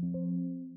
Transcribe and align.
Ćao 0.00 0.71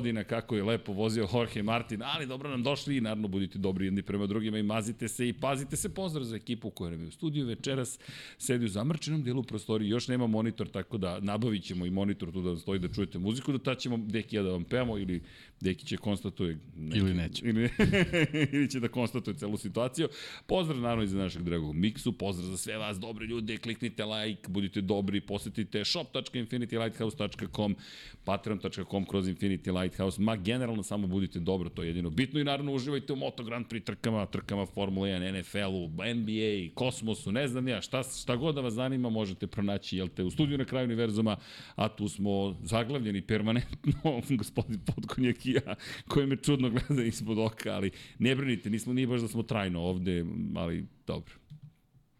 godina 0.00 0.24
kako 0.24 0.56
je 0.56 0.62
lepo 0.62 0.92
vozio 0.92 1.28
Jorge 1.32 1.62
Martin, 1.62 2.02
ali 2.02 2.26
dobro 2.26 2.50
nam 2.50 2.62
došli 2.62 2.96
i 2.96 3.00
naravno 3.00 3.28
budite 3.28 3.58
dobri 3.58 3.84
jedni 3.84 4.02
prema 4.02 4.26
drugima 4.26 4.58
i 4.58 4.62
mazite 4.62 5.08
se 5.08 5.28
i 5.28 5.32
pazite 5.32 5.76
se. 5.76 5.88
Pozdrav 5.94 6.24
za 6.24 6.36
ekipu 6.36 6.70
koja 6.70 6.90
nam 6.90 7.00
je 7.00 7.08
u 7.08 7.10
studiju 7.10 7.46
večeras, 7.46 7.98
sedi 8.38 8.64
u 8.64 8.68
zamrčenom 8.68 9.22
delu 9.22 9.42
prostoriji, 9.42 9.88
još 9.88 10.08
nema 10.08 10.26
monitor, 10.26 10.68
tako 10.68 10.98
da 10.98 11.20
nabavit 11.20 11.64
ćemo 11.64 11.86
i 11.86 11.90
monitor 11.90 12.32
tu 12.32 12.42
da 12.42 12.56
stoji 12.56 12.78
da 12.78 12.88
čujete 12.88 13.18
muziku, 13.18 13.52
do 13.52 13.58
tada 13.58 13.80
ćemo 13.80 13.96
Deki 13.96 14.36
ja 14.36 14.42
da 14.42 14.50
vam 14.50 14.64
pevamo 14.64 14.98
ili 14.98 15.22
Deki 15.60 15.86
će 15.86 15.96
konstatuje 15.96 16.58
neki, 16.76 16.98
Ili 16.98 17.14
neće. 17.14 17.46
ili, 17.46 17.70
ili 18.56 18.70
će 18.70 18.80
da 18.80 18.88
konstatuje 18.88 19.34
celu 19.34 19.56
situaciju. 19.56 20.08
Pozdrav 20.46 20.80
naravno 20.80 21.04
i 21.04 21.08
za 21.08 21.18
našeg 21.18 21.42
dragog 21.42 21.74
Miksu, 21.76 22.12
pozdrav 22.12 22.50
za 22.50 22.56
sve 22.56 22.76
vas 22.76 23.00
dobre 23.00 23.26
ljude, 23.26 23.56
kliknite 23.56 24.04
like, 24.04 24.48
budite 24.48 24.80
dobri, 24.80 25.20
posetite 25.20 25.84
shop.infinitylighthouse.com, 25.84 27.76
patreon.com 28.24 29.04
kroz 29.04 29.28
Infinity 29.28 29.72
Lighthouse, 29.90 30.22
ma 30.22 30.36
generalno 30.36 30.82
samo 30.82 31.06
budite 31.06 31.40
dobro, 31.40 31.68
to 31.68 31.82
je 31.82 31.88
jedino 31.88 32.10
bitno 32.10 32.40
i 32.40 32.44
naravno 32.44 32.72
uživajte 32.72 33.12
u 33.12 33.16
Moto 33.16 33.44
Grand 33.44 33.66
Prix 33.66 33.84
trkama, 33.84 34.26
trkama 34.26 34.66
Formula 34.66 35.08
1, 35.08 35.40
NFL-u, 35.40 35.88
NBA, 35.88 36.74
Kosmosu, 36.74 37.32
ne 37.32 37.48
znam 37.48 37.68
ja, 37.68 37.80
šta, 37.82 38.02
šta 38.02 38.36
god 38.36 38.54
da 38.54 38.60
vas 38.60 38.74
zanima 38.74 39.10
možete 39.10 39.46
pronaći, 39.46 39.96
jel 39.96 40.08
te, 40.08 40.24
u 40.24 40.30
studiju 40.30 40.58
na 40.58 40.64
kraju 40.64 40.84
univerzuma, 40.84 41.36
a 41.74 41.88
tu 41.88 42.08
smo 42.08 42.56
zaglavljeni 42.62 43.22
permanentno, 43.22 44.20
gospodin 44.38 44.80
Podkonjak 44.86 45.46
i 45.46 45.52
ja, 45.52 45.74
koji 46.08 46.26
me 46.26 46.36
čudno 46.36 46.70
gleda 46.70 47.02
ispod 47.02 47.38
oka, 47.38 47.72
ali 47.74 47.90
ne 48.18 48.36
brinite, 48.36 48.70
nismo 48.70 48.92
nije 48.92 49.06
baš 49.06 49.20
da 49.20 49.28
smo 49.28 49.42
trajno 49.42 49.80
ovde, 49.80 50.24
ali 50.56 50.84
dobro. 51.06 51.34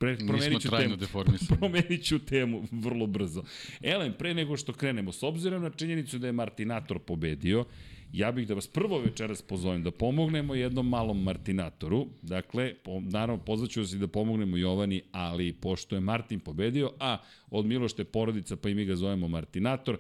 Pre, 0.01 0.17
promenit 0.17 0.63
ću 0.63 0.71
temu. 0.71 0.97
Promenit 1.59 2.05
ću 2.05 2.19
temu 2.19 2.63
vrlo 2.71 3.07
brzo. 3.07 3.43
Elem, 3.83 4.15
pre 4.19 4.35
nego 4.35 4.57
što 4.57 4.73
krenemo, 4.73 5.13
s 5.13 5.23
obzirom 5.23 5.63
na 5.63 5.71
činjenicu 5.71 6.19
da 6.19 6.27
je 6.27 6.33
Martinator 6.33 6.99
pobedio, 6.99 7.65
ja 8.13 8.33
bih 8.33 8.49
da 8.49 8.55
vas 8.55 8.67
prvo 8.67 8.99
večeras 8.99 9.43
pozovem 9.43 9.83
da 9.83 9.91
pomognemo 9.91 10.55
jednom 10.55 10.89
malom 10.89 11.23
Martinatoru. 11.23 12.07
Dakle, 12.23 12.75
po, 12.75 13.01
naravno, 13.01 13.45
pozvaću 13.45 13.81
vas 13.81 13.93
i 13.93 13.99
da 13.99 14.07
pomognemo 14.07 14.57
Jovani, 14.57 15.03
ali 15.13 15.53
pošto 15.53 15.95
je 15.95 16.01
Martin 16.01 16.41
pobedio, 16.41 16.93
a 17.01 17.19
od 17.51 17.67
Milošte 17.67 18.05
porodica, 18.05 18.57
pa 18.57 18.69
i 18.69 18.75
mi 18.75 18.85
ga 18.85 18.97
zovemo 18.97 19.29
Martinator, 19.29 19.99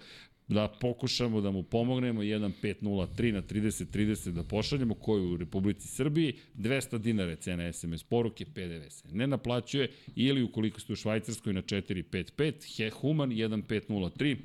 da 0.50 0.68
pokušamo 0.80 1.40
da 1.40 1.50
mu 1.50 1.62
pomognemo 1.62 2.22
1503 2.22 3.32
na 3.32 3.42
3030 3.42 4.30
da 4.30 4.42
pošaljemo 4.42 4.94
koju 4.94 5.32
u 5.32 5.36
Republici 5.36 5.88
Srbiji 5.88 6.34
200 6.58 6.98
dinara 6.98 7.30
je 7.30 7.36
cena 7.36 7.72
SMS 7.72 8.02
poruke 8.02 8.44
PDV 8.44 8.88
se 8.88 9.08
ne 9.12 9.26
naplaćuje 9.26 9.90
ili 10.16 10.42
ukoliko 10.42 10.80
ste 10.80 10.92
u 10.92 10.96
Švajcarskoj 10.96 11.52
na 11.52 11.62
455 11.62 12.76
He 12.76 12.90
Human 12.90 13.30
1503 13.30 14.36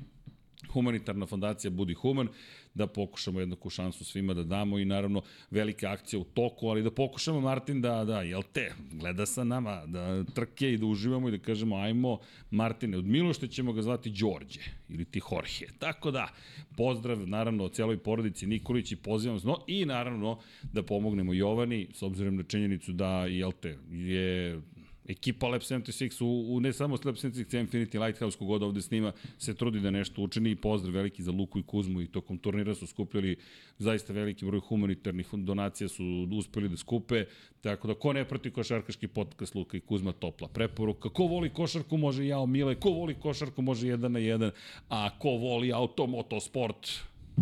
humanitarna 0.72 1.26
fondacija 1.26 1.70
Budi 1.70 1.94
Human, 1.94 2.28
da 2.76 2.86
pokušamo 2.86 3.40
jednaku 3.40 3.70
šansu 3.70 4.04
svima 4.04 4.34
da 4.34 4.42
damo 4.42 4.78
i 4.78 4.84
naravno 4.84 5.22
velika 5.50 5.90
akcija 5.90 6.20
u 6.20 6.24
toku, 6.24 6.68
ali 6.68 6.82
da 6.82 6.90
pokušamo 6.90 7.40
Martin 7.40 7.80
da, 7.80 8.04
da, 8.04 8.22
jel 8.22 8.42
te, 8.52 8.72
gleda 8.92 9.26
sa 9.26 9.44
nama, 9.44 9.86
da 9.86 10.24
trke 10.24 10.72
i 10.72 10.78
da 10.78 10.86
uživamo 10.86 11.28
i 11.28 11.30
da 11.30 11.38
kažemo 11.38 11.76
ajmo 11.76 12.18
Martine, 12.50 12.98
od 12.98 13.04
Milošte 13.04 13.48
ćemo 13.48 13.72
ga 13.72 13.82
zvati 13.82 14.10
Đorđe 14.10 14.60
ili 14.88 15.04
ti 15.04 15.20
Jorge. 15.32 15.72
Tako 15.78 16.10
da, 16.10 16.28
pozdrav 16.76 17.28
naravno 17.28 17.64
o 17.64 17.68
celoj 17.68 17.98
porodici 17.98 18.46
Nikolić 18.46 18.92
i 18.92 18.96
pozivam 18.96 19.38
zno 19.38 19.58
i 19.66 19.84
naravno 19.84 20.38
da 20.72 20.82
pomognemo 20.82 21.34
Jovani 21.34 21.88
s 21.92 22.02
obzirom 22.02 22.36
na 22.36 22.42
činjenicu 22.42 22.92
da, 22.92 23.26
jel 23.26 23.52
te, 23.52 23.78
je 23.90 24.60
ekipa 25.08 25.48
Lab 25.48 25.60
76 25.60 26.24
u, 26.24 26.56
u 26.56 26.60
ne 26.60 26.72
samo 26.72 26.96
Lab 27.04 27.14
76 27.14 27.66
Infinity 27.66 28.06
Lighthouse 28.06 28.38
kogod 28.38 28.62
ovde 28.62 28.82
snima 28.82 29.12
se 29.38 29.54
trudi 29.54 29.80
da 29.80 29.90
nešto 29.90 30.22
učini. 30.22 30.50
I 30.50 30.56
pozdrav 30.56 30.94
veliki 30.94 31.22
za 31.22 31.32
Luku 31.32 31.58
i 31.58 31.62
Kuzmu 31.62 32.00
i 32.00 32.06
tokom 32.06 32.38
turnira 32.38 32.74
su 32.74 32.86
skupljali 32.86 33.36
zaista 33.78 34.12
veliki 34.12 34.46
broj 34.46 34.60
humanitarnih 34.60 35.26
donacija 35.32 35.88
su 35.88 36.28
uspeli 36.32 36.68
da 36.68 36.76
skupe. 36.76 37.24
Tako 37.60 37.88
da 37.88 37.94
ko 37.94 38.12
ne 38.12 38.24
prati 38.24 38.50
košarkaški 38.50 39.08
podcast 39.08 39.54
Luka 39.54 39.76
i 39.76 39.80
Kuzma 39.80 40.12
topla 40.12 40.48
preporuka. 40.48 41.08
Ko 41.08 41.22
voli 41.26 41.50
košarku 41.50 41.96
može 41.96 42.26
jao 42.26 42.46
Mile. 42.46 42.74
Ko 42.74 42.90
voli 42.90 43.14
košarku 43.14 43.62
može 43.62 43.88
jedan 43.88 44.12
na 44.12 44.18
jedan. 44.18 44.50
A 44.88 45.18
ko 45.18 45.28
voli 45.28 45.72
auto 45.72 46.06
motosport 46.06 46.88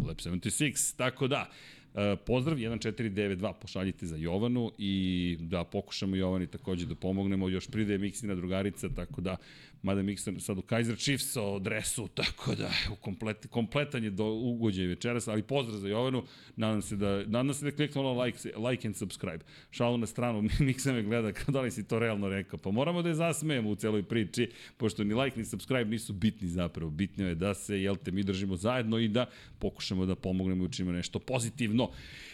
Lab 0.06 0.16
76 0.16 0.96
tako 0.96 1.28
da 1.28 1.50
E, 1.94 2.16
pozdrav 2.26 2.58
1492 2.58 3.52
pošaljite 3.60 4.06
za 4.06 4.16
Jovanu 4.16 4.72
i 4.78 5.36
da 5.40 5.64
pokušamo 5.64 6.16
Jovani 6.16 6.46
takođe 6.46 6.86
da 6.86 6.94
pomognemo, 6.94 7.48
još 7.48 7.68
pridaje 7.68 7.98
Miksina 7.98 8.34
drugarica, 8.34 8.88
tako 8.88 9.20
da, 9.20 9.36
mada 9.84 10.02
Miksin 10.02 10.40
sad 10.40 10.58
u 10.58 10.62
Kaiser 10.62 10.98
Chiefs 10.98 11.36
o 11.36 11.58
dresu, 11.58 12.08
tako 12.08 12.54
da, 12.54 12.70
u 12.92 12.96
komplet, 12.96 13.46
kompletan 13.50 14.04
je 14.04 14.10
do 14.10 14.24
ugođaj 14.24 14.86
večeras, 14.86 15.28
ali 15.28 15.42
pozdrav 15.42 15.78
za 15.78 15.88
Jovanu, 15.88 16.22
nadam 16.56 16.82
se 16.82 16.96
da, 16.96 17.24
nadam 17.26 17.54
se 17.54 17.64
da 17.64 17.70
kliknula 17.70 18.24
like, 18.24 18.38
like 18.68 18.88
and 18.88 18.96
subscribe. 18.96 19.44
Šalu 19.70 19.98
na 19.98 20.06
stranu, 20.06 20.42
Miksa 20.66 20.92
me 20.92 21.02
gleda, 21.02 21.32
kao 21.32 21.52
da 21.52 21.60
li 21.60 21.70
si 21.70 21.88
to 21.88 21.98
realno 21.98 22.28
rekao, 22.28 22.58
pa 22.58 22.70
moramo 22.70 23.02
da 23.02 23.08
je 23.08 23.14
zasmejemo 23.14 23.70
u 23.70 23.76
celoj 23.76 24.02
priči, 24.02 24.50
pošto 24.76 25.04
ni 25.04 25.14
like 25.14 25.38
ni 25.38 25.44
subscribe 25.44 25.90
nisu 25.90 26.12
bitni 26.12 26.48
zapravo, 26.48 26.90
bitno 26.90 27.26
je 27.26 27.34
da 27.34 27.54
se, 27.54 27.82
jel 27.82 27.96
te, 27.96 28.10
mi 28.10 28.22
držimo 28.22 28.56
zajedno 28.56 28.98
i 28.98 29.08
da 29.08 29.26
pokušamo 29.58 30.06
da 30.06 30.14
pomognemo 30.14 30.64
i 30.64 30.66
učinimo 30.66 30.92
nešto 30.92 31.18
pozitivno. 31.18 31.90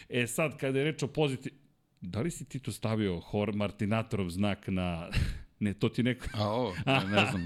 E 0.09 0.27
sad, 0.27 0.57
kada 0.57 0.79
je 0.79 0.85
reč 0.85 1.03
o 1.03 1.07
pozitiv... 1.07 1.53
Da 2.01 2.21
li 2.21 2.31
si 2.31 2.45
ti 2.45 2.59
tu 2.59 2.71
stavio 2.71 3.19
Hor 3.19 3.53
Martinatorov 3.53 4.29
znak 4.29 4.67
na... 4.67 5.09
Ne, 5.61 5.73
to 5.73 5.89
ti 5.89 6.03
neko... 6.03 6.25
A 6.33 6.47
ovo, 6.47 6.75
ne, 6.85 6.93
ne 6.95 7.25
znam. 7.25 7.45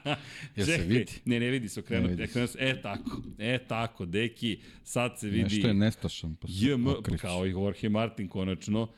Jel 0.56 0.66
se 0.66 0.78
vidi? 0.78 1.12
Ne, 1.24 1.40
ne 1.40 1.50
vidi 1.50 1.68
se 1.68 1.80
okrenuti. 1.80 2.04
Ne 2.06 2.16
vidi 2.16 2.24
okrenuti. 2.24 2.58
E, 2.58 2.82
tako. 2.82 3.22
E, 3.38 3.58
tako, 3.60 4.06
deki, 4.06 4.58
sad 4.84 5.18
se 5.18 5.28
vidi... 5.28 5.42
Nešto 5.42 5.68
je 5.68 5.74
nestašan. 5.74 6.36
Pa 6.36 6.48
se 6.48 6.54
JM, 6.56 6.86
okreće. 6.88 7.20
kao 7.20 7.46
i 7.46 7.50
Jorge 7.50 7.88
Martin, 7.88 8.28
konačno. 8.28 8.88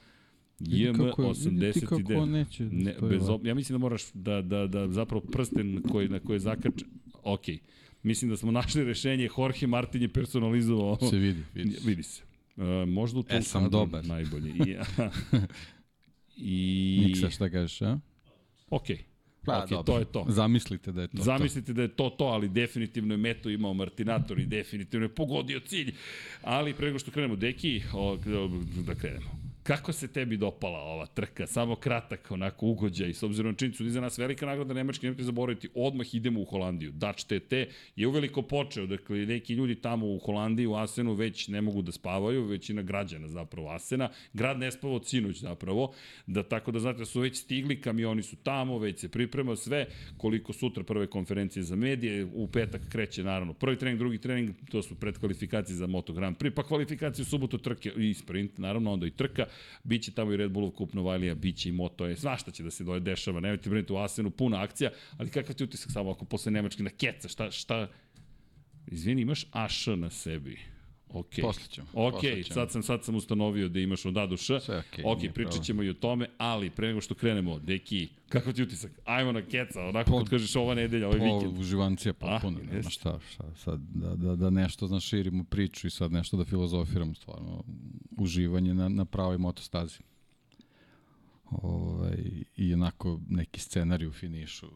JM 0.60 0.92
kako 0.94 1.22
je- 1.22 1.28
vidi 1.40 1.72
ti 1.72 1.80
kako 1.80 1.96
89. 1.96 2.26
neće 2.26 2.64
da 2.64 2.70
ne, 2.72 2.94
bez, 3.02 3.22
ob- 3.22 3.46
ja 3.46 3.54
mislim 3.54 3.74
da 3.74 3.80
moraš 3.80 4.02
da, 4.14 4.42
da, 4.42 4.66
da 4.66 4.88
zapravo 4.88 5.20
prsten 5.22 5.82
koji, 5.82 6.08
na 6.08 6.20
koji 6.20 6.36
je 6.36 6.40
zakačen. 6.40 6.88
Ok. 7.22 7.44
Mislim 8.02 8.30
da 8.30 8.36
smo 8.36 8.50
našli 8.50 8.84
rešenje. 8.84 9.28
Jorge 9.38 9.66
Martin 9.66 10.02
je 10.02 10.08
personalizovao. 10.08 10.98
Se 11.00 11.16
vidi, 11.18 11.42
vidi. 11.54 11.70
se. 11.72 11.88
Vidi 11.88 12.02
se. 12.02 12.22
Uh, 12.56 12.64
možda 12.88 13.18
u 13.18 13.22
tom 13.22 13.38
E, 13.38 13.42
sam 13.42 13.70
dobar. 13.70 14.04
Najbolje. 14.06 14.50
I, 14.66 14.76
i 16.36 17.04
Miksa, 17.06 17.30
šta 17.30 17.50
kažeš, 17.50 17.82
a? 17.82 17.98
Ok. 18.72 18.86
Pa, 19.44 19.62
ok, 19.62 19.70
dobro. 19.70 19.82
to 19.82 19.98
je 19.98 20.04
to. 20.04 20.24
Zamislite 20.28 20.92
da 20.92 21.02
je 21.02 21.08
to 21.08 21.22
Zamislite 21.22 21.72
da 21.72 21.82
je 21.82 21.88
to 21.88 22.10
to, 22.10 22.24
ali 22.24 22.48
definitivno 22.48 23.14
je 23.14 23.18
meto 23.18 23.50
imao 23.50 23.74
Martinator 23.74 24.38
i 24.38 24.46
definitivno 24.46 25.04
je 25.06 25.14
pogodio 25.14 25.60
cilj. 25.60 25.94
Ali 26.42 26.74
pre 26.74 26.86
nego 26.86 26.98
što 26.98 27.10
krenemo, 27.10 27.36
Deki, 27.36 27.82
o, 27.92 28.18
da 28.86 28.94
krenemo. 28.94 29.41
Kako 29.62 29.92
se 29.92 30.08
tebi 30.08 30.36
dopala 30.36 30.78
ova 30.78 31.06
trka? 31.06 31.46
Samo 31.46 31.76
kratak, 31.76 32.30
onako 32.30 32.66
ugođaj, 32.66 33.14
s 33.14 33.22
obzirom 33.22 33.52
na 33.52 33.56
činjenicu 33.56 33.82
da 33.82 33.88
iza 33.88 34.00
nas 34.00 34.18
velika 34.18 34.46
nagrada 34.46 34.74
Nemačke, 34.74 35.06
nemojte 35.06 35.24
zaboraviti, 35.24 35.68
odmah 35.74 36.14
idemo 36.14 36.40
u 36.40 36.44
Holandiju. 36.44 36.92
Dač 36.92 37.24
TT 37.24 37.52
je 37.96 38.06
uveliko 38.06 38.42
počeo, 38.42 38.86
dakle, 38.86 39.26
neki 39.26 39.54
ljudi 39.54 39.74
tamo 39.74 40.06
u 40.06 40.18
Holandiji, 40.18 40.66
u 40.66 40.74
Asenu, 40.74 41.14
već 41.14 41.48
ne 41.48 41.60
mogu 41.60 41.82
da 41.82 41.92
spavaju, 41.92 42.44
većina 42.44 42.82
građana 42.82 43.28
zapravo 43.28 43.70
Asena. 43.70 44.08
Grad 44.32 44.58
ne 44.58 44.72
spava 44.72 44.94
od 44.94 45.06
sinoć 45.08 45.36
zapravo, 45.36 45.92
da 46.26 46.42
tako 46.42 46.70
da 46.72 46.80
znate 46.80 46.98
da 46.98 47.04
su 47.04 47.20
već 47.20 47.36
stigli, 47.36 47.80
kamioni 47.80 48.22
su 48.22 48.36
tamo, 48.36 48.78
već 48.78 49.00
se 49.00 49.08
priprema 49.08 49.56
sve, 49.56 49.86
koliko 50.16 50.52
sutra 50.52 50.84
prve 50.84 51.06
konferencije 51.06 51.62
za 51.62 51.76
medije, 51.76 52.24
u 52.24 52.48
petak 52.48 52.82
kreće 52.88 53.24
naravno 53.24 53.54
prvi 53.54 53.78
trening, 53.78 53.98
drugi 53.98 54.18
trening, 54.18 54.50
to 54.70 54.82
su 54.82 54.94
predkvalifikacije 54.94 55.76
za 55.76 55.86
Moto 55.86 56.12
Grand 56.12 56.36
Prix, 56.36 56.54
pa 56.54 56.62
kvalifikacije 56.62 57.22
u 57.22 57.26
subotu 57.26 57.58
trke 57.58 57.92
i 57.96 58.14
sprint, 58.14 58.58
naravno 58.58 58.92
onda 58.92 59.06
i 59.06 59.10
trka, 59.10 59.46
biće 59.84 60.12
tamo 60.12 60.32
i 60.32 60.36
Red 60.36 60.50
Bullov 60.50 60.70
kup 60.70 60.92
Novajlija, 60.92 61.34
biće 61.34 61.68
i 61.68 61.72
Moto 61.72 62.06
E, 62.06 62.16
svašta 62.16 62.50
će 62.50 62.62
da 62.62 62.70
se 62.70 62.84
doje 62.84 63.00
dešava, 63.00 63.40
nemojte 63.40 63.70
brinuti 63.70 63.92
u 63.92 63.96
Asenu, 63.96 64.30
puna 64.30 64.62
akcija, 64.62 64.90
ali 65.18 65.30
kakav 65.30 65.54
ti 65.54 65.64
utisak 65.64 65.90
samo 65.92 66.10
ako 66.10 66.24
posle 66.24 66.52
Nemačke 66.52 66.82
na 66.82 66.90
keca, 66.90 67.28
šta, 67.28 67.50
šta, 67.50 67.88
izvini, 68.86 69.22
imaš 69.22 69.46
Aš 69.52 69.86
na 69.86 70.10
sebi. 70.10 70.71
Ok. 71.12 71.28
Posle 71.42 71.66
ćemo. 71.68 71.86
Ok, 71.94 72.12
posle 72.12 72.42
ćemo. 72.42 72.54
sad 72.54 72.70
sam, 72.70 72.82
sad 72.82 73.04
sam 73.04 73.14
ustanovio 73.14 73.68
da 73.68 73.80
imaš 73.80 74.06
od 74.06 74.16
A 74.16 74.26
do 74.26 74.36
Š. 74.36 74.60
Sve 74.60 74.78
ok, 75.04 75.18
nije 75.18 75.32
pričat 75.32 75.50
problem. 75.50 75.64
ćemo 75.64 75.82
i 75.82 75.88
o 75.88 75.94
tome, 75.94 76.26
ali 76.38 76.70
pre 76.70 76.88
nego 76.88 77.00
što 77.00 77.14
krenemo, 77.14 77.58
deki, 77.58 78.08
kako 78.28 78.52
ti 78.52 78.62
utisak? 78.62 78.90
Ajmo 79.04 79.32
na 79.32 79.42
keca, 79.42 79.80
onako 79.80 80.18
kad 80.18 80.28
kažeš 80.28 80.56
ova 80.56 80.74
nedelja, 80.74 81.06
ovaj 81.08 81.18
Po, 81.18 81.38
vikend. 81.38 81.58
uživancija 81.58 82.12
potpuno, 82.12 82.58
Ah, 82.62 82.74
nema 82.74 82.90
šta, 82.90 83.18
šta, 83.32 83.44
sad 83.56 83.80
da, 83.94 84.16
da, 84.16 84.36
da 84.36 84.50
nešto, 84.50 84.86
znaš, 84.86 85.04
širimo 85.04 85.44
priču 85.44 85.86
i 85.86 85.90
sad 85.90 86.12
nešto 86.12 86.36
da 86.36 86.44
filozofiramo, 86.44 87.14
stvarno, 87.14 87.64
uživanje 88.18 88.74
na, 88.74 88.88
na 88.88 89.04
pravoj 89.04 89.38
motostazi. 89.38 89.98
Ovaj, 91.50 92.18
I 92.56 92.74
onako 92.74 93.20
neki 93.28 93.60
scenarij 93.60 94.06
u 94.08 94.12
finišu 94.12 94.66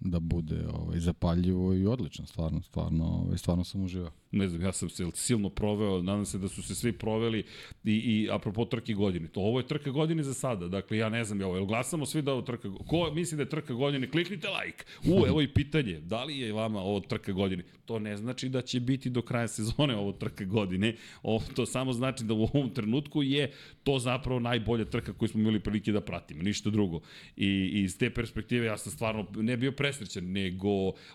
da 0.00 0.20
bude 0.20 0.66
ovaj, 0.68 1.00
zapaljivo 1.00 1.74
i 1.74 1.86
odlično, 1.86 2.26
stvarno, 2.26 2.62
stvarno, 2.62 3.04
ovaj, 3.04 3.38
stvarno 3.38 3.64
sam 3.64 3.82
uživao. 3.84 4.10
Ne 4.32 4.48
znam, 4.48 4.62
ja 4.62 4.72
sam 4.72 4.88
se 4.88 5.04
silno 5.14 5.48
proveo, 5.48 6.02
nadam 6.02 6.24
se 6.24 6.38
da 6.38 6.48
su 6.48 6.62
se 6.62 6.74
svi 6.74 6.92
proveli 6.92 7.44
i, 7.84 7.92
i 7.92 8.28
apropo 8.30 8.64
trke 8.64 8.94
godine. 8.94 9.28
To 9.28 9.40
ovo 9.40 9.58
je 9.58 9.66
trka 9.66 9.90
godine 9.90 10.22
za 10.22 10.34
sada, 10.34 10.68
dakle 10.68 10.98
ja 10.98 11.08
ne 11.08 11.24
znam, 11.24 11.40
evo, 11.40 11.56
jel 11.56 11.64
glasamo 11.64 12.06
svi 12.06 12.22
da 12.22 12.30
je 12.30 12.32
ovo 12.32 12.42
trka 12.42 12.68
Ko 12.86 13.10
misli 13.14 13.36
da 13.36 13.42
je 13.42 13.48
trka 13.48 13.74
godine, 13.74 14.10
kliknite 14.10 14.48
like. 14.48 14.84
U, 15.04 15.26
evo 15.26 15.42
i 15.42 15.48
pitanje, 15.48 16.00
da 16.00 16.24
li 16.24 16.38
je 16.38 16.52
vama 16.52 16.80
ovo 16.80 17.00
trka 17.00 17.32
godine? 17.32 17.64
To 17.84 17.98
ne 17.98 18.16
znači 18.16 18.48
da 18.48 18.62
će 18.62 18.80
biti 18.80 19.10
do 19.10 19.22
kraja 19.22 19.48
sezone 19.48 19.96
ovo 19.96 20.12
trka 20.12 20.44
godine, 20.44 20.96
ovo, 21.22 21.44
to 21.54 21.66
samo 21.66 21.92
znači 21.92 22.24
da 22.24 22.34
u 22.34 22.42
ovom 22.42 22.70
trenutku 22.70 23.22
je 23.22 23.52
to 23.84 23.98
zapravo 23.98 24.40
najbolja 24.40 24.84
trka 24.84 25.12
koju 25.12 25.28
smo 25.28 25.40
imali 25.40 25.60
prilike 25.60 25.92
da 25.92 26.00
pratimo, 26.00 26.42
ništa 26.42 26.70
drugo. 26.70 27.00
I, 27.36 27.46
i 27.46 27.82
iz 27.82 27.98
te 27.98 28.10
perspektive 28.10 28.66
ja 28.66 28.76
sam 28.76 28.92
stvarno 28.92 29.26
ne 29.36 29.56
bio 29.56 29.72
presrećan, 29.72 30.24
nego 30.24 30.68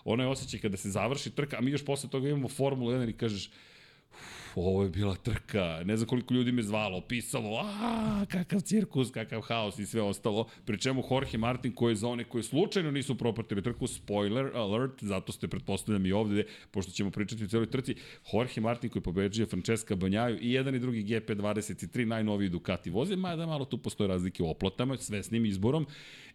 onaj 0.04 0.26
osjećaj 0.26 0.60
kada 0.60 0.76
se 0.76 0.90
završi 0.90 1.30
trka, 1.30 1.56
a 1.58 1.60
mi 1.60 1.70
još 1.70 1.84
posle 1.84 2.10
toga 2.10 2.28
imamo 2.28 2.48
Formulu 2.48 2.90
1 2.90 3.07
i 3.08 3.12
kažeš, 3.12 3.50
"Uf, 4.12 4.56
ovo 4.56 4.82
je 4.82 4.90
bila 4.90 5.14
trka, 5.14 5.82
ne 5.84 5.96
znam 5.96 6.08
koliko 6.08 6.34
ljudi 6.34 6.52
me 6.52 6.62
zvalo, 6.62 7.00
pisalo, 7.00 7.60
a 7.64 8.24
kakav 8.28 8.60
cirkus, 8.60 9.10
kakav 9.10 9.40
haos 9.40 9.78
i 9.78 9.86
sve 9.86 10.02
ostalo, 10.02 10.48
pri 10.64 10.78
čemu 10.78 11.02
Jorge 11.10 11.38
Martin 11.38 11.74
koji 11.74 11.92
je 11.92 11.96
za 11.96 12.08
one 12.08 12.24
koji 12.24 12.44
slučajno 12.44 12.90
nisu 12.90 13.18
propratili 13.18 13.62
trku, 13.62 13.86
spoiler 13.86 14.50
alert, 14.54 15.04
zato 15.04 15.32
ste 15.32 15.48
pretpostavljam 15.48 16.06
i 16.06 16.12
ovde, 16.12 16.44
pošto 16.70 16.92
ćemo 16.92 17.10
pričati 17.10 17.44
o 17.44 17.48
celoj 17.48 17.70
trci, 17.70 17.94
Jorge 18.32 18.60
Martin 18.60 18.90
koji 18.90 19.02
pobeđuje 19.02 19.46
Francesca 19.46 19.94
Banjaju 19.94 20.38
i 20.40 20.52
jedan 20.52 20.74
i 20.74 20.78
drugi 20.78 21.04
GP23 21.04 22.04
najnoviji 22.04 22.48
Ducati 22.48 22.90
voze, 22.90 23.16
mada 23.16 23.46
malo 23.46 23.64
tu 23.64 23.78
postoje 23.78 24.08
razlike 24.08 24.42
u 24.42 24.50
oplotama, 24.50 24.96
svesnim 24.96 25.46
izborom, 25.46 25.86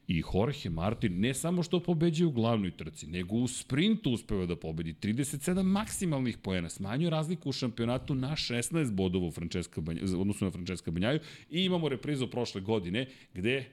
I 0.07 0.24
Jorge 0.33 0.69
Martin 0.69 1.19
ne 1.19 1.33
samo 1.33 1.63
što 1.63 1.79
pobeđuje 1.79 2.27
u 2.27 2.31
glavnoj 2.31 2.77
trci, 2.77 3.07
nego 3.07 3.36
u 3.36 3.48
sprintu 3.48 4.12
uspeva 4.12 4.45
da 4.45 4.55
pobedi 4.55 4.93
37 4.93 5.63
maksimalnih 5.63 6.38
poena, 6.38 6.69
smanjuje 6.69 7.10
razliku 7.10 7.50
u 7.50 7.51
šampionatu 7.51 8.15
na 8.15 8.31
16 8.31 8.91
bodova 8.91 9.27
u 9.27 9.31
Francesca 9.31 9.81
Banja, 9.81 10.01
odnosno 10.17 10.48
na 10.48 10.51
Francesca 10.51 10.91
Banjaju 10.91 11.19
i 11.50 11.63
imamo 11.63 11.89
reprizu 11.89 12.27
prošle 12.27 12.62
godine 12.62 13.07
gde 13.33 13.65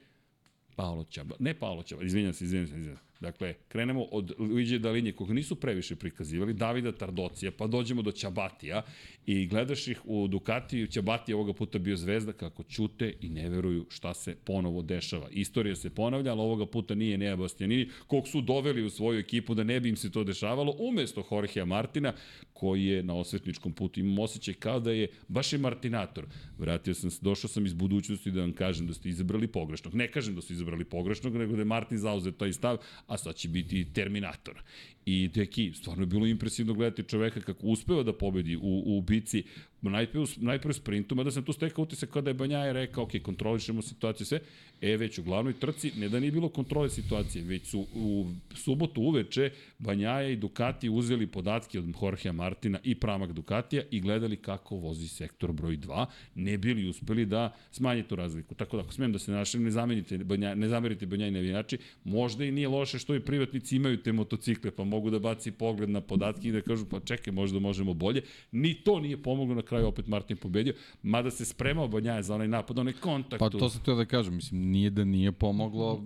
Paolo 0.77 1.05
Ćaba, 1.05 1.37
ne 1.39 1.55
Paolo 1.55 1.83
Ćaba, 1.83 2.03
izvinjam 2.03 2.33
se, 2.33 2.45
izvinjam 2.45 2.67
se, 2.67 2.77
izvinjam 2.77 2.97
se. 2.97 3.10
Dakle, 3.21 3.55
krenemo 3.69 4.03
od 4.03 4.33
Luigi 4.39 4.79
Dalinje, 4.79 5.12
koga 5.12 5.35
nisu 5.35 5.57
previše 5.57 5.97
prikazivali, 5.97 6.55
Davida 6.55 6.93
Tardocija, 6.93 7.50
pa 7.50 7.67
dođemo 7.67 8.03
do 8.03 8.12
Ćabatija 8.12 8.83
i 9.27 9.47
gledaš 9.47 9.89
ih 9.89 10.00
u 10.05 10.29
Ducatiju, 10.29 10.87
Ćabati 10.87 11.33
je 11.33 11.37
ovoga 11.37 11.53
puta 11.53 11.79
bio 11.79 11.97
zvezda 11.97 12.33
kako 12.33 12.62
ćute 12.62 13.15
i 13.21 13.29
ne 13.29 13.49
veruju 13.49 13.87
šta 13.89 14.15
se 14.15 14.37
ponovo 14.45 14.83
dešava. 14.83 15.29
Istorija 15.31 15.77
se 15.77 15.91
ponavlja, 15.91 16.33
ali 16.33 16.41
ovoga 16.41 16.67
puta 16.67 16.95
nije 16.95 17.19
Nea 17.19 17.37
Bastianini, 17.37 17.89
kog 18.07 18.29
su 18.29 18.41
doveli 18.41 18.83
u 18.83 18.91
svoju 18.91 19.19
ekipu 19.19 19.55
da 19.55 19.65
ne 19.65 19.81
bi 19.81 19.89
im 19.89 19.97
se 19.97 20.12
to 20.12 20.25
dešavalo, 20.25 20.77
umesto 20.79 21.27
Jorgea 21.31 21.65
Martina, 21.65 22.12
koji 22.53 22.85
je 22.85 23.03
na 23.03 23.15
osvetničkom 23.15 23.73
putu. 23.73 24.00
Imam 24.00 24.19
osjećaj 24.19 24.55
kao 24.55 24.81
da 24.81 24.93
je 24.93 25.09
baš 25.29 25.53
i 25.53 25.59
Martinator. 25.59 26.27
Vratio 26.59 26.95
sam 26.95 27.11
se, 27.11 27.19
došao 27.23 27.49
sam 27.49 27.67
iz 27.67 27.75
budućnosti 27.75 28.31
da 28.31 28.41
vam 28.41 28.53
kažem 28.53 28.87
da 28.87 28.95
ste 28.95 29.09
izabrali 29.09 29.47
pogrešnog. 29.47 29.95
Ne 29.95 30.11
kažem 30.11 30.35
da 30.35 30.41
su 30.41 30.53
izabrali 30.53 30.85
pogrešnog, 30.85 31.37
nego 31.37 31.53
da 31.53 31.61
je 31.61 31.65
Martin 31.65 31.99
zauzeo 31.99 32.33
taj 32.33 32.53
stav, 32.53 32.77
a 33.11 33.19
sad 33.19 33.35
će 33.35 33.49
biti 33.49 33.93
Terminator. 33.93 34.62
I 35.11 35.29
deki, 35.29 35.73
stvarno 35.75 36.02
je 36.02 36.07
bilo 36.07 36.26
impresivno 36.26 36.75
gledati 36.75 37.02
čoveka 37.02 37.40
kako 37.40 37.67
uspeva 37.67 38.02
da 38.02 38.12
pobedi 38.12 38.57
u, 38.57 38.83
u 38.87 39.00
bici, 39.00 39.45
najpre, 39.83 40.21
najpre 40.37 40.73
sprintu, 40.73 41.14
mada 41.14 41.31
sam 41.31 41.45
tu 41.45 41.52
stekao 41.52 41.83
utisak 41.83 42.11
kada 42.11 42.31
je 42.31 42.35
Banjaje 42.35 42.73
rekao, 42.73 43.05
ok, 43.05 43.11
kontrolišemo 43.23 43.83
situaciju 43.83 44.26
sve, 44.26 44.40
e, 44.81 44.97
već 44.97 45.19
u 45.19 45.23
glavnoj 45.23 45.52
trci, 45.52 45.93
ne 45.97 46.09
da 46.09 46.21
nije 46.21 46.33
bilo 46.33 46.49
kontrole 46.49 46.90
situacije, 46.90 47.45
već 47.45 47.67
su 47.67 47.87
u 47.95 48.26
subotu 48.55 49.02
uveče 49.02 49.50
Banjaja 49.79 50.29
i 50.29 50.37
Ducati 50.37 50.88
uzeli 50.88 51.26
podatke 51.26 51.79
od 51.79 51.85
Jorgea 52.02 52.33
Martina 52.33 52.79
i 52.85 52.95
pramak 52.95 53.33
Ducatija 53.33 53.83
i 53.90 54.00
gledali 54.00 54.37
kako 54.37 54.76
vozi 54.76 55.09
sektor 55.09 55.52
broj 55.52 55.76
2, 55.76 56.07
ne 56.35 56.59
bili 56.59 56.88
uspeli 56.88 57.26
da 57.26 57.57
smanje 57.71 58.02
tu 58.02 58.17
razliku. 58.17 58.55
Tako 58.55 58.76
da, 58.76 58.83
ako 58.83 58.93
smijem 58.93 59.12
da 59.12 59.19
se 59.19 59.33
našli, 59.33 59.61
ne, 59.61 59.71
zamenite 59.71 60.19
Banja, 60.19 60.55
ne 60.55 60.69
zamerite 60.69 61.07
Banjaja 61.07 61.31
navijači, 61.31 61.79
možda 62.05 62.45
i 62.45 62.52
nije 62.52 62.69
loše 62.69 62.99
što 62.99 63.14
i 63.14 63.21
privatnici 63.21 63.76
imaju 63.76 64.02
te 64.02 64.12
motocikle, 64.12 64.71
pa 64.71 64.85
mogu 64.85 65.00
da 65.09 65.19
baci 65.19 65.50
pogled 65.50 65.90
na 65.90 66.00
podatke 66.00 66.49
i 66.49 66.52
da 66.52 66.61
kažu, 66.61 66.87
pa 66.87 67.00
čekaj, 67.00 67.33
možda 67.33 67.59
možemo 67.59 67.95
bolje. 67.95 68.23
Ni 68.52 68.75
to 68.75 69.00
nije 69.00 69.23
pomoglo, 69.23 69.54
na 69.54 69.62
kraju 69.62 69.87
opet 69.87 70.07
Martin 70.07 70.37
pobedio, 70.37 70.75
mada 71.02 71.30
se 71.30 71.45
spremao 71.45 71.88
Banjaja 71.88 72.23
za 72.23 72.35
onaj 72.35 72.49
napad, 72.49 72.78
onaj 72.78 72.92
kontakt. 72.92 73.40
Pa 73.40 73.50
to 73.50 73.71
sam 73.71 73.83
teo 73.85 73.95
da 73.95 74.04
kažem, 74.04 74.35
mislim, 74.35 74.61
nije 74.61 74.90
da 74.90 75.04
nije 75.04 75.33
pomoglo, 75.33 76.04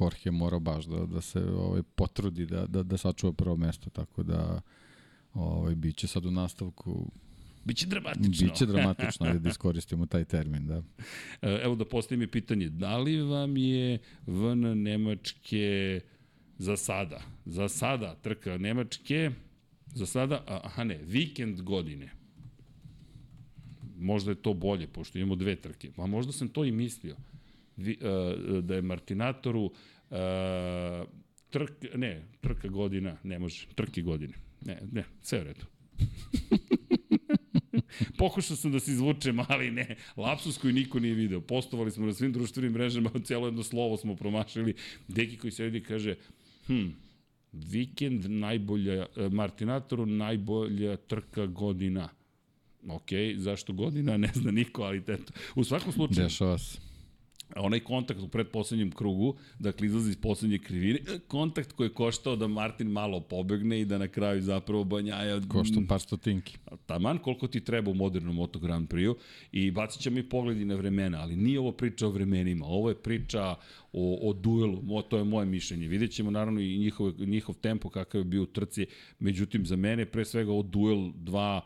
Jorge 0.00 0.30
mora 0.30 0.58
baš 0.58 0.84
da, 0.84 1.06
da 1.06 1.20
se 1.20 1.40
ovaj, 1.40 1.82
potrudi 1.82 2.46
da, 2.46 2.66
da, 2.66 2.82
da 2.82 2.96
sačuva 2.96 3.32
prvo 3.32 3.56
mesto, 3.56 3.90
tako 3.90 4.22
da 4.22 4.60
ovaj, 5.34 5.74
bit 5.74 5.96
će 5.96 6.06
sad 6.06 6.26
u 6.26 6.30
nastavku 6.30 7.10
Biće 7.64 7.86
dramatično. 7.86 8.46
Biće 8.46 8.66
dramatično, 8.66 9.26
ajde 9.26 9.38
da 9.38 9.48
iskoristimo 9.48 10.06
taj 10.06 10.24
termin, 10.24 10.66
da. 10.66 10.82
E, 11.42 11.60
Evo 11.62 11.74
da 11.74 11.84
postavim 11.84 12.22
i 12.22 12.26
pitanje, 12.26 12.68
da 12.68 12.98
li 12.98 13.22
vam 13.22 13.56
je 13.56 13.98
VN 14.26 14.82
Nemačke 14.82 16.00
za 16.58 16.76
sada, 16.76 17.22
za 17.44 17.68
sada 17.68 18.14
trka 18.22 18.58
Nemačke, 18.58 19.30
za 19.94 20.06
sada, 20.06 20.44
aha 20.46 20.84
ne, 20.84 20.98
vikend 21.02 21.62
godine, 21.62 22.10
možda 23.96 24.30
je 24.30 24.42
to 24.42 24.54
bolje, 24.54 24.86
pošto 24.86 25.18
imamo 25.18 25.34
dve 25.34 25.56
trke, 25.56 25.90
pa 25.96 26.06
možda 26.06 26.32
sam 26.32 26.48
to 26.48 26.64
i 26.64 26.72
mislio, 26.72 27.16
Vi, 27.76 27.98
uh, 28.00 28.64
da 28.64 28.74
je 28.74 28.82
Martinatoru 28.82 29.64
uh, 29.64 29.72
trk, 31.50 31.70
ne, 31.94 32.22
trka 32.40 32.68
godina, 32.68 33.16
ne 33.22 33.38
može, 33.38 33.66
trke 33.74 34.02
godine, 34.02 34.34
ne, 34.64 34.78
ne, 34.92 35.04
sve 35.22 35.40
u 35.40 35.44
redu. 35.44 35.66
Pokušao 38.18 38.56
sam 38.56 38.72
da 38.72 38.80
se 38.80 38.90
izvučem, 38.90 39.38
ali 39.48 39.70
ne. 39.70 39.96
Lapsus 40.16 40.58
koji 40.58 40.72
niko 40.72 41.00
nije 41.00 41.14
video. 41.14 41.40
Postovali 41.40 41.90
smo 41.90 42.06
na 42.06 42.12
svim 42.12 42.32
društvenim 42.32 42.72
mrežama, 42.72 43.10
cijelo 43.24 43.46
jedno 43.46 43.62
slovo 43.62 43.96
smo 43.96 44.16
promašili. 44.16 44.74
Deki 45.08 45.36
koji 45.36 45.50
sedi 45.50 45.82
kaže, 45.82 46.16
hm, 46.66 46.88
vikend 47.52 48.30
najbolja, 48.30 49.06
e, 49.16 49.28
Martinatoru 49.28 50.06
najbolja 50.06 50.96
trka 50.96 51.46
godina. 51.46 52.08
Ok, 52.88 53.10
zašto 53.36 53.72
godina, 53.72 54.16
ne 54.24 54.30
zna 54.34 54.50
niko, 54.50 54.82
ali 54.82 54.98
eto. 54.98 55.32
U 55.54 55.64
svakom 55.64 55.92
slučaju, 55.92 56.26
Dešava 56.26 56.58
se. 56.58 56.93
Onaj 57.56 57.80
kontakt 57.80 58.20
u 58.20 58.28
predposlednjem 58.28 58.90
krugu, 58.90 59.36
dakle 59.58 59.86
izlazi 59.86 60.10
iz 60.10 60.16
poslednje 60.16 60.58
krivine, 60.58 60.98
e, 60.98 61.18
kontakt 61.28 61.72
koji 61.72 61.86
je 61.86 61.94
koštao 61.94 62.36
da 62.36 62.46
Martin 62.48 62.88
malo 62.88 63.20
pobegne 63.20 63.80
i 63.80 63.84
da 63.84 63.98
na 63.98 64.08
kraju 64.08 64.42
zapravo 64.42 64.84
Banjaja... 64.84 65.40
Košta 65.48 65.80
par 65.88 66.00
stotinki. 66.00 66.58
Taman 66.86 67.18
koliko 67.18 67.46
ti 67.46 67.60
treba 67.60 67.90
u 67.90 67.94
modernom 67.94 68.34
Moto 68.34 68.58
Grand 68.58 68.88
Prix-u 68.88 69.16
i 69.52 69.70
bacit 69.70 70.02
ćemo 70.02 70.18
i 70.18 70.28
pogledi 70.28 70.64
na 70.64 70.74
vremena, 70.74 71.20
ali 71.20 71.36
nije 71.36 71.60
ovo 71.60 71.72
priča 71.72 72.06
o 72.06 72.10
vremenima, 72.10 72.66
ovo 72.66 72.88
je 72.88 72.94
priča 72.94 73.54
o, 73.92 74.30
o 74.30 74.32
duelu, 74.32 74.82
mo, 74.82 75.02
to 75.02 75.18
je 75.18 75.24
moje 75.24 75.46
mišljenje. 75.46 75.88
Vidjet 75.88 76.10
ćemo 76.10 76.30
naravno 76.30 76.60
i 76.60 76.78
njihov, 76.78 77.12
njihov 77.18 77.54
tempo 77.54 77.88
kakav 77.88 78.20
je 78.20 78.24
bio 78.24 78.42
u 78.42 78.46
trci, 78.46 78.86
međutim 79.18 79.66
za 79.66 79.76
mene 79.76 80.06
pre 80.06 80.24
svega 80.24 80.52
ovo 80.52 80.62
duel 80.62 81.10
dva 81.14 81.60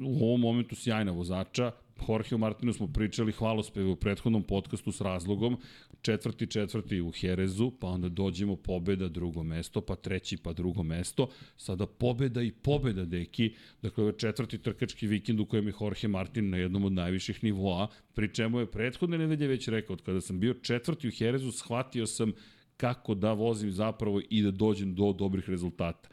u 0.00 0.24
ovom 0.24 0.40
momentu 0.40 0.76
sjajna 0.76 1.12
vozača, 1.12 1.72
Jorge 2.08 2.36
Martinu 2.36 2.72
smo 2.72 2.86
pričali 2.86 3.32
hvalospeve 3.32 3.90
u 3.90 3.96
prethodnom 3.96 4.42
podcastu 4.42 4.92
s 4.92 5.00
razlogom, 5.00 5.56
četvrti, 6.02 6.46
četvrti 6.46 7.00
u 7.00 7.10
Herezu, 7.10 7.70
pa 7.80 7.86
onda 7.86 8.08
dođemo 8.08 8.56
pobeda, 8.56 9.08
drugo 9.08 9.42
mesto, 9.42 9.80
pa 9.80 9.96
treći, 9.96 10.36
pa 10.36 10.52
drugo 10.52 10.82
mesto, 10.82 11.28
sada 11.56 11.86
pobeda 11.86 12.42
i 12.42 12.52
pobeda, 12.52 13.04
deki, 13.04 13.54
dakle, 13.82 14.02
ovo 14.02 14.10
je 14.10 14.18
četvrti 14.18 14.58
trkački 14.58 15.06
vikend 15.06 15.40
u 15.40 15.46
kojem 15.46 15.66
je 15.66 15.74
Jorge 15.80 16.08
Martin 16.08 16.50
na 16.50 16.56
jednom 16.56 16.84
od 16.84 16.92
najviših 16.92 17.44
nivoa, 17.44 17.88
pri 18.14 18.34
čemu 18.34 18.60
je 18.60 18.70
prethodne 18.70 19.18
nedelje 19.18 19.48
već 19.48 19.68
rekao, 19.68 19.96
kada 19.96 20.20
sam 20.20 20.40
bio 20.40 20.54
četvrti 20.54 21.08
u 21.08 21.12
Herezu, 21.18 21.52
shvatio 21.52 22.06
sam 22.06 22.32
kako 22.76 23.14
da 23.14 23.32
vozim 23.32 23.70
zapravo 23.70 24.20
i 24.30 24.42
da 24.42 24.50
dođem 24.50 24.94
do 24.94 25.12
dobrih 25.12 25.48
rezultata 25.48 26.08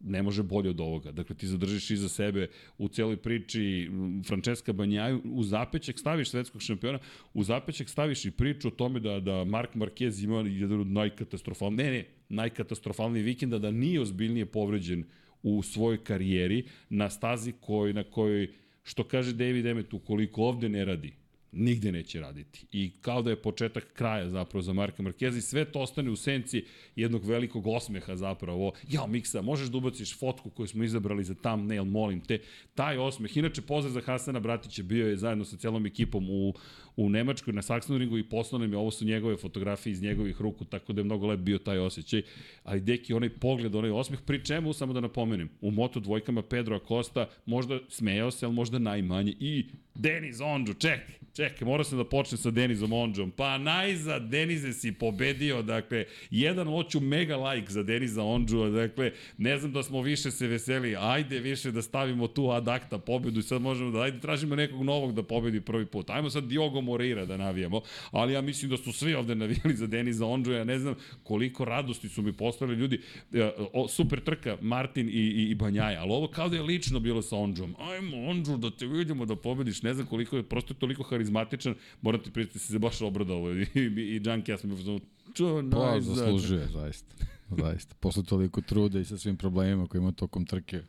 ne 0.00 0.22
može 0.22 0.42
bolje 0.42 0.70
od 0.70 0.80
ovoga. 0.80 1.12
Dakle, 1.12 1.36
ti 1.36 1.46
zadržiš 1.46 1.90
iza 1.90 2.08
sebe 2.08 2.48
u 2.78 2.88
celoj 2.88 3.16
priči 3.16 3.90
Francesca 4.26 4.72
Banjaju, 4.72 5.22
u 5.24 5.42
zapećak 5.42 5.98
staviš 5.98 6.30
svetskog 6.30 6.62
šampiona, 6.62 6.98
u 7.34 7.42
zapećak 7.42 7.88
staviš 7.88 8.24
i 8.24 8.30
priču 8.30 8.68
o 8.68 8.70
tome 8.70 9.00
da, 9.00 9.20
da 9.20 9.44
Mark 9.44 9.74
Marquez 9.74 10.24
ima 10.24 10.40
jedan 10.40 10.80
od 10.80 10.86
najkatastrofalnijih, 10.86 11.90
ne, 11.90 11.92
ne, 11.92 12.04
najkatastrofalniji 12.28 13.22
vikenda, 13.22 13.58
da 13.58 13.70
nije 13.70 14.00
ozbiljnije 14.00 14.46
povređen 14.46 15.04
u 15.42 15.62
svojoj 15.62 16.04
karijeri 16.04 16.64
na 16.90 17.10
stazi 17.10 17.52
koji, 17.60 17.92
na 17.92 18.04
kojoj, 18.04 18.48
što 18.82 19.04
kaže 19.04 19.32
David 19.32 19.66
Emmet, 19.66 19.94
ukoliko 19.94 20.42
ovde 20.42 20.68
ne 20.68 20.84
radi, 20.84 21.12
nigde 21.52 21.92
neće 21.92 22.20
raditi. 22.20 22.66
I 22.72 22.92
kao 23.00 23.22
da 23.22 23.30
je 23.30 23.42
početak 23.42 23.92
kraja 23.92 24.28
zapravo 24.28 24.62
za 24.62 24.72
Marka 24.72 25.02
Markeza 25.02 25.38
i 25.38 25.40
sve 25.40 25.64
to 25.64 25.80
ostane 25.80 26.10
u 26.10 26.16
senci 26.16 26.64
jednog 26.96 27.24
velikog 27.24 27.66
osmeha 27.66 28.16
zapravo. 28.16 28.72
Ja, 28.88 29.06
Miksa, 29.06 29.42
možeš 29.42 29.68
da 29.68 29.78
ubaciš 29.78 30.18
fotku 30.18 30.50
koju 30.50 30.66
smo 30.66 30.84
izabrali 30.84 31.24
za 31.24 31.34
thumbnail, 31.34 31.84
molim 31.84 32.20
te. 32.20 32.38
Taj 32.74 32.98
osmeh, 32.98 33.36
inače 33.36 33.62
pozdrav 33.62 33.92
za 33.92 34.00
Hasana 34.00 34.40
Bratića, 34.40 34.82
bio 34.82 35.08
je 35.08 35.16
zajedno 35.16 35.44
sa 35.44 35.56
celom 35.56 35.86
ekipom 35.86 36.30
u, 36.30 36.54
u 36.96 37.08
Nemačkoj 37.08 37.52
na 37.52 37.62
Saxonringu 37.62 38.18
i 38.18 38.28
poslao 38.28 38.58
nam 38.58 38.72
je, 38.72 38.78
ovo 38.78 38.90
su 38.90 39.04
njegove 39.04 39.36
fotografije 39.36 39.92
iz 39.92 40.02
njegovih 40.02 40.40
ruku, 40.40 40.64
tako 40.64 40.92
da 40.92 41.00
je 41.00 41.04
mnogo 41.04 41.26
lep 41.26 41.40
bio 41.40 41.58
taj 41.58 41.78
osjećaj. 41.78 42.22
Ali 42.62 42.80
deki, 42.80 43.12
onaj 43.12 43.28
pogled, 43.28 43.74
onaj 43.74 43.90
osmeh, 43.90 44.20
pri 44.26 44.44
čemu, 44.44 44.72
samo 44.72 44.92
da 44.92 45.00
napomenem, 45.00 45.50
u 45.60 45.70
Moto 45.70 46.00
dvojkama 46.00 46.42
Pedro 46.42 46.76
Acosta 46.76 47.28
možda 47.46 47.78
smejao 47.88 48.30
se, 48.30 48.46
ali 48.46 48.54
možda 48.54 48.78
najmanje 48.78 49.34
i 49.40 49.66
Denis 49.94 50.40
Ondžu, 50.40 50.74
čekaj, 50.74 51.14
čekaj, 51.38 51.66
morao 51.66 51.84
sam 51.84 51.98
da 51.98 52.04
počnem 52.04 52.38
sa 52.38 52.50
Denizom 52.50 52.92
Ondžom. 52.92 53.30
Pa 53.30 53.58
najza, 53.58 54.18
Denize 54.18 54.72
si 54.72 54.92
pobedio, 54.92 55.62
dakle, 55.62 56.04
jedan 56.30 56.66
hoću 56.66 57.00
mega 57.00 57.36
like 57.36 57.72
za 57.72 57.82
Deniza 57.82 58.22
Ondžu, 58.22 58.70
dakle, 58.70 59.12
ne 59.38 59.58
znam 59.58 59.72
da 59.72 59.82
smo 59.82 60.02
više 60.02 60.30
se 60.30 60.46
veseli, 60.46 60.96
ajde 60.98 61.38
više 61.38 61.70
da 61.70 61.82
stavimo 61.82 62.26
tu 62.28 62.50
adakta 62.50 62.98
pobedu 62.98 63.40
i 63.40 63.42
sad 63.42 63.62
možemo 63.62 63.90
da, 63.90 64.00
ajde 64.00 64.20
tražimo 64.20 64.56
nekog 64.56 64.82
novog 64.82 65.14
da 65.14 65.22
pobedi 65.22 65.60
prvi 65.60 65.86
put. 65.86 66.10
Ajmo 66.10 66.30
sad 66.30 66.44
Diogo 66.44 66.80
Moreira 66.80 67.24
da 67.24 67.36
navijamo, 67.36 67.82
ali 68.10 68.32
ja 68.32 68.40
mislim 68.40 68.70
da 68.70 68.76
su 68.76 68.92
svi 68.92 69.14
ovde 69.14 69.34
navijali 69.34 69.76
za 69.76 69.86
Deniza 69.86 70.26
Ondžu, 70.26 70.52
ja 70.52 70.64
ne 70.64 70.78
znam 70.78 70.94
koliko 71.22 71.64
radosti 71.64 72.08
su 72.08 72.22
mi 72.22 72.32
postali 72.32 72.74
ljudi, 72.74 73.00
e, 73.32 73.50
o, 73.72 73.88
super 73.88 74.20
trka 74.20 74.56
Martin 74.60 75.08
i, 75.08 75.12
i, 75.12 75.50
i 75.50 75.54
Banjaja, 75.54 76.00
ali 76.00 76.12
ovo 76.12 76.28
kao 76.28 76.48
da 76.48 76.56
je 76.56 76.62
lično 76.62 77.00
bilo 77.00 77.22
sa 77.22 77.36
Ondžom. 77.36 77.74
Ajmo 77.78 78.30
Ondžu 78.30 78.56
da 78.56 78.70
te 78.70 78.86
vidimo 78.86 79.26
da 79.26 79.36
pobediš, 79.36 79.82
ne 79.82 79.94
znam 79.94 80.06
koliko 80.06 80.36
je, 80.36 80.42
prosto 80.42 80.74
je 80.74 80.78
toliko 80.78 81.02
harizmatičan, 81.28 81.74
moram 82.02 82.22
ti 82.22 82.30
prijeti 82.30 82.52
da 82.52 82.58
se 82.58 82.78
baš 82.78 83.02
obradao 83.02 83.52
i, 83.52 83.66
i, 83.74 83.80
i 83.80 84.20
Junkie, 84.24 84.52
ja 84.52 84.58
sam 84.58 84.70
bio 84.70 84.98
čo, 85.34 85.62
Pa, 85.70 86.00
zaslužuje, 86.00 86.66
zaista. 86.72 87.14
zaista. 87.50 87.94
Posle 88.00 88.22
toliko 88.22 88.60
truda 88.60 89.00
i 89.00 89.04
sa 89.04 89.18
svim 89.18 89.36
problemima 89.36 89.86
koje 89.86 89.98
ima 89.98 90.12
tokom 90.12 90.46
trke, 90.46 90.82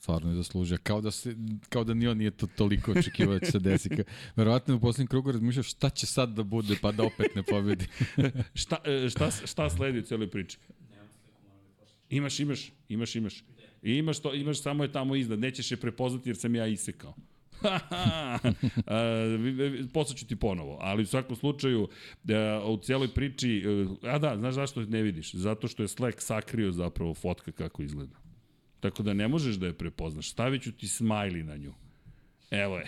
stvarno 0.00 0.30
je 0.30 0.36
zaslužio. 0.36 0.78
Kao 0.82 1.00
da, 1.00 1.10
se, 1.10 1.36
kao 1.68 1.84
da 1.84 1.94
ni 1.94 2.08
on 2.08 2.18
nije 2.18 2.30
to 2.30 2.46
toliko 2.46 2.92
očekivao 2.92 3.38
da 3.38 3.46
će 3.46 3.52
se 3.52 3.58
desi. 3.58 3.88
Verovatno 4.36 4.76
u 4.76 4.80
poslednjem 4.80 5.06
krugu 5.08 5.32
razmišljao 5.32 5.62
šta 5.62 5.90
će 5.90 6.06
sad 6.06 6.34
da 6.34 6.42
bude, 6.42 6.76
pa 6.82 6.92
da 6.92 7.04
opet 7.04 7.34
ne 7.34 7.42
pobedi. 7.42 7.86
šta, 8.62 8.76
e, 8.84 9.10
šta, 9.10 9.30
šta 9.30 9.70
sledi 9.70 9.98
u 9.98 10.02
celoj 10.02 10.30
priči? 10.30 10.58
Imaš, 12.10 12.40
imaš, 12.40 12.72
imaš, 12.88 13.16
imaš. 13.16 13.44
I 13.82 13.92
imaš 13.92 14.18
to, 14.18 14.34
imaš 14.34 14.62
samo 14.62 14.84
je 14.84 14.92
tamo 14.92 15.16
iznad, 15.16 15.38
nećeš 15.38 15.70
je 15.70 15.76
prepoznati 15.76 16.28
jer 16.28 16.36
sam 16.36 16.54
ja 16.54 16.66
isekao. 16.66 17.14
Poslaću 19.94 20.26
ti 20.26 20.36
ponovo, 20.36 20.78
ali 20.80 21.02
u 21.02 21.06
svakom 21.06 21.36
slučaju 21.36 21.88
u 22.64 22.78
cijeloj 22.82 23.14
priči, 23.14 23.64
a 24.02 24.18
da, 24.18 24.36
znaš 24.36 24.54
zašto 24.54 24.80
ne 24.80 25.02
vidiš? 25.02 25.34
Zato 25.34 25.68
što 25.68 25.82
je 25.82 25.88
Slack 25.88 26.20
sakrio 26.20 26.72
zapravo 26.72 27.14
fotka 27.14 27.52
kako 27.52 27.82
izgleda. 27.82 28.16
Tako 28.80 29.02
da 29.02 29.12
ne 29.12 29.28
možeš 29.28 29.56
da 29.56 29.66
je 29.66 29.78
prepoznaš. 29.78 30.30
Stavit 30.30 30.62
ću 30.62 30.72
ti 30.72 30.86
smiley 30.86 31.42
na 31.42 31.56
nju. 31.56 31.74
Evo 32.50 32.76
je. 32.76 32.86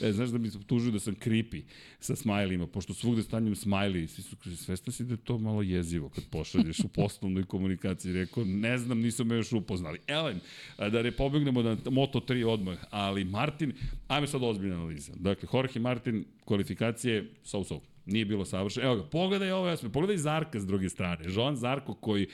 e, 0.08 0.12
znaš 0.12 0.28
da 0.28 0.38
mi 0.38 0.50
se 0.50 0.58
tužio 0.66 0.92
da 0.92 0.98
sam 0.98 1.14
creepy 1.14 1.62
sa 2.00 2.16
smajlima, 2.16 2.66
pošto 2.66 2.94
svugde 2.94 3.22
stanjem 3.22 3.56
smajli, 3.56 4.08
svi 4.08 4.22
su 4.22 4.36
kaže, 4.36 4.56
svestan 4.56 4.92
si 4.92 5.04
da 5.04 5.14
je 5.14 5.24
to 5.24 5.38
malo 5.38 5.62
jezivo 5.62 6.08
kad 6.08 6.24
pošalješ 6.30 6.78
u 6.78 6.88
poslovnoj 6.88 7.44
komunikaciji. 7.44 8.12
Rekao, 8.12 8.44
ne 8.44 8.78
znam, 8.78 9.00
nisam 9.00 9.26
me 9.26 9.36
još 9.36 9.52
upoznali. 9.52 9.98
Elem, 10.06 10.40
da 10.78 11.02
ne 11.02 11.10
pobegnemo 11.10 11.62
na 11.62 11.76
Moto3 11.76 12.46
odmah, 12.46 12.78
ali 12.90 13.24
Martin, 13.24 13.72
ajme 14.08 14.26
sad 14.26 14.42
ozbiljna 14.42 14.74
analiza. 14.74 15.12
Dakle, 15.16 15.48
Jorge 15.52 15.80
Martin, 15.80 16.24
kvalifikacije, 16.44 17.30
so-so 17.44 17.80
nije 18.06 18.24
bilo 18.24 18.44
savršeno. 18.44 18.86
Evo 18.86 18.96
ga, 18.96 19.04
pogledaj 19.04 19.52
ovo, 19.52 19.68
jasme, 19.68 19.92
pogledaj 19.92 20.16
Zarka 20.16 20.60
s 20.60 20.66
druge 20.66 20.88
strane. 20.88 21.24
Joan 21.34 21.56
Zarko 21.56 21.94
koji 21.94 22.26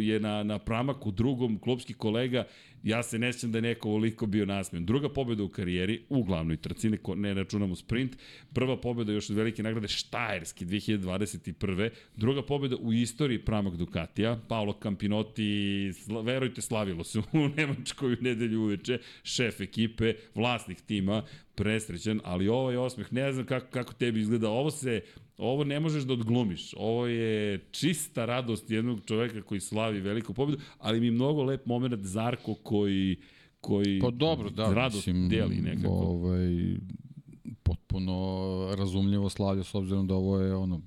je 0.00 0.20
na, 0.20 0.42
na 0.42 0.58
pramaku 0.58 1.10
drugom 1.10 1.58
klubski 1.58 1.94
kolega 1.94 2.44
Ja 2.82 3.02
se 3.02 3.18
ne 3.18 3.32
sjećam 3.32 3.52
da 3.52 3.58
je 3.58 3.62
neko 3.62 3.88
ovoliko 3.88 4.26
bio 4.26 4.46
nasmijen. 4.46 4.86
Druga 4.86 5.08
pobjeda 5.08 5.42
u 5.42 5.48
karijeri, 5.48 6.02
u 6.08 6.22
glavnoj 6.22 6.56
trci, 6.56 6.90
ne, 6.90 6.98
ne 7.16 7.34
računamo 7.34 7.76
sprint. 7.76 8.16
Prva 8.52 8.80
pobjeda 8.80 9.12
još 9.12 9.30
od 9.30 9.36
velike 9.36 9.62
nagrade 9.62 9.88
Štajerski 9.88 10.66
2021. 10.66 11.90
Druga 12.16 12.42
pobjeda 12.42 12.76
u 12.76 12.92
istoriji 12.92 13.44
Pramak 13.44 13.76
Ducatija. 13.76 14.40
Paolo 14.48 14.78
Campinotti, 14.82 15.92
sla, 15.92 16.20
verujte, 16.20 16.60
slavilo 16.60 17.04
se 17.04 17.18
u 17.18 17.48
Nemačkoj 17.56 18.12
u 18.12 18.16
nedelju 18.20 18.60
uveče. 18.60 18.98
Šef 19.22 19.60
ekipe, 19.60 20.14
vlasnik 20.34 20.80
tima, 20.80 21.22
presrećan, 21.54 22.20
ali 22.24 22.48
ovaj 22.48 22.76
osmeh, 22.76 23.12
ne 23.12 23.32
znam 23.32 23.46
kako, 23.46 23.66
kako 23.70 23.92
tebi 23.92 24.20
izgleda. 24.20 24.50
Ovo 24.50 24.70
se 24.70 25.00
Ovo 25.38 25.64
ne 25.64 25.80
možeš 25.80 26.04
da 26.04 26.12
odglumiš. 26.12 26.74
Ovo 26.76 27.06
je 27.06 27.58
čista 27.70 28.24
radost 28.24 28.70
jednog 28.70 29.00
čoveka 29.06 29.42
koji 29.42 29.60
slavi 29.60 30.00
veliku 30.00 30.34
pobedu, 30.34 30.58
ali 30.78 31.00
mi 31.00 31.10
mnogo 31.10 31.42
lep 31.42 31.66
moment 31.66 32.04
Zarko 32.04 32.54
koji 32.54 33.16
koji 33.60 34.00
pa 34.00 34.10
dobro, 34.10 34.50
da, 34.50 34.74
radost 34.74 35.06
mislim, 35.06 35.28
deli 35.28 35.56
nekako. 35.56 35.94
Ovaj, 35.94 36.76
potpuno 37.62 38.74
razumljivo 38.78 39.28
slavlja 39.28 39.64
s 39.64 39.74
obzirom 39.74 40.06
da 40.06 40.14
ovo 40.14 40.40
je 40.40 40.54
ono 40.54 40.80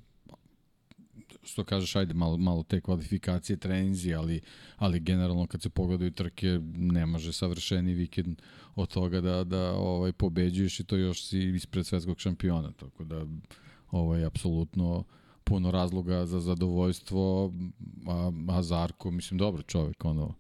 što 1.44 1.64
kažeš, 1.64 1.96
ajde, 1.96 2.14
malo, 2.14 2.38
malo 2.38 2.64
te 2.64 2.82
kvalifikacije, 2.82 3.58
treninzi, 3.58 4.14
ali, 4.14 4.42
ali 4.76 5.00
generalno 5.00 5.48
kad 5.48 5.62
se 5.62 5.70
pogledaju 5.70 6.12
trke, 6.12 6.60
ne 6.76 7.06
može 7.06 7.34
savršeni 7.34 7.94
vikend 7.94 8.42
od 8.76 8.90
toga 8.90 9.22
da, 9.22 9.44
da 9.44 9.72
ovaj, 9.72 10.12
pobeđuješ 10.12 10.80
i 10.80 10.84
to 10.84 10.96
još 10.96 11.24
si 11.24 11.40
ispred 11.40 11.86
svetskog 11.86 12.20
šampiona, 12.20 12.72
tako 12.72 13.04
da 13.04 13.26
ovaj, 13.92 14.26
apsolutno 14.26 15.04
puno 15.44 15.72
razloga 15.72 16.26
za 16.26 16.40
zadovoljstvo, 16.40 17.54
a, 18.08 18.32
a 18.48 18.62
Zarko, 18.62 19.12
mislim, 19.12 19.38
dobro 19.38 19.62
čovek, 19.62 20.06
ono, 20.06 20.34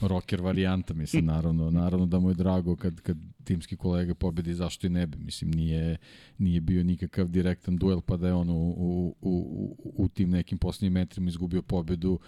rocker 0.00 0.40
varijanta, 0.40 0.94
mislim, 0.94 1.24
naravno, 1.24 1.70
naravno 1.70 2.06
da 2.06 2.18
mu 2.18 2.30
je 2.30 2.34
drago 2.34 2.76
kad, 2.76 3.00
kad 3.00 3.16
timski 3.44 3.76
kolega 3.76 4.14
pobedi, 4.14 4.54
zašto 4.54 4.86
i 4.86 4.90
ne 4.90 5.06
bi, 5.06 5.18
mislim, 5.18 5.50
nije, 5.50 5.96
nije 6.38 6.60
bio 6.60 6.84
nikakav 6.84 7.28
direktan 7.28 7.76
duel, 7.76 8.00
pa 8.00 8.16
da 8.16 8.26
je 8.26 8.34
on 8.34 8.50
u, 8.50 8.74
u, 8.76 9.16
u, 9.20 9.76
u 9.82 10.08
tim 10.08 10.30
nekim 10.30 10.58
posljednjim 10.58 10.92
metrima 10.92 11.28
izgubio 11.28 11.62
pobedu, 11.62 12.18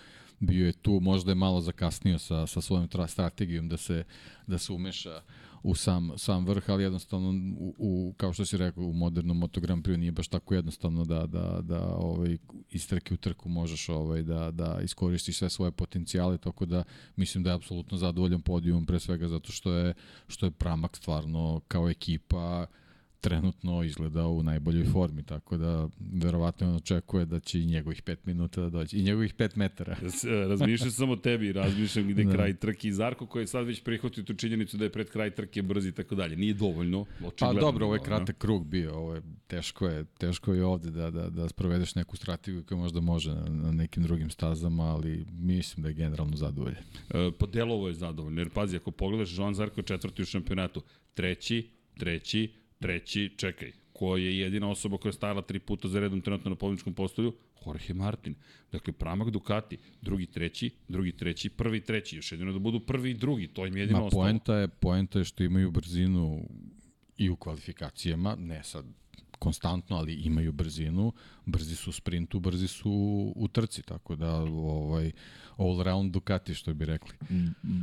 bio 0.40 0.66
je 0.66 0.72
tu, 0.72 1.00
možda 1.00 1.30
je 1.30 1.34
malo 1.34 1.60
zakasnio 1.60 2.18
sa, 2.18 2.46
sa 2.46 2.60
svojom 2.60 2.88
strategijom 3.08 3.68
da 3.68 3.76
se, 3.76 4.04
da 4.46 4.58
se 4.58 4.72
umeša 4.72 5.20
u 5.64 5.74
sam, 5.74 6.10
sam 6.16 6.46
vrh, 6.46 6.70
ali 6.70 6.82
jednostavno, 6.82 7.30
u, 7.58 7.74
u, 7.78 8.14
kao 8.16 8.32
što 8.32 8.44
si 8.44 8.56
rekao, 8.56 8.84
u 8.84 8.92
modernom 8.92 9.38
Moto 9.38 9.60
Grand 9.60 9.86
Prix 9.86 9.96
nije 9.96 10.12
baš 10.12 10.28
tako 10.28 10.54
jednostavno 10.54 11.04
da, 11.04 11.26
da, 11.26 11.60
da 11.62 11.94
ovaj, 11.96 12.38
iz 12.70 12.88
trke 12.88 13.14
u 13.14 13.16
trku 13.16 13.48
možeš 13.48 13.88
ovaj, 13.88 14.22
da, 14.22 14.50
da 14.50 14.80
iskoristiš 14.82 15.38
sve 15.38 15.50
svoje 15.50 15.72
potencijale, 15.72 16.38
tako 16.38 16.66
da 16.66 16.84
mislim 17.16 17.44
da 17.44 17.50
je 17.50 17.54
apsolutno 17.54 17.98
zadovoljan 17.98 18.40
podijum, 18.40 18.86
pre 18.86 19.00
svega 19.00 19.28
zato 19.28 19.52
što 19.52 19.72
je, 19.72 19.94
što 20.28 20.46
je 20.46 20.50
Pramak 20.50 20.96
stvarno 20.96 21.60
kao 21.68 21.90
ekipa 21.90 22.66
trenutno 23.28 23.82
izgleda 23.82 24.26
u 24.26 24.42
najboljoj 24.42 24.84
formi, 24.84 25.22
tako 25.22 25.56
da 25.56 25.88
verovatno 26.12 26.68
on 26.68 26.74
očekuje 26.74 27.24
da 27.24 27.40
će 27.40 27.60
i 27.60 27.66
njegovih 27.66 28.02
5 28.02 28.16
minuta 28.24 28.60
da 28.60 28.70
dođe, 28.70 28.98
i 28.98 29.02
njegovih 29.02 29.34
5 29.34 29.56
metara. 29.56 29.96
razmišljam 30.48 30.90
samo 30.90 31.12
o 31.12 31.16
tebi, 31.16 31.52
razmišljam 31.52 32.08
gde 32.08 32.24
da. 32.24 32.32
kraj 32.32 32.54
trke 32.54 32.88
i 32.88 32.92
Zarko 32.92 33.26
koji 33.26 33.42
je 33.42 33.46
sad 33.46 33.66
već 33.66 33.82
prihvatio 33.82 34.24
tu 34.24 34.34
činjenicu 34.34 34.76
da 34.76 34.84
je 34.84 34.90
pred 34.90 35.10
kraj 35.10 35.30
trke 35.30 35.62
brzi 35.62 35.88
i 35.88 35.92
tako 35.92 36.14
dalje. 36.14 36.36
Nije 36.36 36.54
dovoljno, 36.54 37.04
Pa 37.38 37.52
dobro, 37.52 37.86
ovo 37.86 37.94
je 37.94 38.00
kratak 38.00 38.38
krug 38.38 38.66
bio, 38.66 38.94
ovo 38.94 39.14
je 39.14 39.22
teško 39.46 39.86
je, 39.86 40.04
teško 40.04 40.54
je 40.54 40.64
ovde 40.64 40.90
da, 40.90 41.10
da, 41.10 41.30
da 41.30 41.48
sprovedeš 41.48 41.94
neku 41.94 42.16
strategiju 42.16 42.64
koja 42.64 42.78
možda 42.78 43.00
može 43.00 43.34
na, 43.34 43.44
na 43.48 43.72
nekim 43.72 44.02
drugim 44.02 44.30
stazama, 44.30 44.84
ali 44.84 45.24
mislim 45.32 45.82
da 45.82 45.88
je 45.88 45.94
generalno 45.94 46.36
zadovoljen. 46.36 46.82
E, 47.10 47.30
pa 47.38 47.46
delovo 47.46 47.88
je 47.88 47.94
zadovoljno, 47.94 48.40
jer 48.40 48.50
pazi, 48.50 48.76
ako 48.76 48.90
pogledaš, 48.90 49.38
Joan 49.38 49.54
Zarko 49.54 49.80
je 49.80 49.84
četvrti 49.84 50.22
u 50.22 50.24
šampionatu, 50.24 50.82
treći, 51.14 51.70
treći, 51.98 52.63
treći, 52.84 53.32
čekaj, 53.36 53.72
ko 53.92 54.16
je 54.16 54.38
jedina 54.38 54.70
osoba 54.70 54.98
koja 54.98 55.10
je 55.10 55.12
stajala 55.12 55.42
tri 55.42 55.58
puta 55.58 55.88
za 55.88 56.00
redom 56.00 56.20
trenutno 56.20 56.50
na 56.50 56.56
pobjedičkom 56.56 56.94
postolju? 56.94 57.34
Jorge 57.66 57.94
Martin. 57.94 58.34
Dakle, 58.72 58.92
pramak 58.92 59.30
Ducati, 59.30 59.78
drugi, 60.02 60.26
treći, 60.26 60.70
drugi, 60.88 61.12
treći, 61.12 61.48
prvi, 61.48 61.80
treći. 61.80 62.16
Još 62.16 62.32
jedino 62.32 62.52
da 62.52 62.58
budu 62.58 62.80
prvi 62.80 63.10
i 63.10 63.14
drugi, 63.14 63.48
to 63.48 63.66
im 63.66 63.76
jedino 63.76 63.98
Ma, 64.00 64.04
ostalo. 64.04 64.22
poenta 64.22 64.56
je, 64.56 64.68
poenta 64.68 65.18
je 65.18 65.24
što 65.24 65.44
imaju 65.44 65.70
brzinu 65.70 66.48
i 67.16 67.30
u 67.30 67.36
kvalifikacijama, 67.36 68.36
ne 68.38 68.64
sad 68.64 68.84
konstantno, 69.38 69.96
ali 69.96 70.14
imaju 70.14 70.52
brzinu, 70.52 71.12
brzi 71.46 71.76
su 71.76 71.90
u 71.90 71.92
sprintu, 71.92 72.40
brzi 72.40 72.68
su 72.68 72.92
u 73.36 73.48
trci, 73.48 73.82
tako 73.82 74.16
da 74.16 74.34
ovaj 74.36 75.04
all 75.04 75.12
round 75.84 76.12
Ducati 76.12 76.54
što 76.54 76.74
bi 76.74 76.84
rekli. 76.84 77.12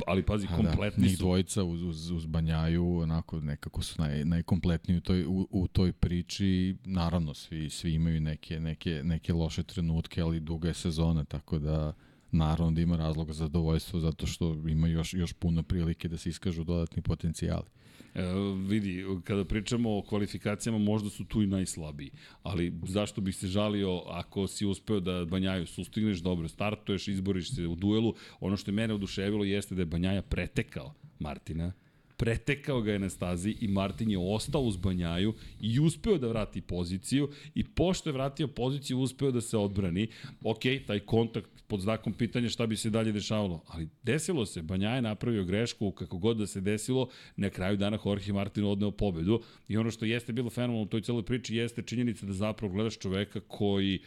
Ali 0.06 0.22
pazi, 0.22 0.46
A 0.50 0.56
kompletni 0.56 1.02
da, 1.02 1.08
njih 1.08 1.16
su. 1.16 1.22
dvojica 1.22 1.64
uz, 1.64 1.82
uz, 1.82 2.10
uz 2.10 2.26
Banjaju, 2.26 2.96
onako 2.98 3.40
nekako 3.40 3.82
su 3.82 4.02
naj, 4.02 4.24
najkompletniji 4.24 4.98
u 4.98 5.00
toj, 5.00 5.24
u, 5.26 5.48
u 5.50 5.68
toj 5.68 5.92
priči. 5.92 6.76
Naravno, 6.84 7.34
svi, 7.34 7.70
svi 7.70 7.94
imaju 7.94 8.20
neke, 8.20 8.60
neke, 8.60 9.00
neke 9.04 9.32
loše 9.32 9.62
trenutke, 9.62 10.22
ali 10.22 10.40
duga 10.40 10.68
je 10.68 10.74
sezona, 10.74 11.24
tako 11.24 11.58
da 11.58 11.92
naravno 12.32 12.72
da 12.72 12.80
ima 12.80 12.96
razloga 12.96 13.32
za 13.32 13.44
zadovoljstvo 13.44 14.00
zato 14.00 14.26
što 14.26 14.52
ima 14.68 14.88
još, 14.88 15.14
još 15.14 15.32
puno 15.32 15.62
prilike 15.62 16.08
da 16.08 16.16
se 16.16 16.28
iskažu 16.28 16.64
dodatni 16.64 17.02
potencijali. 17.02 17.66
E, 18.14 18.22
vidi, 18.68 19.04
kada 19.24 19.44
pričamo 19.44 19.98
o 19.98 20.02
kvalifikacijama, 20.02 20.78
možda 20.78 21.10
su 21.10 21.24
tu 21.24 21.42
i 21.42 21.46
najslabiji. 21.46 22.10
Ali 22.42 22.72
zašto 22.86 23.20
bih 23.20 23.36
se 23.36 23.46
žalio 23.46 24.02
ako 24.06 24.46
si 24.46 24.66
uspeo 24.66 25.00
da 25.00 25.24
Banjaju 25.24 25.66
sustigneš, 25.66 26.18
dobro, 26.18 26.48
startuješ, 26.48 27.08
izboriš 27.08 27.54
se 27.54 27.66
u 27.66 27.74
duelu. 27.74 28.14
Ono 28.40 28.56
što 28.56 28.70
je 28.70 28.74
mene 28.74 28.94
oduševilo 28.94 29.44
jeste 29.44 29.74
da 29.74 29.82
je 29.82 29.86
Banjaja 29.86 30.22
pretekao 30.22 30.94
Martina, 31.18 31.72
pretekao 32.16 32.80
ga 32.80 32.92
je 32.92 32.98
na 32.98 33.10
stazi 33.10 33.56
i 33.60 33.68
Martin 33.68 34.10
je 34.10 34.18
ostao 34.18 34.62
uz 34.62 34.76
Banjaju 34.76 35.34
i 35.60 35.80
uspeo 35.80 36.18
da 36.18 36.28
vrati 36.28 36.60
poziciju 36.60 37.28
i 37.54 37.64
pošto 37.64 38.10
je 38.10 38.12
vratio 38.12 38.48
poziciju 38.48 39.00
uspeo 39.00 39.30
da 39.30 39.40
se 39.40 39.56
odbrani. 39.56 40.08
Ok, 40.44 40.60
taj 40.86 41.00
kontakt 41.00 41.50
pod 41.66 41.80
znakom 41.80 42.12
pitanja 42.12 42.48
šta 42.48 42.66
bi 42.66 42.76
se 42.76 42.90
dalje 42.90 43.12
dešavalo, 43.12 43.62
ali 43.66 43.88
desilo 44.02 44.46
se, 44.46 44.62
Banjaja 44.62 44.94
je 44.96 45.02
napravio 45.02 45.44
grešku 45.44 45.90
kako 45.90 46.18
god 46.18 46.36
da 46.36 46.46
se 46.46 46.60
desilo, 46.60 47.08
na 47.36 47.50
kraju 47.50 47.76
dana 47.76 47.98
Jorge 48.04 48.32
Martin 48.32 48.64
odneo 48.64 48.90
pobedu 48.90 49.40
i 49.68 49.76
ono 49.76 49.90
što 49.90 50.04
jeste 50.04 50.32
bilo 50.32 50.50
fenomenalno 50.50 50.82
u 50.82 50.86
toj 50.86 51.00
celoj 51.02 51.22
priči 51.22 51.56
jeste 51.56 51.82
činjenica 51.82 52.26
da 52.26 52.32
zapravo 52.32 52.72
gledaš 52.74 52.98
čoveka 52.98 53.40
koji 53.40 54.00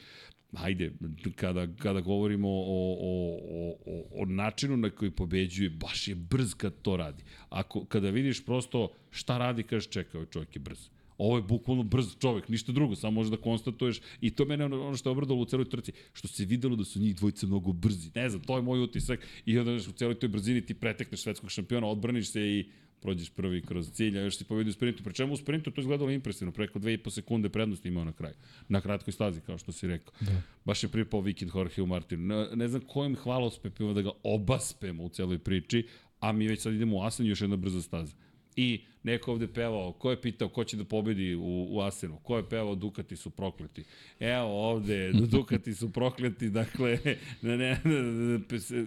ajde, 0.53 0.91
kada, 1.35 1.67
kada 1.77 2.01
govorimo 2.01 2.49
o, 2.49 2.97
o, 3.01 3.39
o, 3.85 4.03
o, 4.21 4.25
načinu 4.25 4.77
na 4.77 4.89
koji 4.89 5.11
pobeđuje, 5.11 5.69
baš 5.69 6.07
je 6.07 6.15
brz 6.15 6.53
kad 6.53 6.73
to 6.81 6.97
radi. 6.97 7.23
Ako, 7.49 7.85
kada 7.85 8.09
vidiš 8.09 8.45
prosto 8.45 8.91
šta 9.11 9.37
radi, 9.37 9.63
kažeš 9.63 9.89
čekaj, 9.89 10.17
ovaj 10.19 10.29
čovjek 10.31 10.55
je 10.55 10.59
brz. 10.59 10.89
Ovo 11.17 11.37
je 11.37 11.43
bukvalno 11.43 11.83
brz 11.83 12.15
čovek, 12.19 12.49
ništa 12.49 12.71
drugo, 12.71 12.95
samo 12.95 13.11
možeš 13.11 13.31
da 13.31 13.37
konstatuješ 13.37 14.01
i 14.21 14.29
to 14.29 14.45
mene 14.45 14.65
ono, 14.65 14.87
ono 14.87 14.97
što 14.97 15.09
je 15.09 15.11
obradalo 15.11 15.39
u 15.39 15.45
celoj 15.45 15.69
trci, 15.69 15.91
što 16.13 16.27
se 16.27 16.45
videlo 16.45 16.75
da 16.75 16.83
su 16.83 16.99
njih 16.99 17.15
dvojica 17.15 17.47
mnogo 17.47 17.73
brzi. 17.73 18.11
Ne 18.15 18.29
znam, 18.29 18.41
to 18.41 18.55
je 18.55 18.61
moj 18.61 18.83
utisak 18.83 19.19
i 19.45 19.59
onda 19.59 19.71
u 19.71 19.79
celoj 19.79 20.19
toj 20.19 20.29
brzini 20.29 20.61
ti 20.61 20.73
pretekneš 20.73 21.21
svetskog 21.21 21.51
šampiona, 21.51 21.87
odbraniš 21.87 22.27
se 22.31 22.41
i 22.41 22.65
prođeš 23.01 23.29
prvi 23.29 23.61
kroz 23.61 23.91
cilj, 23.91 24.19
a 24.19 24.21
još 24.21 24.37
si 24.37 24.43
pobedio 24.43 24.69
u 24.69 24.73
sprintu. 24.73 25.03
Pri 25.03 25.13
čemu 25.13 25.33
u 25.33 25.37
sprintu 25.37 25.71
to 25.71 25.81
izgledalo 25.81 26.11
impresivno, 26.11 26.51
preko 26.51 26.79
2,5 26.79 27.09
sekunde 27.09 27.49
prednosti 27.49 27.87
imao 27.87 28.03
na 28.03 28.13
kraju. 28.13 28.35
Na 28.67 28.81
kratkoj 28.81 29.13
stazi, 29.13 29.41
kao 29.41 29.57
što 29.57 29.71
si 29.71 29.87
rekao. 29.87 30.13
Da. 30.21 30.41
Baš 30.65 30.83
je 30.83 30.89
pripao 30.89 31.21
vikend 31.21 31.51
Jorge 31.55 31.85
Martin. 31.85 32.27
Ne, 32.27 32.47
ne 32.55 32.67
znam 32.67 32.81
kojim 32.81 33.15
hvalospepima 33.15 33.93
da 33.93 34.01
ga 34.01 34.11
obaspemo 34.23 35.03
u 35.03 35.09
celoj 35.09 35.39
priči, 35.39 35.87
a 36.19 36.31
mi 36.31 36.47
već 36.47 36.61
sad 36.61 36.73
idemo 36.73 36.97
u 36.97 37.01
Asen, 37.01 37.25
još 37.25 37.41
jedna 37.41 37.55
brza 37.55 37.81
staza. 37.81 38.15
I 38.55 38.85
neko 39.03 39.31
ovde 39.31 39.47
pevao, 39.47 39.93
ko 39.93 40.11
je 40.11 40.21
pitao 40.21 40.49
ko 40.49 40.63
će 40.63 40.77
da 40.77 40.83
pobedi 40.85 41.35
u, 41.35 41.67
u 41.69 41.81
Asenu, 41.81 42.19
ko 42.23 42.37
je 42.37 42.49
pevao 42.49 42.75
Dukati 42.75 43.15
su 43.15 43.29
prokleti. 43.29 43.83
Evo 44.19 44.69
ovde, 44.69 45.11
Dukati 45.31 45.73
su 45.73 45.91
prokleti, 45.91 46.49
dakle, 46.49 46.99
ne, 47.41 47.57
ne, 47.57 47.79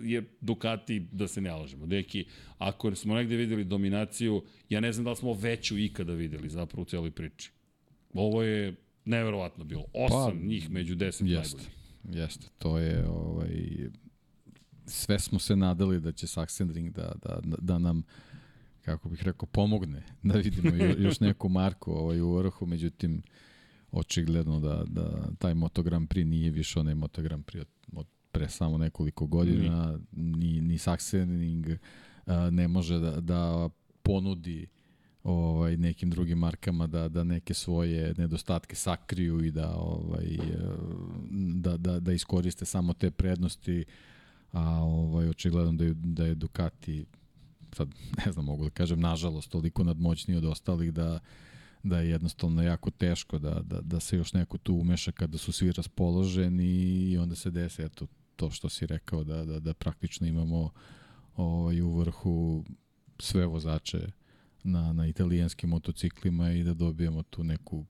je 0.02 0.24
Dukati, 0.40 1.00
da 1.12 1.28
se 1.28 1.40
ne 1.40 1.52
lažemo. 1.52 1.87
Deki, 1.87 2.24
ako 2.59 2.94
smo 2.94 3.14
negde 3.14 3.37
videli 3.37 3.64
dominaciju, 3.64 4.42
ja 4.68 4.81
ne 4.81 4.92
znam 4.92 5.04
da 5.04 5.11
li 5.11 5.16
smo 5.16 5.33
veću 5.33 5.78
ikada 5.78 6.12
videli 6.12 6.48
zapravo 6.48 6.83
u 6.83 6.87
celoj 6.87 7.11
priči. 7.11 7.50
Ovo 8.14 8.42
je 8.42 8.74
neverovatno 9.04 9.64
bilo. 9.64 9.85
Osam 9.94 10.38
pa, 10.40 10.46
njih 10.46 10.70
među 10.70 10.94
deset 10.94 11.26
jeste, 11.26 11.57
najboljih. 11.57 11.78
Jeste, 12.22 12.46
to 12.59 12.78
je 12.78 13.09
ovaj, 13.09 13.50
sve 14.87 15.18
smo 15.18 15.38
se 15.38 15.57
nadali 15.57 16.00
da 16.00 16.12
će 16.12 16.26
Sachsenring 16.26 16.90
da, 16.90 17.12
da, 17.22 17.40
da 17.59 17.78
nam 17.78 18.02
kako 18.88 19.09
bih 19.09 19.22
rekao, 19.22 19.46
pomogne 19.46 20.03
da 20.22 20.38
vidimo 20.38 20.77
još 20.98 21.20
neku 21.20 21.48
marku 21.48 21.92
ovaj, 21.92 22.20
u 22.20 22.37
vrhu, 22.37 22.66
međutim, 22.66 23.22
očigledno 23.92 24.61
da, 24.61 24.85
da 24.87 25.29
taj 25.38 25.55
Moto 25.55 25.83
Grand 25.83 26.09
Prix 26.09 26.24
nije 26.24 26.51
više 26.51 26.81
onaj 26.81 26.94
Moto 26.94 27.22
Grand 27.22 27.44
Prix 27.44 27.61
od, 27.61 27.68
od 27.92 28.07
pre 28.33 28.48
samo 28.48 28.79
nekoliko 28.79 29.27
godina, 29.27 29.98
ni, 30.12 30.61
ni 30.61 30.79
Sachsenring 30.79 31.66
ne 32.51 32.68
može 32.68 32.98
da, 32.98 33.20
da 33.20 33.68
ponudi 34.03 34.66
ovaj 35.22 35.77
nekim 35.77 36.11
drugim 36.11 36.38
markama 36.38 36.87
da 36.87 37.09
da 37.09 37.24
neke 37.24 37.55
svoje 37.55 38.14
nedostatke 38.18 38.77
sakriju 38.77 39.44
i 39.44 39.51
da 39.51 39.74
ovaj 39.77 40.38
da 41.55 41.77
da 41.77 42.01
da 42.01 42.12
iskoriste 42.12 42.64
samo 42.64 42.92
te 42.92 43.11
prednosti 43.11 43.85
a 44.53 44.83
ovaj 44.83 45.29
očigledno 45.29 45.72
da 45.72 45.85
je, 45.85 45.94
da 45.94 46.27
je 46.27 46.35
Ducati 46.35 47.07
sad 47.76 47.88
ne 48.26 48.33
znam 48.33 48.44
mogu 48.44 48.64
da 48.64 48.70
kažem 48.70 49.00
nažalost 49.00 49.50
toliko 49.50 49.85
nadmoćniji 49.85 50.38
od 50.38 50.44
ostalih 50.44 50.92
da 50.92 51.18
da 51.83 51.98
je 51.98 52.11
jednostavno 52.11 52.62
jako 52.62 52.90
teško 52.90 53.38
da, 53.38 53.61
da, 53.64 53.81
da 53.81 54.00
se 54.00 54.16
još 54.16 54.33
neko 54.33 54.59
tu 54.59 54.74
umeša 54.74 55.12
kada 55.12 55.38
su 55.38 55.52
svi 55.52 55.72
raspoloženi 55.72 56.66
i 57.11 57.18
onda 57.18 57.37
se 57.37 57.50
desi 57.50 57.83
eto 57.83 58.07
to 58.37 58.50
što 58.50 58.68
si 58.68 58.87
rekao 58.87 59.24
da, 59.24 59.44
da, 59.44 59.61
da 59.61 59.74
praktično 59.74 60.26
imamo 60.26 60.70
ovaj, 61.37 61.81
u 61.81 61.92
vrhu 61.92 62.64
sve 63.18 63.46
vozače 63.46 64.07
na, 64.62 64.92
na 64.92 65.07
italijanskim 65.07 65.70
motociklima 65.70 66.50
i 66.50 66.62
da 66.62 66.74
dobijemo 66.74 67.22
tu 67.22 67.44
neku 67.44 67.85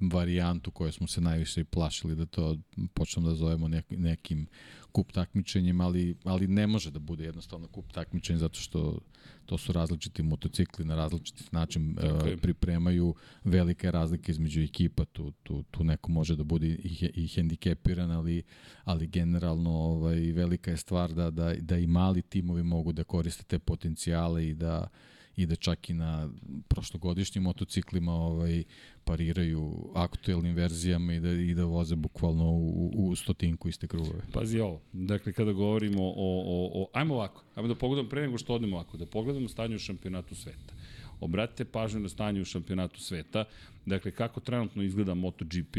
varijantu 0.00 0.70
koje 0.70 0.92
smo 0.92 1.06
se 1.06 1.20
najviše 1.20 1.64
plašili 1.64 2.16
da 2.16 2.26
to 2.26 2.56
počnemo 2.94 3.28
da 3.28 3.34
zovemo 3.34 3.68
nek, 3.68 3.84
nekim 3.90 4.46
kup 4.92 5.12
takmičenjem, 5.12 5.80
ali, 5.80 6.16
ali 6.24 6.46
ne 6.46 6.66
može 6.66 6.90
da 6.90 6.98
bude 6.98 7.24
jednostavno 7.24 7.68
kup 7.68 7.92
takmičenja 7.92 8.38
zato 8.38 8.60
što 8.60 8.98
to 9.46 9.58
su 9.58 9.72
različiti 9.72 10.22
motocikli 10.22 10.84
na 10.84 10.96
različiti 10.96 11.44
način 11.52 11.96
okay. 11.96 12.34
uh, 12.34 12.40
pripremaju 12.40 13.14
velike 13.44 13.90
razlike 13.90 14.32
između 14.32 14.60
ekipa, 14.60 15.04
tu, 15.04 15.30
tu, 15.42 15.62
tu 15.62 15.84
neko 15.84 16.10
može 16.10 16.36
da 16.36 16.44
bude 16.44 16.66
i, 16.66 17.10
i 17.14 17.28
hendikepiran, 17.28 18.10
ali, 18.10 18.42
ali 18.84 19.06
generalno 19.06 19.70
ovaj, 19.70 20.20
velika 20.20 20.70
je 20.70 20.76
stvar 20.76 21.14
da, 21.14 21.30
da, 21.30 21.54
da 21.54 21.78
i 21.78 21.86
mali 21.86 22.22
timovi 22.22 22.62
mogu 22.62 22.92
da 22.92 23.04
koriste 23.04 23.44
te 23.44 23.58
potencijale 23.58 24.48
i 24.48 24.54
da 24.54 24.88
i 24.88 25.17
da 25.46 25.56
čak 25.56 25.90
i 25.90 25.94
na 25.94 26.30
prošlogodišnjim 26.68 27.44
motociklima 27.44 28.12
ovaj 28.12 28.64
pariraju 29.04 29.90
aktuelnim 29.94 30.54
verzijama 30.54 31.14
i 31.14 31.20
da, 31.20 31.32
i 31.32 31.54
da 31.54 31.64
voze 31.64 31.96
bukvalno 31.96 32.50
u, 32.50 32.90
u 32.94 33.16
stotinku 33.16 33.68
iste 33.68 33.86
krugove. 33.86 34.20
Pazi 34.32 34.60
ovo, 34.60 34.80
dakle 34.92 35.32
kada 35.32 35.52
govorimo 35.52 36.02
o, 36.02 36.12
o, 36.16 36.82
o 36.82 36.88
ajmo 36.92 37.14
ovako, 37.14 37.44
ajmo 37.54 37.68
da 37.68 37.74
pogledamo 37.74 38.08
pre 38.08 38.22
nego 38.22 38.38
što 38.38 38.54
odemo 38.54 38.76
ovako, 38.76 38.96
da 38.96 39.06
pogledamo 39.06 39.48
stanje 39.48 39.76
u 39.76 39.78
šampionatu 39.78 40.34
sveta. 40.34 40.74
Obratite 41.20 41.64
pažnju 41.64 42.00
na 42.00 42.08
stanje 42.08 42.40
u 42.40 42.44
šampionatu 42.44 43.00
sveta, 43.00 43.44
dakle 43.86 44.10
kako 44.10 44.40
trenutno 44.40 44.82
izgleda 44.82 45.14
MotoGP, 45.14 45.76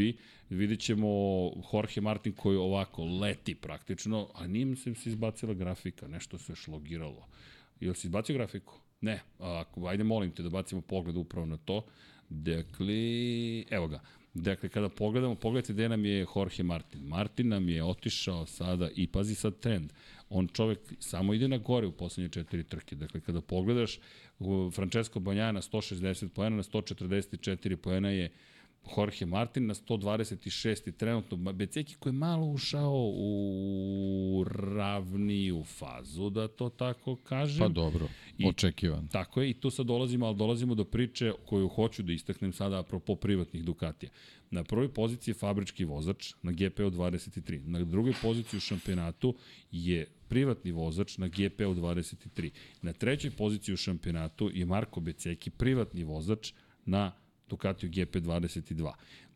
vidjet 0.50 0.80
ćemo 0.80 1.08
Jorge 1.72 2.00
Martin 2.00 2.32
koji 2.32 2.56
ovako 2.56 3.04
leti 3.04 3.54
praktično, 3.54 4.28
a 4.34 4.46
nije 4.46 4.76
se 4.76 5.10
izbacila 5.10 5.54
grafika, 5.54 6.08
nešto 6.08 6.38
se 6.38 6.54
šlogiralo. 6.54 7.26
Jel 7.80 7.94
si 7.94 8.06
izbacio 8.06 8.34
grafiku? 8.34 8.74
Ne, 9.00 9.20
ako, 9.38 9.86
ajde 9.88 10.04
molim 10.04 10.30
te 10.30 10.42
da 10.42 10.48
bacimo 10.48 10.80
pogled 10.80 11.16
upravo 11.16 11.46
na 11.46 11.56
to. 11.56 11.84
Dakle, 12.28 12.94
evo 13.70 13.88
ga. 13.88 14.00
Dakle, 14.34 14.68
kada 14.68 14.88
pogledamo, 14.88 15.34
pogledajte 15.34 15.72
gde 15.72 15.88
nam 15.88 16.04
je 16.04 16.26
Jorge 16.34 16.62
Martin. 16.62 17.00
Martin 17.06 17.48
nam 17.48 17.68
je 17.68 17.84
otišao 17.84 18.46
sada 18.46 18.90
i 18.96 19.06
pazi 19.06 19.34
sad 19.34 19.58
trend. 19.60 19.92
On 20.28 20.48
čovek 20.48 20.78
samo 20.98 21.34
ide 21.34 21.48
na 21.48 21.58
gore 21.58 21.86
u 21.86 21.92
poslednje 21.92 22.28
četiri 22.28 22.64
trke. 22.64 22.96
Dakle, 22.96 23.20
kada 23.20 23.40
pogledaš, 23.40 23.98
Francesco 24.74 25.20
Banjaja 25.20 25.52
na 25.52 25.62
160 25.62 26.28
pojena, 26.28 26.56
na 26.56 26.62
144 26.62 27.76
pojena 27.76 28.10
je 28.10 28.30
Jorge 28.96 29.26
Martin 29.26 29.66
na 29.66 29.74
126 29.74 30.88
i 30.88 30.92
trenutno 30.92 31.52
Beceki 31.52 31.94
koji 31.94 32.10
je 32.10 32.18
malo 32.18 32.46
ušao 32.46 33.12
u 33.14 34.44
ravniju 34.48 35.64
fazu, 35.64 36.30
da 36.30 36.48
to 36.48 36.68
tako 36.68 37.16
kažem. 37.16 37.58
Pa 37.58 37.68
dobro, 37.68 38.08
očekivan. 38.46 39.04
I, 39.04 39.08
tako 39.08 39.42
je, 39.42 39.50
i 39.50 39.54
tu 39.54 39.70
sad 39.70 39.86
dolazimo, 39.86 40.26
ali 40.26 40.36
dolazimo 40.36 40.74
do 40.74 40.84
priče 40.84 41.32
koju 41.46 41.68
hoću 41.68 42.02
da 42.02 42.12
istaknem 42.12 42.52
sada 42.52 42.78
apropo 42.78 43.16
privatnih 43.16 43.64
Ducatija. 43.64 44.10
Na 44.50 44.64
prvoj 44.64 44.94
poziciji 44.94 45.32
je 45.32 45.38
fabrički 45.38 45.84
vozač 45.84 46.34
na 46.42 46.52
GPO 46.52 46.90
23. 46.90 47.66
Na 47.66 47.84
drugoj 47.84 48.12
poziciji 48.22 48.58
u 48.58 48.60
šampionatu 48.60 49.34
je 49.70 50.06
privatni 50.28 50.72
vozač 50.72 51.18
na 51.18 51.28
GP-u 51.28 51.74
23. 51.74 52.50
Na 52.82 52.92
trećoj 52.92 53.30
poziciji 53.30 53.72
u 53.72 53.76
šampionatu 53.76 54.50
je 54.54 54.66
Marko 54.66 55.00
Beceki, 55.00 55.50
privatni 55.50 56.04
vozač 56.04 56.52
na 56.86 57.12
Ducatiju 57.50 57.90
GP22. 57.90 58.92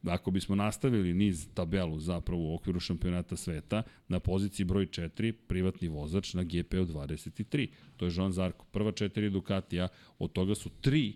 Ako 0.07 0.31
bismo 0.31 0.55
nastavili 0.55 1.14
niz 1.14 1.48
tabelu 1.55 1.98
zapravo 2.00 2.42
u 2.42 2.55
okviru 2.55 2.81
šampionata 2.81 3.37
sveta, 3.37 3.83
na 4.09 4.20
poziciji 4.20 4.64
broj 4.66 4.87
4, 4.87 5.33
privatni 5.33 5.88
vozač 5.88 6.35
na 6.35 6.42
GP-u 6.42 6.87
23. 6.87 7.68
To 7.96 8.07
je 8.07 8.12
Jean 8.16 8.33
Zarko. 8.33 8.64
Prva 8.64 8.92
četiri 8.92 9.31
Ducatija, 9.31 9.88
od 10.18 10.33
toga 10.33 10.55
su 10.55 10.70
tri 10.81 11.12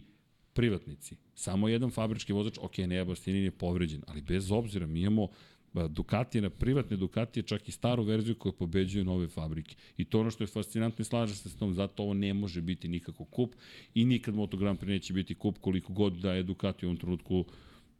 privatnici. 0.53 1.17
Samo 1.35 1.69
jedan 1.69 1.91
fabrički 1.91 2.33
vozač, 2.33 2.59
ok, 2.59 2.79
Nea 2.79 3.05
Bastianini 3.05 3.45
je 3.45 3.51
povređen, 3.51 4.03
ali 4.07 4.23
bez 4.23 4.53
obzira 4.53 4.87
mi 4.87 5.01
imamo 5.01 5.29
Ducati 5.89 6.41
na 6.41 6.51
privatne 6.51 6.97
Ducatije, 6.97 7.43
čak 7.43 7.69
i 7.69 7.73
staru 7.73 8.03
verziju 8.03 8.35
koja 8.35 8.53
pobeđuje 8.53 9.05
nove 9.05 9.29
fabrike. 9.29 9.77
I 9.97 10.05
to 10.05 10.21
ono 10.21 10.31
što 10.31 10.45
je 10.45 10.49
fascinantno 10.49 11.03
i 11.03 11.05
slaže 11.05 11.35
se 11.35 11.51
s 11.51 11.57
tom, 11.57 11.75
zato 11.75 12.03
ovo 12.03 12.15
ne 12.15 12.35
može 12.35 12.61
biti 12.61 12.89
nikako 12.89 13.25
kup 13.25 13.55
i 13.95 14.05
nikad 14.05 14.35
Moto 14.35 14.57
Grand 14.57 14.79
Prix 14.79 14.89
neće 14.89 15.13
biti 15.13 15.35
kup 15.35 15.59
koliko 15.59 15.93
god 15.93 16.13
da 16.13 16.33
je 16.33 16.43
Ducati 16.43 16.87
u 16.87 16.89
ovom 16.89 16.97
trenutku 16.97 17.39
uh, 17.41 17.47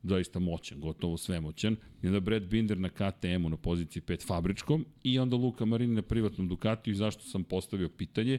zaista 0.03 0.39
moćan, 0.39 0.81
gotovo 0.81 1.17
svemoćan. 1.17 1.77
I 2.03 2.07
onda 2.07 2.21
Brad 2.21 2.43
Binder 2.43 2.79
na 2.79 2.89
KTM-u 2.89 3.49
na 3.49 3.57
poziciji 3.57 4.03
5 4.03 4.27
fabričkom 4.27 4.85
i 5.03 5.19
onda 5.19 5.37
Luka 5.37 5.65
Marini 5.65 5.95
na 5.95 6.03
privatnom 6.03 6.49
Ducatiju 6.49 6.93
i 6.93 6.97
zašto 6.97 7.23
sam 7.23 7.45
postavio 7.45 7.89
pitanje 7.89 8.39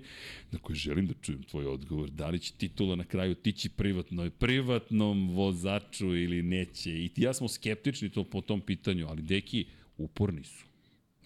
na 0.52 0.60
koje 0.60 0.76
želim 0.76 1.08
da 1.08 1.13
čujem 1.22 1.43
tvoj 1.43 1.65
odgovor. 1.65 2.10
Da 2.10 2.30
li 2.30 2.39
će 2.39 2.54
titula 2.54 2.95
na 2.95 3.04
kraju 3.04 3.36
tići 3.36 3.69
privatnoj, 3.69 4.30
privatnom 4.30 5.30
vozaču 5.30 6.15
ili 6.15 6.41
neće? 6.43 6.91
I 6.91 7.12
ja 7.15 7.34
smo 7.34 7.48
skeptični 7.48 8.10
to 8.10 8.24
po 8.24 8.41
tom 8.41 8.62
pitanju, 8.62 9.08
ali 9.10 9.22
deki 9.22 9.65
uporni 9.98 10.43
su. 10.43 10.65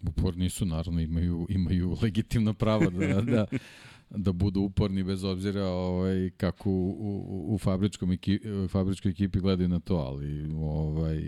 Uporni 0.08 0.50
su, 0.50 0.66
naravno, 0.66 1.02
imaju, 1.02 1.48
imaju 1.50 1.98
legitimno 2.02 2.54
pravo 2.54 2.90
da, 2.90 3.22
da, 3.22 3.46
da 4.18 4.32
budu 4.32 4.62
uporni 4.62 5.04
bez 5.04 5.24
obzira 5.24 5.66
ovaj 5.66 6.30
kako 6.38 6.70
u, 6.70 6.90
u, 7.00 7.56
u 7.56 7.58
fabričkom 7.58 8.12
ekipi, 8.12 8.48
fabričkoj 8.68 9.12
ekipi 9.12 9.40
gledaju 9.40 9.70
na 9.70 9.80
to, 9.80 9.96
ali 9.96 10.52
ovaj 10.56 11.22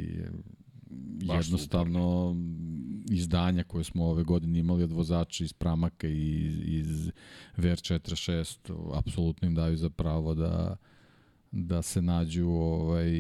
Baš 1.28 1.46
jednostavno 1.46 2.36
izdanja 3.12 3.64
koje 3.64 3.84
smo 3.84 4.06
ove 4.06 4.24
godine 4.24 4.60
imali 4.60 4.84
od 4.84 4.92
vozača 4.92 5.44
iz 5.44 5.54
Pramaka 5.54 6.08
i 6.08 6.46
iz, 6.46 6.60
iz 6.66 7.12
VR46 7.58 8.98
apsolutno 8.98 9.48
im 9.48 9.56
daju 9.56 9.78
za 9.78 9.90
pravo 9.90 10.34
da 10.34 10.76
da 11.52 11.82
se 11.82 12.02
nađu 12.02 12.48
ovaj 12.48 13.12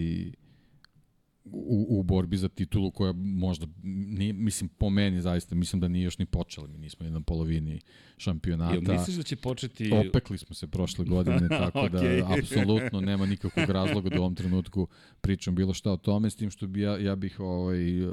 u, 1.45 1.99
u 1.99 2.03
borbi 2.03 2.37
za 2.37 2.49
titulu 2.49 2.91
koja 2.91 3.13
možda, 3.15 3.67
nije, 3.83 4.33
mislim, 4.33 4.69
po 4.69 4.89
meni 4.89 5.21
zaista, 5.21 5.55
mislim 5.55 5.79
da 5.79 5.87
nije 5.87 6.03
još 6.03 6.17
ni 6.17 6.25
počela, 6.25 6.67
mi 6.67 6.77
nismo 6.77 7.09
na 7.09 7.21
polovini 7.21 7.81
šampionata. 8.17 8.73
Jel 8.73 8.81
misliš 8.81 9.15
da 9.17 9.23
će 9.23 9.35
početi... 9.35 9.91
Opekli 10.09 10.37
smo 10.37 10.55
se 10.55 10.67
prošle 10.67 11.05
godine, 11.05 11.47
tako 11.63 11.79
okay. 11.79 12.19
da 12.19 12.33
apsolutno 12.33 13.01
nema 13.01 13.25
nikakvog 13.25 13.69
razloga 13.69 14.09
da 14.09 14.19
u 14.19 14.23
ovom 14.23 14.35
trenutku 14.35 14.87
pričam 15.21 15.55
bilo 15.55 15.73
šta 15.73 15.91
o 15.91 15.97
tome, 15.97 16.29
s 16.29 16.35
tim 16.35 16.49
što 16.49 16.67
bi 16.67 16.81
ja, 16.81 16.97
ja 16.97 17.15
bih 17.15 17.39
ovaj, 17.39 18.05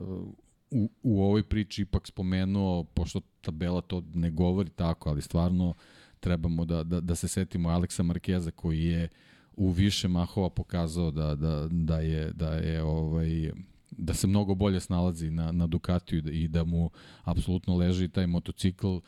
u, 0.70 0.90
u 1.02 1.22
ovoj 1.22 1.42
priči 1.42 1.82
ipak 1.82 2.06
spomenuo, 2.06 2.84
pošto 2.84 3.20
tabela 3.40 3.80
to 3.80 4.02
ne 4.14 4.30
govori 4.30 4.70
tako, 4.70 5.10
ali 5.10 5.22
stvarno 5.22 5.74
trebamo 6.20 6.64
da, 6.64 6.84
da, 6.84 7.00
da 7.00 7.14
se 7.14 7.28
setimo 7.28 7.68
Aleksa 7.68 8.02
Markeza 8.02 8.50
koji 8.50 8.84
je 8.84 9.04
uh, 9.04 9.31
u 9.56 9.70
više 9.70 10.08
mahova 10.08 10.50
pokazao 10.50 11.10
da, 11.10 11.34
da, 11.34 11.68
da 11.70 11.98
je, 11.98 12.32
da 12.32 12.54
je 12.54 12.82
ovaj, 12.82 13.52
da 13.90 14.14
se 14.14 14.26
mnogo 14.26 14.54
bolje 14.54 14.80
snalazi 14.80 15.30
na, 15.30 15.52
na 15.52 15.66
Ducatiju 15.66 16.22
i 16.32 16.48
da 16.48 16.64
mu 16.64 16.90
apsolutno 17.24 17.76
leži 17.76 18.08
taj 18.08 18.26
motocikl 18.26 18.98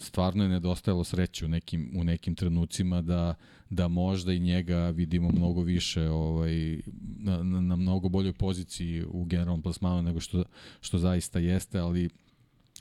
stvarno 0.00 0.42
je 0.42 0.48
nedostajalo 0.48 1.04
sreće 1.04 1.44
u 1.44 1.48
nekim, 1.48 1.92
u 1.96 2.04
nekim 2.04 2.34
trenucima 2.34 3.02
da, 3.02 3.34
da 3.70 3.88
možda 3.88 4.32
i 4.32 4.40
njega 4.40 4.90
vidimo 4.90 5.30
mnogo 5.30 5.62
više 5.62 6.08
ovaj, 6.08 6.80
na, 7.18 7.42
na 7.42 7.76
mnogo 7.76 8.08
boljoj 8.08 8.32
poziciji 8.32 9.04
u 9.08 9.24
generalnom 9.24 9.62
plasmanu 9.62 10.02
nego 10.02 10.20
što, 10.20 10.44
što 10.80 10.98
zaista 10.98 11.38
jeste, 11.38 11.78
ali 11.78 12.10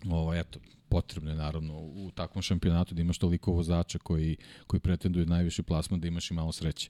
ovaj, 0.09 0.39
eto, 0.39 0.59
potrebno 0.89 1.29
je 1.29 1.35
naravno 1.35 1.79
u 1.79 2.11
takvom 2.15 2.41
šampionatu 2.41 2.95
da 2.95 3.01
imaš 3.01 3.17
toliko 3.17 3.51
vozača 3.51 3.99
koji, 3.99 4.37
koji 4.67 4.79
pretenduju 4.79 5.25
najviši 5.25 5.63
plasman 5.63 5.99
da 5.99 6.07
imaš 6.07 6.31
i 6.31 6.33
malo 6.33 6.51
sreće. 6.51 6.89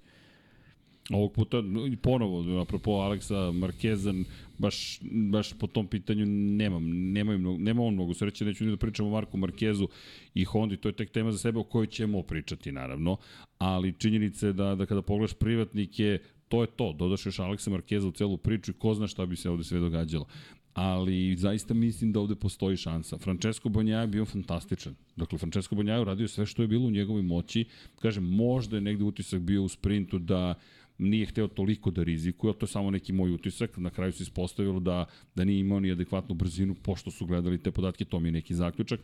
Ovog 1.14 1.34
puta, 1.34 1.64
ponovo, 2.02 2.62
apropo 2.62 2.92
Aleksa 2.92 3.52
Markeza, 3.52 4.14
baš, 4.58 5.00
baš 5.32 5.54
po 5.54 5.68
tom 5.68 5.88
pitanju 5.88 6.26
nemam, 6.26 6.90
nemam, 6.90 7.40
mnogo, 7.40 7.58
nema 7.58 7.84
on 7.84 7.94
mnogo 7.94 8.14
sreće, 8.14 8.46
neću 8.46 8.66
ni 8.66 8.72
da 8.72 8.78
pričam 8.78 9.06
o 9.06 9.10
Marku 9.10 9.38
Markezu 9.38 9.88
i 10.34 10.44
Hondi, 10.44 10.78
to 10.78 10.90
je 10.90 10.94
tek 10.94 11.12
tema 11.12 11.32
za 11.32 11.38
sebe 11.38 11.60
o 11.60 11.64
kojoj 11.64 11.88
ćemo 11.88 12.22
pričati, 12.22 12.72
naravno, 12.72 13.18
ali 13.58 13.94
činjenica 13.98 14.48
je 14.48 14.54
da, 14.54 14.76
da 14.76 14.86
kada 14.86 15.02
pogledaš 15.02 15.34
privatnike, 15.34 16.20
to 16.48 16.62
je 16.62 16.68
to, 16.68 16.94
dodaš 16.94 17.26
još 17.26 17.40
Aleksa 17.40 17.70
Markeza 17.70 18.08
u 18.08 18.12
celu 18.12 18.38
priču 18.38 18.72
i 18.72 18.74
ko 18.74 18.94
zna 18.94 19.08
šta 19.08 19.26
bi 19.26 19.36
se 19.36 19.50
ovde 19.50 19.64
sve 19.64 19.80
događalo 19.80 20.26
ali 20.74 21.36
zaista 21.36 21.74
mislim 21.74 22.12
da 22.12 22.20
ovde 22.20 22.36
postoji 22.36 22.78
šansa. 22.78 23.18
Francesco 23.18 23.70
Bonjaja 23.70 24.02
je 24.02 24.08
bio 24.08 24.26
fantastičan. 24.26 24.96
Dakle, 25.16 25.38
Francesco 25.38 25.76
Bonjaja 25.76 25.96
je 25.96 26.02
uradio 26.02 26.28
sve 26.28 26.46
što 26.46 26.62
je 26.62 26.68
bilo 26.68 26.88
u 26.88 26.92
njegovoj 26.92 27.22
moći. 27.22 27.66
Kažem, 28.02 28.24
možda 28.24 28.78
je 28.78 28.82
negde 28.82 29.04
utisak 29.04 29.42
bio 29.42 29.64
u 29.64 29.70
sprintu 29.70 30.20
da 30.20 30.54
nije 31.00 31.26
hteo 31.26 31.48
toliko 31.48 31.92
da 31.92 32.04
rizikuje, 32.04 32.54
to 32.54 32.66
je 32.66 32.68
samo 32.68 32.92
neki 32.92 33.14
moj 33.14 33.32
utisak, 33.32 33.78
na 33.78 33.90
kraju 33.90 34.12
se 34.12 34.24
ispostavilo 34.24 34.80
da, 34.80 35.06
da 35.36 35.44
nije 35.44 35.60
imao 35.60 35.80
ni 35.80 35.92
adekvatnu 35.92 36.36
brzinu, 36.36 36.76
pošto 36.76 37.12
su 37.12 37.26
gledali 37.26 37.58
te 37.58 37.72
podatke, 37.72 38.06
to 38.06 38.20
mi 38.20 38.28
je 38.28 38.32
neki 38.32 38.56
zaključak. 38.56 39.00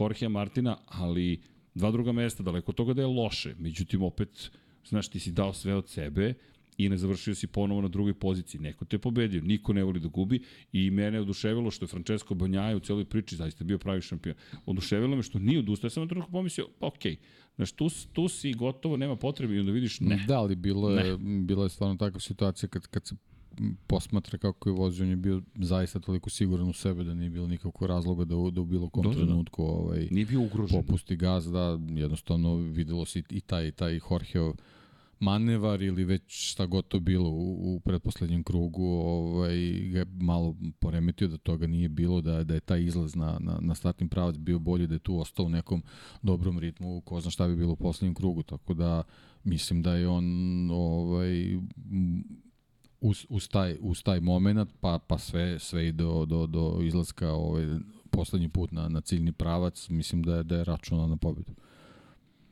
Jorge 0.00 0.28
Martina, 0.28 0.76
ali 0.86 1.40
dva 1.74 1.90
druga 1.90 2.12
mesta, 2.12 2.42
daleko 2.42 2.72
toga 2.72 2.94
da 2.94 3.02
je 3.02 3.06
loše, 3.06 3.54
međutim 3.58 4.02
opet, 4.02 4.50
znaš, 4.88 5.08
ti 5.08 5.20
si 5.20 5.32
dao 5.32 5.52
sve 5.52 5.74
od 5.74 5.88
sebe, 5.88 6.34
i 6.78 6.88
ne 6.88 6.96
završio 6.96 7.34
si 7.34 7.46
ponovo 7.46 7.80
na 7.80 7.88
drugoj 7.88 8.14
poziciji. 8.14 8.60
Neko 8.60 8.84
te 8.84 8.98
pobedio, 8.98 9.42
niko 9.42 9.72
ne 9.72 9.84
voli 9.84 10.00
da 10.00 10.08
gubi 10.08 10.42
i 10.72 10.90
mene 10.90 11.16
je 11.16 11.20
oduševilo 11.20 11.70
što 11.70 11.84
je 11.84 11.88
Francesco 11.88 12.34
Banjaja 12.34 12.76
u 12.76 12.80
celoj 12.80 13.04
priči 13.04 13.36
zaista 13.36 13.64
bio 13.64 13.78
pravi 13.78 14.00
šampion. 14.00 14.36
Oduševilo 14.66 15.16
me 15.16 15.22
što 15.22 15.38
nije 15.38 15.58
odustao, 15.58 15.86
ja 15.86 15.90
sam 15.90 16.02
na 16.02 16.08
trenutku 16.08 16.32
pomislio, 16.32 16.68
pa 16.78 16.86
okej, 16.86 17.12
okay, 17.12 17.18
Znaš, 17.56 17.72
tu, 17.72 17.88
tu 18.12 18.28
si 18.28 18.52
gotovo, 18.52 18.96
nema 18.96 19.16
potrebe 19.16 19.54
i 19.54 19.60
onda 19.60 19.72
vidiš 19.72 20.00
ne. 20.00 20.24
Da, 20.28 20.38
ali 20.38 20.54
bilo 20.54 20.90
je, 20.90 21.18
ne. 21.18 21.42
bila 21.42 21.62
je 21.64 21.68
stvarno 21.68 21.96
takva 21.96 22.20
situacija 22.20 22.68
kad, 22.68 22.86
kad 22.86 23.06
se 23.06 23.14
posmatra 23.86 24.38
kako 24.38 24.68
je 24.68 24.72
vozio, 24.72 25.04
on 25.04 25.10
je 25.10 25.16
bio 25.16 25.42
zaista 25.54 26.00
toliko 26.00 26.30
siguran 26.30 26.68
u 26.68 26.72
sebe 26.72 27.04
da 27.04 27.14
nije 27.14 27.30
bilo 27.30 27.46
nikakvog 27.46 27.90
razloga 27.90 28.24
da, 28.24 28.36
u, 28.36 28.50
da 28.50 28.60
u 28.60 28.64
bilo 28.64 28.88
kom 28.88 29.02
da, 29.02 29.10
trenutku 29.10 29.64
ovaj, 29.64 30.08
nije 30.10 30.26
bio 30.26 30.40
ugrožen. 30.40 30.82
popusti 30.82 31.16
gaz, 31.16 31.50
da 31.50 31.78
jednostavno 31.88 32.54
videlo 32.54 33.04
se 33.04 33.22
i 33.30 33.40
taj, 33.40 33.70
taj 33.70 34.00
Jorgeov 34.10 34.54
manevar 35.20 35.82
ili 35.82 36.04
već 36.04 36.22
šta 36.26 36.66
god 36.66 36.88
to 36.88 37.00
bilo 37.00 37.30
u, 37.30 37.74
u 37.74 37.80
pretposlednjem 37.80 38.44
krugu 38.44 38.84
ovaj, 38.84 39.56
ga 39.92 39.98
je 39.98 40.06
malo 40.20 40.56
poremetio 40.78 41.28
da 41.28 41.36
toga 41.36 41.66
nije 41.66 41.88
bilo, 41.88 42.20
da, 42.20 42.44
da 42.44 42.54
je 42.54 42.60
taj 42.60 42.82
izlaz 42.82 43.14
na, 43.14 43.38
na, 43.40 43.58
na 43.60 43.74
startnim 43.74 44.08
pravac 44.08 44.36
bio 44.36 44.58
bolji, 44.58 44.86
da 44.86 44.94
je 44.94 44.98
tu 44.98 45.20
ostao 45.20 45.46
u 45.46 45.48
nekom 45.48 45.82
dobrom 46.22 46.58
ritmu, 46.58 47.00
ko 47.00 47.20
zna 47.20 47.30
šta 47.30 47.48
bi 47.48 47.56
bilo 47.56 47.72
u 47.72 47.76
poslednjem 47.76 48.14
krugu, 48.14 48.42
tako 48.42 48.74
da 48.74 49.02
mislim 49.44 49.82
da 49.82 49.94
je 49.94 50.08
on 50.08 50.24
ovaj, 50.70 51.56
uz, 53.00 53.26
uz, 53.28 53.48
taj, 53.48 53.76
uz 53.80 54.02
taj 54.02 54.20
moment, 54.20 54.70
pa, 54.80 54.98
pa 54.98 55.18
sve, 55.18 55.58
sve 55.58 55.88
i 55.88 55.92
do, 55.92 56.26
do, 56.26 56.46
do 56.46 56.78
izlaska 56.82 57.32
ovaj, 57.32 57.66
poslednji 58.10 58.48
put 58.48 58.72
na, 58.72 58.88
na 58.88 59.00
ciljni 59.00 59.32
pravac, 59.32 59.88
mislim 59.88 60.22
da 60.22 60.36
je, 60.36 60.42
da 60.42 60.56
je 60.56 60.64
računao 60.64 61.06
na 61.06 61.16
pobedu. 61.16 61.52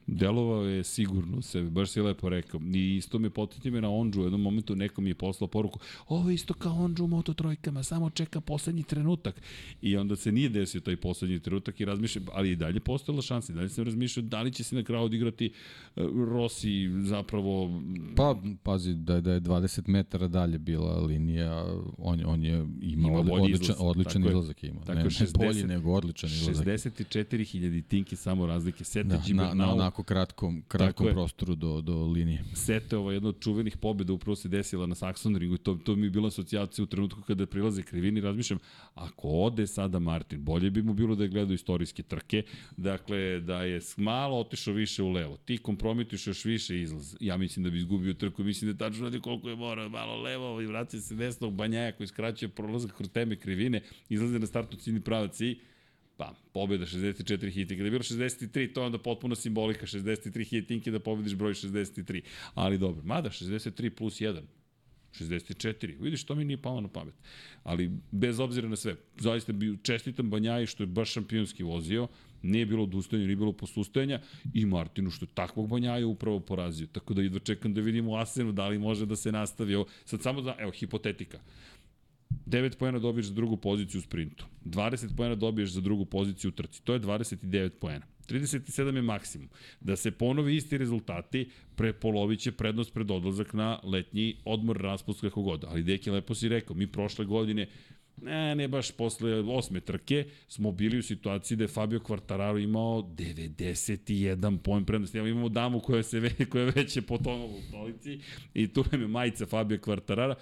Delovao 0.06 0.62
je 0.62 0.84
sigurno 0.84 1.42
sebi, 1.42 1.70
baš 1.70 1.90
si 1.90 2.00
lepo 2.00 2.28
rekao. 2.28 2.60
I 2.74 2.96
isto 2.96 3.18
me 3.18 3.30
potiti 3.30 3.70
me 3.70 3.80
na 3.80 3.90
Onđu, 3.90 4.20
u 4.20 4.24
jednom 4.24 4.40
momentu 4.40 4.76
neko 4.76 5.00
mi 5.00 5.10
je 5.10 5.14
poslao 5.14 5.48
poruku, 5.48 5.78
ovo 6.08 6.30
je 6.30 6.34
isto 6.34 6.54
kao 6.54 6.74
Onđu 6.74 7.04
u 7.04 7.06
Moto 7.06 7.34
trojkama, 7.34 7.82
samo 7.82 8.10
čeka 8.10 8.40
poslednji 8.40 8.82
trenutak. 8.82 9.42
I 9.82 9.96
onda 9.96 10.16
se 10.16 10.32
nije 10.32 10.48
desio 10.48 10.80
taj 10.80 10.96
poslednji 10.96 11.40
trenutak 11.40 11.80
i 11.80 11.84
razmišljam, 11.84 12.24
ali 12.32 12.50
i 12.50 12.56
dalje 12.56 12.80
postojala 12.80 13.22
šansa, 13.22 13.52
i 13.52 13.56
dalje 13.56 13.68
sam 13.68 13.84
razmišljao 13.84 14.26
da 14.26 14.42
li 14.42 14.52
će 14.52 14.64
se 14.64 14.74
na 14.76 14.82
kraju 14.82 15.04
odigrati 15.04 15.52
uh, 15.96 16.04
Rossi 16.28 17.02
zapravo... 17.02 17.82
Pa, 18.16 18.36
pazi, 18.62 18.94
da 18.94 19.14
je, 19.14 19.20
da 19.20 19.32
je 19.32 19.40
20 19.40 19.88
metara 19.88 20.28
dalje 20.28 20.58
bila 20.58 20.96
linija, 20.96 21.64
on, 21.98 22.20
on 22.26 22.44
je 22.44 22.66
imao 22.80 23.20
Ima 23.20 23.32
odličan, 23.32 23.62
izlaz. 23.62 23.76
odličan 23.80 24.22
tako 24.22 24.28
izlazak. 24.28 24.64
Ima. 24.64 24.80
Tako 24.80 24.98
ne, 24.98 25.04
60, 25.04 25.38
ne 25.40 25.46
bolji 25.46 25.64
nego 25.64 25.92
odličan 25.92 26.30
izlazak. 26.30 26.66
64.000 26.66 27.82
tinki 27.88 28.16
samo 28.16 28.46
razlike. 28.46 28.84
Seta 28.84 29.08
da, 29.08 29.34
na, 29.34 29.54
na, 29.54 29.74
na 29.74 29.90
onako 29.94 30.02
kratkom, 30.02 30.62
kratkom 30.68 31.07
prostoru 31.12 31.54
do, 31.54 31.80
do 31.80 32.07
linije. 32.07 32.44
Sete, 32.54 32.96
ovo 32.96 33.12
jedna 33.12 33.28
od 33.28 33.40
čuvenih 33.40 33.76
pobjeda 33.76 34.12
upravo 34.12 34.37
se 34.37 34.48
desila 34.48 34.87
na 34.87 34.94
Saxon 34.94 35.38
ringu 35.38 35.54
i 35.54 35.59
to, 35.59 35.74
to 35.85 35.96
mi 35.96 36.07
je 36.07 36.11
bila 36.11 36.28
asocijacija 36.28 36.83
u 36.83 36.87
trenutku 36.87 37.20
kada 37.22 37.46
prilaze 37.46 37.83
krivini, 37.83 38.20
razmišljam, 38.20 38.59
ako 38.94 39.28
ode 39.28 39.66
sada 39.66 39.98
Martin, 39.98 40.44
bolje 40.44 40.70
bi 40.70 40.83
mu 40.83 40.94
bilo 40.94 41.14
da 41.14 41.24
je 41.24 41.28
gledao 41.28 41.54
istorijske 41.54 42.02
trke, 42.02 42.42
dakle, 42.76 43.40
da 43.40 43.62
je 43.62 43.80
malo 43.96 44.40
otišao 44.40 44.74
više 44.74 45.02
u 45.02 45.11
levo, 45.12 45.37
ti 45.37 45.59
kompromituješ 45.59 46.26
još 46.26 46.44
više 46.44 46.80
izlaz, 46.80 47.16
ja 47.20 47.37
mislim 47.37 47.64
da 47.64 47.70
bi 47.70 47.78
izgubio 47.78 48.14
trku, 48.14 48.44
mislim 48.44 48.72
da 48.72 48.78
tačno 48.78 49.04
radi 49.04 49.20
koliko 49.20 49.48
je 49.48 49.57
mora, 49.57 49.88
malo 49.88 50.22
levo 50.22 50.61
i 50.61 50.66
vraća 50.66 51.00
se 51.00 51.14
desno 51.14 51.48
u 51.48 51.50
banjaja 51.50 51.92
koji 51.92 52.07
skraćuje 52.07 52.48
prolazak 52.48 52.96
kroz 52.96 53.11
teme 53.11 53.37
krivine, 53.37 53.83
izlaze 54.09 54.38
na 54.38 54.46
startu 54.46 54.76
ciljni 54.76 55.00
pravac 55.00 55.40
i 55.40 55.59
Pa, 56.16 56.35
pobjeda 56.53 56.87
64 56.87 57.50
hitinke. 57.50 57.83
Da 57.83 57.85
je 57.85 57.90
bilo 57.90 58.03
63, 58.03 58.72
to 58.72 58.81
je 58.81 58.87
onda 58.87 58.98
potpuno 58.98 59.35
simbolika. 59.35 59.87
63 59.87 60.48
hitinke 60.48 60.90
da 60.90 60.98
pobediš 60.98 61.35
broj 61.35 61.55
63. 61.55 62.22
Ali 62.55 62.79
dobro, 62.79 63.03
mada 63.05 63.31
63 63.31 63.90
plus 63.90 64.20
1. 64.20 64.40
64. 65.20 66.00
Vidiš, 66.00 66.24
to 66.24 66.35
mi 66.35 66.44
nije 66.44 66.62
palo 66.62 66.81
na 66.81 66.88
pamet. 66.88 67.14
Ali 67.62 67.90
bez 68.11 68.40
obzira 68.40 68.68
na 68.68 68.77
sve, 68.77 68.96
zaista 69.18 69.53
bi 69.53 69.79
čestitam 69.83 70.31
Banjaji 70.31 70.66
što 70.66 70.83
je 70.83 70.87
baš 70.87 71.12
šampionski 71.12 71.62
vozio, 71.62 72.09
nije 72.42 72.66
bilo 72.66 72.83
odustajanja, 72.83 73.27
nije 73.27 73.37
bilo 73.37 73.53
posustajanja 73.53 74.20
i 74.55 74.66
Martinu 74.66 75.11
što 75.11 75.24
je 75.24 75.29
takvog 75.35 75.68
Banjaja 75.68 76.07
upravo 76.07 76.40
porazio. 76.40 76.87
Tako 76.87 77.14
da 77.14 77.22
idva 77.22 77.38
čekam 77.38 77.74
da 77.74 77.81
vidimo 77.81 78.16
Asenu 78.16 78.53
da 78.53 78.68
li 78.68 78.79
može 78.79 79.07
da 79.07 79.16
se 79.16 79.33
nastavi. 79.33 79.74
Ovo, 79.74 79.87
sad 80.05 80.22
samo 80.22 80.42
da, 80.42 80.57
evo, 80.59 80.70
hipotetika. 80.70 81.40
9 82.46 82.76
poena 82.76 82.98
dobiješ 82.98 83.26
za 83.26 83.34
drugu 83.34 83.56
poziciju 83.56 83.98
u 83.98 84.02
sprintu. 84.02 84.46
20 84.64 85.16
poena 85.16 85.34
dobiješ 85.34 85.70
za 85.70 85.80
drugu 85.80 86.04
poziciju 86.04 86.48
u 86.48 86.52
trci. 86.52 86.82
To 86.82 86.92
je 86.92 87.00
29 87.00 87.70
poena. 87.80 88.06
37 88.28 88.96
je 88.96 89.02
maksimum. 89.02 89.48
Da 89.80 89.96
se 89.96 90.10
ponovi 90.10 90.56
isti 90.56 90.78
rezultati, 90.78 91.50
prepolovit 91.76 92.40
će 92.40 92.52
prednost 92.52 92.92
pred 92.94 93.10
odlazak 93.10 93.52
na 93.52 93.80
letnji 93.82 94.36
odmor, 94.44 94.76
raspust 94.76 95.20
kako 95.20 95.42
god. 95.42 95.64
Ali 95.64 95.82
Deki 95.82 96.10
lepo 96.10 96.34
si 96.34 96.48
rekao, 96.48 96.76
mi 96.76 96.86
prošle 96.86 97.24
godine 97.24 97.66
ne, 98.22 98.54
ne 98.54 98.68
baš 98.68 98.90
posle 98.90 99.34
osme 99.34 99.80
trke, 99.80 100.26
smo 100.48 100.72
bili 100.72 100.98
u 100.98 101.02
situaciji 101.02 101.56
da 101.56 101.64
je 101.64 101.68
Fabio 101.68 101.98
Quartararo 101.98 102.62
imao 102.62 103.02
91 103.02 104.58
poen 104.58 104.84
prednosti. 104.84 105.18
Evo 105.18 105.26
imamo 105.26 105.48
damu 105.48 105.80
koja, 105.80 106.02
se 106.02 106.20
ve, 106.20 106.30
koja 106.50 106.64
već 106.64 106.96
je 106.96 107.02
potonula 107.02 107.56
u 107.56 107.62
stolici 107.68 108.18
i 108.54 108.68
tu 108.68 108.84
nam 108.92 109.00
je 109.00 109.08
majica 109.08 109.46
Fabio 109.46 109.78
Quartarara. 109.78 110.34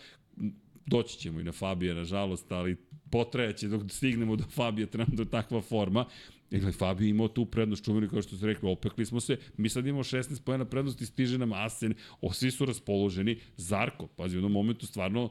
Doći 0.87 1.19
ćemo 1.19 1.41
i 1.41 1.45
na 1.45 1.53
Fabija, 1.53 1.95
nažalost, 1.95 2.53
ali 2.53 2.77
potrajaće 3.11 3.69
dok 3.69 3.83
stignemo 3.91 4.37
do 4.37 4.45
Fabija, 4.45 4.87
trenutno 4.87 5.23
je 5.23 5.31
takva 5.31 5.61
forma. 5.61 6.05
Dakle, 6.51 6.73
Fabio 6.73 7.09
imao 7.09 7.29
tu 7.29 7.47
prednost 7.47 7.85
čuveni, 7.85 8.09
kao 8.09 8.23
što 8.23 8.37
ste 8.37 8.47
rekli, 8.47 8.71
opekli 8.71 9.07
smo 9.07 9.21
se. 9.21 9.37
Mi 9.57 9.69
sad 9.69 9.87
imamo 9.87 10.03
16 10.03 10.43
pojena 10.45 10.65
prednosti, 10.65 11.07
stiže 11.07 11.39
nam 11.39 11.53
Asen, 11.53 11.95
o, 12.21 12.33
svi 12.33 12.51
su 12.51 12.65
raspoloženi. 12.65 13.39
Zarko, 13.57 14.07
pazi, 14.07 14.37
u 14.37 14.39
jednom 14.39 14.53
momentu 14.53 14.87
stvarno 14.87 15.31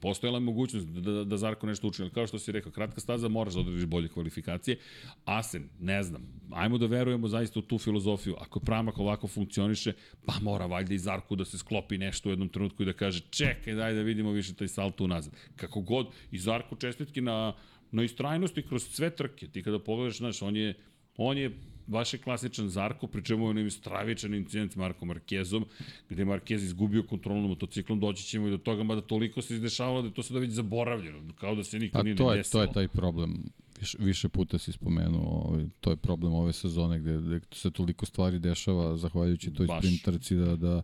postojala 0.00 0.36
je 0.36 0.40
mogućnost 0.40 0.86
da, 0.86 1.12
da, 1.12 1.24
da 1.24 1.36
Zarko 1.36 1.66
nešto 1.66 1.88
učini. 1.88 2.10
Kao 2.10 2.26
što 2.26 2.38
si 2.38 2.52
rekao, 2.52 2.72
kratka 2.72 3.00
staza, 3.00 3.28
moraš 3.28 3.54
da 3.54 3.60
odrediš 3.60 3.84
bolje 3.84 4.08
kvalifikacije. 4.08 4.78
Asen, 5.24 5.68
ne 5.80 6.02
znam, 6.02 6.22
ajmo 6.50 6.78
da 6.78 6.86
verujemo 6.86 7.28
zaista 7.28 7.58
u 7.58 7.62
tu 7.62 7.78
filozofiju. 7.78 8.34
Ako 8.40 8.60
pramak 8.60 8.98
ovako 8.98 9.28
funkcioniše, 9.28 9.92
pa 10.26 10.32
mora 10.42 10.66
valjda 10.66 10.94
i 10.94 10.98
Zarku 10.98 11.36
da 11.36 11.44
se 11.44 11.58
sklopi 11.58 11.98
nešto 11.98 12.28
u 12.28 12.32
jednom 12.32 12.48
trenutku 12.48 12.82
i 12.82 12.86
da 12.86 12.92
kaže 12.92 13.20
čekaj, 13.30 13.74
daj 13.74 13.94
da 13.94 14.02
vidimo 14.02 14.30
više 14.30 14.54
taj 14.54 14.68
salto 14.68 15.04
unazad. 15.04 15.32
Kako 15.56 15.80
god, 15.80 16.06
i 16.30 16.38
Zarko 16.38 16.76
čestitki 16.76 17.20
na, 17.20 17.54
na 17.90 18.02
istrajnosti 18.02 18.62
kroz 18.62 18.84
sve 18.84 19.10
trke. 19.10 19.48
Ti 19.48 19.62
kada 19.62 19.78
pogledaš, 19.78 20.18
znaš, 20.18 20.42
on 20.42 20.56
je, 20.56 20.74
on 21.16 21.38
je 21.38 21.50
baš 21.86 22.12
je 22.14 22.18
klasičan 22.18 22.68
Zarko, 22.68 23.06
pri 23.06 23.24
čemu 23.24 23.44
je 23.44 23.50
onim 23.50 23.70
stravičan 23.70 24.34
incident 24.34 24.72
s 24.72 24.76
Markom 24.76 25.08
Markezom, 25.08 25.64
gde 26.08 26.22
je 26.22 26.26
Markez 26.26 26.64
izgubio 26.64 27.02
kontrolu 27.02 27.40
na 27.42 27.48
motociklom, 27.48 28.00
doći 28.00 28.24
ćemo 28.24 28.48
i 28.48 28.50
do 28.50 28.58
toga, 28.58 28.82
mada 28.82 29.00
toliko 29.00 29.42
se 29.42 29.54
izdešavalo 29.54 30.02
da 30.02 30.08
je 30.08 30.14
to 30.14 30.22
sada 30.22 30.40
već 30.40 30.50
zaboravljeno, 30.50 31.34
kao 31.40 31.54
da 31.54 31.64
se 31.64 31.78
niko 31.78 31.98
A 31.98 32.02
nije 32.02 32.16
to 32.16 32.32
je, 32.32 32.38
desilo. 32.38 32.64
to 32.64 32.68
je 32.68 32.72
taj 32.72 32.88
problem. 32.88 33.44
Više, 33.80 33.98
više 34.00 34.28
puta 34.28 34.58
si 34.58 34.72
spomenuo, 34.72 35.42
ovaj, 35.48 35.64
to 35.80 35.90
je 35.90 35.96
problem 35.96 36.32
ove 36.32 36.52
sezone 36.52 36.98
gde, 36.98 37.18
gde 37.18 37.40
se 37.52 37.70
toliko 37.70 38.06
stvari 38.06 38.38
dešava 38.38 38.96
zahvaljujući 38.96 39.54
toj 39.54 39.66
Baš. 39.66 39.78
sprint 39.78 40.02
trci 40.02 40.34
da, 40.34 40.56
da, 40.56 40.82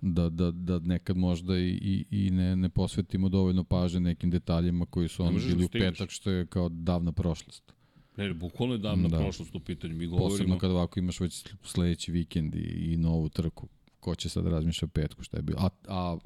da, 0.00 0.30
da, 0.30 0.50
da 0.50 0.78
nekad 0.78 1.16
možda 1.16 1.58
i, 1.58 1.68
i, 1.82 2.26
i 2.26 2.30
ne, 2.30 2.56
ne 2.56 2.68
posvetimo 2.68 3.28
dovoljno 3.28 3.64
pažnje 3.64 4.00
nekim 4.00 4.30
detaljima 4.30 4.86
koji 4.86 5.08
su 5.08 5.22
Ne 5.22 5.28
on 5.28 5.34
možeš 5.34 5.48
da 5.48 5.54
bili 5.54 5.64
u 5.64 5.68
petak, 5.68 6.10
što 6.10 6.30
je 6.30 6.46
kao 6.46 6.68
davna 6.68 7.12
prošlost. 7.12 7.74
Ne, 8.16 8.28
ne, 8.28 8.34
bukvalno 8.34 8.74
je 8.74 8.78
davna 8.78 9.08
da. 9.08 9.16
Da. 9.16 9.22
prošlost 9.22 9.54
u 9.54 9.60
pitanju. 9.60 9.94
Mi 9.94 10.06
govorimo... 10.06 10.30
Posebno 10.30 10.58
kad 10.58 10.70
ovako 10.70 10.98
imaš 10.98 11.20
već 11.20 11.44
sledeći 11.62 12.12
vikend 12.12 12.54
i, 12.54 12.92
i 12.92 12.96
novu 12.96 13.28
trku. 13.28 13.68
Ko 14.00 14.14
će 14.14 14.28
sad 14.28 14.46
razmišlja 14.46 14.86
o 14.86 14.88
petku, 14.88 15.22
šta 15.22 15.36
je 15.36 15.42
bilo. 15.42 15.60
A, 15.60 15.68
a, 15.88 16.16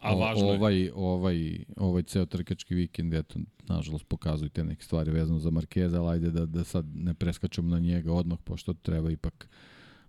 A 0.00 0.14
važno 0.14 0.46
je. 0.46 0.52
ovaj, 0.52 0.90
ovaj, 0.94 1.58
ovaj 1.76 2.02
ceo 2.02 2.26
trkački 2.26 2.74
vikend, 2.74 3.14
eto, 3.14 3.38
nažalost, 3.68 4.04
pokazuju 4.08 4.48
te 4.48 4.64
neke 4.64 4.84
stvari 4.84 5.10
vezano 5.10 5.38
za 5.38 5.50
Markeza, 5.50 6.02
ali 6.02 6.12
ajde 6.12 6.30
da, 6.30 6.46
da 6.46 6.64
sad 6.64 6.86
ne 6.96 7.14
preskačemo 7.14 7.68
na 7.68 7.78
njega 7.78 8.12
odmah, 8.12 8.38
pošto 8.44 8.74
treba 8.74 9.10
ipak 9.10 9.48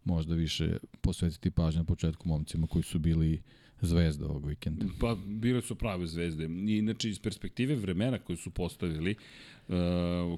možda 0.03 0.35
više 0.35 0.77
posvetiti 1.01 1.51
pažnju 1.51 1.79
na 1.79 1.85
početku 1.85 2.27
momcima 2.27 2.67
koji 2.67 2.83
su 2.83 2.99
bili 2.99 3.41
zvezda 3.81 4.25
ovog 4.25 4.45
vikenda. 4.45 4.85
Pa, 4.99 5.15
bile 5.25 5.61
su 5.61 5.75
prave 5.75 6.07
zvezde. 6.07 6.45
I, 6.45 6.77
inače, 6.77 7.09
iz 7.09 7.19
perspektive 7.19 7.75
vremena 7.75 8.19
koje 8.19 8.37
su 8.37 8.49
postavili, 8.49 9.15
uh, 9.67 9.75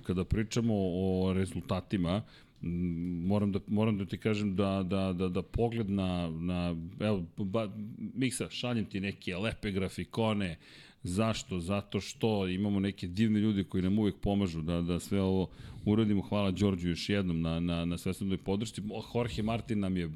kada 0.04 0.24
pričamo 0.24 0.74
o 0.76 1.34
rezultatima, 1.36 2.22
moram 2.62 3.52
da, 3.52 3.60
moram 3.68 3.98
da 3.98 4.06
ti 4.06 4.18
kažem 4.18 4.56
da, 4.56 4.84
da, 4.84 5.14
da, 5.14 5.30
da 5.30 5.42
pogled 5.42 5.90
na, 5.90 6.30
na 6.30 6.76
evo, 7.00 7.26
ba, 7.38 7.72
Miksa, 8.16 8.50
šaljem 8.50 8.86
ti 8.86 9.00
neke 9.00 9.36
lepe 9.36 9.72
grafikone, 9.72 10.58
Zašto? 11.04 11.60
Zato 11.60 12.00
što 12.00 12.48
imamo 12.48 12.80
neke 12.80 13.08
divne 13.08 13.40
ljudi 13.40 13.64
koji 13.64 13.84
nam 13.84 14.00
uvek 14.00 14.16
pomažu 14.22 14.62
da, 14.62 14.82
da 14.82 15.00
sve 15.00 15.22
ovo 15.22 15.50
uradimo. 15.86 16.22
Hvala 16.22 16.52
Đorđu 16.52 16.90
još 16.90 17.10
jednom 17.10 17.42
na, 17.42 17.60
na, 17.60 17.86
na 17.86 17.98
svesnodnoj 17.98 18.38
podršci. 18.38 18.82
Jorge 19.16 19.44
Martin 19.44 19.80
nam 19.80 19.98
je 19.98 20.06
uh, 20.06 20.14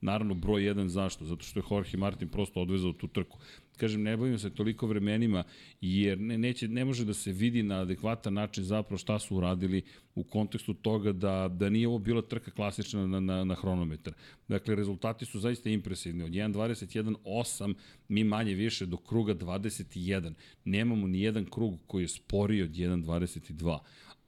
naravno 0.00 0.34
broj 0.34 0.64
jedan 0.64 0.88
zašto? 0.88 1.24
Zato 1.24 1.44
što 1.44 1.60
je 1.60 1.64
Jorge 1.70 1.96
Martin 1.96 2.28
prosto 2.28 2.60
odvezao 2.60 2.92
tu 2.92 3.08
trku 3.08 3.38
kažem, 3.76 4.02
ne 4.02 4.16
bavim 4.16 4.38
se 4.38 4.50
toliko 4.50 4.86
vremenima, 4.86 5.44
jer 5.80 6.20
ne, 6.20 6.38
neće, 6.38 6.68
ne 6.68 6.84
može 6.84 7.04
da 7.04 7.14
se 7.14 7.32
vidi 7.32 7.62
na 7.62 7.80
adekvatan 7.80 8.34
način 8.34 8.64
zapravo 8.64 8.98
šta 8.98 9.18
su 9.18 9.36
uradili 9.36 9.82
u 10.14 10.24
kontekstu 10.24 10.74
toga 10.74 11.12
da, 11.12 11.48
da 11.48 11.70
nije 11.70 11.88
ovo 11.88 11.98
bila 11.98 12.22
trka 12.22 12.50
klasična 12.50 13.06
na, 13.06 13.20
na, 13.20 13.44
na 13.44 13.54
hronometar. 13.54 14.14
Dakle, 14.48 14.74
rezultati 14.74 15.24
su 15.24 15.40
zaista 15.40 15.70
impresivni. 15.70 16.24
Od 16.24 16.30
1.21.8 16.30 17.74
mi 18.08 18.24
manje 18.24 18.54
više 18.54 18.86
do 18.86 18.96
kruga 18.96 19.34
21. 19.34 20.32
Nemamo 20.64 21.06
ni 21.06 21.20
jedan 21.20 21.44
krug 21.44 21.78
koji 21.86 22.04
je 22.04 22.08
sporiji 22.08 22.62
od 22.62 22.70
1.22 22.70 23.78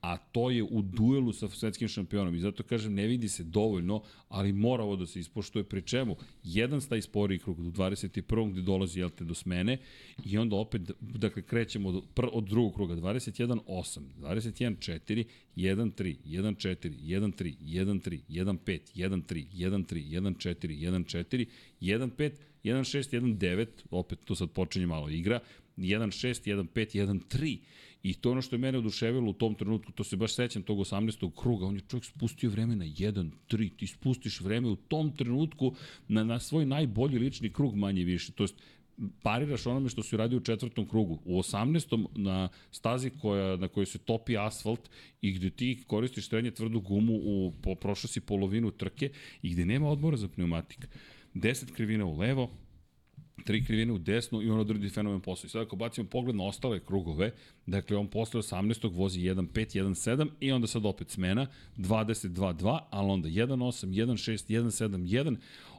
a 0.00 0.16
to 0.16 0.50
je 0.50 0.62
u 0.62 0.82
duelu 0.82 1.32
sa 1.32 1.48
svetskim 1.48 1.88
šampionom 1.88 2.34
i 2.34 2.40
zato 2.40 2.62
kažem 2.62 2.94
ne 2.94 3.06
vidi 3.06 3.28
se 3.28 3.44
dovoljno, 3.44 4.02
ali 4.28 4.52
mora 4.52 4.84
ovo 4.84 4.96
da 4.96 5.06
se 5.06 5.20
ispoštuje 5.20 5.64
pri 5.64 5.82
čemu. 5.82 6.16
Jedan 6.44 6.80
staje 6.80 7.02
sporiji 7.02 7.38
krug 7.38 7.62
do 7.62 7.70
21. 7.70 8.52
gde 8.52 8.62
dolazi 8.62 9.00
jel 9.00 9.10
te 9.10 9.24
do 9.24 9.34
smene 9.34 9.78
i 10.24 10.38
onda 10.38 10.56
opet 10.56 10.82
dakle 11.00 11.42
krećemo 11.42 11.88
od, 11.88 12.04
pr, 12.14 12.26
od 12.32 12.44
drugog 12.44 12.74
kruga 12.74 12.94
21 12.94 13.58
8, 13.66 14.00
21 14.20 14.76
4, 14.76 15.24
1 15.56 15.92
3, 15.92 16.16
1 16.24 16.54
4, 16.56 16.94
1 17.00 17.32
3, 17.32 17.54
1 17.60 18.00
3, 18.00 18.20
1 18.28 18.58
5, 18.64 18.80
1 18.94 19.22
3, 19.22 19.46
1 19.54 19.84
3, 19.86 20.04
1 20.10 20.34
4, 20.34 20.78
1 20.78 21.04
4, 21.04 21.46
1 21.80 22.10
5, 22.10 22.32
1 22.64 22.84
6, 22.84 23.20
1 23.20 23.38
9, 23.38 23.66
opet 23.90 24.18
tu 24.24 24.34
sad 24.34 24.50
počinje 24.50 24.86
malo 24.86 25.10
igra, 25.10 25.40
1 25.76 26.06
6, 26.06 26.46
1 26.46 26.66
5, 26.74 26.96
1 26.96 27.20
3 27.28 27.58
I 28.08 28.14
to 28.14 28.30
ono 28.30 28.42
što 28.42 28.56
je 28.56 28.60
mene 28.60 28.78
oduševilo 28.78 29.30
u 29.30 29.32
tom 29.32 29.54
trenutku, 29.54 29.92
to 29.92 30.04
se 30.04 30.16
baš 30.16 30.34
sećam 30.34 30.62
tog 30.62 30.78
18. 30.78 31.30
kruga, 31.36 31.66
on 31.66 31.74
je 31.74 31.80
čovjek 31.88 32.04
spustio 32.04 32.50
vreme 32.50 32.76
na 32.76 32.84
1-3, 32.84 33.76
ti 33.76 33.86
spustiš 33.86 34.40
vreme 34.40 34.68
u 34.68 34.76
tom 34.76 35.10
trenutku 35.16 35.74
na, 36.08 36.24
na 36.24 36.40
svoj 36.40 36.66
najbolji 36.66 37.18
lični 37.18 37.52
krug 37.52 37.76
manje 37.76 38.04
više, 38.04 38.32
to 38.32 38.42
jest 38.42 38.54
pariraš 39.22 39.66
onome 39.66 39.88
što 39.88 40.02
si 40.02 40.14
uradio 40.14 40.38
u 40.38 40.40
četvrtom 40.40 40.88
krugu. 40.88 41.18
U 41.24 41.38
18. 41.38 42.06
na 42.16 42.48
stazi 42.70 43.10
koja, 43.10 43.56
na 43.56 43.68
kojoj 43.68 43.86
se 43.86 43.98
topi 43.98 44.38
asfalt 44.38 44.88
i 45.20 45.32
gde 45.32 45.50
ti 45.50 45.84
koristiš 45.86 46.28
srednje 46.28 46.50
tvrdu 46.50 46.80
gumu, 46.80 47.14
u, 47.14 47.52
po, 47.62 47.74
prošao 47.74 48.08
si 48.08 48.20
polovinu 48.20 48.70
trke 48.70 49.10
i 49.42 49.52
gde 49.52 49.66
nema 49.66 49.88
odmora 49.88 50.16
za 50.16 50.28
pneumatik. 50.28 50.88
10 51.34 51.72
krivina 51.72 52.04
u 52.04 52.18
levo, 52.18 52.50
tri 53.44 53.64
krivine 53.64 53.92
u 53.92 53.98
desnu 53.98 54.42
i 54.42 54.50
on 54.50 54.60
odradi 54.60 54.88
fenomen 54.88 55.20
posao. 55.20 55.46
I 55.46 55.50
sad 55.50 55.62
ako 55.62 55.76
bacimo 55.76 56.08
pogled 56.08 56.36
na 56.36 56.44
ostale 56.44 56.80
krugove, 56.80 57.30
dakle 57.66 57.96
on 57.96 58.06
posle 58.08 58.40
18. 58.40 58.94
vozi 58.94 59.20
1.5, 59.20 59.82
1.7 59.82 60.28
i 60.40 60.52
onda 60.52 60.66
sad 60.66 60.86
opet 60.86 61.10
smena 61.10 61.46
22.2, 61.76 62.78
ali 62.90 63.10
onda 63.10 63.28
1.8, 63.28 63.86
1.6, 63.86 64.60
1.7, 64.60 64.88
1, 64.88 65.36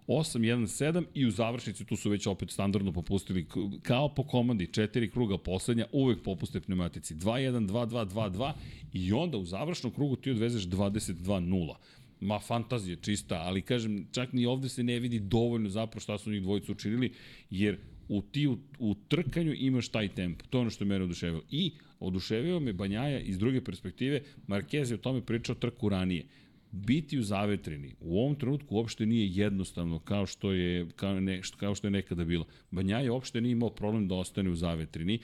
8, 0.07 0.39
1, 0.39 0.67
7 0.67 1.05
i 1.13 1.25
u 1.25 1.31
završnici 1.31 1.85
tu 1.85 1.95
su 1.95 2.09
već 2.09 2.27
opet 2.27 2.51
standardno 2.51 2.91
popustili 2.91 3.47
kao 3.81 4.15
po 4.15 4.23
komandi, 4.23 4.67
četiri 4.67 5.11
kruga 5.11 5.37
poslednja, 5.37 5.85
uvek 5.91 6.23
popuste 6.23 6.61
pneumatici 6.61 7.15
2, 7.15 7.51
1, 7.51 7.67
2, 7.67 7.87
2, 7.87 8.05
2, 8.05 8.31
2 8.31 8.51
i 8.93 9.13
onda 9.13 9.37
u 9.37 9.45
završnom 9.45 9.93
krugu 9.93 10.15
ti 10.15 10.31
odvezeš 10.31 10.63
22, 10.63 11.13
0 11.23 11.75
ma 12.21 12.39
fantazija 12.39 12.97
čista, 13.01 13.35
ali 13.35 13.61
kažem, 13.61 14.07
čak 14.11 14.33
ni 14.33 14.45
ovde 14.45 14.69
se 14.69 14.83
ne 14.83 14.99
vidi 14.99 15.19
dovoljno 15.19 15.69
zapravo 15.69 16.01
šta 16.01 16.17
su 16.17 16.31
njih 16.31 16.41
dvojicu 16.41 16.71
učinili, 16.71 17.11
jer 17.49 17.77
u 18.09 18.21
ti 18.21 18.47
u, 18.47 18.57
u 18.79 18.95
trkanju 19.07 19.53
imaš 19.57 19.89
taj 19.89 20.07
tempo. 20.07 20.45
To 20.49 20.57
je 20.57 20.61
ono 20.61 20.69
što 20.69 20.83
je 20.83 20.87
mene 20.87 21.03
oduševilo. 21.03 21.41
I 21.51 21.71
oduševio 21.99 22.59
me 22.59 22.73
Banjaja 22.73 23.19
iz 23.19 23.37
druge 23.37 23.63
perspektive, 23.63 24.21
Marquez 24.47 24.91
je 24.91 24.95
o 24.95 24.97
tome 24.97 25.21
pričao 25.21 25.55
trku 25.55 25.89
ranije. 25.89 26.25
Biti 26.71 27.19
u 27.19 27.23
zavetrini 27.23 27.95
u 27.99 28.19
ovom 28.19 28.35
trenutku 28.35 28.75
uopšte 28.75 29.05
nije 29.05 29.31
jednostavno 29.33 29.99
kao 29.99 30.25
što 30.25 30.51
je, 30.51 30.87
kao, 30.95 31.19
ne, 31.19 31.41
kao 31.57 31.75
što 31.75 31.87
je 31.87 31.91
nekada 31.91 32.25
bilo. 32.25 32.45
Banjaja 32.71 33.13
uopšte 33.13 33.41
nije 33.41 33.51
imao 33.51 33.69
problem 33.69 34.07
da 34.07 34.15
ostane 34.15 34.49
u 34.49 34.55
zavetrini. 34.55 35.19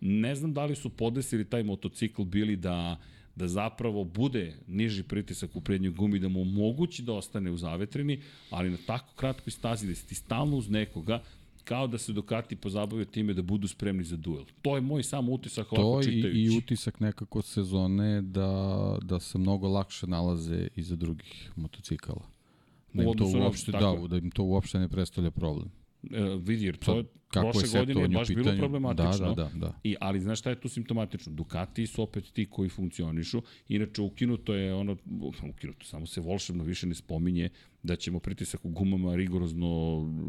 Ne 0.00 0.34
znam 0.34 0.54
da 0.54 0.64
li 0.64 0.76
su 0.76 0.88
podesili 0.88 1.44
taj 1.44 1.62
motocikl 1.62 2.22
bili 2.22 2.56
da 2.56 3.00
da 3.40 3.48
zapravo 3.48 4.04
bude 4.04 4.56
niži 4.66 5.02
pritisak 5.02 5.56
u 5.56 5.60
prednjoj 5.60 5.92
gumi, 5.92 6.18
da 6.18 6.28
mu 6.28 6.40
omogući 6.40 7.02
da 7.02 7.12
ostane 7.12 7.50
u 7.50 7.56
zavetreni, 7.56 8.20
ali 8.50 8.70
na 8.70 8.78
tako 8.86 9.14
kratkoj 9.16 9.50
stazi 9.50 9.86
da 9.86 9.94
si 9.94 10.08
ti 10.08 10.14
stalno 10.14 10.56
uz 10.56 10.68
nekoga, 10.68 11.22
kao 11.64 11.86
da 11.86 11.98
se 11.98 12.12
Ducati 12.12 12.56
pozabavio 12.56 13.04
time 13.04 13.34
da 13.34 13.42
budu 13.42 13.68
spremni 13.68 14.04
za 14.04 14.16
duel. 14.16 14.44
To 14.62 14.74
je 14.76 14.80
moj 14.80 15.02
samo 15.02 15.32
utisak 15.32 15.72
ovako 15.72 16.02
čitajući. 16.02 16.22
To 16.22 16.38
i, 16.38 16.44
i 16.44 16.58
utisak 16.58 17.00
nekako 17.00 17.42
sezone 17.42 18.22
da, 18.22 18.98
da 19.02 19.20
se 19.20 19.38
mnogo 19.38 19.68
lakše 19.68 20.06
nalaze 20.06 20.68
iza 20.76 20.96
drugih 20.96 21.50
motocikala. 21.56 22.22
Da 22.92 23.02
im, 23.02 23.12
to 23.18 23.24
uopšte, 23.24 23.72
da, 23.72 23.96
da 24.08 24.16
im 24.16 24.30
to 24.30 24.42
uopšte 24.42 24.78
ne 24.78 24.88
predstavlja 24.88 25.30
problem. 25.30 25.70
E, 26.02 26.38
vidi, 26.42 26.64
jer 26.64 26.76
to 26.76 26.96
je 26.96 27.04
prošle 27.30 27.78
godine 27.78 28.02
je 28.02 28.08
baš 28.08 28.28
pitanju, 28.28 28.44
bilo 28.44 28.56
problematično. 28.56 29.34
Da, 29.34 29.44
da, 29.44 29.50
da. 29.54 29.80
I, 29.84 29.96
ali 30.00 30.20
znaš 30.20 30.38
šta 30.38 30.50
je 30.50 30.60
tu 30.60 30.68
simptomatično? 30.68 31.32
Ducati 31.32 31.86
su 31.86 32.02
opet 32.02 32.32
ti 32.32 32.46
koji 32.50 32.68
funkcionišu. 32.68 33.42
Inače, 33.68 34.02
ukinuto 34.02 34.54
je 34.54 34.74
ono, 34.74 34.96
ukinuto, 35.50 35.86
samo 35.86 36.06
se 36.06 36.20
volšebno 36.20 36.64
više 36.64 36.86
ne 36.86 36.94
spominje 36.94 37.48
da 37.82 37.96
ćemo 37.96 38.18
pritisak 38.18 38.64
u 38.64 38.68
gumama 38.68 39.16
rigorozno 39.16 39.68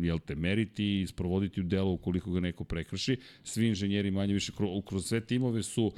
jel 0.01 0.19
te, 0.19 0.35
meriti 0.35 1.01
i 1.01 1.07
sprovoditi 1.07 1.61
u 1.61 1.63
delo 1.63 1.91
ukoliko 1.91 2.31
ga 2.31 2.39
neko 2.39 2.63
prekrši. 2.63 3.17
Svi 3.43 3.67
inženjeri 3.67 4.11
manje 4.11 4.33
više 4.33 4.51
kroz, 4.57 4.69
kroz 4.85 5.05
sve 5.05 5.21
timove 5.21 5.63
su 5.63 5.91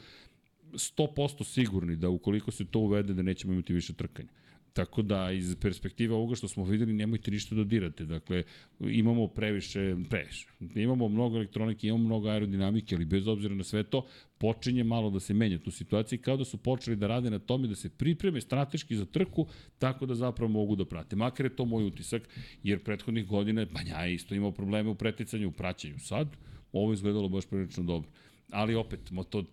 100% 0.72 1.44
sigurni 1.44 1.96
da 1.96 2.10
ukoliko 2.10 2.52
se 2.52 2.66
to 2.66 2.80
uvede 2.80 3.14
da 3.14 3.22
nećemo 3.22 3.54
imati 3.54 3.74
više 3.74 3.94
trkanja. 3.94 4.30
Tako 4.74 5.02
da 5.02 5.32
iz 5.32 5.56
perspektive 5.62 6.16
ovoga 6.16 6.36
što 6.36 6.48
smo 6.48 6.64
videli 6.64 6.94
nemojte 6.94 7.32
ništa. 7.32 7.56
Da 7.56 7.90
dakle, 8.06 8.44
imamo 8.80 9.28
previše, 9.28 9.96
previše. 10.10 10.48
Imamo 10.76 11.10
mnogo 11.10 11.38
elektronike, 11.38 11.88
imamo 11.88 12.04
mnogo 12.04 12.30
aerodinamike, 12.30 12.96
ali 12.96 13.06
bez 13.06 13.28
obzira 13.28 13.56
na 13.56 13.64
sve 13.64 13.84
to, 13.84 14.06
počinje 14.38 14.84
malo 14.84 15.10
da 15.10 15.20
se 15.20 15.34
menja 15.34 15.60
tu 15.60 15.72
situaciju 15.72 16.20
kao 16.22 16.38
da 16.38 16.46
su 16.46 16.58
počeli 16.58 16.96
da 16.96 17.08
rade 17.08 17.30
na 17.30 17.40
tome 17.40 17.68
da 17.68 17.76
se 17.76 17.90
pripreme 17.90 18.42
strateški 18.42 18.96
za 18.96 19.06
trku 19.06 19.48
tako 19.80 20.06
da 20.06 20.16
zapravo 20.16 20.52
mogu 20.52 20.76
da 20.76 20.86
prate. 20.86 21.16
Makar 21.16 21.46
je 21.46 21.56
to 21.56 21.66
moj 21.66 21.86
utisak, 21.86 22.30
jer 22.64 22.84
prethodnih 22.84 23.28
godina 23.28 23.66
Banja 23.66 23.98
je 23.98 24.14
isto 24.14 24.36
imao 24.36 24.52
probleme 24.52 24.90
u 24.90 24.96
preticanju, 24.96 25.48
u 25.48 25.52
praćenju. 25.52 26.00
Sad, 26.00 26.38
ovo 26.72 26.92
je 26.92 26.94
izgledalo 26.94 27.30
baš 27.30 27.46
prilično 27.46 27.84
dobro 27.84 28.10
ali 28.52 28.76
opet, 28.76 29.00
to, 29.30 29.44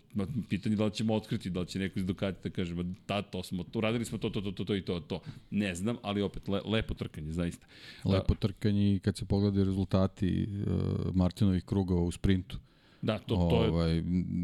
pitanje 0.48 0.76
da 0.76 0.84
li 0.84 0.90
ćemo 0.90 1.14
otkriti, 1.14 1.50
da 1.50 1.60
li 1.60 1.66
će 1.66 1.78
neko 1.78 1.98
iz 1.98 2.06
Ducati 2.06 2.48
da 2.48 2.50
kaže, 2.50 2.74
da, 3.08 3.22
to 3.22 3.42
smo, 3.42 3.64
to, 3.64 3.78
uradili 3.78 4.04
smo 4.04 4.18
to, 4.18 4.30
to, 4.30 4.40
to, 4.40 4.52
to, 4.52 4.64
to 4.64 4.76
i 4.76 4.82
to, 4.82 5.00
to. 5.00 5.20
Ne 5.50 5.74
znam, 5.74 5.96
ali 6.02 6.22
opet, 6.22 6.48
le, 6.48 6.60
lepo 6.64 6.94
trkanje, 6.94 7.32
zaista. 7.32 7.66
Lepo 8.04 8.34
trkanje 8.34 8.94
i 8.94 8.98
kad 8.98 9.16
se 9.16 9.24
pogledaju 9.24 9.64
rezultati 9.64 10.46
uh, 10.46 11.14
Martinovih 11.14 11.64
krugova 11.64 12.02
u 12.02 12.10
sprintu. 12.10 12.58
Da, 13.02 13.18
to, 13.18 13.34
to 13.50 13.64
je... 13.64 13.70
Ovaj, 13.70 14.02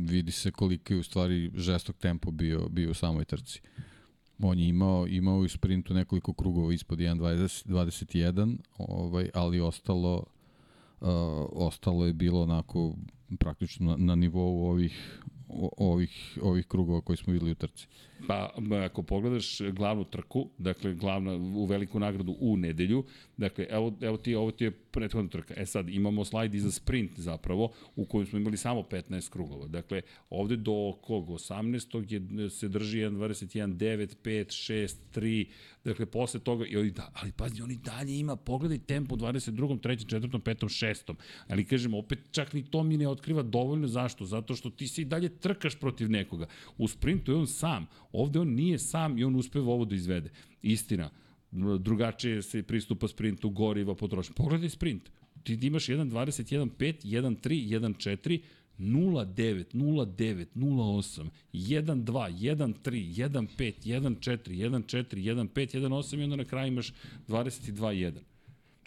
vidi 0.08 0.32
se 0.32 0.50
koliko 0.50 0.92
je 0.92 0.98
u 0.98 1.02
stvari 1.02 1.50
žestok 1.54 1.96
tempo 1.96 2.30
bio, 2.30 2.68
bio 2.68 2.90
u 2.90 2.94
samoj 2.94 3.24
trci. 3.24 3.60
On 4.38 4.58
je 4.58 4.68
imao, 4.68 5.06
imao 5.06 5.38
u 5.38 5.48
sprintu 5.48 5.94
nekoliko 5.94 6.32
krugova 6.32 6.74
ispod 6.74 6.98
1.21, 6.98 8.56
ovaj, 8.78 9.30
ali 9.34 9.60
ostalo, 9.60 10.24
uh, 11.00 11.08
ostalo 11.52 12.06
je 12.06 12.12
bilo 12.12 12.42
onako 12.42 12.94
praktično 13.38 13.90
na, 13.90 13.96
na 13.96 14.14
nivou 14.14 14.70
ovih 14.70 15.20
ovih, 15.76 16.38
ovih 16.42 16.66
krugova 16.66 17.00
koji 17.00 17.16
smo 17.16 17.32
videli 17.32 17.50
u 17.50 17.54
trci. 17.54 17.88
Pa, 18.28 18.54
ako 18.84 19.02
pogledaš 19.02 19.58
glavnu 19.60 20.04
trku, 20.04 20.48
dakle, 20.58 20.94
glavna, 20.94 21.34
u 21.34 21.64
veliku 21.64 21.98
nagradu 21.98 22.36
u 22.40 22.56
nedelju, 22.56 23.04
dakle, 23.36 23.66
evo, 23.70 23.92
evo 24.00 24.16
ti, 24.16 24.34
ovo 24.34 24.50
ti 24.50 24.64
je 24.64 24.70
prethodna 24.70 25.30
trka. 25.30 25.54
E 25.56 25.66
sad, 25.66 25.88
imamo 25.88 26.24
slajd 26.24 26.54
i 26.54 26.60
za 26.60 26.70
sprint 26.70 27.20
zapravo, 27.20 27.72
u 27.96 28.04
kojem 28.04 28.26
smo 28.26 28.38
imali 28.38 28.56
samo 28.56 28.80
15 28.80 29.30
krugova. 29.30 29.66
Dakle, 29.66 30.02
ovde 30.30 30.56
do 30.56 30.92
kog? 31.02 31.28
18. 31.28 32.12
Je, 32.12 32.50
se 32.50 32.68
drži 32.68 32.98
1.21, 32.98 33.76
9, 33.76 34.14
5, 34.24 34.44
6, 34.72 34.96
3, 35.14 35.46
dakle, 35.84 36.06
posle 36.06 36.40
toga, 36.40 36.66
i 36.66 36.76
oni, 36.76 36.90
da, 36.90 37.10
ali 37.14 37.32
pazi, 37.32 37.62
oni 37.62 37.76
dalje 37.76 38.18
ima, 38.18 38.36
pogledaj 38.36 38.78
tempo 38.78 39.14
u 39.14 39.18
22. 39.18 39.80
3. 39.80 40.06
4. 40.06 40.38
5. 40.38 40.64
6. 40.64 41.14
Ali 41.48 41.64
kažem, 41.64 41.94
opet 41.94 42.18
čak 42.30 42.52
ni 42.52 42.64
to 42.70 42.82
mi 42.82 42.96
ne 42.96 43.08
otkriva 43.08 43.42
dovoljno. 43.42 43.88
Zašto? 43.88 44.24
Zato 44.24 44.54
što 44.54 44.70
ti 44.70 44.88
se 44.88 45.02
i 45.02 45.04
dalje 45.04 45.28
trkaš 45.28 45.78
protiv 45.80 46.10
nekoga. 46.10 46.46
U 46.78 46.88
sprintu 46.88 47.32
je 47.32 47.36
on 47.36 47.46
sam. 47.46 47.86
Ovde 48.16 48.40
on 48.40 48.48
nije 48.48 48.78
sam 48.78 49.18
i 49.18 49.24
on 49.24 49.36
uspeva 49.36 49.72
ovo 49.72 49.84
da 49.84 49.94
izvede. 49.94 50.30
Istina, 50.62 51.10
drugačije 51.78 52.42
se 52.42 52.62
pristupa 52.62 53.08
sprintu, 53.08 53.50
goriva, 53.50 53.94
potrošnja. 53.94 54.34
Pogledaj 54.36 54.68
sprint. 54.68 55.10
Ti 55.42 55.58
imaš 55.62 55.86
1.21, 55.86 56.70
5, 56.78 57.04
1.3, 57.04 57.68
1.4, 57.68 58.40
0.9, 58.78 59.64
0.9, 59.72 60.46
0.8, 60.54 61.28
1.2, 61.52 62.04
1.3, 62.04 63.14
1.5, 63.14 63.74
1.4, 63.84 64.50
1.4, 64.50 65.16
1.5, 65.16 65.80
1.8 65.80 66.20
i 66.20 66.24
onda 66.24 66.36
na 66.36 66.44
kraju 66.44 66.68
imaš 66.68 66.92
22.1. 67.28 68.12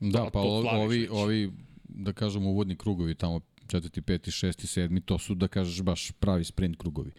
Da, 0.02 0.30
pa 0.34 0.40
ovi, 0.40 1.08
ovi, 1.12 1.52
da 1.84 2.14
kažem, 2.14 2.46
uvodni 2.46 2.76
krugovi 2.76 3.16
tamo 3.16 3.42
četvrti, 3.68 4.02
peti, 4.02 4.32
šesti, 4.32 4.68
sedmi, 4.68 5.02
to 5.02 5.18
su, 5.18 5.36
da 5.36 5.48
kažeš, 5.48 5.82
baš 5.82 6.12
pravi 6.12 6.44
sprint 6.44 6.78
krugovi. 6.78 7.12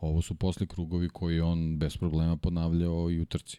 Ovo 0.00 0.22
su 0.22 0.34
posle 0.34 0.66
krugovi 0.66 1.08
koji 1.08 1.40
on 1.40 1.78
bez 1.78 1.96
problema 1.96 2.36
ponavljao 2.36 3.10
i 3.10 3.20
u 3.20 3.24
trci. 3.24 3.58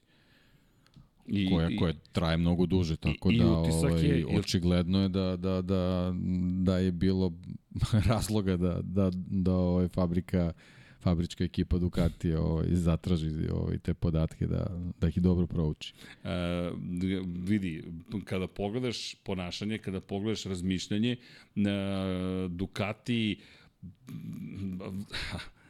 I, 1.28 1.50
koja, 1.50 1.70
koja 1.80 1.94
traje 2.12 2.38
mnogo 2.38 2.66
duže, 2.66 2.96
tako 2.96 3.32
i, 3.32 3.38
da 3.38 3.48
ovaj, 3.48 4.06
je, 4.06 4.26
očigledno 4.40 5.02
je 5.02 5.10
da, 5.10 5.36
da, 5.38 5.62
da, 5.62 6.14
da 6.64 6.78
je 6.78 6.92
bilo 6.92 7.34
razloga 8.10 8.58
da, 8.58 8.80
da, 8.84 9.12
da 9.14 9.54
ovaj, 9.54 9.88
fabrika 9.88 10.54
fabrička 11.00 11.44
ekipa 11.44 11.78
Ducati 11.78 12.34
ovaj, 12.34 12.66
zatraži 12.70 13.50
ovaj, 13.52 13.78
te 13.78 13.94
podatke 13.94 14.48
da, 14.48 14.68
da 15.02 15.08
ih 15.08 15.22
dobro 15.22 15.48
prouči. 15.48 15.94
E, 16.24 16.30
vidi, 17.26 17.84
kada 18.26 18.48
pogledaš 18.48 19.16
ponašanje, 19.16 19.78
kada 19.78 20.02
pogledaš 20.02 20.44
razmišljanje, 20.44 21.12
e, 21.12 21.18
Ducati 22.50 23.40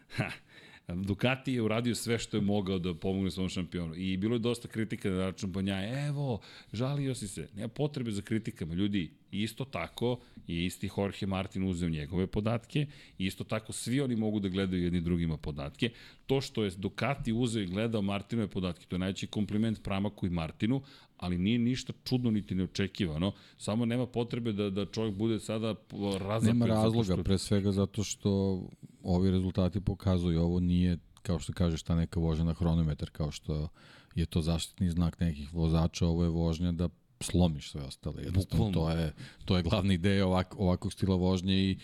Ducati 0.96 1.54
je 1.54 1.62
uradio 1.62 1.96
sve 1.96 2.20
što 2.20 2.38
je 2.38 2.42
mogao 2.42 2.80
da 2.80 2.94
pomogne 2.94 3.32
svom 3.32 3.50
šampionu. 3.50 3.96
I 3.96 4.18
bilo 4.18 4.36
je 4.36 4.40
dosta 4.40 4.68
kritika 4.68 5.10
na 5.10 5.26
račun 5.26 5.52
Banjaja. 5.52 6.08
Evo, 6.08 6.40
žalio 6.74 7.16
si 7.16 7.28
se. 7.28 7.48
Nema 7.56 7.68
potrebe 7.68 8.12
za 8.12 8.22
kritikama. 8.22 8.74
Ljudi, 8.74 9.12
isto 9.32 9.66
tako 9.66 10.20
je 10.48 10.66
isti 10.66 10.90
Jorge 10.98 11.26
Martin 11.26 11.64
uzeo 11.64 11.90
njegove 11.90 12.28
podatke. 12.28 12.86
Isto 13.18 13.44
tako 13.44 13.74
svi 13.74 14.02
oni 14.02 14.16
mogu 14.16 14.40
da 14.40 14.50
gledaju 14.50 14.84
jedni 14.84 15.02
drugima 15.02 15.38
podatke. 15.38 15.90
To 16.26 16.42
što 16.42 16.64
je 16.64 16.72
Ducati 16.78 17.34
uzeo 17.34 17.64
i 17.64 17.68
gledao 17.68 18.02
Martinove 18.02 18.48
podatke, 18.48 18.86
to 18.86 18.96
je 18.96 19.00
najveći 19.00 19.28
kompliment 19.28 19.84
Pramaku 19.84 20.28
i 20.28 20.30
Martinu, 20.30 20.82
ali 21.20 21.38
nije 21.38 21.60
ništa 21.60 21.94
čudno 22.04 22.32
niti 22.32 22.56
neočekivano. 22.56 23.32
Samo 23.58 23.86
nema 23.86 24.08
potrebe 24.08 24.54
da, 24.54 24.70
da 24.70 24.86
čovjek 24.86 25.16
bude 25.16 25.40
sada 25.40 25.76
razapet. 26.20 26.48
Nema 26.48 26.66
razloga, 26.66 27.14
što... 27.14 27.24
pre 27.24 27.38
svega 27.38 27.72
zato 27.72 28.04
što 28.04 28.62
ovi 29.04 29.32
rezultati 29.32 29.82
pokazuju. 29.82 30.42
Ovo 30.42 30.60
nije, 30.60 30.98
kao 31.22 31.40
što 31.40 31.54
kažeš, 31.54 31.84
ta 31.84 31.96
neka 31.96 32.20
vožnja 32.20 32.44
na 32.44 32.54
hronometar, 32.54 33.10
kao 33.10 33.32
što 33.32 33.68
je 34.16 34.26
to 34.26 34.42
zaštitni 34.42 34.90
znak 34.90 35.20
nekih 35.20 35.54
vozača. 35.54 36.08
Ovo 36.08 36.24
je 36.24 36.30
vožnja 36.30 36.72
da 36.72 36.90
slomiš 37.20 37.72
sve 37.72 37.82
ostale. 37.82 38.24
Jednostavno, 38.24 38.72
to 38.72 38.90
je, 38.90 39.14
to 39.46 39.58
je 39.58 39.64
glavni 39.64 39.94
ideja 39.94 40.28
ovak, 40.28 40.60
ovakvog 40.60 40.94
stila 40.94 41.16
vožnje 41.16 41.54
i 41.54 41.78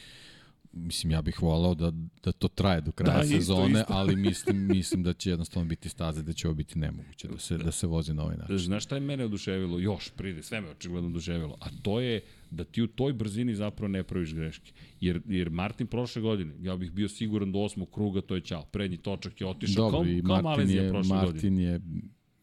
mislim 0.75 1.11
ja 1.11 1.21
bih 1.21 1.41
volao 1.41 1.75
da, 1.75 1.91
da 2.23 2.31
to 2.31 2.47
traje 2.47 2.81
do 2.81 2.91
kraja 2.91 3.17
da, 3.17 3.23
sezone, 3.23 3.67
isto, 3.67 3.79
isto. 3.79 3.93
ali 3.93 4.15
mislim 4.15 4.67
mislim 4.67 5.03
da 5.03 5.13
će 5.13 5.29
jednostavno 5.29 5.69
biti 5.69 5.89
staze 5.89 6.23
da 6.23 6.33
će 6.33 6.47
ovo 6.47 6.55
biti 6.55 6.79
nemoguće 6.79 7.27
da 7.27 7.39
se 7.39 7.57
da 7.57 7.71
se 7.71 7.87
vozi 7.87 8.13
na 8.13 8.23
ovaj 8.23 8.37
način. 8.37 8.57
Znaš 8.57 8.83
šta 8.83 8.95
je 8.95 9.01
mene 9.01 9.25
oduševilo? 9.25 9.79
Još 9.79 10.09
pride, 10.09 10.43
sve 10.43 10.61
me 10.61 10.69
očigledno 10.69 11.09
oduševilo, 11.09 11.57
a 11.61 11.65
to 11.81 11.99
je 11.99 12.21
da 12.51 12.63
ti 12.63 12.81
u 12.81 12.87
toj 12.87 13.13
brzini 13.13 13.55
zapravo 13.55 13.87
ne 13.87 14.03
praviš 14.03 14.33
greške. 14.33 14.71
Jer, 15.01 15.21
jer 15.27 15.49
Martin 15.49 15.87
prošle 15.87 16.21
godine, 16.21 16.53
ja 16.61 16.77
bih 16.77 16.91
bio 16.91 17.09
siguran 17.09 17.51
do 17.51 17.59
osmog 17.59 17.91
kruga, 17.93 18.21
to 18.21 18.35
je 18.35 18.41
ćao. 18.41 18.65
Prednji 18.65 18.97
točak 18.97 19.41
je 19.41 19.47
otišao 19.47 19.91
Dobro, 19.91 20.09
kao, 20.23 20.41
kao 20.41 20.41
Martin 20.41 20.69
je, 20.69 20.89
prošle 20.89 21.15
Martin 21.15 21.31
godine. 21.33 21.63
je 21.63 21.81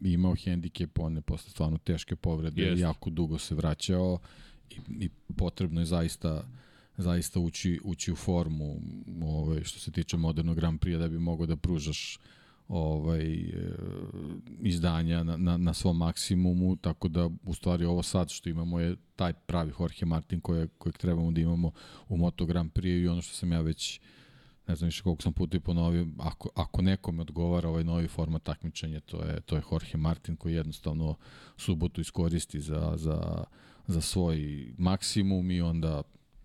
imao 0.00 0.34
hendikep, 0.34 0.98
on 0.98 1.16
je 1.16 1.22
posle 1.22 1.50
stvarno 1.50 1.78
teške 1.78 2.16
povrede, 2.16 2.62
Jest. 2.62 2.80
jako 2.80 3.10
dugo 3.10 3.38
se 3.38 3.54
vraćao 3.54 4.18
i, 4.70 5.04
i 5.04 5.08
potrebno 5.36 5.80
je 5.80 5.84
zaista 5.84 6.48
zaista 6.96 7.40
ući, 7.40 7.80
ući 7.84 8.12
u 8.12 8.16
formu 8.16 8.80
ovaj, 9.22 9.64
što 9.64 9.78
se 9.78 9.90
tiče 9.90 10.16
modernog 10.16 10.56
Grand 10.56 10.80
Prix 10.80 10.98
da 10.98 11.08
bi 11.08 11.18
mogao 11.18 11.46
da 11.46 11.56
pružaš 11.56 12.18
ovaj 12.68 13.32
e, 13.32 13.52
izdanja 14.60 15.22
na, 15.22 15.36
na, 15.36 15.56
na 15.56 15.74
svom 15.74 15.96
maksimumu, 15.96 16.76
tako 16.76 17.08
da 17.08 17.30
u 17.44 17.54
stvari 17.54 17.84
ovo 17.84 18.02
sad 18.02 18.30
što 18.30 18.48
imamo 18.48 18.80
je 18.80 18.96
taj 19.16 19.32
pravi 19.32 19.72
Jorge 19.80 20.06
Martin 20.06 20.40
koje, 20.40 20.68
kojeg 20.68 20.98
trebamo 20.98 21.30
da 21.30 21.40
imamo 21.40 21.72
u 22.08 22.16
Moto 22.16 22.46
Grand 22.46 22.72
Prix 22.72 23.02
i 23.02 23.08
ono 23.08 23.22
što 23.22 23.34
sam 23.34 23.52
ja 23.52 23.60
već 23.60 24.00
ne 24.66 24.76
znam 24.76 24.88
više 24.88 25.02
koliko 25.02 25.22
sam 25.22 25.32
puta 25.32 25.56
i 25.56 25.60
ponovio, 25.60 26.06
ako, 26.18 26.48
ako 26.54 26.82
nekome 26.82 27.20
odgovara 27.20 27.68
ovaj 27.68 27.84
novi 27.84 28.08
format 28.08 28.42
takmičenja, 28.42 29.00
to 29.00 29.22
je, 29.22 29.40
to 29.40 29.56
je 29.56 29.62
Jorge 29.72 29.96
Martin 29.96 30.36
koji 30.36 30.54
jednostavno 30.54 31.14
subotu 31.56 32.00
iskoristi 32.00 32.60
za, 32.60 32.92
za, 32.96 33.44
za 33.86 34.00
svoj 34.00 34.66
maksimum 34.78 35.50
i 35.50 35.60
onda 35.60 36.02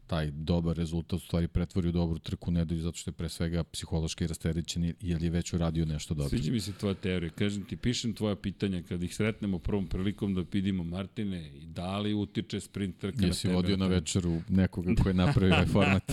taj 0.08 0.32
dobar 0.32 0.78
rezultat 0.78 1.18
u 1.18 1.20
stvari 1.20 1.48
pretvori 1.48 1.90
u 1.90 1.92
dobru 1.92 2.20
trku 2.20 2.52
nedelju 2.52 2.82
zato 2.82 2.98
što 2.98 3.10
je 3.10 3.14
pre 3.14 3.30
svega 3.30 3.64
psihološki 3.64 4.28
rasterećen 4.28 4.94
jer 5.02 5.24
je 5.24 5.30
već 5.30 5.54
uradio 5.54 5.86
nešto 5.86 6.14
dobro. 6.14 6.30
Sviđa 6.30 6.52
mi 6.52 6.60
se 6.60 6.74
tvoja 6.74 6.94
teorija. 6.94 7.30
Kažem 7.30 7.64
ti, 7.64 7.78
pišem 7.78 8.14
tvoja 8.14 8.36
pitanja 8.36 8.82
kad 8.90 9.04
ih 9.04 9.16
sretnemo 9.16 9.60
prvom 9.60 9.88
prilikom 9.88 10.34
da 10.34 10.44
vidimo 10.52 10.84
Martine 10.84 11.52
i 11.56 11.66
da 11.66 12.00
li 12.00 12.14
utiče 12.14 12.60
sprint 12.60 12.98
trka 12.98 13.28
na 13.28 13.34
tebe. 13.34 13.54
vodio 13.54 13.78
na 13.78 13.88
večeru 13.88 14.42
nekoga 14.50 14.96
ko 15.04 15.10
je 15.10 15.14
napravio 15.14 15.56
ovaj 15.56 15.66
format. 15.66 16.04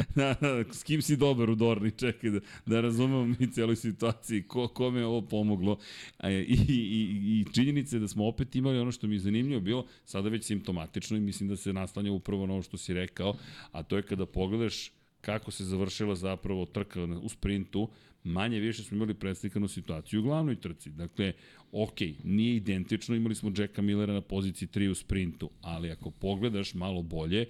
S 0.78 0.82
kim 0.82 1.02
si 1.02 1.16
dobar 1.16 1.50
u 1.50 1.54
Dorni? 1.54 1.90
Čekaj 1.90 2.30
da, 2.30 2.40
da 2.66 2.80
razumemo 2.80 3.24
mi 3.24 3.52
celoj 3.52 3.76
situaciji. 3.76 4.42
Ko, 4.42 4.68
kome 4.68 5.00
je 5.00 5.06
ovo 5.06 5.22
pomoglo? 5.22 5.78
I, 6.24 6.28
i, 6.28 7.40
I 7.40 7.44
činjenica 7.54 7.96
je 7.96 8.00
da 8.00 8.08
smo 8.08 8.26
opet 8.26 8.56
imali 8.56 8.78
ono 8.78 8.92
što 8.92 9.06
mi 9.06 9.14
je 9.14 9.20
zanimljivo 9.20 9.60
bilo, 9.60 9.86
sada 10.04 10.28
već 10.28 10.44
simptomatično 10.44 11.16
i 11.16 11.20
mislim 11.20 11.48
da 11.48 11.56
se 11.56 11.72
naslanja 11.72 12.12
upravo 12.12 12.46
na 12.46 12.52
ovo 12.52 12.62
što 12.62 12.76
si 12.76 12.94
rekao, 12.94 13.15
a 13.72 13.82
to 13.82 13.96
je 13.96 14.02
kada 14.02 14.26
pogledaš 14.26 14.92
kako 15.20 15.50
se 15.50 15.64
završila 15.64 16.14
zapravo 16.14 16.66
trka 16.66 17.02
u 17.22 17.28
sprintu, 17.28 17.88
manje 18.24 18.60
više 18.60 18.82
smo 18.82 18.96
imali 18.96 19.14
predslikanu 19.14 19.68
situaciju 19.68 20.20
u 20.20 20.22
glavnoj 20.22 20.60
trci. 20.60 20.90
Dakle, 20.90 21.32
ok, 21.72 22.00
nije 22.24 22.56
identično, 22.56 23.16
imali 23.16 23.34
smo 23.34 23.52
Jacka 23.56 23.82
Millera 23.82 24.12
na 24.12 24.20
poziciji 24.20 24.68
3 24.68 24.88
u 24.90 24.94
sprintu, 24.94 25.50
ali 25.60 25.90
ako 25.90 26.10
pogledaš 26.10 26.74
malo 26.74 27.02
bolje, 27.02 27.46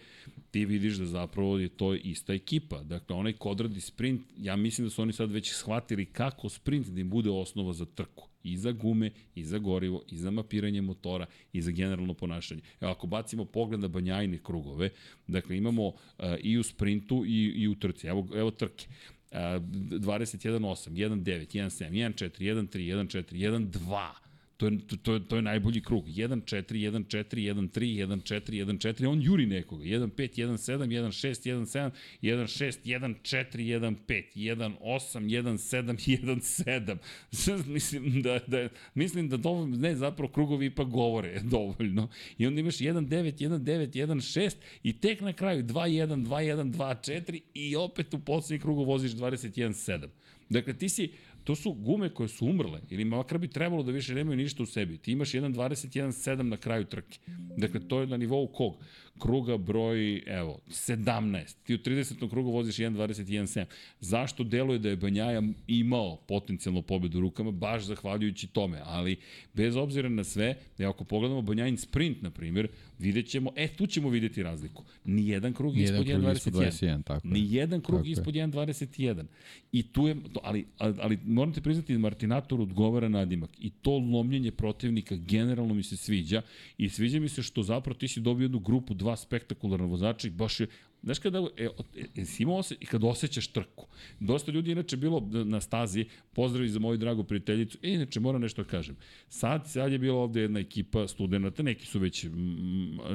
ti 0.50 0.64
vidiš 0.64 0.96
da 0.96 1.06
zapravo 1.06 1.58
je 1.58 1.68
to 1.68 1.94
ista 1.94 2.34
ekipa. 2.34 2.82
Dakle, 2.82 3.16
onaj 3.16 3.32
ko 3.32 3.50
odradi 3.50 3.80
sprint, 3.80 4.22
ja 4.38 4.56
mislim 4.56 4.86
da 4.86 4.90
su 4.90 5.02
oni 5.02 5.12
sad 5.12 5.30
već 5.30 5.52
shvatili 5.52 6.04
kako 6.04 6.48
sprint 6.48 6.86
da 6.86 7.00
im 7.00 7.10
bude 7.10 7.30
osnova 7.30 7.72
za 7.72 7.84
trku 7.84 8.28
i 8.46 8.56
za 8.56 8.72
gume, 8.72 9.10
i 9.34 9.44
za 9.44 9.58
gorivo, 9.58 10.02
i 10.10 10.16
za 10.16 10.30
mapiranje 10.30 10.82
motora, 10.82 11.26
i 11.52 11.62
za 11.62 11.70
generalno 11.70 12.14
ponašanje. 12.14 12.60
Evo, 12.80 12.92
ako 12.92 13.06
bacimo 13.06 13.44
pogled 13.44 13.80
na 13.80 13.88
banjajne 13.88 14.38
krugove, 14.42 14.90
dakle 15.26 15.56
imamo 15.56 15.86
uh, 15.86 15.94
i 16.42 16.58
u 16.58 16.62
sprintu 16.62 17.24
i, 17.26 17.44
i 17.56 17.68
u 17.68 17.74
trci. 17.74 18.06
Evo, 18.06 18.26
evo 18.34 18.50
trke. 18.50 18.86
Uh, 19.30 19.36
21.8, 19.36 20.90
1.9, 20.90 21.46
1.7, 21.56 21.90
1.4, 21.90 22.30
1.3, 22.40 22.78
1.4, 22.78 23.34
1.2 23.34 24.25
To 24.56 24.66
je, 24.66 24.78
to, 25.02 25.18
to 25.18 25.36
je 25.36 25.42
najbolji 25.42 25.80
krug. 25.80 26.06
1-4, 26.06 26.64
1-4, 26.64 27.54
1-3, 27.54 28.06
1-4, 28.06 28.64
1-4, 28.64 29.08
on 29.08 29.22
juri 29.22 29.46
nekoga. 29.46 29.84
1-5, 29.84 30.16
1-7, 30.16 30.78
1-6, 30.78 31.90
1-7, 32.22 32.22
1-6, 32.22 32.78
1-4, 32.84 33.96
1-5, 34.06 34.22
1-8, 34.34 35.20
1-7, 35.20 36.98
1-7. 37.32 37.66
mislim 37.66 38.22
da, 38.22 38.38
da, 38.46 38.68
mislim 38.94 39.28
da 39.28 39.36
dovoljno, 39.36 39.76
ne, 39.76 39.94
zapravo 39.94 40.32
krugovi 40.32 40.66
ipak 40.66 40.88
govore 40.88 41.40
dovoljno. 41.56 42.08
I 42.38 42.46
onda 42.46 42.60
imaš 42.60 42.78
1-9, 42.78 43.48
1-9, 43.48 44.06
1-6 44.06 44.56
i 44.82 45.00
tek 45.00 45.20
na 45.20 45.32
kraju 45.32 45.64
2-1, 45.64 46.26
2-1, 46.26 46.72
2-4 46.72 47.40
i 47.54 47.76
opet 47.76 48.14
u 48.14 48.18
poslednji 48.18 48.62
krugu 48.62 48.84
voziš 48.84 49.12
21-7. 49.12 50.08
Dakle, 50.48 50.74
ti 50.74 50.88
si 50.88 51.10
To 51.46 51.54
su 51.54 51.72
gume 51.72 52.08
koje 52.08 52.28
su 52.28 52.46
umrle, 52.46 52.80
ili 52.90 53.04
makar 53.04 53.38
bi 53.38 53.48
trebalo 53.48 53.82
da 53.82 53.92
više 53.92 54.14
nemaju 54.14 54.36
ništa 54.36 54.62
u 54.62 54.66
sebi. 54.66 54.98
Ti 54.98 55.12
imaš 55.12 55.32
1.21.7 55.32 56.42
na 56.42 56.56
kraju 56.56 56.84
trke. 56.84 57.18
Dakle, 57.56 57.80
to 57.88 58.00
je 58.00 58.06
na 58.06 58.16
nivou 58.16 58.46
kog? 58.46 58.74
Kruga 59.18 59.56
broj, 59.56 60.22
evo, 60.26 60.58
17. 60.68 61.54
Ti 61.64 61.74
u 61.74 61.78
30. 61.78 62.30
krugu 62.30 62.50
voziš 62.50 62.76
1.21.7. 62.76 63.64
Zašto 64.00 64.44
deluje 64.44 64.78
da 64.78 64.88
je 64.88 64.96
Banjaja 64.96 65.42
imao 65.66 66.16
potencijalno 66.16 66.82
pobedu 66.82 67.18
u 67.18 67.20
rukama? 67.20 67.50
Baš 67.50 67.84
zahvaljujući 67.84 68.46
tome. 68.46 68.80
Ali, 68.84 69.16
bez 69.54 69.76
obzira 69.76 70.08
na 70.08 70.24
sve, 70.24 70.54
evo, 70.78 70.90
ako 70.90 71.04
pogledamo 71.04 71.42
Banjajin 71.42 71.76
sprint, 71.76 72.22
na 72.22 72.30
primjer, 72.30 72.68
vidjet 72.98 73.28
ćemo, 73.28 73.52
e, 73.56 73.68
tu 73.68 73.86
ćemo 73.86 74.08
videti 74.08 74.42
razliku. 74.42 74.84
Nijedan 75.04 75.52
krug 75.52 75.74
Nijedan 75.74 76.02
ispod 76.02 76.22
1.21. 76.22 77.02
Tako 77.02 77.28
Nijedan 77.28 77.80
krug 77.80 77.98
tako 77.98 78.08
ispod 78.08 78.34
1.21. 78.34 79.24
I 79.72 79.82
tu 79.92 80.08
je, 80.08 80.16
ali, 80.42 80.66
ali, 80.78 81.18
ali 81.36 81.46
morate 81.46 81.60
priznati 81.60 81.98
Martinator 81.98 82.60
odgovara 82.60 83.08
nadimak. 83.08 83.50
I 83.58 83.70
to 83.70 83.90
lomljenje 83.90 84.50
protivnika 84.50 85.16
generalno 85.16 85.74
mi 85.74 85.82
se 85.82 85.96
sviđa. 85.96 86.42
I 86.78 86.88
sviđa 86.88 87.20
mi 87.20 87.28
se 87.28 87.42
što 87.42 87.62
zapravo 87.62 87.98
ti 87.98 88.08
si 88.08 88.20
dobio 88.20 88.44
jednu 88.44 88.58
grupu, 88.58 88.94
dva 88.94 89.16
spektakularna 89.16 89.86
vozača 89.86 90.28
i 90.28 90.30
baš 90.30 90.60
je 90.60 90.66
Znaš 91.02 91.18
kada, 91.18 91.38
e, 91.56 91.68
e, 92.16 92.24
imao 92.38 92.56
ose, 92.56 92.74
i 92.80 92.86
kad 92.86 93.04
osjećaš 93.04 93.46
trku. 93.46 93.86
Dosta 94.20 94.52
ljudi 94.52 94.72
inače 94.72 94.96
bilo 94.96 95.28
na 95.30 95.60
stazi, 95.60 96.04
pozdravi 96.32 96.68
za 96.68 96.78
moju 96.78 96.98
dragu 96.98 97.24
prijateljicu, 97.24 97.78
e, 97.82 97.90
inače 97.90 98.20
moram 98.20 98.40
nešto 98.40 98.62
da 98.62 98.68
kažem. 98.68 98.96
Sad, 99.28 99.70
sad 99.70 99.92
je 99.92 99.98
bila 99.98 100.18
ovde 100.18 100.40
jedna 100.40 100.60
ekipa 100.60 101.08
studenta, 101.08 101.62
neki 101.62 101.86
su 101.86 101.98
već 101.98 102.26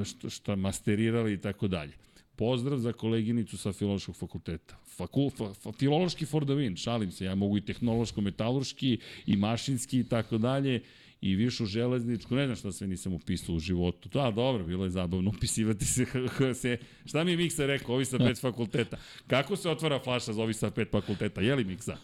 šta, 0.03 0.29
šta 0.29 0.55
masterirali 0.55 1.33
i 1.33 1.37
tako 1.37 1.67
dalje. 1.67 1.93
Pozdrav 2.41 2.79
za 2.79 2.93
koleginicu 2.93 3.57
sa 3.57 3.69
filološkog 3.73 4.15
fakulteta. 4.17 4.75
Fakul, 4.97 5.27
fa, 5.29 5.51
fa, 5.53 5.71
filološki 5.77 6.25
for 6.25 6.41
the 6.41 6.55
win, 6.57 6.73
šalim 6.75 7.11
se, 7.11 7.25
ja 7.25 7.35
mogu 7.35 7.57
i 7.57 7.61
tehnološko-metalurški 7.61 8.97
i 9.25 9.35
mašinski 9.37 9.99
i 9.99 10.03
tako 10.03 10.37
dalje 10.37 10.81
i 11.21 11.35
višu 11.35 11.65
železničku, 11.65 12.35
ne 12.35 12.45
znam 12.45 12.55
šta 12.55 12.71
sve 12.71 12.87
nisam 12.87 13.13
upisao 13.13 13.55
u 13.55 13.59
životu. 13.59 14.09
Da, 14.09 14.31
dobro, 14.31 14.63
bilo 14.65 14.83
je 14.85 14.89
zabavno 14.89 15.29
upisivati 15.37 15.85
se, 15.85 16.05
se 16.61 16.77
šta 17.05 17.23
mi 17.23 17.31
je 17.31 17.37
Miksa 17.37 17.65
rekao, 17.65 17.95
ovi 17.95 18.05
sa 18.05 18.17
pet 18.17 18.41
fakulteta. 18.47 18.97
Kako 19.27 19.55
se 19.55 19.69
otvara 19.69 19.99
flaša 19.99 20.33
za 20.33 20.41
ovi 20.41 20.53
sa 20.53 20.71
pet 20.71 20.91
fakulteta? 20.91 21.41
Je 21.41 21.55
li 21.55 21.63
Miksa? 21.63 21.97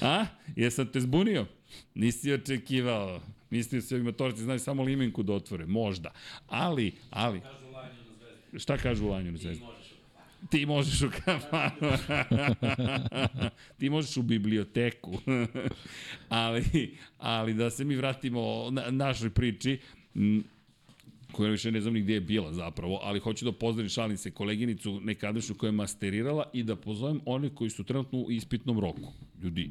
A? 0.00 0.26
Jesam 0.56 0.86
te 0.86 1.00
zbunio? 1.00 1.46
Nisi 1.94 2.32
očekivao. 2.32 3.20
Mislio 3.50 3.82
se 3.82 3.94
ovi 3.94 4.04
motorci 4.04 4.42
znaju 4.42 4.58
samo 4.58 4.82
limenku 4.82 5.22
da 5.22 5.32
otvore. 5.32 5.66
Možda. 5.66 6.10
Ali, 6.48 6.92
ali... 7.10 7.40
Šta 8.58 8.76
kažu 8.76 9.06
u 9.06 9.08
Lanju 9.08 9.32
na 9.32 9.38
zvezdi? 9.38 9.64
Ti 10.50 10.66
možeš 10.66 11.02
u 11.02 11.10
kafanu. 11.24 11.92
Ti 13.78 13.90
možeš 13.90 14.16
u 14.16 14.22
biblioteku. 14.32 15.18
ali, 16.28 16.96
ali 17.18 17.54
da 17.54 17.70
se 17.70 17.84
mi 17.84 17.96
vratimo 17.96 18.70
na 18.70 18.90
našoj 18.90 19.30
priči, 19.30 19.78
koja 21.32 21.50
više 21.50 21.72
ne 21.72 21.80
znam 21.80 21.94
ni 21.94 22.00
gde 22.00 22.12
je 22.12 22.20
bila 22.20 22.52
zapravo, 22.52 23.00
ali 23.02 23.20
hoću 23.20 23.44
da 23.44 23.52
pozdravim 23.52 23.88
šalim 23.88 24.16
se 24.16 24.30
koleginicu 24.30 25.00
nekadašnju 25.00 25.54
koja 25.54 25.68
je 25.68 25.72
masterirala 25.72 26.50
i 26.52 26.62
da 26.62 26.76
pozovem 26.76 27.20
one 27.24 27.54
koji 27.54 27.70
su 27.70 27.84
trenutno 27.84 28.18
u 28.18 28.30
ispitnom 28.30 28.80
roku. 28.80 29.12
Ljudi, 29.42 29.70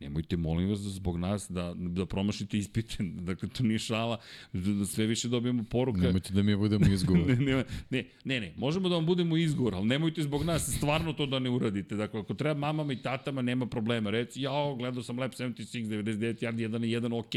Nemojte, 0.00 0.36
molim 0.36 0.68
vas, 0.68 0.80
da 0.80 0.90
zbog 0.90 1.18
nas 1.18 1.50
da, 1.50 1.74
da 1.76 2.06
promašite 2.06 2.58
ispite. 2.58 2.96
Dakle, 3.28 3.48
to 3.48 3.62
nije 3.62 3.78
šala. 3.78 4.18
Da 4.52 4.84
sve 4.84 5.06
više 5.06 5.28
dobijemo 5.28 5.64
poruka. 5.70 6.00
Nemojte 6.00 6.32
da 6.32 6.42
mi 6.42 6.56
budemo 6.56 6.86
izgovor. 6.94 7.26
ne, 7.26 7.36
ne, 7.36 7.64
ne, 7.90 8.04
ne, 8.24 8.40
ne, 8.40 8.54
možemo 8.56 8.88
da 8.88 8.94
vam 8.94 9.06
budemo 9.06 9.36
izgovor, 9.36 9.74
ali 9.74 9.86
nemojte 9.86 10.22
zbog 10.22 10.44
nas 10.44 10.76
stvarno 10.76 11.12
to 11.12 11.26
da 11.26 11.38
ne 11.38 11.50
uradite. 11.50 11.96
Dakle, 11.96 12.20
ako 12.20 12.34
treba 12.34 12.54
mamama 12.54 12.92
i 12.92 13.02
tatama, 13.02 13.42
nema 13.42 13.66
problema. 13.66 14.10
Reci, 14.10 14.42
ja, 14.42 14.52
gledao 14.78 15.02
sam 15.02 15.18
Lab 15.18 15.30
76, 15.30 15.86
99, 15.86 16.42
yard, 16.42 16.54
1 16.54 16.86
i 16.86 17.00
1, 17.00 17.18
ok. 17.18 17.34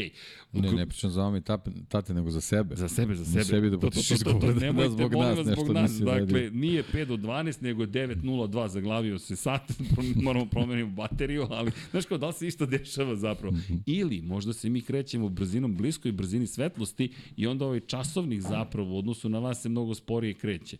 Ne, 0.52 0.72
ne 0.72 0.86
pričam 0.86 1.10
za 1.10 1.22
mama 1.22 1.38
i 1.38 1.40
tate, 1.40 1.70
tate, 1.88 2.14
nego 2.14 2.30
za 2.30 2.40
sebe. 2.40 2.76
Za 2.76 2.88
sebe, 2.88 3.14
za 3.14 3.24
sebe. 3.24 3.44
Za 3.44 3.50
sebi 3.50 3.70
da 3.70 3.76
budeš 3.76 4.10
izgovor. 4.10 4.40
To, 4.40 4.46
to, 4.46 4.52
to, 4.52 4.60
to, 4.60 4.66
nemojte, 4.66 4.88
da 4.88 4.94
zbog 4.94 5.14
nas, 5.14 5.38
vas, 5.38 5.46
zbog 5.46 5.70
nas. 5.70 5.98
Dakle, 5.98 6.50
nije 6.50 6.82
5 6.92 7.04
do 7.04 7.16
12, 7.16 7.62
nego 7.62 7.82
9.02, 7.82 8.68
zaglavio 8.68 9.18
se 9.18 9.36
sat, 9.36 9.72
moramo 10.24 10.46
promeniti 10.46 10.90
bateriju, 10.90 11.46
ali, 11.50 11.70
znaš 11.90 12.04
kao, 12.04 12.18
da 12.18 12.26
li 12.26 12.32
se 12.32 12.46
isto 12.52 12.66
dešava 12.66 13.16
zapravo. 13.16 13.56
Mm 13.56 13.60
-hmm. 13.68 13.82
Ili 13.86 14.22
možda 14.22 14.52
se 14.52 14.70
mi 14.70 14.80
krećemo 14.82 15.28
brzinom 15.28 15.76
bliskoj 15.76 16.12
brzini 16.12 16.46
svetlosti 16.46 17.12
i 17.36 17.46
onda 17.46 17.64
ovaj 17.64 17.80
časovnik 17.80 18.40
zapravo 18.40 18.94
u 18.94 18.98
odnosu 18.98 19.28
na 19.28 19.38
vas 19.38 19.62
se 19.62 19.68
mnogo 19.68 19.94
sporije 19.94 20.34
kreće. 20.34 20.76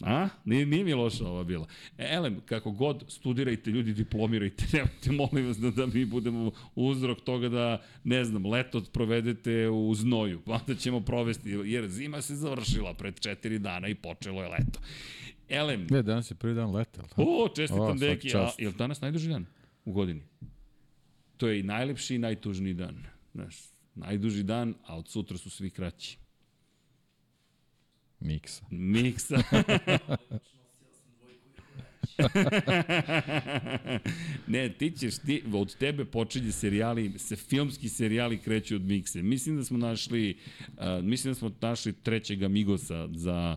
A? 0.00 0.28
Nije, 0.44 0.66
nije 0.66 0.84
mi 0.84 0.94
loša 0.94 1.26
ova 1.26 1.44
bila. 1.44 1.66
E, 1.98 2.08
elem, 2.14 2.40
kako 2.46 2.70
god 2.70 3.04
studirajte, 3.08 3.70
ljudi 3.70 3.92
diplomirajte, 3.92 4.64
nemojte, 4.72 5.12
molim 5.12 5.46
vas 5.46 5.58
da, 5.58 5.70
da 5.70 5.86
mi 5.86 6.04
budemo 6.04 6.50
uzrok 6.74 7.20
toga 7.20 7.48
da, 7.48 7.82
ne 8.04 8.24
znam, 8.24 8.46
leto 8.46 8.82
provedete 8.92 9.68
u 9.68 9.94
znoju, 9.94 10.40
pa 10.46 10.52
onda 10.52 10.74
ćemo 10.74 11.00
provesti, 11.00 11.50
jer 11.50 11.88
zima 11.88 12.22
se 12.22 12.36
završila 12.36 12.94
pred 12.94 13.20
četiri 13.20 13.58
dana 13.58 13.88
i 13.88 13.94
počelo 13.94 14.42
je 14.42 14.48
leto. 14.48 14.80
Elem. 15.48 15.86
Ne, 15.90 16.02
danas 16.02 16.30
je 16.30 16.34
prvi 16.34 16.54
dan 16.54 16.74
leta. 16.74 17.02
O, 17.16 17.48
čestitam 17.56 17.98
deki. 17.98 18.36
A, 18.36 18.50
je 18.58 18.68
li 18.68 18.74
danas 18.74 19.00
najduži 19.00 19.28
dan? 19.28 19.46
U 19.88 19.92
godini. 19.92 20.22
To 21.36 21.48
je 21.48 21.60
i 21.60 21.62
najlepši 21.62 22.14
i 22.14 22.18
najtužniji 22.18 22.74
dan. 22.74 22.96
Znaš, 23.34 23.56
najduži 23.94 24.42
dan, 24.42 24.74
a 24.86 24.96
od 24.96 25.08
sutra 25.08 25.38
su 25.38 25.50
svi 25.50 25.70
kraći. 25.70 26.18
Miksa. 28.20 28.64
Miksa. 28.70 29.36
ne, 34.46 34.72
ti 34.78 34.90
ćeš, 34.90 35.18
ti, 35.18 35.42
od 35.52 35.76
tebe 35.76 36.04
počinje 36.04 36.52
serijali, 36.52 37.18
se 37.18 37.36
filmski 37.36 37.88
serijali 37.88 38.38
kreću 38.38 38.74
od 38.74 38.82
Mikse. 38.82 39.22
Mislim 39.22 39.56
da 39.56 39.64
smo 39.64 39.78
našli, 39.78 40.38
uh, 40.58 41.04
mislim 41.04 41.30
da 41.30 41.38
smo 41.38 41.52
našli 41.60 41.92
trećeg 41.92 42.42
Amigosa 42.42 43.08
za 43.14 43.56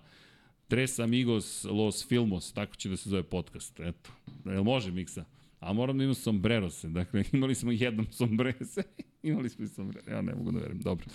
Tres 0.68 1.00
Amigos 1.00 1.64
Los 1.64 2.08
Filmos, 2.08 2.54
tako 2.54 2.76
će 2.76 2.90
da 2.90 2.98
se 2.98 3.10
zove 3.10 3.24
podcast. 3.24 3.80
Eto, 3.80 4.12
jel 4.46 4.64
može 4.64 4.92
Miksa? 4.92 5.26
A 5.62 5.74
moram 5.74 5.97
da 5.97 6.03
imam 6.03 6.16
sombrerose. 6.16 6.89
Dakle, 6.89 7.24
imali 7.34 7.55
smo 7.55 7.72
jednom 7.72 8.07
sombrese, 8.12 8.84
imali 9.24 9.49
smo 9.49 9.66
i 9.66 9.68
sombrere, 9.68 10.12
ja 10.12 10.22
ne 10.22 10.36
mogu 10.36 10.51
da 10.51 10.59
verujem. 10.59 10.82
Dobro. 10.82 11.05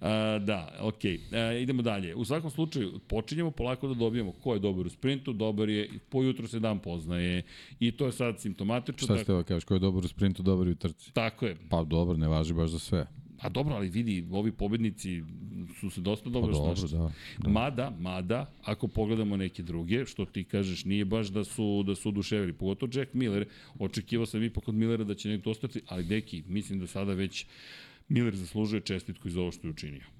A, 0.00 0.38
da, 0.38 0.78
okej. 0.80 1.18
Okay. 1.30 1.62
idemo 1.62 1.82
dalje. 1.82 2.14
U 2.14 2.24
svakom 2.24 2.50
slučaju, 2.50 2.98
počinjemo 3.08 3.50
polako 3.50 3.88
da 3.88 3.94
dobijemo 3.94 4.32
ko 4.32 4.54
je 4.54 4.60
dobar 4.60 4.86
u 4.86 4.90
sprintu, 4.90 5.32
dobar 5.32 5.68
je, 5.68 5.90
po 6.08 6.22
jutru 6.22 6.48
se 6.48 6.60
dan 6.60 6.78
poznaje 6.78 7.42
i 7.80 7.92
to 7.92 8.06
je 8.06 8.12
sad 8.12 8.40
simptomatično. 8.40 9.06
Šta 9.06 9.18
ste 9.18 9.32
ovo 9.32 9.42
kažeš, 9.42 9.64
ko 9.64 9.74
je 9.74 9.80
dobar 9.80 10.04
u 10.04 10.08
sprintu, 10.08 10.42
dobar 10.42 10.68
i 10.68 10.70
u 10.70 10.74
trci? 10.74 11.12
Tako 11.12 11.46
je. 11.46 11.56
Pa 11.68 11.84
dobro, 11.84 12.16
ne 12.16 12.28
važi 12.28 12.54
baš 12.54 12.70
za 12.70 12.78
sve. 12.78 13.06
A 13.38 13.48
dobro, 13.48 13.74
ali 13.74 13.88
vidi, 13.88 14.26
ovi 14.30 14.52
pobednici 14.52 15.22
su 15.80 15.90
se 15.90 16.00
dosta 16.00 16.30
dobro 16.30 16.52
pa 16.52 16.58
dobro, 16.58 16.88
da, 16.88 17.12
da. 17.38 17.48
Mada, 17.48 17.96
mada, 18.00 18.50
ako 18.62 18.88
pogledamo 18.88 19.36
neke 19.36 19.62
druge, 19.62 20.06
što 20.06 20.24
ti 20.24 20.44
kažeš, 20.44 20.84
nije 20.84 21.04
baš 21.04 21.28
da 21.28 21.44
su 21.44 21.82
da 21.86 21.94
su 21.94 22.08
oduševili, 22.08 22.52
pogotovo 22.52 22.92
Jack 22.94 23.14
Miller, 23.14 23.46
očekivao 23.78 24.26
sam 24.26 24.42
ipak 24.42 24.68
od 24.68 24.74
Millera 24.74 25.04
da 25.04 25.14
će 25.14 25.28
nekdo 25.28 25.50
ostati, 25.50 25.80
ali 25.86 26.04
deki, 26.04 26.42
mislim 26.48 26.80
da 26.80 26.86
sada 26.86 27.12
već 27.14 27.46
Miller 28.08 28.36
zaslužuje 28.36 28.80
čestitku 28.80 29.28
iz 29.28 29.36
ovo 29.36 29.52
što 29.52 29.66
je 29.66 29.70
učinio 29.70 30.18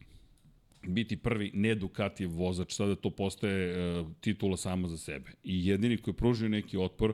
biti 0.86 1.16
prvi 1.16 1.50
ne 1.54 1.74
Ducatijev 1.74 2.30
vozač, 2.30 2.74
sada 2.74 2.94
to 2.94 3.10
postaje 3.10 4.00
uh, 4.00 4.06
titula 4.20 4.56
sama 4.56 4.88
za 4.88 4.98
sebe. 4.98 5.30
I 5.44 5.66
jedini 5.66 5.96
koji 5.96 6.12
je 6.12 6.16
pružio 6.16 6.48
neki 6.48 6.76
otpor 6.76 7.12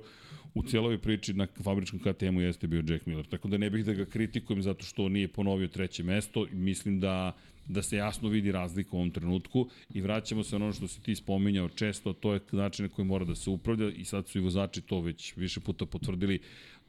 u 0.55 0.63
cijeloj 0.63 0.99
priči 0.99 1.33
na 1.33 1.47
fabričkom 1.63 2.01
KTM-u 2.01 2.41
jeste 2.41 2.67
bio 2.67 2.83
Jack 2.89 3.07
Miller. 3.07 3.27
Tako 3.27 3.49
da 3.49 3.59
ne 3.59 3.71
bih 3.71 3.85
da 3.85 3.93
ga 3.93 4.05
kritikujem 4.05 4.63
zato 4.63 4.85
što 4.85 5.09
nije 5.09 5.29
ponovio 5.29 5.69
treće 5.69 6.03
mesto. 6.03 6.47
Mislim 6.53 7.01
da 7.01 7.33
da 7.69 7.83
se 7.83 7.97
jasno 7.97 8.29
vidi 8.29 8.53
razlika 8.53 8.91
u 8.93 8.97
ovom 8.97 9.11
trenutku 9.11 9.69
i 9.95 10.01
vraćamo 10.01 10.45
se 10.45 10.59
na 10.59 10.65
ono 10.65 10.73
što 10.73 10.89
si 10.89 11.03
ti 11.03 11.15
spominjao 11.15 11.69
često, 11.69 12.13
to 12.13 12.33
je 12.35 12.41
način 12.53 12.85
na 12.85 12.89
koji 12.89 13.07
mora 13.07 13.25
da 13.25 13.35
se 13.35 13.51
upravlja 13.51 13.91
i 13.91 14.05
sad 14.05 14.29
su 14.29 14.39
i 14.39 14.41
vozači 14.41 14.81
to 14.81 15.01
već 15.01 15.37
više 15.37 15.61
puta 15.61 15.87
potvrdili 15.87 16.41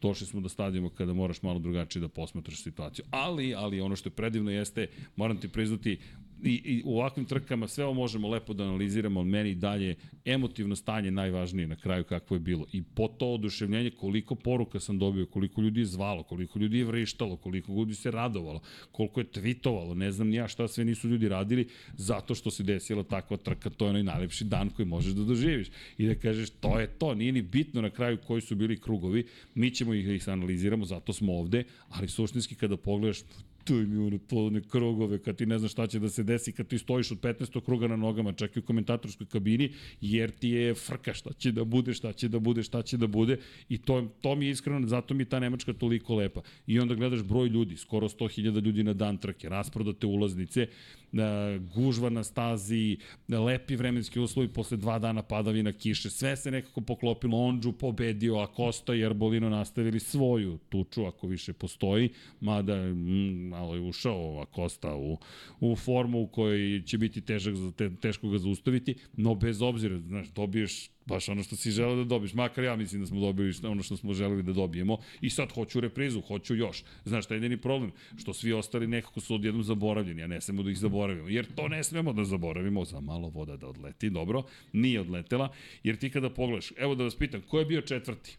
došli 0.01 0.28
smo 0.28 0.41
do 0.41 0.49
stadijuma 0.49 0.89
kada 0.89 1.13
moraš 1.13 1.41
malo 1.41 1.59
drugačije 1.59 2.01
da 2.01 2.07
posmatraš 2.07 2.63
situaciju. 2.63 3.05
Ali, 3.11 3.53
ali 3.55 3.82
ono 3.82 3.95
što 3.95 4.09
je 4.09 4.13
predivno 4.13 4.51
jeste, 4.51 4.88
moram 5.16 5.38
ti 5.38 5.47
priznati, 5.47 5.97
i, 6.44 6.62
i 6.66 6.82
u 6.86 7.00
ovakvim 7.00 7.26
trkama 7.26 7.68
sve 7.68 7.86
ovo 7.86 7.94
možemo 7.94 8.30
lepo 8.30 8.54
da 8.54 8.64
analiziramo, 8.64 9.20
ali 9.20 9.30
meni 9.30 9.56
dalje 9.56 9.96
emotivno 10.26 10.76
stanje 10.76 11.12
najvažnije 11.12 11.68
na 11.68 11.76
kraju 11.76 12.04
kako 12.04 12.34
je 12.34 12.40
bilo. 12.40 12.66
I 12.72 12.82
po 12.82 13.08
to 13.08 13.28
oduševljenje 13.28 13.90
koliko 13.90 14.36
poruka 14.36 14.80
sam 14.80 15.00
dobio, 15.00 15.26
koliko 15.26 15.62
ljudi 15.62 15.80
je 15.80 15.86
zvalo, 15.86 16.24
koliko 16.24 16.60
ljudi 16.60 16.78
je 16.78 16.86
vrištalo, 16.86 17.36
koliko 17.36 17.72
ljudi 17.72 17.96
se 17.96 18.12
radovalo, 18.12 18.62
koliko 18.92 19.20
je 19.20 19.32
tvitovalo, 19.32 19.94
ne 19.94 20.12
znam 20.12 20.28
ni 20.28 20.36
ja 20.36 20.48
šta 20.48 20.68
sve 20.68 20.86
nisu 20.86 21.10
ljudi 21.10 21.30
radili 21.30 21.68
zato 21.98 22.36
što 22.36 22.52
se 22.52 22.64
desila 22.64 23.04
takva 23.04 23.38
trka, 23.38 23.70
to 23.70 23.86
je 23.86 23.90
onaj 23.90 24.04
najlepši 24.04 24.44
dan 24.44 24.70
koji 24.70 24.86
možeš 24.86 25.14
da 25.14 25.24
doživiš. 25.24 25.68
I 25.98 26.08
da 26.08 26.16
kažeš 26.16 26.50
to 26.50 26.80
je 26.80 26.88
to, 26.88 27.16
nije 27.16 27.32
ni 27.32 27.42
bitno 27.42 27.82
na 27.82 27.90
kraju 27.90 28.18
koji 28.28 28.42
su 28.42 28.56
bili 28.56 28.80
krugovi, 28.80 29.26
mi 29.56 29.72
ćemo 29.72 29.94
ih, 29.94 30.08
ih 30.08 30.30
analiziramo, 30.30 30.86
zato 30.86 31.14
smo 31.14 31.34
ovde, 31.34 31.64
ali 31.90 32.08
suštinski 32.08 32.56
kada 32.56 32.78
pogledaš 32.78 33.20
tuj 33.66 33.86
mi 33.86 33.97
ono 33.97 34.18
polne 34.18 34.61
krugove, 34.61 35.20
kad 35.22 35.36
ti 35.36 35.45
ne 35.45 35.59
znaš 35.59 35.72
šta 35.72 35.88
će 35.88 35.99
da 35.99 36.09
se 36.09 36.24
desi, 36.24 36.51
kad 36.51 36.68
ti 36.68 36.78
stojiš 36.78 37.11
od 37.11 37.20
15. 37.20 37.61
kruga 37.66 37.88
na 37.88 37.95
nogama, 37.95 38.34
čak 38.34 38.55
i 38.55 38.59
u 38.59 38.66
komentatorskoj 38.66 39.28
kabini, 39.28 39.72
jer 40.01 40.32
ti 40.32 40.49
je 40.49 40.76
frka 40.76 41.13
šta 41.13 41.34
će 41.34 41.51
da 41.51 41.63
bude, 41.63 41.93
šta 41.93 42.13
će 42.13 42.30
da 42.30 42.39
bude, 42.39 42.63
šta 42.63 42.82
će 42.82 42.97
da 42.97 43.07
bude 43.07 43.38
i 43.70 43.78
to, 43.78 44.01
to 44.22 44.36
mi 44.36 44.45
je 44.45 44.51
iskreno, 44.51 44.88
zato 44.88 45.13
mi 45.13 45.24
je 45.24 45.30
ta 45.30 45.39
Nemačka 45.39 45.74
toliko 45.74 46.16
lepa. 46.16 46.41
I 46.68 46.80
onda 46.80 46.95
gledaš 46.95 47.24
broj 47.24 47.47
ljudi, 47.47 47.78
skoro 47.78 48.09
100.000 48.09 48.61
ljudi 48.66 48.84
na 48.84 48.93
dan 48.93 49.18
trke, 49.18 49.49
rasprodate 49.49 50.07
ulaznice, 50.07 50.68
E, 51.16 51.59
gužva 51.76 52.09
na 52.09 52.24
stazi, 52.24 52.97
lepi 53.30 53.76
vremenski 53.76 54.20
uslovi 54.20 54.47
posle 54.47 54.78
dva 54.78 54.99
dana 54.99 55.22
padavina 55.22 55.72
kiše, 55.72 56.09
sve 56.09 56.36
se 56.38 56.51
nekako 56.51 56.82
poklopilo, 56.82 57.38
Ondžu 57.38 57.72
pobedio, 57.72 58.38
a 58.38 58.47
Kosta 58.47 58.95
i 58.95 59.05
Arbolino 59.05 59.49
nastavili 59.49 59.99
svoju 59.99 60.57
tuču, 60.70 61.05
ako 61.05 61.28
više 61.28 61.53
postoji, 61.53 62.09
mada 62.41 62.76
mm, 62.76 63.53
malo 63.56 63.76
je 63.76 63.82
ušao 63.82 64.39
a 64.41 64.45
Kosta 64.45 64.95
u, 64.95 65.18
u 65.60 65.76
formu 65.76 66.22
u 66.22 66.28
kojoj 66.28 66.84
će 66.86 66.97
biti 66.97 67.22
težak, 67.22 67.56
te, 67.78 67.89
teško 68.01 68.30
ga 68.30 68.38
zaustaviti, 68.38 68.95
no 69.14 69.36
bez 69.36 69.62
obzira, 69.62 69.99
znaš, 69.99 70.28
dobiješ 70.28 70.89
baš 71.06 71.30
ono 71.30 71.43
što 71.43 71.56
si 71.56 71.72
želeo 71.72 71.95
da 71.95 72.03
dobiješ. 72.03 72.34
Makar 72.34 72.64
ja 72.64 72.76
mislim 72.76 73.01
da 73.01 73.08
smo 73.08 73.20
dobili 73.20 73.53
ono 73.64 73.84
što 73.84 73.97
smo 73.97 74.14
želeli 74.14 74.43
da 74.43 74.53
dobijemo. 74.53 74.97
I 75.22 75.30
sad 75.30 75.51
hoću 75.51 75.80
reprizu, 75.80 76.22
hoću 76.22 76.56
još. 76.56 76.84
Znaš, 77.06 77.26
taj 77.26 77.38
jedini 77.38 77.58
problem, 77.58 77.91
što 78.18 78.34
svi 78.34 78.53
ostali 78.53 78.88
nekako 78.88 79.20
su 79.20 79.36
odjednom 79.36 79.64
zaboravljeni, 79.64 80.24
a 80.24 80.28
ne 80.28 80.41
smemo 80.41 80.64
da 80.64 80.72
ih 80.72 80.78
zaboravimo. 80.78 81.30
Jer 81.30 81.45
to 81.56 81.68
ne 81.68 81.84
smemo 81.84 82.14
da 82.14 82.24
zaboravimo, 82.24 82.86
za 82.86 82.99
malo 82.99 83.30
voda 83.30 83.58
da 83.58 83.68
odleti, 83.68 84.10
dobro, 84.10 84.43
nije 84.74 85.01
odletela. 85.01 85.49
Jer 85.84 85.97
ti 85.97 86.10
kada 86.10 86.30
pogledaš, 86.30 86.74
evo 86.78 86.95
da 86.95 87.03
vas 87.03 87.16
pitam, 87.16 87.41
ko 87.41 87.60
je 87.60 87.66
bio 87.66 87.82
četvrti? 87.82 88.38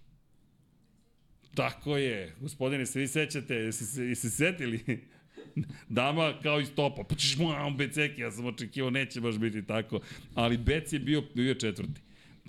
Tako 1.56 1.96
je, 1.96 2.34
gospodine, 2.40 2.86
se 2.86 3.00
vi 3.00 3.08
sećate, 3.08 3.54
jeste 3.54 3.84
se, 3.84 4.14
se 4.14 4.30
setili? 4.30 4.80
Dama 5.88 6.34
kao 6.42 6.60
iz 6.60 6.70
topa, 6.74 7.04
pa 7.08 7.14
ćeš 7.14 7.36
mu, 7.36 7.46
Beceki, 7.76 8.20
ja 8.20 8.30
sam 8.30 8.46
očekivao, 8.46 8.90
neće 8.90 9.20
baš 9.20 9.38
biti 9.38 9.66
tako, 9.66 10.00
ali 10.34 10.56
Bec 10.56 10.92
je 10.92 10.98
bio, 10.98 11.22
bio 11.34 11.54
četvrti. 11.54 12.05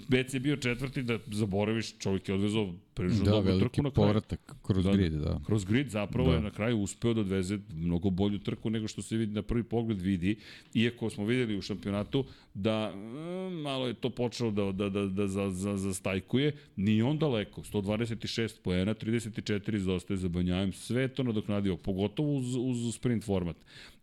Bec 0.07 0.33
je 0.33 0.39
bio 0.39 0.55
četvrti 0.55 1.03
da 1.03 1.19
zaboraviš, 1.31 1.97
čovjek 1.99 2.29
je 2.29 2.35
odvezao 2.35 2.73
prilično 2.93 3.25
da, 3.25 3.31
dobru 3.31 3.59
trku 3.59 3.83
na 3.83 3.91
kraju. 3.91 4.07
povratak 4.07 4.55
kroz 4.61 4.83
da, 4.83 4.91
grid, 4.91 5.13
da. 5.13 5.39
Kroz 5.45 5.65
grid 5.65 5.89
zapravo 5.89 6.29
da. 6.29 6.35
je 6.35 6.41
na 6.41 6.51
kraju 6.51 6.79
uspeo 6.79 7.13
da 7.13 7.21
odveze 7.21 7.59
mnogo 7.73 8.09
bolju 8.09 8.39
trku 8.39 8.69
nego 8.69 8.87
što 8.87 9.01
se 9.01 9.17
vidi 9.17 9.33
na 9.33 9.41
prvi 9.41 9.63
pogled 9.63 10.01
vidi, 10.01 10.37
iako 10.73 11.09
smo 11.09 11.25
videli 11.25 11.57
u 11.57 11.61
šampionatu 11.61 12.25
da 12.53 12.95
mm, 12.95 13.61
malo 13.61 13.87
je 13.87 13.93
to 13.93 14.09
počelo 14.09 14.51
da, 14.51 14.71
da, 14.71 14.89
da, 14.89 15.05
da 15.05 15.27
za, 15.27 15.49
za, 15.49 15.77
za 15.77 15.93
stajkuje, 15.93 16.55
ni 16.75 17.01
on 17.01 17.19
daleko, 17.19 17.61
126 17.61 18.61
poena, 18.63 18.93
34 18.93 19.77
zostaje 19.77 20.17
za 20.17 20.29
Banjajem, 20.29 20.73
sve 20.73 21.07
to 21.07 21.23
nadoknadio, 21.23 21.77
pogotovo 21.77 22.37
uz, 22.37 22.55
uz 22.55 22.95
sprint 22.95 23.23
format. 23.23 23.55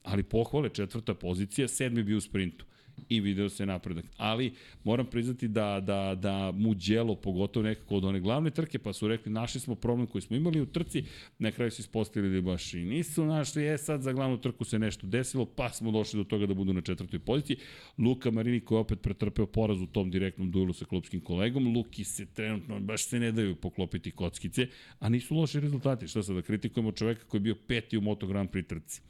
Ali 0.02 0.22
pohvale, 0.22 0.68
četvrta 0.68 1.14
pozicija, 1.14 1.68
sedmi 1.68 2.02
bio 2.02 2.18
u 2.18 2.20
sprintu 2.20 2.64
i 3.08 3.20
video 3.20 3.48
se 3.48 3.66
napredak. 3.66 4.04
Ali 4.16 4.54
moram 4.84 5.06
priznati 5.06 5.48
da, 5.48 5.80
da, 5.80 6.14
da 6.14 6.52
mu 6.52 6.74
djelo, 6.74 7.14
pogotovo 7.14 7.64
nekako 7.64 7.96
od 7.96 8.04
one 8.04 8.20
glavne 8.20 8.50
trke, 8.50 8.78
pa 8.78 8.92
su 8.92 9.08
rekli 9.08 9.32
našli 9.32 9.60
smo 9.60 9.74
problem 9.74 10.06
koji 10.06 10.22
smo 10.22 10.36
imali 10.36 10.60
u 10.60 10.66
trci, 10.66 11.04
na 11.38 11.50
kraju 11.50 11.70
su 11.70 11.80
ispostavili 11.80 12.34
da 12.34 12.40
baš 12.40 12.74
i 12.74 12.84
nisu 12.84 13.24
našli, 13.24 13.62
je 13.62 13.78
sad 13.78 14.02
za 14.02 14.12
glavnu 14.12 14.40
trku 14.40 14.64
se 14.64 14.78
nešto 14.78 15.06
desilo, 15.06 15.44
pa 15.44 15.68
smo 15.68 15.90
došli 15.90 16.18
do 16.18 16.24
toga 16.24 16.46
da 16.46 16.54
budu 16.54 16.72
na 16.72 16.80
četvrtoj 16.80 17.18
poziciji. 17.18 17.56
Luka 17.98 18.30
Marini 18.30 18.60
koji 18.60 18.76
je 18.76 18.80
opet 18.80 19.00
pretrpeo 19.02 19.46
poraz 19.46 19.80
u 19.80 19.86
tom 19.86 20.10
direktnom 20.10 20.50
duelu 20.50 20.72
sa 20.72 20.84
klubskim 20.84 21.20
kolegom, 21.20 21.76
Luki 21.76 22.04
se 22.04 22.26
trenutno 22.26 22.80
baš 22.80 23.06
se 23.06 23.20
ne 23.20 23.32
daju 23.32 23.56
poklopiti 23.56 24.10
kockice, 24.10 24.68
a 24.98 25.08
nisu 25.08 25.34
loši 25.34 25.60
rezultati. 25.60 26.08
Šta 26.08 26.22
sad 26.22 26.36
da 26.36 26.42
kritikujemo 26.42 26.92
čoveka 26.92 27.24
koji 27.24 27.38
je 27.38 27.42
bio 27.42 27.54
peti 27.66 27.98
u 27.98 28.00
Moto 28.00 28.26
Grand 28.26 28.50
Prix 28.50 28.66
trci? 28.66 29.00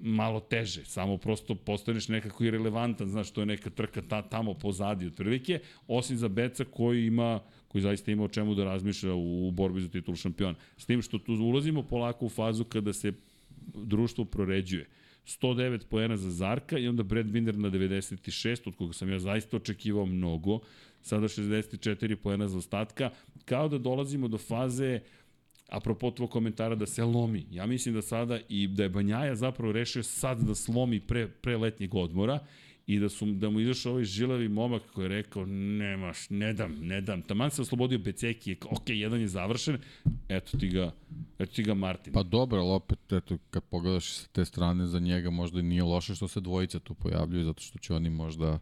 Malo 0.00 0.40
teže, 0.40 0.84
samo 0.84 1.16
prosto 1.16 1.54
postaneš 1.54 2.08
nekako 2.08 2.44
irelevantan, 2.44 3.08
znaš, 3.08 3.30
to 3.30 3.40
je 3.40 3.46
neka 3.46 3.70
trka 3.70 4.02
ta, 4.02 4.22
tamo 4.22 4.54
pozadi 4.54 5.06
otprilike, 5.06 5.60
osim 5.86 6.16
za 6.16 6.28
Beca 6.28 6.64
koji 6.64 7.06
ima 7.06 7.40
koji 7.68 7.82
zaista 7.82 8.10
ima 8.10 8.24
o 8.24 8.28
čemu 8.28 8.54
da 8.54 8.64
razmišlja 8.64 9.14
u, 9.14 9.48
u 9.48 9.50
borbi 9.50 9.80
za 9.80 9.88
titul 9.88 10.14
šampiona. 10.14 10.54
S 10.76 10.86
tim 10.86 11.02
što 11.02 11.18
tu 11.18 11.32
ulazimo 11.32 11.82
polako 11.82 12.26
u 12.26 12.28
fazu 12.28 12.64
kada 12.64 12.92
se 12.92 13.12
društvo 13.74 14.24
proređuje. 14.24 14.86
109 15.26 15.84
poena 15.90 16.16
za 16.16 16.30
Zarka 16.30 16.78
i 16.78 16.88
onda 16.88 17.02
Brad 17.02 17.26
Binder 17.26 17.58
na 17.58 17.70
96, 17.70 18.68
od 18.68 18.76
koga 18.76 18.92
sam 18.92 19.10
ja 19.10 19.18
zaista 19.18 19.56
očekivao 19.56 20.06
mnogo, 20.06 20.60
sada 21.02 21.28
64 21.28 22.16
poena 22.16 22.48
za 22.48 22.58
ostatka, 22.58 23.10
kao 23.44 23.68
da 23.68 23.78
dolazimo 23.78 24.28
do 24.28 24.38
faze 24.38 25.00
uh, 25.02 25.27
apropo 25.68 26.10
tvoj 26.10 26.28
komentara 26.28 26.74
da 26.74 26.86
se 26.86 27.04
lomi. 27.04 27.46
Ja 27.50 27.66
mislim 27.66 27.94
da 27.94 28.02
sada 28.02 28.38
i 28.48 28.66
da 28.66 28.82
je 28.82 28.88
Banjaja 28.88 29.34
zapravo 29.34 29.72
rešio 29.72 30.02
sad 30.02 30.40
da 30.40 30.54
slomi 30.54 31.00
pre, 31.00 31.28
pre 31.28 31.56
letnjeg 31.56 31.94
odmora 31.94 32.38
i 32.86 32.98
da 32.98 33.08
su 33.08 33.26
da 33.26 33.50
mu 33.50 33.60
izašao 33.60 33.92
ovaj 33.92 34.04
žilavi 34.04 34.48
momak 34.48 34.82
koji 34.94 35.04
je 35.04 35.08
rekao 35.08 35.46
nemaš, 35.46 36.30
ne 36.30 36.52
dam, 36.52 36.74
ne 36.80 37.00
dam. 37.00 37.22
Taman 37.22 37.50
se 37.50 37.62
oslobodio 37.62 37.98
Beceki, 37.98 38.56
ok, 38.70 38.88
jedan 38.88 39.20
je 39.20 39.28
završen, 39.28 39.78
eto 40.28 40.58
ti 40.58 40.68
ga, 40.68 40.92
eto 41.38 41.52
ti 41.52 41.62
ga 41.62 41.74
Martin. 41.74 42.12
Pa 42.12 42.22
dobro, 42.22 42.60
ali 42.60 42.70
opet, 42.70 43.12
eto, 43.12 43.38
kad 43.50 43.62
pogledaš 43.64 44.12
sa 44.12 44.28
te 44.32 44.44
strane 44.44 44.86
za 44.86 44.98
njega, 44.98 45.30
možda 45.30 45.60
i 45.60 45.62
nije 45.62 45.82
loše 45.82 46.14
što 46.14 46.28
se 46.28 46.40
dvojica 46.40 46.78
tu 46.78 46.94
pojavljuju, 46.94 47.44
zato 47.44 47.62
što 47.62 47.78
će 47.78 47.94
oni 47.94 48.10
možda 48.10 48.58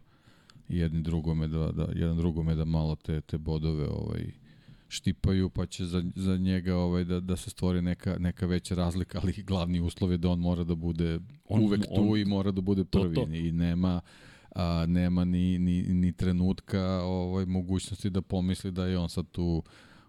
jedni 0.69 1.01
drugome 1.01 1.47
da, 1.47 1.71
da, 1.71 1.87
jedan 1.95 2.17
drugome 2.17 2.55
da 2.55 2.65
malo 2.65 2.95
te, 2.95 3.21
te 3.21 3.37
bodove 3.37 3.87
ovaj, 3.87 4.31
štipaju, 4.89 5.49
pa 5.49 5.65
će 5.65 5.85
za, 5.85 6.03
za 6.15 6.37
njega 6.37 6.75
ovaj, 6.75 7.03
da, 7.03 7.19
da 7.19 7.35
se 7.35 7.49
stvori 7.49 7.81
neka, 7.81 8.17
neka 8.19 8.45
veća 8.45 8.75
razlika, 8.75 9.19
ali 9.23 9.33
glavni 9.33 9.79
uslov 9.79 10.11
je 10.11 10.17
da 10.17 10.29
on 10.29 10.39
mora 10.39 10.63
da 10.63 10.75
bude 10.75 11.19
on, 11.45 11.63
uvek 11.63 11.81
tu 11.81 12.11
on, 12.11 12.19
i 12.19 12.25
mora 12.25 12.51
da 12.51 12.61
bude 12.61 12.85
prvi 12.85 13.15
to, 13.15 13.25
to. 13.25 13.31
i 13.31 13.51
nema 13.51 14.01
a, 14.55 14.85
nema 14.87 15.25
ni, 15.25 15.59
ni, 15.59 15.81
ni 15.81 16.13
trenutka 16.13 17.01
ovaj, 17.03 17.45
mogućnosti 17.45 18.09
da 18.09 18.21
pomisli 18.21 18.71
da 18.71 18.85
je 18.85 18.97
on 18.97 19.09
sad 19.09 19.25
tu 19.31 19.63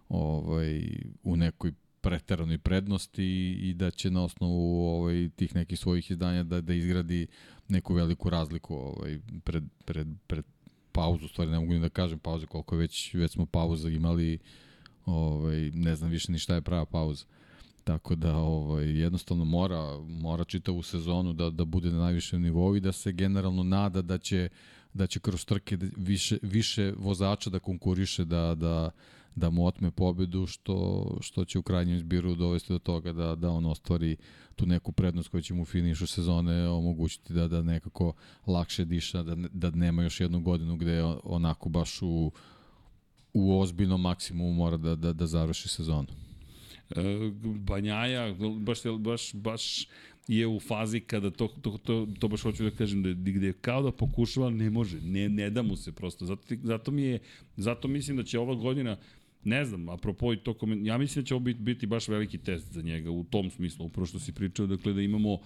ovaj, 0.09 0.81
u 1.23 1.35
nekoj 1.35 1.73
preteranoj 2.01 2.57
prednosti 2.57 3.23
i, 3.23 3.69
i 3.69 3.73
da 3.73 3.91
će 3.91 4.11
na 4.11 4.23
osnovu 4.23 4.87
ovaj, 4.87 5.29
tih 5.35 5.55
nekih 5.55 5.79
svojih 5.79 6.11
izdanja 6.11 6.43
da, 6.43 6.61
da 6.61 6.73
izgradi 6.73 7.27
neku 7.67 7.93
veliku 7.93 8.29
razliku 8.29 8.75
ovaj, 8.75 9.19
pred, 9.43 9.63
pred, 9.85 10.07
pred 10.27 10.45
pauzu, 10.91 11.27
stvari 11.27 11.51
ne 11.51 11.59
mogu 11.59 11.73
ni 11.73 11.79
da 11.79 11.89
kažem 11.89 12.19
pauze, 12.19 12.45
koliko 12.45 12.75
je 12.75 12.79
već, 12.79 13.13
već 13.13 13.31
smo 13.31 13.45
pauza 13.45 13.89
imali 13.89 14.39
ovaj, 15.09 15.71
ne 15.73 15.95
znam 15.95 16.09
više 16.09 16.31
ni 16.31 16.39
šta 16.39 16.55
je 16.55 16.61
prava 16.61 16.85
pauza. 16.85 17.25
Tako 17.83 18.15
da 18.15 18.37
ovaj, 18.37 18.99
jednostavno 18.99 19.45
mora, 19.45 19.97
mora 20.07 20.43
čitavu 20.43 20.83
sezonu 20.83 21.33
da, 21.33 21.49
da 21.49 21.65
bude 21.65 21.91
na 21.91 21.99
najvišem 21.99 22.41
nivou 22.41 22.75
i 22.75 22.79
da 22.79 22.91
se 22.91 23.11
generalno 23.11 23.63
nada 23.63 24.01
da 24.01 24.17
će, 24.17 24.49
da 24.93 25.07
će 25.07 25.19
kroz 25.19 25.45
trke 25.45 25.77
više, 25.97 26.37
više 26.41 26.93
vozača 26.97 27.49
da 27.49 27.59
konkuriše, 27.59 28.25
da, 28.25 28.55
da, 28.55 28.91
da 29.35 29.49
mu 29.49 29.65
otme 29.65 29.91
pobedu, 29.91 30.45
što, 30.45 31.07
što 31.21 31.45
će 31.45 31.59
u 31.59 31.63
krajnjem 31.63 31.95
izbiru 31.95 32.35
dovesti 32.35 32.73
do 32.73 32.79
toga 32.79 33.13
da, 33.13 33.35
da 33.35 33.49
on 33.49 33.65
ostvari 33.65 34.17
tu 34.55 34.65
neku 34.65 34.91
prednost 34.91 35.29
koja 35.29 35.41
će 35.41 35.53
mu 35.53 35.61
u 35.61 35.65
finišu 35.65 36.07
sezone 36.07 36.69
omogućiti 36.69 37.33
da, 37.33 37.47
da 37.47 37.61
nekako 37.61 38.13
lakše 38.47 38.85
diša, 38.85 39.23
da, 39.23 39.35
da 39.35 39.71
nema 39.71 40.03
još 40.03 40.19
jednu 40.19 40.39
godinu 40.41 40.77
gde 40.77 40.91
je 40.91 41.03
onako 41.23 41.69
baš 41.69 42.01
u, 42.01 42.31
u 43.33 43.59
ozbiljnom 43.59 44.01
maksimumu 44.01 44.53
mora 44.53 44.77
da, 44.77 44.95
da, 44.95 45.13
da 45.13 45.27
završi 45.27 45.69
sezonu. 45.69 46.07
E, 46.89 47.01
Banjaja, 47.59 48.35
baš, 48.59 48.79
baš, 48.99 49.33
baš 49.33 49.87
je 50.27 50.47
u 50.47 50.59
fazi 50.59 50.99
kada 50.99 51.29
to, 51.31 51.47
to, 51.47 51.77
to, 51.77 52.07
to 52.19 52.27
baš 52.27 52.41
hoću 52.41 52.63
da 52.63 52.71
kažem, 52.71 53.03
da, 53.03 53.13
gde 53.13 53.53
kao 53.53 53.81
da 53.81 53.91
pokušava, 53.91 54.49
ne 54.49 54.69
može, 54.69 55.01
ne, 55.01 55.29
ne 55.29 55.49
da 55.49 55.61
mu 55.61 55.75
se 55.75 55.91
prosto. 55.91 56.25
Zato, 56.25 56.55
zato, 56.63 56.91
mi 56.91 57.01
je, 57.01 57.19
zato 57.57 57.87
mislim 57.87 58.17
da 58.17 58.23
će 58.23 58.39
ova 58.39 58.55
godina 58.55 58.97
ne 59.43 59.65
znam, 59.65 59.89
apropo 59.89 60.33
i 60.33 60.37
to 60.37 60.53
koment, 60.53 60.87
ja 60.87 60.97
mislim 60.97 61.23
da 61.23 61.27
će 61.27 61.33
ovo 61.33 61.43
biti, 61.43 61.59
biti 61.59 61.87
baš 61.87 62.07
veliki 62.07 62.37
test 62.37 62.73
za 62.73 62.81
njega 62.81 63.11
u 63.11 63.23
tom 63.23 63.49
smislu, 63.49 63.85
upravo 63.85 64.05
što 64.05 64.19
si 64.19 64.33
pričao, 64.33 64.67
dakle 64.67 64.93
da 64.93 65.01
imamo, 65.01 65.39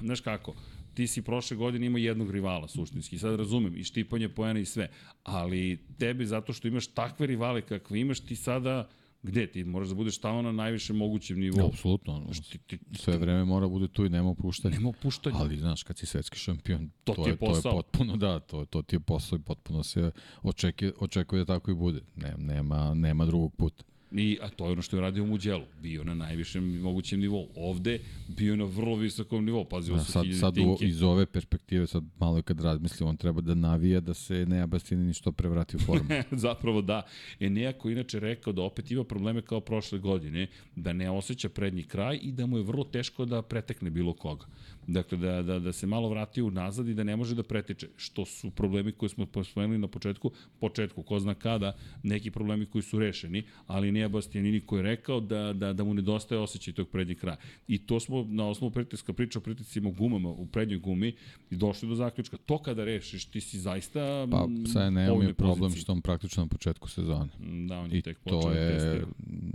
znaš 0.00 0.20
kako, 0.20 0.54
ti 0.96 1.06
si 1.06 1.22
prošle 1.22 1.56
godine 1.56 1.86
imao 1.86 1.98
jednog 1.98 2.30
rivala 2.30 2.68
suštinski, 2.68 3.18
sad 3.18 3.38
razumem, 3.38 3.76
i 3.76 3.84
štipanje 3.84 4.28
poena 4.28 4.60
i 4.60 4.64
sve, 4.64 4.88
ali 5.22 5.78
tebi 5.98 6.26
zato 6.26 6.52
što 6.52 6.68
imaš 6.68 6.86
takve 6.86 7.26
rivale 7.26 7.62
kakve 7.62 8.00
imaš, 8.00 8.20
ti 8.20 8.36
sada 8.36 8.88
Gde 9.22 9.46
ti 9.46 9.64
moraš 9.64 9.88
da 9.88 9.94
budeš 9.94 10.18
tamo 10.18 10.42
na 10.42 10.52
najvišem 10.52 10.96
mogućem 10.96 11.40
nivou? 11.40 11.66
Apsolutno. 11.66 12.26
Ti, 12.50 12.58
ti, 12.58 12.78
sve 12.94 13.16
vreme 13.18 13.44
mora 13.44 13.68
bude 13.68 13.88
tu 13.88 14.04
i 14.04 14.08
nema 14.08 14.30
opuštanja. 14.30 14.74
Nema 14.74 14.88
opuštanja. 14.88 15.36
Ali 15.38 15.56
znaš, 15.56 15.82
kad 15.82 15.98
si 15.98 16.06
svetski 16.06 16.38
šampion, 16.38 16.90
to, 17.04 17.14
to, 17.14 17.22
ti 17.22 17.28
je, 17.28 17.32
je, 17.32 17.36
posao. 17.36 17.62
to 17.62 17.68
je 17.68 17.82
potpuno, 17.82 18.16
da, 18.16 18.40
to, 18.40 18.64
to 18.64 18.82
ti 18.82 18.96
je 18.96 19.00
posao 19.00 19.36
i 19.36 19.42
potpuno 19.42 19.82
se 19.82 20.10
očekuje, 20.42 20.92
očekuje 20.98 21.44
da 21.44 21.54
tako 21.54 21.70
i 21.70 21.74
bude. 21.74 22.00
Nema, 22.16 22.36
nema, 22.38 22.94
nema 22.94 23.26
drugog 23.26 23.54
puta. 23.56 23.84
I, 24.18 24.38
a 24.42 24.48
to 24.48 24.66
je 24.66 24.72
ono 24.72 24.82
što 24.82 24.96
je 24.96 25.00
radio 25.00 25.22
u 25.22 25.26
Muđelu. 25.26 25.64
Bio 25.82 26.04
na 26.04 26.14
najvišem 26.14 26.80
mogućem 26.80 27.20
nivou. 27.20 27.48
Ovde 27.56 28.00
bio 28.28 28.56
na 28.56 28.64
vrlo 28.64 28.96
visokom 28.96 29.44
nivou. 29.44 29.64
Pazi, 29.64 29.92
da, 29.92 29.98
sad, 29.98 30.26
sad 30.40 30.58
u, 30.58 30.78
iz 30.80 31.02
ove 31.02 31.26
perspektive, 31.26 31.86
sad 31.86 32.04
malo 32.18 32.42
kad 32.42 32.60
razmislim, 32.60 33.08
on 33.08 33.16
treba 33.16 33.40
da 33.40 33.54
navija 33.54 34.00
da 34.00 34.14
se 34.14 34.46
Neja 34.46 34.66
Bastini 34.66 35.06
ništo 35.06 35.32
prevrati 35.32 35.76
u 35.76 35.78
formu. 35.78 36.08
Zapravo 36.46 36.82
da. 36.82 37.02
Enea 37.40 37.72
koji 37.72 37.92
inače 37.92 38.20
rekao 38.20 38.52
da 38.52 38.62
opet 38.62 38.90
ima 38.90 39.04
probleme 39.04 39.42
kao 39.42 39.60
prošle 39.60 39.98
godine, 39.98 40.46
da 40.76 40.92
ne 40.92 41.10
osjeća 41.10 41.48
prednji 41.48 41.82
kraj 41.82 42.18
i 42.22 42.32
da 42.32 42.46
mu 42.46 42.56
je 42.56 42.62
vrlo 42.62 42.84
teško 42.84 43.24
da 43.24 43.42
pretekne 43.42 43.90
bilo 43.90 44.12
koga. 44.12 44.46
Dakle, 44.86 45.18
da, 45.18 45.42
da, 45.42 45.58
da 45.58 45.72
se 45.72 45.86
malo 45.86 46.08
vrati 46.08 46.42
u 46.42 46.50
nazad 46.50 46.88
i 46.88 46.94
da 46.94 47.04
ne 47.04 47.16
može 47.16 47.34
da 47.34 47.42
pretiče. 47.42 47.88
Što 47.96 48.24
su 48.24 48.50
problemi 48.50 48.92
koje 48.92 49.08
smo 49.08 49.26
spomenuli 49.44 49.78
na 49.78 49.88
početku, 49.88 50.30
početku, 50.60 51.02
ko 51.02 51.18
zna 51.18 51.34
kada, 51.34 51.76
neki 52.02 52.30
problemi 52.30 52.66
koji 52.66 52.82
su 52.82 52.98
rešeni, 52.98 53.42
ali 53.66 53.88
Enea 53.88 54.08
Bastianini 54.08 54.60
koji 54.60 54.78
je 54.78 54.82
rekao 54.82 55.20
da, 55.20 55.52
da, 55.52 55.72
da 55.72 55.84
mu 55.84 55.94
nedostaje 55.94 56.40
osjećaj 56.40 56.74
tog 56.74 56.88
prednjeg 56.88 57.18
kraja. 57.18 57.36
I 57.68 57.78
to 57.78 58.00
smo 58.00 58.24
na 58.28 58.48
osnovu 58.48 58.70
pritiska 58.70 59.12
priča 59.12 59.38
o 59.38 59.42
pritiscima 59.42 59.90
gumama, 59.90 60.28
u 60.28 60.46
prednjoj 60.46 60.78
gumi 60.78 61.14
i 61.50 61.56
došli 61.56 61.88
do 61.88 61.94
zaključka. 61.94 62.36
To 62.36 62.58
kada 62.58 62.84
rešiš, 62.84 63.24
ti 63.24 63.40
si 63.40 63.58
zaista 63.58 64.26
Pa 64.30 64.48
sa 64.72 64.82
Eneom 64.82 65.22
je 65.22 65.34
problem 65.34 65.72
što 65.72 65.92
on 65.92 66.00
praktično 66.00 66.42
na 66.42 66.48
početku 66.48 66.88
sezone. 66.88 67.28
Da, 67.68 67.78
on 67.78 67.92
je 67.92 67.98
I 67.98 68.02
tek 68.02 68.18
počeo 68.18 68.40
to 68.40 68.50
da 68.50 68.58
je, 68.58 69.04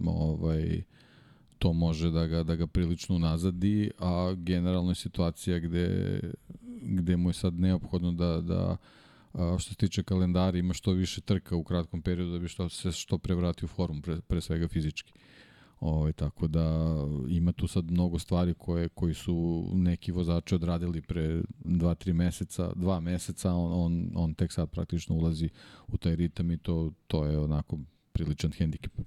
ovaj, 0.05 0.83
to 1.61 1.73
može 1.73 2.09
da 2.11 2.27
ga, 2.27 2.43
da 2.43 2.55
ga 2.55 2.67
prilično 2.67 3.17
nazadi, 3.17 3.91
a 3.99 4.33
generalno 4.37 4.91
je 4.91 4.95
situacija 4.95 5.59
gde, 5.59 6.19
gde 6.81 7.17
mu 7.17 7.29
je 7.29 7.33
sad 7.33 7.59
neophodno 7.59 8.11
da, 8.11 8.41
da 8.41 8.77
a, 9.33 9.57
što 9.59 9.69
se 9.69 9.75
tiče 9.75 10.03
kalendara 10.03 10.57
ima 10.57 10.73
što 10.73 10.91
više 10.91 11.21
trka 11.21 11.55
u 11.55 11.63
kratkom 11.63 12.01
periodu 12.01 12.31
da 12.31 12.39
bi 12.39 12.47
što, 12.47 12.69
se 12.69 12.91
što 12.91 13.17
pre 13.17 13.35
vrati 13.35 13.65
u 13.65 13.67
formu, 13.67 14.01
pre, 14.01 14.21
pre 14.21 14.41
svega 14.41 14.67
fizički. 14.67 15.13
Ovaj, 15.79 16.13
tako 16.13 16.47
da 16.47 16.95
ima 17.29 17.51
tu 17.51 17.67
sad 17.67 17.91
mnogo 17.91 18.19
stvari 18.19 18.53
koje 18.53 18.89
koji 18.89 19.13
su 19.13 19.69
neki 19.73 20.11
vozači 20.11 20.55
odradili 20.55 21.01
pre 21.01 21.41
2-3 21.65 22.13
meseca, 22.13 22.71
2 22.75 22.99
meseca, 22.99 23.53
on, 23.53 23.71
on, 23.73 24.11
on 24.15 24.33
tek 24.33 24.51
sad 24.51 24.69
praktično 24.69 25.15
ulazi 25.15 25.49
u 25.87 25.97
taj 25.97 26.15
ritam 26.15 26.51
i 26.51 26.57
to, 26.57 26.91
to 27.07 27.25
je 27.25 27.39
onako 27.39 27.79
priličan 28.13 28.51
hendikep. 28.51 28.99
Uh, 28.99 29.05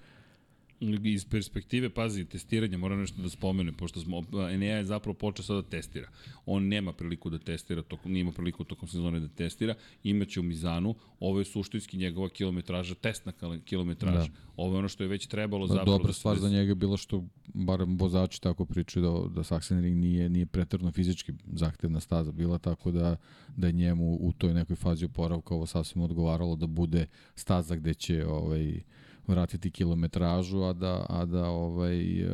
iz 1.04 1.24
perspektive, 1.24 1.90
pazi, 1.90 2.24
testiranja, 2.24 2.78
moram 2.78 3.00
nešto 3.00 3.22
da 3.22 3.28
spomene, 3.28 3.72
pošto 3.72 4.00
smo, 4.00 4.22
Enea 4.52 4.76
je 4.76 4.84
zapravo 4.84 5.14
počeo 5.14 5.44
sada 5.44 5.62
da 5.62 5.68
testira. 5.68 6.08
On 6.46 6.68
nema 6.68 6.92
priliku 6.92 7.30
da 7.30 7.38
testira, 7.38 7.82
tokom, 7.82 8.12
nije 8.12 8.20
ima 8.20 8.32
priliku 8.32 8.64
tokom 8.64 8.88
sezone 8.88 9.20
da 9.20 9.28
testira, 9.28 9.74
imaće 10.02 10.40
u 10.40 10.42
Mizanu, 10.42 10.94
ovo 11.20 11.38
je 11.38 11.44
suštinski 11.44 11.96
njegova 11.96 12.28
kilometraža, 12.28 12.94
testna 12.94 13.32
kilometraža. 13.64 14.28
Da. 14.28 14.38
Ovo 14.56 14.74
je 14.74 14.78
ono 14.78 14.88
što 14.88 15.04
je 15.04 15.08
već 15.08 15.26
trebalo 15.26 15.66
zapravo. 15.66 15.98
Dobra 15.98 16.06
da 16.06 16.12
stvar 16.12 16.38
za 16.38 16.48
njega 16.48 16.70
je 16.70 16.74
bilo 16.74 16.96
što, 16.96 17.24
barem 17.54 17.96
vozači 17.98 18.42
tako 18.42 18.64
pričaju, 18.64 19.04
da, 19.04 19.34
da 19.34 19.44
Sachsenring 19.44 19.96
nije, 19.96 20.28
nije 20.28 20.46
pretrno 20.46 20.92
fizički 20.92 21.32
zahtevna 21.52 22.00
staza 22.00 22.32
bila, 22.32 22.58
tako 22.58 22.90
da, 22.90 23.16
da 23.56 23.66
je 23.66 23.72
njemu 23.72 24.16
u 24.20 24.32
toj 24.32 24.54
nekoj 24.54 24.76
fazi 24.76 25.04
oporavka 25.04 25.54
ovo 25.54 25.66
sasvim 25.66 26.02
odgovaralo 26.02 26.56
da 26.56 26.66
bude 26.66 27.06
staza 27.34 27.76
gde 27.76 27.94
će 27.94 28.26
ovaj, 28.26 28.80
vratiti 29.26 29.70
kilometražu, 29.70 30.62
a 30.62 30.72
da, 30.72 31.06
a 31.08 31.24
da 31.24 31.44
ovaj, 31.44 32.20
e, 32.22 32.26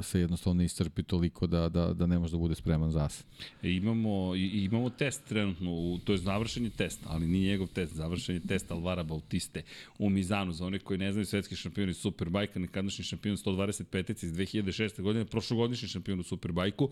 se 0.00 0.20
jednostavno 0.20 0.62
iscrpi 0.62 1.02
toliko 1.02 1.46
da, 1.46 1.68
da, 1.68 1.92
da 1.92 2.06
ne 2.06 2.18
može 2.18 2.32
da 2.32 2.38
bude 2.38 2.54
spreman 2.54 2.90
za 2.90 3.08
se. 3.08 3.24
E, 3.62 3.70
imamo, 3.70 4.34
imamo 4.36 4.90
test 4.90 5.24
trenutno, 5.28 5.98
to 6.04 6.12
je 6.12 6.18
završenje 6.18 6.70
test, 6.70 7.00
ali 7.06 7.26
nije 7.26 7.50
njegov 7.50 7.66
test, 7.68 7.94
završenje 7.94 8.40
test 8.40 8.70
Alvara 8.70 9.02
Bautiste 9.02 9.62
u 9.98 10.10
Mizanu, 10.10 10.52
za 10.52 10.66
one 10.66 10.78
koji 10.78 10.98
ne 10.98 11.12
znaju 11.12 11.26
svetski 11.26 11.56
šampion 11.56 11.90
iz 11.90 11.96
Superbajka, 11.96 12.58
nekadašnji 12.58 13.04
šampion 13.04 13.36
125 13.36 14.24
iz 14.24 14.32
2006. 14.32 15.02
godine, 15.02 15.24
prošlogodišnji 15.24 15.88
šampion 15.88 16.20
u 16.20 16.22
Superbajku 16.22 16.90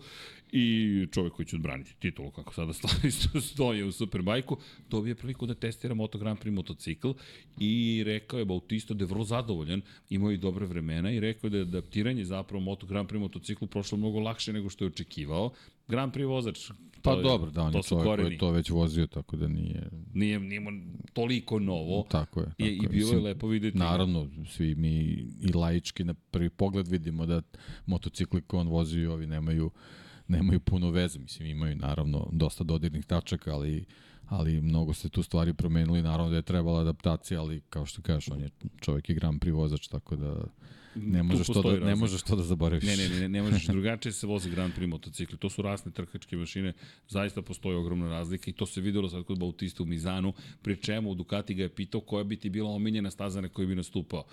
i 0.51 1.07
čovek 1.11 1.33
koji 1.33 1.45
će 1.45 1.55
odbraniti 1.55 1.95
titulu, 1.99 2.31
kako 2.31 2.53
sada 2.53 2.73
stoje 3.51 3.85
u 3.85 3.91
Superbajku, 3.91 4.57
dobije 4.89 5.15
priliku 5.15 5.45
da 5.45 5.53
testira 5.53 5.93
Moto 5.93 6.17
Grand 6.17 6.39
Prix 6.39 6.51
motocikl 6.51 7.11
i 7.59 8.03
rekao 8.05 8.39
je 8.39 8.45
Bautista 8.45 8.93
da 8.93 9.03
je 9.03 9.07
vrlo 9.07 9.25
zadovoljan, 9.41 9.81
imao 10.09 10.31
i 10.31 10.37
dobre 10.37 10.65
vremena 10.65 11.11
i 11.11 11.19
rekao 11.19 11.49
da 11.49 11.57
je 11.57 11.63
adaptiranje 11.63 12.25
zapravo 12.25 12.63
Moto 12.63 12.87
Grand 12.87 13.09
Prix 13.09 13.19
motociklu 13.19 13.67
prošlo 13.67 13.97
mnogo 13.97 14.19
lakše 14.19 14.53
nego 14.53 14.69
što 14.69 14.85
je 14.85 14.87
očekivao. 14.87 15.51
Grand 15.87 16.13
Prix 16.13 16.27
vozač, 16.27 16.71
Pa 17.01 17.11
je, 17.11 17.23
dobro, 17.23 17.51
da, 17.51 17.63
on 17.63 17.75
je 17.75 17.83
čovjek 17.83 18.05
koji 18.05 18.31
je 18.31 18.37
to 18.37 18.51
već 18.51 18.69
vozio, 18.69 19.07
tako 19.07 19.37
da 19.37 19.47
nije... 19.47 19.89
Nije, 20.13 20.39
nije 20.39 20.61
toliko 21.13 21.59
novo. 21.59 22.05
Tako 22.09 22.39
je. 22.39 22.45
Tako 22.45 22.63
I, 22.63 22.79
I 22.83 22.87
bilo 22.87 23.13
je 23.13 23.19
lepo 23.19 23.47
videti. 23.47 23.77
Naravno, 23.77 24.27
svi 24.49 24.75
mi 24.75 24.93
i 25.41 25.53
laički 25.53 26.03
na 26.03 26.13
prvi 26.13 26.49
pogled 26.49 26.87
vidimo 26.87 27.25
da 27.25 27.41
motocikli 27.85 28.41
koje 28.41 28.61
on 28.61 28.67
vozi 28.67 29.05
ovi 29.05 29.27
nemaju, 29.27 29.71
nemaju 30.27 30.59
puno 30.59 30.91
veze. 30.91 31.19
Mislim, 31.19 31.47
imaju 31.47 31.75
naravno 31.75 32.29
dosta 32.31 32.63
dodirnih 32.63 33.05
tačaka, 33.05 33.53
ali 33.53 33.85
ali 34.29 34.61
mnogo 34.61 34.93
se 34.93 35.09
tu 35.09 35.23
stvari 35.23 35.53
promenili, 35.53 36.01
naravno 36.01 36.29
da 36.29 36.35
je 36.35 36.41
trebala 36.41 36.81
adaptacija, 36.81 37.41
ali 37.41 37.61
kao 37.69 37.85
što 37.85 38.01
kažeš, 38.01 38.31
on 38.31 38.41
je 38.41 38.49
čovjek 38.79 39.09
i 39.09 39.13
gram 39.13 39.39
privozač, 39.39 39.87
tako 39.87 40.15
da 40.15 40.43
ne 40.95 41.23
možeš 41.23 41.47
to 41.47 41.61
da 41.61 41.85
ne 41.85 41.95
možeš 41.95 42.21
to 42.21 42.35
da 42.35 42.43
zaboraviš. 42.43 42.83
Ne, 42.83 42.97
ne, 42.97 43.09
ne, 43.09 43.29
ne 43.29 43.41
možeš 43.41 43.67
drugačije 43.75 44.11
se 44.11 44.27
vozi 44.27 44.49
Grand 44.49 44.73
Prix 44.73 44.87
motocikli. 44.87 45.37
To 45.37 45.49
su 45.49 45.61
rasne 45.61 45.91
trkačke 45.91 46.37
mašine, 46.37 46.73
zaista 47.07 47.41
postoji 47.41 47.75
ogromna 47.75 48.09
razlika 48.09 48.51
i 48.51 48.53
to 48.53 48.65
se 48.65 48.81
videlo 48.81 49.09
sad 49.09 49.23
kod 49.23 49.39
Bautista 49.39 49.83
u 49.83 49.85
Mizanu, 49.85 50.33
pri 50.61 50.75
čemu 50.75 51.15
Ducati 51.15 51.53
ga 51.53 51.63
je 51.63 51.75
pitao 51.75 52.01
koja 52.01 52.23
bi 52.23 52.35
ti 52.35 52.49
bila 52.49 52.69
omiljena 52.69 53.11
staza 53.11 53.41
na 53.41 53.49
kojoj 53.49 53.67
bi 53.67 53.75
nastupao. 53.75 54.23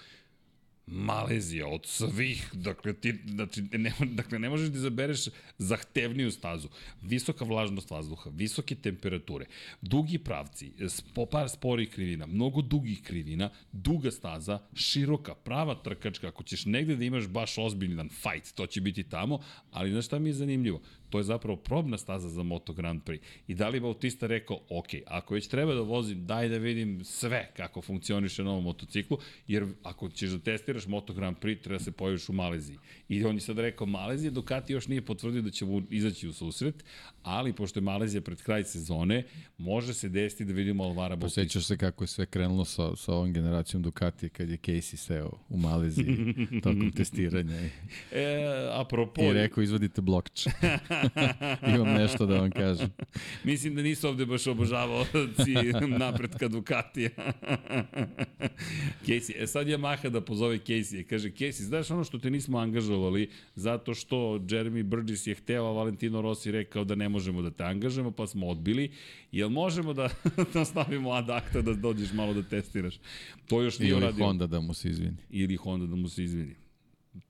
Malezija 0.86 1.66
od 1.66 1.86
svih, 1.86 2.50
dakle, 2.52 2.92
ti, 2.92 3.14
znači, 3.26 3.62
ne, 3.72 3.92
dakle, 4.04 4.38
ne 4.38 4.48
možeš 4.48 4.68
da 4.68 4.78
izabereš 4.78 5.24
zahtevniju 5.58 6.30
stazu. 6.30 6.68
Visoka 7.02 7.44
vlažnost 7.44 7.90
vazduha, 7.90 8.30
visoke 8.30 8.74
temperature, 8.74 9.46
dugi 9.82 10.18
pravci, 10.18 10.72
spo, 10.88 11.26
par 11.26 11.48
sporih 11.48 11.90
krivina, 11.90 12.26
mnogo 12.26 12.62
dugih 12.62 13.02
krivina, 13.02 13.50
duga 13.72 14.10
staza, 14.10 14.58
široka, 14.74 15.34
prava 15.34 15.74
trkačka, 15.74 16.28
ako 16.28 16.42
ćeš 16.42 16.64
negde 16.66 16.96
da 16.96 17.04
imaš 17.04 17.26
baš 17.26 17.58
ozbiljan 17.58 18.08
fight, 18.08 18.54
to 18.54 18.66
će 18.66 18.80
biti 18.80 19.02
tamo, 19.02 19.40
ali 19.70 19.90
znaš 19.90 20.06
šta 20.06 20.18
mi 20.18 20.28
je 20.28 20.34
zanimljivo? 20.34 20.80
To 21.10 21.18
je 21.18 21.24
zapravo 21.24 21.56
probna 21.56 21.98
staza 21.98 22.28
za 22.28 22.42
Moto 22.42 22.72
Grand 22.72 23.02
Prix. 23.02 23.20
I 23.48 23.54
da 23.54 23.68
li 23.68 23.80
Bautista 23.80 24.26
rekao, 24.26 24.60
ok, 24.68 24.88
ako 25.06 25.34
već 25.34 25.46
treba 25.46 25.74
da 25.74 25.80
vozim, 25.80 26.26
daj 26.26 26.48
da 26.48 26.58
vidim 26.58 27.04
sve 27.04 27.50
kako 27.56 27.82
funkcioniše 27.82 28.44
na 28.44 28.50
ovom 28.50 28.64
motociklu, 28.64 29.18
jer 29.46 29.66
ako 29.82 30.08
ćeš 30.08 30.30
da 30.30 30.38
testiraš 30.38 30.86
Moto 30.86 31.12
Grand 31.12 31.36
Prix, 31.36 31.62
treba 31.62 31.78
da 31.78 31.84
se 31.84 31.92
pojaviš 31.92 32.28
u 32.28 32.32
Maleziji. 32.32 32.78
I 33.08 33.24
on 33.24 33.34
je 33.34 33.40
sad 33.40 33.58
rekao, 33.58 33.86
Malezija, 33.86 34.30
Ducati 34.30 34.72
još 34.72 34.88
nije 34.88 35.02
potvrdio 35.02 35.42
da 35.42 35.50
će 35.50 35.64
izaći 35.90 36.28
u 36.28 36.32
susret, 36.32 36.84
ali 37.22 37.52
pošto 37.52 37.78
je 37.78 37.82
Malezija 37.84 38.20
pred 38.20 38.42
kraj 38.42 38.64
sezone, 38.64 39.24
može 39.58 39.94
se 39.94 40.08
desiti 40.08 40.44
da 40.44 40.52
vidimo 40.52 40.84
Alvara 40.84 41.16
Bautista. 41.16 41.40
Posećaš 41.40 41.64
se 41.64 41.76
kako 41.76 42.04
je 42.04 42.08
sve 42.08 42.26
krenulo 42.26 42.64
sa, 42.64 42.96
sa 42.96 43.12
ovom 43.12 43.32
generacijom 43.32 43.82
Ducati 43.82 44.28
kad 44.28 44.50
je 44.50 44.56
Casey 44.56 44.96
seo 44.96 45.30
u 45.48 45.56
Maleziji 45.56 46.16
tokom 46.64 46.92
testiranja. 46.92 47.54
E, 47.54 47.70
apropo... 48.72 49.22
I 49.22 49.32
rekao, 49.32 49.62
izvodite 49.62 50.00
blokče. 50.00 50.50
Imam 51.74 51.94
nešto 51.94 52.26
da 52.26 52.40
vam 52.40 52.50
kažem. 52.50 52.88
Mislim 53.44 53.74
da 53.74 53.82
nisu 53.82 54.08
ovde 54.08 54.26
baš 54.26 54.46
obožavaoci 54.46 55.54
napretka 55.98 56.48
Ducatija. 56.48 57.10
Casey, 59.06 59.42
e 59.42 59.46
sad 59.46 59.68
je 59.68 59.78
Maha 59.78 60.08
da 60.08 60.20
pozove 60.20 60.58
Casey. 60.58 61.02
Kaže, 61.02 61.30
Casey, 61.30 61.62
znaš 61.62 61.90
ono 61.90 62.04
što 62.04 62.18
te 62.18 62.30
nismo 62.30 62.58
angažovali 62.58 63.30
zato 63.54 63.94
što 63.94 64.16
Jeremy 64.38 64.82
Burgess 64.82 65.26
je 65.26 65.34
hteo, 65.34 65.64
a 65.64 65.72
Valentino 65.72 66.22
Rossi 66.22 66.50
rekao 66.50 66.84
da 66.84 66.94
ne 66.94 67.08
možemo 67.08 67.42
da 67.42 67.50
te 67.50 67.64
angažujemo, 67.64 68.10
pa 68.10 68.26
smo 68.26 68.46
odbili. 68.46 68.90
Jel 69.32 69.48
možemo 69.48 69.92
da, 69.92 70.08
da 70.54 70.64
stavimo 70.64 71.10
ad 71.10 71.30
acta 71.30 71.62
da 71.62 71.74
dođeš 71.74 72.12
malo 72.12 72.34
da 72.34 72.42
testiraš? 72.42 72.98
To 73.48 73.62
još 73.62 73.78
nije 73.78 73.96
uradio. 73.96 74.18
Ili 74.18 74.26
Honda 74.26 74.46
da 74.46 74.60
mu 74.60 74.74
se 74.74 74.88
izvini. 74.88 75.16
Ili 75.30 75.56
Honda 75.56 75.86
da 75.86 75.96
mu 75.96 76.08
se 76.08 76.24
izvini 76.24 76.54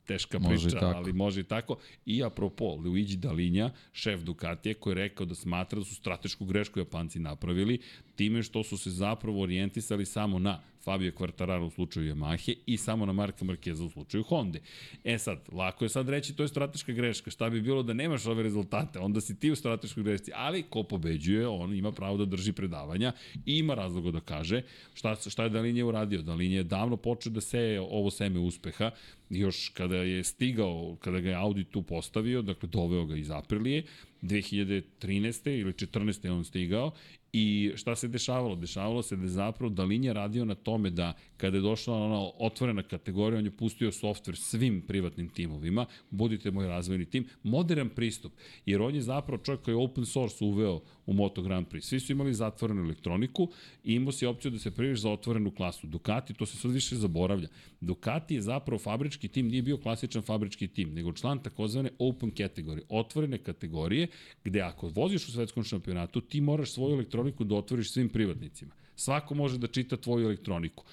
teška 0.07 0.38
može 0.38 0.68
priča, 0.68 0.92
ali 0.94 1.12
može 1.12 1.40
i 1.40 1.44
tako. 1.44 1.76
I 2.07 2.22
apropo, 2.24 2.74
Luigi 2.74 3.16
Dalinja, 3.16 3.70
šef 3.92 4.20
Ducatije, 4.20 4.74
koji 4.74 4.92
je 4.92 4.94
rekao 4.94 5.26
da 5.26 5.34
smatra 5.34 5.78
da 5.78 5.84
su 5.84 5.94
stratešku 5.94 6.44
grešku 6.44 6.78
Japanci 6.78 7.18
napravili, 7.18 7.78
time 8.16 8.42
što 8.42 8.62
su 8.62 8.78
se 8.78 8.90
zapravo 8.90 9.42
orijentisali 9.42 10.07
samo 10.07 10.38
na 10.38 10.61
Fabio 10.86 11.12
Quartararo 11.12 11.66
u 11.66 11.70
slučaju 11.70 12.14
Yamahe 12.14 12.54
i 12.66 12.76
samo 12.76 13.07
na 13.07 13.12
Marka 13.12 13.44
Markeza 13.44 13.84
u 13.84 13.90
slučaju 13.90 14.24
Honda. 14.24 14.59
E 15.04 15.18
sad, 15.18 15.38
lako 15.52 15.84
je 15.84 15.88
sad 15.88 16.09
reći 16.09 16.36
to 16.36 16.42
je 16.42 16.48
strateška 16.48 16.92
greška. 16.92 17.30
Šta 17.30 17.50
bi 17.50 17.61
bilo 17.61 17.82
da 17.82 17.92
nemaš 17.92 18.26
ove 18.26 18.42
rezultate? 18.42 18.98
Onda 18.98 19.20
si 19.20 19.38
ti 19.38 19.50
u 19.50 19.57
strateškoj 19.57 20.02
grešci. 20.02 20.30
Ali 20.34 20.62
ko 20.62 20.82
pobeđuje, 20.82 21.48
on 21.48 21.74
ima 21.74 21.92
pravo 21.92 22.16
da 22.16 22.24
drži 22.24 22.52
predavanja 22.52 23.12
i 23.46 23.59
ima 23.59 23.74
razloga 23.74 24.11
da 24.11 24.20
kaže 24.20 24.62
šta, 24.94 25.16
šta 25.16 25.42
je 25.42 25.50
Dalinje 25.50 25.84
uradio. 25.84 26.22
Dalinje 26.22 26.57
je 26.57 26.64
davno 26.64 26.96
počeo 26.96 27.32
da 27.32 27.40
seje 27.40 27.80
ovo 27.80 28.11
seme 28.11 28.38
uspeha 28.38 28.90
još 29.30 29.68
kada 29.68 29.95
je 30.03 30.24
stigao, 30.24 30.97
kada 31.01 31.20
ga 31.20 31.28
je 31.28 31.34
Audi 31.34 31.64
tu 31.64 31.82
postavio, 31.82 32.42
dakle 32.42 32.68
doveo 32.68 33.05
ga 33.05 33.16
iz 33.16 33.30
Aprilije, 33.30 33.82
2013. 34.22 35.61
ili 35.61 35.72
14. 35.72 36.24
je 36.24 36.32
on 36.32 36.44
stigao 36.44 36.92
I 37.39 37.72
šta 37.76 37.97
se 37.97 38.09
dešavalo? 38.09 38.57
Dešavalo 38.57 39.03
se 39.03 39.16
da 39.16 39.22
je 39.22 39.28
zapravo 39.28 39.70
Dalinja 39.74 40.12
radio 40.12 40.45
na 40.45 40.55
tome 40.55 40.91
da 40.91 41.12
kada 41.37 41.57
je 41.57 41.61
došla 41.61 41.97
ona 41.97 42.30
otvorena 42.39 42.82
kategorija, 42.82 43.39
on 43.39 43.45
je 43.45 43.57
pustio 43.57 43.93
softver 43.93 44.37
svim 44.37 44.80
privatnim 44.80 45.28
timovima, 45.28 45.87
budite 46.11 46.51
moj 46.51 46.66
razvojni 46.66 47.05
tim, 47.05 47.26
modern 47.43 47.89
pristup, 47.89 48.32
jer 48.66 48.82
on 48.82 48.95
je 48.95 49.03
zapravo 49.03 49.43
čovjek 49.43 49.62
koji 49.62 49.72
je 49.72 49.84
open 49.84 50.07
source 50.07 50.45
uveo 50.45 50.80
u 51.07 51.12
Moto 51.12 51.43
Grand 51.43 51.66
Prix. 51.68 51.80
Svi 51.80 52.01
su 52.01 52.12
imali 52.12 52.34
zatvorenu 52.34 52.82
elektroniku 52.82 53.49
i 53.84 53.95
imao 53.95 54.12
si 54.12 54.26
opciju 54.26 54.51
da 54.51 54.59
se 54.59 54.70
priviš 54.70 55.01
za 55.01 55.11
otvorenu 55.11 55.51
klasu. 55.51 55.87
Ducati, 55.87 56.34
to 56.34 56.47
se 56.47 56.57
sad 56.57 56.70
više 56.70 56.97
zaboravlja. 56.97 57.49
Ducati 57.80 58.34
je 58.34 58.41
zapravo 58.41 58.78
fabrički 58.78 59.28
tim, 59.28 59.49
nije 59.49 59.62
bio 59.62 59.76
klasičan 59.76 60.22
fabrički 60.22 60.68
tim, 60.68 60.95
nego 60.95 61.12
član 61.12 61.43
takozvane 61.43 61.91
open 61.99 62.30
category, 62.30 62.80
otvorene 62.89 63.39
kategorije, 63.39 64.09
gde 64.45 64.61
ako 64.61 64.89
voziš 64.89 65.28
u 65.28 65.32
svetskom 65.32 65.64
šampionatu, 65.64 66.20
ti 66.20 66.41
moraš 66.41 66.70
svoju 66.70 66.95
elektroniku 66.95 67.26
da 67.45 67.55
otvoriš 67.55 67.91
svim 67.91 68.09
privatnicima. 68.09 68.72
Svako 68.97 69.35
može 69.35 69.59
da 69.59 69.66
čita 69.66 69.97
tvoju 69.97 70.24
elektroniku. 70.27 70.85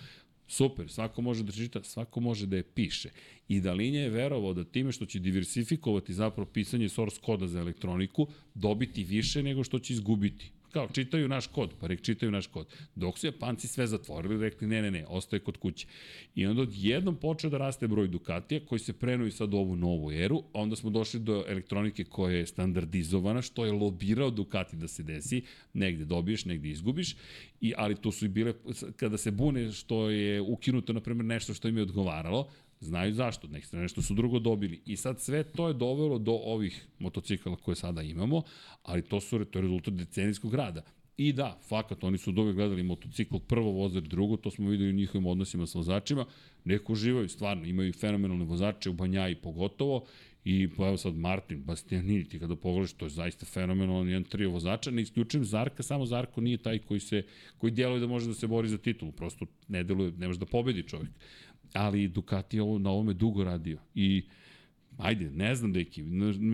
Super, 0.48 0.90
svako 0.90 1.22
može 1.22 1.44
da 1.44 1.52
čita, 1.52 1.84
svako 1.84 2.20
može 2.20 2.46
da 2.46 2.56
je 2.56 2.64
piše. 2.64 3.10
I 3.48 3.60
Dalinja 3.60 4.00
je 4.00 4.10
verovao 4.10 4.54
da 4.54 4.64
time 4.64 4.92
što 4.92 5.06
će 5.06 5.20
diversifikovati 5.20 6.14
zapravo 6.14 6.50
pisanje 6.54 6.90
source 6.90 7.20
koda 7.22 7.48
za 7.48 7.60
elektroniku, 7.60 8.28
dobiti 8.54 9.04
više 9.04 9.44
nego 9.44 9.64
što 9.64 9.80
će 9.80 9.94
izgubiti 9.94 10.52
kao 10.74 10.88
čitaju 10.94 11.28
naš 11.28 11.48
kod, 11.48 11.74
pa 11.80 11.88
rek 11.88 12.02
čitaju 12.02 12.32
naš 12.32 12.48
kod. 12.48 12.68
Dok 12.96 13.20
su 13.20 13.28
Japanci 13.28 13.68
sve 13.68 13.88
zatvorili, 13.88 14.42
rekli 14.42 14.68
ne, 14.68 14.82
ne, 14.82 14.92
ne, 14.92 15.06
ostaje 15.08 15.40
kod 15.40 15.58
kuće. 15.58 15.88
I 16.36 16.46
onda 16.46 16.62
odjednom 16.62 17.16
počeo 17.16 17.50
da 17.50 17.58
raste 17.58 17.88
broj 17.88 18.08
Ducatija 18.08 18.62
koji 18.66 18.80
se 18.80 18.94
prenuju 18.94 19.32
sad 19.32 19.54
u 19.54 19.58
ovu 19.58 19.76
novu 19.76 20.12
eru, 20.12 20.44
a 20.54 20.62
onda 20.62 20.76
smo 20.76 20.90
došli 20.90 21.20
do 21.20 21.44
elektronike 21.48 22.04
koja 22.04 22.38
je 22.38 22.46
standardizovana, 22.46 23.42
što 23.42 23.66
je 23.66 23.72
lobirao 23.72 24.30
Ducati 24.30 24.76
da 24.76 24.88
se 24.88 25.04
desi, 25.04 25.44
negde 25.74 26.06
dobiješ, 26.06 26.46
negde 26.46 26.70
izgubiš, 26.70 27.16
i, 27.62 27.74
ali 27.78 27.96
to 27.96 28.12
su 28.12 28.26
i 28.26 28.30
bile, 28.30 28.54
kada 28.96 29.18
se 29.18 29.32
bune 29.32 29.72
što 29.72 30.10
je 30.10 30.42
ukinuto, 30.42 30.94
na 30.94 31.00
primjer, 31.00 31.26
nešto 31.26 31.54
što 31.54 31.68
im 31.68 31.78
je 31.78 31.84
odgovaralo, 31.84 32.50
Znaju 32.84 33.14
zašto, 33.14 33.48
nek 33.48 33.72
nešto 33.72 34.02
su 34.02 34.14
drugo 34.14 34.40
dobili. 34.40 34.82
I 34.86 34.98
sad 34.98 35.22
sve 35.22 35.44
to 35.44 35.68
je 35.68 35.74
dovelo 35.74 36.20
do 36.20 36.32
ovih 36.32 36.86
motocikala 37.00 37.56
koje 37.56 37.76
sada 37.76 38.02
imamo, 38.02 38.42
ali 38.84 39.02
to 39.02 39.22
su 39.22 39.46
to 39.46 39.60
je 39.60 39.64
rezultat 39.64 39.94
decenijskog 39.94 40.54
rada. 40.54 40.84
I 41.18 41.34
da, 41.34 41.60
fakat, 41.68 42.04
oni 42.04 42.18
su 42.18 42.32
dobe 42.32 42.54
gledali 42.54 42.84
motocikl 42.84 43.38
prvo 43.38 43.72
vozač 43.72 44.04
drugo, 44.04 44.38
to 44.38 44.52
smo 44.52 44.70
videli 44.70 44.90
u 44.90 44.94
njihovim 44.94 45.26
odnosima 45.26 45.68
sa 45.68 45.78
vozačima, 45.78 46.26
neko 46.66 46.94
uživaju, 46.94 47.30
stvarno, 47.30 47.66
imaju 47.66 47.94
fenomenalne 47.94 48.46
vozače, 48.46 48.90
u 48.90 48.94
Banjaji 48.94 49.36
pogotovo, 49.36 50.06
I 50.46 50.68
pa 50.78 50.88
evo 50.88 50.98
sad 50.98 51.16
Martin, 51.16 51.62
Bastianini, 51.64 52.26
ti 52.30 52.40
kada 52.40 52.56
pogledaš, 52.56 52.94
to 52.94 53.06
je 53.06 53.10
zaista 53.10 53.46
fenomenalno, 53.46 54.10
jedan 54.10 54.24
trio 54.24 54.50
vozača, 54.50 54.92
ne 54.92 55.02
isključujem 55.02 55.46
Zarka, 55.46 55.84
samo 55.84 56.06
Zarko 56.06 56.42
nije 56.42 56.58
taj 56.58 56.80
koji 56.80 57.00
se, 57.00 57.24
koji 57.58 57.72
djeluje 57.72 58.00
da 58.00 58.08
može 58.08 58.28
da 58.28 58.34
se 58.34 58.48
bori 58.48 58.70
za 58.70 58.78
titulu, 58.78 59.12
prosto 59.12 59.46
ne 59.68 59.84
deluje, 59.84 60.12
ne 60.12 60.28
može 60.28 60.40
da 60.40 60.46
pobedi 60.46 60.84
čovjek 60.84 61.12
ali 61.74 62.08
Ducati 62.08 62.60
ovo, 62.60 62.80
na 62.80 62.90
ovome 62.90 63.14
dugo 63.14 63.44
radio 63.44 63.78
i 63.96 64.24
Ajde, 64.98 65.32
ne 65.32 65.56
znam, 65.56 65.74
deki, 65.74 66.04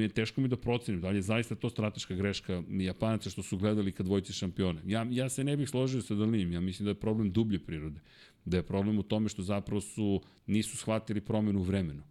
je 0.01 0.10
teško 0.10 0.41
mi 0.41 0.47
da 0.47 0.57
procenim, 0.57 1.01
da 1.01 1.10
li 1.10 1.18
je 1.18 1.22
zaista 1.22 1.55
to 1.55 1.70
strateška 1.70 2.16
greška 2.16 2.64
Japanaca 2.70 3.30
što 3.30 3.43
su 3.43 3.57
gledali 3.57 3.91
kad 3.91 4.05
dvojci 4.05 4.34
šampione. 4.34 4.82
Ja, 4.86 5.07
ja 5.10 5.30
se 5.30 5.43
ne 5.43 5.57
bih 5.57 5.70
složio 5.70 6.01
sa 6.01 6.16
Dalinim, 6.16 6.51
ja 6.51 6.60
mislim 6.60 6.86
da 6.86 6.91
je 6.91 6.99
problem 6.99 7.32
dublje 7.32 7.60
prirode, 7.60 7.99
da 8.45 8.57
je 8.57 8.64
problem 8.64 8.99
u 8.99 9.03
tome 9.03 9.30
što 9.30 9.41
zapravo 9.41 9.82
su, 9.82 10.22
nisu 10.47 10.78
shvatili 10.78 11.22
promenu 11.22 11.60
u 11.60 11.64
vremenu. 11.64 12.03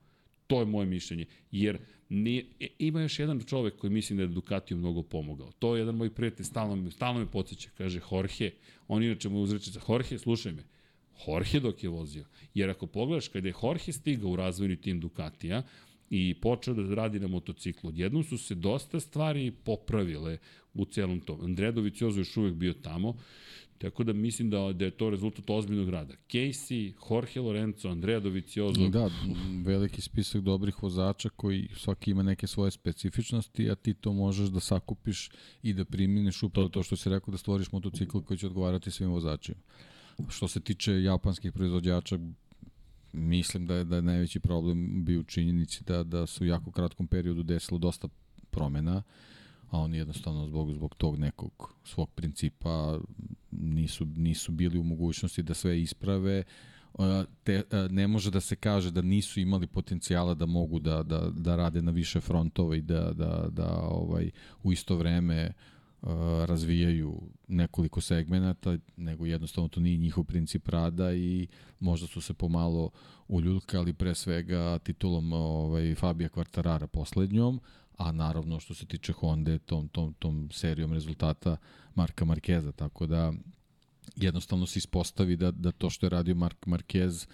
To 0.47 0.61
je 0.61 0.67
moje 0.67 0.87
mišljenje, 0.87 1.27
jer 1.51 1.79
nije, 2.09 2.45
e, 2.61 2.67
ima 2.79 3.01
još 3.03 3.19
jedan 3.19 3.41
čovek 3.41 3.77
koji 3.77 3.91
mislim 3.91 4.17
da 4.17 4.23
je 4.23 4.27
Ducatiju 4.27 4.77
mnogo 4.77 5.03
pomogao. 5.03 5.53
To 5.59 5.77
je 5.77 5.81
jedan 5.81 5.95
moj 5.95 6.11
prijatelj, 6.11 6.47
stalno, 6.47 6.91
stalno 6.91 7.21
me 7.21 7.27
podsjeća, 7.27 7.71
kaže 7.79 8.01
Jorge, 8.13 8.51
on 8.89 9.03
inače 9.03 9.29
mu 9.29 9.41
uzreče, 9.41 9.71
Jorge, 9.89 10.19
slušaj 10.19 10.53
me, 10.53 10.63
Jorge 11.27 11.61
dok 11.61 11.83
je 11.83 11.89
vozio. 11.89 12.25
Jer 12.55 12.71
ako 12.71 12.87
pogledaš, 12.87 13.29
kada 13.29 13.49
je 13.49 13.55
Jorge 13.63 13.93
stigao 13.93 14.31
u 14.31 14.37
razvojni 14.37 14.77
tim 14.77 15.01
Ducatija 15.01 15.63
i 16.11 16.35
počeo 16.41 16.75
da 16.75 16.95
radi 16.95 17.21
na 17.21 17.27
motociklu, 17.27 17.89
odjednom 17.89 18.25
su 18.25 18.39
se 18.39 18.55
dosta 18.55 19.01
stvari 19.01 19.51
popravile 19.51 20.39
u 20.75 20.85
celom 20.85 21.21
tom. 21.21 21.41
Andrea 21.45 21.73
Doviciozo 21.73 22.21
još 22.21 22.37
uvek 22.37 22.55
bio 22.55 22.73
tamo, 22.73 23.15
Tako 23.79 24.05
da 24.05 24.13
mislim 24.13 24.51
da, 24.51 24.73
da 24.73 24.85
je 24.85 24.91
to 24.91 25.11
rezultat 25.11 25.51
ozbiljnog 25.51 25.89
rada. 25.89 26.15
Casey, 26.29 26.93
Jorge 27.11 27.41
Lorenzo, 27.41 27.89
Andrea 27.89 28.21
Doviciozo. 28.21 28.89
Da, 28.89 29.11
veliki 29.65 30.01
spisak 30.01 30.43
dobrih 30.43 30.83
vozača 30.83 31.29
koji 31.29 31.69
svaki 31.77 32.11
ima 32.11 32.23
neke 32.23 32.47
svoje 32.47 32.71
specifičnosti, 32.71 33.71
a 33.71 33.75
ti 33.75 33.95
to 33.95 34.13
možeš 34.13 34.49
da 34.49 34.61
sakupiš 34.61 35.31
i 35.63 35.73
da 35.73 35.85
priminiš 35.85 36.43
upravo 36.43 36.69
to, 36.69 36.73
to 36.73 36.83
što 36.83 36.97
si 36.97 37.11
rekao 37.11 37.33
da 37.33 37.39
stvoriš 37.39 37.73
motocikl 37.73 38.19
koji 38.19 38.39
će 38.39 38.47
odgovarati 38.47 38.91
svim 38.91 39.11
vozačima. 39.11 39.61
Što 40.29 40.49
se 40.49 40.61
tiče 40.61 41.03
japanskih 41.03 41.53
proizvođača, 41.53 42.19
mislim 43.13 43.67
da 43.67 43.75
je, 43.75 43.85
da 43.85 43.97
je 43.97 44.03
najveći 44.03 44.41
problem 44.41 45.05
bio 45.05 45.21
u 45.21 45.25
činjenici 45.25 45.85
da, 45.85 46.03
da 46.03 46.27
su 46.27 46.45
u 46.45 46.47
jako 46.47 46.71
kratkom 46.71 47.07
periodu 47.07 47.43
desilo 47.43 47.79
dosta 47.79 48.09
promena, 48.51 49.03
a 49.71 49.79
oni 49.79 49.97
jednostavno 49.97 50.47
zbog, 50.47 50.73
zbog 50.73 50.95
tog 50.95 51.19
nekog 51.19 51.75
svog 51.85 52.11
principa 52.11 52.99
nisu, 53.51 54.05
nisu 54.05 54.53
bili 54.53 54.79
u 54.79 54.83
mogućnosti 54.83 55.43
da 55.43 55.55
sve 55.55 55.81
isprave, 55.81 56.43
te, 57.45 57.63
ne 57.91 58.07
može 58.09 58.31
da 58.31 58.41
se 58.41 58.57
kaže 58.57 58.91
da 58.91 59.03
nisu 59.03 59.41
imali 59.41 59.67
potencijala 59.67 60.35
da 60.35 60.47
mogu 60.47 60.79
da, 60.79 61.03
da, 61.03 61.31
da 61.31 61.57
rade 61.57 61.83
na 61.83 61.91
više 61.91 62.21
frontova 62.21 62.77
i 62.77 62.83
da, 62.83 63.13
da, 63.13 63.49
da 63.51 63.79
ovaj, 63.81 64.31
u 64.63 64.73
isto 64.73 64.97
vreme 64.97 65.47
uh, 65.47 65.78
razvijaju 66.47 67.21
nekoliko 67.49 68.01
segmenata, 68.01 68.79
nego 68.97 69.27
jednostavno 69.27 69.69
to 69.69 69.81
nije 69.81 69.99
njihov 69.99 70.25
princip 70.25 70.69
rada 70.69 71.13
i 71.15 71.49
možda 71.81 72.07
su 72.07 72.21
se 72.21 72.35
pomalo 72.35 72.91
uljuljkali 73.29 73.93
pre 73.93 74.15
svega 74.15 74.79
titulom 74.79 75.33
ovaj, 75.33 75.95
Fabija 75.95 76.29
Kvartarara 76.29 76.87
poslednjom, 76.87 77.61
a 77.97 78.13
naravno 78.13 78.61
što 78.61 78.75
se 78.75 78.87
tiče 78.87 79.13
Honda 79.13 79.59
tom, 79.59 79.89
tom, 79.89 80.15
tom 80.19 80.49
serijom 80.53 80.93
rezultata 80.93 81.57
Marka 81.95 82.25
Markeza, 82.25 82.73
tako 82.73 83.07
da 83.07 83.33
jednostavno 84.17 84.67
se 84.67 84.79
ispostavi 84.79 85.37
da, 85.37 85.51
da 85.51 85.73
to 85.73 85.91
što 85.91 86.07
je 86.07 86.11
radio 86.11 86.35
Mark 86.35 86.67
Marquez 86.67 87.29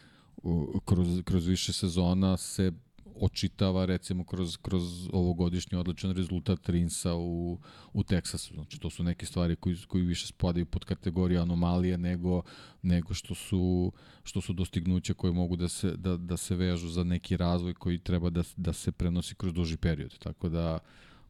kroz, 0.84 1.22
kroz 1.24 1.46
više 1.46 1.72
sezona 1.72 2.36
se 2.36 2.72
očitava 3.20 3.84
recimo 3.84 4.24
kroz, 4.24 4.56
kroz 4.56 5.08
ovogodišnji 5.12 5.78
odličan 5.78 6.10
rezultat 6.10 6.68
Rinsa 6.68 7.14
u, 7.14 7.58
u 7.92 8.02
Teksasu. 8.02 8.54
Znači 8.54 8.80
to 8.80 8.90
su 8.90 9.02
neke 9.02 9.26
stvari 9.26 9.56
koji, 9.56 9.76
koji 9.88 10.04
više 10.04 10.26
spadaju 10.26 10.66
pod 10.66 10.84
kategoriju 10.84 11.42
anomalije 11.42 11.98
nego, 11.98 12.42
nego 12.82 13.14
što 13.14 13.34
su, 13.34 13.92
što 14.24 14.40
su 14.40 14.52
dostignuća 14.52 15.14
koje 15.14 15.32
mogu 15.32 15.56
da 15.56 15.68
se, 15.68 15.96
da, 15.96 16.16
da 16.16 16.36
se 16.36 16.56
vežu 16.56 16.88
za 16.88 17.04
neki 17.04 17.36
razvoj 17.36 17.74
koji 17.74 17.98
treba 17.98 18.30
da, 18.30 18.42
da 18.56 18.72
se 18.72 18.92
prenosi 18.92 19.34
kroz 19.34 19.52
duži 19.52 19.76
period. 19.76 20.18
Tako 20.18 20.48
da 20.48 20.78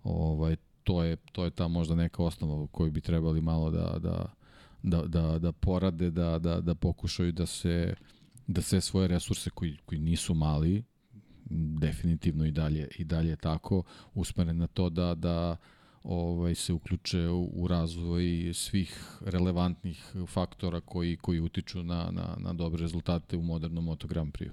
ovaj, 0.05 0.57
to 0.85 1.03
je, 1.03 1.17
to 1.17 1.45
je 1.45 1.51
ta 1.51 1.69
možda 1.69 1.95
neka 1.95 2.23
osnova 2.23 2.67
koju 2.67 2.91
bi 2.91 3.01
trebali 3.01 3.41
malo 3.41 3.71
da, 3.71 3.99
da, 3.99 4.33
da, 4.83 5.03
da, 5.03 5.39
da 5.39 5.53
porade, 5.53 6.11
da, 6.11 6.39
da, 6.39 6.61
da 6.61 6.75
pokušaju 6.75 7.33
da 7.33 7.47
se 7.47 7.95
da 8.47 8.63
sve 8.63 8.81
svoje 8.81 9.09
resurse 9.09 9.51
koji, 9.51 9.77
koji 9.87 10.01
nisu 10.01 10.35
mali, 10.35 10.85
definitivno 11.51 12.47
i 12.47 12.51
dalje 12.51 12.89
i 12.99 13.05
dalje 13.05 13.37
tako 13.37 13.83
usmeren 14.15 14.57
na 14.57 14.67
to 14.67 14.91
da 14.91 15.15
da 15.15 15.57
ovaj 16.05 16.55
se 16.55 16.73
uključe 16.73 17.29
u, 17.29 17.51
u 17.55 17.69
razvoj 17.69 18.51
svih 18.55 19.19
relevantnih 19.21 20.15
faktora 20.27 20.81
koji 20.81 21.17
koji 21.17 21.41
utiču 21.41 21.83
na 21.83 22.11
na 22.11 22.37
na 22.39 22.53
dobre 22.53 22.83
rezultate 22.83 23.37
u 23.37 23.43
modernom 23.43 23.85
Moto 23.85 24.09
Grand 24.09 24.33
Prix. 24.33 24.51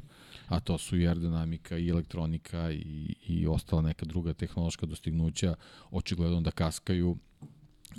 A 0.47 0.59
to 0.59 0.77
su 0.77 0.97
i 0.97 1.07
aerodinamika 1.07 1.77
i 1.77 1.89
elektronika 1.89 2.71
i 2.71 3.15
i 3.27 3.47
ostala 3.47 3.81
neka 3.81 4.05
druga 4.05 4.33
tehnološka 4.33 4.85
dostignuća 4.85 5.55
očigledno 5.91 6.41
da 6.41 6.51
kaskaju 6.51 7.17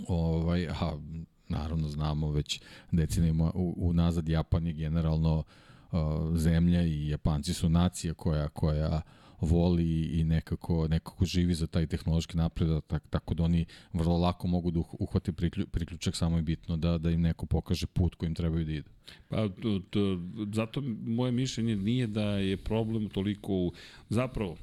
ovaj 0.09 0.69
a 0.69 0.99
naravno 1.49 1.89
znamo 1.89 2.31
već 2.31 2.61
decenijama 2.91 3.51
unazad 3.77 4.29
Japan 4.29 4.67
je 4.67 4.73
generalno 4.73 5.39
uh, 5.39 5.45
zemlja 6.37 6.83
i 6.83 7.09
Japanci 7.09 7.55
su 7.55 7.69
nacija 7.69 8.15
koja 8.15 8.49
koja 8.49 9.03
voli 9.43 10.03
i 10.03 10.25
nekako 10.25 10.89
nekako 10.89 11.25
živi 11.25 11.55
za 11.55 11.67
taj 11.67 11.87
tehnološki 11.87 12.37
napredak 12.37 12.85
tak, 12.87 13.09
tako 13.11 13.35
da 13.35 13.43
oni 13.43 13.65
vrlo 13.93 14.17
lako 14.17 14.47
mogu 14.47 14.71
da 14.71 14.81
uhvate 14.99 15.33
priklju, 15.33 15.67
priključak 15.67 16.17
samo 16.17 16.37
je 16.37 16.43
bitno 16.43 16.77
da 16.77 16.99
da 16.99 17.11
im 17.11 17.21
neko 17.21 17.47
pokaže 17.47 17.87
put 17.87 18.15
kojim 18.15 18.35
trebaju 18.35 18.65
da 18.65 18.73
idu. 18.73 18.91
Pa 19.29 19.49
to, 19.49 19.81
to, 19.91 20.21
zato 20.53 20.83
moje 21.07 21.33
mišljenje 21.33 21.77
nije 21.77 22.07
da 22.07 22.25
je 22.25 22.57
problem 22.57 23.09
toliko 23.09 23.53
u, 23.53 23.73
zapravo 24.09 24.57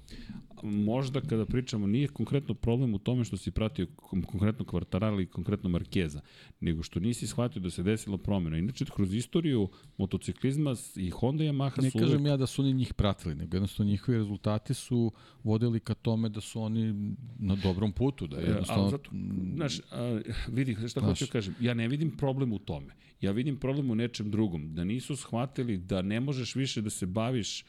možda 0.63 1.21
kada 1.21 1.45
pričamo, 1.45 1.87
nije 1.87 2.07
konkretno 2.07 2.53
problem 2.53 2.93
u 2.93 2.99
tome 2.99 3.23
što 3.23 3.37
si 3.37 3.51
pratio 3.51 3.87
konkretno 4.05 4.65
Kvartarala 4.65 5.21
i 5.21 5.25
konkretno 5.25 5.69
Markeza, 5.69 6.21
nego 6.59 6.83
što 6.83 6.99
nisi 6.99 7.27
shvatio 7.27 7.61
da 7.61 7.69
se 7.69 7.83
desila 7.83 8.17
promjena. 8.17 8.57
Inače, 8.57 8.85
kroz 8.95 9.13
istoriju 9.13 9.69
motociklizma 9.97 10.75
i 10.95 11.09
Honda 11.09 11.43
i 11.43 11.47
Yamaha 11.47 11.81
ne 11.81 11.91
su... 11.91 11.97
Ne 11.97 12.03
kažem 12.03 12.21
uvek... 12.21 12.29
ja 12.29 12.37
da 12.37 12.47
su 12.47 12.61
oni 12.61 12.73
njih 12.73 12.93
pratili, 12.93 13.35
nego 13.35 13.57
jednostavno 13.57 13.91
njihovi 13.91 14.17
rezultati 14.17 14.73
su 14.73 15.11
vodili 15.43 15.79
ka 15.79 15.93
tome 15.93 16.29
da 16.29 16.41
su 16.41 16.61
oni 16.61 17.15
na 17.39 17.55
dobrom 17.55 17.91
putu, 17.91 18.27
da 18.27 18.37
jednostavno... 18.37 18.85
A, 18.85 18.89
zato, 18.89 19.11
znaš, 19.55 19.79
a, 19.91 20.21
vidi, 20.47 20.77
šta 20.87 21.01
hoću 21.01 21.25
da 21.25 21.31
kažem, 21.31 21.55
ja 21.59 21.73
ne 21.73 21.87
vidim 21.87 22.17
problem 22.17 22.53
u 22.53 22.59
tome. 22.59 22.93
Ja 23.21 23.31
vidim 23.31 23.57
problem 23.57 23.91
u 23.91 23.95
nečem 23.95 24.31
drugom, 24.31 24.75
da 24.75 24.83
nisu 24.83 25.15
shvatili 25.15 25.77
da 25.77 26.01
ne 26.01 26.19
možeš 26.19 26.55
više 26.55 26.81
da 26.81 26.89
se 26.89 27.05
baviš 27.05 27.65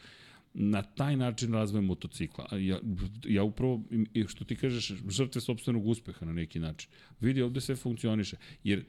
na 0.54 0.82
taj 0.82 1.16
način 1.16 1.52
razvojem 1.52 1.84
motocikla. 1.84 2.48
Ja, 2.58 2.78
ja 3.24 3.42
upravo, 3.42 3.82
što 4.28 4.44
ti 4.44 4.56
kažeš, 4.56 4.92
žrtve 5.08 5.40
sobstvenog 5.40 5.86
uspeha 5.86 6.26
na 6.26 6.32
neki 6.32 6.58
način. 6.58 6.90
Vidi, 7.20 7.42
ovde 7.42 7.60
sve 7.60 7.76
funkcioniše. 7.76 8.36
Jer, 8.64 8.84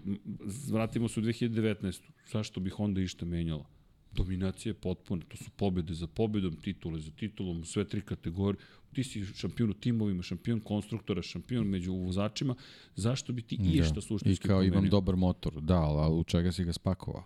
vratimo 0.71 1.07
se 1.07 1.19
u 1.19 1.23
2019. 1.23 1.99
Zašto 2.31 2.59
bi 2.59 2.69
Honda 2.69 3.01
išta 3.01 3.25
menjala? 3.25 3.65
Dominacija 4.11 4.69
je 4.69 4.73
potpuna. 4.73 5.21
To 5.27 5.37
su 5.37 5.49
pobede 5.55 5.93
za 5.93 6.07
pobedom, 6.07 6.55
titule 6.55 6.99
za 6.99 7.11
titulom, 7.11 7.65
sve 7.65 7.87
tri 7.87 8.01
kategorije. 8.01 8.61
Ti 8.93 9.03
si 9.03 9.25
šampion 9.25 9.69
u 9.69 9.73
timovima, 9.73 10.23
šampion 10.23 10.59
konstruktora, 10.59 11.21
šampion 11.21 11.67
među 11.67 11.93
vozačima. 11.93 12.55
Zašto 12.95 13.33
bi 13.33 13.41
ti 13.41 13.57
da. 13.57 13.63
išta 13.69 14.01
suštinski 14.01 14.45
I 14.45 14.47
kao 14.47 14.57
promenio? 14.57 14.77
imam 14.77 14.89
dobar 14.89 15.15
motor. 15.15 15.61
Da, 15.61 15.79
ali 15.79 16.15
u 16.19 16.23
čega 16.23 16.51
si 16.51 16.63
ga 16.63 16.73
spakovao? 16.73 17.23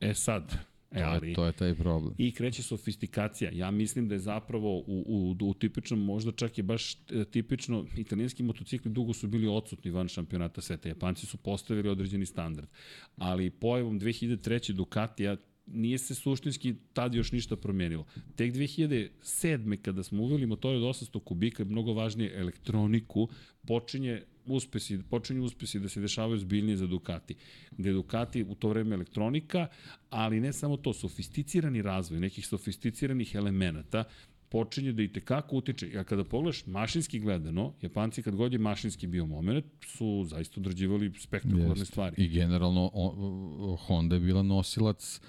E 0.00 0.14
sad, 0.14 0.69
E, 0.90 1.02
ali, 1.02 1.34
to 1.34 1.44
je 1.44 1.52
taj 1.52 1.74
problem. 1.74 2.14
I 2.18 2.32
kreće 2.32 2.62
sofistikacija. 2.62 3.50
Ja 3.54 3.70
mislim 3.70 4.08
da 4.08 4.14
je 4.14 4.18
zapravo 4.18 4.78
u, 4.78 4.84
u, 4.86 5.36
u 5.40 5.54
tipičnom, 5.54 6.04
možda 6.04 6.32
čak 6.32 6.58
je 6.58 6.64
baš 6.64 6.94
e, 6.94 7.24
tipično, 7.24 7.86
italijanski 7.96 8.42
motocikli 8.42 8.90
dugo 8.90 9.12
su 9.12 9.28
bili 9.28 9.46
odsutni 9.46 9.90
van 9.90 10.08
šampionata 10.08 10.60
sveta. 10.60 10.88
Japanci 10.88 11.26
su 11.26 11.36
postavili 11.36 11.88
određeni 11.88 12.26
standard. 12.26 12.68
Ali 13.16 13.50
pojavom 13.50 14.00
2003. 14.00 14.72
Ducatija 14.72 15.36
nije 15.72 15.98
se 15.98 16.14
suštinski 16.14 16.74
tad 16.92 17.14
još 17.14 17.32
ništa 17.32 17.56
promenilo. 17.56 18.06
Tek 18.36 18.54
2007. 18.54 19.76
kada 19.82 20.02
smo 20.02 20.22
uveli 20.22 20.46
motore 20.46 20.76
od 20.76 20.82
800 20.82 21.24
kubika, 21.24 21.64
mnogo 21.64 21.92
važnije 21.92 22.40
elektroniku, 22.40 23.28
počinje 23.66 24.22
uspesi, 24.46 24.98
počinju 25.10 25.44
uspesi 25.44 25.80
da 25.80 25.88
se 25.88 26.00
dešavaju 26.00 26.38
zbiljnije 26.38 26.76
za 26.76 26.86
Ducati. 26.86 27.34
Gde 27.70 27.92
Ducati 27.92 28.44
u 28.44 28.54
to 28.54 28.68
vreme 28.68 28.94
elektronika, 28.94 29.66
ali 30.10 30.40
ne 30.40 30.52
samo 30.52 30.76
to, 30.76 30.92
sofisticirani 30.92 31.82
razvoj 31.82 32.20
nekih 32.20 32.46
sofisticiranih 32.46 33.34
elemenata 33.34 34.04
počinje 34.50 34.92
da 34.92 35.02
i 35.02 35.12
tekako 35.12 35.56
utiče. 35.56 35.90
Ja 35.92 36.04
kada 36.04 36.24
pogledaš 36.24 36.66
mašinski 36.66 37.18
gledano, 37.20 37.74
Japanci 37.82 38.22
kad 38.22 38.36
god 38.36 38.52
je 38.52 38.58
mašinski 38.58 39.06
bio 39.06 39.26
moment, 39.26 39.64
su 39.86 40.24
zaista 40.24 40.60
odrađivali 40.60 41.12
spektakularne 41.18 41.80
Jest. 41.80 41.90
stvari. 41.90 42.24
I 42.24 42.28
generalno 42.28 42.90
o, 42.94 43.76
Honda 43.86 44.14
je 44.14 44.20
bila 44.20 44.42
nosilac 44.42 45.20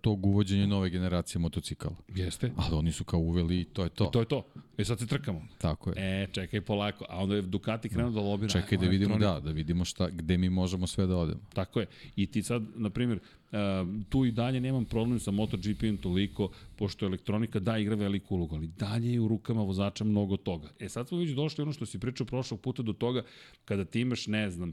tog 0.00 0.26
uvođenja 0.26 0.66
nove 0.66 0.90
generacije 0.90 1.40
motocikala. 1.40 1.96
Jeste. 2.08 2.50
Ali 2.56 2.76
oni 2.76 2.92
su 2.92 3.04
kao 3.04 3.20
uveli 3.20 3.60
i 3.60 3.64
to 3.64 3.84
je 3.84 3.88
to. 3.88 4.04
I 4.04 4.12
to 4.12 4.20
je 4.20 4.24
to. 4.24 4.46
E 4.78 4.84
sad 4.84 4.98
se 4.98 5.06
trkamo. 5.06 5.46
Tako 5.58 5.90
je. 5.90 6.22
E, 6.22 6.26
čekaj 6.32 6.60
polako. 6.60 7.04
A 7.08 7.16
onda 7.22 7.34
je 7.34 7.42
Ducati 7.42 7.88
krenuo 7.88 8.10
da 8.10 8.20
lobira. 8.20 8.52
Čekaj 8.52 8.78
da 8.78 8.86
vidimo, 8.86 9.18
da, 9.18 9.40
da 9.40 9.50
vidimo 9.50 9.84
šta, 9.84 10.08
gde 10.10 10.38
mi 10.38 10.50
možemo 10.50 10.86
sve 10.86 11.06
da 11.06 11.16
odemo. 11.16 11.40
Tako 11.54 11.80
je. 11.80 11.86
I 12.16 12.26
ti 12.26 12.42
sad, 12.42 12.62
na 12.74 12.90
primjer, 12.90 13.18
tu 14.08 14.24
i 14.24 14.32
dalje 14.32 14.60
nemam 14.60 14.84
problem 14.84 15.20
sa 15.20 15.30
MotoGP-om 15.30 15.96
toliko, 15.96 16.50
pošto 16.76 17.06
elektronika 17.06 17.60
da 17.60 17.78
igra 17.78 17.94
veliku 17.94 18.34
ulogu, 18.34 18.56
ali 18.56 18.66
dalje 18.66 19.12
je 19.12 19.20
u 19.20 19.28
rukama 19.28 19.62
vozača 19.62 20.04
mnogo 20.04 20.36
toga. 20.36 20.68
E 20.80 20.88
sad 20.88 21.08
smo 21.08 21.18
već 21.18 21.30
došli 21.30 21.62
ono 21.62 21.72
što 21.72 21.86
si 21.86 21.98
pričao 21.98 22.26
prošlog 22.26 22.60
puta 22.60 22.82
do 22.82 22.92
toga, 22.92 23.22
kada 23.64 23.84
ti 23.84 24.00
imaš, 24.00 24.26
ne 24.26 24.50
znam, 24.50 24.72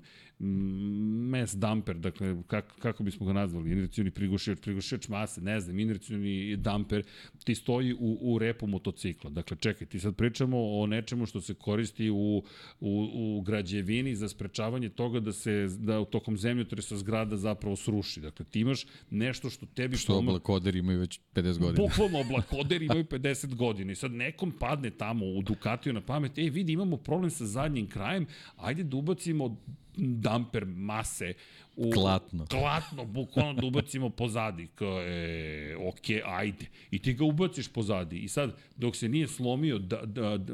mes 1.29 1.55
damper, 1.55 1.95
dakle, 1.95 2.35
kako, 2.47 2.75
kako 2.79 3.03
bismo 3.03 3.25
ga 3.25 3.33
nazvali, 3.33 3.71
inercioni 3.71 4.11
prigušivač, 4.11 4.59
prigušivač 4.59 5.07
mase, 5.07 5.41
ne 5.41 5.59
znam, 5.59 5.79
inercioni 5.79 6.57
damper, 6.57 7.03
ti 7.43 7.55
stoji 7.55 7.93
u, 7.93 8.17
u 8.21 8.39
repu 8.39 8.67
motocikla. 8.67 9.29
Dakle, 9.29 9.57
čekaj, 9.57 9.87
ti 9.87 9.99
sad 9.99 10.15
pričamo 10.15 10.57
o 10.79 10.87
nečemu 10.87 11.25
što 11.25 11.41
se 11.41 11.53
koristi 11.53 12.09
u, 12.09 12.43
u, 12.79 13.09
u 13.13 13.41
građevini 13.41 14.15
za 14.15 14.29
sprečavanje 14.29 14.89
toga 14.89 15.19
da 15.19 15.31
se, 15.31 15.67
da 15.79 15.99
u 15.99 16.05
tokom 16.05 16.37
zemljotresa 16.37 16.97
zgrada 16.97 17.37
zapravo 17.37 17.75
sruši. 17.75 18.21
Dakle, 18.21 18.45
ti 18.45 18.64
imaš 18.65 18.85
nešto 19.09 19.49
što 19.49 19.65
tebi... 19.65 19.97
Što 19.97 20.13
poma... 20.13 20.31
oblakoderi 20.31 20.79
imaju 20.79 20.99
već 20.99 21.19
50 21.33 21.59
godina. 21.59 21.87
Bukvalno 21.87 22.19
oblakoderi 22.19 22.85
imaju 22.91 23.03
50 23.03 23.55
godina 23.55 23.91
i 23.91 23.95
sad 23.95 24.11
nekom 24.11 24.51
padne 24.59 24.89
tamo 24.89 25.25
u 25.25 25.41
Ducatiju 25.41 25.93
na 25.93 26.01
pamet, 26.01 26.37
e 26.37 26.49
vidi 26.49 26.73
imamo 26.73 26.97
problem 26.97 27.31
sa 27.31 27.45
zadnjim 27.45 27.89
krajem, 27.89 28.25
ajde 28.57 28.83
da 28.83 28.97
ubacimo 28.97 29.57
damper 29.97 30.65
mase 30.65 31.33
u 31.75 31.91
klatno. 31.91 32.45
Klatno, 32.45 33.05
bukvalno 33.05 33.61
da 33.61 33.67
ubacimo 33.67 34.09
pozadi. 34.09 34.67
Kao, 34.75 35.01
e, 35.01 35.75
ok, 35.87 36.25
ajde. 36.25 36.65
I 36.91 36.99
ti 36.99 37.13
ga 37.13 37.25
ubaciš 37.25 37.67
pozadi. 37.67 38.19
I 38.19 38.27
sad, 38.27 38.55
dok 38.75 38.95
se 38.95 39.09
nije 39.09 39.27
slomio, 39.27 39.79
da, 39.79 40.01
da, 40.05 40.37
da, 40.37 40.53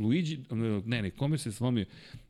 Luigi, 0.00 0.38
ne, 0.84 1.02
ne, 1.02 1.10
kome 1.10 1.38
se 1.38 1.52
slomio? 1.52 1.84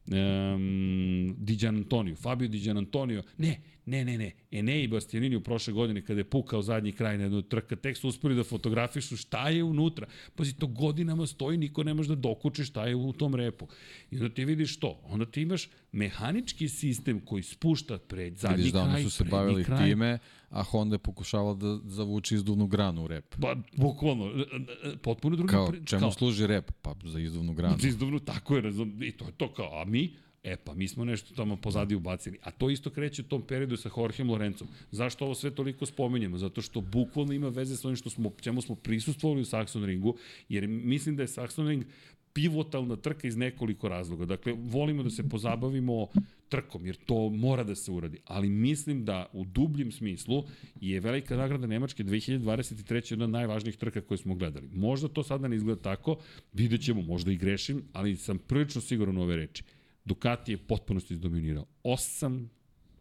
Um, 0.06 1.34
Diđan 1.38 1.76
Antonio, 1.76 2.16
Fabio 2.16 2.48
Diđan 2.48 2.78
Antonio, 2.78 3.22
ne, 3.38 3.60
Ne, 3.90 4.04
ne, 4.04 4.18
ne. 4.18 4.32
Ene 4.50 4.82
i 4.84 4.88
Bastianini 4.88 5.36
u 5.36 5.40
prošle 5.40 5.72
godine 5.72 6.02
kada 6.02 6.20
je 6.20 6.24
pukao 6.24 6.62
zadnji 6.62 6.92
kraj 6.92 7.18
na 7.18 7.24
jednu 7.24 7.42
trka, 7.42 7.76
tek 7.76 7.96
su 7.96 8.08
uspeli 8.08 8.34
da 8.34 8.44
fotografišu 8.44 9.16
šta 9.16 9.48
je 9.48 9.64
unutra. 9.64 10.06
Pazi, 10.34 10.56
to 10.56 10.66
godinama 10.66 11.26
stoji, 11.26 11.58
niko 11.58 11.82
ne 11.82 11.94
može 11.94 12.08
da 12.08 12.14
dokuče 12.14 12.64
šta 12.64 12.86
je 12.86 12.96
u 12.96 13.12
tom 13.12 13.34
repu. 13.34 13.68
I 14.10 14.16
onda 14.16 14.28
ti 14.34 14.44
vidiš 14.44 14.76
to. 14.80 15.00
Onda 15.04 15.26
ti 15.26 15.42
imaš 15.42 15.68
mehanički 15.92 16.68
sistem 16.68 17.20
koji 17.20 17.42
spušta 17.42 17.98
pred 17.98 18.36
zadnji 18.36 18.56
vidiš 18.56 18.72
da 18.72 18.84
kraj, 18.84 18.94
oni 18.94 19.04
su 19.04 19.10
se 19.10 19.24
bavili 19.24 19.64
kraj. 19.64 19.88
time, 19.88 20.18
a 20.50 20.62
Honda 20.62 20.94
je 20.94 20.98
pokušavala 20.98 21.54
da 21.54 21.78
zavuči 21.84 22.34
izduvnu 22.34 22.66
granu 22.66 23.04
u 23.04 23.06
rep. 23.06 23.34
Pa, 23.40 23.56
bukvalno, 23.76 24.26
e, 24.26 24.44
e, 24.88 24.96
potpuno 24.96 25.36
drugi... 25.36 25.50
Kao, 25.50 25.72
čemu 25.84 26.00
kao, 26.00 26.12
služi 26.12 26.46
rep? 26.46 26.72
Pa, 26.82 26.94
za 27.04 27.20
izduvnu 27.20 27.54
granu. 27.54 27.76
Za 27.78 27.88
izduvnu, 27.88 28.18
tako 28.18 28.56
je, 28.56 28.60
razum, 28.60 29.02
i 29.02 29.12
to 29.12 29.24
je 29.24 29.32
to 29.32 29.52
kao, 29.52 29.82
a 29.82 29.84
mi, 29.84 30.16
E 30.42 30.56
pa, 30.56 30.74
mi 30.74 30.88
smo 30.88 31.04
nešto 31.04 31.34
tamo 31.34 31.56
pozadi 31.56 31.94
ubacili. 31.94 32.38
A 32.42 32.50
to 32.50 32.70
isto 32.70 32.90
kreće 32.90 33.22
u 33.22 33.24
tom 33.24 33.42
periodu 33.42 33.76
sa 33.76 33.90
Jorgeom 33.96 34.30
Lorencom. 34.30 34.68
Zašto 34.90 35.24
ovo 35.24 35.34
sve 35.34 35.50
toliko 35.50 35.86
spominjemo? 35.86 36.38
Zato 36.38 36.62
što 36.62 36.80
bukvalno 36.80 37.32
ima 37.32 37.48
veze 37.48 37.76
sa 37.76 37.88
onim 37.88 37.96
što 37.96 38.10
smo, 38.10 38.32
čemu 38.40 38.62
smo 38.62 38.74
prisustvovali 38.74 39.40
u 39.40 39.44
Saxon 39.44 39.84
ringu, 39.84 40.16
jer 40.48 40.68
mislim 40.68 41.16
da 41.16 41.22
je 41.22 41.28
Saxon 41.28 41.68
ring 41.68 41.84
pivotalna 42.32 42.96
trka 42.96 43.28
iz 43.28 43.36
nekoliko 43.36 43.88
razloga. 43.88 44.24
Dakle, 44.24 44.52
volimo 44.58 45.02
da 45.02 45.10
se 45.10 45.28
pozabavimo 45.28 46.08
trkom, 46.48 46.86
jer 46.86 46.96
to 46.96 47.28
mora 47.28 47.64
da 47.64 47.74
se 47.74 47.90
uradi. 47.92 48.18
Ali 48.24 48.48
mislim 48.48 49.04
da 49.04 49.26
u 49.32 49.44
dubljem 49.44 49.92
smislu 49.92 50.44
je 50.80 51.00
velika 51.00 51.36
nagrada 51.36 51.66
Nemačke 51.66 52.04
2023. 52.04 53.12
jedna 53.12 53.24
od 53.24 53.30
najvažnijih 53.30 53.76
trka 53.76 54.00
koje 54.00 54.18
smo 54.18 54.34
gledali. 54.34 54.68
Možda 54.72 55.08
to 55.08 55.22
sada 55.22 55.48
ne 55.48 55.56
izgleda 55.56 55.82
tako, 55.82 56.16
vidjet 56.52 56.84
ćemo, 56.84 57.02
možda 57.02 57.32
i 57.32 57.36
grešim, 57.36 57.82
ali 57.92 58.16
sam 58.16 58.38
prilično 58.38 58.80
siguran 58.80 59.16
u 59.16 59.22
ove 59.22 59.36
reči. 59.36 59.62
Ducati 60.04 60.52
je 60.52 60.58
potpunosti 60.58 61.14
izdominirao. 61.14 61.66
Osam 61.82 62.50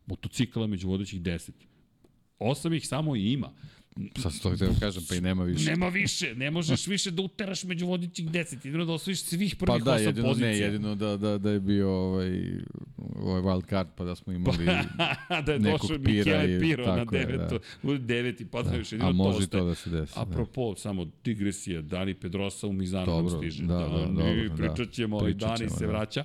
motocikla 0.05 0.67
među 0.67 0.87
vodećih 0.87 1.21
deset. 1.21 1.55
Osam 2.39 2.73
ih 2.73 2.87
samo 2.87 3.15
i 3.15 3.31
ima. 3.31 3.53
Sad 4.15 4.39
to 4.39 4.49
da 4.51 4.67
kažem, 4.79 5.03
pa 5.09 5.15
i 5.15 5.21
nema 5.21 5.43
više. 5.43 5.69
Nema 5.69 5.89
više, 5.89 6.35
ne 6.35 6.51
možeš 6.51 6.87
više 6.87 7.11
da 7.11 7.21
uteraš 7.21 7.63
među 7.63 7.85
vodećih 7.85 8.29
deset, 8.29 8.65
jedino 8.65 8.85
da 8.85 8.93
osvojiš 8.93 9.21
svih 9.21 9.55
prvih 9.55 9.67
pa 9.77 9.91
da, 9.91 9.97
jedino, 9.97 10.27
pozicija. 10.27 10.49
Ne, 10.49 10.57
jedino 10.57 10.95
da, 10.95 11.17
da, 11.17 11.37
da 11.37 11.51
je 11.51 11.59
bio 11.59 11.89
ovaj, 11.91 12.41
ovaj 13.15 13.41
wild 13.41 13.69
card, 13.69 13.87
pa 13.95 14.03
da 14.03 14.15
smo 14.15 14.33
imali 14.33 14.65
da 15.45 15.51
je 15.53 15.59
došao 15.59 15.95
i- 15.95 16.59
Piro 16.59 16.85
na 16.85 16.95
tako 16.95 17.15
je, 17.15 17.25
devetu, 17.25 17.59
da. 17.83 17.89
u 17.89 17.97
deveti, 17.97 18.45
pa 18.45 18.61
da, 18.63 18.75
još 18.75 18.91
jedino 18.91 19.09
A 19.09 19.11
to 19.11 19.17
može 19.17 19.37
ostaje. 19.37 19.61
to 19.61 19.65
da 19.65 19.75
se 19.75 19.89
desi. 19.89 20.13
Apropo, 20.15 20.75
samo 20.75 21.07
digresija, 21.23 21.81
Dani 21.81 22.13
Pedrosa 22.13 22.67
u 22.67 22.73
Mizanu 22.73 23.05
Dobro, 23.05 23.37
stiže. 23.37 23.63
da, 23.63 23.77
da, 23.77 23.87
dobro, 24.05 24.33
i 24.35 24.49
da. 24.49 24.55
pričat 24.55 24.91
ćemo, 24.91 25.17
ali 25.17 25.33
Pričat 25.33 25.49
Dani 25.49 25.69
se 25.69 25.85
da. 25.85 25.91
vraća. 25.91 26.23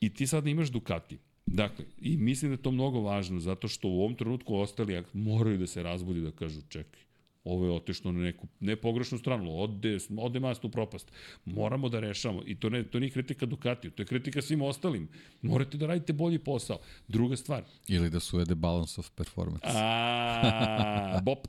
I 0.00 0.10
ti 0.10 0.26
sad 0.26 0.46
imaš 0.46 0.68
Ducati. 0.68 1.18
Dakle, 1.46 1.84
i 2.00 2.16
mislim 2.16 2.50
da 2.50 2.54
je 2.54 2.62
to 2.62 2.70
mnogo 2.70 3.00
važno, 3.00 3.40
zato 3.40 3.68
što 3.68 3.88
u 3.88 4.00
ovom 4.00 4.14
trenutku 4.14 4.56
ostali 4.56 5.02
moraju 5.12 5.58
da 5.58 5.66
se 5.66 5.82
razbudi 5.82 6.20
da 6.20 6.30
kažu 6.30 6.60
čekaj, 6.68 7.00
ovo 7.44 7.64
je 7.66 7.72
otešlo 7.72 8.12
na 8.12 8.20
neku, 8.20 8.48
ne 8.60 8.76
pogrešnu 8.76 9.18
stranu, 9.18 9.58
ode, 9.62 9.98
ode 10.16 10.40
masnu 10.40 10.70
propast. 10.70 11.12
Moramo 11.44 11.88
da 11.88 12.00
rešamo. 12.00 12.42
I 12.46 12.54
to, 12.54 12.70
ne, 12.70 12.82
to 12.82 13.00
nije 13.00 13.10
kritika 13.10 13.46
Ducatiju, 13.46 13.90
to 13.90 14.02
je 14.02 14.06
kritika 14.06 14.42
svim 14.42 14.62
ostalim. 14.62 15.08
Morate 15.42 15.76
da 15.76 15.86
radite 15.86 16.12
bolji 16.12 16.38
posao. 16.38 16.78
Druga 17.08 17.36
stvar, 17.36 17.62
Ili 17.88 18.10
da 18.10 18.20
se 18.20 18.36
uvede 18.36 18.54
balance 18.54 19.00
of 19.00 19.10
performance. 19.10 19.66
a, 19.66 21.20
Bop. 21.22 21.48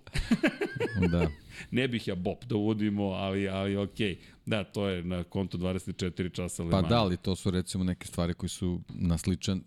da. 1.12 1.30
Ne 1.72 1.88
bih 1.88 2.08
ja 2.08 2.16
Bop 2.16 2.46
da 2.46 2.56
uvodimo, 2.56 3.04
ali, 3.04 3.48
ali 3.50 3.78
okej. 3.78 4.18
Da, 4.46 4.64
to 4.64 4.88
je 4.88 5.04
na 5.04 5.24
kontu 5.24 5.58
24 5.58 6.36
časa 6.36 6.64
Pa 6.72 6.82
da, 6.82 7.00
ali 7.02 7.18
to 7.18 7.36
su 7.36 7.52
recimo 7.52 7.84
neke 7.84 8.08
stvari 8.08 8.34
koji 8.34 8.50
su 8.50 8.82
na 8.90 9.18
sličan, 9.18 9.62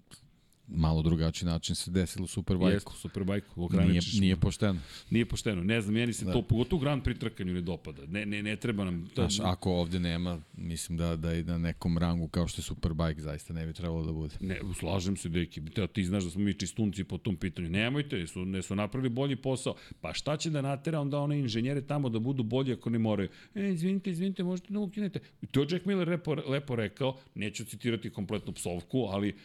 malo 0.68 1.02
drugačiji 1.02 1.46
način 1.46 1.74
se 1.74 1.90
desilo 1.90 2.26
Superbike. 2.26 2.72
Jeste, 2.72 2.90
Superbike, 2.96 3.46
Nije, 3.56 3.64
ograničiš. 3.64 4.20
nije 4.20 4.36
pošteno. 4.36 4.80
Nije 5.10 5.26
pošteno. 5.26 5.62
Ne 5.62 5.80
znam, 5.80 5.94
meni 5.94 6.12
se 6.12 6.24
da. 6.24 6.32
to 6.32 6.42
pogotovo 6.42 6.80
Grand 6.80 7.02
Prix 7.02 7.18
trkanju 7.18 7.54
ne 7.54 7.60
dopada. 7.60 8.02
Ne, 8.06 8.26
ne, 8.26 8.42
ne 8.42 8.56
treba 8.56 8.84
nam... 8.84 9.06
To, 9.14 9.28
Znaš, 9.28 9.40
ako 9.40 9.72
ovde 9.72 10.00
nema, 10.00 10.40
mislim 10.56 10.98
da, 10.98 11.16
da 11.16 11.34
i 11.34 11.42
na 11.42 11.58
nekom 11.58 11.98
rangu 11.98 12.28
kao 12.28 12.48
što 12.48 12.60
je 12.60 12.64
Superbike 12.64 13.20
zaista 13.20 13.54
ne 13.54 13.66
bi 13.66 13.72
trebalo 13.72 14.04
da 14.04 14.12
bude. 14.12 14.34
Ne, 14.40 14.60
slažem 14.78 15.16
se, 15.16 15.28
deki. 15.28 15.64
Te, 15.64 15.86
ti 15.86 16.04
znaš 16.04 16.24
da 16.24 16.30
smo 16.30 16.40
mi 16.40 16.54
čistunci 16.54 17.04
po 17.04 17.18
tom 17.18 17.36
pitanju. 17.36 17.68
Nemojte, 17.68 18.26
su, 18.26 18.44
ne 18.44 18.62
su 18.62 18.74
napravili 18.74 19.08
bolji 19.08 19.36
posao. 19.36 19.74
Pa 20.00 20.12
šta 20.12 20.36
će 20.36 20.50
da 20.50 20.62
natera 20.62 21.00
onda 21.00 21.18
one 21.18 21.38
inženjere 21.38 21.80
tamo 21.86 22.08
da 22.08 22.18
budu 22.18 22.42
bolji 22.42 22.72
ako 22.72 22.90
ne 22.90 22.98
moraju? 22.98 23.28
E, 23.54 23.68
izvinite, 23.72 24.10
izvinite, 24.10 24.42
možete 24.42 24.72
da 24.72 24.78
ukinete. 24.78 25.20
I 25.42 25.46
to 25.46 25.60
je 25.60 25.66
Jack 25.70 25.84
Miller 25.84 26.08
lepo, 26.08 26.34
lepo 26.34 26.76
rekao, 26.76 27.16
neću 27.34 27.64
citirati 27.64 28.10
kompletnu 28.10 28.52
psovku, 28.52 28.98
ali 29.10 29.36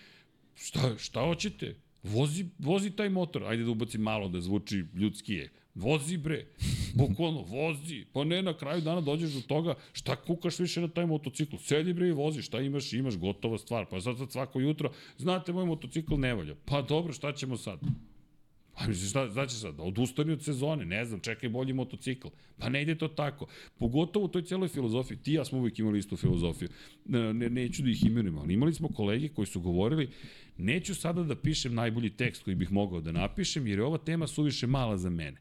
šta, 0.55 0.97
šta 0.97 1.21
hoćete? 1.21 1.75
Vozi, 2.03 2.45
vozi 2.59 2.91
taj 2.91 3.09
motor, 3.09 3.43
ajde 3.43 3.63
da 3.63 3.71
ubacim 3.71 4.01
malo 4.01 4.27
da 4.29 4.41
zvuči 4.41 4.83
ljudski 4.93 5.33
je. 5.33 5.51
Vozi 5.75 6.17
bre, 6.17 6.45
bukvalno 6.93 7.41
vozi. 7.41 8.05
Pa 8.13 8.23
ne, 8.23 8.41
na 8.41 8.57
kraju 8.57 8.81
dana 8.81 9.01
dođeš 9.01 9.31
do 9.31 9.41
toga, 9.41 9.75
šta 9.93 10.15
kukaš 10.15 10.59
više 10.59 10.81
na 10.81 10.87
taj 10.87 11.05
motocikl? 11.05 11.55
Sedi 11.57 11.93
bre 11.93 12.07
i 12.07 12.11
vozi, 12.11 12.41
šta 12.41 12.61
imaš, 12.61 12.93
imaš, 12.93 13.17
gotova 13.17 13.57
stvar. 13.57 13.85
Pa 13.89 14.01
sad, 14.01 14.17
sad 14.17 14.31
svako 14.31 14.59
jutro, 14.59 14.91
znate, 15.17 15.53
moj 15.53 15.65
motocikl 15.65 16.15
ne 16.15 16.33
valja. 16.33 16.55
Pa 16.65 16.81
dobro, 16.81 17.13
šta 17.13 17.33
ćemo 17.33 17.57
sad? 17.57 17.79
Pa 18.77 18.87
misliš, 18.87 19.09
šta, 19.09 19.29
znači 19.29 19.55
sad, 19.55 19.75
odustani 19.77 20.31
od 20.31 20.43
sezone, 20.43 20.85
ne 20.85 21.05
znam, 21.05 21.19
čekaj 21.19 21.49
bolji 21.49 21.73
motocikl. 21.73 22.27
Pa 22.57 22.69
ne 22.69 22.81
ide 22.81 22.95
to 22.95 23.07
tako. 23.07 23.47
Pogotovo 23.77 24.25
u 24.25 24.27
toj 24.27 24.41
cijeloj 24.41 24.67
filozofiji, 24.67 25.17
ti 25.17 25.33
ja 25.33 25.45
smo 25.45 25.59
uvijek 25.59 25.79
imali 25.79 25.99
istu 25.99 26.17
filozofiju. 26.17 26.69
Ne, 27.05 27.33
ne, 27.33 27.49
neću 27.49 27.83
da 27.83 27.89
ih 27.89 28.05
imenujem, 28.05 28.37
ali 28.37 28.53
imali 28.53 28.73
smo 28.73 28.87
kolege 28.87 29.29
koji 29.29 29.47
su 29.47 29.61
govorili, 29.61 30.09
neću 30.57 30.95
sada 30.95 31.23
da 31.23 31.35
pišem 31.35 31.75
najbolji 31.75 32.09
tekst 32.09 32.43
koji 32.43 32.55
bih 32.55 32.71
mogao 32.71 33.01
da 33.01 33.11
napišem, 33.11 33.67
jer 33.67 33.79
je 33.79 33.85
ova 33.85 33.97
tema 33.97 34.27
suviše 34.27 34.67
mala 34.67 34.97
za 34.97 35.09
mene. 35.09 35.37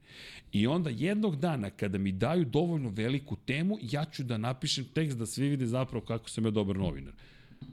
I 0.52 0.66
onda 0.66 0.90
jednog 0.90 1.36
dana, 1.36 1.70
kada 1.70 1.98
mi 1.98 2.12
daju 2.12 2.44
dovoljno 2.44 2.88
veliku 2.88 3.36
temu, 3.36 3.78
ja 3.82 4.04
ću 4.04 4.24
da 4.24 4.38
napišem 4.38 4.84
tekst 4.84 5.18
da 5.18 5.26
svi 5.26 5.48
vide 5.48 5.66
zapravo 5.66 6.04
kako 6.04 6.30
sam 6.30 6.44
ja 6.44 6.50
dobar 6.50 6.76
novinar. 6.76 7.12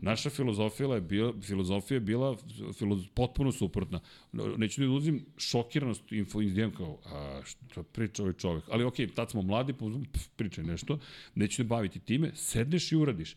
Naša 0.01 0.29
filozofija 0.29 0.95
je 0.95 1.01
bila, 1.01 1.33
filozofija 1.41 1.95
je 1.95 1.99
bila 1.99 2.37
filoz, 2.77 3.07
potpuno 3.13 3.51
suprotna. 3.51 3.99
Neću 4.31 4.81
da 4.81 4.85
izlazim 4.85 5.25
šokiranost 5.37 6.11
info 6.11 6.41
izdijem 6.41 6.71
kao, 6.71 6.97
a, 7.05 7.41
što 7.71 7.83
priča 7.83 8.23
ovaj 8.23 8.33
čovek. 8.33 8.63
Ali 8.71 8.83
okej, 8.83 9.07
okay, 9.07 9.13
tad 9.13 9.31
smo 9.31 9.41
mladi, 9.41 9.73
pa 9.73 9.85
pf, 10.13 10.27
pričaj 10.35 10.63
nešto, 10.63 10.99
neću 11.35 11.55
se 11.55 11.63
baviti 11.63 11.99
time, 11.99 12.31
sedneš 12.35 12.91
i 12.91 12.95
uradiš. 12.95 13.35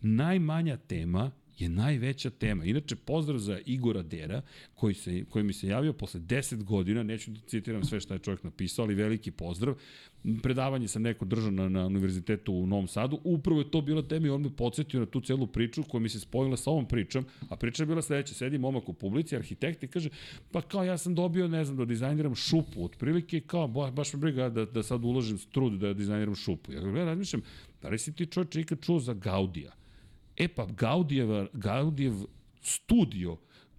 Najmanja 0.00 0.76
tema 0.76 1.30
je 1.58 1.68
najveća 1.68 2.30
tema. 2.30 2.64
Inače, 2.64 2.96
pozdrav 2.96 3.38
za 3.38 3.58
Igora 3.66 4.02
Dera, 4.02 4.42
koji, 4.74 4.94
se, 4.94 5.24
koji 5.30 5.44
mi 5.44 5.52
se 5.52 5.68
javio 5.68 5.92
posle 5.92 6.20
10 6.20 6.64
godina, 6.64 7.02
neću 7.02 7.30
da 7.30 7.40
citiram 7.40 7.84
sve 7.84 8.00
što 8.00 8.14
je 8.14 8.18
čovjek 8.18 8.44
napisao, 8.44 8.84
ali 8.84 8.94
veliki 8.94 9.30
pozdrav. 9.30 9.74
Predavanje 10.42 10.88
sam 10.88 11.02
neko 11.02 11.24
držao 11.24 11.50
na, 11.50 11.68
na 11.68 11.86
univerzitetu 11.86 12.52
u 12.52 12.66
Novom 12.66 12.88
Sadu, 12.88 13.20
upravo 13.24 13.60
je 13.60 13.70
to 13.70 13.80
bila 13.80 14.02
tema 14.02 14.26
i 14.26 14.30
on 14.30 14.42
me 14.42 14.56
podsjetio 14.56 15.00
na 15.00 15.06
tu 15.06 15.20
celu 15.20 15.46
priču 15.46 15.82
koja 15.82 16.00
mi 16.00 16.08
se 16.08 16.20
spojila 16.20 16.56
sa 16.56 16.70
ovom 16.70 16.88
pričom, 16.88 17.24
a 17.48 17.56
priča 17.56 17.82
je 17.82 17.86
bila 17.86 18.02
sledeća, 18.02 18.34
sedi 18.34 18.58
momak 18.58 18.88
u 18.88 18.92
publici, 18.92 19.36
arhitekt 19.36 19.82
i 19.82 19.88
kaže, 19.88 20.08
pa 20.52 20.62
kao 20.62 20.84
ja 20.84 20.98
sam 20.98 21.14
dobio, 21.14 21.48
ne 21.48 21.64
znam, 21.64 21.76
da 21.76 21.84
dizajniram 21.84 22.34
šupu, 22.34 22.84
otprilike, 22.84 23.40
kao, 23.40 23.68
ba, 23.68 23.90
baš 23.90 24.12
me 24.12 24.18
briga 24.18 24.48
da, 24.48 24.64
da 24.64 24.82
sad 24.82 25.04
uložim 25.04 25.38
trud 25.52 25.72
da 25.72 25.94
dizajniram 25.94 26.34
šupu. 26.34 26.72
Ja, 26.72 26.80
ja 26.80 27.04
razmišljam, 27.04 27.42
da 27.82 27.88
li 27.88 27.98
si 27.98 28.12
ti 28.12 28.26
čovječe 28.26 28.60
ikad 28.60 28.80
čuo 28.80 29.00
za 29.00 29.14
Gaudija? 29.14 29.72
E 30.36 30.48
pa 30.48 30.66
Gaudijev, 30.66 31.46
Gaudijev 31.52 32.14
studio 32.60 33.36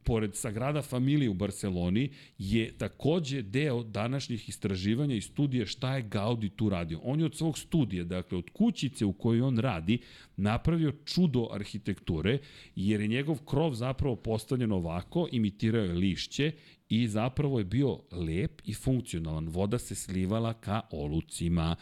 pored 0.08 0.36
Sagrada 0.36 0.82
Familije 0.82 1.30
u 1.30 1.34
Barceloni 1.34 2.10
je 2.38 2.72
takođe 2.78 3.42
deo 3.42 3.84
današnjih 3.84 4.50
istraživanja 4.50 5.16
i 5.16 5.22
studije 5.22 5.66
šta 5.66 5.96
je 5.96 6.02
Gaudi 6.02 6.50
tu 6.50 6.70
radio. 6.70 7.00
On 7.04 7.20
je 7.20 7.26
od 7.26 7.36
svog 7.36 7.58
studija, 7.58 8.04
dakle 8.04 8.38
od 8.38 8.50
kućice 8.54 9.06
u 9.06 9.14
kojoj 9.14 9.42
on 9.42 9.58
radi, 9.58 10.00
napravio 10.38 10.94
čudo 11.06 11.48
arhitekture, 11.52 12.38
jer 12.76 13.02
je 13.02 13.08
njegov 13.08 13.38
krov 13.46 13.74
zapravo 13.74 14.16
postavljen 14.16 14.72
ovako, 14.72 15.28
imitirao 15.32 15.84
je 15.84 15.94
lišće 15.94 16.52
i 16.90 17.08
zapravo 17.08 17.60
je 17.60 17.66
bio 17.66 18.00
lep 18.12 18.62
i 18.66 18.74
funkcionalan. 18.74 19.48
Voda 19.48 19.78
se 19.78 19.96
slivala 19.96 20.54
ka 20.54 20.82
olucima. 20.92 21.76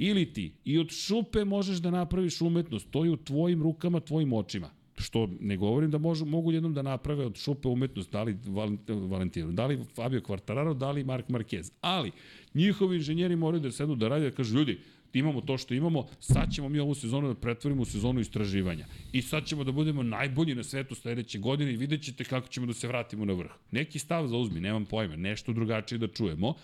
Ili 0.00 0.32
ti 0.32 0.52
i 0.64 0.78
od 0.78 0.90
šupe 0.90 1.44
možeš 1.44 1.78
da 1.78 1.90
napraviš 1.90 2.40
umetnost, 2.40 2.90
to 2.90 3.04
je 3.04 3.10
u 3.10 3.16
tvojim 3.16 3.62
rukama, 3.62 4.00
tvojim 4.00 4.32
očima. 4.32 4.70
Što 4.98 5.28
ne 5.40 5.56
govorim 5.56 5.90
da 5.90 5.98
možu, 5.98 6.24
mogu 6.24 6.52
jednom 6.52 6.74
da 6.74 6.82
naprave 6.82 7.26
od 7.26 7.36
šupe 7.36 7.68
umetnost, 7.68 8.12
da 8.12 8.22
li 8.22 8.38
Valentino, 8.86 9.52
da 9.52 9.66
li 9.66 9.84
Fabio 9.94 10.20
Quartararo, 10.20 10.74
da 10.74 10.90
li 10.90 11.04
Mark 11.04 11.28
Marquez. 11.28 11.72
Ali 11.80 12.10
njihovi 12.54 12.96
inženjeri 12.96 13.36
moraju 13.36 13.60
da 13.60 13.72
sednu 13.72 13.96
da 13.96 14.08
rade 14.08 14.30
da 14.30 14.36
kažu 14.36 14.58
ljudi, 14.58 14.78
imamo 15.12 15.40
to 15.40 15.58
što 15.58 15.74
imamo, 15.74 16.06
sad 16.20 16.52
ćemo 16.54 16.68
mi 16.68 16.78
ovu 16.78 16.94
sezonu 16.94 17.28
da 17.28 17.34
pretvorimo 17.34 17.82
u 17.82 17.84
sezonu 17.84 18.20
istraživanja. 18.20 18.86
I 19.12 19.22
sad 19.22 19.46
ćemo 19.46 19.64
da 19.64 19.72
budemo 19.72 20.02
najbolji 20.02 20.54
na 20.54 20.64
svetu 20.64 20.94
sledeće 20.94 21.38
godine 21.38 21.72
i 21.72 21.76
vidjet 21.76 22.02
ćete 22.02 22.24
kako 22.24 22.48
ćemo 22.48 22.66
da 22.66 22.72
se 22.72 22.88
vratimo 22.88 23.24
na 23.24 23.32
vrh. 23.32 23.50
Neki 23.70 23.98
stav 23.98 24.26
zauzmi, 24.26 24.60
nemam 24.60 24.84
pojma, 24.84 25.16
nešto 25.16 25.52
drugačije 25.52 25.98
da 25.98 26.08
čujemo. 26.08 26.54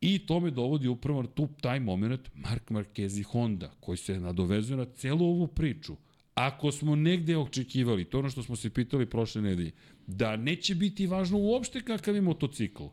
I 0.00 0.18
to 0.26 0.40
me 0.40 0.50
dovodi 0.50 0.88
upravo 0.88 1.22
na 1.22 1.28
tu, 1.28 1.48
taj 1.60 1.80
moment 1.80 2.30
Mark 2.34 2.70
Marquez 2.70 3.20
i 3.20 3.22
Honda, 3.22 3.70
koji 3.80 3.98
se 3.98 4.20
nadovezuje 4.20 4.76
na 4.76 4.84
celu 4.84 5.26
ovu 5.26 5.46
priču. 5.46 5.96
Ako 6.34 6.72
smo 6.72 6.96
negde 6.96 7.36
očekivali, 7.36 8.04
to 8.04 8.18
ono 8.18 8.30
što 8.30 8.42
smo 8.42 8.56
se 8.56 8.70
pitali 8.70 9.10
prošle 9.10 9.42
nedelje, 9.42 9.72
da 10.06 10.36
neće 10.36 10.74
biti 10.74 11.06
važno 11.06 11.38
uopšte 11.38 11.80
kakav 11.80 12.14
je 12.14 12.20
motocikl, 12.20 12.84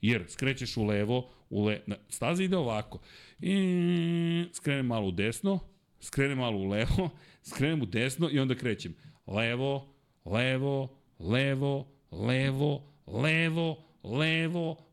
jer 0.00 0.24
skrećeš 0.28 0.76
u 0.76 0.84
levo, 0.84 1.28
u 1.50 1.64
le... 1.64 1.82
Na, 1.86 1.96
staza 2.08 2.42
ide 2.42 2.56
ovako, 2.56 2.98
i 3.40 4.44
skrenem 4.52 4.86
malo 4.86 5.08
u 5.08 5.12
desno, 5.12 5.58
skrenem 6.00 6.38
malo 6.38 6.58
u 6.58 6.68
levo, 6.68 7.10
skrenem 7.50 7.82
u 7.82 7.86
desno 7.86 8.30
i 8.32 8.38
onda 8.38 8.54
krećem. 8.54 8.94
Levo, 9.26 9.94
levo, 10.24 10.98
levo, 11.18 11.88
levo, 12.10 12.92
levo, 13.06 13.06
levo, 13.06 13.89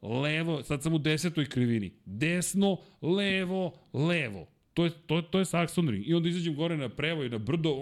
levo, 0.02 0.64
sad 0.64 0.84
sam 0.84 0.94
u 0.94 0.98
desetoj 0.98 1.46
krivini. 1.46 1.92
Desno, 2.06 2.78
levo, 3.02 3.80
levo. 3.94 4.48
To 4.74 4.86
je, 4.86 4.92
to, 5.06 5.22
to 5.22 5.40
je 5.40 5.46
Saxon 5.46 5.90
ring. 5.90 6.08
I 6.08 6.14
onda 6.14 6.30
izađem 6.30 6.56
gore 6.56 6.78
na 6.78 6.90
prevo 6.90 7.24
i 7.24 7.30
na 7.30 7.38
brdo, 7.38 7.76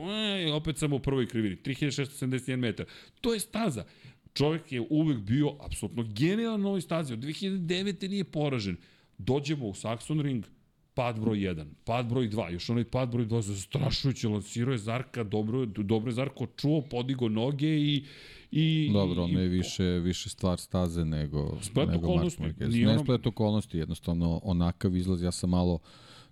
i 0.47 0.51
opet 0.51 0.77
sam 0.77 0.93
u 0.93 0.99
prvoj 0.99 1.27
krivini. 1.27 1.55
3671 1.55 2.55
metar. 2.55 2.85
To 3.21 3.33
je 3.33 3.39
staza. 3.39 3.85
Čovjek 4.33 4.71
je 4.71 4.81
uvek 4.89 5.17
bio 5.17 5.55
apsolutno 5.65 6.03
genijalan 6.03 6.61
na 6.61 6.67
ovoj 6.67 6.81
stazi. 6.81 7.13
Od 7.13 7.19
2009. 7.19 8.09
nije 8.09 8.23
poražen. 8.23 8.77
Dođemo 9.17 9.67
u 9.67 9.73
Saxon 9.73 10.21
ring, 10.21 10.45
pad 10.93 11.19
broj 11.19 11.37
1, 11.37 11.65
pad 11.85 12.05
broj 12.05 12.29
2, 12.29 12.51
još 12.51 12.69
onaj 12.69 12.83
pad 12.83 13.09
broj 13.11 13.25
2 13.25 13.41
zastrašujuće, 13.41 14.27
lansirao 14.27 14.71
je 14.71 14.77
Zarka, 14.77 15.23
dobro, 15.23 15.65
dobro 15.65 16.09
je 16.09 16.13
Zarko 16.13 16.45
čuo, 16.57 16.81
podigo 16.81 17.29
noge 17.29 17.77
i 17.77 18.05
I, 18.51 18.89
Dobro, 18.93 19.23
ono 19.23 19.39
je 19.39 19.47
više, 19.47 19.83
više 19.83 20.29
stvar 20.29 20.59
staze 20.59 21.05
nego, 21.05 21.57
splet 21.61 21.89
nego 21.89 22.15
Mark 22.15 22.33
Marquez. 22.39 22.85
Ne 22.85 22.91
ono... 22.91 23.03
splet 23.03 23.27
okolnosti, 23.27 23.77
jednostavno 23.77 24.41
onakav 24.43 24.95
izlaz, 24.95 25.23
ja 25.23 25.31
sam 25.31 25.49
malo 25.49 25.79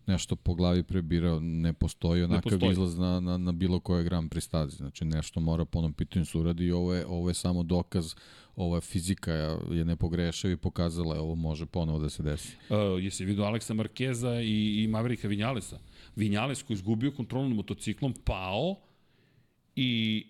nešto 0.07 0.36
po 0.36 0.53
glavi 0.53 0.84
prebirao, 0.84 1.39
ne 1.39 1.74
postoji 1.74 2.24
onakav 2.24 2.51
ne 2.51 2.59
postoji. 2.59 2.72
izlaz 2.72 2.97
na, 2.97 3.20
na, 3.20 3.38
na 3.38 3.51
bilo 3.51 3.80
koje 3.80 4.03
gram 4.03 4.30
pri 4.30 4.41
stazi. 4.41 4.76
Znači 4.76 5.05
nešto 5.05 5.39
mora 5.39 5.66
po 5.66 5.80
onom 5.80 5.93
pitanju 5.93 6.26
se 6.26 6.38
uradi 6.38 6.66
i 6.66 6.72
ovo 6.72 6.93
je, 6.93 7.05
ovo 7.05 7.30
je 7.30 7.34
samo 7.34 7.64
dokaz 7.64 8.16
ova 8.55 8.82
fizika 8.82 9.32
je 9.72 9.86
nepogrešava 9.86 10.53
i 10.53 10.57
pokazala 10.57 11.16
je 11.16 11.22
ovo 11.22 11.36
može 11.36 11.66
ponovo 11.66 11.99
da 11.99 12.09
se 12.09 12.24
desi. 12.24 12.57
Uh, 12.70 13.03
jesi 13.03 13.26
vidio 13.26 13.43
Aleksa 13.43 13.74
Markeza 13.74 14.41
i, 14.41 14.84
i 14.84 14.88
Maverika 14.88 15.28
Vinjalesa? 15.28 15.80
Vinjales 16.16 16.64
koji 16.64 16.76
izgubio 16.76 17.11
kontrolu 17.11 17.47
nad 17.47 17.55
motociklom, 17.55 18.14
pao 18.26 18.76
i 19.76 20.26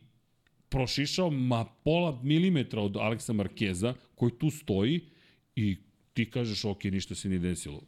prošišao 0.74 1.30
ma 1.30 1.66
pola 1.66 2.20
milimetra 2.24 2.82
od 2.82 2.98
Aleksa 2.98 3.34
Markeza 3.34 3.94
koji 4.16 4.32
tu 4.32 4.50
stoji 4.50 5.00
i 5.56 5.78
ti 6.14 6.30
kažeš 6.30 6.66
ok, 6.66 6.84
ništa 6.84 7.16
se 7.16 7.30
nije 7.30 7.40
desilo. 7.40 7.82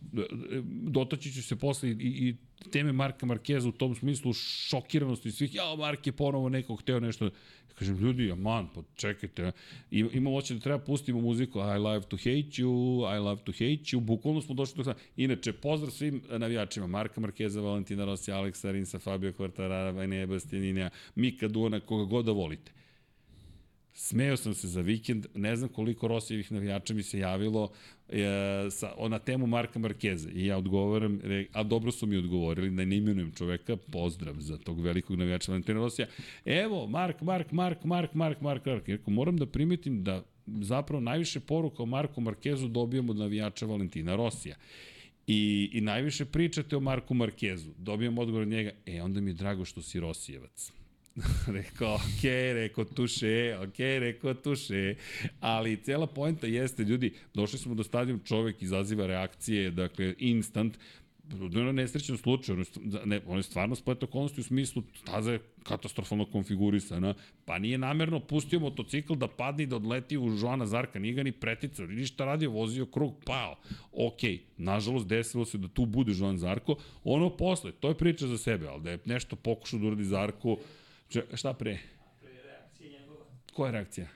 Dotaći 0.88 1.32
ću 1.32 1.44
se 1.44 1.56
posle 1.56 1.90
i, 1.90 1.94
i 2.00 2.36
teme 2.72 2.92
Marka 2.92 3.26
Markeza 3.26 3.70
u 3.70 3.72
tom 3.72 3.96
smislu 3.96 4.34
šokiranosti 4.34 5.32
svih, 5.32 5.56
ja, 5.56 5.76
Mark 5.78 6.08
je 6.08 6.12
ponovo 6.14 6.50
neko 6.50 6.76
hteo 6.76 7.00
nešto. 7.00 7.30
Kažem, 7.76 7.98
ljudi, 7.98 8.32
aman, 8.32 8.68
pa 8.76 8.82
čekajte, 8.96 9.52
ima 9.92 10.30
oće 10.30 10.54
da 10.54 10.60
treba 10.60 10.80
pustimo 10.80 11.22
muziku 11.22 11.60
I 11.60 11.78
love 11.78 12.02
to 12.02 12.18
hate 12.18 12.62
you, 12.62 13.16
I 13.16 13.20
love 13.20 13.42
to 13.46 13.52
hate 13.52 13.84
you, 13.92 14.00
bukvalno 14.00 14.42
smo 14.42 14.56
došli 14.56 14.78
do 14.78 14.84
sada. 14.84 15.00
Inače, 15.18 15.54
pozdrav 15.54 15.92
svim 15.92 16.22
navijačima, 16.30 16.88
Marka 16.88 17.22
Markeza, 17.22 17.62
Valentina 17.62 18.06
Rossi, 18.06 18.32
Aleksa 18.32 18.72
Rinsa, 18.72 19.00
Fabio 19.00 19.32
Quartarara, 19.32 19.96
Vajne 19.96 20.28
Bastianina, 20.28 20.90
Mika 21.16 21.48
Duona, 21.48 21.80
koga 21.80 22.04
god 22.04 22.26
da 22.26 22.32
volite. 22.32 22.72
Smeo 23.98 24.38
sam 24.38 24.54
se 24.54 24.68
za 24.68 24.82
vikend, 24.82 25.26
ne 25.36 25.56
znam 25.56 25.70
koliko 25.70 26.08
Rosijevih 26.08 26.52
navijača 26.52 26.94
mi 26.94 27.04
se 27.04 27.20
javilo 27.20 27.72
e, 28.10 28.22
sa, 28.72 28.94
na 29.10 29.20
temu 29.20 29.48
Marka 29.48 29.80
Markeza 29.80 30.30
i 30.30 30.46
ja 30.46 30.58
odgovaram, 30.58 31.20
a 31.52 31.64
dobro 31.64 31.92
su 31.92 32.08
mi 32.08 32.18
odgovorili, 32.18 32.70
da 32.70 32.86
ne 32.86 32.98
imenujem 32.98 33.32
čoveka, 33.32 33.78
pozdrav 33.78 34.36
za 34.40 34.58
tog 34.58 34.82
velikog 34.82 35.18
navijača 35.18 35.52
Valentina 35.52 35.80
Rosija. 35.80 36.08
Evo, 36.46 36.88
Mark, 36.88 37.22
Mark, 37.22 37.52
Mark, 37.52 37.84
Mark, 37.84 38.14
Mark, 38.14 38.42
Mark, 38.42 38.66
Mark. 38.66 38.88
Mark. 38.88 39.08
moram 39.08 39.38
da 39.38 39.46
primetim 39.46 40.04
da 40.04 40.24
zapravo 40.48 41.02
najviše 41.02 41.40
poruka 41.40 41.84
o 41.84 41.86
Marku 41.86 42.22
Markezu 42.22 42.68
dobijamo 42.68 43.12
od 43.12 43.18
navijača 43.18 43.66
Valentina 43.66 44.16
Rosija. 44.16 44.56
I, 45.28 45.70
I 45.74 45.82
najviše 45.82 46.26
pričate 46.26 46.78
o 46.78 46.80
Marku 46.80 47.14
Markezu. 47.14 47.72
Dobijam 47.78 48.18
odgovor 48.18 48.42
od 48.42 48.48
njega, 48.48 48.72
e, 48.86 49.02
onda 49.02 49.22
mi 49.22 49.30
je 49.30 49.34
drago 49.34 49.66
što 49.66 49.82
si 49.82 50.00
Rosijevac. 50.00 50.72
rekao, 51.58 51.96
ok, 51.96 52.24
rekao 52.54 52.86
tuše, 52.86 53.58
ok, 53.64 53.80
rekao 53.80 54.34
tuše. 54.34 54.96
Ali 55.40 55.84
cela 55.84 56.08
poenta 56.08 56.48
jeste, 56.48 56.84
ljudi, 56.84 57.14
došli 57.34 57.60
smo 57.60 57.76
do 57.76 57.84
stadijum, 57.84 58.20
čovek 58.20 58.62
izaziva 58.62 59.08
reakcije, 59.08 59.72
dakle, 59.72 60.16
instant, 60.18 60.78
u 61.34 61.74
nesrećnom 61.74 62.18
slučaju, 62.18 62.66
ne, 63.06 63.22
on 63.28 63.38
je 63.38 63.44
stvarno 63.44 63.76
splet 63.76 64.04
okolnosti 64.04 64.42
u 64.42 64.44
smislu 64.44 64.84
staza 64.94 65.32
je 65.32 65.40
katastrofalno 65.64 66.26
konfigurisana, 66.26 67.14
pa 67.46 67.60
nije 67.60 67.78
namerno 67.78 68.20
pustio 68.20 68.60
motocikl 68.60 69.14
da 69.14 69.28
padne 69.28 69.64
i 69.64 69.68
da 69.68 69.76
odleti 69.76 70.18
u 70.18 70.38
Joana 70.42 70.66
Zarka, 70.66 71.00
nije 71.00 71.14
ga 71.14 71.24
ni 71.24 71.32
preticao, 71.32 71.88
ništa 71.88 72.26
radio, 72.26 72.50
vozio 72.50 72.86
krug, 72.86 73.24
pao. 73.26 73.56
Ok, 73.92 74.20
nažalost 74.58 75.08
desilo 75.08 75.46
se 75.46 75.58
da 75.58 75.68
tu 75.68 75.86
bude 75.86 76.14
Joan 76.16 76.38
Zarko, 76.38 76.76
ono 77.04 77.38
posle, 77.38 77.72
to 77.72 77.88
je 77.88 77.98
priča 77.98 78.28
za 78.28 78.38
sebe, 78.38 78.68
ali 78.68 78.84
da 78.84 78.92
je 78.92 79.00
nešto 79.06 79.36
pokušao 79.36 79.80
da 79.80 79.88
uradi 79.88 80.04
Zarko, 80.04 80.58
Šta 81.34 81.54
pre? 81.54 81.78
Pre 82.22 82.42
reakcije 82.44 83.00
njegova. 83.00 83.26
Koja 83.54 83.72
reakcija? 83.72 84.08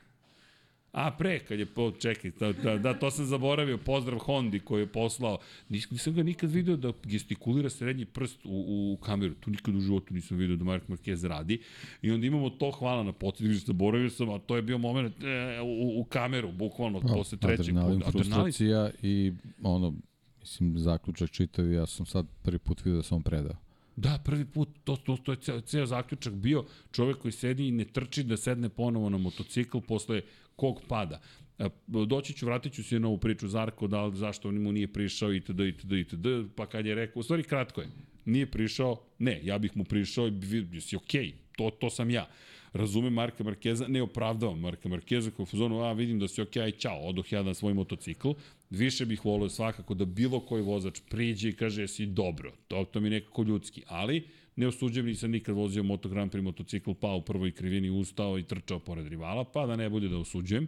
A, 0.91 1.11
pre, 1.11 1.39
kad 1.39 1.59
je 1.59 1.65
po, 1.65 1.91
čekaj, 1.91 2.31
da, 2.39 2.53
da, 2.53 2.77
da, 2.77 2.93
to 2.99 3.11
sam 3.11 3.25
zaboravio, 3.25 3.77
pozdrav 3.77 4.19
Hondi 4.19 4.59
koji 4.59 4.81
je 4.81 4.87
poslao, 4.87 5.37
Nis, 5.69 5.91
nisam 5.91 6.13
ga 6.13 6.23
nikad 6.23 6.51
video 6.51 6.75
da 6.75 6.93
gestikulira 7.03 7.69
srednji 7.69 8.05
prst 8.05 8.45
u, 8.45 8.93
u 8.93 8.97
kameru, 9.03 9.33
tu 9.33 9.51
nikad 9.51 9.75
u 9.75 9.79
životu 9.79 10.13
nisam 10.13 10.37
video 10.37 10.55
da 10.55 10.63
Mark 10.63 10.83
Marquez 10.87 11.27
radi, 11.27 11.61
i 12.01 12.11
onda 12.11 12.27
imamo 12.27 12.49
to, 12.49 12.71
hvala 12.71 13.03
na 13.03 13.11
podsjetnik, 13.11 13.57
zaboravio 13.57 14.09
sam, 14.09 14.29
a 14.29 14.39
to 14.39 14.55
je 14.55 14.61
bio 14.61 14.77
moment 14.77 15.23
e, 15.23 15.61
u, 15.61 16.01
u 16.01 16.03
kameru, 16.03 16.51
bukvalno, 16.51 17.01
pa, 17.01 17.07
posle 17.07 17.37
trećeg. 17.37 17.77
Adrenalin, 17.77 18.01
frustracija 18.11 18.89
i 19.01 19.33
ono, 19.63 19.93
mislim, 20.39 20.77
zaključak 20.77 21.31
čitav, 21.31 21.71
ja 21.71 21.85
sam 21.85 22.05
sad 22.05 22.25
prvi 22.41 22.59
put 22.59 22.85
video 22.85 22.97
da 22.97 23.03
sam 23.03 23.23
predao. 23.23 23.68
Da, 23.99 24.19
prvi 24.25 24.45
put, 24.45 24.69
to, 24.83 24.95
to, 24.95 25.17
to 25.17 25.31
je 25.31 25.37
ceo, 25.37 25.61
ceo 25.61 25.85
zaključak 25.85 26.33
bio 26.33 26.63
čovek 26.91 27.17
koji 27.17 27.31
sedi 27.31 27.67
i 27.67 27.71
ne 27.71 27.85
trči 27.85 28.23
da 28.23 28.37
sedne 28.37 28.69
ponovo 28.69 29.09
na 29.09 29.17
motocikl 29.17 29.79
posle 29.87 30.21
kog 30.55 30.81
pada. 30.87 31.19
E, 31.59 31.69
doći 31.87 32.33
ću, 32.33 32.45
vratit 32.45 32.73
ću 32.73 32.83
se 32.83 32.99
na 32.99 33.07
ovu 33.07 33.17
priču 33.17 33.47
Zarko, 33.47 33.87
da 33.87 34.05
li, 34.05 34.15
zašto 34.15 34.49
on 34.49 34.61
mu 34.61 34.71
nije 34.71 34.87
prišao 34.87 35.33
itd. 35.33 35.59
itd. 35.59 35.91
itd. 35.91 36.27
Pa 36.55 36.65
kad 36.65 36.85
je 36.85 36.95
rekao, 36.95 37.19
u 37.19 37.23
stvari 37.23 37.43
kratko 37.43 37.81
je, 37.81 37.87
nije 38.25 38.51
prišao, 38.51 39.01
ne, 39.19 39.39
ja 39.43 39.57
bih 39.57 39.77
mu 39.77 39.83
prišao 39.83 40.27
i 40.27 40.31
bi 40.31 40.81
si 40.81 40.95
okej, 40.95 41.25
okay, 41.25 41.33
to, 41.57 41.69
to 41.69 41.89
sam 41.89 42.09
ja. 42.09 42.27
Razumem 42.73 43.13
Marka 43.13 43.43
Markeza, 43.43 43.87
ne 43.87 44.01
opravdavam 44.01 44.59
Marka 44.59 44.89
Markeza 44.89 45.31
kao 45.31 45.43
u 45.43 45.45
fazonu, 45.45 45.81
a 45.81 45.91
vidim 45.93 46.19
da 46.19 46.27
si 46.27 46.41
okej, 46.41 46.61
okay, 46.61 46.65
aj 46.65 46.71
čao, 46.71 46.99
odoh 47.01 47.31
ja 47.31 47.43
na 47.43 47.53
svoj 47.53 47.73
motocikl, 47.73 48.31
Više 48.69 49.05
bih 49.05 49.25
volio 49.25 49.49
svakako 49.49 49.93
da 49.93 50.05
bilo 50.05 50.39
koji 50.39 50.63
vozač 50.63 50.99
priđe 51.09 51.49
i 51.49 51.55
kaže 51.55 51.81
jesi 51.81 52.05
dobro. 52.05 52.53
To, 52.67 52.85
to 52.85 52.99
mi 52.99 53.07
je 53.07 53.11
nekako 53.11 53.43
ljudski. 53.43 53.83
Ali 53.87 54.27
ne 54.55 54.67
osuđujem, 54.67 55.05
nisam 55.05 55.31
nikad 55.31 55.55
vozio 55.55 55.83
Moto 55.83 56.09
Grand 56.09 56.31
Prix 56.31 56.41
motocikl, 56.41 56.91
pa 57.01 57.13
u 57.13 57.21
prvoj 57.21 57.51
krivini 57.51 57.89
ustao 57.89 58.37
i 58.37 58.43
trčao 58.43 58.79
pored 58.79 59.07
rivala, 59.07 59.43
pa 59.43 59.65
da 59.65 59.75
ne 59.75 59.89
bude 59.89 60.09
da 60.09 60.17
osuđujem. 60.17 60.67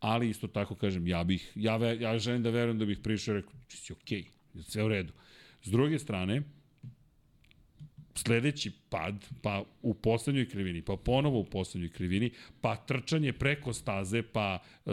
Ali 0.00 0.30
isto 0.30 0.46
tako 0.46 0.74
kažem, 0.74 1.06
ja 1.06 1.24
bih, 1.24 1.52
ja, 1.54 1.76
ja 1.92 2.18
želim 2.18 2.42
da 2.42 2.50
verujem 2.50 2.78
da 2.78 2.84
bih 2.84 2.98
prišao 2.98 3.32
i 3.32 3.36
rekao, 3.36 3.52
si 3.68 3.92
okej, 3.92 4.24
okay, 4.54 4.62
sve 4.62 4.84
u 4.84 4.88
redu. 4.88 5.12
S 5.62 5.70
druge 5.70 5.98
strane, 5.98 6.42
sledeći 8.22 8.70
pad, 8.88 9.26
pa 9.42 9.64
u 9.82 9.94
poslednjoj 9.94 10.48
krivini, 10.48 10.82
pa 10.82 10.96
ponovo 10.96 11.40
u 11.40 11.44
poslednjoj 11.44 11.90
krivini, 11.90 12.30
pa 12.60 12.76
trčanje 12.76 13.32
preko 13.32 13.72
staze, 13.72 14.22
pa 14.22 14.58
e, 14.86 14.90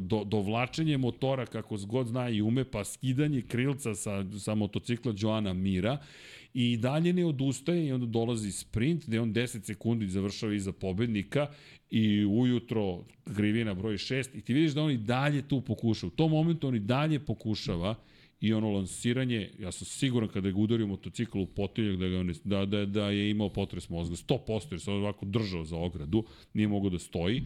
do, 0.00 0.24
dovlačenje 0.24 0.98
motora 0.98 1.46
kako 1.46 1.76
god 1.86 2.06
zna 2.06 2.28
i 2.28 2.42
ume, 2.42 2.64
pa 2.64 2.84
skidanje 2.84 3.42
krilca 3.42 3.94
sa, 3.94 4.24
sa 4.38 4.54
motocikla 4.54 5.14
Joana 5.16 5.52
Mira 5.52 5.98
i 6.54 6.76
dalje 6.76 7.12
ne 7.12 7.24
odustaje 7.26 7.86
i 7.86 7.92
onda 7.92 8.06
dolazi 8.06 8.52
sprint 8.52 9.06
gde 9.06 9.20
on 9.20 9.34
10 9.34 9.64
sekundi 9.64 10.08
završava 10.08 10.54
iza 10.54 10.72
pobednika 10.72 11.46
i 11.90 12.24
ujutro 12.24 13.04
krivina 13.36 13.74
broj 13.74 13.94
6 13.94 14.28
i 14.34 14.40
ti 14.40 14.54
vidiš 14.54 14.72
da 14.72 14.82
on 14.82 14.90
i 14.90 14.96
dalje 14.96 15.48
tu 15.48 15.60
pokušava. 15.60 16.12
U 16.12 16.16
tom 16.16 16.30
momentu 16.30 16.68
on 16.68 16.74
i 16.74 16.80
dalje 16.80 17.18
pokušava 17.18 17.94
i 18.40 18.52
ono 18.52 18.70
lansiranje, 18.70 19.50
ja 19.58 19.72
sam 19.72 19.86
siguran 19.86 20.28
kada 20.28 20.48
je 20.48 20.54
udario 20.54 20.86
motocikl 20.86 21.38
u 21.38 21.46
potiljak 21.46 21.98
da, 21.98 22.08
ga 22.08 22.32
da, 22.44 22.66
da, 22.66 22.86
da 22.86 23.10
je 23.10 23.30
imao 23.30 23.48
potres 23.48 23.88
mozga, 23.88 24.16
100% 24.16 24.66
jer 24.70 24.80
se 24.80 24.90
on 24.90 24.96
ovako 24.96 25.26
držao 25.26 25.64
za 25.64 25.76
ogradu, 25.76 26.24
nije 26.54 26.68
mogao 26.68 26.90
da 26.90 26.98
stoji 26.98 27.42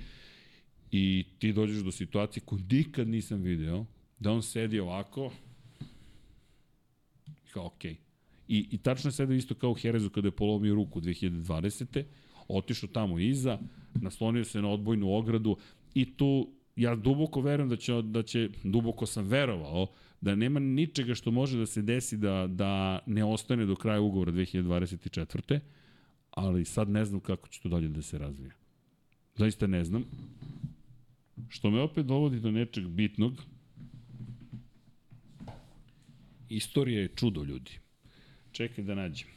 i 0.90 1.24
ti 1.38 1.52
dođeš 1.52 1.82
do 1.82 1.90
situacije 1.90 2.42
koju 2.46 2.60
nikad 2.70 3.08
nisam 3.08 3.42
video, 3.42 3.86
da 4.18 4.32
on 4.32 4.42
sedi 4.42 4.80
ovako 4.80 5.32
kao 7.52 7.66
okej. 7.66 7.92
Okay. 7.92 7.96
I, 8.48 8.66
I 8.70 8.78
tačno 8.78 9.08
je 9.08 9.12
sedao 9.12 9.34
isto 9.34 9.54
kao 9.54 9.70
u 9.70 9.74
Herezu 9.74 10.10
kada 10.10 10.28
je 10.28 10.32
polomio 10.32 10.74
ruku 10.74 11.00
2020. 11.00 12.04
Otišao 12.48 12.88
tamo 12.92 13.18
iza, 13.18 13.58
naslonio 13.94 14.44
se 14.44 14.62
na 14.62 14.68
odbojnu 14.68 15.14
ogradu 15.14 15.56
i 15.94 16.16
tu 16.16 16.52
ja 16.80 16.94
duboko 16.94 17.40
verujem 17.40 17.68
da 17.68 17.76
će, 17.76 18.02
da 18.02 18.22
će 18.22 18.48
duboko 18.64 19.06
sam 19.06 19.26
verovao 19.26 19.86
da 20.20 20.34
nema 20.34 20.60
ničega 20.60 21.14
što 21.14 21.30
može 21.30 21.58
da 21.58 21.66
se 21.66 21.82
desi 21.82 22.16
da, 22.16 22.46
da 22.46 22.98
ne 23.06 23.24
ostane 23.24 23.66
do 23.66 23.76
kraja 23.76 24.00
ugovora 24.00 24.32
2024. 24.32 25.60
Ali 26.30 26.64
sad 26.64 26.88
ne 26.88 27.04
znam 27.04 27.20
kako 27.20 27.48
će 27.48 27.60
to 27.60 27.68
dalje 27.68 27.88
da 27.88 28.02
se 28.02 28.18
razvija. 28.18 28.52
Zaista 29.36 29.66
ne 29.66 29.84
znam. 29.84 30.04
Što 31.48 31.70
me 31.70 31.80
opet 31.80 32.06
dovodi 32.06 32.40
do 32.40 32.50
nečeg 32.50 32.88
bitnog. 32.88 33.32
Istorija 36.48 37.00
je 37.00 37.08
čudo, 37.16 37.44
ljudi. 37.44 37.78
Čekaj 38.52 38.84
da 38.84 38.94
nađem. 38.94 39.28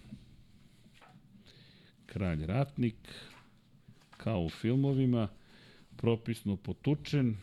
Kralj 2.05 2.45
ratnik, 2.45 2.95
kao 4.17 4.41
u 4.41 4.49
filmovima, 4.49 5.27
propisno 6.03 6.55
potučen. 6.55 7.35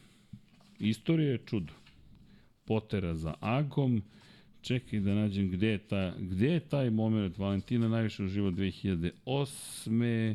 Istorija 0.78 1.30
je 1.30 1.38
čudo 1.46 1.72
potera 2.64 3.14
za 3.14 3.34
Agom. 3.40 4.02
Čekaj 4.62 5.00
da 5.00 5.14
nađem 5.14 5.50
gde 5.50 5.68
je, 5.68 5.78
ta, 5.78 6.14
gde 6.18 6.46
je 6.46 6.60
taj 6.60 6.90
moment. 6.90 7.38
Valentina 7.38 7.88
najviše 7.88 8.24
uživa 8.24 8.50
2008. 8.50 10.34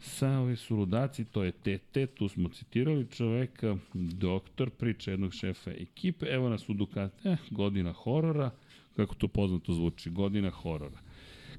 sa 0.00 0.38
ove 0.38 0.56
su 0.56 0.76
ludaci, 0.76 1.24
to 1.24 1.44
je 1.44 1.52
TT, 1.52 2.14
tu 2.14 2.28
smo 2.28 2.48
citirali 2.48 3.06
čoveka, 3.10 3.76
doktor, 3.94 4.70
priča 4.70 5.10
jednog 5.10 5.34
šefa 5.34 5.70
ekipe, 5.70 6.26
evo 6.26 6.48
nas 6.48 6.68
u 6.68 6.74
Ducati, 6.74 7.28
eh, 7.28 7.36
godina 7.50 7.92
horora, 7.92 8.50
kako 8.96 9.14
to 9.14 9.28
poznato 9.28 9.72
zvuči, 9.72 10.10
godina 10.10 10.50
horora. 10.50 10.98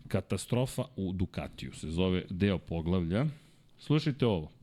Katastrofa 0.08 0.84
u 0.95 1.14
Ducatiju 1.14 1.74
se 1.74 1.90
zove 1.90 2.26
deo 2.30 2.58
poglavlja. 2.58 3.26
Slušajte 3.80 4.26
ovo. 4.26 4.60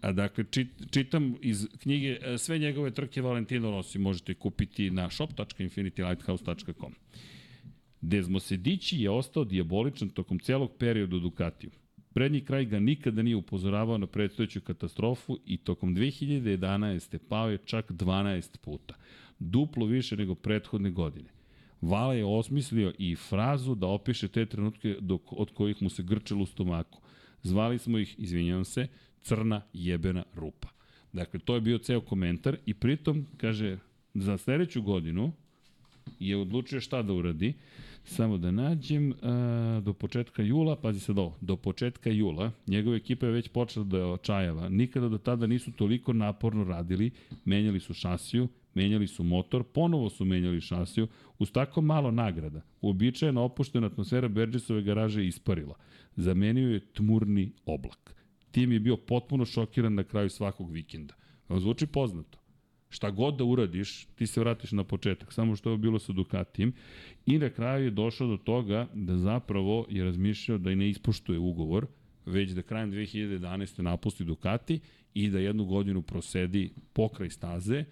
A 0.00 0.12
dakle, 0.12 0.44
čit, 0.50 0.68
čitam 0.90 1.34
iz 1.42 1.66
knjige 1.82 2.18
e, 2.22 2.38
sve 2.38 2.58
njegove 2.58 2.90
trke 2.90 3.22
Valentino 3.22 3.70
Rossi 3.70 3.98
možete 3.98 4.34
kupiti 4.34 4.90
na 4.90 5.10
shop.infinitylighthouse.com. 5.10 6.94
Desmo 8.00 8.40
Sedići 8.40 8.98
je 8.98 9.10
ostao 9.10 9.44
diaboličan 9.44 10.08
tokom 10.08 10.38
celog 10.38 10.72
perioda 10.78 11.16
u 11.16 11.20
Ducatiju. 11.20 11.70
Prednji 12.14 12.40
kraj 12.40 12.64
ga 12.64 12.78
nikada 12.78 13.22
nije 13.22 13.36
upozoravao 13.36 13.98
na 13.98 14.06
predstojeću 14.06 14.60
katastrofu 14.60 15.38
i 15.46 15.56
tokom 15.56 15.96
2011. 15.96 17.18
pao 17.28 17.50
je 17.50 17.58
čak 17.58 17.90
12 17.90 18.58
puta. 18.58 18.94
Duplo 19.38 19.86
više 19.86 20.16
nego 20.16 20.34
prethodne 20.34 20.90
godine. 20.90 21.28
Vala 21.80 22.14
je 22.14 22.24
osmislio 22.24 22.92
i 22.98 23.16
frazu 23.16 23.74
da 23.74 23.86
opiše 23.86 24.28
te 24.28 24.46
trenutke 24.46 24.96
dok, 25.00 25.32
od 25.32 25.50
kojih 25.50 25.82
mu 25.82 25.88
se 25.88 26.02
grčelo 26.02 26.42
u 26.42 26.46
stomaku. 26.46 27.00
Zvali 27.42 27.78
smo 27.78 27.98
ih, 27.98 28.14
izvinjavam 28.18 28.64
se, 28.64 28.86
crna 29.26 29.60
jebena 29.72 30.24
rupa. 30.34 30.68
Dakle, 31.12 31.40
to 31.40 31.54
je 31.54 31.60
bio 31.60 31.78
ceo 31.78 32.00
komentar 32.00 32.56
i 32.66 32.74
pritom, 32.74 33.26
kaže, 33.36 33.78
za 34.14 34.38
sledeću 34.38 34.82
godinu 34.82 35.32
je 36.20 36.36
odlučio 36.36 36.80
šta 36.80 37.02
da 37.02 37.12
uradi. 37.12 37.54
Samo 38.04 38.38
da 38.38 38.50
nađem, 38.50 39.12
a, 39.22 39.80
do 39.84 39.92
početka 39.92 40.42
jula, 40.42 40.76
pazi 40.76 41.00
sad 41.00 41.18
ovo, 41.18 41.36
do 41.40 41.56
početka 41.56 42.10
jula, 42.10 42.50
njegova 42.66 42.96
ekipa 42.96 43.26
je 43.26 43.32
već 43.32 43.48
počela 43.48 43.84
da 43.84 44.06
očajava. 44.06 44.68
Nikada 44.68 45.08
do 45.08 45.18
tada 45.18 45.46
nisu 45.46 45.72
toliko 45.72 46.12
naporno 46.12 46.64
radili, 46.64 47.10
menjali 47.44 47.80
su 47.80 47.94
šasiju, 47.94 48.48
menjali 48.74 49.06
su 49.06 49.24
motor, 49.24 49.64
ponovo 49.64 50.10
su 50.10 50.24
menjali 50.24 50.60
šasiju, 50.60 51.08
uz 51.38 51.52
tako 51.52 51.80
malo 51.80 52.10
nagrada. 52.10 52.62
Uobičajena 52.80 53.40
opuštena 53.40 53.86
atmosfera 53.86 54.28
Bergesove 54.28 54.82
garaže 54.82 55.20
je 55.20 55.28
isparila. 55.28 55.74
Zamenio 56.16 56.68
je 56.68 56.80
tmurni 56.80 57.52
oblak. 57.66 58.16
Tim 58.56 58.72
je 58.72 58.80
bio 58.80 58.96
potpuno 58.96 59.44
šokiran 59.44 59.94
na 59.94 60.04
kraju 60.04 60.30
svakog 60.30 60.70
vikenda. 60.72 61.14
Vam 61.48 61.60
zvuči 61.60 61.86
poznato. 61.86 62.38
Šta 62.88 63.10
god 63.10 63.36
da 63.36 63.44
uradiš, 63.44 64.06
ti 64.14 64.26
se 64.26 64.40
vratiš 64.40 64.72
na 64.72 64.84
početak, 64.84 65.32
samo 65.32 65.56
što 65.56 65.70
je 65.70 65.78
bilo 65.78 65.98
sa 65.98 66.12
Ducatijem. 66.12 66.72
I 67.26 67.38
na 67.38 67.50
kraju 67.50 67.84
je 67.84 67.90
došao 67.90 68.28
do 68.28 68.36
toga 68.36 68.88
da 68.94 69.16
zapravo 69.16 69.86
je 69.90 70.04
razmišljao 70.04 70.58
da 70.58 70.70
i 70.70 70.76
ne 70.76 70.88
ispoštuje 70.88 71.38
ugovor, 71.38 71.86
već 72.26 72.50
da 72.50 72.62
krajem 72.62 72.92
2011. 72.92 73.82
napusti 73.82 74.24
Ducati 74.24 74.80
i 75.14 75.28
da 75.30 75.38
jednu 75.38 75.64
godinu 75.64 76.02
prosedi 76.02 76.72
pokraj 76.92 77.30
staze 77.30 77.84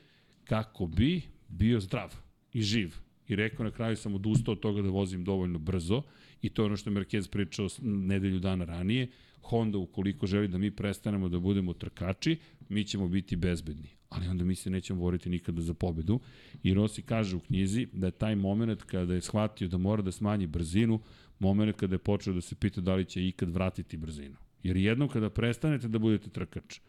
kako 0.44 0.86
bi 0.86 1.22
bio 1.48 1.80
zdrav 1.80 2.14
i 2.52 2.62
živ. 2.62 3.03
I 3.28 3.36
rekao 3.36 3.64
na 3.64 3.70
kraju 3.70 3.96
sam 3.96 4.14
odustao 4.14 4.52
od 4.52 4.60
toga 4.60 4.82
da 4.82 4.88
vozim 4.88 5.24
dovoljno 5.24 5.58
brzo 5.58 6.02
i 6.42 6.48
to 6.48 6.62
je 6.62 6.66
ono 6.66 6.76
što 6.76 6.90
je 6.90 6.96
Marquez 6.96 7.30
pričao 7.30 7.68
nedelju 7.82 8.38
dana 8.38 8.64
ranije. 8.64 9.08
Honda 9.42 9.78
ukoliko 9.78 10.26
želi 10.26 10.48
da 10.48 10.58
mi 10.58 10.70
prestanemo 10.70 11.28
da 11.28 11.38
budemo 11.38 11.72
trkači, 11.72 12.36
mi 12.68 12.84
ćemo 12.84 13.08
biti 13.08 13.36
bezbedni. 13.36 13.88
Ali 14.08 14.28
onda 14.28 14.44
mi 14.44 14.54
se 14.54 14.70
nećemo 14.70 15.00
boriti 15.00 15.30
nikada 15.30 15.62
za 15.62 15.74
pobedu. 15.74 16.20
I 16.62 16.74
Rossi 16.74 17.02
kaže 17.02 17.36
u 17.36 17.40
knjizi 17.40 17.86
da 17.92 18.06
je 18.06 18.10
taj 18.10 18.36
moment 18.36 18.82
kada 18.82 19.14
je 19.14 19.20
shvatio 19.20 19.68
da 19.68 19.78
mora 19.78 20.02
da 20.02 20.12
smanji 20.12 20.46
brzinu, 20.46 21.00
moment 21.38 21.76
kada 21.76 21.94
je 21.94 21.98
počeo 21.98 22.34
da 22.34 22.40
se 22.40 22.54
pita 22.54 22.80
da 22.80 22.94
li 22.94 23.04
će 23.04 23.26
ikad 23.26 23.50
vratiti 23.50 23.96
brzinu. 23.96 24.36
Jer 24.62 24.76
jednom 24.76 25.08
kada 25.08 25.30
prestanete 25.30 25.88
da 25.88 25.98
budete 25.98 26.30
trkač, 26.30 26.80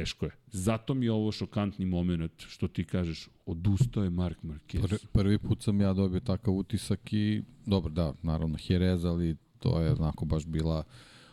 teško 0.00 0.26
je. 0.26 0.30
Zato 0.50 0.94
mi 0.94 1.06
je 1.06 1.12
ovo 1.12 1.32
šokantni 1.32 1.84
moment 1.84 2.32
što 2.48 2.68
ti 2.68 2.84
kažeš, 2.84 3.28
odustao 3.46 4.04
je 4.04 4.10
Mark 4.10 4.38
Marquez. 4.42 4.82
Prvi, 4.82 4.98
prvi 5.12 5.38
put 5.38 5.62
sam 5.62 5.80
ja 5.80 5.92
dobio 5.92 6.20
takav 6.20 6.54
utisak 6.54 7.12
i, 7.12 7.42
dobro, 7.66 7.90
da, 7.92 8.12
naravno, 8.22 8.58
Jerez, 8.68 9.04
ali 9.04 9.36
to 9.58 9.80
je 9.80 9.92
onako 9.92 10.24
baš 10.24 10.46
bila 10.46 10.84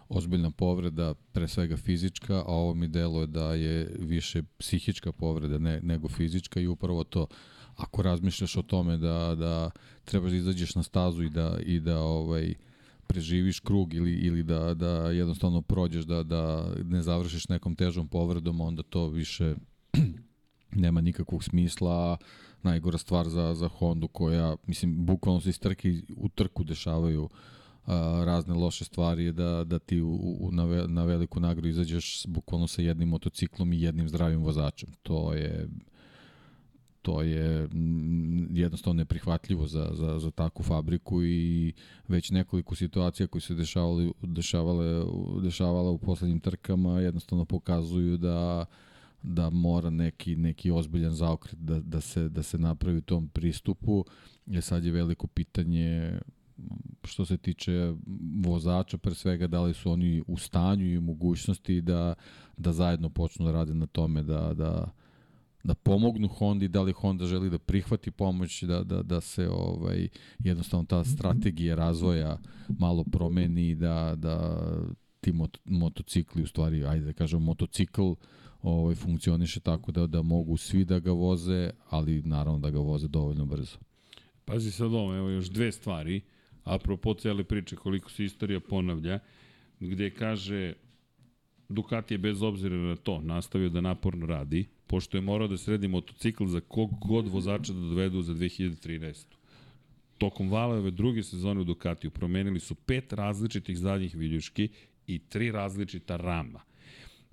ozbiljna 0.09 0.51
povreda, 0.51 1.13
pre 1.31 1.47
svega 1.47 1.77
fizička, 1.77 2.35
a 2.35 2.51
ovo 2.51 2.73
mi 2.73 2.87
deluje 2.87 3.27
da 3.27 3.53
je 3.53 3.95
više 3.99 4.43
psihička 4.57 5.11
povreda 5.11 5.57
ne, 5.57 5.81
nego 5.81 6.07
fizička 6.07 6.59
i 6.59 6.67
upravo 6.67 7.03
to 7.03 7.27
ako 7.75 8.01
razmišljaš 8.01 8.57
o 8.57 8.61
tome 8.61 8.97
da, 8.97 9.35
da 9.35 9.71
trebaš 10.05 10.31
da 10.31 10.37
izađeš 10.37 10.75
na 10.75 10.83
stazu 10.83 11.23
i 11.23 11.29
da, 11.29 11.57
i 11.65 11.79
da 11.79 11.99
ovaj, 11.99 12.53
preživiš 13.07 13.59
krug 13.59 13.93
ili, 13.93 14.11
ili 14.11 14.43
da, 14.43 14.73
da 14.73 15.11
jednostavno 15.11 15.61
prođeš, 15.61 16.05
da, 16.05 16.23
da 16.23 16.73
ne 16.83 17.01
završiš 17.01 17.49
nekom 17.49 17.75
težom 17.75 18.07
povredom, 18.07 18.61
onda 18.61 18.83
to 18.83 19.07
više 19.07 19.55
nema 20.85 21.01
nikakvog 21.01 21.43
smisla. 21.43 22.17
Najgora 22.63 22.97
stvar 22.97 23.29
za, 23.29 23.53
za 23.53 23.67
Hondu 23.67 24.07
koja, 24.07 24.55
mislim, 24.67 25.05
bukvalno 25.05 25.41
se 25.41 25.49
iz 25.49 25.59
trke 25.59 26.01
u 26.17 26.29
trku 26.29 26.63
dešavaju 26.63 27.29
a, 27.85 28.23
razne 28.25 28.53
loše 28.53 28.85
stvari 28.85 29.25
je 29.25 29.31
da, 29.31 29.63
da 29.63 29.79
ti 29.79 30.01
u, 30.01 30.37
u, 30.39 30.51
na, 30.51 30.65
ve, 30.65 30.87
na 30.87 31.03
veliku 31.03 31.39
nagradu 31.39 31.67
izađeš 31.67 32.25
bukvalno 32.27 32.67
sa 32.67 32.81
jednim 32.81 33.09
motociklom 33.09 33.73
i 33.73 33.81
jednim 33.81 34.09
zdravim 34.09 34.43
vozačem. 34.43 34.89
To 35.03 35.33
je 35.33 35.69
to 37.05 37.21
je 37.21 37.67
mm, 37.67 38.57
jednostavno 38.57 38.97
neprihvatljivo 38.97 39.67
za, 39.67 39.89
za, 39.93 40.19
za 40.19 40.31
takvu 40.31 40.63
fabriku 40.63 41.23
i 41.23 41.73
već 42.07 42.31
nekoliko 42.31 42.75
situacija 42.75 43.27
koje 43.27 43.41
se 43.41 43.53
dešavale, 43.53 44.09
dešavale, 44.21 45.05
dešavala 45.43 45.89
u 45.89 45.97
poslednjim 45.97 46.39
trkama 46.39 46.99
jednostavno 46.99 47.45
pokazuju 47.45 48.17
da 48.17 48.65
da 49.21 49.49
mora 49.49 49.89
neki 49.89 50.35
neki 50.35 50.71
ozbiljan 50.71 51.13
zaokret 51.13 51.55
da, 51.59 51.79
da 51.79 52.01
se 52.01 52.29
da 52.29 52.43
se 52.43 52.57
napravi 52.57 52.97
u 52.97 53.01
tom 53.01 53.27
pristupu. 53.27 54.05
Je 54.45 54.61
sad 54.61 54.85
je 54.85 54.91
veliko 54.91 55.27
pitanje 55.27 56.19
što 57.03 57.25
se 57.25 57.37
tiče 57.37 57.93
vozača, 58.45 58.97
pre 58.97 59.13
svega 59.13 59.47
da 59.47 59.61
li 59.61 59.73
su 59.73 59.91
oni 59.91 60.23
u 60.27 60.37
stanju 60.37 60.85
i 60.85 60.99
mogućnosti 60.99 61.81
da, 61.81 62.13
da 62.57 62.73
zajedno 62.73 63.09
počnu 63.09 63.45
da 63.45 63.51
rade 63.51 63.73
na 63.73 63.85
tome 63.85 64.23
da, 64.23 64.53
da, 64.53 64.91
da 65.65 65.73
pomognu 65.73 66.27
Hondi, 66.27 66.67
da 66.67 66.81
li 66.81 66.91
Honda 66.91 67.25
želi 67.25 67.49
da 67.49 67.57
prihvati 67.57 68.11
pomoć, 68.11 68.63
da, 68.63 68.83
da, 68.83 69.03
da 69.03 69.21
se 69.21 69.49
ovaj, 69.49 70.07
jednostavno 70.39 70.85
ta 70.85 71.03
strategija 71.03 71.75
razvoja 71.75 72.37
malo 72.79 73.03
promeni, 73.03 73.75
da, 73.75 74.13
da 74.17 74.57
ti 75.21 75.31
mot, 75.31 75.57
motocikli, 75.65 76.43
u 76.43 76.47
stvari, 76.47 76.85
ajde 76.85 77.05
da 77.05 77.13
kažem, 77.13 77.41
motocikl 77.41 78.11
ovaj, 78.61 78.95
funkcioniše 78.95 79.59
tako 79.59 79.91
da, 79.91 80.07
da 80.07 80.21
mogu 80.21 80.57
svi 80.57 80.85
da 80.85 80.99
ga 80.99 81.11
voze, 81.11 81.69
ali 81.89 82.21
naravno 82.21 82.59
da 82.59 82.69
ga 82.69 82.79
voze 82.79 83.07
dovoljno 83.07 83.45
brzo. 83.45 83.77
Pazi 84.45 84.71
sad 84.71 84.93
ovo, 84.93 85.15
evo 85.15 85.29
još 85.29 85.49
dve 85.49 85.71
stvari, 85.71 86.21
apropo 86.63 87.13
cele 87.13 87.43
priče 87.43 87.75
koliko 87.75 88.11
se 88.11 88.25
istorija 88.25 88.59
ponavlja, 88.59 89.19
gde 89.79 90.09
kaže 90.09 90.73
Ducati 91.69 92.13
je 92.13 92.17
bez 92.17 92.41
obzira 92.41 92.75
na 92.75 92.95
to 92.95 93.21
nastavio 93.21 93.69
da 93.69 93.81
naporno 93.81 94.25
radi, 94.25 94.65
pošto 94.95 95.17
je 95.17 95.21
morao 95.21 95.47
da 95.47 95.57
sredi 95.57 95.87
motocikl 95.87 96.45
za 96.45 96.59
kog 96.59 96.89
god 97.01 97.27
vozača 97.27 97.73
da 97.73 97.79
dovedu 97.79 98.21
za 98.21 98.33
2013. 98.33 99.25
Tokom 100.17 100.51
Valeve 100.51 100.91
druge 100.91 101.23
sezone 101.23 101.61
u 101.61 101.63
Ducatiju 101.63 102.11
promenili 102.11 102.59
su 102.59 102.75
pet 102.75 103.13
različitih 103.13 103.77
zadnjih 103.77 104.15
viljuški 104.15 104.69
i 105.07 105.19
tri 105.19 105.51
različita 105.51 106.15
rama. 106.17 106.61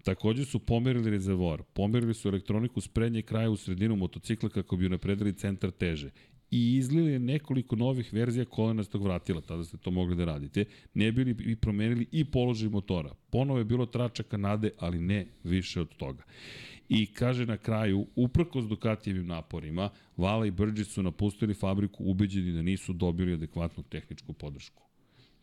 Takođe 0.02 0.44
su 0.44 0.58
pomerili 0.58 1.10
rezervor, 1.10 1.62
pomerili 1.62 2.14
su 2.14 2.28
elektroniku 2.28 2.80
s 2.80 2.88
prednje 2.88 3.22
kraja 3.22 3.50
u 3.50 3.56
sredinu 3.56 3.96
motocikla 3.96 4.48
kako 4.48 4.76
bi 4.76 4.88
napredili 4.88 5.32
centar 5.32 5.70
teže 5.70 6.10
i 6.50 6.76
izlili 6.76 7.18
nekoliko 7.18 7.76
novih 7.76 8.12
verzija 8.12 8.44
kolenastog 8.44 9.02
vratila, 9.02 9.40
tada 9.40 9.64
ste 9.64 9.76
to 9.76 9.90
mogli 9.90 10.16
da 10.16 10.24
radite, 10.24 10.64
ne 10.94 11.12
bili 11.12 11.36
i 11.52 11.56
promenili 11.56 12.06
i 12.12 12.24
položaj 12.24 12.68
motora. 12.68 13.14
Ponovo 13.30 13.58
je 13.58 13.64
bilo 13.64 13.86
trača 13.86 14.22
Kanade, 14.22 14.70
ali 14.78 15.00
ne 15.00 15.26
više 15.44 15.80
od 15.80 15.96
toga. 15.96 16.22
I 16.94 17.06
kaže 17.06 17.46
na 17.46 17.56
kraju, 17.56 18.06
uprkos 18.16 18.64
Ducatijevim 18.64 19.26
naporima, 19.26 19.90
Vala 20.16 20.46
i 20.46 20.50
Brđić 20.50 20.88
su 20.88 21.02
napustili 21.02 21.54
fabriku 21.54 22.04
ubeđeni 22.04 22.52
da 22.52 22.62
nisu 22.62 22.92
dobili 22.92 23.32
adekvatnu 23.32 23.82
tehničku 23.82 24.32
podršku. 24.32 24.82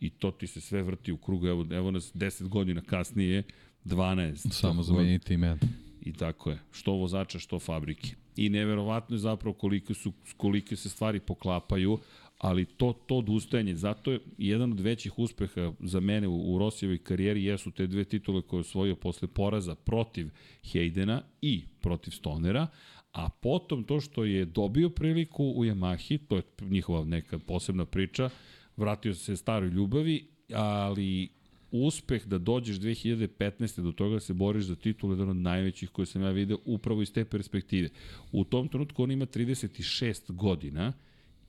I 0.00 0.10
to 0.10 0.30
ti 0.30 0.46
se 0.46 0.60
sve 0.60 0.82
vrti 0.82 1.12
u 1.12 1.16
krugu, 1.16 1.46
evo, 1.46 1.66
evo 1.70 1.90
nas 1.90 2.12
10 2.14 2.48
godina 2.48 2.80
kasnije, 2.80 3.42
12. 3.84 4.52
Samo 4.52 4.82
zamenite 4.82 5.34
ime. 5.34 5.56
I 6.00 6.12
tako 6.12 6.50
je, 6.50 6.58
što 6.72 6.92
vozača, 6.92 7.38
što 7.38 7.58
fabrike. 7.58 8.14
I 8.36 8.48
neverovatno 8.48 9.16
je 9.16 9.20
zapravo 9.20 9.54
koliko, 9.54 9.94
su, 9.94 10.12
koliko 10.36 10.76
se 10.76 10.88
stvari 10.88 11.20
poklapaju, 11.20 11.98
ali 12.40 12.64
to, 12.64 12.92
to 13.06 13.16
odustajanje, 13.16 13.74
zato 13.74 14.12
je 14.12 14.20
jedan 14.38 14.72
od 14.72 14.80
većih 14.80 15.18
uspeha 15.18 15.72
za 15.80 16.00
mene 16.00 16.28
u, 16.28 16.54
u 16.54 16.58
Rosijevoj 16.58 16.98
karijeri 16.98 17.44
jesu 17.44 17.70
te 17.70 17.86
dve 17.86 18.04
titule 18.04 18.42
koje 18.42 18.58
je 18.58 18.60
osvojio 18.60 18.96
posle 18.96 19.28
poraza 19.28 19.74
protiv 19.74 20.28
Hejdena 20.72 21.22
i 21.42 21.64
protiv 21.80 22.10
Stonera, 22.10 22.66
a 23.12 23.28
potom 23.28 23.84
to 23.84 24.00
što 24.00 24.24
je 24.24 24.44
dobio 24.44 24.90
priliku 24.90 25.44
u 25.44 25.64
Yamahi, 25.64 26.18
to 26.28 26.36
je 26.36 26.42
njihova 26.60 27.04
neka 27.04 27.38
posebna 27.38 27.84
priča, 27.84 28.30
vratio 28.76 29.14
se 29.14 29.36
staroj 29.36 29.68
ljubavi, 29.68 30.26
ali 30.54 31.28
uspeh 31.70 32.26
da 32.26 32.38
dođeš 32.38 32.76
2015. 32.76 33.82
do 33.82 33.92
toga 33.92 34.14
da 34.14 34.20
se 34.20 34.34
boriš 34.34 34.64
za 34.64 34.76
titul 34.76 35.10
jedan 35.10 35.28
od 35.28 35.36
najvećih 35.36 35.90
koje 35.90 36.06
sam 36.06 36.22
ja 36.22 36.30
video 36.30 36.58
upravo 36.64 37.02
iz 37.02 37.12
te 37.12 37.24
perspektive. 37.24 37.88
U 38.32 38.44
tom 38.44 38.68
trenutku 38.68 39.02
on 39.02 39.10
ima 39.10 39.26
36 39.26 40.32
godina 40.32 40.92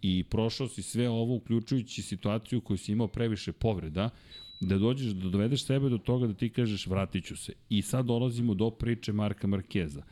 i 0.02 0.24
prošao 0.24 0.68
si 0.68 0.82
sve 0.82 1.10
ovo 1.10 1.36
uključujući 1.36 2.02
situaciju 2.02 2.62
koju 2.62 2.78
si 2.78 2.92
imao 2.92 3.08
previše 3.08 3.52
povreda 3.52 4.10
da 4.62 4.78
dođeš, 4.78 5.12
da 5.12 5.30
dovedeš 5.30 5.66
sebe 5.66 5.90
do 5.90 5.98
toga 5.98 6.28
da 6.28 6.34
ti 6.34 6.50
kažeš 6.50 6.88
vratit 6.88 7.26
ću 7.26 7.38
se. 7.38 7.54
I 7.70 7.82
sad 7.82 8.06
dolazimo 8.06 8.54
do 8.54 8.70
priče 8.70 9.14
Marka 9.14 9.48
Markeza. 9.48 10.04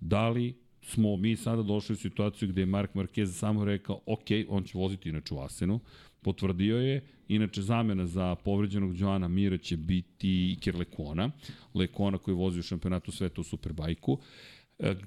Da 0.00 0.28
li 0.28 0.54
smo 0.82 1.16
mi 1.16 1.36
sada 1.36 1.62
došli 1.62 1.92
u 1.92 1.96
situaciju 1.96 2.48
gde 2.48 2.62
je 2.62 2.66
Mark 2.66 2.94
Marquez 2.94 3.26
samo 3.26 3.64
rekao, 3.64 4.00
ok, 4.06 4.26
on 4.48 4.64
će 4.64 4.78
voziti 4.78 5.08
inače 5.08 5.34
u 5.34 5.40
Asenu, 5.40 5.80
potvrdio 6.22 6.76
je, 6.76 7.02
inače 7.28 7.62
zamena 7.62 8.06
za 8.06 8.34
povređenog 8.34 9.00
Joana 9.00 9.28
Mira 9.28 9.58
će 9.58 9.76
biti 9.76 10.52
Iker 10.52 10.76
Lekona, 10.76 11.30
Lekona 11.74 12.18
koji 12.18 12.34
vozi 12.34 12.58
u 12.58 12.62
šampionatu 12.62 13.12
sveta 13.12 13.40
u 13.40 13.44
Superbajku, 13.44 14.18
e, 14.18 14.57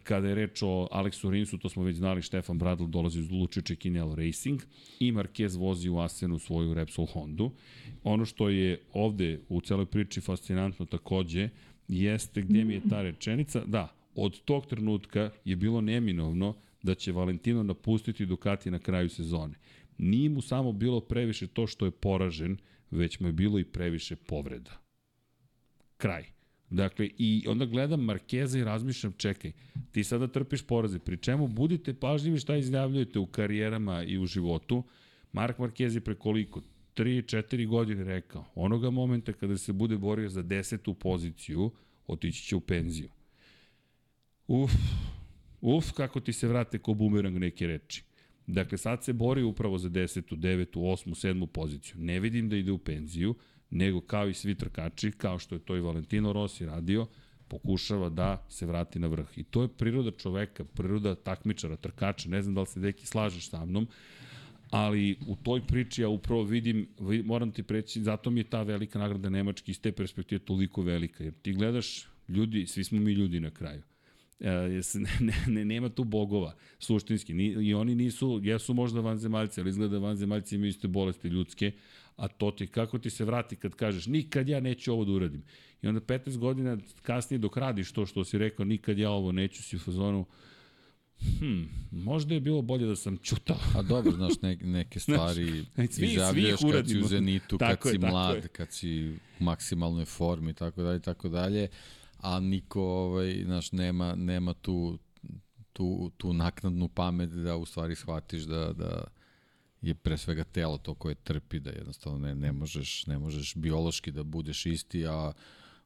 kada 0.03 0.27
je 0.27 0.35
reč 0.35 0.61
o 0.63 0.87
Aleksu 0.91 1.29
Rinsu, 1.29 1.57
to 1.57 1.69
smo 1.69 1.83
već 1.83 1.95
znali, 1.95 2.21
Štefan 2.21 2.57
Bradl 2.57 2.85
dolazi 2.85 3.19
uz 3.19 3.31
Lučiće 3.31 3.75
Kinelo 3.75 4.15
Racing 4.15 4.61
i 4.99 5.11
Marquez 5.11 5.57
vozi 5.59 5.89
u 5.89 5.99
Asenu 5.99 6.39
svoju 6.39 6.73
Repsol 6.73 7.05
Hondu. 7.05 7.51
Ono 8.03 8.25
što 8.25 8.49
je 8.49 8.81
ovde 8.93 9.39
u 9.49 9.61
celoj 9.61 9.85
priči 9.85 10.21
fascinantno 10.21 10.85
takođe, 10.85 11.49
jeste 11.87 12.41
gde 12.41 12.63
mi 12.63 12.73
je 12.73 12.81
ta 12.89 13.01
rečenica, 13.01 13.63
da, 13.65 13.95
od 14.15 14.41
tog 14.41 14.65
trenutka 14.65 15.31
je 15.45 15.55
bilo 15.55 15.81
neminovno 15.81 16.55
da 16.83 16.95
će 16.95 17.11
Valentino 17.11 17.63
napustiti 17.63 18.25
Ducati 18.25 18.71
na 18.71 18.79
kraju 18.79 19.09
sezone. 19.09 19.53
Nije 19.97 20.29
mu 20.29 20.41
samo 20.41 20.71
bilo 20.71 20.99
previše 20.99 21.47
to 21.47 21.67
što 21.67 21.85
je 21.85 21.91
poražen, 21.91 22.57
već 22.91 23.19
mu 23.19 23.27
je 23.27 23.33
bilo 23.33 23.59
i 23.59 23.63
previše 23.63 24.15
povreda. 24.15 24.71
Kraj. 25.97 26.40
Dakle, 26.71 27.09
i 27.17 27.45
onda 27.47 27.65
gledam 27.65 28.03
Markeza 28.03 28.59
i 28.59 28.63
razmišljam, 28.63 29.13
čekaj, 29.17 29.51
ti 29.91 30.03
sada 30.03 30.27
trpiš 30.27 30.61
poraze, 30.61 30.99
pri 30.99 31.17
čemu 31.17 31.47
budite 31.47 31.93
pažljivi 31.93 32.39
šta 32.39 32.55
izjavljujete 32.57 33.19
u 33.19 33.25
karijerama 33.25 34.03
i 34.03 34.17
u 34.17 34.25
životu. 34.25 34.83
Mark 35.33 35.57
Marquez 35.57 35.95
je 35.95 36.01
prekoliko 36.01 36.61
3-4 36.95 37.67
godine 37.67 38.03
rekao, 38.03 38.45
onoga 38.55 38.89
momenta 38.89 39.33
kada 39.33 39.57
se 39.57 39.73
bude 39.73 39.97
borio 39.97 40.29
za 40.29 40.41
desetu 40.41 40.93
poziciju, 40.93 41.71
otići 42.07 42.43
će 42.43 42.55
u 42.55 42.59
penziju. 42.59 43.09
Uf, 44.47 44.71
uf, 45.61 45.91
kako 45.91 46.19
ti 46.19 46.33
se 46.33 46.47
vrate 46.47 46.79
ko 46.79 46.93
bumerang 46.93 47.37
neke 47.37 47.67
reči. 47.67 48.03
Dakle, 48.47 48.77
sad 48.77 49.03
se 49.03 49.13
bori 49.13 49.43
upravo 49.43 49.77
za 49.77 49.89
10. 49.89 50.35
9. 50.35 50.65
8. 50.75 51.27
7. 51.27 51.45
poziciju. 51.45 51.95
Ne 51.99 52.19
vidim 52.19 52.49
da 52.49 52.55
ide 52.55 52.71
u 52.71 52.77
penziju, 52.77 53.35
nego 53.71 54.01
kao 54.01 54.27
i 54.27 54.33
svi 54.33 54.55
trkači, 54.55 55.11
kao 55.11 55.39
što 55.39 55.55
je 55.55 55.59
to 55.59 55.75
i 55.75 55.81
Valentino 55.81 56.33
Rossi 56.33 56.65
radio, 56.65 57.07
pokušava 57.47 58.09
da 58.09 58.45
se 58.49 58.65
vrati 58.65 58.99
na 58.99 59.07
vrh. 59.07 59.37
I 59.37 59.43
to 59.43 59.61
je 59.61 59.67
priroda 59.67 60.11
čoveka, 60.11 60.63
priroda 60.63 61.15
takmičara, 61.15 61.75
trkača. 61.75 62.29
Ne 62.29 62.41
znam 62.41 62.55
da 62.55 62.61
li 62.61 62.67
se 62.67 62.79
deki 62.79 63.07
slažeš 63.07 63.49
sa 63.49 63.65
mnom, 63.65 63.87
ali 64.69 65.17
u 65.27 65.35
toj 65.35 65.61
priči 65.67 66.01
ja 66.01 66.09
upravo 66.09 66.43
vidim, 66.43 66.87
moram 67.25 67.51
ti 67.51 67.63
preći, 67.63 68.03
zato 68.03 68.29
mi 68.29 68.39
je 68.39 68.43
ta 68.43 68.63
velika 68.63 68.99
nagrada 68.99 69.29
Nemački 69.29 69.71
iz 69.71 69.81
te 69.81 69.91
perspektive 69.91 70.39
toliko 70.39 70.81
velika, 70.81 71.23
jer 71.23 71.33
ti 71.33 71.53
gledaš 71.53 72.07
ljudi, 72.27 72.67
svi 72.67 72.83
smo 72.83 72.99
mi 72.99 73.11
ljudi 73.11 73.39
na 73.39 73.51
kraju. 73.51 73.81
E, 74.41 74.81
ne, 75.19 75.33
ne, 75.47 75.65
nema 75.65 75.89
tu 75.89 76.03
bogova, 76.03 76.55
suštinski. 76.79 77.33
Ni, 77.33 77.45
I 77.45 77.73
oni 77.73 77.95
nisu, 77.95 78.39
jesu 78.43 78.73
možda 78.73 78.99
vanzemaljci, 78.99 79.61
ali 79.61 79.69
izgleda 79.69 79.97
vanzemaljci 79.97 80.55
imaju 80.55 80.69
iste 80.69 80.87
bolesti 80.87 81.27
ljudske, 81.27 81.71
a 82.15 82.27
to 82.27 82.51
ti, 82.51 82.67
kako 82.67 82.99
ti 82.99 83.09
se 83.09 83.25
vrati 83.25 83.55
kad 83.55 83.75
kažeš, 83.75 84.07
nikad 84.07 84.49
ja 84.49 84.59
neću 84.59 84.93
ovo 84.93 85.05
da 85.05 85.11
uradim. 85.11 85.43
I 85.81 85.87
onda 85.87 86.01
15 86.01 86.37
godina 86.37 86.77
kasnije 87.01 87.37
dok 87.39 87.57
radiš 87.57 87.91
to 87.91 88.05
što 88.05 88.23
si 88.23 88.37
rekao, 88.37 88.65
nikad 88.65 88.97
ja 88.97 89.11
ovo 89.11 89.31
neću, 89.31 89.63
si 89.63 89.75
u 89.75 89.79
fazonu, 89.79 90.25
Hmm, 91.39 91.69
možda 91.91 92.33
je 92.33 92.39
bilo 92.39 92.61
bolje 92.61 92.85
da 92.85 92.95
sam 92.95 93.17
čutao. 93.17 93.57
A 93.75 93.81
dobro, 93.81 94.11
znaš, 94.11 94.33
ne, 94.41 94.55
neke 94.55 94.99
stvari 95.05 95.65
svi, 95.91 96.05
izjavljaš 96.05 96.59
svi 96.59 96.71
kad 96.71 96.87
si 96.87 96.99
u 96.99 97.07
Zenitu, 97.07 97.57
kad 97.57 97.77
si 97.91 97.97
mlad, 97.97 98.47
kad 98.47 98.71
si 98.71 99.09
u 99.09 99.43
maksimalnoj 99.43 100.05
formi, 100.05 100.53
tako 100.53 100.83
dalje, 100.83 100.99
tako 100.99 101.29
dalje 101.29 101.67
a 102.21 102.39
niko 102.39 102.81
ovaj, 102.81 103.43
znaš, 103.45 103.71
nema, 103.71 104.15
nema 104.15 104.53
tu, 104.53 104.99
tu, 105.73 106.11
tu 106.17 106.33
naknadnu 106.33 106.87
pamet 106.87 107.29
da 107.29 107.55
u 107.55 107.65
stvari 107.65 107.95
shvatiš 107.95 108.43
da, 108.43 108.73
da 108.73 109.03
je 109.81 109.95
pre 109.95 110.17
svega 110.17 110.43
telo 110.43 110.77
to 110.77 110.93
koje 110.93 111.15
trpi, 111.15 111.59
da 111.59 111.69
jednostavno 111.69 112.19
ne, 112.19 112.35
ne, 112.35 112.51
možeš, 112.51 113.07
ne 113.07 113.19
možeš 113.19 113.55
biološki 113.55 114.11
da 114.11 114.23
budeš 114.23 114.65
isti, 114.65 115.07
a 115.07 115.31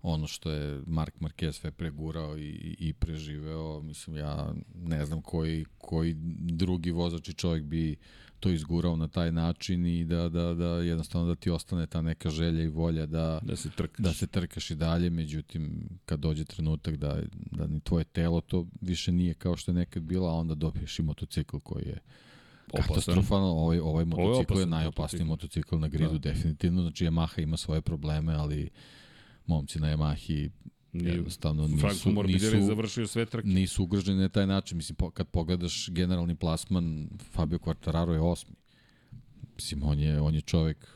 ono 0.02 0.28
što 0.28 0.52
je 0.52 0.82
Mark 0.86 1.14
Marquez 1.20 1.52
sve 1.52 1.72
pregurao 1.72 2.38
i, 2.38 2.76
i 2.80 2.94
preživeo, 2.94 3.82
mislim 3.82 4.18
ja 4.18 4.54
ne 4.76 5.06
znam 5.06 5.22
koji, 5.22 5.66
koji 5.78 6.16
drugi 6.40 6.92
vozač 6.92 7.30
i 7.30 7.34
čovjek 7.34 7.64
bi 7.64 7.96
to 8.40 8.50
izgurao 8.50 8.96
na 8.96 9.08
taj 9.08 9.32
način 9.32 9.86
i 9.86 10.06
da, 10.06 10.30
da, 10.30 10.54
da 10.54 10.68
jednostavno 10.68 11.28
da 11.28 11.36
ti 11.36 11.50
ostane 11.50 11.88
ta 11.88 12.02
neka 12.02 12.30
želja 12.30 12.64
i 12.64 12.68
volja 12.68 13.06
da, 13.06 13.40
da, 13.44 13.56
se, 13.56 13.70
trkaš. 13.70 14.04
da 14.04 14.14
se 14.14 14.28
trkaš 14.28 14.72
i 14.72 14.76
dalje, 14.76 15.10
međutim 15.10 15.90
kad 16.06 16.20
dođe 16.20 16.46
trenutak 16.46 16.96
da, 16.96 17.22
da 17.52 17.68
ni 17.68 17.80
tvoje 17.80 18.04
telo 18.04 18.42
to 18.42 18.68
više 18.82 19.12
nije 19.12 19.34
kao 19.34 19.58
što 19.58 19.72
je 19.72 19.76
nekad 19.76 20.04
bila, 20.04 20.32
a 20.32 20.36
onda 20.36 20.56
dobiješ 20.56 21.00
i 21.00 21.04
motocikl 21.04 21.58
koji 21.58 21.84
je 21.86 22.00
katastrofalno, 22.74 23.48
ovaj, 23.48 23.80
ovaj 23.80 24.06
motocikl 24.06 24.54
je, 24.54 24.60
je 24.60 24.66
najopasniji 24.66 25.26
motocikl 25.26 25.78
na 25.78 25.88
gridu, 25.88 26.18
da. 26.18 26.30
definitivno, 26.30 26.82
znači 26.82 27.06
Yamaha 27.06 27.44
ima 27.44 27.58
svoje 27.58 27.82
probleme, 27.82 28.34
ali 28.34 28.70
momci 29.46 29.80
na 29.80 29.88
Yamahi 29.88 30.50
jednostavno 31.04 31.68
nisu, 31.68 31.80
Franco 31.80 32.12
Morbidelli 32.12 32.56
nisu, 32.56 32.68
završio 32.68 33.08
sve 33.08 33.26
trke. 33.26 33.48
Nisu 33.48 33.84
ugroženi 33.84 34.22
na 34.22 34.30
taj 34.30 34.48
način. 34.48 34.78
Mislim, 34.78 34.98
kad 35.14 35.28
pogledaš 35.28 35.90
generalni 35.92 36.36
plasman, 36.36 37.10
Fabio 37.32 37.60
Quartararo 37.60 38.14
je 38.14 38.20
osmi. 38.20 38.56
Mislim, 39.56 39.84
on 39.84 40.00
je, 40.00 40.22
on 40.22 40.36
je 40.36 40.42
čovek, 40.42 40.88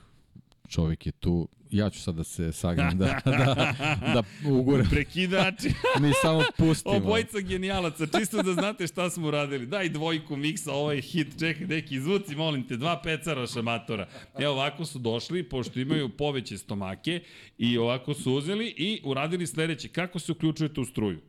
čovek 0.70 1.06
je 1.06 1.12
tu, 1.12 1.48
ja 1.70 1.90
ću 1.90 2.02
sad 2.02 2.16
da 2.16 2.24
se 2.24 2.52
sagnem 2.52 2.98
da, 2.98 3.06
da, 3.26 3.76
da 4.14 4.24
ugurem. 4.50 4.88
Prekidači. 4.90 5.70
Mi 6.02 6.12
samo 6.22 6.44
pustimo. 6.58 6.96
Obojica 6.96 7.40
genijalaca, 7.40 8.08
čisto 8.20 8.44
da 8.44 8.54
znate 8.54 8.88
šta 8.88 9.10
smo 9.10 9.28
uradili. 9.28 9.66
Daj 9.66 9.90
dvojku 9.90 10.36
miksa, 10.36 10.74
ovaj 10.74 11.02
hit, 11.02 11.28
čekaj, 11.40 11.68
neki 11.68 11.96
izvuci, 11.96 12.36
molim 12.36 12.68
te, 12.68 12.78
dva 12.78 13.02
pecara 13.02 13.48
šamatora. 13.48 14.08
Evo, 14.40 14.54
ovako 14.54 14.86
su 14.86 15.00
došli, 15.00 15.44
pošto 15.44 15.80
imaju 15.80 16.10
poveće 16.10 16.58
stomake 16.58 17.22
i 17.58 17.78
ovako 17.78 18.14
su 18.14 18.34
uzeli 18.34 18.74
i 18.78 19.02
uradili 19.04 19.48
sledeće. 19.48 19.88
Kako 19.88 20.20
se 20.20 20.32
uključujete 20.32 20.82
u 20.82 20.86
struju? 20.86 21.20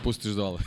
Spustiš 0.00 0.32
dole. 0.32 0.58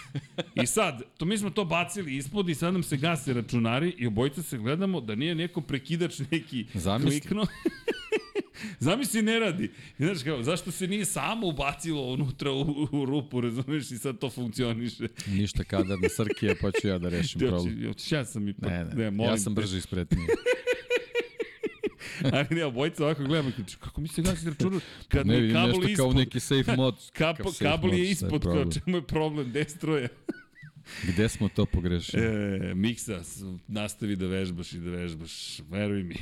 I 0.55 0.65
sad, 0.65 1.01
to 1.17 1.25
mi 1.25 1.37
smo 1.37 1.49
to 1.49 1.65
bacili 1.65 2.15
ispod 2.17 2.49
i 2.49 2.55
sad 2.55 2.73
nam 2.73 2.83
se 2.83 2.97
gase 2.97 3.33
računari 3.33 3.95
i 3.97 4.07
obojica 4.07 4.43
se 4.43 4.57
gledamo 4.57 5.01
da 5.01 5.15
nije 5.15 5.35
neko 5.35 5.61
prekidač 5.61 6.19
neki 6.31 6.65
Zamisli. 6.73 7.19
klikno. 7.19 7.47
Zamisli 8.79 9.21
ne 9.21 9.39
radi. 9.39 9.71
Znaš 9.97 10.23
kao, 10.23 10.43
zašto 10.43 10.71
se 10.71 10.87
nije 10.87 11.05
samo 11.05 11.47
ubacilo 11.47 12.01
unutra 12.01 12.51
u, 12.51 12.87
u 12.91 13.05
rupu, 13.05 13.41
razumeš, 13.41 13.91
i 13.91 13.97
sad 13.97 14.19
to 14.19 14.29
funkcioniše. 14.29 15.07
Ništa 15.27 15.63
kadar 15.63 15.97
na 16.01 16.09
Srkija, 16.09 16.55
pa 16.61 16.71
ću 16.71 16.87
ja 16.87 16.97
da 16.97 17.09
rešim 17.09 17.39
problem. 17.39 17.93
Ja 18.11 18.25
sam 18.25 18.47
i 18.47 18.53
pa, 18.53 18.69
ne, 18.69 18.85
ne, 18.85 19.11
ne 19.11 19.25
ja 19.25 19.37
sam 19.37 19.55
brži 19.55 19.77
ispretniji. 19.77 20.27
Ali 22.33 22.47
ne, 22.49 22.65
obojica 22.65 23.03
ovako 23.03 23.23
gledamo, 23.23 23.51
kako 23.79 24.01
mi 24.01 24.07
se 24.07 24.21
gasi 24.21 24.49
računar, 24.49 24.81
kad 25.07 25.27
ne, 25.27 25.41
ne 25.41 25.53
kabel 25.53 25.83
ispod. 25.89 25.95
kao 25.95 26.13
neki 26.13 26.39
safe 26.39 26.75
mod. 26.75 27.11
Kap, 27.13 27.37
kabel 27.59 27.93
je 27.93 28.11
ispod, 28.11 28.43
kao 28.43 28.65
čemu 28.71 28.97
je 28.97 29.01
problem, 29.01 29.51
destroje. 29.51 30.09
Gde 31.07 31.29
smo 31.29 31.49
to 31.49 31.65
pogrešili? 31.65 32.23
E, 32.23 32.73
Miksa, 32.75 33.21
nastavi 33.67 34.15
da 34.15 34.27
vežbaš 34.27 34.73
i 34.73 34.77
da 34.77 34.89
vežbaš, 34.89 35.59
veruj 35.69 36.03
mi. 36.03 36.15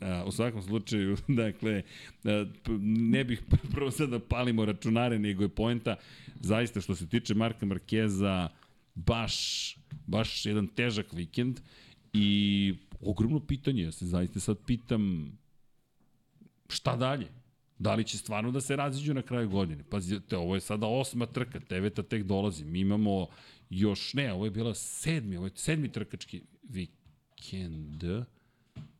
A, 0.00 0.24
u 0.26 0.32
svakom 0.32 0.62
slučaju, 0.62 1.16
dakle, 1.28 1.82
a, 2.24 2.44
ne 2.80 3.24
bih 3.24 3.42
prvo 3.72 3.90
sad 3.90 4.08
da 4.08 4.18
palimo 4.18 4.64
računare, 4.64 5.18
nego 5.18 5.42
je 5.42 5.48
poenta, 5.48 5.96
zaista 6.40 6.80
što 6.80 6.94
se 6.94 7.08
tiče 7.08 7.34
Marka 7.34 7.66
Markeza, 7.66 8.48
baš, 8.94 9.76
baš 10.06 10.46
jedan 10.46 10.66
težak 10.66 11.12
vikend 11.12 11.60
i 12.12 12.74
ogromno 13.00 13.40
pitanje, 13.40 13.82
ja 13.82 13.92
se 13.92 14.06
zaista 14.06 14.40
sad 14.40 14.58
pitam 14.66 15.32
šta 16.68 16.96
dalje? 16.96 17.26
Da 17.78 17.94
li 17.94 18.04
će 18.04 18.18
stvarno 18.18 18.50
da 18.50 18.60
se 18.60 18.76
raziđu 18.76 19.14
na 19.14 19.22
kraju 19.22 19.48
godine? 19.48 19.84
Pazite, 19.90 20.36
ovo 20.36 20.54
je 20.54 20.60
sada 20.60 20.86
osma 20.86 21.26
trka, 21.26 21.60
deveta 21.68 22.02
tek 22.02 22.22
dolazi. 22.22 22.64
Mi 22.64 22.80
imamo 22.80 23.26
još, 23.70 24.14
ne, 24.14 24.32
ovo 24.32 24.44
je 24.44 24.50
bila 24.50 24.74
sedmi, 24.74 25.36
ovo 25.36 25.46
je 25.46 25.52
sedmi 25.54 25.92
trkački 25.92 26.42
vikend. 26.62 28.02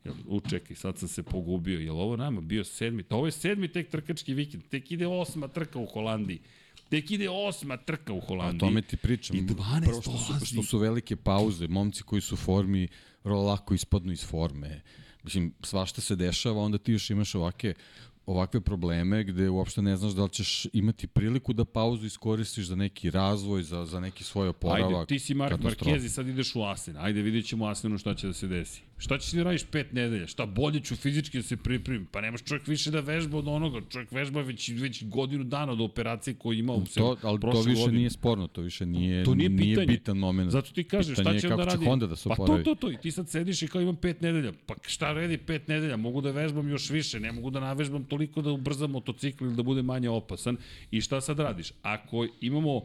Jel, 0.05 0.15
učekaj, 0.27 0.77
sad 0.77 0.99
sam 0.99 1.09
se 1.09 1.23
pogubio. 1.23 1.81
Je 1.81 1.93
ovo 1.93 2.17
nama 2.17 2.41
bio 2.41 2.65
sedmi? 2.65 3.03
To 3.03 3.17
ovo 3.17 3.27
je 3.27 3.33
sedmi 3.33 3.69
tek 3.69 3.91
trkački 3.91 4.35
vikend. 4.35 4.63
Tek 4.69 4.91
ide 4.91 5.07
osma 5.07 5.49
trka 5.49 5.79
u 5.79 5.87
Holandiji. 5.87 6.41
Tek 6.89 7.11
ide 7.11 7.29
osma 7.31 7.77
trka 7.77 8.13
u 8.13 8.21
Holandiji. 8.21 8.57
O 8.57 8.61
tome 8.61 8.83
ti 8.83 8.97
pričam. 8.97 9.37
I 9.37 9.43
12 9.43 9.85
Prvo 9.85 10.03
što 10.03 10.19
su, 10.19 10.47
što 10.47 10.63
su 10.63 10.79
velike 10.79 11.17
pauze. 11.17 11.69
Momci 11.69 12.03
koji 12.03 12.21
su 12.21 12.35
u 12.35 12.39
formi 12.39 12.89
vrlo 13.29 13.43
lako 13.43 13.75
ispadnu 13.75 14.13
iz 14.13 14.27
forme. 14.27 14.81
Mislim, 15.25 15.53
svašta 15.63 16.01
se 16.01 16.17
dešava, 16.17 16.61
onda 16.61 16.79
ti 16.79 16.93
još 16.93 17.11
imaš 17.11 17.35
ovake 17.35 17.75
ovakve 18.27 18.61
probleme 18.61 19.25
gde 19.25 19.49
uopšte 19.49 19.83
ne 19.83 19.97
znaš 19.97 20.13
da 20.13 20.25
li 20.25 20.31
ćeš 20.31 20.67
imati 20.73 21.07
priliku 21.07 21.53
da 21.53 21.65
pauzu 21.65 22.07
iskoristiš 22.07 22.67
za 22.67 22.77
neki 22.77 23.11
razvoj, 23.11 23.63
za, 23.63 23.85
za 23.85 24.01
neki 24.01 24.25
svoj 24.25 24.49
oporavak. 24.49 24.95
Ajde, 24.95 25.07
ti 25.07 25.19
si 25.19 25.35
Mark 25.35 25.61
Marquez 25.61 26.05
i 26.05 26.09
sad 26.09 26.29
ideš 26.29 26.55
u 26.55 26.63
Asen. 26.63 26.97
Ajde, 26.97 27.23
vidjet 27.23 27.47
ćemo 27.47 27.65
u 27.65 27.69
Asenu 27.69 27.99
šta 27.99 28.15
će 28.15 28.27
da 28.27 28.33
se 28.33 28.47
desi. 28.47 28.83
Šta 28.99 29.19
ćeš 29.19 29.33
da 29.33 29.43
radiš 29.43 29.65
pet 29.65 29.93
nedelja? 29.93 30.27
Šta 30.27 30.47
bolje 30.47 30.81
ću 30.81 30.97
fizički 30.97 31.39
da 31.39 31.43
se 31.43 31.57
pripremim? 31.57 32.07
Pa 32.13 32.21
nemaš 32.21 32.43
čovjek 32.45 32.67
više 32.67 32.91
da 32.91 33.01
vežba 33.01 33.39
od 33.39 33.49
onoga. 33.49 33.81
Čovjek 33.91 34.13
vežba 34.13 34.41
već, 34.41 34.69
već 34.69 35.05
godinu 35.05 35.45
dana 35.45 35.73
od 35.73 35.81
operacije 35.81 36.35
koju 36.35 36.59
ima 36.59 36.73
u 36.73 36.87
se 36.87 37.01
to, 37.01 37.17
Ali 37.23 37.41
to 37.41 37.63
više 37.63 37.81
godinu. 37.81 37.99
nije 37.99 38.11
sporno, 38.11 38.47
to 38.47 38.61
više 38.61 38.87
nije, 38.87 39.25
to 39.25 39.35
nije, 39.35 39.49
nije 39.49 39.87
bitan 39.87 40.17
moment. 40.17 40.51
Zato 40.51 40.73
ti 40.73 40.85
kažeš 40.85 41.19
šta 41.19 41.39
će 41.39 41.49
da 41.49 41.65
radi. 41.65 41.85
Honda 41.85 42.07
da 42.07 42.17
se 42.17 42.29
pa 42.29 42.35
to, 42.35 42.59
to, 42.65 42.75
to. 42.75 42.91
I 42.91 42.97
ti 42.97 43.11
sad 43.11 43.29
sediš 43.29 43.63
i 43.63 43.69
kao 43.69 43.81
imam 43.83 43.97
pet 43.97 44.21
nedelja. 44.21 44.53
Pa 44.67 44.75
šta 44.87 45.13
redi 45.13 45.39
pet 45.39 45.69
nedelja? 45.69 45.97
Mogu 45.97 46.21
da 46.21 46.31
vežbam 46.31 46.69
još 46.69 46.91
više, 46.91 47.21
ne 47.21 47.33
mogu 47.33 47.51
da 47.51 47.61
navežbam 47.61 48.05
toliko 48.05 48.43
da 48.43 48.51
ubrzam 48.51 48.91
motocikl 48.91 49.45
ili 49.45 49.55
da 49.57 49.63
bude 49.63 49.83
manje 49.83 50.09
opasan. 50.09 50.57
I 50.91 51.01
šta 51.01 51.21
sad 51.21 51.39
radiš? 51.39 51.73
Ako 51.83 52.27
imamo 52.41 52.83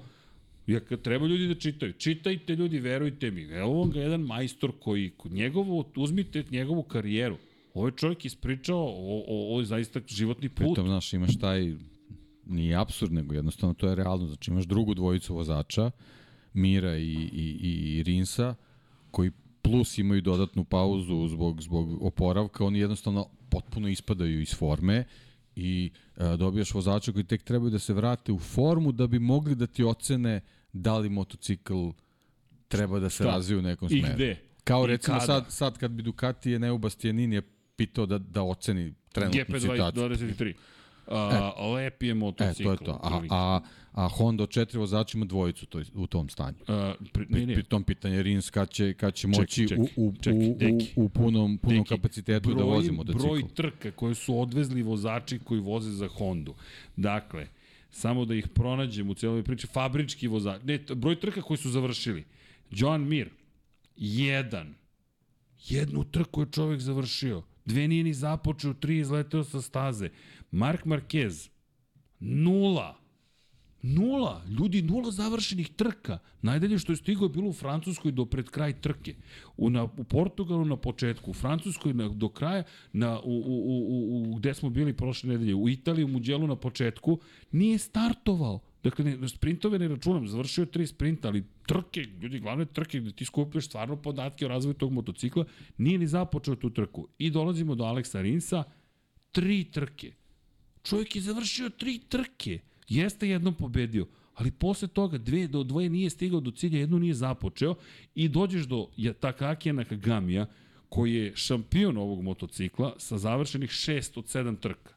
Ja 0.68 0.80
treba 0.80 1.28
ljudi 1.28 1.48
da 1.48 1.56
čitaju, 1.56 1.94
čitajte 1.94 2.56
ljudi, 2.56 2.80
verujte 2.80 3.32
mi. 3.32 3.42
Evo 3.42 3.74
vam 3.80 3.92
ga 3.92 4.00
jedan 4.00 4.22
majstor 4.22 4.72
koji, 4.80 5.12
njegovu, 5.30 5.86
uzmite 5.96 6.44
njegovu 6.52 6.84
karijeru. 6.84 7.38
Ovo 7.74 7.88
je 7.88 7.94
čovjek 7.98 8.26
ispričao, 8.26 8.86
o, 8.86 9.24
o, 9.28 9.52
ovo 9.52 9.60
je 9.60 9.66
zaista 9.66 10.00
životni 10.08 10.50
put. 10.50 10.66
Pritom, 10.66 10.88
znaš, 10.88 11.14
imaš 11.14 11.40
taj, 11.40 11.76
nije 12.46 12.76
absurd, 12.76 13.12
nego 13.12 13.34
jednostavno 13.34 13.74
to 13.74 13.88
je 13.90 13.96
realno. 13.96 14.28
Znači, 14.28 14.52
imaš 14.52 14.66
drugu 14.66 14.94
dvojicu 14.94 15.36
vozača, 15.36 15.92
Mira 16.54 16.98
i, 16.98 17.14
i, 17.34 17.58
i 17.98 18.04
Rinsa, 18.04 18.56
koji 19.12 19.32
plus 19.62 19.98
imaju 19.98 20.22
dodatnu 20.22 20.64
pauzu 20.64 21.28
zbog, 21.28 21.62
zbog 21.62 22.04
oporavka, 22.04 22.66
oni 22.66 22.80
jednostavno 22.80 23.28
potpuno 23.50 23.88
ispadaju 23.88 24.42
iz 24.42 24.56
forme 24.56 25.06
i 25.56 25.92
a, 26.18 26.36
dobijaš 26.36 26.74
vozača 26.74 27.12
koji 27.12 27.24
tek 27.24 27.44
trebaju 27.44 27.70
da 27.70 27.80
se 27.80 27.94
vrate 27.94 28.32
u 28.32 28.40
formu 28.40 28.92
da 28.92 29.08
bi 29.08 29.20
mogli 29.20 29.56
da 29.56 29.68
ti 29.68 29.84
ocene 29.84 30.42
da 30.74 30.98
li 30.98 31.10
motocikl 31.10 31.90
treba 32.68 33.00
da 33.00 33.10
se 33.10 33.16
Šta? 33.16 33.24
razvije 33.26 33.60
u 33.60 33.62
nekom 33.62 33.90
smeru. 33.90 34.08
I 34.08 34.14
gde? 34.16 34.38
Kao 34.64 34.84
I 34.84 34.88
recimo 34.88 35.20
kada? 35.20 35.26
sad, 35.26 35.46
sad 35.50 35.78
kad 35.78 35.92
bi 35.92 36.04
Ducati 36.04 36.52
je 36.52 36.60
Stijanin 36.90 37.34
je 37.34 37.42
pitao 37.76 38.06
da, 38.06 38.18
da 38.18 38.42
oceni 38.42 38.94
trenutnu 39.12 39.60
situaciju. 39.60 40.04
GP23. 40.04 40.54
A, 41.08 41.54
e, 41.58 41.68
lep 41.68 42.04
je 42.04 42.14
motocikl. 42.14 42.70
E, 42.72 42.78
to 42.78 42.84
je 42.84 42.86
to. 42.86 43.00
A, 43.04 43.22
a, 43.30 43.60
a 43.92 44.08
Honda 44.08 44.44
od 44.44 44.50
četiri 44.50 44.80
vozača 44.80 45.18
ima 45.18 45.26
dvojicu 45.26 45.66
to, 45.66 45.82
u 45.94 46.08
tom 46.08 46.30
stanju. 46.30 46.58
A, 46.68 46.94
pri, 47.14 47.26
ne, 47.30 47.46
ne. 47.46 47.54
pri 47.54 47.64
tom 47.64 47.84
pitanje 47.84 48.24
Rins 48.24 48.50
kad 48.50 48.70
će, 48.70 48.94
kad 48.94 49.14
će 49.14 49.28
moći 49.28 49.68
ček, 49.68 49.70
ček, 49.70 49.80
u, 49.80 50.08
u, 50.08 50.14
ček, 50.22 50.34
u, 50.34 51.02
u, 51.02 51.06
u 51.06 51.10
punom, 51.10 51.58
punom 51.58 51.78
deki, 51.78 51.90
kapacitetu 51.90 52.50
da 52.50 52.56
broj, 52.56 52.66
da 52.66 52.76
vozi 52.76 52.92
motocikl. 52.92 53.28
Broj 53.28 53.44
trka 53.56 53.92
koje 53.92 54.16
su 54.16 54.40
odvezli 54.40 54.84
vozači 54.84 55.40
koji 55.40 55.62
voze 55.62 55.92
za 55.92 56.08
Hondu. 56.08 56.56
Dakle, 56.96 57.48
samo 57.92 58.26
da 58.26 58.36
ih 58.36 58.48
pronađem 58.48 59.10
u 59.10 59.14
celoj 59.14 59.44
priči, 59.44 59.68
fabrički 59.68 60.28
vozač, 60.28 60.62
ne, 60.64 60.80
broj 60.96 61.20
trka 61.20 61.42
koji 61.42 61.58
su 61.58 61.70
završili. 61.70 62.24
John 62.72 63.08
Mir, 63.08 63.30
jedan. 63.96 64.76
Jednu 65.68 66.04
trku 66.04 66.42
je 66.42 66.48
čovek 66.52 66.80
završio. 66.80 67.42
Dve 67.66 67.88
nije 67.88 68.04
ni 68.04 68.14
započeo, 68.14 68.74
tri 68.74 68.98
izleteo 68.98 69.44
sa 69.44 69.62
staze. 69.62 70.10
Mark 70.54 70.86
Marquez, 70.86 71.50
nula. 72.20 72.96
Nula. 73.82 74.44
Ljudi, 74.60 74.82
nula 74.82 75.12
završenih 75.12 75.70
trka. 75.70 76.20
Najdalje 76.42 76.78
što 76.80 76.92
je 76.92 76.96
stigao 76.96 77.26
je 77.26 77.30
bilo 77.30 77.50
u 77.50 77.54
Francuskoj 77.54 78.12
do 78.12 78.26
pred 78.26 78.50
kraj 78.50 78.74
trke. 78.82 79.16
U, 79.58 79.70
na, 79.70 79.84
u 79.84 80.04
Portugalu 80.04 80.66
na 80.66 80.78
početku, 80.78 81.32
u 81.32 81.34
Francuskoj 81.34 81.94
na, 81.94 82.10
do 82.10 82.30
kraja, 82.30 82.64
na, 82.94 83.20
u, 83.20 83.44
u, 83.46 83.58
u, 83.66 84.32
u, 84.32 84.36
gde 84.36 84.54
smo 84.54 84.70
bili 84.70 84.94
prošle 84.94 85.30
nedelje, 85.30 85.56
u 85.56 85.70
Italiji, 85.70 86.06
u 86.06 86.08
Muđelu 86.08 86.48
na 86.48 86.56
početku, 86.56 87.20
nije 87.52 87.78
startovao. 87.78 88.60
Dakle, 88.84 89.06
ne, 89.06 89.30
sprintove 89.30 89.80
ne 89.80 89.88
računam, 89.88 90.28
završio 90.28 90.66
tri 90.66 90.88
sprinta, 90.88 91.28
ali 91.28 91.44
trke, 91.66 92.02
ljudi, 92.02 92.40
glavne 92.40 92.66
trke 92.66 93.00
gde 93.00 93.12
ti 93.12 93.26
skupljaš 93.26 93.66
stvarno 93.66 93.96
podatke 93.96 94.46
o 94.46 94.50
razvoju 94.50 94.74
tog 94.74 94.92
motocikla, 94.92 95.46
nije 95.78 95.98
ni 95.98 96.08
započeo 96.08 96.56
tu 96.56 96.70
trku. 96.70 97.08
I 97.18 97.30
dolazimo 97.30 97.76
do 97.76 97.84
Aleksa 97.84 98.22
Rinsa, 98.22 98.64
tri 99.32 99.64
trke. 99.64 100.23
Čovjek 100.84 101.16
je 101.16 101.22
završio 101.22 101.70
tri 101.70 102.00
trke. 102.10 102.60
Jeste 102.90 103.30
jednom 103.30 103.54
pobedio, 103.54 104.08
ali 104.36 104.52
posle 104.52 104.88
toga 104.88 105.18
dve 105.18 105.48
do 105.48 105.64
dvoje 105.64 105.90
nije 105.90 106.10
stigao 106.10 106.40
do 106.40 106.52
cilja, 106.52 106.80
jednu 106.80 107.00
nije 107.00 107.14
započeo 107.14 107.76
i 108.16 108.30
dođeš 108.30 108.64
do 108.64 108.88
Takakija 109.20 109.74
Nakagamija, 109.74 110.46
koji 110.90 111.14
je 111.14 111.36
šampion 111.36 111.98
ovog 111.98 112.22
motocikla 112.22 112.96
sa 112.98 113.18
završenih 113.18 113.70
šest 113.72 114.18
od 114.18 114.28
sedam 114.28 114.56
trka 114.56 114.94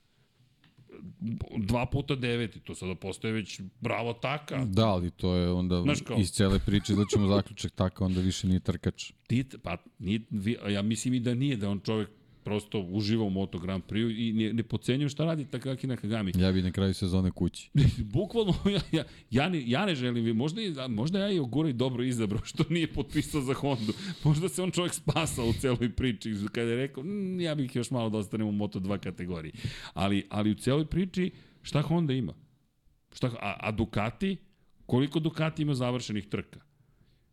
dva 1.56 1.86
puta 1.86 2.14
deveti, 2.14 2.60
to 2.60 2.74
sada 2.74 2.94
postoje 2.94 3.32
već 3.32 3.60
bravo 3.80 4.12
taka. 4.12 4.64
Da, 4.64 4.86
ali 4.86 5.10
to 5.10 5.34
je 5.34 5.50
onda 5.52 5.84
iz 6.18 6.30
cele 6.30 6.58
priče 6.66 6.94
da 6.94 7.04
ćemo 7.12 7.28
zaključak 7.28 7.72
taka, 7.72 8.04
onda 8.04 8.20
više 8.20 8.46
nije 8.46 8.60
trkač. 8.60 9.12
Ti, 9.26 9.44
pa, 9.62 9.76
nije, 9.98 10.20
ja 10.68 10.82
mislim 10.82 11.14
i 11.14 11.20
da 11.20 11.34
nije, 11.34 11.56
da 11.56 11.70
on 11.70 11.80
čovek 11.80 12.08
prosto 12.46 12.80
uživa 12.80 13.24
u 13.24 13.30
Moto 13.30 13.58
Grand 13.58 13.84
Prix 13.84 14.14
i 14.18 14.32
ne, 14.32 14.52
ne 14.52 14.62
pocenjujem 14.62 15.08
šta 15.08 15.24
radi 15.24 15.44
Takaki 15.44 15.86
Nakagami. 15.86 16.32
Ja 16.38 16.52
bi 16.52 16.62
na 16.62 16.70
kraju 16.70 16.94
sezone 16.94 17.30
kući. 17.30 17.70
Bukvalno, 18.14 18.54
ja, 18.74 18.80
ja, 18.92 19.04
ja, 19.30 19.48
ne, 19.48 19.62
ja 19.70 19.86
ne 19.86 19.94
želim, 19.94 20.36
možda, 20.36 20.60
možda 20.88 21.18
ja 21.18 21.30
i 21.30 21.38
Ogura 21.38 21.68
i 21.68 21.72
dobro 21.72 22.04
izabrao 22.04 22.44
što 22.44 22.64
nije 22.70 22.92
potpisao 22.92 23.40
za 23.40 23.54
Hondu. 23.54 23.92
Možda 24.24 24.48
se 24.48 24.62
on 24.62 24.70
čovjek 24.70 24.94
spasao 24.94 25.46
u 25.46 25.52
celoj 25.52 25.90
priči 25.92 26.34
kada 26.52 26.70
je 26.70 26.76
rekao, 26.76 27.04
mm, 27.04 27.40
ja 27.40 27.54
bih 27.54 27.76
još 27.76 27.90
malo 27.90 28.10
da 28.10 28.18
ostanem 28.18 28.46
u 28.46 28.52
Moto 28.52 28.80
2 28.80 28.98
kategoriji. 28.98 29.52
Ali, 29.94 30.26
ali 30.30 30.50
u 30.50 30.54
celoj 30.54 30.86
priči 30.86 31.30
šta 31.62 31.82
Honda 31.82 32.12
ima? 32.12 32.34
Šta, 33.12 33.26
a, 33.26 33.56
a 33.60 33.70
Ducati, 33.70 34.36
koliko 34.86 35.18
Ducati 35.20 35.62
ima 35.62 35.74
završenih 35.74 36.26
trka? 36.26 36.65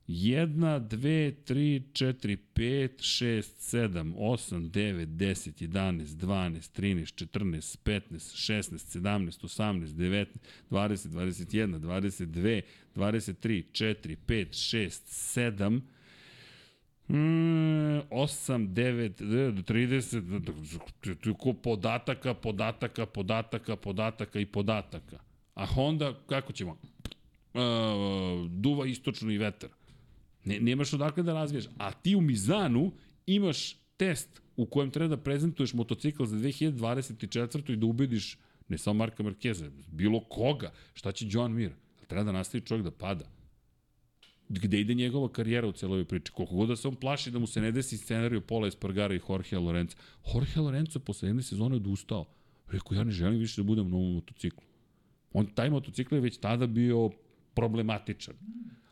1, 0.08 0.80
2, 0.80 1.32
3, 1.46 1.84
4, 1.94 2.38
5, 2.54 3.02
6, 3.02 3.62
7, 3.62 4.14
8, 4.18 4.70
9, 4.70 5.06
10, 5.06 5.62
11, 5.62 6.18
12, 6.18 6.68
13, 6.74 7.06
14, 7.16 7.78
15, 7.84 8.36
16, 8.36 8.90
17, 8.90 9.44
18, 9.44 9.94
19, 9.96 10.40
20, 10.70 11.10
21, 11.10 11.80
22, 11.80 12.62
23, 12.96 13.64
4, 13.72 14.16
5, 14.28 14.56
6, 14.56 15.02
7, 15.08 15.82
8, 17.10 18.68
9, 18.74 19.64
30, 19.64 21.54
podataka, 21.64 22.34
podataka, 22.34 23.06
podataka, 23.06 23.76
podataka 23.76 24.40
i 24.40 24.46
podataka. 24.46 25.20
A 25.56 25.66
Honda, 25.66 26.14
kako 26.30 26.54
ćemo? 26.54 26.72
Uh, 27.54 27.60
duva 28.50 28.86
i 29.32 29.38
vetar. 29.38 29.70
Ne, 30.45 30.60
nemaš 30.60 30.94
odakle 30.94 31.24
da 31.24 31.34
razvijaš. 31.34 31.65
A 31.78 31.91
ti 31.91 32.15
u 32.15 32.22
Mizanu 32.22 32.91
imaš 33.26 33.76
test 33.98 34.41
u 34.57 34.65
kojem 34.65 34.91
treba 34.91 35.15
da 35.15 35.24
prezentuješ 35.24 35.74
motocikl 35.74 36.26
za 36.26 36.38
2024. 36.38 37.74
i 37.74 37.76
da 37.76 37.86
ubediš 37.86 38.38
ne 38.68 38.78
samo 38.78 38.98
Marka 38.98 39.24
Markeza, 39.24 39.70
bilo 39.91 40.20
koga. 40.20 40.72
Šta 40.94 41.11
će 41.11 41.26
John 41.30 41.53
Mir? 41.53 41.72
Treba 42.07 42.24
da 42.24 42.32
nastavi 42.32 42.65
čovjek 42.65 42.84
da 42.84 42.91
pada. 42.91 43.26
Gde 44.49 44.80
ide 44.80 44.94
njegova 44.94 45.30
karijera 45.30 45.68
u 45.68 45.72
celoj 45.72 46.06
priči? 46.06 46.32
Koliko 46.32 46.56
god 46.56 46.70
da 46.70 46.76
se 46.76 46.88
on 46.88 46.95
plaši 46.95 47.32
da 47.32 47.40
mu 47.40 47.48
se 47.48 47.61
ne 47.61 47.72
desi 47.72 47.98
scenariju 47.98 48.41
Pola 48.41 48.68
Espargara 48.68 49.15
i 49.15 49.20
Jorge 49.30 49.57
Lorenza. 49.57 49.98
Jorge 50.34 50.60
Lorenzo 50.60 50.99
posle 50.99 51.30
jedne 51.30 51.44
sezone 51.44 51.76
odustao. 51.76 52.26
Rekao, 52.68 52.95
ja 52.95 53.03
ne 53.03 53.11
želim 53.11 53.40
više 53.40 53.61
da 53.61 53.65
budem 53.65 53.90
na 53.90 53.98
ovom 53.98 54.14
motociklu. 54.14 54.64
On, 55.34 55.45
taj 55.45 55.70
motocikl 55.70 56.15
je 56.15 56.22
već 56.22 56.38
tada 56.38 56.68
bio 56.68 57.10
problematičan. 57.53 58.36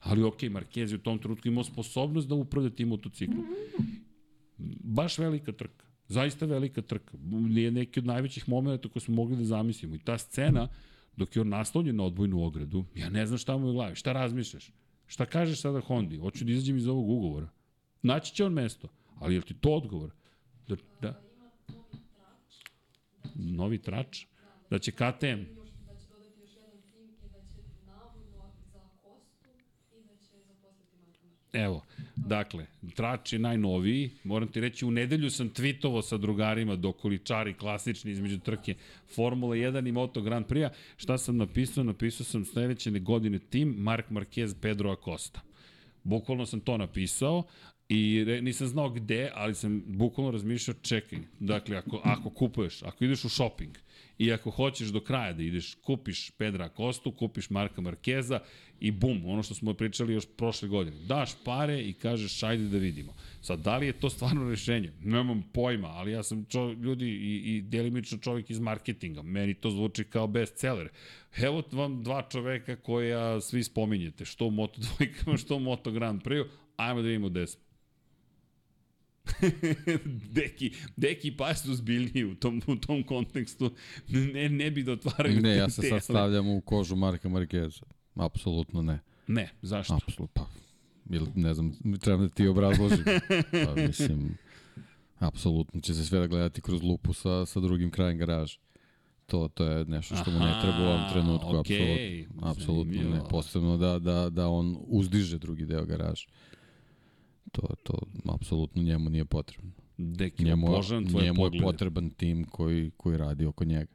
Ali 0.01 0.23
ok, 0.23 0.41
Marquez 0.41 0.91
je 0.91 0.95
u 0.95 1.01
tom 1.01 1.19
trenutku 1.19 1.47
imao 1.47 1.63
sposobnost 1.63 2.27
da 2.27 2.35
upravlja 2.35 2.69
tim 2.69 2.87
motociklom. 2.87 3.45
Baš 4.83 5.17
velika 5.17 5.51
trka. 5.51 5.85
Zaista 6.07 6.45
velika 6.45 6.81
trka. 6.81 7.17
Je 7.49 7.71
neki 7.71 7.99
od 7.99 8.05
najvećih 8.05 8.49
momenta 8.49 8.89
koje 8.89 9.01
smo 9.01 9.15
mogli 9.15 9.37
da 9.37 9.43
zamislimo. 9.43 9.95
I 9.95 9.99
ta 9.99 10.17
scena, 10.17 10.67
dok 11.17 11.35
je 11.35 11.41
on 11.41 11.49
naslonjen 11.49 11.95
na 11.95 12.03
odbojnu 12.03 12.43
ogradu, 12.43 12.85
ja 12.95 13.09
ne 13.09 13.25
znam 13.25 13.37
šta 13.37 13.57
mu 13.57 13.67
je 13.67 13.69
u 13.69 13.73
glavi. 13.73 13.95
Šta 13.95 14.11
razmišljaš? 14.11 14.71
Šta 15.07 15.25
kažeš 15.25 15.61
sada 15.61 15.79
Hondi? 15.79 16.17
Hoću 16.17 16.45
da 16.45 16.51
izađem 16.51 16.77
iz 16.77 16.87
ovog 16.87 17.09
ugovora. 17.09 17.49
Naći 18.01 18.35
će 18.35 18.45
on 18.45 18.53
mesto. 18.53 18.87
Ali 19.19 19.35
je 19.35 19.41
ti 19.41 19.53
to 19.53 19.69
odgovor? 19.69 20.11
Da, 20.67 20.75
da. 21.01 21.21
Novi 23.35 23.77
trač? 23.77 24.25
Da 24.69 24.79
će 24.79 24.91
KTM 24.91 25.60
Evo, 31.53 31.83
dakle, 32.15 32.65
trač 32.95 33.33
je 33.33 33.39
najnoviji, 33.39 34.09
moram 34.23 34.47
ti 34.47 34.61
reći, 34.61 34.85
u 34.85 34.91
nedelju 34.91 35.29
sam 35.29 35.49
tweetovo 35.49 36.01
sa 36.01 36.17
drugarima 36.17 36.75
dokoličari 36.75 37.53
klasični 37.53 38.11
između 38.11 38.39
trke 38.39 38.75
Formula 39.15 39.55
1 39.55 39.87
i 39.87 39.91
Moto 39.91 40.21
Grand 40.21 40.45
Prix-a. 40.45 40.69
Šta 40.97 41.17
sam 41.17 41.37
napisao? 41.37 41.83
Napisao 41.83 42.25
sam 42.25 42.45
sledeće 42.45 42.91
godine 42.91 43.39
tim 43.39 43.69
Mark 43.69 44.09
Marquez, 44.09 44.55
Pedro 44.61 44.91
Acosta. 44.91 45.41
Bukvalno 46.03 46.45
sam 46.45 46.59
to 46.59 46.77
napisao 46.77 47.43
I 47.93 48.23
re, 48.23 48.41
nisam 48.41 48.67
znao 48.67 48.89
gde, 48.89 49.31
ali 49.33 49.55
sam 49.55 49.83
bukvalno 49.87 50.31
razmišljao, 50.31 50.75
čekaj, 50.81 51.19
dakle, 51.39 51.77
ako, 51.77 52.01
ako 52.03 52.29
kupuješ, 52.29 52.83
ako 52.83 53.05
ideš 53.05 53.25
u 53.25 53.29
shopping, 53.29 53.77
i 54.17 54.31
ako 54.31 54.51
hoćeš 54.51 54.87
do 54.87 54.99
kraja 54.99 55.33
da 55.33 55.43
ideš, 55.43 55.73
kupiš 55.75 56.31
Pedra 56.37 56.69
Kostu, 56.69 57.11
kupiš 57.11 57.49
Marka 57.49 57.81
Markeza 57.81 58.39
i 58.79 58.91
bum, 58.91 59.25
ono 59.25 59.43
što 59.43 59.53
smo 59.53 59.73
pričali 59.73 60.13
još 60.13 60.25
prošle 60.37 60.69
godine. 60.69 60.97
Daš 61.07 61.31
pare 61.45 61.81
i 61.81 61.93
kažeš 61.93 62.43
ajde 62.43 62.63
da 62.63 62.77
vidimo. 62.77 63.13
Sad, 63.41 63.59
da 63.59 63.77
li 63.77 63.85
je 63.85 63.93
to 63.93 64.09
stvarno 64.09 64.49
rešenje? 64.49 64.91
Nemam 65.03 65.43
pojma, 65.53 65.87
ali 65.87 66.11
ja 66.11 66.23
sam 66.23 66.45
čo, 66.45 66.71
ljudi 66.71 67.09
i, 67.09 67.55
i 67.55 67.61
delimično 67.61 68.17
čovjek 68.17 68.49
iz 68.49 68.59
marketinga. 68.59 69.21
Meni 69.21 69.53
to 69.53 69.69
zvuči 69.69 70.03
kao 70.03 70.27
bestseller. 70.27 70.89
Evo 71.37 71.63
vam 71.71 72.03
dva 72.03 72.21
čoveka 72.31 72.75
koja 72.75 73.41
svi 73.41 73.63
spominjete, 73.63 74.25
što 74.25 74.45
u 74.45 74.51
Moto 74.51 74.81
dvojkama, 74.81 75.37
što 75.37 75.55
u 75.55 75.59
Moto 75.59 75.91
Grand 75.91 76.21
Prix, 76.21 76.45
ajmo 76.77 77.01
da 77.01 77.07
vidimo 77.07 77.29
gde 77.29 77.47
smo. 77.47 77.70
deki, 80.35 80.71
deki 80.97 81.37
pa 81.37 81.55
su 81.55 81.75
zbiljniji 81.75 82.25
u 82.25 82.35
tom, 82.35 82.61
u 82.67 82.75
tom 82.75 83.03
kontekstu. 83.03 83.71
Ne, 84.07 84.49
ne 84.49 84.71
bi 84.71 84.83
da 84.83 84.91
otvaraju 84.91 85.41
Ne, 85.41 85.55
ja 85.55 85.69
se 85.69 85.81
sad 85.81 86.03
stavljam 86.03 86.47
u 86.49 86.61
kožu 86.61 86.95
Marka 86.95 87.29
Markeza. 87.29 87.85
Apsolutno 88.15 88.81
ne. 88.81 88.99
Ne, 89.27 89.49
zašto? 89.61 89.93
Apsolutno, 89.93 90.27
pa, 90.43 90.49
ili 91.09 91.27
ne 91.35 91.53
znam, 91.53 91.73
treba 91.99 92.23
da 92.23 92.29
ti 92.29 92.47
obrazložim. 92.47 93.03
Pa, 93.65 93.75
mislim, 93.87 94.37
apsolutno 95.19 95.81
će 95.81 95.93
se 95.93 96.05
sve 96.05 96.19
da 96.19 96.27
gledati 96.27 96.61
kroz 96.61 96.83
lupu 96.83 97.13
sa, 97.13 97.45
sa 97.45 97.59
drugim 97.59 97.91
krajem 97.91 98.17
garaža. 98.17 98.57
To, 99.25 99.47
to 99.47 99.65
je 99.65 99.85
nešto 99.85 100.15
što 100.15 100.31
mu 100.31 100.39
ne 100.39 100.59
treba 100.61 100.79
u 100.79 100.85
ovom 100.85 101.09
trenutku, 101.11 101.47
okay. 101.47 102.23
apsolutno, 102.23 102.49
apsolutno 102.49 103.09
ne. 103.09 103.21
Posebno 103.29 103.77
da, 103.77 103.99
da, 103.99 104.29
da 104.29 104.47
on 104.49 104.77
uzdiže 104.87 105.37
drugi 105.37 105.65
deo 105.65 105.85
garaža. 105.85 106.27
To, 107.51 107.61
to 107.83 107.93
apsolutno 108.33 108.83
njemu 108.83 109.09
nije 109.09 109.25
potrebno. 109.25 109.71
Deki, 109.97 110.43
njemu, 110.43 110.67
tvoje 111.09 111.25
njemu 111.25 111.45
je 111.45 111.61
potreban 111.61 112.09
tim 112.09 112.45
koji, 112.45 112.91
koji 112.97 113.17
radi 113.17 113.45
oko 113.45 113.65
njega. 113.65 113.91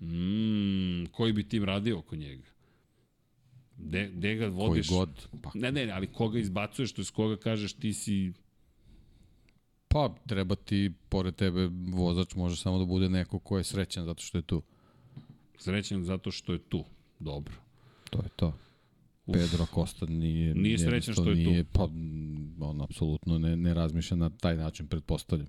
Mm, 0.00 1.06
koji 1.12 1.32
bi 1.32 1.48
tim 1.48 1.64
radio 1.64 1.98
oko 1.98 2.16
njega? 2.16 2.52
De, 3.76 4.08
de 4.08 4.34
ga 4.34 4.46
vodiš? 4.46 4.88
Koji 4.88 4.98
god. 4.98 5.28
Pa. 5.42 5.50
Ne, 5.54 5.72
ne, 5.72 5.90
ali 5.90 6.06
koga 6.06 6.38
izbacuješ, 6.38 6.92
to 6.92 7.00
je 7.00 7.04
s 7.04 7.10
koga 7.10 7.36
kažeš 7.36 7.72
ti 7.72 7.92
si... 7.92 8.32
Pa, 9.88 10.14
treba 10.26 10.54
ti, 10.54 10.92
pored 11.08 11.34
tebe, 11.34 11.68
vozač 11.88 12.34
može 12.34 12.56
samo 12.56 12.78
da 12.78 12.84
bude 12.84 13.08
neko 13.08 13.38
ko 13.38 13.58
je 13.58 13.64
srećan 13.64 14.04
zato 14.04 14.22
što 14.22 14.38
je 14.38 14.42
tu. 14.42 14.62
Srećan 15.58 16.04
zato 16.04 16.30
što 16.30 16.52
je 16.52 16.58
tu. 16.58 16.84
Dobro. 17.18 17.54
To 18.10 18.18
je 18.18 18.28
to. 18.36 18.52
Pedro 19.26 19.66
Costa 19.74 20.06
nije... 20.06 20.54
Nije 20.54 20.78
srećan 20.78 21.14
što 21.14 21.28
je 21.28 21.34
nije, 21.34 21.64
tu. 21.64 21.70
Pa, 21.72 21.84
on 22.66 22.82
apsolutno 22.82 23.38
ne, 23.38 23.56
ne 23.56 23.74
razmišlja 23.74 24.16
na 24.16 24.30
taj 24.30 24.56
način, 24.56 24.86
pretpostavljam. 24.86 25.48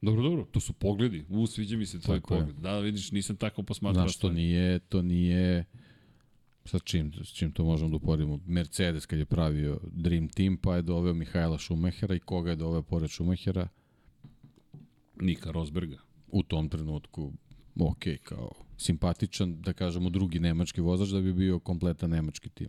Dobro, 0.00 0.22
dobro, 0.22 0.44
to 0.44 0.60
su 0.60 0.72
pogledi. 0.72 1.24
U, 1.28 1.46
sviđa 1.46 1.76
mi 1.76 1.86
se 1.86 2.00
tvoj 2.00 2.20
tako 2.20 2.28
pogled. 2.28 2.56
Je. 2.56 2.60
Da, 2.60 2.78
vidiš, 2.78 3.12
nisam 3.12 3.36
tako 3.36 3.62
posmatrao. 3.62 4.04
Znaš, 4.04 4.16
to 4.16 4.32
nije, 4.32 4.78
to 4.78 5.02
nije... 5.02 5.64
Sa 6.64 6.78
čim, 6.78 7.12
s 7.24 7.28
čim 7.28 7.52
to 7.52 7.64
možemo 7.64 7.90
da 7.90 7.96
uporedimo? 7.96 8.40
Mercedes 8.46 9.06
kad 9.06 9.18
je 9.18 9.24
pravio 9.24 9.80
Dream 9.92 10.28
Team, 10.28 10.56
pa 10.56 10.76
je 10.76 10.82
doveo 10.82 11.14
Mihajla 11.14 11.58
Šumehera 11.58 12.14
i 12.14 12.20
koga 12.20 12.50
je 12.50 12.56
doveo 12.56 12.82
pored 12.82 13.10
Šumehera? 13.10 13.68
Nika 15.20 15.50
Rosberga. 15.50 15.98
U 16.28 16.42
tom 16.42 16.68
trenutku, 16.68 17.32
ok, 17.80 18.04
kao 18.22 18.65
simpatičan, 18.76 19.60
da 19.62 19.72
kažemo, 19.72 20.10
drugi 20.10 20.38
nemački 20.38 20.80
vozač 20.80 21.08
da 21.08 21.20
bi 21.20 21.32
bio 21.32 21.58
kompletan 21.58 22.10
nemački 22.10 22.48
tim. 22.48 22.68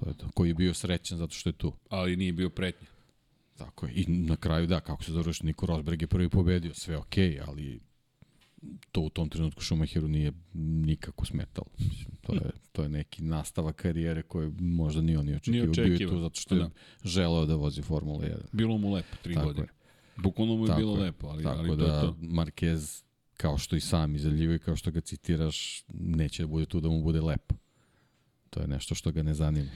To 0.00 0.08
je 0.08 0.14
to. 0.14 0.30
Koji 0.34 0.48
je 0.50 0.54
bio 0.54 0.74
srećan 0.74 1.18
zato 1.18 1.34
što 1.34 1.48
je 1.48 1.52
tu. 1.52 1.72
Ali 1.90 2.16
nije 2.16 2.32
bio 2.32 2.50
pretnja. 2.50 2.88
Tako 3.58 3.86
je. 3.86 3.92
I 3.94 4.04
na 4.06 4.36
kraju 4.36 4.66
da, 4.66 4.80
kako 4.80 5.04
se 5.04 5.12
završi, 5.12 5.46
Niko 5.46 5.66
Rosberg 5.66 6.02
je 6.02 6.06
prvi 6.06 6.28
pobedio. 6.28 6.74
Sve 6.74 6.96
ok, 6.96 7.14
ali 7.46 7.80
to 8.92 9.00
u 9.00 9.10
tom 9.10 9.28
trenutku 9.28 9.62
Schumacheru 9.64 10.08
nije 10.08 10.32
nikako 10.54 11.26
smetalo. 11.26 11.66
To, 12.20 12.34
je, 12.34 12.50
to 12.72 12.82
je 12.82 12.88
neki 12.88 13.22
nastavak 13.22 13.76
karijere 13.76 14.22
koje 14.22 14.52
možda 14.60 15.02
ni 15.02 15.16
on 15.16 15.24
nije 15.24 15.36
očekivao. 15.36 15.72
Bio 15.72 15.94
je 15.94 16.08
tu 16.08 16.20
zato 16.20 16.40
što 16.40 16.54
je 16.54 16.60
da. 16.60 16.70
želeo 17.04 17.46
da 17.46 17.54
vozi 17.54 17.82
Formula 17.82 18.24
1. 18.24 18.36
Bilo 18.52 18.78
mu 18.78 18.92
lepo, 18.92 19.16
tri 19.22 19.34
Tako 19.34 19.46
godine. 19.46 19.66
Je. 19.66 20.22
Bukvalno 20.22 20.56
mu 20.56 20.64
je 20.64 20.66
Tako 20.66 20.78
bilo 20.78 20.94
je. 20.96 21.00
lepo, 21.00 21.26
ali, 21.26 21.42
Tako 21.42 21.58
ali 21.58 21.76
da, 21.76 21.76
to 21.76 21.84
je 21.84 22.00
to. 22.00 22.16
Marquez 22.20 23.04
kao 23.36 23.58
što 23.58 23.76
i 23.76 23.80
sam 23.80 24.14
izjavljivaju, 24.14 24.58
kao 24.58 24.76
što 24.76 24.90
ga 24.90 25.00
citiraš, 25.00 25.84
neće 25.88 26.42
da 26.42 26.46
bude 26.46 26.66
tu 26.66 26.80
da 26.80 26.88
mu 26.88 27.02
bude 27.02 27.20
lepo. 27.20 27.54
To 28.50 28.60
je 28.60 28.66
nešto 28.68 28.94
što 28.94 29.12
ga 29.12 29.22
ne 29.22 29.34
zanima. 29.34 29.70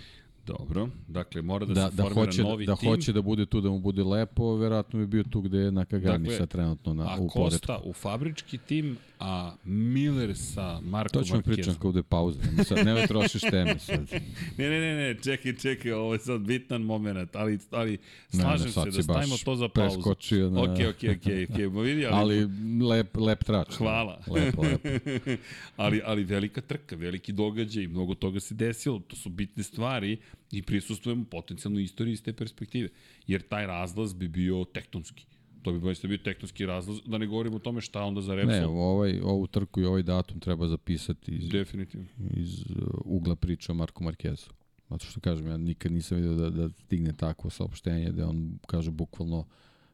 Dobro, 0.49 0.89
dakle 1.09 1.43
mora 1.43 1.67
da, 1.67 1.75
da 1.75 1.91
se 1.91 1.97
da 1.97 2.03
formira 2.03 2.25
hoće, 2.25 2.43
novi 2.43 2.67
da 2.67 2.77
tim. 2.77 2.87
Da 2.87 2.91
hoće 2.91 3.13
da 3.13 3.23
bude 3.23 3.47
tu 3.47 3.61
da 3.61 3.71
mu 3.71 3.79
bude 3.79 4.05
lepo, 4.05 4.57
verovatno 4.57 4.99
bi 4.99 5.07
bio 5.07 5.23
tu 5.23 5.41
gde 5.41 5.59
je 5.59 5.73
Nakagami 5.73 6.19
dakle, 6.19 6.37
sad 6.37 6.49
trenutno 6.49 6.95
na, 6.95 7.05
u 7.05 7.29
poredku. 7.29 7.41
A 7.41 7.45
Kosta 7.45 7.79
u 7.85 7.93
fabrički 7.93 8.59
tim, 8.59 8.97
a 9.21 9.53
Miller 9.65 10.37
sa 10.37 10.81
Marko 10.81 11.13
To 11.13 11.23
ćemo 11.23 11.43
pričati 11.43 11.79
kao 11.79 11.93
da 11.93 11.99
je 11.99 12.03
pauza, 12.03 12.41
ne, 12.57 12.65
sad, 12.65 12.87
ne 12.87 13.07
trošiš 13.07 13.41
teme 13.41 13.79
sad. 13.79 14.13
ne, 14.59 14.71
ne, 14.71 14.81
ne, 14.81 14.95
ne, 14.95 15.17
čekaj, 15.23 15.57
čekaj, 15.57 15.93
ovo 15.93 16.13
je 16.13 16.19
sad 16.19 16.41
bitan 16.41 16.83
moment, 16.83 17.37
ali, 17.37 17.59
ali 17.71 17.99
slažem 18.31 18.73
ne, 18.77 18.85
ne, 18.85 18.93
se 18.93 18.97
da 18.97 19.03
stavimo 19.03 19.37
to 19.45 19.57
za 19.57 19.69
pauzu. 19.69 19.95
Preskočio 19.95 20.51
na... 20.51 20.63
Ok, 20.63 20.69
ok, 20.69 21.05
ok, 21.17 21.27
ok, 21.51 21.85
vidi, 21.85 22.07
ali... 22.07 22.15
ali 22.15 22.49
lep, 22.89 23.17
lep 23.17 23.45
trač. 23.45 23.75
Hvala. 23.75 24.21
Lepo, 24.27 24.63
lepo. 24.63 24.89
ali, 25.77 26.03
ali 26.05 26.25
velika 26.25 26.61
trka, 26.61 26.97
veliki 26.97 27.33
događaj, 27.33 27.87
mnogo 27.87 28.15
toga 28.15 28.41
se 28.41 28.55
desilo, 28.55 28.99
to 28.99 29.17
su 29.17 29.29
bitne 29.29 29.63
stvari 29.63 30.19
i 30.53 30.63
prisustujemo 30.63 31.25
potencijalno 31.25 31.81
istoriji 31.81 32.13
iz 32.13 32.23
te 32.23 32.33
perspektive. 32.33 32.89
Jer 33.27 33.43
taj 33.43 33.67
razlaz 33.67 34.15
bi 34.15 34.29
bio 34.29 34.65
tektonski. 34.65 35.27
To 35.63 35.73
bi 35.73 35.79
baš 35.79 36.03
bio 36.03 36.19
tektonski 36.19 36.67
razlaz, 36.67 36.99
da 37.07 37.19
ne 37.19 37.27
govorimo 37.27 37.57
o 37.57 37.59
tome 37.59 37.81
šta 37.81 38.03
onda 38.03 38.21
za 38.21 38.35
Repsol. 38.35 38.61
Ne, 38.61 38.67
ovaj, 38.67 39.21
ovu 39.21 39.47
trku 39.47 39.81
i 39.81 39.85
ovaj 39.85 40.03
datum 40.03 40.41
treba 40.41 40.69
zapisati 40.69 41.33
iz, 41.33 41.49
Definitivno. 41.49 42.07
iz 42.37 42.61
uh, 42.61 42.67
ugla 43.05 43.37
priča 43.37 43.73
o 43.73 43.75
Marku 43.75 44.05
Markezu. 44.05 44.47
Zato 44.91 45.07
što 45.07 45.21
kažem, 45.21 45.47
ja 45.47 45.57
nikad 45.57 45.93
nisam 45.93 46.17
vidio 46.17 46.35
da, 46.35 46.51
da 46.51 46.69
stigne 46.69 47.13
takvo 47.13 47.51
saopštenje 47.51 48.13
da 48.13 48.29
on 48.29 48.59
kaže 48.67 48.91
bukvalno 48.91 49.47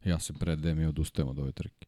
ja 0.04 0.18
se 0.18 0.32
predajem 0.32 0.80
i 0.80 0.86
odustajem 0.86 1.28
od 1.28 1.38
ove 1.38 1.52
trke. 1.52 1.86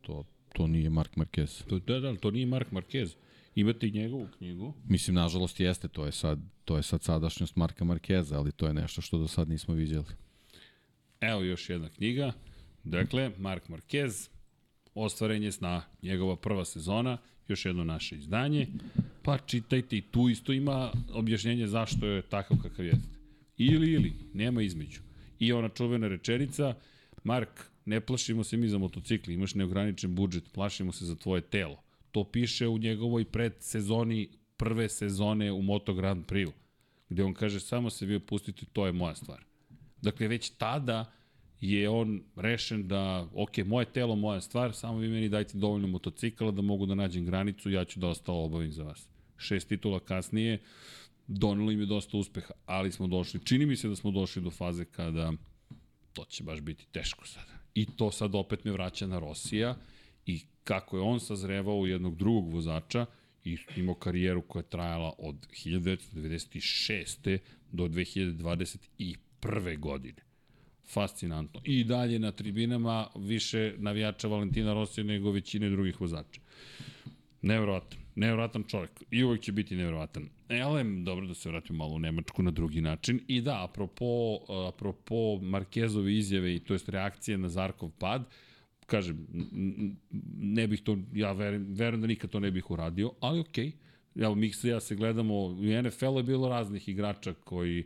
To, 0.00 0.24
to 0.52 0.66
nije 0.66 0.90
Mark 0.90 1.16
Marquez. 1.16 1.64
To, 1.68 1.78
da, 1.78 2.00
da, 2.00 2.16
to 2.16 2.30
nije 2.30 2.46
Mark 2.46 2.70
Marquez. 2.72 3.14
Imate 3.54 3.88
i 3.88 3.90
njegovu 3.90 4.28
knjigu? 4.38 4.74
Mislim, 4.88 5.14
nažalost 5.14 5.60
jeste, 5.60 5.88
to 5.88 6.06
je 6.06 6.12
sad, 6.12 6.38
to 6.64 6.76
je 6.76 6.82
sad 6.82 7.02
sadašnjost 7.02 7.56
Marka 7.56 7.84
Markeza, 7.84 8.38
ali 8.38 8.52
to 8.52 8.66
je 8.66 8.74
nešto 8.74 9.00
što 9.00 9.18
do 9.18 9.28
sad 9.28 9.48
nismo 9.48 9.74
vidjeli. 9.74 10.06
Evo 11.20 11.42
još 11.42 11.70
jedna 11.70 11.88
knjiga. 11.88 12.32
Dakle, 12.84 13.30
Mark 13.38 13.68
Marquez, 13.68 14.28
ostvarenje 14.94 15.52
sna, 15.52 15.82
njegova 16.02 16.36
prva 16.36 16.64
sezona, 16.64 17.18
još 17.48 17.64
jedno 17.64 17.84
naše 17.84 18.16
izdanje, 18.16 18.66
pa 19.22 19.38
čitajte 19.38 19.96
i 19.96 20.00
tu 20.00 20.28
isto 20.28 20.52
ima 20.52 20.92
objašnjenje 21.12 21.66
zašto 21.66 22.06
je 22.06 22.22
takav 22.22 22.56
kakav 22.62 22.84
jeste. 22.84 23.18
Ili, 23.56 23.92
ili, 23.92 24.12
nema 24.34 24.62
između. 24.62 25.00
I 25.38 25.52
ona 25.52 25.68
čuvena 25.68 26.08
rečenica, 26.08 26.74
Mark, 27.24 27.48
ne 27.84 28.00
plašimo 28.00 28.44
se 28.44 28.56
mi 28.56 28.68
za 28.68 28.78
motocikli, 28.78 29.34
imaš 29.34 29.54
neograničen 29.54 30.14
budžet, 30.14 30.44
plašimo 30.52 30.92
se 30.92 31.04
za 31.04 31.16
tvoje 31.16 31.40
telo. 31.40 31.82
To 32.18 32.24
piše 32.24 32.68
u 32.68 32.78
njegovoj 32.78 33.24
predsezoni 33.24 34.28
prve 34.56 34.88
sezone 34.88 35.52
u 35.52 35.62
Moto 35.62 35.94
Grand 35.94 36.26
Prix, 36.26 36.52
gde 37.08 37.24
on 37.24 37.34
kaže 37.34 37.60
samo 37.60 37.90
se 37.90 38.06
vi 38.06 38.14
opustite, 38.14 38.66
to 38.72 38.86
je 38.86 38.92
moja 38.92 39.14
stvar. 39.14 39.44
Dakle, 40.02 40.28
već 40.28 40.50
tada 40.50 41.12
je 41.60 41.88
on 41.88 42.22
rešen 42.36 42.88
da, 42.88 43.28
ok, 43.34 43.58
moje 43.66 43.84
telo, 43.92 44.16
moja 44.16 44.40
stvar, 44.40 44.74
samo 44.74 44.98
vi 44.98 45.08
meni 45.08 45.28
dajte 45.28 45.58
dovoljno 45.58 45.88
motocikala 45.88 46.50
da 46.50 46.62
mogu 46.62 46.86
da 46.86 46.94
nađem 46.94 47.24
granicu, 47.24 47.70
ja 47.70 47.84
ću 47.84 48.00
da 48.00 48.08
ostalo 48.08 48.44
obavim 48.44 48.72
za 48.72 48.84
vas. 48.84 49.08
Šest 49.36 49.68
titula 49.68 50.00
kasnije, 50.00 50.58
donelo 51.26 51.70
im 51.70 51.80
je 51.80 51.86
dosta 51.86 52.16
uspeha, 52.16 52.54
ali 52.66 52.92
smo 52.92 53.06
došli, 53.06 53.40
čini 53.44 53.66
mi 53.66 53.76
se 53.76 53.88
da 53.88 53.96
smo 53.96 54.10
došli 54.10 54.42
do 54.42 54.50
faze 54.50 54.84
kada 54.84 55.32
to 56.12 56.24
će 56.24 56.44
baš 56.44 56.60
biti 56.60 56.86
teško 56.92 57.26
sada. 57.26 57.52
I 57.74 57.86
to 57.86 58.10
sad 58.10 58.34
opet 58.34 58.64
me 58.64 58.72
vraća 58.72 59.06
na 59.06 59.18
Rosija 59.18 59.76
kako 60.68 60.96
je 60.96 61.02
on 61.02 61.20
sazrevao 61.20 61.78
u 61.78 61.86
jednog 61.86 62.16
drugog 62.16 62.52
vozača 62.52 63.06
i 63.44 63.56
imao 63.76 63.94
karijeru 63.94 64.42
koja 64.42 64.60
je 64.60 64.68
trajala 64.68 65.12
od 65.18 65.46
1996. 65.64 67.38
do 67.72 67.88
2021. 67.88 69.78
godine. 69.78 70.22
Fascinantno. 70.86 71.60
I 71.64 71.84
dalje 71.84 72.18
na 72.18 72.32
tribinama 72.32 73.06
više 73.16 73.74
navijača 73.78 74.28
Valentina 74.28 74.74
Rosija 74.74 75.04
nego 75.04 75.30
većine 75.30 75.70
drugih 75.70 76.00
vozača. 76.00 76.40
Nevjerovatan. 77.42 77.98
Nevjerovatan 78.14 78.64
čovjek. 78.68 78.90
I 79.10 79.24
uvijek 79.24 79.42
će 79.42 79.52
biti 79.52 79.76
nevjerovatan. 79.76 80.28
Elem, 80.48 81.04
dobro 81.04 81.26
da 81.26 81.34
se 81.34 81.48
vratimo 81.48 81.78
malo 81.78 81.94
u 81.94 81.98
Nemačku 81.98 82.42
na 82.42 82.50
drugi 82.50 82.80
način. 82.80 83.20
I 83.28 83.40
da, 83.40 83.64
apropo, 83.64 84.38
apropo 84.68 85.38
Markezove 85.42 86.14
izjave 86.14 86.54
i 86.54 86.60
to 86.60 86.74
jest 86.74 86.88
reakcije 86.88 87.38
na 87.38 87.48
Zarkov 87.48 87.90
pad, 87.98 88.20
uh, 88.20 88.28
kažem, 88.88 89.26
ne 90.38 90.66
bih 90.66 90.82
to, 90.82 90.96
ja 91.14 91.32
verujem, 91.32 91.66
verujem 91.76 92.00
da 92.00 92.06
nikad 92.06 92.30
to 92.30 92.40
ne 92.40 92.50
bih 92.50 92.70
uradio, 92.70 93.12
ali 93.20 93.40
okej. 93.40 93.66
Okay. 93.66 94.24
Evo, 94.24 94.34
mi 94.34 94.52
se 94.52 94.68
ja 94.68 94.80
se 94.80 94.96
gledamo, 94.96 95.34
u 95.44 95.82
NFL-u 95.82 96.18
je 96.18 96.22
bilo 96.22 96.48
raznih 96.48 96.88
igrača 96.88 97.34
koji 97.34 97.84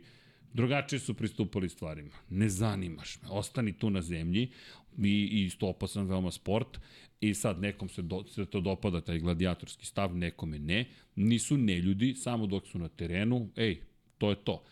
Drugačije 0.53 0.99
su 0.99 1.13
pristupali 1.13 1.69
stvarima. 1.69 2.11
Ne 2.29 2.49
zanimaš 2.49 3.21
me. 3.21 3.29
Ostani 3.29 3.73
tu 3.73 3.89
na 3.89 4.01
zemlji 4.01 4.51
i, 4.97 5.09
i 5.09 5.45
isto 5.45 5.67
opasan 5.67 6.05
veoma 6.05 6.31
sport. 6.31 6.79
I 7.21 7.33
sad 7.33 7.61
nekom 7.61 7.89
se, 7.89 8.01
do, 8.01 8.23
se 8.27 8.45
to 8.45 8.61
dopada, 8.61 9.01
taj 9.01 9.19
gladijatorski 9.19 9.85
stav, 9.85 10.17
nekome 10.17 10.59
ne. 10.59 10.85
Nisu 11.15 11.57
neljudi, 11.57 12.15
samo 12.15 12.47
dok 12.47 12.67
su 12.67 12.79
na 12.79 12.89
terenu. 12.89 13.49
Ej, 13.55 13.81
to 14.17 14.29
je 14.29 14.35
to 14.35 14.63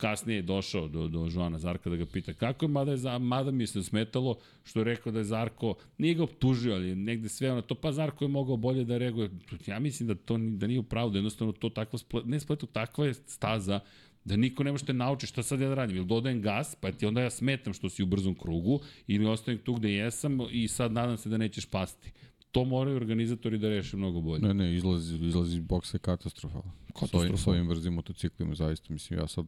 kasnije 0.00 0.36
je 0.36 0.42
došao 0.42 0.88
do, 0.88 1.08
do 1.08 1.28
Joana 1.34 1.58
Zarka 1.58 1.90
da 1.90 1.96
ga 1.96 2.06
pita 2.06 2.32
kako 2.32 2.64
je, 2.64 2.68
mada, 2.68 2.92
je, 2.92 3.18
mada 3.18 3.50
mi 3.50 3.66
se 3.66 3.82
smetalo 3.82 4.38
što 4.64 4.80
je 4.80 4.84
rekao 4.84 5.12
da 5.12 5.18
je 5.18 5.24
Zarko, 5.24 5.74
nije 5.98 6.14
ga 6.14 6.22
optužio, 6.22 6.74
ali 6.74 6.94
negde 6.94 7.28
sve 7.28 7.52
ono 7.52 7.62
to, 7.62 7.74
pa 7.74 7.92
Zarko 7.92 8.24
je 8.24 8.28
mogao 8.28 8.56
bolje 8.56 8.84
da 8.84 8.98
reaguje. 8.98 9.30
Ja 9.66 9.78
mislim 9.78 10.06
da 10.06 10.14
to 10.14 10.38
da 10.38 10.66
nije 10.66 10.80
upravo, 10.80 11.10
da 11.10 11.18
jednostavno 11.18 11.52
to 11.52 11.68
takva, 11.68 11.98
splet, 11.98 12.26
ne 12.26 12.40
spletu, 12.40 12.66
takva 12.66 13.06
je 13.06 13.14
staza 13.14 13.80
da 14.24 14.36
niko 14.36 14.64
ne 14.64 14.72
može 14.72 14.84
te 14.84 14.92
nauči 14.92 15.26
šta 15.26 15.42
sad 15.42 15.60
ja 15.60 15.68
da 15.68 15.74
radim. 15.74 15.96
Ili 15.96 16.06
dodajem 16.06 16.42
gas, 16.42 16.74
pa 16.80 16.92
ti 16.92 17.06
onda 17.06 17.20
ja 17.20 17.30
smetam 17.30 17.72
što 17.72 17.88
si 17.88 18.02
u 18.02 18.06
brzom 18.06 18.34
krugu, 18.34 18.80
ili 19.06 19.26
ostavim 19.26 19.60
tu 19.60 19.74
gde 19.74 19.92
jesam 19.92 20.38
i 20.50 20.68
sad 20.68 20.92
nadam 20.92 21.16
se 21.16 21.28
da 21.28 21.36
nećeš 21.36 21.66
pasti. 21.66 22.12
To 22.52 22.64
moraju 22.64 22.96
organizatori 22.96 23.58
da 23.58 23.68
reše 23.68 23.96
mnogo 23.96 24.20
bolje. 24.20 24.42
Ne, 24.42 24.54
ne, 24.54 24.76
izlazi, 24.76 25.26
izlazi 25.26 25.56
iz 25.56 25.64
boksa 25.64 25.98
katastrofalno. 25.98 26.72
Katastrofalno. 26.86 27.36
S 27.36 27.46
ovim 27.46 27.68
brzim 27.68 27.94
motociklima, 27.94 28.54
zaista, 28.54 28.92
mislim, 28.92 29.18
ja 29.18 29.28
sad 29.28 29.46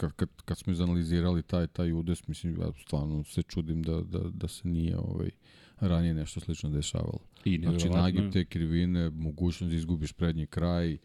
kad, 0.00 0.12
kad, 0.12 0.28
kad 0.44 0.58
smo 0.58 0.72
izanalizirali 0.72 1.42
taj, 1.42 1.66
taj 1.66 1.92
udes, 1.92 2.28
mislim, 2.28 2.60
ja 2.60 2.72
stvarno 2.86 3.24
se 3.24 3.42
čudim 3.42 3.82
da, 3.82 4.00
da, 4.00 4.18
da 4.18 4.48
se 4.48 4.68
nije 4.68 4.98
ovaj, 4.98 5.30
ranije 5.80 6.14
nešto 6.14 6.40
slično 6.40 6.70
dešavalo. 6.70 7.18
I 7.44 7.58
znači, 7.62 7.88
nagib 7.88 8.32
te 8.32 8.44
krivine, 8.44 9.10
mogućnost 9.10 9.70
da 9.70 9.76
izgubiš 9.76 10.12
prednji 10.12 10.46
kraj, 10.46 10.96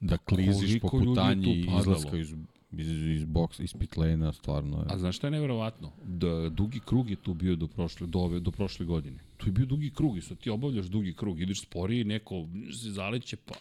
da 0.00 0.16
kliziš 0.16 0.80
po 0.80 0.88
putanji 0.88 1.66
izlaska 1.80 2.16
iz 2.16 2.34
iz, 2.78 2.90
iz 2.90 3.24
boks, 3.24 3.58
iz 3.58 3.74
pit 3.78 3.96
lane 3.96 4.32
stvarno 4.32 4.78
je. 4.78 4.86
A 4.88 4.98
znaš 4.98 5.16
šta 5.16 5.26
je 5.26 5.30
neverovatno? 5.30 5.92
Da, 6.04 6.48
dugi 6.48 6.80
krug 6.84 7.10
je 7.10 7.16
tu 7.16 7.34
bio 7.34 7.56
do 7.56 7.68
prošle, 7.68 8.06
do, 8.06 8.18
ove, 8.18 8.40
do 8.40 8.50
prošle 8.50 8.86
godine. 8.86 9.18
Tu 9.36 9.48
je 9.48 9.52
bio 9.52 9.66
dugi 9.66 9.90
krug 9.90 10.18
i 10.18 10.20
sad 10.20 10.38
ti 10.38 10.50
obavljaš 10.50 10.86
dugi 10.86 11.14
krug, 11.14 11.40
ideš 11.40 11.62
sporiji, 11.62 12.04
neko 12.04 12.46
se 12.82 12.90
zaleće, 12.90 13.36
pa 13.36 13.54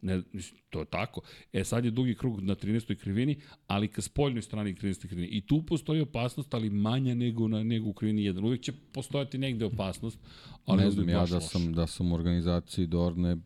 Ne, 0.00 0.22
to 0.70 0.80
je 0.80 0.86
tako. 0.86 1.20
E 1.52 1.64
sad 1.64 1.84
je 1.84 1.90
dugi 1.90 2.14
krug 2.14 2.40
na 2.40 2.54
13. 2.54 2.96
krivini, 2.96 3.40
ali 3.66 3.88
ka 3.88 4.02
spoljnoj 4.02 4.42
strani 4.42 4.74
13. 4.74 5.06
krivini. 5.06 5.28
I 5.28 5.46
tu 5.46 5.62
postoji 5.66 6.00
opasnost, 6.00 6.54
ali 6.54 6.70
manja 6.70 7.14
nego, 7.14 7.48
na, 7.48 7.62
nego 7.62 7.88
u 7.88 7.92
krivini 7.92 8.22
1. 8.22 8.44
Uvijek 8.44 8.62
će 8.62 8.72
postojati 8.92 9.38
negde 9.38 9.64
opasnost, 9.64 10.18
ali 10.64 10.84
ne 10.84 10.90
znam 10.90 11.08
ja 11.08 11.26
da 11.26 11.40
sam, 11.40 11.72
da 11.72 11.86
sam 11.86 12.12
u 12.12 12.14
organizaciji 12.14 12.86
Dorne 12.86 13.36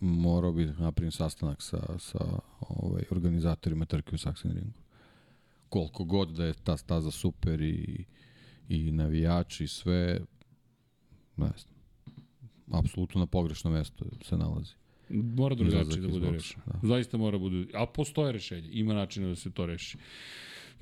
morao 0.00 0.52
bi 0.52 0.66
da 0.66 0.72
napravim 0.72 1.12
sastanak 1.12 1.62
sa, 1.62 1.98
sa 1.98 2.38
ovaj, 2.60 3.02
organizatorima 3.10 3.84
trke 3.84 4.14
u 4.14 4.18
Sachsenringu. 4.18 4.80
Koliko 5.68 6.04
god 6.04 6.30
da 6.30 6.44
je 6.44 6.54
ta 6.54 6.76
staza 6.76 7.10
super 7.10 7.62
i, 7.62 8.04
i 8.68 8.92
navijači 8.92 9.64
i 9.64 9.68
sve, 9.68 10.20
ne 11.36 11.50
znam. 11.58 11.78
Apsolutno 12.72 13.20
na 13.20 13.26
pogrešno 13.26 13.70
mesto 13.70 14.04
se 14.24 14.36
nalazi. 14.36 14.77
Mora 15.10 15.54
drugačije 15.54 16.00
da 16.00 16.08
bude 16.08 16.30
rešeno. 16.30 16.62
Da. 16.66 16.88
Zaista 16.88 17.16
mora 17.16 17.38
bude. 17.38 17.66
A 17.74 17.86
postoje 17.86 18.32
rešenje. 18.32 18.68
Ima 18.72 18.94
načina 18.94 19.28
da 19.28 19.36
se 19.36 19.50
to 19.50 19.66
reši. 19.66 19.98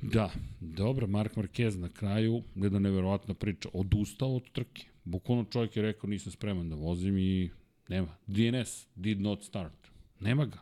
Da, 0.02 0.30
dobro, 0.60 1.06
Mark 1.06 1.34
Marquez 1.34 1.76
na 1.76 1.88
kraju, 1.88 2.42
jedna 2.54 2.78
neverovatna 2.78 3.34
priča, 3.34 3.68
odustao 3.72 4.36
od 4.36 4.50
trke. 4.52 4.86
Bukvalno 5.04 5.44
čovjek 5.44 5.76
je 5.76 5.82
rekao 5.82 6.10
nisam 6.10 6.32
spreman 6.32 6.68
da 6.68 6.74
vozim 6.74 7.18
i 7.18 7.50
nema. 7.88 8.16
DNS, 8.26 8.86
did 8.94 9.20
not 9.20 9.44
start. 9.44 9.88
Nema 10.20 10.46
ga. 10.46 10.58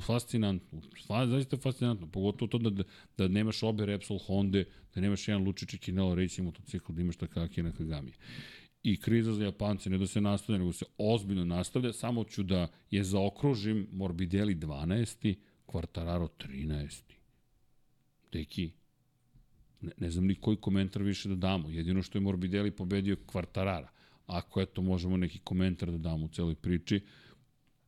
Fascinantno. 0.00 0.82
Zaista 1.26 1.56
fascinantno. 1.56 2.06
Pogotovo 2.06 2.48
to 2.48 2.58
da, 2.58 2.84
da 3.16 3.28
nemaš 3.28 3.62
obe 3.62 3.86
Repsol 3.86 4.18
Honda, 4.18 4.64
da 4.94 5.00
nemaš 5.00 5.28
jedan 5.28 5.44
Lučić 5.44 5.74
i 5.74 5.78
Kinelo 5.78 6.14
Racing 6.14 6.46
motocikl, 6.46 6.92
da 6.92 7.00
imaš 7.00 7.16
tako 7.16 7.40
na 7.40 7.72
Kagami 7.72 8.12
i 8.82 9.00
kriza 9.00 9.32
za 9.32 9.44
Japance, 9.44 9.90
ne 9.90 9.98
da 9.98 10.06
se 10.06 10.20
nastavlja, 10.20 10.58
nego 10.58 10.72
se 10.72 10.84
ozbiljno 10.98 11.44
nastavlja, 11.44 11.92
samo 11.92 12.24
ću 12.24 12.42
da 12.42 12.68
je 12.90 13.04
zaokružim 13.04 13.86
Morbidelli 13.92 14.54
12. 14.54 15.34
Quartararo 15.66 16.28
13. 16.38 17.02
Deki, 18.32 18.70
ne, 19.80 19.92
ne 19.96 20.10
znam 20.10 20.26
ni 20.26 20.34
koji 20.34 20.56
komentar 20.56 21.02
više 21.02 21.28
da 21.28 21.34
damo. 21.34 21.70
Jedino 21.70 22.02
što 22.02 22.18
je 22.18 22.22
Morbidelli 22.22 22.70
pobedio 22.70 23.16
Quartarara. 23.26 23.88
Ako 24.26 24.60
eto 24.60 24.82
možemo 24.82 25.16
neki 25.16 25.38
komentar 25.38 25.90
da 25.90 25.98
damo 25.98 26.24
u 26.24 26.28
celoj 26.28 26.54
priči, 26.54 27.00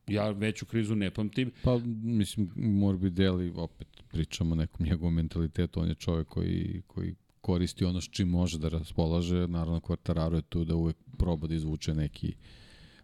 ja 0.07 0.29
veću 0.31 0.65
krizu 0.65 0.95
ne 0.95 1.11
pamtim. 1.11 1.51
Pa, 1.63 1.79
mislim, 2.03 2.51
Morbidelli, 2.55 3.53
opet 3.55 3.87
pričamo 4.07 4.51
o 4.51 4.55
nekom 4.55 4.85
njegovom 4.85 5.13
mentalitetu, 5.13 5.79
on 5.79 5.87
je 5.87 5.95
čovjek 5.95 6.27
koji, 6.27 6.81
koji 6.87 7.15
koristi 7.43 7.85
ono 7.85 8.01
s 8.01 8.09
čim 8.09 8.29
može 8.29 8.57
da 8.57 8.69
raspolaže, 8.69 9.47
naravno 9.47 9.79
Quartararo 9.79 10.35
je 10.35 10.41
tu 10.41 10.63
da 10.65 10.75
uvek 10.75 10.97
proba 11.17 11.47
da 11.47 11.55
izvuče 11.55 11.93
neki 11.93 12.33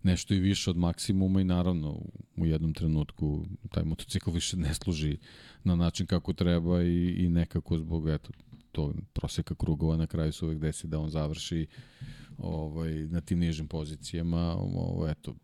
nešto 0.03 0.33
i 0.33 0.39
više 0.39 0.69
od 0.69 0.77
maksimuma 0.77 1.41
i 1.41 1.43
naravno 1.43 2.01
u 2.37 2.45
jednom 2.45 2.73
trenutku 2.73 3.45
taj 3.71 3.83
motocikl 3.83 4.31
više 4.31 4.57
ne 4.57 4.73
služi 4.73 5.17
na 5.63 5.75
način 5.75 6.07
kako 6.07 6.33
treba 6.33 6.83
i, 6.83 7.15
i 7.17 7.29
nekako 7.29 7.77
zbog 7.79 8.09
eto, 8.09 8.31
to 8.71 8.93
proseka 9.13 9.55
krugova 9.55 9.97
na 9.97 10.07
kraju 10.07 10.33
se 10.33 10.45
uvek 10.45 10.59
desi 10.59 10.87
da 10.87 10.99
on 10.99 11.09
završi 11.09 11.67
ovaj, 12.37 12.93
na 12.93 13.21
tim 13.21 13.39
nižim 13.39 13.67
pozicijama. 13.67 14.55
Ovaj, 14.55 15.11
eto, 15.11 15.35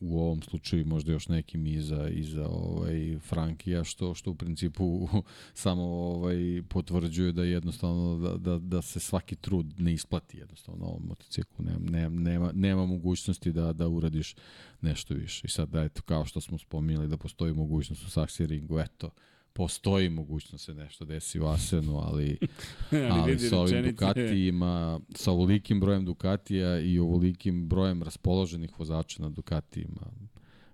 u 0.00 0.20
ovom 0.20 0.42
slučaju 0.42 0.86
možda 0.86 1.12
još 1.12 1.28
nekim 1.28 1.66
iza, 1.66 2.08
iza 2.08 2.48
ovaj, 2.48 3.18
Frankija, 3.18 3.84
što, 3.84 4.14
što 4.14 4.30
u 4.30 4.34
principu 4.34 5.08
samo 5.54 5.82
ovaj, 5.82 6.62
potvrđuje 6.68 7.32
da 7.32 7.44
jednostavno 7.44 8.18
da, 8.18 8.36
da, 8.36 8.58
da 8.58 8.82
se 8.82 9.00
svaki 9.00 9.36
trud 9.36 9.80
ne 9.80 9.92
isplati 9.92 10.38
jednostavno 10.38 10.84
na 10.84 10.86
ovom 10.86 11.06
motociklu. 11.06 11.64
Nema, 11.64 11.90
nema, 11.90 12.20
nema, 12.20 12.52
nema 12.54 12.86
mogućnosti 12.86 13.52
da, 13.52 13.72
da 13.72 13.88
uradiš 13.88 14.34
nešto 14.80 15.14
više. 15.14 15.42
I 15.44 15.50
sad, 15.50 15.68
da, 15.68 15.82
eto, 15.82 16.02
kao 16.02 16.24
što 16.24 16.40
smo 16.40 16.58
spominjali 16.58 17.08
da 17.08 17.16
postoji 17.16 17.52
mogućnost 17.52 18.02
u 18.02 18.20
Saxi 18.20 18.84
eto, 18.84 19.10
postoji 19.52 20.08
mogućnost 20.08 20.52
da 20.52 20.58
se 20.58 20.74
nešto 20.74 21.04
desi 21.04 21.40
u 21.40 21.46
Asenu, 21.46 21.98
ali, 22.06 22.38
ali, 22.90 23.06
ali 23.10 23.38
sa 23.38 23.58
ovim 23.58 23.84
Ducatijima, 23.84 25.00
sa 25.14 25.32
ovolikim 25.32 25.80
brojem 25.80 26.04
Ducatija 26.04 26.80
i 26.80 26.98
ovolikim 26.98 27.68
brojem 27.68 28.02
raspoloženih 28.02 28.78
vozača 28.78 29.22
na 29.22 29.28
Ducatijima, 29.28 30.06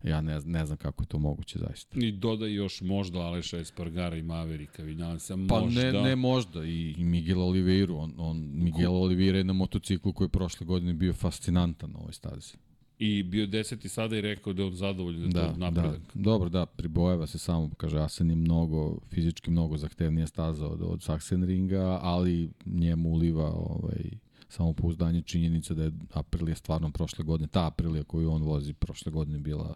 ja 0.02 0.20
ne, 0.20 0.40
ne 0.44 0.66
znam 0.66 0.78
kako 0.78 1.02
je 1.02 1.06
to 1.06 1.18
moguće 1.18 1.58
zaista. 1.58 2.00
I 2.00 2.12
dodaj 2.12 2.54
još 2.54 2.80
možda 2.80 3.18
Aleša 3.18 3.58
Espargara 3.58 4.16
i 4.16 4.22
Maverika, 4.22 4.82
vidjam 4.82 5.18
se 5.18 5.36
možda. 5.36 5.56
Pa 5.56 5.68
ne, 5.68 5.92
ne 5.92 6.16
možda, 6.16 6.64
i, 6.64 6.94
i 6.98 7.04
Miguel 7.04 7.42
Oliveira, 7.42 7.94
on, 7.94 8.14
on, 8.18 8.50
Miguel 8.54 8.94
Oliveira 8.94 9.38
je 9.38 9.44
na 9.44 9.52
motociklu 9.52 10.12
koji 10.12 10.26
je 10.26 10.30
prošle 10.30 10.66
godine 10.66 10.92
bio 10.92 11.12
fascinantan 11.12 11.90
na 11.90 11.98
ovoj 11.98 12.12
stazi. 12.12 12.56
I 12.98 13.22
bio 13.22 13.46
deseti 13.46 13.88
sada 13.88 14.16
i 14.16 14.20
rekao 14.20 14.52
da 14.52 14.62
je 14.62 14.72
zadovoljan 14.74 15.30
da, 15.30 15.40
da 15.40 15.56
napredak. 15.56 16.00
Da, 16.14 16.22
dobro, 16.22 16.48
da, 16.48 16.66
pribojeva 16.66 17.26
se 17.26 17.38
samo, 17.38 17.70
kaže, 17.76 17.98
Asen 17.98 18.30
je 18.30 18.36
mnogo, 18.36 18.98
fizički 19.10 19.50
mnogo 19.50 19.76
zahtevnija 19.76 20.26
staza 20.26 20.66
od, 20.66 20.82
od 20.82 21.02
Sachsenringa, 21.02 21.98
ali 22.02 22.50
njemu 22.66 23.08
uliva 23.08 23.52
ovaj, 23.54 24.10
samo 24.48 24.72
pouzdanje 24.72 25.22
činjenica 25.22 25.74
da 25.74 25.84
je 25.84 25.92
Aprilija 26.12 26.56
stvarno 26.56 26.90
prošle 26.90 27.24
godine, 27.24 27.48
ta 27.48 27.66
Aprilija 27.66 28.04
koju 28.04 28.30
on 28.30 28.42
vozi 28.42 28.72
prošle 28.72 29.12
godine 29.12 29.38
bila 29.38 29.74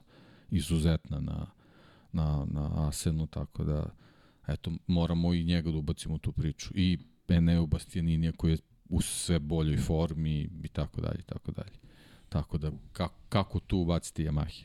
izuzetna 0.51 1.21
na, 1.21 1.47
na, 2.13 2.47
na 2.51 2.89
Asenu, 2.89 3.27
tako 3.27 3.65
da 3.65 3.91
eto, 4.49 4.73
moramo 4.87 5.35
i 5.35 5.45
njega 5.45 5.71
da 5.71 5.77
ubacimo 5.77 6.15
u 6.15 6.19
tu 6.19 6.33
priču. 6.33 6.71
I 6.75 6.99
Eneu 7.29 7.67
Bastianinija 7.67 8.33
koji 8.33 8.53
je 8.53 8.59
u 8.89 9.03
sve 9.03 9.39
boljoj 9.39 9.77
formi 9.77 10.51
i 10.65 10.69
tako 10.69 11.01
dalje, 11.01 11.23
tako 11.23 11.53
dalje. 11.53 11.82
Tako 12.33 12.59
da, 12.59 12.71
kako, 12.93 13.15
kako 13.29 13.61
tu 13.61 13.79
ubaciti 13.79 14.25
Yamahe? 14.25 14.65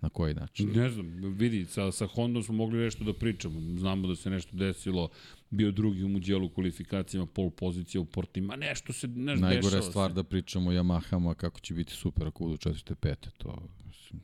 Na 0.00 0.08
koji 0.08 0.34
način? 0.34 0.72
Ne 0.74 0.90
znam, 0.90 1.06
vidi, 1.36 1.64
sa, 1.64 1.92
sa 1.92 2.06
Hondom 2.06 2.42
smo 2.42 2.54
mogli 2.54 2.78
nešto 2.78 3.04
da 3.04 3.12
pričamo. 3.12 3.60
Znamo 3.78 4.08
da 4.08 4.16
se 4.16 4.30
nešto 4.30 4.56
desilo, 4.56 5.08
bio 5.50 5.70
drugi 5.70 6.04
u 6.04 6.08
Muđelu 6.08 6.48
kvalifikacijama, 6.48 7.26
pol 7.26 7.50
pozicija 7.50 8.00
u 8.00 8.04
Portima, 8.04 8.56
nešto 8.56 8.92
se 8.92 9.08
nešto 9.08 9.46
Najgore 9.46 9.82
stvar 9.82 10.10
se. 10.10 10.14
da 10.14 10.22
pričamo 10.22 10.70
o 10.70 10.72
Yamahama 10.72 11.34
kako 11.34 11.60
će 11.60 11.74
biti 11.74 11.92
super 11.92 12.26
ako 12.26 12.44
budu 12.44 12.56
četvrte, 12.56 12.94
pete, 12.94 13.30
to... 13.38 13.68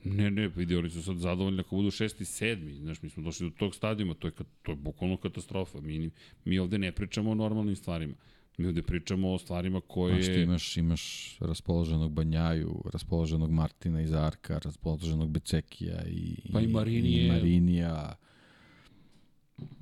Ne, 0.05 0.31
ne, 0.31 0.49
vidi, 0.49 0.77
oni 0.77 0.91
su 0.91 1.03
sad 1.03 1.17
zadovoljni 1.17 1.61
ako 1.61 1.77
budu 1.77 1.91
šesti, 1.91 2.25
sedmi, 2.25 2.75
znaš, 2.75 3.03
mi 3.03 3.11
smo 3.11 3.23
došli 3.23 3.51
do 3.51 3.57
tog 3.57 3.75
stadijuma, 3.75 4.15
to 4.15 4.29
je, 4.29 4.33
to 4.63 4.73
je 4.73 4.77
bukvalno 4.77 5.17
katastrofa, 5.17 5.81
mi, 5.81 6.11
mi 6.45 6.59
ovde 6.59 6.79
ne 6.79 6.93
pričamo 6.93 7.31
o 7.31 7.35
normalnim 7.35 7.77
stvarima. 7.77 8.15
Mi 8.61 8.67
ovde 8.67 8.83
pričamo 8.83 9.33
o 9.33 9.39
stvarima 9.39 9.81
koje... 9.81 10.23
Znači, 10.23 10.41
imaš, 10.41 10.77
imaš 10.77 11.37
raspoloženog 11.41 12.13
Banjaju, 12.13 12.83
raspoloženog 12.93 13.51
Martina 13.51 14.01
iz 14.03 14.13
Arka, 14.13 14.59
raspoloženog 14.65 15.31
Becekija 15.31 16.05
i, 16.07 16.37
pa 16.53 16.61
i 16.61 16.67
Marinije. 16.67 17.27
I 17.27 17.29
Marinija. 17.29 18.17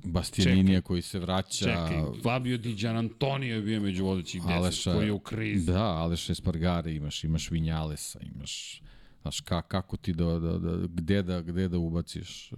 Bastianinija 0.03 0.81
koji 0.81 1.01
se 1.01 1.19
vraća. 1.19 1.65
Čekaj, 1.65 2.21
Fabio 2.23 2.57
Di 2.57 2.73
Gian 2.75 2.97
Antonio 2.97 3.55
je 3.55 3.61
bio 3.61 3.81
među 3.81 4.05
vodećih 4.05 4.41
deset, 4.43 4.93
koji 4.93 5.05
je 5.05 5.11
u 5.11 5.19
krizi. 5.19 5.71
Da, 5.71 5.83
Aleša 5.83 6.31
Espargare 6.31 6.95
imaš, 6.95 7.23
imaš 7.23 7.51
Vinjalesa, 7.51 8.19
imaš... 8.35 8.81
Znaš, 9.21 9.41
ka, 9.41 9.61
kako 9.61 9.97
ti 9.97 10.13
da, 10.13 10.39
da, 10.39 10.57
da, 10.57 10.87
gde 10.87 11.23
da, 11.23 11.41
gde 11.41 11.67
da 11.67 11.77
ubaciš 11.77 12.51
uh, 12.51 12.57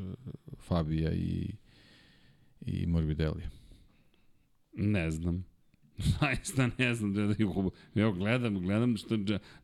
Fabija 0.59 1.13
i, 1.13 1.55
i 2.61 2.87
Morbidelija? 2.87 3.49
Ne 4.73 5.11
znam. 5.11 5.50
Zaista 6.19 6.69
ne 6.77 6.95
znam 6.95 7.13
da 7.13 7.35
Evo, 7.95 8.11
gledam, 8.11 8.59
gledam 8.59 8.97
što, 8.97 9.17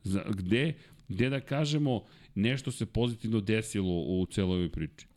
za, 0.04 0.24
gde, 0.30 0.74
gde 1.08 1.30
da 1.30 1.40
kažemo 1.40 2.04
nešto 2.36 2.72
se 2.72 2.86
pozitivno 2.86 3.42
desilo 3.42 4.02
u 4.02 4.26
celoj 4.32 4.56
ovoj 4.56 4.72
priči. 4.72 5.08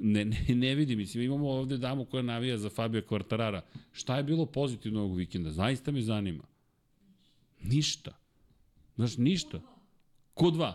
Ne, 0.00 0.24
ne, 0.24 0.54
ne 0.54 0.74
vidim, 0.74 0.98
mislim, 0.98 1.24
imamo 1.24 1.50
ovde 1.50 1.76
damu 1.76 2.04
koja 2.04 2.22
navija 2.22 2.58
za 2.58 2.70
Fabio 2.70 3.00
Quartarara. 3.00 3.60
Šta 3.92 4.16
je 4.16 4.22
bilo 4.22 4.46
pozitivno 4.46 5.00
ovog 5.00 5.16
vikenda? 5.16 5.50
Zaista 5.50 5.90
me 5.92 6.02
zanima. 6.02 6.44
Ništa. 7.62 8.16
Znaš, 8.96 9.16
ništa. 9.16 9.60
Q2. 10.36 10.72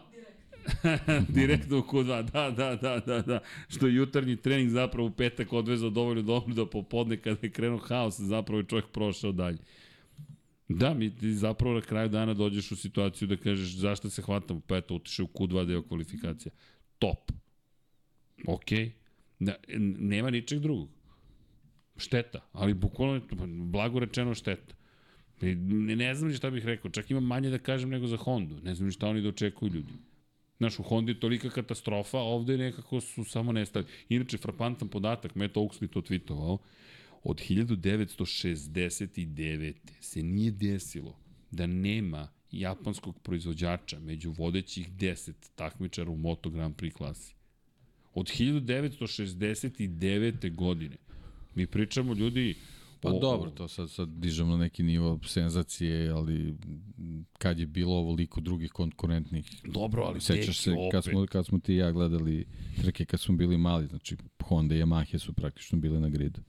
Direktno 1.29 1.79
u 1.79 1.81
Q2, 1.81 2.31
da, 2.31 2.51
da, 2.51 2.75
da, 2.75 2.99
da, 2.99 3.21
da. 3.21 3.39
Što 3.67 3.87
je 3.87 3.95
jutarnji 3.95 4.35
trening 4.35 4.69
zapravo 4.69 5.07
u 5.07 5.11
petak 5.11 5.53
odvezao 5.53 5.89
dovoljno 5.89 6.21
dobro 6.21 6.53
da 6.53 6.65
popodne 6.65 7.17
kada 7.17 7.37
je 7.41 7.49
krenuo 7.49 7.77
haos, 7.77 8.19
zapravo 8.19 8.59
je 8.59 8.65
čovjek 8.65 8.85
prošao 8.87 9.31
dalje. 9.31 9.57
Da, 10.67 10.93
mi 10.93 11.15
ti 11.15 11.33
zapravo 11.33 11.75
na 11.75 11.81
kraju 11.81 12.09
dana 12.09 12.33
dođeš 12.33 12.71
u 12.71 12.75
situaciju 12.75 13.27
da 13.27 13.37
kažeš 13.37 13.75
zašto 13.75 14.09
se 14.09 14.21
hvatamo, 14.21 14.61
pa 14.67 14.77
eto, 14.77 14.95
utiše 14.95 15.23
u 15.23 15.27
Q2 15.27 15.65
deo 15.65 15.81
kvalifikacija. 15.81 16.51
Top. 16.99 17.31
Ok. 18.47 18.71
Da, 19.39 19.55
nema 19.99 20.29
ničeg 20.29 20.59
drugog. 20.59 20.89
Šteta, 21.97 22.39
ali 22.51 22.73
bukvalno, 22.73 23.21
blago 23.47 23.99
rečeno 23.99 24.33
šteta. 24.35 24.75
Ne, 25.41 25.95
ne 25.95 26.15
znam 26.15 26.33
šta 26.33 26.49
bih 26.49 26.65
rekao, 26.65 26.91
čak 26.91 27.11
imam 27.11 27.23
manje 27.23 27.49
da 27.49 27.57
kažem 27.57 27.89
nego 27.89 28.07
za 28.07 28.17
Hondu. 28.17 28.59
Ne 28.63 28.75
znam 28.75 28.91
šta 28.91 29.07
oni 29.07 29.21
da 29.21 29.29
očekuju 29.29 29.71
ljudi. 29.71 29.93
Znaš, 30.57 30.79
u 30.79 30.83
Hondi 30.83 31.11
je 31.11 31.19
tolika 31.19 31.49
katastrofa, 31.49 32.17
ovde 32.17 32.57
nekako 32.57 33.01
su 33.01 33.23
samo 33.23 33.51
nestali. 33.51 33.85
Inače, 34.09 34.37
frapantan 34.37 34.87
podatak, 34.87 35.35
Matt 35.35 35.55
Oaksley 35.55 35.87
to 35.87 36.01
tweetovao, 36.01 36.57
od 37.23 37.41
1969. 37.49 39.73
se 40.01 40.23
nije 40.23 40.51
desilo 40.51 41.19
da 41.51 41.67
nema 41.67 42.27
japanskog 42.51 43.19
proizvođača 43.19 43.99
među 43.99 44.31
vodećih 44.31 44.91
10 44.91 45.31
takmičara 45.55 46.09
u 46.09 46.17
Moto 46.17 46.49
Grand 46.49 46.75
Prix 46.75 46.93
klasi. 46.93 47.35
Od 48.13 48.25
1969. 48.25 50.55
godine. 50.55 50.97
Mi 51.55 51.67
pričamo 51.67 52.13
ljudi 52.13 52.55
Pa 53.05 53.11
o, 53.11 53.19
dobro, 53.19 53.51
to 53.51 53.67
sad, 53.67 53.91
sad 53.91 54.09
dižemo 54.09 54.51
na 54.51 54.57
neki 54.57 54.83
nivo 54.83 55.19
senzacije, 55.25 56.09
ali 56.09 56.55
kad 57.37 57.59
je 57.59 57.65
bilo 57.65 57.95
ovoliko 57.95 58.41
drugih 58.41 58.71
konkurentnih... 58.71 59.45
Dobro, 59.63 60.03
ali 60.03 60.21
Sećaš 60.21 60.59
se 60.59 60.71
opet. 60.71 60.91
kad 60.91 61.03
smo, 61.03 61.25
kad 61.25 61.45
smo 61.45 61.59
ti 61.59 61.73
i 61.73 61.77
ja 61.77 61.91
gledali 61.91 62.45
trke 62.81 63.05
kad 63.05 63.19
smo 63.19 63.35
bili 63.35 63.57
mali, 63.57 63.87
znači 63.87 64.17
Honda 64.43 64.75
i 64.75 64.79
Yamaha 64.79 65.17
su 65.17 65.33
praktično 65.33 65.79
bile 65.79 65.99
na 65.99 66.09
gridu. 66.09 66.41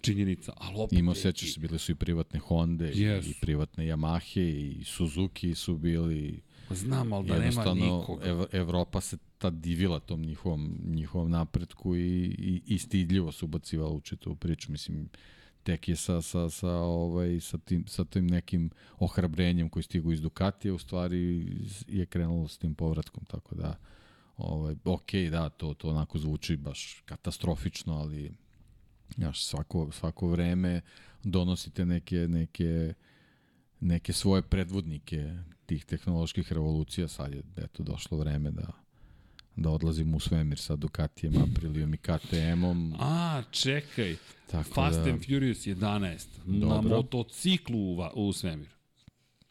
Činjenica, 0.00 0.52
ali 0.56 0.74
opet... 0.78 0.98
Imao, 0.98 1.14
sećaš 1.14 1.54
se, 1.54 1.60
bile 1.60 1.78
su 1.78 1.92
i 1.92 1.94
privatne 1.94 2.40
Honda 2.40 2.84
yes. 2.84 3.30
i 3.30 3.34
privatne 3.40 3.84
Yamahe 3.84 4.78
i 4.80 4.84
Suzuki 4.84 5.54
su 5.54 5.76
bili... 5.76 6.42
Znam, 6.70 7.12
ali 7.12 7.28
da 7.28 7.38
nema 7.38 7.74
nikoga. 7.74 8.26
Ev, 8.26 8.44
Evropa 8.52 9.00
se 9.00 9.16
ta 9.38 9.50
divila 9.50 10.00
tom 10.00 10.22
njihovom, 10.22 10.78
njihovom 10.84 11.30
napretku 11.30 11.96
i, 11.96 12.24
i, 12.38 12.62
i 12.66 12.78
stidljivo 12.78 13.32
su 13.32 13.44
ubacivala 13.44 13.90
u 13.90 14.00
čitavu 14.00 14.36
priču. 14.36 14.72
Mislim, 14.72 15.08
tek 15.64 15.88
je 15.88 15.96
sa, 15.96 16.22
sa, 16.22 16.50
sa, 16.50 16.70
ovaj, 16.70 17.40
sa, 17.40 17.58
tim, 17.58 17.84
sa 17.86 18.04
tim 18.04 18.26
nekim 18.26 18.70
ohrabrenjem 18.98 19.68
koji 19.68 19.82
stigu 19.82 20.12
iz 20.12 20.20
Ducatija, 20.20 20.74
u 20.74 20.78
stvari 20.78 21.46
je 21.88 22.06
krenulo 22.06 22.48
s 22.48 22.58
tim 22.58 22.74
povratkom, 22.74 23.24
tako 23.24 23.54
da 23.54 23.76
ovaj, 24.36 24.76
ok, 24.84 25.12
da, 25.30 25.48
to, 25.48 25.74
to 25.74 25.88
onako 25.88 26.18
zvuči 26.18 26.56
baš 26.56 27.02
katastrofično, 27.04 27.94
ali 27.94 28.32
jaš, 29.16 29.44
svako, 29.44 29.92
svako 29.92 30.28
vreme 30.28 30.80
donosite 31.22 31.86
neke, 31.86 32.28
neke, 32.28 32.94
neke 33.80 34.12
svoje 34.12 34.42
predvodnike 34.42 35.34
tih 35.66 35.84
tehnoloških 35.84 36.52
revolucija, 36.52 37.08
sad 37.08 37.34
je 37.34 37.42
eto, 37.56 37.82
došlo 37.82 38.18
vreme 38.18 38.50
da 38.50 38.83
da 39.56 39.70
odlazimo 39.70 40.16
u 40.16 40.20
svemir 40.20 40.58
sa 40.58 40.76
Ducatijem, 40.76 41.34
Aprilijom 41.36 41.94
i 41.94 41.96
KTM-om. 41.96 42.94
A, 42.98 43.42
čekaj. 43.50 44.16
Tako 44.50 44.74
Fast 44.74 45.00
da... 45.04 45.10
and 45.10 45.26
Furious 45.26 45.58
11. 45.58 46.26
Dobro. 46.46 46.68
Na 46.68 46.96
motociklu 46.96 47.78
u, 47.78 48.02
u 48.14 48.32
svemir. 48.32 48.74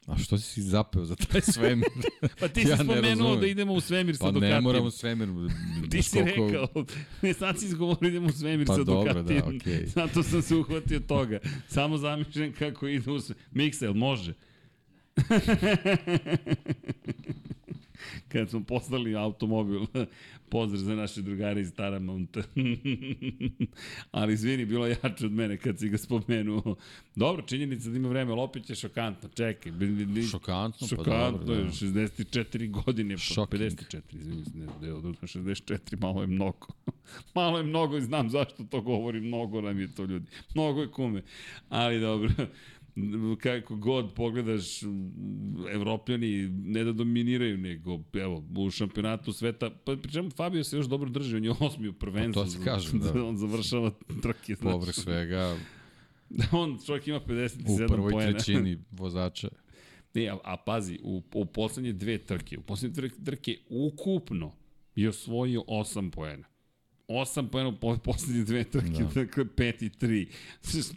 A 0.07 0.17
što 0.17 0.37
si 0.37 0.61
zapeo 0.61 1.05
za 1.05 1.15
taj 1.15 1.41
svemir? 1.41 1.87
pa 2.39 2.47
ti 2.47 2.61
si 2.61 2.69
ja 2.69 2.77
spomenuo 2.77 3.35
da 3.35 3.47
idemo 3.47 3.73
u 3.73 3.81
svemir 3.81 4.17
pa 4.19 4.25
sa 4.25 4.31
Ducatijem. 4.31 4.51
Pa 4.51 4.55
ne 4.55 4.61
moramo 4.61 4.85
u 4.85 4.91
svemir. 4.91 5.29
ti 5.91 6.01
si 6.01 6.19
koliko... 6.19 6.47
rekao, 6.47 6.85
ne 7.21 7.33
sad 7.33 7.59
si 7.59 7.65
izgovorio 7.65 8.09
idemo 8.09 8.27
u 8.27 8.31
svemir 8.31 8.67
pa 8.67 8.75
sa 8.75 8.83
dobro, 8.83 9.13
Ducatijem. 9.13 9.45
Da, 9.45 9.65
okay. 9.65 9.87
Zato 9.95 10.23
sam 10.23 10.41
se 10.41 10.55
uhvatio 10.55 10.99
toga. 10.99 11.39
Samo 11.67 11.97
zamišljam 11.97 12.53
kako 12.59 12.87
ide 12.87 13.11
u 13.11 13.19
svemir. 13.19 13.43
Mixel, 13.51 13.93
može. 13.93 14.33
Kad 18.27 18.49
smo 18.49 18.63
poslali 18.63 19.15
automobil, 19.15 19.81
pozdrav 20.49 20.81
za 20.81 20.95
naše 20.95 21.21
drugare 21.21 21.61
iz 21.61 21.73
Taramonta. 21.73 22.41
Ali 24.11 24.33
izvini, 24.33 24.65
bilo 24.65 24.87
jače 24.87 25.25
od 25.25 25.31
mene 25.31 25.57
kad 25.57 25.79
si 25.79 25.89
ga 25.89 25.97
spomenuo. 25.97 26.75
Dobro, 27.15 27.45
činjenica 27.45 27.89
da 27.89 27.97
ima 27.97 28.09
vreme, 28.09 28.33
Lopić 28.33 28.69
je 28.69 28.75
šokantno, 28.75 29.29
čekaj. 29.29 29.71
Šokantno, 30.31 30.87
šokantno 30.87 31.37
pa 31.39 31.45
dobro. 31.45 31.55
Da. 31.55 31.71
64 31.71 32.71
godine, 32.71 33.17
Shocking. 33.17 33.61
54, 33.61 34.01
izvini, 34.11 34.43
ne, 34.53 34.65
ne, 34.81 34.93
odnosno 34.93 35.27
64, 35.27 36.01
malo 36.01 36.21
je 36.21 36.27
mnogo. 36.27 36.67
malo 37.35 37.57
je 37.57 37.63
mnogo 37.63 37.97
i 37.97 38.01
znam 38.01 38.29
zašto 38.29 38.63
to 38.63 38.81
govorim, 38.81 39.23
mnogo 39.23 39.61
nam 39.61 39.79
je 39.79 39.95
to 39.95 40.03
ljudi. 40.05 40.25
Mnogo 40.55 40.81
je 40.81 40.91
kume. 40.91 41.23
Ali 41.69 41.99
dobro, 41.99 42.29
kako 43.41 43.75
god 43.75 44.13
pogledaš, 44.13 44.81
evropljani 45.71 46.49
ne 46.49 46.83
da 46.83 46.91
dominiraju, 46.91 47.57
nego 47.57 47.99
evo, 48.13 48.43
u 48.57 48.71
šampionatu 48.71 49.33
sveta, 49.33 49.69
pa 49.85 49.95
pričemu 49.95 50.29
Fabio 50.29 50.63
se 50.63 50.77
još 50.77 50.85
dobro 50.85 51.09
drži, 51.09 51.35
on 51.35 51.43
je 51.43 51.53
osmi 51.59 51.87
u 51.87 51.93
prvenstvu. 51.93 52.41
Pa 52.41 52.45
to 52.45 52.51
se 52.51 52.63
kažem, 52.63 52.99
da. 53.13 53.25
On 53.25 53.37
završava 53.37 53.91
trke. 54.21 54.55
Znači. 54.55 54.61
Povrh 54.61 54.93
svega. 54.93 55.57
Da 56.29 56.45
on 56.57 56.79
čovjek 56.85 57.07
ima 57.07 57.19
57 57.19 57.65
pojena. 57.65 57.85
U 57.85 57.87
prvoj 57.87 58.11
pojena. 58.11 58.31
trećini 58.31 58.77
vozača. 59.01 59.49
Ne, 60.13 60.27
a, 60.27 60.37
a 60.43 60.57
pazi, 60.57 60.99
u, 61.03 61.21
u 61.33 61.45
poslednje 61.45 61.93
dve 61.93 62.17
trke, 62.17 62.57
u 62.57 62.61
poslednje 62.61 63.09
trke 63.25 63.57
ukupno 63.69 64.55
je 64.95 65.09
osvojio 65.09 65.61
8 65.61 66.11
pojena. 66.11 66.52
8 67.07 67.47
poena 67.47 67.69
u 67.69 67.97
poslednje 67.97 68.43
dve 68.43 68.63
trke, 68.63 69.03
da. 69.03 69.21
dakle 69.21 69.45
5 69.45 69.85
i 69.85 69.89
3. 69.89 70.27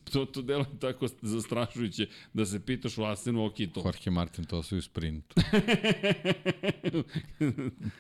To, 0.13 0.25
to 0.25 0.43
delo 0.43 0.65
je 0.73 0.79
tako 0.79 1.07
zastrašujuće 1.23 2.09
da 2.33 2.47
se 2.47 2.61
pitaš 2.61 2.99
u 2.99 3.05
Asenu, 3.05 3.47
ok, 3.47 3.55
to. 3.75 3.83
Jorge 3.85 4.11
Martin 4.11 4.45
to 4.45 4.63
su 4.63 4.77
u 4.77 4.83
sprintu. 4.83 5.35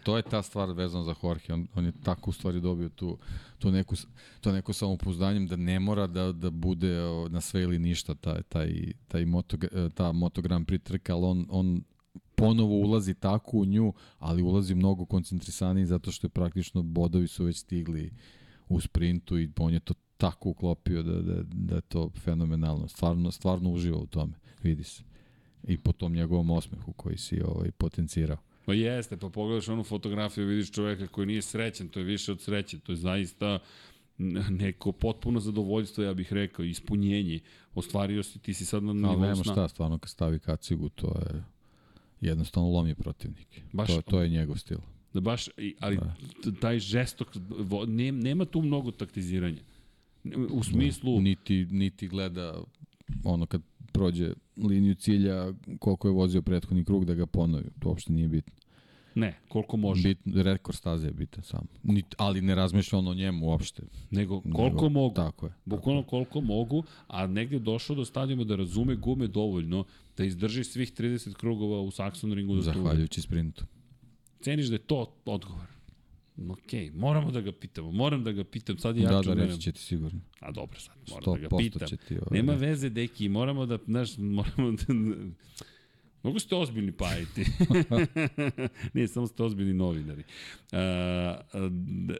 to 0.04 0.16
je 0.16 0.22
ta 0.22 0.42
stvar 0.42 0.70
vezana 0.70 1.04
za 1.04 1.14
Jorge, 1.22 1.52
on, 1.52 1.68
on 1.74 1.84
je 1.84 1.92
tako 2.04 2.30
u 2.30 2.32
stvari 2.32 2.60
dobio 2.60 2.88
tu, 2.88 3.18
tu 3.58 3.70
neku, 3.70 3.94
to 4.40 4.52
neko 4.52 4.72
samopouzdanjem 4.72 5.46
da 5.46 5.56
ne 5.56 5.80
mora 5.80 6.06
da, 6.06 6.32
da 6.32 6.50
bude 6.50 6.96
na 7.30 7.40
sve 7.40 7.62
ili 7.62 7.78
ništa 7.78 8.14
taj, 8.14 8.42
taj, 8.42 8.92
taj 9.08 9.24
moto, 9.24 9.56
ta 9.94 10.12
Moto 10.12 10.42
Grand 10.42 10.66
Prix 10.66 10.82
trka, 10.82 11.14
ali 11.14 11.24
on, 11.24 11.46
on 11.48 11.82
ponovo 12.34 12.74
ulazi 12.74 13.14
tako 13.14 13.56
u 13.56 13.64
nju, 13.64 13.93
ali 14.18 14.43
ulazi 14.43 14.74
mnogo 14.74 15.05
koncentrisaniji 15.05 15.86
zato 15.86 16.12
što 16.12 16.26
je 16.26 16.30
praktično 16.30 16.82
bodovi 16.82 17.28
su 17.28 17.44
već 17.44 17.56
stigli 17.56 18.10
u 18.68 18.80
sprintu 18.80 19.38
i 19.38 19.51
on 19.59 19.72
je 19.72 19.80
to 19.80 19.94
tako 20.16 20.48
uklopio 20.48 21.02
da, 21.02 21.22
da, 21.22 21.43
da 21.43 21.74
je 21.74 21.80
to 21.80 22.10
fenomenalno. 22.18 22.88
Stvarno, 22.88 23.30
stvarno 23.30 23.70
uživa 23.70 23.98
u 23.98 24.06
tome, 24.06 24.32
vidi 24.62 24.84
se. 24.84 25.02
I 25.64 25.78
po 25.78 25.93
tom 25.93 26.12
njegovom 26.12 26.51
osmehu 26.51 26.93
koji 26.93 27.18
si 27.18 27.43
ovaj, 27.43 27.70
potencirao. 27.70 28.38
Pa 28.64 28.74
jeste, 28.74 29.16
pa 29.16 29.28
pogledaš 29.28 29.68
onu 29.68 29.84
fotografiju, 29.84 30.47
vidiš 30.47 30.70
čoveka 30.70 31.06
koji 31.06 31.26
nije 31.26 31.43
srećan, 31.43 31.88
to 31.88 32.01
je 32.01 32.05
više 32.05 32.32
od 32.32 32.40
sreće, 32.40 32.78
to 32.78 32.93
je 32.93 32.97
zaista 32.97 33.59
neko 34.51 34.93
potpuno 34.93 35.40
zadovoljstvo, 35.40 36.05
ja 36.05 36.14
bih 36.14 36.32
rekao, 36.32 36.64
ispunjenje. 36.64 37.40
Ostvario 37.74 38.22
si, 38.22 38.38
ti 38.38 38.55
si 38.55 38.64
sad 38.64 38.82
na 38.82 38.93
nivou 38.93 39.14
sna. 39.14 39.18
Ali 39.18 39.28
nema 39.28 39.43
šta, 39.43 39.68
stvarno 39.68 39.98
kad 39.98 40.10
stavi 40.10 40.38
kacigu, 40.38 40.88
to 40.88 41.06
je 41.06 41.44
jednostavno 42.20 42.70
lomi 42.70 42.94
protivnike. 42.94 43.62
Baš, 43.72 43.88
to, 43.88 44.02
to 44.02 44.20
je 44.20 44.28
njegov 44.28 44.56
stil. 44.56 44.78
Da 45.14 45.20
baš, 45.20 45.48
ali 45.80 45.97
da. 45.97 46.14
taj 46.60 46.78
žestok, 46.78 47.28
nema 48.12 48.44
tu 48.44 48.62
mnogo 48.62 48.90
taktiziranja. 48.90 49.60
U 50.51 50.62
smislu... 50.64 51.16
Da, 51.16 51.22
niti, 51.22 51.66
niti 51.70 52.09
gleda 52.09 52.62
ono 53.24 53.47
kad 53.47 53.62
prođe 53.93 54.32
liniju 54.56 54.94
cilja 54.94 55.52
koliko 55.78 56.09
je 56.09 56.12
vozio 56.12 56.43
prethodni 56.43 56.84
krug 56.84 57.05
da 57.05 57.14
ga 57.14 57.26
ponovi. 57.26 57.70
To 57.80 57.88
uopšte 57.88 58.12
nije 58.12 58.28
bitno. 58.28 58.55
Ne, 59.16 59.38
koliko 59.48 59.76
može. 59.76 60.09
Bit, 60.09 60.18
rekord 60.36 60.76
staze 60.76 61.06
je 61.06 61.12
bitan 61.12 61.44
sam. 61.44 61.66
Nit, 61.82 62.14
ali 62.18 62.40
ne 62.40 62.55
razmišlja 62.55 62.98
ono 62.98 63.10
o 63.10 63.14
njemu 63.14 63.47
uopšte. 63.47 63.82
Nego 64.10 64.40
koliko 64.40 64.62
Nego, 64.62 64.88
mogu. 64.88 65.14
Tako 65.14 65.47
je. 65.47 65.52
Bukvalno 65.64 66.02
koliko 66.02 66.40
mogu, 66.40 66.82
a 67.06 67.26
negde 67.26 67.59
došao 67.59 67.97
do 67.97 68.05
stadijuma 68.05 68.44
da 68.44 68.56
razume 68.56 68.97
gume 68.97 69.26
dovoljno 69.26 69.84
da 70.16 70.24
izdrži 70.24 70.64
svih 70.64 70.93
30 70.93 71.34
krugova 71.34 71.80
u 71.80 71.90
Saxon 71.90 72.34
ringu. 72.34 72.55
Da 72.55 72.62
Zahvaljujući 72.62 73.20
sprintu. 73.20 73.64
Ceniš 74.40 74.66
da 74.66 74.74
je 74.74 74.78
to 74.78 75.14
odgovor? 75.24 75.66
Ok, 76.51 76.72
moramo 76.94 77.30
da 77.30 77.40
ga 77.40 77.52
pitamo, 77.52 77.90
moram 77.93 78.24
da 78.24 78.32
ga 78.32 78.44
pitam, 78.44 78.78
sad 78.78 78.97
je 78.97 79.06
Da, 79.06 79.12
jače 79.14 79.28
da, 79.28 79.34
mene. 79.34 79.47
reći 79.47 79.60
će 79.60 79.72
ti 79.72 79.80
sigurno. 79.80 80.20
A 80.40 80.52
dobro, 80.52 80.80
sad 80.80 80.97
moram 81.10 81.43
da 81.43 81.48
ga 81.48 81.56
100% 81.56 81.59
pitam. 81.59 81.88
ti... 82.09 82.14
Ovaj, 82.14 82.38
Nema 82.38 82.52
veze, 82.55 82.90
deki, 82.90 83.28
moramo 83.28 83.66
da, 83.66 83.78
znaš, 83.86 84.18
moramo 84.18 84.70
da... 84.70 84.94
Mogu 86.26 86.38
ste 86.38 86.54
ozbiljni 86.54 86.92
pajiti. 86.92 87.44
Nije, 88.94 89.08
samo 89.08 89.26
ste 89.26 89.42
ozbiljni 89.42 89.74
novinari. 89.74 90.22
A, 90.72 90.78
a, 90.78 91.70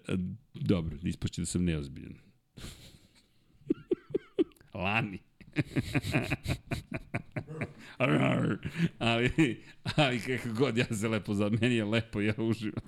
a, 0.09 0.17
dobro, 0.55 0.97
ispašće 1.03 1.43
da 1.43 1.47
sam 1.47 1.65
neozbiljan. 1.65 2.15
Lani. 4.75 5.19
ali, 8.99 9.63
ali 9.97 10.21
kako 10.21 10.49
god, 10.59 10.77
ja 10.77 10.85
se 10.85 11.09
lepo 11.09 11.35
za 11.35 11.51
meni 11.61 11.75
je 11.75 11.85
lepo, 11.85 12.21
ja 12.21 12.35
uživam. 12.39 12.85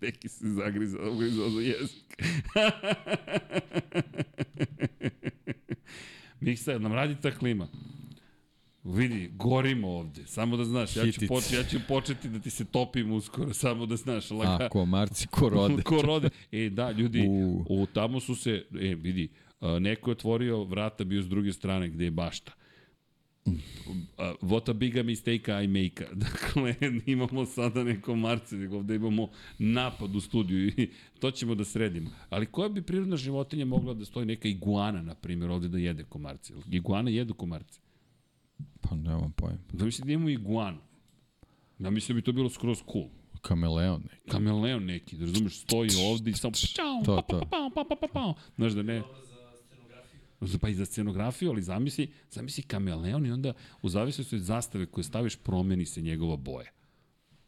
Neki 0.00 0.28
se 0.28 0.48
zagrizao, 0.48 1.12
ugrizao 1.12 1.50
za 1.50 1.60
jezik. 1.60 2.24
Miksa, 6.40 6.78
nam 6.78 6.92
radi 6.92 7.16
ta 7.20 7.30
klima. 7.30 7.68
Vidi, 8.92 9.30
gorimo 9.34 9.88
ovde, 9.88 10.26
samo 10.26 10.56
da 10.56 10.64
znaš, 10.64 10.96
ja 10.96 11.02
ću, 11.02 11.06
Hitica. 11.06 11.34
poč, 11.34 11.52
ja 11.52 11.64
ću 11.64 11.78
početi 11.88 12.28
da 12.28 12.38
ti 12.38 12.50
se 12.50 12.64
topim 12.64 13.12
uskoro, 13.12 13.54
samo 13.54 13.86
da 13.86 13.96
znaš. 13.96 14.30
Laga, 14.30 14.64
A, 14.64 14.68
komarci 14.68 15.26
ko 15.26 15.48
rode. 15.48 15.82
ko 15.82 16.02
rode. 16.02 16.28
E, 16.52 16.70
da, 16.70 16.90
ljudi, 16.90 17.26
U. 17.28 17.64
u, 17.68 17.86
tamo 17.86 18.20
su 18.20 18.34
se, 18.34 18.64
e, 18.80 18.94
vidi, 18.94 19.28
a, 19.60 19.78
neko 19.78 20.10
je 20.10 20.12
otvorio 20.12 20.64
vrata, 20.64 21.04
bio 21.04 21.22
s 21.22 21.28
druge 21.28 21.52
strane, 21.52 21.88
gde 21.88 22.04
je 22.04 22.10
bašta. 22.10 22.52
Uh, 23.46 23.54
what 24.42 24.70
a 24.70 24.72
big 24.72 24.98
a 24.98 25.02
mistake 25.02 25.64
I 25.64 25.66
make. 25.66 26.06
Dakle, 26.24 26.74
imamo 27.06 27.46
sada 27.46 27.84
neko 27.84 28.16
marce, 28.16 28.56
nego 28.56 28.76
ovde 28.76 28.94
imamo 28.94 29.28
napad 29.58 30.16
u 30.16 30.20
studiju 30.20 30.68
i 30.68 30.90
to 31.20 31.30
ćemo 31.30 31.54
da 31.54 31.64
sredimo. 31.64 32.10
Ali 32.28 32.46
koja 32.46 32.68
bi 32.68 32.82
prirodna 32.82 33.16
životinja 33.16 33.64
mogla 33.64 33.94
da 33.94 34.04
stoji 34.04 34.26
neka 34.26 34.48
iguana, 34.48 35.02
na 35.02 35.14
primjer, 35.14 35.50
ovde 35.50 35.68
da 35.68 35.78
jede 35.78 36.04
komarce? 36.04 36.54
Iguana 36.70 37.10
jedu 37.10 37.34
komarce. 37.34 37.80
Pa 38.80 38.96
nemam 38.96 39.32
pojma. 39.32 39.58
Da 39.72 39.84
mislim 39.84 40.06
da 40.06 40.12
imamo 40.12 40.28
iguanu. 40.28 40.78
Ja 41.78 41.90
mislim 41.90 42.16
da 42.16 42.20
bi 42.20 42.24
to 42.24 42.32
bilo 42.32 42.50
skroz 42.50 42.78
cool. 42.92 43.08
Kameleon 43.42 44.02
neki. 44.02 44.30
Kameleon 44.30 44.84
neki, 44.84 45.16
da 45.16 45.24
razumeš, 45.24 45.60
stoji 45.60 45.90
ovde 46.10 46.30
i 46.30 46.34
samo 46.34 46.54
čau, 46.54 47.02
To, 47.04 47.16
pa, 47.16 47.22
to. 47.22 47.40
pa, 47.40 47.46
pa, 47.50 47.70
pa, 47.74 47.84
pa, 47.88 47.96
pa, 47.96 48.06
pa. 48.12 48.34
Znaš 48.56 48.72
da 48.72 48.82
ne... 48.82 49.02
Pa 50.60 50.68
i 50.68 50.74
za 50.74 50.86
scenografiju, 50.86 51.50
ali 51.50 51.62
zamisli, 51.62 52.12
zamisli 52.30 52.62
kameleon 52.62 53.26
i 53.26 53.32
onda 53.32 53.52
u 53.82 53.88
zavisnosti 53.88 54.36
od 54.36 54.42
zastave 54.42 54.86
koje 54.86 55.04
staviš 55.04 55.36
promeni 55.36 55.86
se 55.86 56.02
njegova 56.02 56.36
boja. 56.36 56.70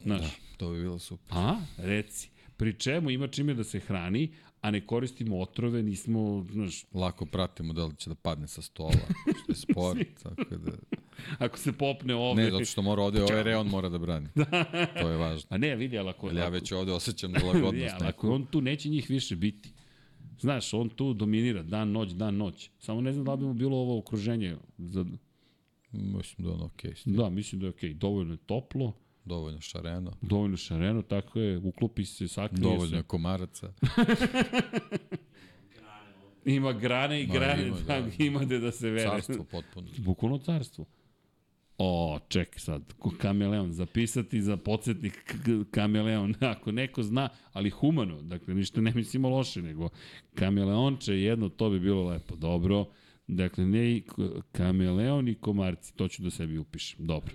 Znaš, 0.01 0.21
Da, 0.21 0.31
to 0.57 0.71
bi 0.71 0.81
bilo 0.81 0.99
super. 0.99 1.37
a, 1.39 1.57
reci, 1.77 2.31
pri 2.57 2.79
čemu 2.79 3.11
ima 3.11 3.29
čime 3.29 3.55
da 3.55 3.65
se 3.65 3.81
hrani, 3.81 4.35
a 4.61 4.71
ne 4.71 4.87
koristimo 4.87 5.41
otrove, 5.41 5.83
nismo, 5.83 6.47
znaš, 6.53 6.85
Lako 6.95 7.27
pratimo 7.27 7.73
da 7.73 7.85
li 7.85 7.97
će 7.97 8.11
da 8.11 8.15
padne 8.15 8.49
sa 8.49 8.63
stola, 8.63 8.93
što 9.43 9.53
je 9.53 9.57
sport, 9.57 9.99
tako 10.23 10.57
da... 10.57 10.73
ako 11.39 11.59
se 11.59 11.73
popne 11.73 12.15
ovde... 12.15 12.43
Ne, 12.43 12.51
zato 12.51 12.65
što 12.65 12.83
mora 12.83 13.03
ovde, 13.03 13.23
ovaj 13.23 13.43
reon 13.43 13.67
mora 13.67 13.89
da 13.89 13.99
brani. 13.99 14.29
To 15.01 15.11
je 15.11 15.17
važno. 15.17 15.47
A 15.51 15.59
ne, 15.59 15.77
vidi, 15.77 15.99
ali 15.99 16.09
ako... 16.09 16.27
Jer 16.27 16.37
ja 16.37 16.43
ako- 16.43 16.53
već 16.53 16.73
ovde 16.73 16.93
osjećam 16.93 17.33
Ne, 17.33 17.39
nelagodnost. 17.39 17.95
ali 18.01 18.09
ako 18.09 18.27
je 18.27 18.33
on 18.33 18.47
tu, 18.47 18.61
neće 18.61 18.89
njih 18.89 19.11
više 19.11 19.37
biti. 19.37 19.73
Znaš, 20.41 20.75
on 20.75 20.89
tu 20.89 21.15
dominira 21.15 21.63
dan, 21.63 21.91
noć, 21.93 22.11
dan, 22.11 22.37
noć. 22.37 22.71
Samo 22.79 23.01
ne 23.01 23.13
znam 23.13 23.25
da 23.25 23.37
bi 23.37 23.45
mu 23.45 23.55
bilo 23.55 23.77
ovo 23.77 23.99
okruženje. 23.99 24.57
Za... 24.79 25.05
Mislim 25.93 26.45
da 26.45 26.49
je 26.51 26.55
ono 26.55 26.65
okej. 26.65 26.91
Okay. 26.91 27.17
Da, 27.17 27.31
mislim 27.31 27.61
da 27.61 27.67
je 27.67 27.71
okej. 27.71 27.95
Dovoljno 27.95 28.35
je 28.35 28.39
toplo, 28.39 28.93
Dovoljno 29.25 29.61
šareno, 29.61 30.13
dovoljno 30.21 30.57
šareno, 30.57 31.03
tako 31.03 31.41
je, 31.41 31.59
uklopi 31.59 32.05
se, 32.05 32.29
sakrije 32.29 32.63
dovoljno 32.63 32.87
se. 32.87 32.97
je 32.97 33.03
komaraca. 33.03 33.73
Ima 36.45 36.73
grane 36.73 37.23
i 37.23 37.27
Ma, 37.27 37.35
grane, 37.35 37.67
ima, 37.67 37.77
da, 37.87 38.01
da. 38.01 38.25
ima 38.25 38.41
gde 38.41 38.59
da 38.59 38.73
se 38.73 38.91
vere. 38.91 39.11
Carstvo 39.11 39.45
potpuno. 39.45 39.89
Bukvalno 39.99 40.39
carstvo. 40.39 40.85
O, 41.85 42.19
ček 42.29 42.61
sad, 42.61 42.95
kameleon, 43.19 43.73
zapisati 43.73 44.43
za 44.43 44.57
podsjetnik 44.57 45.35
kameleon, 45.71 46.35
ako 46.55 46.73
neko 46.73 47.03
zna, 47.03 47.29
ali 47.53 47.71
humano, 47.71 48.23
dakle 48.23 48.55
ništa 48.55 48.81
ne 48.81 48.93
mislimo 48.95 49.29
loše, 49.29 49.63
nego 49.63 49.89
kameleonče 50.35 51.15
jedno, 51.15 51.49
to 51.49 51.71
bi 51.71 51.81
bilo 51.81 52.05
lepo, 52.05 52.37
dobro, 52.37 52.87
dakle 53.27 53.67
ne 53.67 54.01
kameleon 54.53 55.29
i 55.29 55.35
komarci, 55.35 55.97
to 55.97 56.09
ću 56.09 56.23
da 56.23 56.31
sebi 56.31 56.59
upišem, 56.59 57.07
dobro. 57.07 57.35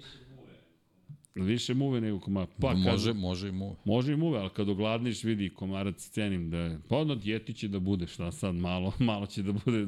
Više 1.44 1.74
muve 1.74 2.02
nego 2.02 2.20
komarci. 2.20 2.54
Pa, 2.62 2.74
može, 2.74 3.14
može, 3.14 3.14
može 3.14 3.48
i 3.48 3.52
mu. 3.52 3.76
može 3.86 4.14
i 4.14 4.16
muve, 4.16 4.40
ali 4.40 4.50
kad 4.50 4.70
ogladniš, 4.70 5.24
vidi, 5.24 5.50
komarac 5.50 6.10
cenim 6.10 6.50
da 6.50 6.58
je, 6.58 6.80
pa 6.90 6.98
ono 6.98 7.16
dijeti 7.16 7.54
će 7.54 7.68
da 7.68 7.80
bude, 7.80 8.08
šta 8.08 8.32
sad, 8.32 8.56
malo, 8.56 8.94
malo 9.10 9.26
će 9.26 9.44
da 9.44 9.52
bude, 9.52 9.88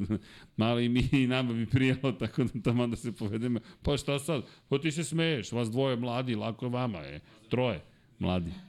malo 0.56 0.80
i 0.80 0.88
mi 0.88 1.08
i 1.12 1.26
nama 1.26 1.52
bi 1.52 1.66
prijelo, 1.66 2.12
tako 2.20 2.44
da 2.44 2.62
tamo 2.64 2.86
da 2.86 2.96
se 2.96 3.12
povedemo, 3.12 3.60
pa 3.82 3.96
šta 3.96 4.18
sad, 4.18 4.42
pa 4.68 4.78
ti 4.78 4.90
se 4.90 5.04
smeješ, 5.04 5.52
vas 5.52 5.70
dvoje 5.70 5.96
mladi, 5.96 6.34
lako 6.34 6.66
je 6.66 6.70
vama, 6.70 6.98
je, 6.98 7.20
troje 7.48 7.80
mladi. 8.18 8.50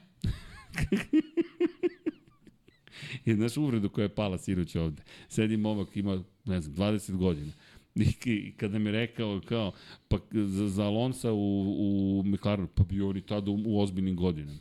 I 3.24 3.34
znaš 3.34 3.56
uvredu 3.56 3.88
koja 3.88 4.02
je 4.02 4.14
pala 4.14 4.38
sinuć 4.38 4.76
ovde. 4.76 5.02
Sedi 5.28 5.56
momak, 5.56 5.96
ima, 5.96 6.22
ne 6.44 6.60
znam, 6.60 6.76
20 6.76 7.16
godina. 7.16 7.52
I, 8.24 8.52
kada 8.56 8.78
mi 8.78 8.88
je 8.88 8.92
rekao 8.92 9.40
kao, 9.48 9.72
pa 10.08 10.18
za, 10.32 10.68
za 10.68 10.84
Alonsa 10.84 11.32
u, 11.32 11.38
u 11.38 12.22
McLarenu, 12.26 12.68
pa 12.74 12.84
bio 12.84 13.08
oni 13.08 13.20
tada 13.20 13.50
u, 13.50 13.62
u 13.66 13.80
ozbiljnim 13.80 14.16
godinama. 14.16 14.58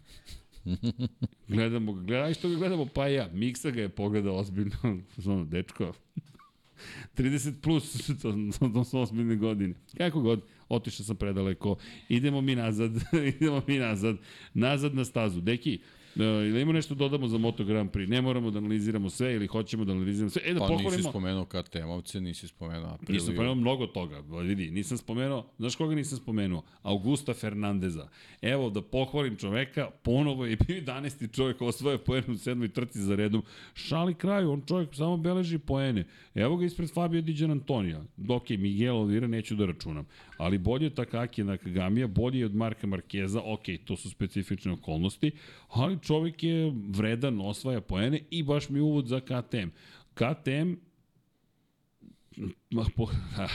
gledamo 1.48 1.94
ga, 1.94 2.02
gledaj 2.02 2.34
što 2.34 2.50
ga 2.50 2.56
gledamo, 2.56 2.86
pa 2.86 3.08
ja. 3.08 3.30
Miksa 3.34 3.72
ga 3.72 3.82
je 3.82 3.90
pogledao 3.90 4.36
ozbiljno, 4.36 4.76
ono, 5.26 5.46
dečko, 5.46 5.94
30 7.18 7.54
plus, 7.62 8.08
to, 8.22 8.34
to, 8.60 8.70
to 8.70 8.84
su 8.84 9.00
ozbiljne 9.00 9.36
godine. 9.36 9.74
Kako 9.98 10.22
god, 10.22 10.42
otišao 10.70 11.06
sam 11.06 11.16
predaleko, 11.16 11.78
idemo 12.10 12.42
mi 12.42 12.56
nazad, 12.56 12.92
idemo 13.36 13.62
mi 13.68 13.78
nazad, 13.78 14.18
nazad 14.54 14.96
na 14.96 15.06
stazu. 15.06 15.42
Deki, 15.42 15.80
Uh, 15.82 16.01
ili 16.16 16.62
ima 16.62 16.74
nešto 16.74 16.96
dodamo 16.96 17.28
za 17.28 17.38
Moto 17.38 17.64
Grand 17.64 17.92
Prix? 17.92 18.10
Ne 18.10 18.22
moramo 18.22 18.52
da 18.52 18.58
analiziramo 18.60 19.10
sve 19.10 19.36
ili 19.36 19.48
hoćemo 19.48 19.86
da 19.86 19.92
analiziramo 19.92 20.30
sve. 20.30 20.42
E, 20.46 20.54
da 20.54 20.60
Pa 20.60 20.68
nisi 20.70 20.84
pohvalimo. 20.84 21.10
spomenuo 21.10 21.46
KTM-ovce, 21.46 22.20
nisi 22.20 22.48
spomenuo 22.48 22.90
Apriliju. 22.90 23.14
Nisam 23.22 23.34
spomenuo 23.34 23.56
mnogo 23.56 23.88
toga, 23.88 24.20
vidi, 24.42 24.72
nisam 24.72 24.98
spomenuo, 24.98 25.46
znaš 25.58 25.76
koga 25.76 25.96
nisam 25.96 26.18
spomenuo? 26.18 26.64
Augusta 26.82 27.34
Fernandeza. 27.34 28.10
Evo, 28.42 28.70
da 28.70 28.82
pohvalim 28.82 29.36
čoveka, 29.36 29.90
ponovo 30.04 30.46
je 30.46 30.58
bio 30.68 30.82
11. 30.82 31.36
čovjek 31.36 31.62
osvoje 31.62 31.98
poene 31.98 32.28
u 32.34 32.38
sedmoj 32.38 32.70
trci 32.70 33.00
za 33.00 33.16
redom. 33.16 33.44
Šali 33.74 34.14
kraju, 34.14 34.52
on 34.52 34.62
čovjek 34.68 34.96
samo 34.96 35.18
beleži 35.18 35.58
poene. 35.58 36.06
Evo 36.36 36.58
ga 36.58 36.66
ispred 36.66 36.94
Fabio 36.94 37.22
Diđan 37.22 37.52
Antonija. 37.52 38.04
Ok, 38.30 38.50
Miguel 38.50 38.96
Oliveira 38.98 39.28
neću 39.28 39.56
da 39.56 39.66
računam. 39.66 40.06
Ali 40.42 40.58
bolje 40.58 40.86
je 40.86 40.96
Takaki 40.96 41.44
Nakagamija, 41.44 42.08
bolje 42.08 42.40
je 42.40 42.46
od 42.46 42.56
Marka 42.56 42.88
Markeza, 42.88 43.42
ok, 43.46 43.66
to 43.86 43.98
su 43.98 44.10
specifične 44.10 44.72
okolnosti, 44.72 45.32
ali 45.68 46.00
čovjek 46.02 46.44
je 46.44 46.74
vredan, 46.90 47.42
osvaja 47.42 47.82
poene 47.82 48.22
i 48.30 48.44
baš 48.44 48.70
mi 48.70 48.80
uvod 48.80 49.08
za 49.08 49.20
KTM. 49.20 49.70
KTM 50.14 50.74
po, 52.96 53.08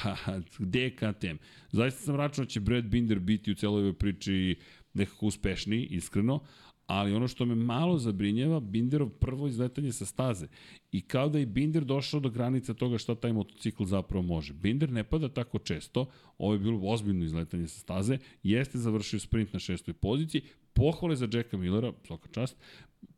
gde 0.58 0.80
je 0.80 0.96
KTM? 0.96 1.36
Zaista 1.72 2.00
sam 2.00 2.16
računao 2.16 2.44
da 2.44 2.50
će 2.50 2.60
Brad 2.60 2.84
Binder 2.84 3.18
biti 3.18 3.52
u 3.52 3.54
celoj 3.54 3.80
ovoj 3.80 3.92
priči 3.92 4.56
nekako 4.94 5.26
uspešniji, 5.26 5.86
iskreno, 5.90 6.40
ali 6.86 7.14
ono 7.14 7.28
što 7.28 7.46
me 7.46 7.54
malo 7.54 7.98
zabrinjava, 7.98 8.60
Binderov 8.60 9.08
prvo 9.08 9.48
izletanje 9.48 9.92
sa 9.92 10.06
staze. 10.06 10.46
I 10.92 11.00
kao 11.00 11.28
da 11.28 11.38
je 11.38 11.46
Binder 11.46 11.84
došao 11.84 12.20
do 12.20 12.30
granica 12.30 12.74
toga 12.74 12.98
šta 12.98 13.14
taj 13.14 13.32
motocikl 13.32 13.84
zapravo 13.84 14.22
može. 14.22 14.52
Binder 14.52 14.92
ne 14.92 15.04
pada 15.04 15.28
tako 15.28 15.58
često, 15.58 16.06
ovo 16.38 16.52
je 16.52 16.58
bilo 16.58 16.80
ozbiljno 16.82 17.24
izletanje 17.24 17.68
sa 17.68 17.80
staze, 17.80 18.18
jeste 18.42 18.78
završio 18.78 19.20
sprint 19.20 19.52
na 19.52 19.58
šestoj 19.58 19.94
poziciji, 19.94 20.42
pohvale 20.72 21.16
za 21.16 21.28
Jacka 21.32 21.56
Millera, 21.56 21.92
svaka 22.06 22.28
čast, 22.28 22.56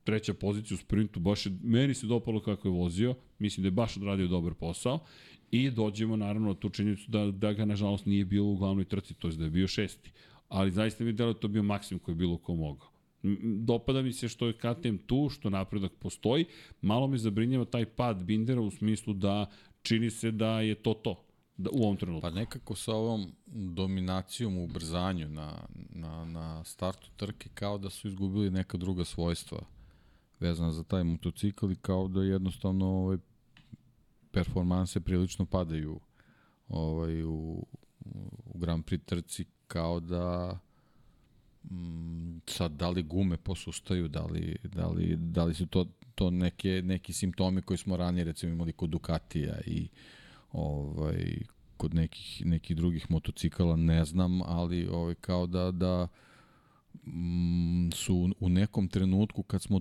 treća 0.05 0.35
pozicija 0.35 0.75
u 0.75 0.79
sprintu, 0.79 1.21
baš 1.21 1.47
je, 1.47 1.53
meni 1.63 1.95
se 1.95 2.07
dopalo 2.07 2.41
kako 2.41 2.69
je 2.69 2.73
vozio, 2.73 3.15
mislim 3.39 3.63
da 3.63 3.67
je 3.67 3.71
baš 3.71 3.97
odradio 3.97 4.29
dobar 4.29 4.55
posao 4.55 4.99
i 5.51 5.71
dođemo 5.71 6.17
naravno 6.17 6.49
na 6.49 6.55
tu 6.55 6.69
činjenicu 6.69 7.11
da, 7.11 7.31
da 7.31 7.53
ga 7.53 7.65
nažalost 7.65 8.07
nije 8.07 8.25
bilo 8.25 8.47
u 8.49 8.57
glavnoj 8.57 8.85
trci, 8.85 9.15
to 9.15 9.29
je 9.29 9.37
da 9.37 9.45
je 9.45 9.51
bio 9.51 9.69
šesti. 9.69 10.13
Ali 10.49 10.71
zaista 10.71 11.05
mi 11.05 11.11
je 11.11 11.15
delo 11.15 11.35
to 11.35 11.49
bio 11.49 11.63
maksimum 11.63 11.99
koji 11.99 12.13
je 12.13 12.17
bilo 12.17 12.39
ko 12.39 12.55
mogao. 12.55 12.98
Dopada 13.61 14.03
mi 14.03 14.13
se 14.13 14.29
što 14.29 14.47
je 14.47 14.53
KTM 14.53 14.97
tu, 15.07 15.29
što 15.29 15.51
napredak 15.51 15.93
postoji, 15.93 16.45
malo 16.81 17.07
me 17.07 17.19
zabrinjava 17.19 17.65
taj 17.65 17.87
pad 17.87 18.25
Bindera 18.25 18.61
u 18.61 18.71
smislu 18.71 19.15
da 19.15 19.47
čini 19.83 20.11
se 20.11 20.31
da 20.31 20.61
je 20.61 20.75
to 20.75 20.95
to 20.95 21.25
da, 21.57 21.71
u 21.73 21.83
ovom 21.83 21.97
trenutku. 21.97 22.23
Pa 22.23 22.31
nekako 22.31 22.75
sa 22.75 22.95
ovom 22.95 23.33
dominacijom 23.47 24.59
u 24.59 24.65
ubrzanju 24.65 25.29
na, 25.29 25.67
na, 25.91 26.25
na 26.25 26.65
startu 26.65 27.11
trke 27.17 27.49
kao 27.55 27.79
da 27.79 27.91
su 27.91 28.09
izgubili 28.09 28.51
neka 28.51 28.79
druga 28.79 29.05
svojstva 29.05 29.59
vezana 30.41 30.73
za 30.73 30.85
taj 30.85 31.05
motocikl 31.05 31.71
i 31.71 31.77
kao 31.77 32.09
da 32.09 32.23
jednostavno 32.23 32.87
ovaj, 32.87 33.19
performanse 34.31 35.01
prilično 35.01 35.47
padaju 35.47 36.01
ovaj, 36.69 37.23
u, 37.23 37.67
u 38.45 38.59
Grand 38.59 38.85
Prix 38.85 39.05
trci 39.05 39.45
kao 39.67 40.01
da 40.01 40.59
sad 42.47 42.73
da 42.73 42.89
li 42.89 43.03
gume 43.03 43.37
posustaju, 43.37 44.09
da 44.09 44.25
li, 44.27 44.57
da 44.65 44.89
li, 44.89 45.17
da 45.17 45.45
li 45.45 45.55
su 45.55 45.67
to 45.67 45.87
to 46.19 46.31
neke, 46.31 46.83
neki 46.85 47.13
simptomi 47.13 47.63
koji 47.63 47.79
smo 47.79 47.97
ranije 47.97 48.25
recimo 48.25 48.53
imali 48.53 48.73
kod 48.73 48.91
Ducatija 48.91 49.61
i 49.67 49.89
ovaj, 50.53 51.39
kod 51.77 51.95
nekih, 51.95 52.47
nekih 52.47 52.77
drugih 52.77 53.11
motocikala, 53.11 53.77
ne 53.77 54.05
znam, 54.05 54.43
ali 54.43 54.87
ovaj, 54.87 55.15
kao 55.15 55.47
da, 55.47 55.71
da 55.71 56.09
mm, 57.07 57.91
su 57.95 58.31
u 58.41 58.49
nekom 58.49 58.89
trenutku 58.89 59.43
kad 59.43 59.63
smo, 59.63 59.81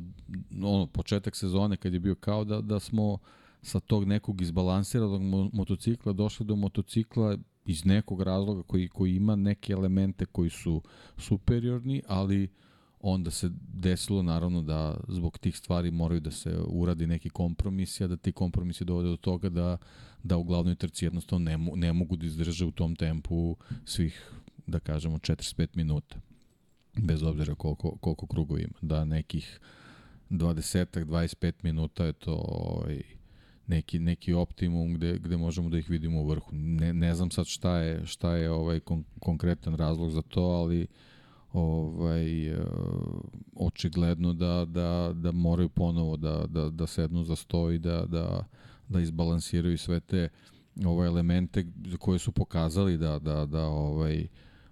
ono, 0.64 0.88
početak 0.88 1.36
sezone 1.36 1.78
kad 1.78 1.94
je 1.94 2.00
bio 2.00 2.16
kao 2.16 2.44
da, 2.44 2.62
da 2.62 2.80
smo 2.80 3.18
sa 3.62 3.80
tog 3.80 4.06
nekog 4.06 4.42
izbalansiranog 4.42 5.22
motocikla 5.54 6.14
došli 6.14 6.46
do 6.46 6.56
motocikla 6.56 7.38
iz 7.68 7.86
nekog 7.86 8.22
razloga 8.22 8.64
koji, 8.64 8.88
koji 8.88 9.16
ima 9.16 9.36
neke 9.36 9.74
elemente 9.74 10.26
koji 10.26 10.50
su 10.50 10.82
superiorni, 11.18 12.02
ali 12.08 12.50
onda 13.00 13.32
se 13.32 13.50
desilo 13.74 14.24
naravno 14.24 14.62
da 14.62 14.98
zbog 15.08 15.38
tih 15.38 15.58
stvari 15.58 15.92
moraju 15.92 16.20
da 16.20 16.32
se 16.32 16.58
uradi 16.68 17.08
neki 17.08 17.30
kompromisi, 17.30 18.04
a 18.04 18.08
da 18.08 18.18
ti 18.18 18.32
kompromisi 18.32 18.86
dovode 18.86 19.10
do 19.10 19.18
toga 19.18 19.50
da, 19.50 19.78
da 20.24 20.38
u 20.38 20.44
glavnoj 20.44 20.76
trci 20.76 21.06
jednostavno 21.06 21.46
ne, 21.46 21.58
ne 21.76 21.94
mogu 21.94 22.16
da 22.16 22.26
izdrže 22.26 22.66
u 22.66 22.72
tom 22.72 22.96
tempu 22.96 23.56
svih, 23.86 24.32
da 24.68 24.80
kažemo, 24.80 25.18
45 25.18 25.68
minuta. 25.74 26.20
Bez 26.98 27.24
obzira 27.24 27.56
koliko, 27.56 27.98
koliko 27.98 28.28
krugo 28.28 28.58
ima. 28.58 28.78
Da 28.82 29.06
nekih 29.06 29.60
20-25 30.30 31.54
minuta 31.64 32.06
je 32.06 32.14
to 32.14 32.34
ovaj, 32.48 33.17
neki, 33.68 34.00
neki 34.00 34.34
optimum 34.34 34.94
gde, 34.94 35.18
gde 35.20 35.38
možemo 35.38 35.70
da 35.70 35.78
ih 35.78 35.90
vidimo 35.90 36.22
u 36.22 36.28
vrhu. 36.28 36.50
Ne, 36.52 36.94
ne 36.94 37.16
znam 37.16 37.32
sad 37.32 37.46
šta 37.46 37.78
je, 37.78 38.06
šta 38.06 38.36
je 38.36 38.52
ovaj 38.52 38.80
kon, 38.80 39.04
konkretan 39.20 39.76
razlog 39.76 40.12
za 40.12 40.22
to, 40.22 40.42
ali 40.42 40.88
ovaj, 41.54 42.54
uh, 42.54 42.60
očigledno 43.56 44.34
da, 44.34 44.66
da, 44.66 45.12
da 45.16 45.32
moraju 45.32 45.70
ponovo 45.70 46.18
da, 46.18 46.46
da, 46.50 46.70
da 46.70 46.88
sednu 46.88 47.24
za 47.24 47.36
sto 47.36 47.72
i 47.72 47.80
da, 47.80 48.06
da, 48.06 48.46
da 48.90 49.00
izbalansiraju 49.02 49.78
sve 49.78 50.00
te 50.00 50.30
ove 50.86 51.08
elemente 51.08 51.66
koje 52.00 52.20
su 52.20 52.32
pokazali 52.32 52.98
da, 52.98 53.20
da, 53.20 53.46
da 53.46 53.66
ovaj, 53.66 54.28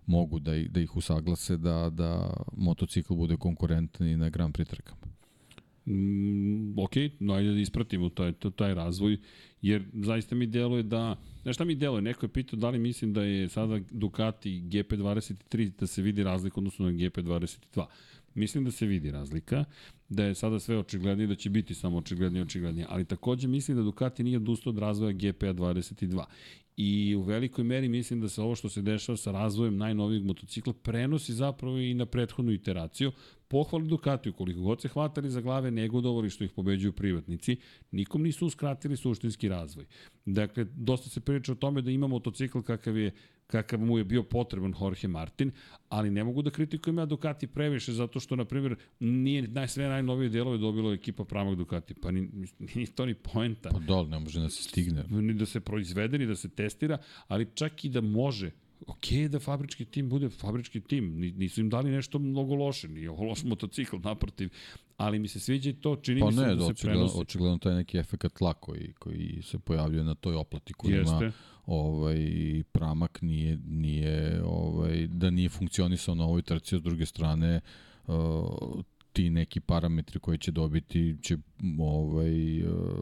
mogu 0.06 0.40
da, 0.40 0.52
da 0.70 0.80
ih 0.80 0.96
usaglase 0.96 1.58
da, 1.58 1.90
da 1.90 2.34
motocikl 2.58 3.14
bude 3.14 3.38
konkurentan 3.38 4.08
i 4.08 4.18
na 4.18 4.30
Grand 4.30 4.58
Prix 4.58 4.70
trkama. 4.70 5.05
Mm, 5.86 6.80
ok, 6.80 6.92
no 7.20 7.34
ajde 7.34 7.52
da 7.54 7.60
ispratimo 7.60 8.10
taj, 8.10 8.34
taj 8.56 8.74
razvoj, 8.74 9.18
jer 9.62 9.84
zaista 9.94 10.36
mi 10.36 10.48
deluje 10.48 10.84
da, 10.84 11.16
znaš 11.44 11.56
šta 11.56 11.66
mi 11.66 11.76
deluje, 11.76 12.02
neko 12.02 12.26
je 12.26 12.30
pitao 12.30 12.60
da 12.60 12.70
li 12.70 12.80
mislim 12.80 13.14
da 13.14 13.24
je 13.24 13.50
sada 13.50 13.80
Ducati 13.92 14.50
GP23 14.50 15.72
da 15.80 15.88
se 15.88 16.02
vidi 16.02 16.24
razlika 16.24 16.54
odnosno 16.58 16.86
na 16.86 16.92
GP22. 16.92 17.86
Mislim 18.34 18.66
da 18.66 18.72
se 18.72 18.86
vidi 18.86 19.12
razlika, 19.12 19.66
da 20.10 20.24
je 20.24 20.36
sada 20.36 20.60
sve 20.60 20.78
očiglednije, 20.78 21.28
da 21.28 21.36
će 21.36 21.50
biti 21.50 21.74
samo 21.76 21.98
očiglednije 21.98 22.44
očiglednije, 22.44 22.88
ali 22.90 23.06
takođe 23.06 23.48
mislim 23.48 23.78
da 23.78 23.84
Ducati 23.84 24.24
nije 24.24 24.38
odustao 24.38 24.70
od 24.70 24.80
razvoja 24.80 25.12
GP 25.12 25.44
22. 25.44 26.24
I 26.78 27.16
u 27.16 27.22
velikoj 27.22 27.64
meri 27.64 27.88
mislim 27.90 28.22
da 28.22 28.30
se 28.30 28.42
ovo 28.42 28.56
što 28.56 28.70
se 28.70 28.82
dešava 28.82 29.18
sa 29.18 29.32
razvojem 29.32 29.78
najnovijeg 29.78 30.24
motocikla 30.24 30.74
prenosi 30.74 31.34
zapravo 31.34 31.78
i 31.78 31.94
na 31.94 32.06
prethodnu 32.06 32.52
iteraciju, 32.52 33.12
pohvali 33.48 33.88
Ducatiju, 33.88 34.34
koliko 34.34 34.62
god 34.62 34.82
se 34.82 34.88
hvatali 34.88 35.30
za 35.30 35.42
glave, 35.42 35.72
negodovali 35.72 36.30
što 36.30 36.44
ih 36.44 36.52
pobeđuju 36.52 36.94
privatnici, 36.94 37.58
nikom 37.92 38.24
nisu 38.24 38.46
uskratili 38.46 38.98
suštinski 38.98 39.50
razvoj. 39.50 39.86
Dakle, 40.26 40.64
dosta 40.64 41.10
se 41.10 41.20
priča 41.20 41.52
o 41.52 41.56
tome 41.56 41.82
da 41.82 41.92
ima 41.92 42.08
motocikl 42.08 42.62
kakav 42.62 42.98
je 42.98 43.12
kakav 43.48 43.80
mu 43.80 43.98
je 43.98 44.04
bio 44.04 44.24
potreban 44.24 44.74
Jorge 44.82 45.08
Martin, 45.08 45.52
ali 45.90 46.12
ne 46.12 46.24
mogu 46.24 46.42
da 46.42 46.50
kritikujem 46.50 46.98
ja 46.98 47.06
Ducati 47.06 47.48
previše 47.48 47.94
zato 47.94 48.20
što, 48.20 48.36
na 48.36 48.46
primjer, 48.46 48.76
nije 49.00 49.42
naj, 49.48 49.68
sve 49.68 49.88
najnovije 49.88 50.30
delove 50.30 50.58
dobilo 50.58 50.94
ekipa 50.94 51.24
pravog 51.26 51.56
Ducati, 51.56 51.94
pa 51.94 52.12
ni, 52.12 52.30
ni 52.76 52.88
to 52.88 53.06
ni 53.06 53.14
poenta. 53.14 53.70
Pa 53.70 53.80
da, 53.80 54.04
ne 54.04 54.20
može 54.20 54.40
da 54.40 54.50
se 54.50 54.64
stigne. 54.64 55.04
Ni 55.10 55.34
da 55.34 55.46
se 55.46 55.60
proizvede, 55.60 56.18
ni 56.18 56.26
da 56.26 56.36
se 56.36 56.50
testira, 56.50 56.98
ali 57.28 57.48
čak 57.56 57.86
i 57.86 57.90
da 57.90 58.02
može 58.02 58.52
ok 58.88 59.30
da 59.30 59.40
fabrički 59.40 59.86
tim 59.86 60.10
bude 60.10 60.30
fabrički 60.30 60.82
tim, 60.82 61.20
nisu 61.20 61.62
im 61.62 61.70
dali 61.70 61.92
nešto 61.92 62.20
mnogo 62.20 62.56
loše, 62.56 62.88
nije 62.88 63.10
ovo 63.10 63.24
loš 63.24 63.44
motocikl, 63.44 63.98
naprotiv, 64.04 64.50
ali 64.98 65.20
mi 65.20 65.28
se 65.28 65.40
sviđa 65.40 65.70
i 65.70 65.74
to, 65.74 65.96
čini 65.96 66.20
pa 66.20 66.28
mi 66.28 66.34
se 66.34 66.42
ne, 66.42 66.56
da 66.56 66.66
se 66.66 66.72
očigledno, 66.72 67.00
prenosi. 67.00 67.20
očigledno 67.20 67.58
taj 67.58 67.76
neki 67.76 67.98
efekat 67.98 68.34
tla 68.34 68.54
koji, 68.54 68.94
koji 68.94 69.42
se 69.44 69.60
pojavljuje 69.60 70.04
na 70.04 70.16
toj 70.16 70.36
oplati 70.36 70.74
koji 70.74 70.94
Jeste. 70.94 71.16
ima 71.16 71.32
ovaj, 71.66 72.18
pramak 72.72 73.22
nije, 73.22 73.58
nije, 73.68 74.42
ovaj, 74.46 75.08
da 75.08 75.30
nije 75.30 75.50
funkcionisao 75.50 76.16
na 76.16 76.24
ovoj 76.24 76.42
trci, 76.42 76.78
s 76.78 76.82
druge 76.82 77.06
strane 77.06 77.62
uh, 78.08 78.16
ti 79.14 79.30
neki 79.30 79.60
parametri 79.60 80.20
koji 80.20 80.38
će 80.38 80.52
dobiti 80.52 81.18
će 81.22 81.38
ovaj, 81.80 82.64
uh, 82.64 83.00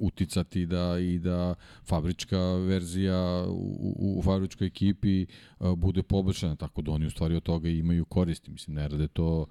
uticati 0.00 0.66
da 0.66 0.98
i 0.98 1.18
da 1.18 1.54
fabrička 1.84 2.38
verzija 2.54 3.44
u, 3.48 4.18
u 4.18 4.22
fabričkoj 4.22 4.66
ekipi 4.66 5.26
uh, 5.58 5.74
bude 5.74 6.02
poboljšana, 6.02 6.56
tako 6.56 6.82
da 6.82 6.92
oni 6.92 7.06
u 7.06 7.10
stvari 7.10 7.36
od 7.36 7.42
toga 7.42 7.68
imaju 7.68 8.04
koristi. 8.04 8.50
Mislim, 8.50 8.74
ne 8.74 8.88
rade 8.88 9.08
to 9.08 9.46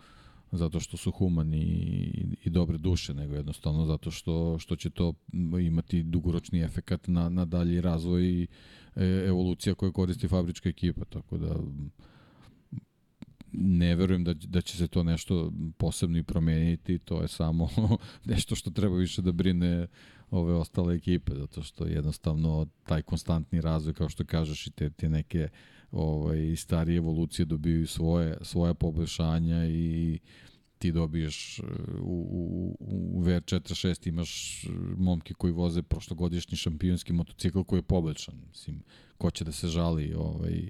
zato 0.51 0.79
što 0.79 0.97
su 0.97 1.11
humani 1.11 1.61
i, 1.61 2.25
i 2.43 2.49
dobre 2.49 2.77
duše, 2.77 3.13
nego 3.13 3.35
jednostavno 3.35 3.85
zato 3.85 4.11
što, 4.11 4.59
što 4.59 4.75
će 4.75 4.89
to 4.89 5.13
imati 5.61 6.03
dugoročni 6.03 6.61
efekat 6.61 7.07
na, 7.07 7.29
na 7.29 7.45
dalji 7.45 7.81
razvoj 7.81 8.23
i 8.23 8.47
e, 8.95 9.05
evolucija 9.27 9.75
koju 9.75 9.91
koristi 9.91 10.27
fabrička 10.27 10.69
ekipa, 10.69 11.05
tako 11.05 11.37
da 11.37 11.55
ne 13.57 13.95
verujem 13.95 14.23
da, 14.23 14.33
da 14.33 14.61
će 14.61 14.77
se 14.77 14.87
to 14.87 15.03
nešto 15.03 15.51
posebno 15.77 16.17
i 16.17 16.23
promeniti, 16.23 16.99
to 16.99 17.21
je 17.21 17.27
samo 17.27 17.69
nešto 18.25 18.55
što 18.55 18.71
treba 18.71 18.95
više 18.97 19.21
da 19.21 19.31
brine 19.31 19.87
ove 20.31 20.53
ostale 20.53 20.95
ekipe, 20.95 21.35
zato 21.35 21.61
što 21.61 21.85
jednostavno 21.85 22.67
taj 22.85 23.01
konstantni 23.01 23.61
razvoj, 23.61 23.93
kao 23.93 24.09
što 24.09 24.25
kažeš, 24.25 24.67
i 24.67 24.71
te, 24.71 24.89
te 24.89 25.09
neke 25.09 25.49
ovaj, 25.95 26.55
starije 26.55 26.97
evolucije 26.97 27.45
dobiju 27.45 27.87
svoje, 27.87 28.37
svoje 28.41 28.73
poboljšanja 28.73 29.65
i 29.67 30.19
ti 30.77 30.91
dobiješ 30.91 31.59
u, 31.99 32.27
u, 32.31 32.77
u 32.79 33.23
VR46 33.23 34.07
imaš 34.07 34.63
momke 34.97 35.33
koji 35.33 35.53
voze 35.53 35.81
prošlogodišnji 35.81 36.57
šampionski 36.57 37.13
motocikl 37.13 37.61
koji 37.61 37.77
je 37.77 37.83
poboljšan. 37.83 38.35
Mislim, 38.47 38.83
ko 39.17 39.31
će 39.31 39.43
da 39.43 39.51
se 39.51 39.67
žali 39.67 40.13
ovaj, 40.13 40.69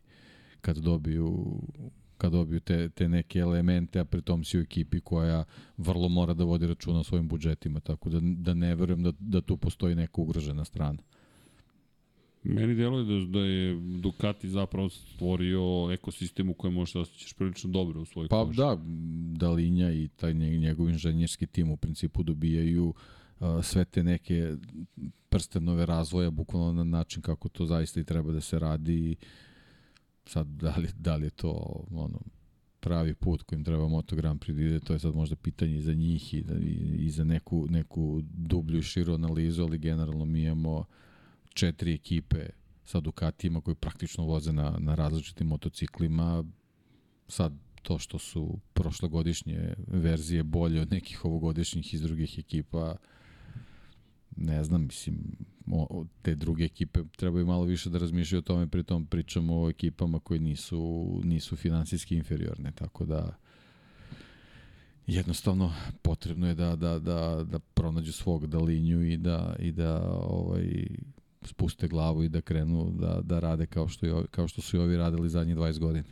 kad 0.62 0.78
dobiju 0.78 1.60
kad 2.18 2.32
dobiju 2.32 2.60
te, 2.60 2.90
te 2.90 3.10
neke 3.10 3.40
elemente, 3.40 4.00
a 4.00 4.06
pritom 4.06 4.44
si 4.44 4.58
u 4.58 4.62
ekipi 4.62 5.00
koja 5.00 5.44
vrlo 5.78 6.10
mora 6.10 6.34
da 6.34 6.44
vodi 6.44 6.68
računa 6.68 7.00
o 7.00 7.04
svojim 7.04 7.28
budžetima, 7.28 7.80
tako 7.80 8.10
da, 8.10 8.20
da 8.22 8.54
ne 8.54 8.76
verujem 8.76 9.04
da, 9.04 9.12
da 9.20 9.42
tu 9.42 9.58
postoji 9.58 9.96
neka 9.96 10.22
ugrožena 10.22 10.66
strana. 10.66 11.00
Meni 12.46 12.76
deluje 12.76 13.04
da, 13.04 13.40
da 13.40 13.46
je 13.46 13.80
Ducati 14.02 14.50
zapravo 14.50 14.90
stvorio 14.90 15.90
ekosistem 15.94 16.50
u 16.50 16.54
kojem 16.54 16.74
možeš 16.74 16.94
da 16.94 17.00
osjećaš 17.00 17.34
prilično 17.34 17.70
dobro 17.70 18.02
u 18.02 18.06
svojoj 18.06 18.28
Pa 18.28 18.46
koži. 18.46 18.58
da, 18.58 18.78
Dalinja 19.38 19.92
i 19.92 20.08
taj 20.08 20.34
njegov 20.34 20.90
inženjerski 20.90 21.48
tim 21.48 21.72
u 21.72 21.78
principu 21.78 22.24
dobijaju 22.24 22.94
uh, 23.40 23.48
sve 23.64 23.86
te 23.86 24.04
neke 24.04 24.56
prstenove 25.30 25.86
razvoja 25.86 26.30
bukvalno 26.30 26.74
na 26.74 26.84
način 26.84 27.22
kako 27.22 27.50
to 27.50 27.66
zaista 27.66 28.00
i 28.00 28.04
treba 28.04 28.32
da 28.32 28.42
se 28.42 28.60
radi 28.60 29.16
sad 30.26 30.48
da 30.48 30.76
li, 30.78 30.88
da 31.00 31.16
li 31.16 31.26
je 31.26 31.30
to 31.30 31.84
ono, 31.92 32.20
pravi 32.80 33.14
put 33.14 33.44
kojim 33.44 33.64
treba 33.64 33.88
Moto 33.88 34.16
Grand 34.16 34.40
Prix 34.40 34.56
da 34.56 34.62
ide, 34.62 34.80
to 34.80 34.94
je 34.94 35.00
sad 35.00 35.16
možda 35.16 35.36
pitanje 35.36 35.78
i 35.78 35.82
za 35.82 35.94
njih 35.94 36.34
i, 36.34 36.42
da, 36.42 36.56
i, 36.60 36.96
i 37.00 37.10
za 37.10 37.24
neku, 37.24 37.68
neku 37.70 38.22
dublju 38.24 38.80
i 38.80 38.84
širu 38.84 39.14
analizu, 39.14 39.64
ali 39.64 39.78
generalno 39.78 40.26
mi 40.26 40.42
imamo 40.42 40.86
četiri 41.56 41.94
ekipe 41.94 42.46
sa 42.86 43.00
Ducatijima 43.00 43.62
koji 43.62 43.76
praktično 43.76 44.26
voze 44.26 44.54
na, 44.54 44.76
na 44.80 44.96
različitim 44.96 45.48
motociklima. 45.48 46.44
Sad 47.28 47.54
to 47.82 48.00
što 48.00 48.20
su 48.20 48.60
prošlogodišnje 48.74 49.74
verzije 49.88 50.44
bolje 50.44 50.82
od 50.82 50.92
nekih 50.92 51.26
ovogodišnjih 51.26 51.94
iz 51.94 52.02
drugih 52.02 52.40
ekipa, 52.40 52.96
ne 54.36 54.64
znam, 54.64 54.82
mislim, 54.86 55.18
o, 55.72 56.06
te 56.22 56.36
druge 56.36 56.64
ekipe 56.64 57.00
trebaju 57.18 57.46
malo 57.46 57.64
više 57.64 57.90
da 57.90 57.98
razmišljaju 57.98 58.40
o 58.40 58.42
tome, 58.42 58.68
pritom 58.68 59.06
pričamo 59.06 59.62
o 59.62 59.70
ekipama 59.70 60.20
koje 60.20 60.40
nisu, 60.40 61.22
nisu 61.24 61.56
finansijski 61.56 62.16
inferiorne, 62.16 62.72
tako 62.72 63.06
da 63.06 63.36
jednostavno 65.08 65.74
potrebno 66.02 66.48
je 66.48 66.54
da, 66.56 66.76
da, 66.76 67.00
da, 67.00 67.44
da 67.44 67.60
pronađu 67.60 68.12
svog 68.12 68.48
dalinju 68.48 69.04
i 69.04 69.18
da, 69.18 69.56
i 69.60 69.72
da 69.72 70.12
ovaj, 70.12 70.88
spuste 71.48 71.88
glavu 71.88 72.24
i 72.24 72.30
da 72.30 72.42
krenu 72.42 72.92
da, 73.00 73.22
da 73.24 73.40
rade 73.40 73.66
kao 73.66 73.88
što, 73.88 74.06
je, 74.06 74.26
kao 74.32 74.48
što 74.48 74.62
su 74.62 74.78
i 74.78 74.80
ovi 74.80 74.98
radili 74.98 75.30
zadnjih 75.30 75.56
20 75.56 75.80
godina. 75.80 76.06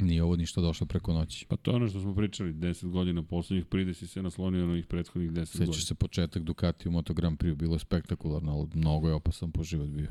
Nije 0.00 0.22
ovo 0.22 0.36
ništa 0.36 0.60
došlo 0.60 0.86
preko 0.86 1.12
noći. 1.12 1.46
Pa 1.48 1.56
to 1.56 1.70
je 1.70 1.74
ono 1.76 1.88
što 1.88 2.00
smo 2.00 2.14
pričali, 2.14 2.52
10 2.52 2.90
godina 2.90 3.22
poslednjih 3.22 3.66
pridesi 3.66 4.06
se 4.06 4.22
naslonio 4.22 4.66
na 4.66 4.72
ovih 4.72 4.86
prethodnih 4.86 5.30
10 5.30 5.34
Sećaš 5.34 5.58
godina. 5.58 5.72
Sećaš 5.72 5.88
se 5.88 5.94
početak 5.94 6.42
Ducati 6.42 6.88
u 6.88 6.92
Moto 6.92 7.14
Grand 7.14 7.38
Prix, 7.38 7.54
bilo 7.54 7.74
je 7.74 7.78
spektakularno, 7.78 8.52
ali 8.52 8.68
mnogo 8.74 9.08
je 9.08 9.14
opasan 9.14 9.52
po 9.52 9.62
život 9.62 9.88
bio. 9.88 10.08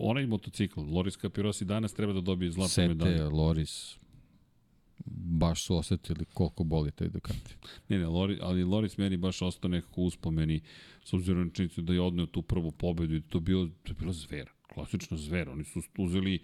Onaj 0.00 0.26
motocikl, 0.26 0.80
Loris 0.80 1.18
Capirosi 1.18 1.64
danas 1.64 1.94
treba 1.94 2.12
da 2.12 2.20
dobije 2.20 2.50
zlatnu 2.50 2.68
Sete, 2.68 2.88
medalju. 2.88 3.30
Loris, 3.30 3.96
baš 5.14 5.64
su 5.64 5.76
osetili 5.76 6.24
koliko 6.24 6.64
boli 6.64 6.90
taj 6.90 7.08
Ducati. 7.08 7.56
Ne, 7.88 7.98
ne, 7.98 8.06
Lori, 8.06 8.38
ali 8.42 8.64
Loris 8.64 8.98
meni 8.98 9.16
baš 9.16 9.42
ostao 9.42 9.68
nekako 9.68 10.00
uspomeni, 10.00 10.60
s 11.04 11.12
obzirom 11.12 11.46
na 11.46 11.52
činjenicu 11.52 11.82
da 11.82 11.92
je 11.92 12.00
odneo 12.00 12.26
tu 12.26 12.42
prvu 12.42 12.70
pobedu 12.70 13.14
i 13.14 13.20
to 13.20 13.40
bilo, 13.40 13.66
to 13.66 13.90
je 13.90 13.94
bilo 13.94 14.12
zver, 14.12 14.50
klasično 14.74 15.16
zver. 15.16 15.48
Oni 15.48 15.64
su 15.64 15.82
uzeli 15.98 16.34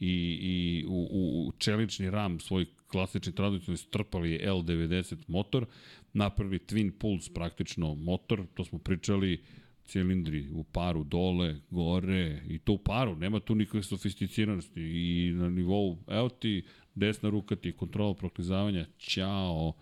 i, 0.00 0.38
i 0.40 0.84
u, 0.88 1.08
u, 1.10 1.48
u 1.48 1.52
čelični 1.58 2.10
ram 2.10 2.40
svoj 2.40 2.66
klasični 2.90 3.34
tradicionalni 3.34 3.76
strpali 3.76 4.40
L90 4.44 5.16
motor, 5.26 5.66
napravili 6.12 6.58
Twin 6.58 6.90
Pulse 6.98 7.30
praktično 7.34 7.94
motor, 7.94 8.46
to 8.54 8.64
smo 8.64 8.78
pričali, 8.78 9.42
cilindri 9.90 10.48
u 10.52 10.64
paru 10.64 11.04
dole, 11.04 11.56
gore 11.70 12.42
i 12.48 12.58
to 12.58 12.72
u 12.72 12.78
paru, 12.78 13.16
nema 13.16 13.40
tu 13.40 13.54
nikakve 13.54 13.82
sofisticiranosti 13.82 14.80
i 14.80 15.32
na 15.34 15.48
nivou, 15.48 15.98
evo 16.08 16.28
ti 16.28 16.62
desna 16.94 17.28
ruka 17.28 17.56
ti 17.56 17.72
kontrola 17.72 18.14
proklizavanja, 18.14 18.86
ćao, 18.98 19.72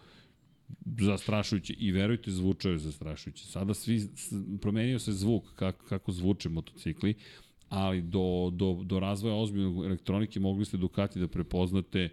zastrašujuće 1.00 1.74
i 1.78 1.92
verujte 1.92 2.30
zvučao 2.30 2.72
je 2.72 2.78
zastrašujuće. 2.78 3.46
Sada 3.46 3.74
svi 3.74 4.08
promenio 4.60 4.98
se 4.98 5.12
zvuk 5.12 5.44
kako 5.54 5.84
kako 5.84 6.12
zvuče 6.12 6.48
motocikli, 6.48 7.14
ali 7.68 8.02
do 8.02 8.50
do 8.52 8.80
do 8.84 9.00
razvoja 9.00 9.34
ozbiljnog 9.34 9.84
elektronike 9.84 10.40
mogli 10.40 10.64
ste 10.64 10.76
Ducati 10.76 11.20
da 11.20 11.28
prepoznate 11.28 12.08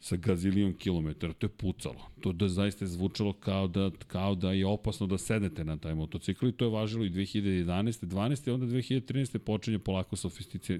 sa 0.00 0.16
gazilijom 0.16 0.74
kilometara, 0.74 1.32
to 1.32 1.46
je 1.46 1.50
pucalo. 1.50 2.10
To 2.20 2.32
da 2.32 2.48
zaista 2.48 2.84
je 2.84 2.88
zvučalo 2.88 3.32
kao 3.32 3.68
da, 3.68 3.90
kao 4.06 4.34
da 4.34 4.52
je 4.52 4.66
opasno 4.66 5.06
da 5.06 5.18
sednete 5.18 5.64
na 5.64 5.76
taj 5.76 5.94
motocikl 5.94 6.48
i 6.48 6.52
to 6.52 6.64
je 6.64 6.70
važilo 6.70 7.04
i 7.04 7.10
2011. 7.10 8.06
12. 8.06 8.48
i 8.48 8.50
onda 8.50 8.66
2013. 8.66 9.38
počinje 9.38 9.78
polako 9.78 10.16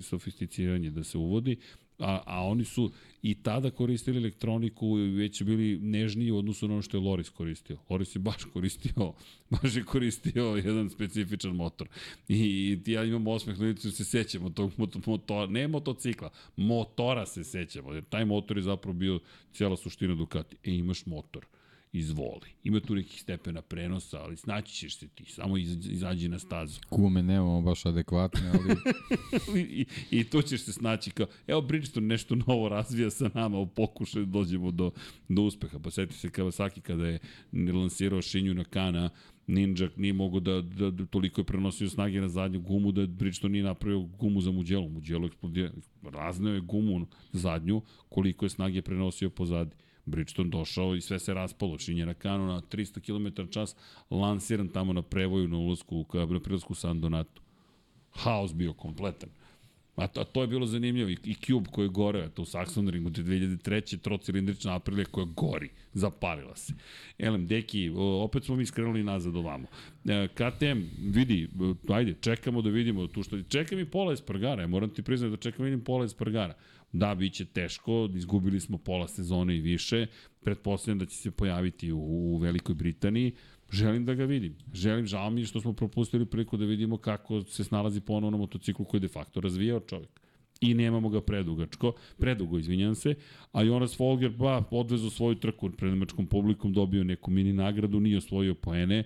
sofisticiranje 0.01 0.91
da 0.91 1.05
se 1.05 1.19
uvodi, 1.19 1.57
a, 2.01 2.23
a 2.27 2.45
oni 2.45 2.65
su 2.65 2.91
i 3.23 3.35
tada 3.35 3.71
koristili 3.71 4.19
elektroniku 4.19 4.99
i 4.99 5.11
već 5.11 5.43
bili 5.43 5.79
nežniji 5.79 6.31
u 6.31 6.39
odnosu 6.39 6.69
na 6.69 6.75
ono 6.75 6.83
što 6.83 6.97
je 6.97 7.01
Loris 7.01 7.29
koristio. 7.29 7.79
Loris 7.89 8.17
je 8.17 8.19
baš 8.19 8.45
koristio, 8.53 9.13
baš 9.51 9.77
je 9.77 9.85
koristio 9.85 10.45
jedan 10.45 10.91
specifičan 10.91 11.57
motor. 11.57 11.89
I, 12.29 12.79
i 12.87 12.93
ja 12.93 13.05
imam 13.05 13.27
osmeh 13.27 13.59
na 13.59 13.67
licu, 13.67 13.93
se 13.93 14.05
sećamo 14.05 14.51
tog 14.51 14.73
motora, 15.07 15.47
ne 15.47 15.69
motocikla, 15.69 16.31
motora 16.57 17.27
se 17.27 17.45
sećamo, 17.45 17.93
jer 17.93 18.05
taj 18.05 18.25
motor 18.25 18.57
je 18.57 18.63
zapravo 18.63 18.93
bio 18.93 19.21
cijela 19.53 19.77
suština 19.77 20.15
Ducati. 20.15 20.57
E, 20.65 20.75
imaš 20.75 21.07
motor 21.07 21.47
izvoli. 21.93 22.49
Ima 22.65 22.81
tu 22.81 22.95
nekih 22.95 23.23
stepena 23.23 23.63
prenosa, 23.63 24.21
ali 24.23 24.37
snaći 24.37 24.75
ćeš 24.75 24.99
se 24.99 25.09
ti, 25.09 25.25
samo 25.25 25.57
iz, 25.57 25.87
izađi 25.91 26.29
na 26.29 26.39
stazu. 26.39 26.81
Kume 26.91 27.23
nemamo 27.23 27.63
baš 27.63 27.87
adekvatne, 27.87 28.53
ali... 28.55 28.77
I, 29.61 29.87
I 30.11 30.25
tu 30.25 30.43
ćeš 30.43 30.61
se 30.61 30.73
snaći 30.73 31.11
kao, 31.11 31.27
evo 31.47 31.61
Bridgestone 31.61 32.07
nešto 32.07 32.35
novo 32.35 32.69
razvija 32.69 33.11
sa 33.11 33.31
nama 33.35 33.59
u 33.59 33.67
pokušaju 33.67 34.27
dođemo 34.27 34.71
do, 34.71 34.91
do 35.29 35.43
uspeha. 35.43 35.79
Pa 35.79 35.91
seti 35.91 36.15
se 36.15 36.29
Kawasaki 36.29 36.81
kada 36.81 37.07
je 37.07 37.19
lansirao 37.53 38.23
Shinju 38.23 38.55
na 38.55 38.65
Kana, 38.65 39.11
Ninja 39.47 39.89
nije 39.97 40.13
mogo 40.13 40.41
da, 40.41 40.63
da, 40.63 40.91
da 40.91 41.07
toliko 41.07 41.41
je 41.41 41.45
prenosio 41.45 41.89
snage 41.89 42.21
na 42.21 42.29
zadnju 42.29 42.61
gumu 42.61 42.93
da 42.93 43.07
Bridgestone 43.07 43.53
nije 43.53 43.65
napravio 43.65 44.01
gumu 44.01 44.41
za 44.41 44.51
Mugello. 44.51 44.89
Mugello 44.89 45.27
eksplodira, 45.27 45.71
razneo 46.03 46.55
je 46.55 46.61
gumu 46.61 47.07
zadnju 47.33 47.83
koliko 48.09 48.45
je 48.45 48.49
snage 48.49 48.83
prenosio 48.83 49.31
pozadi. 49.31 49.77
Bridgestone 50.07 50.51
došao 50.51 50.95
i 50.95 51.01
sve 51.01 51.19
se 51.19 51.35
raspalo. 51.35 51.79
Šinjera 51.79 52.15
Kano 52.15 52.47
na 52.47 52.61
300 52.61 53.01
km 53.01 53.51
čas 53.51 53.77
lansiran 54.11 54.69
tamo 54.69 54.93
na 54.93 55.03
prevoju 55.03 55.49
na 55.49 55.59
ulazku, 55.59 56.05
na 56.15 56.41
prilazku 56.41 56.75
San 56.75 57.01
Donato. 57.01 57.43
Haos 58.11 58.55
bio 58.55 58.73
kompletan. 58.73 59.29
A 59.97 60.07
to, 60.07 60.21
a 60.21 60.25
to 60.25 60.41
je 60.41 60.47
bilo 60.47 60.67
zanimljivo. 60.67 61.11
I, 61.11 61.17
i 61.25 61.35
Cube 61.35 61.71
koji 61.73 61.85
je 61.85 61.89
goreo, 61.89 62.29
to 62.29 62.43
u 62.43 62.45
Saxon 62.45 62.91
Ringu 62.91 63.11
2003. 63.11 63.99
trocilindrična 63.99 64.75
aprilija 64.75 65.05
koja 65.05 65.27
gori, 65.37 65.71
zapalila 65.93 66.57
se. 66.57 66.73
Elem, 67.19 67.47
deki, 67.47 67.93
opet 67.97 68.45
smo 68.45 68.57
mi 68.57 68.67
skrenuli 68.67 69.03
nazad 69.03 69.37
ovamo. 69.37 69.67
E, 70.05 70.29
KTM, 70.29 70.81
vidi, 70.99 71.49
ajde, 71.89 72.15
čekamo 72.21 72.63
da 72.63 72.71
vidimo 72.71 73.07
tu 73.07 73.23
što... 73.23 73.43
Čekam 73.43 73.79
i 73.79 73.85
Pola 73.85 74.13
Espargara, 74.13 74.63
ja 74.63 74.69
moram 74.69 74.91
ti 74.91 75.03
priznati 75.03 75.31
da 75.31 75.37
čekam 75.37 75.65
vidim 75.65 75.81
Pola 75.81 76.05
Espargara. 76.05 76.55
Da, 76.93 77.15
bit 77.15 77.35
će 77.35 77.45
teško, 77.45 78.09
izgubili 78.15 78.61
smo 78.61 78.79
pola 78.79 79.09
sezone 79.09 79.57
i 79.57 79.61
više, 79.61 80.07
pretpostavljam 80.41 80.99
da 80.99 81.07
će 81.07 81.17
se 81.17 81.31
pojaviti 81.31 81.93
u, 81.93 81.99
u 81.99 82.39
Velikoj 82.39 82.75
Britaniji, 82.75 83.33
želim 83.73 84.05
da 84.05 84.15
ga 84.15 84.25
vidim. 84.25 84.57
Želim, 84.75 85.07
žao 85.07 85.31
mi 85.31 85.45
što 85.45 85.61
smo 85.61 85.73
propustili 85.73 86.27
priliku 86.27 86.57
da 86.57 86.65
vidimo 86.65 86.97
kako 86.97 87.43
se 87.43 87.65
snalazi 87.65 88.01
ponovno 88.01 88.31
na 88.31 88.37
motociklu 88.37 88.85
koji 88.85 88.99
je 88.99 89.03
de 89.03 89.09
facto 89.09 89.41
razvijao 89.41 89.81
čovjek. 89.81 90.21
I 90.61 90.75
nemamo 90.75 91.09
ga 91.09 91.21
predugačko, 91.21 91.93
predugo, 92.19 92.59
izvinjam 92.59 92.95
se, 92.95 93.15
a 93.53 93.63
Jonas 93.63 93.97
Folger, 93.97 94.33
pa, 94.39 94.65
odvezu 94.71 95.11
svoju 95.11 95.35
trku 95.35 95.71
pred 95.71 95.91
nemačkom 95.91 96.27
publikom, 96.27 96.73
dobio 96.73 97.05
neku 97.05 97.31
mini 97.31 97.53
nagradu, 97.53 98.01
nije 98.01 98.19
osvojio 98.19 98.55
poene, 98.55 99.05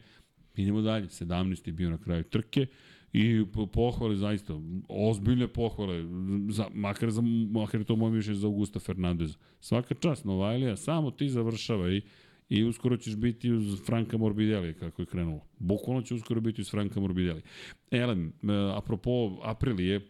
idemo 0.57 0.81
dalje, 0.81 1.07
17. 1.07 1.69
je 1.69 1.73
bio 1.73 1.91
na 1.91 1.99
kraju 1.99 2.25
trke, 2.25 2.67
I 3.15 3.45
pohvale 3.73 4.17
zaista, 4.17 4.55
ozbiljne 4.89 5.49
pohvale, 5.49 6.03
za, 6.49 6.67
makar, 6.75 7.11
za, 7.11 7.23
makar 7.51 7.81
je 7.81 7.85
to 7.87 7.97
moje 7.97 8.13
mišljenje 8.13 8.39
za 8.39 8.47
Augusta 8.47 8.81
Fernandeza. 8.81 9.39
Svaka 9.61 9.95
čast, 9.95 10.25
Novajlija, 10.25 10.77
samo 10.77 11.11
ti 11.11 11.29
završavaj 11.29 12.01
i 12.49 12.65
uskoro 12.65 12.97
ćeš 12.97 13.17
biti 13.17 13.53
uz 13.53 13.83
Franka 13.87 14.19
Morbidelli, 14.19 14.75
kako 14.75 15.03
je 15.03 15.07
krenulo. 15.07 15.41
Bukvalno 15.59 16.03
će 16.03 16.15
uskoro 16.15 16.41
biti 16.41 16.61
uz 16.61 16.71
Franka 16.71 17.01
Morbidelli. 17.01 17.43
Elem, 17.91 18.33
apropo 18.77 19.39
Aprilije, 19.43 20.01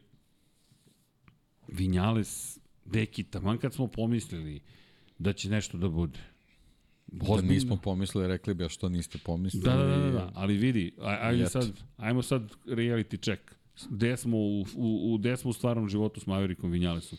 Vinjales, 1.68 2.59
Deki, 2.85 3.22
taman 3.22 3.59
kad 3.59 3.74
smo 3.74 3.86
pomislili 3.86 4.60
da 5.18 5.32
će 5.32 5.51
nešto 5.51 5.78
da 5.78 5.89
bude 5.89 6.34
Da 7.23 7.43
nismo 7.43 7.77
pomislili, 7.77 8.28
rekli 8.28 8.55
bi, 8.55 8.65
a 8.65 8.69
što 8.69 8.89
niste 8.89 9.19
pomislili. 9.19 9.65
Da, 9.65 9.77
da, 9.77 9.97
da, 9.97 10.11
da, 10.11 10.31
ali 10.35 10.57
vidi, 10.57 10.93
aj, 11.01 11.16
ajmo 11.20 11.49
sad, 11.49 11.73
ajmo 11.97 12.23
sad 12.23 12.51
reality 12.66 13.24
check. 13.24 13.43
Gde 13.91 14.16
smo 14.16 14.36
u, 14.36 14.61
u, 14.61 15.15
u, 15.15 15.19
gde 15.19 15.36
smo 15.36 15.51
u 15.51 15.53
stvarnom 15.53 15.89
životu 15.89 16.20
s 16.20 16.27
Maverickom 16.27 16.70
Vinjalesom? 16.70 17.19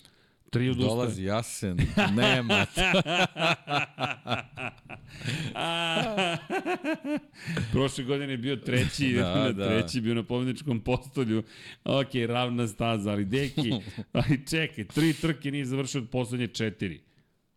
Tri 0.49 0.69
odustaje. 0.69 0.89
Dolazi 0.89 1.23
jasen, 1.23 1.77
nema. 2.15 2.65
Prošle 7.71 8.03
godine 8.03 8.33
je 8.33 8.37
bio 8.37 8.55
treći, 8.55 9.13
da, 9.13 9.51
da. 9.51 9.67
treći 9.67 10.01
bio 10.01 10.13
na 10.13 10.23
pobedničkom 10.23 10.79
postolju. 10.79 11.43
Ok, 11.83 12.09
ravna 12.27 12.67
staza, 12.67 13.11
ali 13.11 13.25
deki, 13.25 13.73
ali 14.13 14.45
čekaj, 14.49 14.85
tri 14.85 15.13
trke 15.13 15.51
nije 15.51 15.65
završio 15.65 16.01
od 16.01 16.09
poslednje 16.09 16.47
četiri. 16.47 17.01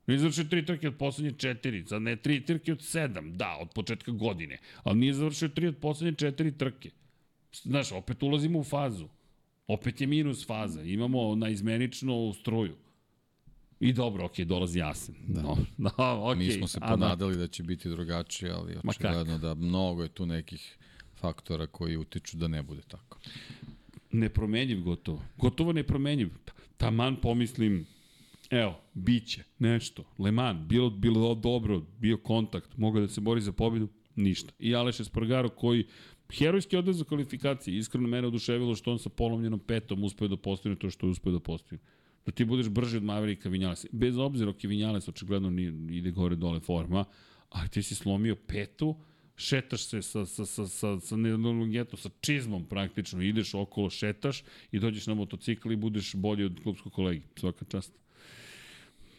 Nije 0.08 0.18
završio 0.18 0.44
tri 0.44 0.66
trke 0.66 0.88
od 0.88 0.96
poslednje 0.96 1.32
četiri, 1.38 1.84
sad 1.86 2.02
ne 2.02 2.16
tri 2.16 2.44
trke 2.44 2.72
od 2.72 2.82
sedam, 2.82 3.36
da, 3.36 3.58
od 3.60 3.68
početka 3.74 4.12
godine, 4.12 4.58
ali 4.82 4.98
nije 4.98 5.14
završio 5.14 5.48
tri 5.48 5.66
od 5.66 5.76
poslednje 5.76 6.14
četiri 6.18 6.58
trke. 6.58 6.90
Znaš, 7.62 7.92
opet 7.92 8.22
ulazimo 8.22 8.58
u 8.58 8.64
fazu. 8.64 9.08
Opet 9.66 10.00
je 10.00 10.06
minus 10.06 10.46
faza. 10.46 10.82
Imamo 10.82 11.34
na 11.34 11.48
izmenično 11.48 12.32
struju. 12.32 12.76
I 13.80 13.92
dobro, 13.92 14.24
okej, 14.24 14.44
okay, 14.44 14.48
dolazi 14.48 14.78
jasen. 14.78 15.14
Da. 15.26 15.42
No, 15.42 15.56
no, 15.78 15.90
okay. 15.98 16.36
Mi 16.36 16.50
smo 16.50 16.66
se 16.66 16.80
ponadali 16.80 17.34
da. 17.34 17.40
da 17.40 17.46
će 17.46 17.62
biti 17.62 17.88
drugačije, 17.88 18.52
ali 18.52 18.76
očigledno 18.88 19.38
da 19.38 19.54
mnogo 19.54 20.02
je 20.02 20.08
tu 20.08 20.26
nekih 20.26 20.78
faktora 21.16 21.66
koji 21.66 21.96
utiču 21.96 22.36
da 22.36 22.48
ne 22.48 22.62
bude 22.62 22.82
tako. 22.88 23.18
Nepromenjiv 24.12 24.80
gotovo. 24.80 25.22
Gotovo 25.36 25.72
nepromenjiv. 25.72 26.30
Taman 26.76 27.16
pomislim, 27.16 27.86
Evo, 28.50 28.80
biće, 28.94 29.44
nešto. 29.58 30.04
Le 30.18 30.30
Mans, 30.30 30.68
bilo, 30.68 30.90
bilo 30.90 31.34
dobro, 31.34 31.82
bio 31.98 32.16
kontakt, 32.16 32.76
mogao 32.76 33.00
da 33.00 33.08
se 33.08 33.20
bori 33.20 33.40
za 33.40 33.52
pobedu, 33.52 33.88
ništa. 34.16 34.52
I 34.58 34.74
Aleš 34.74 35.00
Espargaro 35.00 35.48
koji 35.48 35.86
herojski 36.32 36.76
odlaz 36.76 36.98
za 36.98 37.04
kvalifikacije. 37.04 37.78
Iskreno 37.78 38.08
mene 38.08 38.26
oduševilo 38.26 38.74
što 38.74 38.92
on 38.92 38.98
sa 38.98 39.08
polomljenom 39.08 39.60
petom 39.60 40.04
uspeo 40.04 40.28
da 40.28 40.36
postigne 40.36 40.76
to 40.76 40.90
što 40.90 41.06
je 41.06 41.10
uspeo 41.10 41.32
da 41.32 41.40
postigne. 41.40 41.78
Da 42.26 42.32
ti 42.32 42.44
budeš 42.44 42.68
brži 42.68 42.96
od 42.96 43.02
Maverika 43.02 43.48
Vinjales. 43.48 43.86
Bez 43.92 44.18
obzira, 44.18 44.50
ok, 44.50 44.62
Vinjales 44.62 45.08
očigledno 45.08 45.62
ide 45.90 46.10
gore 46.10 46.36
dole 46.36 46.60
forma, 46.60 47.04
ali 47.50 47.68
ti 47.68 47.82
si 47.82 47.94
slomio 47.94 48.36
petu, 48.36 48.96
šetaš 49.36 49.82
se 49.82 50.02
sa, 50.02 50.26
sa, 50.26 50.46
sa, 50.46 50.66
sa, 50.66 51.00
sa, 51.00 51.16
sa, 51.16 51.96
sa 51.96 52.10
čizmom 52.20 52.64
praktično, 52.64 53.22
ideš 53.22 53.54
okolo, 53.54 53.90
šetaš 53.90 54.42
i 54.72 54.78
dođeš 54.78 55.06
na 55.06 55.14
motocikl 55.14 55.72
i 55.72 55.76
budeš 55.76 56.14
bolji 56.14 56.44
od 56.44 56.60
klubskog 56.62 56.92
kolegi. 56.92 57.22
Svaka 57.36 57.64
čast 57.64 57.92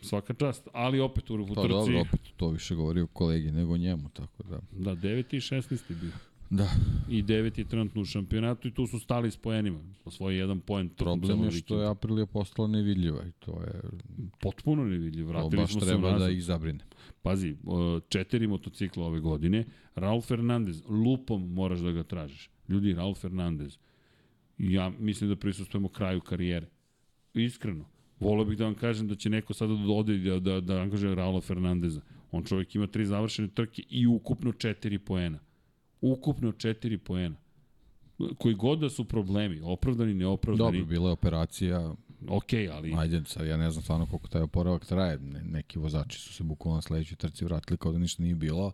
svaka 0.02 0.34
čast, 0.34 0.68
ali 0.74 1.00
opet 1.00 1.30
u 1.30 1.34
utrci... 1.34 1.56
Pa 1.56 1.68
dobro, 1.68 2.00
opet 2.00 2.20
to 2.38 2.50
više 2.50 2.76
govori 2.76 3.02
o 3.02 3.08
kolegi 3.08 3.52
nego 3.52 3.78
njemu, 3.78 4.10
tako 4.10 4.44
da... 4.44 4.60
Da, 4.72 4.96
9. 4.96 5.36
i 5.36 5.40
16. 5.40 6.00
bio. 6.02 6.12
Da. 6.50 6.70
I 7.10 7.24
9. 7.24 7.60
je 7.60 7.68
trenutno 7.68 8.02
u 8.02 8.06
šampionatu 8.06 8.68
i 8.68 8.74
tu 8.74 8.88
su 8.88 9.00
stali 9.00 9.32
s 9.32 9.38
poenima. 9.38 9.80
Osvoji 10.06 10.38
jedan 10.38 10.60
poen. 10.60 10.90
Problem 10.90 11.44
je 11.44 11.52
što 11.52 11.82
je 11.82 11.90
Aprilija 11.90 12.26
postala 12.26 12.68
nevidljiva 12.68 13.24
i 13.28 13.32
to 13.32 13.52
je... 13.52 13.82
Potpuno 14.42 14.84
nevidljiv. 14.84 15.28
Vratili 15.28 15.68
smo 15.68 15.80
se 15.80 15.88
treba 15.88 16.18
da 16.18 16.30
ih 16.30 16.44
zabrine. 16.44 16.86
Pazi, 17.22 17.56
četiri 18.10 18.48
motocikla 18.48 19.06
ove 19.06 19.20
godine. 19.20 19.66
Raul 19.96 20.22
Fernandez, 20.22 20.84
lupom 20.88 21.54
moraš 21.54 21.80
da 21.80 21.92
ga 21.92 22.04
tražiš. 22.04 22.50
Ljudi, 22.68 22.94
Raul 22.94 23.16
Fernandez, 23.16 23.78
ja 24.58 24.92
mislim 25.00 25.30
da 25.30 25.36
prisustujemo 25.36 25.90
kraju 25.90 26.22
karijere. 26.22 26.68
Iskreno 27.34 27.86
Volio 28.20 28.46
bih 28.46 28.58
da 28.58 28.66
vam 28.66 28.76
kažem 28.76 29.08
da 29.08 29.16
će 29.16 29.30
neko 29.30 29.54
sada 29.54 29.74
da 29.74 29.91
ode 29.94 30.18
da, 30.18 30.40
da, 30.40 30.62
da 30.62 30.82
angažuje 30.82 31.16
Raula 31.16 31.41
Fernandeza. 31.41 32.02
On 32.32 32.44
čovjek 32.44 32.76
ima 32.76 32.88
tri 32.88 33.06
završene 33.06 33.48
trke 33.48 33.84
i 33.90 34.08
ukupno 34.08 34.52
četiri 34.52 35.00
poena. 35.00 35.40
Ukupno 36.02 36.52
četiri 36.52 36.98
poena. 36.98 37.36
Koji 38.38 38.56
god 38.56 38.80
da 38.80 38.90
su 38.90 39.06
problemi, 39.06 39.62
opravdani, 39.64 40.14
neopravdani. 40.14 40.78
Dobro, 40.78 40.86
bila 40.86 41.10
je 41.10 41.14
operacija, 41.14 41.96
Ok, 42.28 42.54
ali... 42.74 42.94
Ajde, 42.98 43.22
sad 43.26 43.48
ja 43.48 43.58
ne 43.58 43.72
znam 43.72 43.84
stvarno 43.84 44.06
koliko 44.06 44.28
taj 44.28 44.41
oporavak 44.41 44.86
traje. 44.86 45.20
Ne, 45.20 45.44
neki 45.44 45.80
vozači 45.80 46.20
su 46.20 46.34
se 46.34 46.44
bukvalno 46.44 46.76
na 46.76 46.82
sledećoj 46.82 47.18
trci 47.18 47.46
vratili 47.46 47.78
kao 47.78 47.91
da 47.91 47.98
ništa 47.98 48.24
nije 48.24 48.36
bilo. 48.36 48.72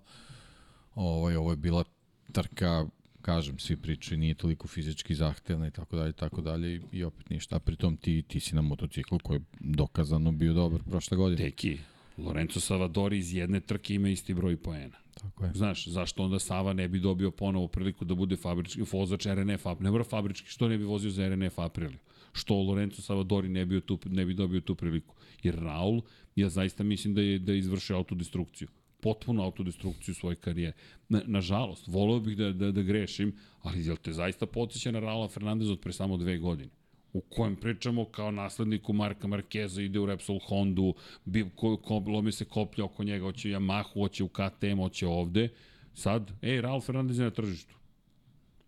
Ovaj, 0.95 1.35
ovo 1.35 1.51
je 1.51 1.57
bila 1.57 1.83
trka, 2.31 2.85
kažem, 3.25 3.59
svi 3.59 3.75
pričaju, 3.77 4.19
nije 4.19 4.35
toliko 4.35 4.67
fizički 4.67 5.15
zahtevna 5.15 5.67
i 5.67 5.71
tako 5.71 5.95
dalje, 5.95 6.13
tako 6.13 6.41
dalje 6.41 6.81
i 6.91 7.03
opet 7.03 7.29
ništa. 7.29 7.55
A 7.55 7.59
pritom 7.59 7.97
ti, 7.97 8.21
ti 8.27 8.39
si 8.39 8.55
na 8.55 8.61
motociklu 8.61 9.19
koji 9.19 9.37
je 9.37 9.43
dokazano 9.59 10.31
bio 10.31 10.53
dobar 10.53 10.83
prošle 10.83 11.17
godine. 11.17 11.43
Deki, 11.43 11.77
Lorenzo 12.17 12.59
Savadori 12.59 13.17
iz 13.17 13.33
jedne 13.33 13.59
trke 13.59 13.95
ima 13.95 14.09
isti 14.09 14.33
broj 14.33 14.57
poena. 14.57 14.97
Tako 15.13 15.45
je. 15.45 15.51
Znaš, 15.55 15.87
zašto 15.87 16.23
onda 16.23 16.39
Sava 16.39 16.73
ne 16.73 16.87
bi 16.87 16.99
dobio 16.99 17.31
ponovo 17.31 17.67
priliku 17.67 18.05
da 18.05 18.15
bude 18.15 18.35
fabrički 18.35 18.83
vozač 18.91 19.25
RNF, 19.25 19.65
ne 19.79 19.91
mora 19.91 20.03
fabrički, 20.03 20.49
što 20.49 20.67
ne 20.67 20.77
bi 20.77 20.83
vozio 20.83 21.11
za 21.11 21.29
RNF 21.29 21.59
Aprilio? 21.59 21.99
Što 22.33 22.55
Lorenzo 22.55 23.01
Savadori 23.01 23.49
ne 23.49 23.65
bi, 23.65 23.81
tu, 23.81 23.99
ne 24.05 24.25
bi 24.25 24.33
dobio 24.33 24.61
tu 24.61 24.75
priliku? 24.75 25.15
Jer 25.43 25.55
Raul, 25.55 26.01
ja 26.35 26.49
zaista 26.49 26.83
mislim 26.83 27.13
da 27.13 27.21
je, 27.21 27.39
da 27.39 27.51
je 27.51 27.59
izvršio 27.59 27.95
autodestrukciju 27.97 28.67
potpuno 29.05 29.43
autodestrukciju 29.43 30.15
svoje 30.15 30.35
karijere. 30.35 30.73
Na, 31.09 31.21
nažalost, 31.25 31.87
voleo 31.87 32.19
bih 32.19 32.37
da, 32.37 32.51
da, 32.51 32.71
da 32.71 32.81
grešim, 32.81 33.35
ali 33.61 33.85
jel 33.85 33.97
te 34.01 34.13
zaista 34.13 34.45
podsjeća 34.45 34.91
na 34.91 34.99
Raula 34.99 35.27
Fernandez 35.29 35.69
od 35.69 35.79
pre 35.79 35.93
samo 35.93 36.17
dve 36.17 36.37
godine? 36.37 36.73
u 37.15 37.21
kojem 37.21 37.55
pričamo 37.55 38.05
kao 38.05 38.31
nasledniku 38.31 38.93
Marka 38.93 39.27
Markeza, 39.27 39.81
ide 39.81 39.99
u 39.99 40.05
Repsol 40.05 40.39
Hondu, 40.47 40.93
bi, 41.25 41.45
ko, 41.55 41.77
ko, 41.77 42.03
lomi 42.07 42.31
se 42.31 42.45
koplja 42.45 42.85
oko 42.85 43.03
njega, 43.03 43.25
hoće 43.25 43.49
Yamahu, 43.49 43.93
hoće 43.93 44.23
u 44.23 44.27
KTM, 44.27 44.79
hoće 44.79 45.07
ovde. 45.07 45.49
Sad, 45.93 46.31
ej, 46.41 46.61
Raul 46.61 46.81
Fernandez 46.81 47.19
je 47.19 47.23
na 47.23 47.31
tržištu. 47.31 47.75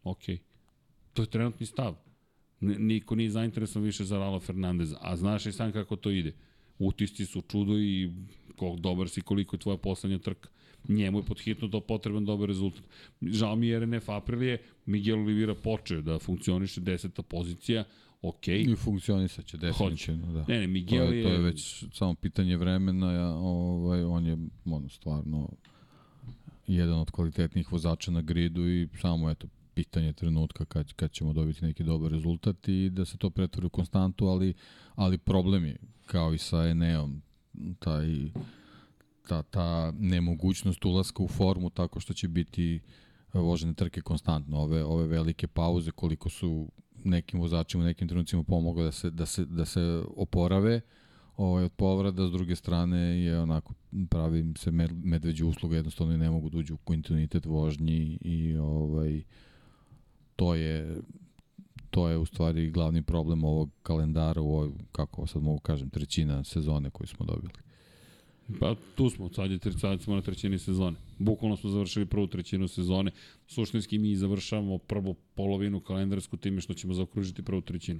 Ok. 0.03 0.23
To 1.13 1.21
je 1.21 1.29
trenutni 1.29 1.65
stav. 1.65 1.95
Niko 2.61 3.15
nije 3.15 3.29
zainteresovan 3.29 3.85
više 3.85 4.03
za 4.03 4.17
Raula 4.17 4.39
Fernandeza, 4.39 4.97
a 5.01 5.15
znaš 5.15 5.45
i 5.45 5.51
sam 5.51 5.71
kako 5.71 5.95
to 5.95 6.11
ide. 6.11 6.33
Utisci 6.79 7.25
su 7.25 7.41
čudo 7.41 7.77
i 7.79 8.11
koliko 8.57 8.79
dobar 8.79 9.09
si, 9.09 9.21
koliko 9.21 9.55
je 9.55 9.59
tvoja 9.59 9.77
poslednja 9.77 10.17
trka. 10.17 10.49
Njemu 10.87 11.19
je 11.19 11.23
pod 11.23 11.39
hitno 11.39 11.67
to 11.67 11.81
potreban 11.81 12.25
dobar 12.25 12.47
rezultat. 12.47 12.83
Žao 13.21 13.55
mi 13.55 13.67
je 13.67 13.79
RNF 13.79 14.09
Aprilije, 14.09 14.57
Miguel 14.85 15.19
Oliveira 15.19 15.55
počeo 15.55 16.01
da 16.01 16.19
funkcioniše 16.19 16.81
deseta 16.81 17.21
pozicija, 17.21 17.83
ok. 18.21 18.47
I 18.47 18.75
funkcionisat 18.75 19.45
će 19.45 19.57
definitivno, 19.57 20.33
da. 20.33 20.45
Ne, 20.47 20.59
ne, 20.59 20.67
Miguel 20.67 21.07
to 21.07 21.13
je, 21.13 21.17
je... 21.17 21.23
To 21.23 21.29
je 21.29 21.39
već 21.39 21.83
samo 21.93 22.15
pitanje 22.15 22.57
vremena, 22.57 23.11
ja, 23.11 23.29
ovaj, 23.29 24.03
on 24.03 24.25
je 24.25 24.37
ono, 24.65 24.89
stvarno 24.89 25.49
jedan 26.67 26.99
od 26.99 27.11
kvalitetnih 27.11 27.71
vozača 27.71 28.11
na 28.11 28.21
gridu 28.21 28.69
i 28.69 28.87
samo 29.01 29.29
eto 29.29 29.47
pitanje 29.73 30.13
trenutka 30.13 30.65
kad, 30.65 30.93
kad 30.93 31.11
ćemo 31.11 31.33
dobiti 31.33 31.65
neki 31.65 31.83
dobar 31.83 32.11
rezultat 32.11 32.67
i 32.67 32.89
da 32.89 33.05
se 33.05 33.17
to 33.17 33.29
pretvori 33.29 33.65
u 33.65 33.69
konstantu, 33.69 34.25
ali, 34.25 34.53
ali 34.95 35.17
problem 35.17 35.65
je, 35.65 35.77
kao 36.05 36.33
i 36.33 36.37
sa 36.37 36.67
Eneom, 36.67 37.21
taj, 37.79 38.07
ta, 39.27 39.43
ta 39.43 39.93
nemogućnost 39.99 40.85
ulaska 40.85 41.23
u 41.23 41.27
formu 41.27 41.69
tako 41.69 41.99
što 41.99 42.13
će 42.13 42.27
biti 42.27 42.79
vožene 43.33 43.73
trke 43.73 44.01
konstantno. 44.01 44.57
Ove, 44.57 44.83
ove 44.83 45.07
velike 45.07 45.47
pauze, 45.47 45.91
koliko 45.91 46.29
su 46.29 46.71
nekim 47.03 47.39
vozačima 47.39 47.83
nekim 47.83 48.07
trenucima 48.07 48.43
pomoglo 48.43 48.83
da 48.83 48.91
se, 48.91 49.09
da 49.09 49.25
se, 49.25 49.45
da 49.45 49.65
se 49.65 50.03
oporave 50.15 50.81
ovaj, 51.37 51.63
od 51.63 51.71
povrada, 51.71 52.27
s 52.27 52.31
druge 52.31 52.55
strane 52.55 52.97
je 52.97 53.39
onako 53.39 53.73
pravi 54.09 54.53
se 54.57 54.71
medveđu 55.03 55.47
usluga, 55.47 55.75
jednostavno 55.75 56.13
i 56.13 56.17
ne 56.17 56.29
mogu 56.29 56.49
da 56.49 56.57
uđu 56.57 56.73
u 56.73 56.77
kontinuitet 56.77 57.45
vožnji 57.45 58.17
i 58.21 58.57
ovaj, 58.57 59.23
to 60.35 60.55
je 60.55 61.01
to 61.97 62.09
je 62.09 62.17
u 62.17 62.25
stvari 62.25 62.71
glavni 62.71 63.01
problem 63.01 63.43
ovog 63.43 63.69
kalendara 63.83 64.41
u 64.41 64.51
ovoj, 64.55 64.69
kako 64.91 65.27
sad 65.27 65.41
mogu 65.41 65.59
kažem, 65.59 65.89
trećina 65.89 66.43
sezone 66.43 66.89
koju 66.89 67.07
smo 67.07 67.25
dobili. 67.25 67.53
Pa 68.59 68.75
tu 68.95 69.09
smo, 69.09 69.29
sad, 69.29 69.51
je, 69.51 69.59
sad 69.79 70.01
smo 70.01 70.15
na 70.15 70.21
trećini 70.21 70.59
sezone. 70.59 70.97
Bukvalno 71.17 71.57
smo 71.57 71.69
završili 71.69 72.05
prvu 72.05 72.27
trećinu 72.27 72.67
sezone. 72.67 73.11
Suštinski 73.47 73.97
mi 73.97 74.15
završavamo 74.15 74.77
prvu 74.77 75.13
polovinu 75.13 75.79
kalendarsku 75.79 76.37
time 76.37 76.61
što 76.61 76.73
ćemo 76.73 76.93
zaokružiti 76.93 77.43
prvu 77.43 77.61
trećinu. 77.61 77.99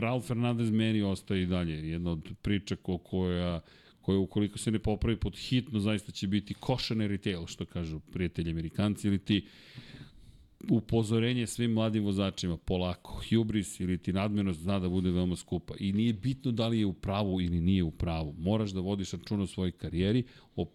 Ralf 0.00 0.26
Fernandez 0.26 0.70
meni 0.70 1.02
ostaje 1.02 1.42
i 1.42 1.46
dalje 1.46 1.88
jedna 1.88 2.10
od 2.10 2.32
priča 2.42 2.76
ko, 2.76 2.98
koja 2.98 3.60
koja 4.06 4.18
ukoliko 4.18 4.58
se 4.58 4.70
ne 4.70 4.78
popravi 4.78 5.16
pod 5.16 5.36
hitno 5.36 5.80
zaista 5.80 6.12
će 6.12 6.26
biti 6.26 6.54
cautionary 6.54 7.20
tale, 7.20 7.46
što 7.46 7.64
kažu 7.64 8.00
prijatelji 8.00 8.50
Amerikanci, 8.50 9.08
ili 9.08 9.18
ti 9.18 9.46
upozorenje 10.70 11.46
svim 11.46 11.72
mladim 11.72 12.04
vozačima, 12.04 12.56
polako, 12.56 13.20
hubris 13.30 13.80
ili 13.80 13.98
ti 13.98 14.12
nadmenost 14.12 14.60
zna 14.60 14.78
da 14.78 14.88
bude 14.88 15.10
veoma 15.10 15.36
skupa. 15.36 15.74
I 15.78 15.92
nije 15.92 16.12
bitno 16.12 16.52
da 16.52 16.68
li 16.68 16.78
je 16.78 16.86
u 16.86 16.92
pravu 16.92 17.40
ili 17.40 17.60
nije 17.60 17.82
u 17.82 17.90
pravu. 17.90 18.34
Moraš 18.38 18.70
da 18.70 18.80
vodiš 18.80 19.12
račun 19.12 19.40
o 19.40 19.46
svojoj 19.46 19.72
karijeri, 19.72 20.24
o, 20.56 20.66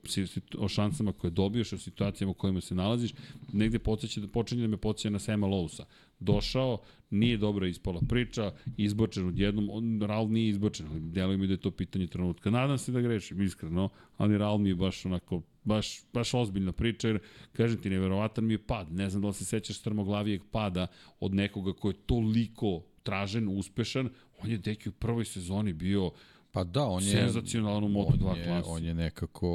o 0.57 0.68
šansama 0.68 1.11
koje 1.11 1.31
dobiješ, 1.31 1.73
o 1.73 1.77
situacijama 1.77 2.31
u 2.31 2.34
kojima 2.34 2.61
se 2.61 2.76
nalaziš. 2.76 3.13
Negde 3.53 3.80
podsjeća, 3.80 4.22
počinje 4.34 4.61
da 4.61 4.68
me 4.68 4.77
podsjeća 4.77 5.09
na 5.09 5.19
Sema 5.19 5.47
Lousa. 5.47 5.85
Došao, 6.19 6.77
nije 7.09 7.38
dobra 7.38 7.68
ispala 7.68 8.01
priča, 8.09 8.51
izbočen 8.77 9.27
odjednom, 9.27 9.69
on, 9.72 10.01
Raul 10.01 10.30
nije 10.30 10.49
izbočen, 10.49 10.88
ali 10.91 10.99
deluje 10.99 11.38
mi 11.38 11.47
da 11.47 11.53
je 11.53 11.57
to 11.57 11.72
pitanje 11.72 12.07
trenutka. 12.07 12.49
Nadam 12.49 12.77
se 12.77 12.91
da 12.91 13.01
grešim, 13.01 13.41
iskreno, 13.41 13.89
ali 14.18 14.38
Raul 14.38 14.57
mi 14.57 14.69
je 14.69 14.76
baš 14.76 15.05
onako, 15.05 15.41
baš, 15.64 16.00
baš 16.14 16.34
ozbiljna 16.34 16.72
priča, 16.72 17.08
jer, 17.08 17.20
kažem 17.54 17.82
ti, 17.82 17.90
neverovatan 17.90 18.46
mi 18.46 18.54
je 18.54 18.66
pad. 18.66 18.92
Ne 18.92 19.10
znam 19.10 19.22
da 19.22 19.28
li 19.28 19.34
se 19.34 19.46
sećaš 19.46 19.80
strmoglavijeg 19.80 20.42
pada 20.52 20.88
od 21.20 21.34
nekoga 21.34 21.74
ko 21.74 21.90
je 21.90 22.06
toliko 22.06 22.82
tražen, 23.04 23.48
uspešan, 23.58 24.10
on 24.44 24.50
je 24.50 24.58
deki 24.58 24.90
u 24.90 24.92
prvoj 24.92 25.26
sezoni 25.26 25.74
bio 25.74 26.12
Pa 26.52 26.64
da, 26.64 26.86
on 26.86 27.04
je 27.04 27.10
senzacionalno 27.10 27.88
u 27.88 27.90
Moto2 27.90 28.46
klasi. 28.46 28.70
On 28.70 28.84
je 28.84 28.94
nekako 28.94 29.48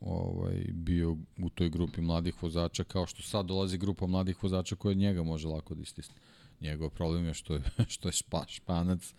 ovaj 0.00 0.64
bio 0.72 1.16
u 1.38 1.50
toj 1.50 1.68
grupi 1.68 2.00
mladih 2.00 2.42
vozača 2.42 2.84
kao 2.84 3.06
što 3.06 3.22
sad 3.22 3.46
dolazi 3.46 3.78
grupa 3.78 4.06
mladih 4.06 4.42
vozača 4.42 4.76
koja 4.76 4.94
njega 4.94 5.22
može 5.22 5.48
lako 5.48 5.74
da 5.74 5.82
istisne. 5.82 6.14
Njegov 6.60 6.90
problem 6.90 7.26
je 7.26 7.34
što 7.34 7.54
je 7.54 7.62
što 7.94 8.08
je 8.08 8.12
špa, 8.12 8.44
španac, 8.48 9.14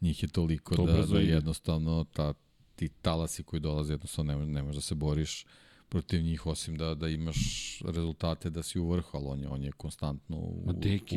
njih 0.00 0.22
je 0.22 0.28
toliko 0.28 0.76
to 0.76 0.86
da, 0.86 1.06
da 1.06 1.18
jednostavno 1.18 2.04
ta 2.12 2.34
ti 2.76 2.88
talasi 2.88 3.42
koji 3.42 3.60
dolaze 3.60 3.92
jednostavno 3.92 4.38
ne, 4.38 4.46
ne 4.46 4.62
možeš 4.62 4.76
da 4.76 4.82
se 4.82 4.94
boriš 4.94 5.46
protiv 5.92 6.22
njih 6.22 6.46
osim 6.46 6.76
da 6.76 6.94
da 6.94 7.08
imaš 7.08 7.38
rezultate 7.84 8.50
da 8.50 8.62
si 8.62 8.78
u 8.80 8.90
vrhu, 8.90 9.18
ali 9.18 9.26
on 9.26 9.40
je, 9.40 9.48
on 9.48 9.62
je 9.62 9.72
konstantno 9.72 10.36
u, 10.36 10.64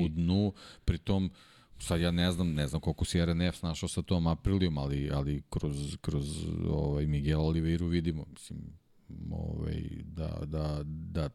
u 0.03 0.07
dnu, 0.07 0.53
pritom 0.85 1.31
sad 1.79 2.01
ja 2.01 2.11
ne 2.11 2.31
znam, 2.31 2.53
ne 2.53 2.67
znam 2.67 2.81
koliko 2.81 3.05
si 3.05 3.25
RNF 3.25 3.63
našao 3.63 3.89
sa 3.89 4.01
tom 4.01 4.27
Aprilijom, 4.27 4.77
ali, 4.77 5.09
ali 5.13 5.43
kroz, 5.49 5.97
kroz 6.01 6.45
ovaj, 6.69 7.07
Miguel 7.07 7.41
Oliveiru 7.41 7.87
vidimo, 7.87 8.25
mislim, 8.29 8.59
ovaj, 9.31 9.83
da, 10.03 10.41
da, 10.45 10.81
da 10.85 11.29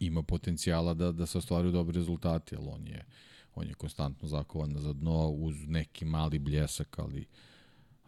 ima 0.00 0.22
potencijala 0.22 0.94
da, 0.94 1.12
da 1.12 1.26
se 1.26 1.38
ostvaruju 1.38 1.72
dobri 1.72 1.94
rezultati, 1.94 2.56
ali 2.56 2.66
on 2.68 2.86
je, 2.86 3.04
on 3.54 3.68
je 3.68 3.74
konstantno 3.74 4.28
zakovan 4.28 4.76
za 4.78 4.92
dno 4.92 5.28
uz 5.28 5.68
neki 5.68 6.04
mali 6.04 6.38
bljesak, 6.38 6.98
ali 6.98 7.26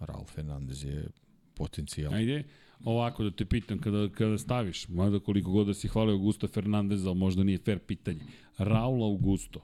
Ralf 0.00 0.30
Fernandez 0.30 0.84
je 0.84 1.08
potencijal. 1.54 2.14
Ajde, 2.14 2.44
ovako 2.84 3.24
da 3.24 3.30
te 3.30 3.44
pitam, 3.44 3.78
kada, 3.78 4.08
kada 4.08 4.38
staviš, 4.38 4.88
mada 4.88 5.20
koliko 5.20 5.50
god 5.50 5.66
da 5.66 5.74
si 5.74 5.88
hvalio 5.88 6.12
Augusta 6.12 6.48
Fernandeza, 6.48 7.14
možda 7.14 7.44
nije 7.44 7.58
fair 7.58 7.78
pitanje, 7.78 8.20
Raul 8.58 9.04
Augusto, 9.04 9.60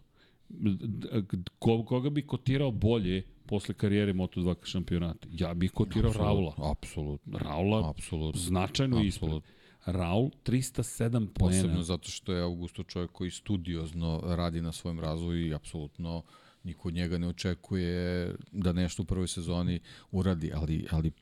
ko, 1.58 1.84
koga 1.84 2.10
bi 2.10 2.26
kotirao 2.26 2.70
bolje 2.70 3.22
posle 3.46 3.74
karijere 3.74 4.12
Moto2 4.12 4.54
šampionata? 4.64 5.28
Ja 5.30 5.54
bih 5.54 5.70
kotirao 5.70 6.10
Absolut, 6.10 6.26
Raula. 6.26 6.54
Apsolutno. 6.70 7.38
Raula 7.38 7.90
Apsolutno. 7.90 8.40
značajno 8.40 9.02
ispred. 9.02 9.42
Raul 9.86 10.30
307 10.44 11.10
poena. 11.10 11.28
Posebno 11.34 11.82
zato 11.82 12.08
što 12.08 12.32
je 12.32 12.42
Augusto 12.42 12.82
čovjek 12.82 13.12
koji 13.12 13.30
studiozno 13.30 14.22
radi 14.24 14.62
na 14.62 14.72
svojem 14.72 15.00
razvoju 15.00 15.46
i 15.46 15.54
apsolutno 15.54 16.22
niko 16.64 16.88
od 16.88 16.94
njega 16.94 17.18
ne 17.18 17.28
očekuje 17.28 18.34
da 18.52 18.72
nešto 18.72 19.02
u 19.02 19.06
prvoj 19.06 19.28
sezoni 19.28 19.80
uradi, 20.10 20.50
ali, 20.54 20.86
ali 20.90 21.12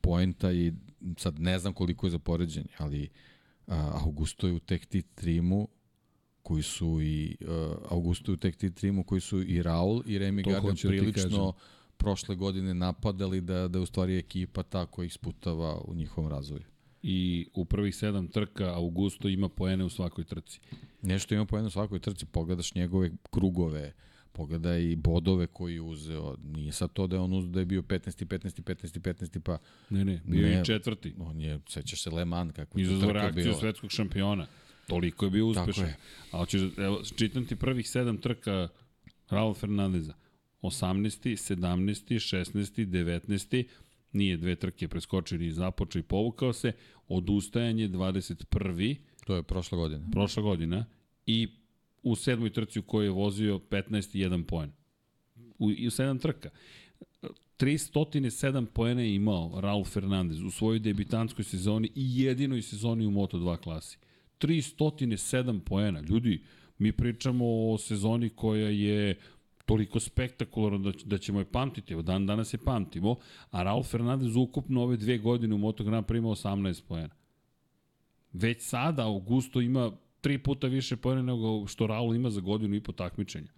poenta 0.00 0.52
i 0.52 0.72
sad 1.16 1.40
ne 1.40 1.58
znam 1.58 1.72
koliko 1.72 2.06
je 2.06 2.10
za 2.10 2.18
poređenje, 2.18 2.68
ali 2.78 3.08
a, 3.66 4.00
Augusto 4.04 4.46
je 4.46 4.52
u 4.52 4.58
Tech 4.58 4.86
T 4.86 5.02
trimu 5.14 5.68
koji 6.42 6.62
su 6.62 7.00
i 7.02 7.36
uh, 7.40 7.76
Augusto 7.90 8.32
u 8.32 8.36
Tech 8.36 8.58
T 8.58 8.70
trimu 8.70 9.04
koji 9.04 9.20
su 9.20 9.42
i 9.42 9.62
Raul 9.62 10.02
i 10.06 10.18
Remy 10.18 10.44
Gardner 10.44 10.74
da 10.74 10.88
prilično 10.88 11.52
prošle 11.96 12.34
godine 12.34 12.74
napadali 12.74 13.40
da, 13.40 13.68
da 13.68 13.80
u 13.80 13.86
stvari 13.86 14.18
ekipa 14.18 14.62
ta 14.62 14.86
koja 14.86 15.06
ih 15.06 15.12
sputava 15.12 15.80
u 15.84 15.94
njihovom 15.94 16.30
razvoju 16.30 16.64
i 17.06 17.46
u 17.54 17.64
prvih 17.64 17.96
sedam 17.96 18.28
trka 18.28 18.74
Augusto 18.74 19.28
ima 19.28 19.48
poene 19.48 19.84
u 19.84 19.88
svakoj 19.88 20.24
trci. 20.24 20.60
Nešto 21.02 21.34
ima 21.34 21.44
poene 21.44 21.66
u 21.66 21.70
svakoj 21.70 21.98
trci, 21.98 22.26
pogledaš 22.26 22.74
njegove 22.74 23.10
krugove, 23.30 23.92
pogledaj 24.34 24.82
i 24.82 24.96
bodove 24.96 25.46
koji 25.46 25.74
je 25.74 25.80
uzeo. 25.82 26.36
Nije 26.44 26.72
sad 26.72 26.92
to 26.92 27.06
da 27.06 27.16
je 27.16 27.20
on 27.20 27.32
uzeo 27.32 27.50
da 27.50 27.60
je 27.60 27.66
bio 27.66 27.82
15. 27.82 28.24
15. 28.26 28.62
15. 28.62 29.00
15. 29.00 29.40
pa... 29.40 29.58
Ne, 29.90 30.04
ne, 30.04 30.20
bio 30.24 30.42
Ne. 30.42 30.48
je 30.48 30.64
četvrti. 30.64 31.14
On 31.18 31.40
je, 31.40 31.60
sećaš 31.68 32.02
se 32.02 32.10
Le 32.10 32.24
Mans 32.24 32.52
kako 32.52 32.78
je 32.78 33.00
to 33.00 33.12
reakciju 33.12 33.42
bila. 33.44 33.54
svetskog 33.54 33.90
šampiona. 33.90 34.46
Toliko 34.86 35.24
je 35.24 35.30
bio 35.30 35.52
Tako 35.54 35.60
uspešan. 35.62 35.86
je. 35.86 35.96
A 36.32 36.38
hoćeš, 36.38 36.62
evo, 36.78 37.02
čitam 37.16 37.46
ti 37.46 37.56
prvih 37.56 37.88
sedam 37.88 38.16
trka 38.18 38.68
Raul 39.30 39.54
Fernandeza. 39.54 40.14
18. 40.62 41.30
17. 41.56 42.14
16. 42.36 42.86
19. 42.86 43.64
Nije 44.12 44.36
dve 44.36 44.54
trke 44.54 44.88
preskočio 44.88 45.38
ni 45.38 45.52
započeo 45.52 46.00
i 46.00 46.04
povukao 46.04 46.52
se. 46.52 46.72
Odustajanje 47.08 47.88
21. 47.88 48.96
To 49.26 49.36
je 49.36 49.42
prošla 49.42 49.78
godina. 49.78 50.06
prošla 50.12 50.42
godina 50.42 50.84
i 51.26 51.48
u 52.04 52.16
sedmoj 52.16 52.52
trci 52.52 52.78
u 52.78 52.82
kojoj 52.82 53.06
je 53.06 53.10
vozio 53.10 53.58
15 53.70 54.16
i 54.18 54.24
1 54.24 54.44
poen. 54.44 54.72
U, 55.58 55.70
u 55.86 55.90
sedam 55.90 56.18
trka. 56.18 56.50
307 57.58 58.66
poena 58.66 59.02
je 59.02 59.14
imao 59.14 59.60
Raul 59.60 59.84
Fernandez 59.84 60.42
u 60.42 60.50
svojoj 60.50 60.78
debitanskoj 60.78 61.44
sezoni 61.44 61.90
i 61.94 62.22
jedinoj 62.22 62.62
sezoni 62.62 63.06
u 63.06 63.10
Moto2 63.10 63.56
klasi. 63.56 63.98
307 64.40 65.60
poena. 65.60 66.00
Ljudi, 66.00 66.42
mi 66.78 66.92
pričamo 66.92 67.44
o 67.46 67.78
sezoni 67.78 68.28
koja 68.28 68.68
je 68.68 69.18
toliko 69.64 70.00
spektakularno 70.00 70.78
da, 70.78 70.92
da 71.04 71.18
ćemo 71.18 71.38
je 71.38 71.44
pamtiti. 71.52 71.92
Evo 71.92 72.02
dan 72.02 72.26
danas 72.26 72.54
je 72.54 72.58
pamtimo, 72.58 73.16
a 73.50 73.62
Raul 73.62 73.82
Fernandez 73.82 74.36
ukupno 74.36 74.82
ove 74.82 74.96
dve 74.96 75.18
godine 75.18 75.54
u 75.54 75.58
Moto 75.58 75.84
Grand 75.84 76.06
Prix 76.06 76.18
ima 76.18 76.28
18 76.28 76.82
poena. 76.88 77.14
Već 78.32 78.62
sada 78.62 79.04
Augusto 79.04 79.60
ima 79.60 79.92
tri 80.24 80.38
puta 80.38 80.66
više 80.66 80.96
pojene 80.96 81.22
nego 81.22 81.66
što 81.66 81.86
Raul 81.86 82.14
ima 82.14 82.30
za 82.30 82.40
godinu 82.40 82.74
i 82.74 82.80
po 82.80 82.92
takmičenja. 82.92 83.48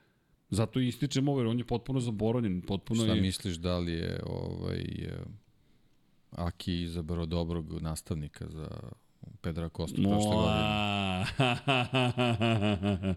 Zato 0.51 0.81
i 0.81 0.89
ističem 0.89 1.29
ovo, 1.29 1.41
jer 1.41 1.47
on 1.47 1.59
je 1.59 1.65
potpuno 1.65 2.01
zaboravljen, 2.01 2.61
potpuno 2.61 3.03
Šta 3.03 3.13
je... 3.15 3.21
misliš 3.21 3.55
da 3.57 3.79
li 3.79 3.93
je 3.93 4.21
ovaj, 4.27 4.81
e, 4.81 5.19
Aki 6.31 6.83
izabrao 6.83 7.27
dobrog 7.27 7.83
nastavnika 7.83 8.49
za 8.49 8.69
Pedra 9.41 9.69
Kostu 9.69 10.03
prošle 10.03 10.31
godine? 10.31 11.25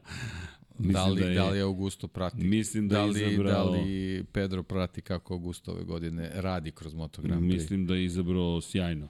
Mislim 0.80 0.94
Da 0.94 1.06
li, 1.06 1.22
da 1.22 1.28
je- 1.28 1.36
da 1.36 1.50
li 1.50 1.62
Augusto 1.62 2.08
prati? 2.08 2.44
Mislim 2.44 2.88
da, 2.88 2.96
da 2.96 3.02
je 3.02 3.08
li, 3.08 3.14
da 3.20 3.30
izabrao... 3.30 3.72
li 3.72 4.24
Pedro 4.32 4.64
prati 4.64 5.02
kako 5.02 5.34
Augusto 5.34 5.72
ove 5.72 5.84
godine 5.84 6.32
radi 6.34 6.72
kroz 6.72 6.94
Moto 6.94 7.22
Grand 7.22 7.42
Prix? 7.42 7.54
Mislim 7.54 7.86
da 7.86 7.96
je 7.96 8.06
izabrao 8.06 8.62
sjajno. 8.62 9.08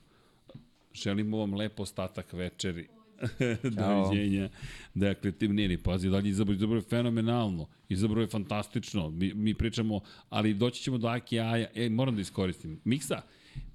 Želimo 0.94 1.38
vam 1.38 1.54
lepo 1.54 1.84
ostatak 1.84 2.34
večeri. 2.34 2.88
Doviđenja. 3.78 4.50
Dakle, 4.94 5.32
tim 5.32 5.56
nije 5.56 5.68
ni 5.68 5.78
pazi, 5.78 6.10
dalje 6.10 6.30
izabrao, 6.30 6.56
izabrao 6.56 6.78
je 6.78 6.82
fenomenalno, 6.82 7.68
izabrao 7.90 8.22
je 8.22 8.28
fantastično. 8.28 9.10
Mi, 9.10 9.34
mi 9.34 9.54
pričamo, 9.54 10.02
ali 10.30 10.54
doći 10.54 10.82
ćemo 10.84 10.98
do 10.98 11.08
Aki 11.08 11.40
Aja. 11.40 11.68
E, 11.76 11.90
moram 11.90 12.16
da 12.16 12.22
iskoristim. 12.22 12.80
Miksa, 12.84 13.22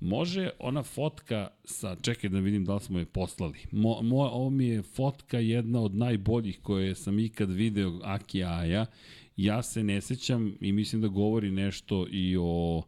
može 0.00 0.50
ona 0.58 0.82
fotka 0.82 1.48
sa, 1.64 1.96
čekaj 2.02 2.30
da 2.30 2.38
vidim 2.38 2.64
da 2.64 2.74
li 2.74 2.80
smo 2.80 2.98
je 2.98 3.04
poslali. 3.04 3.58
Mo, 3.72 4.02
mo, 4.02 4.16
ovo 4.16 4.50
mi 4.50 4.66
je 4.66 4.82
fotka 4.82 5.38
jedna 5.38 5.80
od 5.80 5.94
najboljih 5.94 6.58
koje 6.62 6.94
sam 6.94 7.18
ikad 7.18 7.50
video 7.50 8.00
Aki 8.02 8.44
Aja. 8.44 8.86
Ja 9.36 9.62
se 9.62 9.84
ne 9.84 10.00
sećam 10.00 10.56
i 10.60 10.72
mislim 10.72 11.02
da 11.02 11.08
govori 11.08 11.50
nešto 11.50 12.06
i 12.10 12.36
o, 12.40 12.82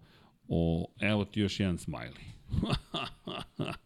o 0.49 0.87
evo 1.01 1.25
ti 1.25 1.41
još 1.41 1.61
jedan 1.61 1.79
smiley. 1.79 2.37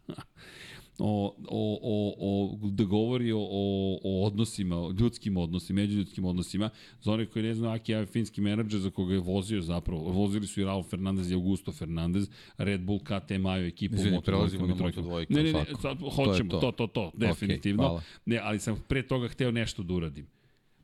o, 1.03 1.35
o, 1.49 1.79
o, 1.81 2.15
o, 2.19 2.69
da 2.69 2.83
govori 2.83 3.31
o, 3.31 3.39
o, 3.39 3.99
o 4.03 4.25
odnosima, 4.25 4.77
o 4.77 4.91
ljudskim 4.99 5.37
odnosima, 5.37 5.81
međuljudskim 5.81 6.25
odnosima. 6.25 6.69
Za 7.01 7.11
one 7.11 7.25
koji 7.25 7.43
ne 7.45 7.53
znaju, 7.53 7.73
Aki 7.75 7.91
je 7.91 8.05
finski 8.05 8.41
menadžer 8.41 8.79
za 8.79 8.89
koga 8.89 9.13
je 9.13 9.19
vozio 9.19 9.61
zapravo. 9.61 10.01
Vozili 10.01 10.47
su 10.47 10.61
i 10.61 10.63
Raul 10.63 10.83
Fernandez 10.83 11.31
i 11.31 11.33
Augusto 11.33 11.71
Fernandez, 11.71 12.29
Red 12.57 12.81
Bull 12.81 12.99
KT 12.99 13.31
Majo 13.39 13.65
ekipu 13.67 13.95
Izvini, 13.95 14.17
Moto2 14.17 14.21
prelazimo 14.21 14.67
na. 14.67 14.75
Moto2, 14.75 15.25
Ne, 15.29 15.43
ne, 15.43 15.53
ne, 15.53 15.65
sad 15.81 15.97
hoćemo, 16.15 16.51
to. 16.51 16.59
to, 16.59 16.71
to, 16.71 16.87
to, 16.87 17.11
definitivno. 17.15 17.83
hvala. 17.83 18.01
ne, 18.25 18.37
ali 18.37 18.59
sam 18.59 18.83
pre 18.87 19.07
toga 19.07 19.27
hteo 19.27 19.51
nešto 19.51 19.83
da 19.83 19.93
uradim. 19.93 20.27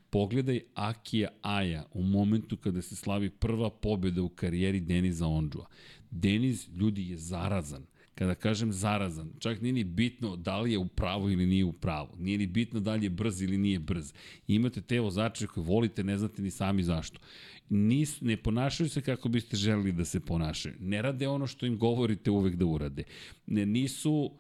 Pogledaj 0.09 0.61
Akija 0.73 1.29
Aja 1.41 1.85
u 1.93 2.03
momentu 2.03 2.57
kada 2.57 2.81
se 2.81 2.95
slavi 2.95 3.29
prva 3.29 3.69
pobjeda 3.69 4.21
u 4.21 4.29
karijeri 4.29 4.79
Deniza 4.79 5.27
Ondžua. 5.27 5.65
Deniz, 6.11 6.67
ljudi, 6.75 7.09
je 7.09 7.17
zarazan. 7.17 7.85
Kada 8.17 8.35
kažem 8.35 8.71
zarazan, 8.73 9.29
čak 9.39 9.61
nije 9.61 9.73
ni 9.73 9.83
bitno 9.83 10.35
da 10.35 10.59
li 10.59 10.71
je 10.71 10.77
u 10.77 10.87
pravu 10.87 11.29
ili 11.31 11.45
nije 11.45 11.65
u 11.65 11.73
pravu. 11.73 12.09
Nije 12.19 12.37
ni 12.37 12.47
bitno 12.47 12.79
da 12.79 12.93
li 12.93 13.05
je 13.05 13.09
brz 13.09 13.41
ili 13.41 13.57
nije 13.57 13.79
brz. 13.79 14.13
Imate 14.47 14.81
te 14.81 14.99
vozače 14.99 15.47
koje 15.47 15.65
volite, 15.65 16.03
ne 16.03 16.17
znate 16.17 16.41
ni 16.41 16.51
sami 16.51 16.83
zašto. 16.83 17.19
Nis, 17.69 18.21
ne 18.21 18.37
ponašaju 18.37 18.89
se 18.89 19.01
kako 19.01 19.29
biste 19.29 19.57
želeli 19.57 19.91
da 19.91 20.05
se 20.05 20.19
ponašaju. 20.19 20.75
Ne 20.79 21.01
rade 21.01 21.27
ono 21.27 21.47
što 21.47 21.65
im 21.65 21.77
govorite 21.77 22.31
uvek 22.31 22.55
da 22.55 22.65
urade. 22.65 23.03
Ne, 23.47 23.65
nisu 23.65 24.11
u, 24.11 24.33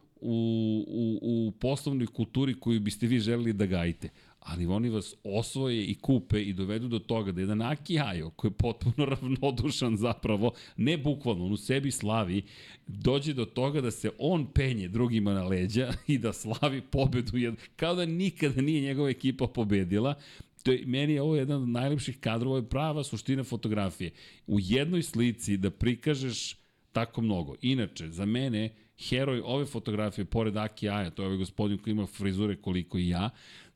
u, 0.87 1.19
u 1.21 1.51
poslovnoj 1.51 2.07
kulturi 2.07 2.59
koju 2.59 2.79
biste 2.79 3.07
vi 3.07 3.19
želeli 3.19 3.53
da 3.53 3.65
gajite 3.65 4.09
ali 4.47 4.65
oni 4.65 4.89
vas 4.89 5.15
osvoje 5.23 5.85
i 5.85 5.95
kupe 5.95 6.41
i 6.41 6.53
dovedu 6.53 6.87
do 6.87 6.99
toga 6.99 7.31
da 7.31 7.41
jedan 7.41 7.61
Aki 7.61 7.99
Ajo, 7.99 8.29
koji 8.29 8.51
je 8.51 8.57
potpuno 8.57 9.05
ravnodušan 9.15 9.97
zapravo, 9.97 10.51
ne 10.77 10.97
bukvalno, 10.97 11.45
on 11.45 11.51
u 11.51 11.57
sebi 11.57 11.91
slavi, 11.91 12.41
dođe 12.87 13.33
do 13.33 13.45
toga 13.45 13.81
da 13.81 13.91
se 13.91 14.09
on 14.19 14.47
penje 14.53 14.87
drugima 14.87 15.33
na 15.33 15.43
leđa 15.43 15.93
i 16.07 16.17
da 16.17 16.33
slavi 16.33 16.81
pobedu, 16.81 17.31
kao 17.75 17.95
da 17.95 18.05
nikada 18.05 18.61
nije 18.61 18.81
njegova 18.81 19.09
ekipa 19.09 19.47
pobedila, 19.47 20.15
To 20.63 20.71
je, 20.71 20.83
meni 20.85 21.13
je 21.13 21.21
ovo 21.21 21.35
jedan 21.35 21.61
od 21.63 21.69
najlepših 21.69 22.17
kadrova, 22.19 22.57
je 22.57 22.69
prava 22.69 23.03
suština 23.03 23.43
fotografije. 23.43 24.11
U 24.47 24.59
jednoj 24.59 25.03
slici 25.03 25.57
da 25.57 25.69
prikažeš 25.71 26.57
tako 26.91 27.21
mnogo. 27.21 27.55
Inače, 27.61 28.09
za 28.09 28.25
mene, 28.25 28.69
heroj 28.97 29.41
ove 29.45 29.65
fotografije, 29.65 30.25
pored 30.25 30.57
Aki 30.57 30.89
Aja, 30.89 31.09
to 31.09 31.21
je 31.23 31.25
ovaj 31.25 31.37
gospodin 31.37 31.77
koji 31.77 31.91
ima 31.91 32.05
frizure 32.05 32.55
koliko 32.55 32.97
i 32.97 33.07
ja, 33.09 33.29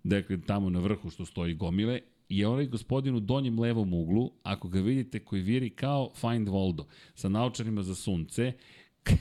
dakle 0.04 0.42
tamo 0.42 0.70
na 0.70 0.80
vrhu 0.80 1.10
što 1.10 1.26
stoji 1.26 1.54
gomile, 1.54 2.00
je 2.30 2.48
onaj 2.48 2.66
gospodin 2.66 3.16
u 3.16 3.20
donjem 3.20 3.60
levom 3.60 3.94
uglu, 3.94 4.32
ako 4.44 4.68
ga 4.68 4.80
vidite, 4.80 5.20
koji 5.20 5.42
viri 5.42 5.70
kao 5.70 6.12
Find 6.16 6.48
Voldo, 6.48 6.88
sa 7.16 7.30
naučarima 7.30 7.84
za 7.84 7.96
sunce, 7.96 8.54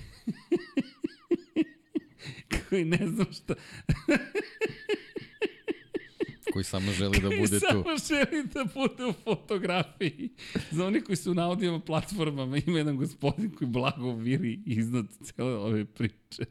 koji 2.68 2.84
ne 2.84 3.06
znam 3.06 3.32
šta, 3.32 3.54
Koji 6.52 6.64
samo 6.64 6.92
želi 6.92 7.20
da 7.20 7.28
bude 7.28 7.60
tu. 7.60 7.66
Samo 7.68 7.96
želi 8.08 8.46
da 8.54 8.64
bude 8.74 9.06
u 9.06 9.12
fotografiji. 9.12 10.30
Za 10.70 10.86
oni 10.86 11.00
koji 11.00 11.16
su 11.16 11.34
na 11.34 11.48
audio 11.48 11.78
platformama 11.78 12.56
ima 12.66 12.78
jedan 12.78 12.96
gospodin 12.96 13.50
koji 13.50 13.68
blago 13.68 14.12
viri 14.12 14.60
iznad 14.66 15.06
cele 15.22 15.54
ove 15.54 15.84
priče. 15.84 16.44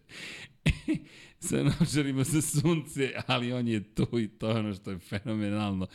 Sa 1.39 1.63
nožarima 1.63 2.23
za 2.23 2.41
sunce, 2.41 3.11
ali 3.27 3.53
on 3.53 3.67
je 3.67 3.95
tu 3.95 4.19
i 4.19 4.27
to 4.27 4.49
je 4.49 4.55
ono 4.55 4.73
što 4.73 4.91
je 4.91 4.99
fenomenalno. 4.99 5.87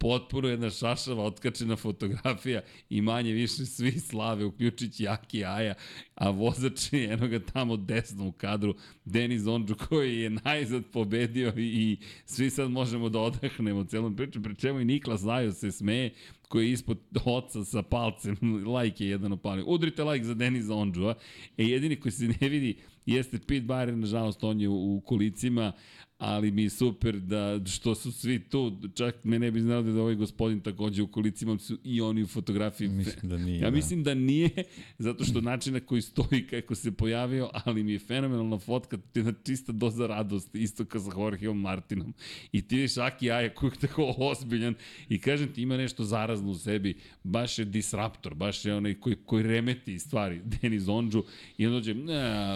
Potpuno 0.00 0.48
jedna 0.48 0.70
šašava 0.70 1.24
otkačena 1.24 1.76
fotografija 1.76 2.60
i 2.90 3.02
manje 3.02 3.32
više 3.32 3.66
svi 3.66 4.00
slave, 4.00 4.44
uključujući 4.44 5.08
Aki 5.08 5.44
Aja, 5.44 5.74
a 6.14 6.30
vozač 6.30 6.92
je 6.92 7.12
enoga 7.12 7.38
tamo 7.38 7.76
desno 7.76 8.28
u 8.28 8.32
kadru, 8.32 8.74
Denis 9.04 9.46
Ondžu 9.46 9.74
koji 9.88 10.18
je 10.18 10.30
najzad 10.30 10.82
pobedio 10.92 11.52
i, 11.56 11.96
svi 12.24 12.50
sad 12.50 12.70
možemo 12.70 13.08
da 13.08 13.18
odahnemo 13.18 13.84
celom 13.84 14.16
priču, 14.16 14.42
pri 14.42 14.54
čemu 14.54 14.80
i 14.80 14.84
Niklas 14.84 15.20
Zajo 15.20 15.52
se 15.52 15.72
smeje, 15.72 16.14
koji 16.48 16.66
je 16.66 16.72
ispod 16.72 16.98
oca 17.24 17.64
sa 17.64 17.82
palcem, 17.82 18.36
like 18.76 19.04
je 19.04 19.10
jedan 19.10 19.32
opalio. 19.32 19.64
Udrite 19.66 20.04
like 20.04 20.24
za 20.24 20.34
Denisa 20.34 20.74
Ondžua. 20.74 21.14
E, 21.56 21.64
jedini 21.64 21.96
koji 21.96 22.12
se 22.12 22.34
ne 22.40 22.48
vidi 22.48 22.76
jeste 23.06 23.38
Pete 23.38 23.66
Bayer, 23.66 23.94
nažalost 23.94 24.44
on 24.44 24.60
je 24.60 24.68
u 24.68 25.00
kolicima, 25.04 25.72
ali 26.18 26.50
mi 26.50 26.62
je 26.62 26.70
super 26.70 27.20
da 27.20 27.60
što 27.66 27.94
su 27.94 28.12
svi 28.12 28.38
tu, 28.38 28.80
čak 28.94 29.24
me 29.24 29.38
ne 29.38 29.50
bi 29.50 29.60
znao 29.60 29.82
da 29.82 29.90
je 29.90 30.00
ovaj 30.00 30.14
gospodin 30.14 30.60
takođe 30.60 31.02
u 31.02 31.06
kolicima, 31.06 31.58
su 31.58 31.78
i 31.84 32.00
oni 32.00 32.22
u 32.22 32.26
fotografiji. 32.26 32.88
Mislim 32.88 33.30
da 33.30 33.38
nije, 33.38 33.58
Ja 33.58 33.70
da. 33.70 33.76
mislim 33.76 34.02
da 34.02 34.14
nije, 34.14 34.50
zato 34.98 35.24
što 35.24 35.40
način 35.40 35.72
na 35.72 35.80
koji 35.80 36.02
stoji 36.02 36.46
kako 36.50 36.74
se 36.74 36.92
pojavio, 36.92 37.50
ali 37.64 37.82
mi 37.82 37.92
je 37.92 37.98
fenomenalna 37.98 38.58
fotka, 38.58 38.98
jedna 39.14 39.32
čista 39.44 39.72
doza 39.72 40.06
radosti, 40.06 40.62
isto 40.62 40.84
kao 40.84 41.00
sa 41.00 41.10
Jorgeom 41.16 41.60
Martinom. 41.60 42.14
I 42.52 42.62
ti 42.62 42.76
vidiš 42.76 42.96
Aki 42.96 43.30
Aja 43.30 43.54
koji 43.54 43.70
je 43.70 43.88
tako 43.88 44.14
ozbiljan 44.18 44.74
i 45.08 45.20
kažem 45.20 45.52
ti 45.52 45.62
ima 45.62 45.76
nešto 45.76 46.04
zarazno 46.04 46.50
u 46.50 46.54
sebi, 46.54 46.96
baš 47.22 47.58
je 47.58 47.64
disruptor, 47.64 48.34
baš 48.34 48.64
je 48.64 48.74
onaj 48.74 48.94
koji, 48.94 49.16
koji 49.26 49.42
remeti 49.42 49.98
stvari, 49.98 50.40
Denis 50.44 50.88
Ondžu 50.88 51.24
i 51.58 51.66
on 51.66 51.72
dođe, 51.72 51.94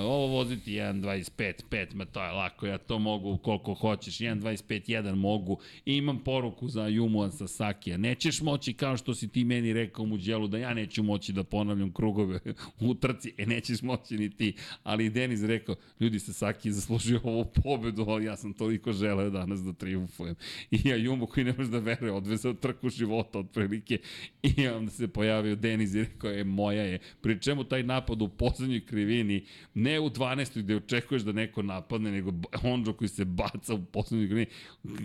ovo 0.02 0.26
voziti 0.26 0.72
1.25, 0.72 1.52
5, 1.70 1.94
ma 1.94 2.04
to 2.04 2.24
je 2.24 2.30
lako, 2.30 2.66
ja 2.66 2.78
to 2.78 2.98
mogu 2.98 3.30
u 3.30 3.38
koliko 3.58 3.80
hoćeš, 3.80 4.18
1.25.1 4.18 5.14
mogu, 5.14 5.58
I 5.86 5.96
imam 5.96 6.18
poruku 6.18 6.68
za 6.68 6.86
Jumua 6.86 7.30
Sasakija, 7.30 7.96
nećeš 7.96 8.40
moći 8.40 8.72
kao 8.72 8.96
što 8.96 9.14
si 9.14 9.28
ti 9.28 9.44
meni 9.44 9.72
rekao 9.72 10.06
mu 10.06 10.16
djelu 10.16 10.48
da 10.48 10.58
ja 10.58 10.74
neću 10.74 11.02
moći 11.02 11.32
da 11.32 11.44
ponavljam 11.44 11.92
krugove 11.92 12.40
u 12.80 12.94
trci, 12.94 13.32
e 13.38 13.46
nećeš 13.46 13.82
moći 13.82 14.18
ni 14.18 14.30
ti, 14.30 14.54
ali 14.82 15.10
Denis 15.10 15.42
rekao, 15.42 15.74
ljudi 16.00 16.18
Sasaki 16.18 16.68
je 16.68 16.72
zaslužio 16.72 17.20
ovu 17.24 17.44
pobedu, 17.62 18.04
ali 18.08 18.24
ja 18.24 18.36
sam 18.36 18.52
toliko 18.52 18.92
želeo 18.92 19.30
danas 19.30 19.60
da 19.60 19.72
triumfujem. 19.72 20.34
I 20.70 20.88
ja 20.88 20.96
Jumu 20.96 21.26
koji 21.26 21.44
ne 21.44 21.54
može 21.58 21.70
da 21.70 21.78
veruje, 21.78 22.12
odvezao 22.12 22.52
trku 22.54 22.88
života 22.88 23.38
otprilike. 23.38 23.98
I 24.42 24.68
onda 24.68 24.90
se 24.90 25.08
pojavio 25.08 25.56
Denis 25.56 25.94
i 25.94 26.00
rekao, 26.00 26.30
je 26.30 26.44
moja 26.44 26.82
je, 26.82 26.98
pri 27.20 27.40
čemu 27.40 27.64
taj 27.64 27.82
napad 27.82 28.22
u 28.22 28.28
poslednjoj 28.28 28.86
krivini, 28.86 29.44
ne 29.74 30.00
u 30.00 30.10
12. 30.10 30.62
gde 30.62 30.76
očekuješ 30.76 31.22
da 31.22 31.32
neko 31.32 31.62
napadne, 31.62 32.10
nego 32.10 32.32
Honđo 32.60 32.92
koji 32.92 33.08
se 33.08 33.24
baca 33.42 33.74
u 33.74 33.84
poslednjoj 33.84 34.28
krivini, 34.28 34.46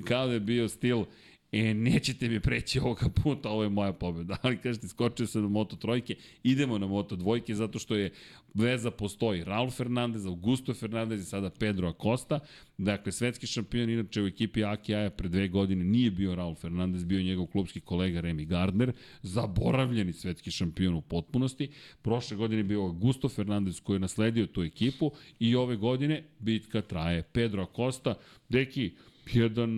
kao 0.05 0.27
da 0.27 0.33
je 0.33 0.39
bio 0.39 0.69
stil 0.69 1.05
e, 1.51 1.73
nećete 1.73 2.29
mi 2.29 2.39
preći 2.39 2.79
ovoga 2.79 3.09
puta, 3.23 3.49
ovo 3.49 3.63
je 3.63 3.69
moja 3.69 3.93
pobjeda. 3.93 4.37
Ali 4.43 4.57
kažete, 4.57 4.87
skočio 4.87 5.27
sam 5.27 5.41
na 5.41 5.47
Moto 5.47 5.75
trojke, 5.75 6.15
idemo 6.43 6.77
na 6.77 6.87
Moto 6.87 7.15
dvojke, 7.15 7.55
zato 7.55 7.79
što 7.79 7.95
je 7.95 8.11
veza 8.53 8.91
postoji. 8.91 9.43
Raul 9.43 9.71
Fernandez, 9.71 10.25
Augusto 10.25 10.73
Fernandez 10.73 11.21
i 11.21 11.25
sada 11.25 11.49
Pedro 11.49 11.87
Acosta. 11.87 12.39
Dakle, 12.77 13.11
svetski 13.11 13.47
šampion, 13.47 13.89
inače 13.89 14.21
u 14.21 14.27
ekipi 14.27 14.63
Aki 14.63 14.95
Aja 14.95 15.09
pre 15.09 15.29
dve 15.29 15.47
godine 15.47 15.83
nije 15.83 16.11
bio 16.11 16.35
Raul 16.35 16.55
Fernandez, 16.55 17.03
bio 17.03 17.17
je 17.17 17.23
njegov 17.23 17.45
klubski 17.45 17.79
kolega 17.79 18.21
Remy 18.21 18.45
Gardner, 18.45 18.91
zaboravljeni 19.21 20.13
svetski 20.13 20.51
šampion 20.51 20.95
u 20.95 21.01
potpunosti. 21.01 21.69
Prošle 22.01 22.37
godine 22.37 22.63
bio 22.63 22.81
Augusto 22.81 23.29
Fernandez 23.29 23.81
koji 23.81 23.95
je 23.95 23.99
nasledio 23.99 24.45
tu 24.45 24.63
ekipu 24.63 25.11
i 25.39 25.55
ove 25.55 25.75
godine 25.75 26.23
bitka 26.39 26.81
traje. 26.81 27.23
Pedro 27.23 27.63
Acosta, 27.63 28.15
deki, 28.49 28.91
jedan, 29.33 29.71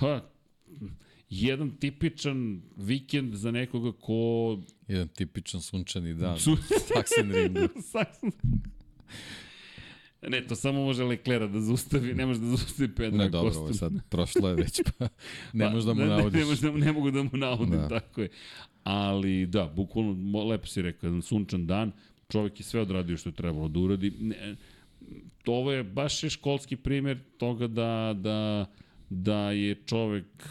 pa, 0.00 0.34
jedan 1.42 1.70
tipičan 1.70 2.62
vikend 2.76 3.34
za 3.34 3.50
nekoga 3.50 3.92
ko... 4.00 4.58
Jedan 4.88 5.08
tipičan 5.08 5.60
sunčani 5.60 6.14
dan. 6.14 6.38
Sun... 6.38 6.56
Sachsenringu. 6.94 7.68
Sachsen... 7.92 8.32
Ne, 10.28 10.46
to 10.46 10.56
samo 10.56 10.84
može 10.84 11.04
Leklera 11.04 11.46
da 11.46 11.60
zaustavi, 11.60 12.14
ne 12.14 12.26
može 12.26 12.40
da 12.40 12.46
zaustavi 12.46 12.94
Pedra 12.94 13.18
Ne, 13.18 13.28
dobro, 13.28 13.58
ovo 13.58 13.68
je 13.68 13.74
sad 13.74 13.92
prošlo 14.08 14.48
je 14.48 14.54
već, 14.54 14.80
pa 14.98 15.08
ne 15.52 15.64
pa, 15.64 15.70
možeš 15.70 15.84
da 15.84 15.94
mu 15.94 16.04
naudiš. 16.04 16.32
Ne, 16.32 16.38
ne, 16.40 16.46
može 16.46 16.60
da, 16.60 16.70
ne 16.70 16.92
mogu 16.92 17.10
da 17.10 17.22
mu 17.22 17.30
naudim, 17.32 17.70
da. 17.70 17.88
tako 17.88 18.20
je. 18.20 18.28
Ali 18.84 19.46
da, 19.46 19.72
bukvalno, 19.76 20.44
lepo 20.44 20.66
si 20.66 20.82
rekao, 20.82 21.06
jedan 21.06 21.22
sunčan 21.22 21.66
dan, 21.66 21.92
čovjek 22.28 22.60
je 22.60 22.64
sve 22.64 22.80
odradio 22.80 23.16
što 23.16 23.28
je 23.28 23.34
trebalo 23.34 23.68
da 23.68 23.80
uradi. 23.80 24.10
Ne, 24.20 24.56
ovo 25.46 25.72
je 25.72 25.84
baš 25.84 26.22
je 26.22 26.30
školski 26.30 26.76
primer 26.76 27.18
toga 27.38 27.66
da, 27.66 28.14
da, 28.18 28.66
da 29.10 29.50
je 29.50 29.74
čovek 29.86 30.48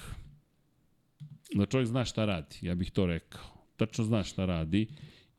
da 1.56 1.66
čovjek 1.66 1.88
zna 1.88 2.06
šta 2.06 2.26
radi, 2.26 2.56
ja 2.62 2.76
bih 2.76 2.92
to 2.92 3.06
rekao. 3.06 3.42
Tačno 3.78 4.04
zna 4.04 4.24
šta 4.24 4.46
radi 4.46 4.88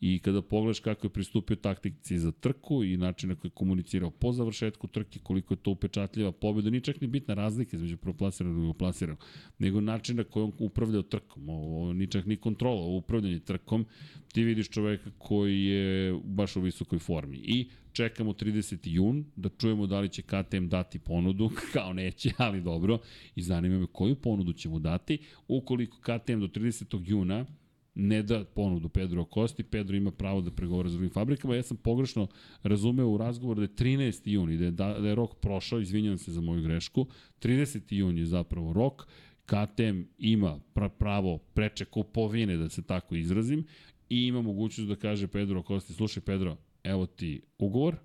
i 0.07 0.19
kada 0.19 0.43
pogledaš 0.43 0.81
kako 0.81 1.07
je 1.07 1.11
pristupio 1.11 1.57
taktici 1.57 2.19
za 2.19 2.33
trku 2.33 2.85
i 2.85 2.97
način 2.97 3.29
na 3.29 3.35
koji 3.35 3.49
je 3.49 3.55
komunicirao 3.55 4.11
po 4.11 4.33
završetku 4.33 4.87
trke, 4.87 5.19
koliko 5.23 5.55
je 5.55 5.59
to 5.59 5.71
upečatljiva 5.71 6.33
pobjeda, 6.33 6.71
nije 6.71 6.81
čak 6.81 7.01
ni 7.01 7.07
bitna 7.07 7.35
razlika 7.35 7.77
između 7.77 7.97
proplasiranog 7.97 8.57
i 8.57 8.61
drugoplasiranog, 8.61 9.25
nego 9.59 9.81
način 9.81 10.17
na 10.17 10.25
koji 10.25 10.45
on 10.45 10.53
upravlja 10.59 11.03
trkom, 11.03 11.49
ovo 11.49 11.93
ni 11.93 12.07
čak 12.07 12.27
ni 12.27 12.37
kontrola, 12.37 12.81
ovo 12.81 12.97
upravljanje 12.97 13.39
trkom, 13.39 13.87
ti 14.33 14.43
vidiš 14.45 14.69
čoveka 14.69 15.11
koji 15.19 15.65
je 15.65 16.21
baš 16.25 16.57
u 16.57 16.61
visokoj 16.61 16.99
formi. 16.99 17.37
I 17.37 17.69
čekamo 17.93 18.33
30. 18.33 18.79
jun 18.83 19.25
da 19.37 19.49
čujemo 19.49 19.87
da 19.87 20.01
li 20.01 20.09
će 20.09 20.23
KTM 20.23 20.69
dati 20.69 20.99
ponudu, 20.99 21.51
kao 21.73 21.93
neće, 21.93 22.31
ali 22.37 22.61
dobro, 22.61 22.99
i 23.37 23.43
zanima 23.43 23.79
me 23.79 23.87
koju 23.87 24.15
ponudu 24.15 24.53
će 24.53 24.69
mu 24.69 24.79
dati. 24.79 25.19
Ukoliko 25.49 25.97
KTM 25.97 26.41
do 26.41 26.47
30. 26.47 27.01
juna 27.05 27.47
ne 27.95 28.23
da 28.23 28.45
ponudu 28.45 28.89
Pedro 28.89 29.25
Kosti, 29.25 29.63
Pedro 29.63 29.97
ima 29.97 30.11
pravo 30.11 30.41
da 30.41 30.51
pregovara 30.51 30.89
s 30.89 30.93
drugim 30.93 31.11
fabrikama. 31.11 31.57
Ja 31.57 31.63
sam 31.63 31.77
pogrešno 31.77 32.27
razumeo 32.63 33.09
u 33.09 33.17
razgovoru 33.17 33.61
da 33.61 33.65
je 33.65 33.97
13. 33.97 34.21
juni, 34.25 34.57
da 34.57 34.65
je, 34.65 34.71
da, 34.71 34.99
da 34.99 35.09
je 35.09 35.15
rok 35.15 35.41
prošao, 35.41 35.81
izvinjam 35.81 36.19
se 36.19 36.33
za 36.33 36.41
moju 36.41 36.63
grešku, 36.63 37.07
30. 37.41 37.95
juni 37.95 38.21
je 38.21 38.27
zapravo 38.27 38.73
rok, 38.73 39.07
KTM 39.47 40.03
ima 40.19 40.61
pravo 40.99 41.39
preče 41.39 41.85
kupovine, 41.85 42.57
da 42.57 42.69
se 42.69 42.83
tako 42.83 43.15
izrazim, 43.15 43.67
i 44.09 44.27
ima 44.27 44.43
mogućnost 44.43 44.89
da 44.89 44.97
kaže 44.97 45.27
Pedro 45.27 45.63
Kosti, 45.63 45.93
slušaj 45.93 46.23
Pedro, 46.23 46.57
evo 46.85 47.07
ti 47.07 47.43
ugovor, 47.59 47.97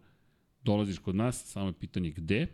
dolaziš 0.63 0.99
kod 0.99 1.15
nas, 1.15 1.45
samo 1.45 1.67
je 1.67 1.73
pitanje 1.73 2.11
gde, 2.11 2.47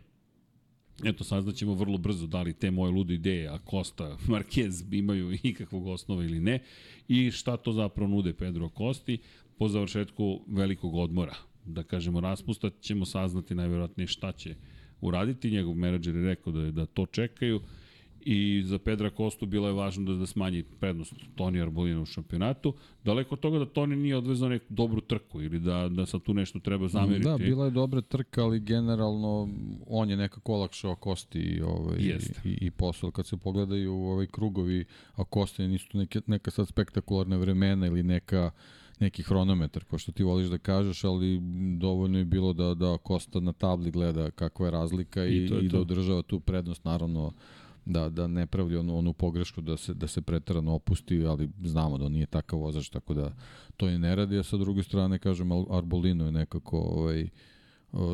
Eto, 1.04 1.24
saznaćemo 1.24 1.74
vrlo 1.74 1.98
brzo 1.98 2.26
da 2.26 2.42
li 2.42 2.52
te 2.52 2.70
moje 2.70 2.92
lude 2.92 3.14
ideje, 3.14 3.48
a 3.48 3.58
Costa, 3.70 4.16
Marquez 4.28 4.98
imaju 4.98 5.38
ikakvog 5.42 5.86
osnova 5.86 6.24
ili 6.24 6.40
ne, 6.40 6.62
i 7.08 7.30
šta 7.30 7.56
to 7.56 7.72
zapravo 7.72 8.10
nude 8.10 8.32
Pedro 8.32 8.70
Costi 8.78 9.18
po 9.58 9.68
završetku 9.68 10.40
velikog 10.46 10.94
odmora. 10.94 11.34
Da 11.64 11.82
kažemo, 11.82 12.20
raspusta 12.20 12.70
ćemo 12.80 13.04
saznati 13.04 13.54
najverovatnije 13.54 14.06
šta 14.06 14.32
će 14.32 14.54
uraditi. 15.00 15.50
Njegov 15.50 15.74
menadžer 15.74 16.16
je 16.16 16.24
rekao 16.24 16.52
da, 16.52 16.60
je, 16.60 16.72
da 16.72 16.86
to 16.86 17.06
čekaju 17.06 17.60
i 18.28 18.62
za 18.64 18.78
Pedra 18.78 19.10
Kostu 19.10 19.46
bilo 19.46 19.68
je 19.68 19.72
važno 19.72 20.04
da, 20.04 20.18
da 20.18 20.26
smanji 20.26 20.62
prednost 20.62 21.14
Toni 21.34 21.60
Arbolina 21.60 22.00
u 22.00 22.06
šampionatu. 22.06 22.74
Daleko 23.04 23.34
od 23.34 23.40
toga 23.40 23.58
da 23.58 23.66
Toni 23.66 23.96
nije 23.96 24.16
odvezao 24.16 24.48
neku 24.48 24.66
dobru 24.68 25.00
trku 25.00 25.42
ili 25.42 25.58
da, 25.58 25.88
da 25.88 26.06
sad 26.06 26.22
tu 26.22 26.34
nešto 26.34 26.58
treba 26.58 26.88
zameriti. 26.88 27.24
Da, 27.24 27.38
bila 27.38 27.64
je 27.64 27.70
dobra 27.70 28.00
trka, 28.00 28.44
ali 28.44 28.60
generalno 28.60 29.48
on 29.86 30.10
je 30.10 30.16
nekako 30.16 30.54
olakšao 30.54 30.96
Kosti 30.96 31.38
i, 31.38 31.62
ovaj, 31.62 31.98
i, 32.44 32.66
i 32.66 32.70
posao. 32.70 33.10
Kad 33.10 33.26
se 33.26 33.36
pogledaju 33.36 33.94
ovaj 33.94 34.26
krugovi, 34.26 34.84
a 35.14 35.24
Kosti 35.24 35.68
nisu 35.68 35.88
tu 35.88 35.98
neke, 35.98 36.20
neka 36.26 36.50
sad 36.50 36.68
spektakularne 36.68 37.36
vremena 37.36 37.86
ili 37.86 38.02
neka 38.02 38.50
neki 39.00 39.22
hronometar, 39.22 39.84
ko 39.84 39.98
što 39.98 40.12
ti 40.12 40.22
voliš 40.22 40.48
da 40.48 40.58
kažeš, 40.58 41.04
ali 41.04 41.40
dovoljno 41.78 42.18
je 42.18 42.24
bilo 42.24 42.52
da, 42.52 42.74
da 42.74 42.98
Kosta 42.98 43.40
na 43.40 43.52
tabli 43.52 43.90
gleda 43.90 44.30
kakva 44.30 44.66
je 44.66 44.70
razlika 44.70 45.26
i, 45.26 45.36
i, 45.36 45.44
i 45.62 45.68
da 45.68 45.80
održava 45.80 46.22
tu 46.22 46.40
prednost, 46.40 46.84
naravno 46.84 47.32
da, 47.86 48.08
da 48.08 48.26
ne 48.26 48.46
pravi 48.46 48.76
onu, 48.76 48.98
onu 48.98 49.12
pogrešku 49.12 49.60
da 49.60 49.76
se, 49.76 49.94
da 49.94 50.06
se 50.06 50.22
pretarano 50.22 50.74
opusti, 50.74 51.24
ali 51.26 51.50
znamo 51.64 51.98
da 51.98 52.04
on 52.04 52.12
nije 52.12 52.26
takav 52.26 52.58
vozač, 52.58 52.88
tako 52.88 53.14
da 53.14 53.32
to 53.76 53.88
i 53.88 53.98
ne 53.98 54.16
radi, 54.16 54.38
a 54.38 54.42
sa 54.42 54.56
druge 54.56 54.82
strane, 54.82 55.18
kažem, 55.18 55.52
Arbolino 55.70 56.26
je 56.26 56.32
nekako 56.32 56.78
ovaj, 56.78 57.28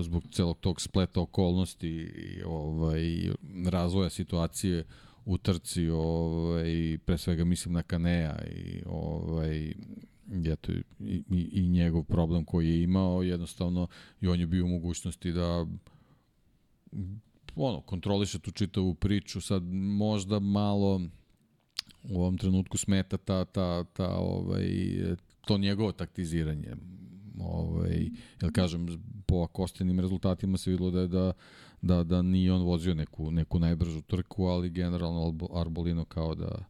zbog 0.02 0.24
celog 0.30 0.58
tog 0.60 0.80
spleta 0.80 1.20
okolnosti 1.20 1.88
i 1.88 2.42
ovaj, 2.46 3.30
razvoja 3.70 4.10
situacije 4.10 4.84
u 5.24 5.38
trci, 5.38 5.88
ovaj, 5.88 6.98
pre 7.04 7.18
svega 7.18 7.44
mislim 7.44 7.74
na 7.74 7.82
Kanea 7.82 8.38
i 8.44 8.82
ovaj, 8.86 9.74
eto, 10.52 10.72
i, 10.72 10.82
i, 11.30 11.48
i 11.52 11.68
njegov 11.68 12.04
problem 12.04 12.44
koji 12.44 12.68
je 12.68 12.82
imao, 12.82 13.22
jednostavno 13.22 13.86
i 14.20 14.28
on 14.28 14.40
je 14.40 14.46
bio 14.46 14.64
u 14.64 14.68
mogućnosti 14.68 15.32
da 15.32 15.66
ono, 17.56 17.80
kontroliše 17.80 18.38
tu 18.38 18.50
čitavu 18.50 18.94
priču, 18.94 19.40
sad 19.40 19.62
možda 19.72 20.38
malo 20.38 21.00
u 22.02 22.20
ovom 22.20 22.38
trenutku 22.38 22.78
smeta 22.78 23.16
ta, 23.16 23.44
ta, 23.44 23.84
ta, 23.84 24.16
ovaj, 24.16 24.64
to 25.46 25.58
njegovo 25.58 25.92
taktiziranje. 25.92 26.76
Ovaj, 27.40 28.10
jel 28.40 28.52
kažem, 28.52 28.86
po 29.26 29.42
akostenim 29.42 30.00
rezultatima 30.00 30.58
se 30.58 30.70
videlo 30.70 30.90
da 30.90 31.00
je 31.00 31.08
da, 31.08 31.32
da, 31.82 32.04
da 32.04 32.22
nije 32.22 32.52
on 32.52 32.62
vozio 32.62 32.94
neku, 32.94 33.30
neku 33.30 33.58
najbržu 33.58 34.02
trku, 34.02 34.44
ali 34.44 34.70
generalno 34.70 35.34
Arbolino 35.54 36.04
kao 36.04 36.34
da 36.34 36.64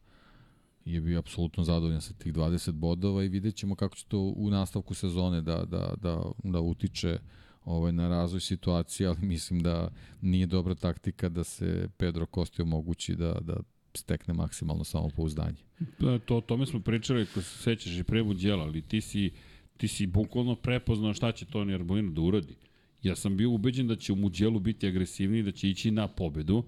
je 0.84 1.00
bio 1.00 1.18
apsolutno 1.18 1.64
zadovoljan 1.64 2.00
sa 2.00 2.14
tih 2.14 2.32
20 2.32 2.72
bodova 2.72 3.24
i 3.24 3.28
vidjet 3.28 3.54
ćemo 3.54 3.74
kako 3.74 3.96
će 3.96 4.04
to 4.09 4.20
u 4.36 4.50
nastavku 4.50 4.94
sezone 4.94 5.40
da, 5.40 5.64
da, 5.64 5.94
da, 6.00 6.22
da 6.44 6.60
utiče 6.60 7.12
uh, 7.12 7.41
ovaj, 7.64 7.93
na 7.93 8.09
razvoj 8.09 8.40
situacije, 8.40 9.09
ali 9.09 9.18
mislim 9.22 9.60
da 9.60 9.89
nije 10.20 10.47
dobra 10.47 10.74
taktika 10.74 11.28
da 11.28 11.44
se 11.44 11.89
Pedro 11.97 12.26
Kosti 12.26 12.62
omogući 12.62 13.14
da, 13.14 13.39
da 13.40 13.56
stekne 13.94 14.34
maksimalno 14.34 14.84
samopouzdanje. 14.84 15.62
Da, 15.98 16.18
to, 16.18 16.36
o 16.36 16.40
tome 16.40 16.66
smo 16.66 16.80
pričali, 16.80 17.22
ako 17.22 17.43
se 17.43 17.59
sećaš 17.59 17.98
i 17.98 18.02
pre 18.02 18.22
Buđela, 18.22 18.64
ali 18.64 18.82
ti 18.82 19.01
si, 19.01 19.30
ti 19.76 19.89
si 19.89 20.06
bukvalno 20.06 20.56
prepoznao 20.56 21.14
šta 21.14 21.32
će 21.32 21.44
Toni 21.44 21.74
Arbolino 21.74 22.12
da 22.12 22.20
uradi. 22.20 22.55
Ja 23.02 23.16
sam 23.16 23.36
bio 23.36 23.51
ubeđen 23.51 23.89
da 23.89 23.97
će 23.97 24.12
u 24.12 24.16
Muđelu 24.16 24.60
biti 24.60 24.86
agresivniji, 24.86 25.43
da 25.43 25.52
će 25.52 25.70
ići 25.70 25.90
na 25.90 26.09
pobedu, 26.09 26.64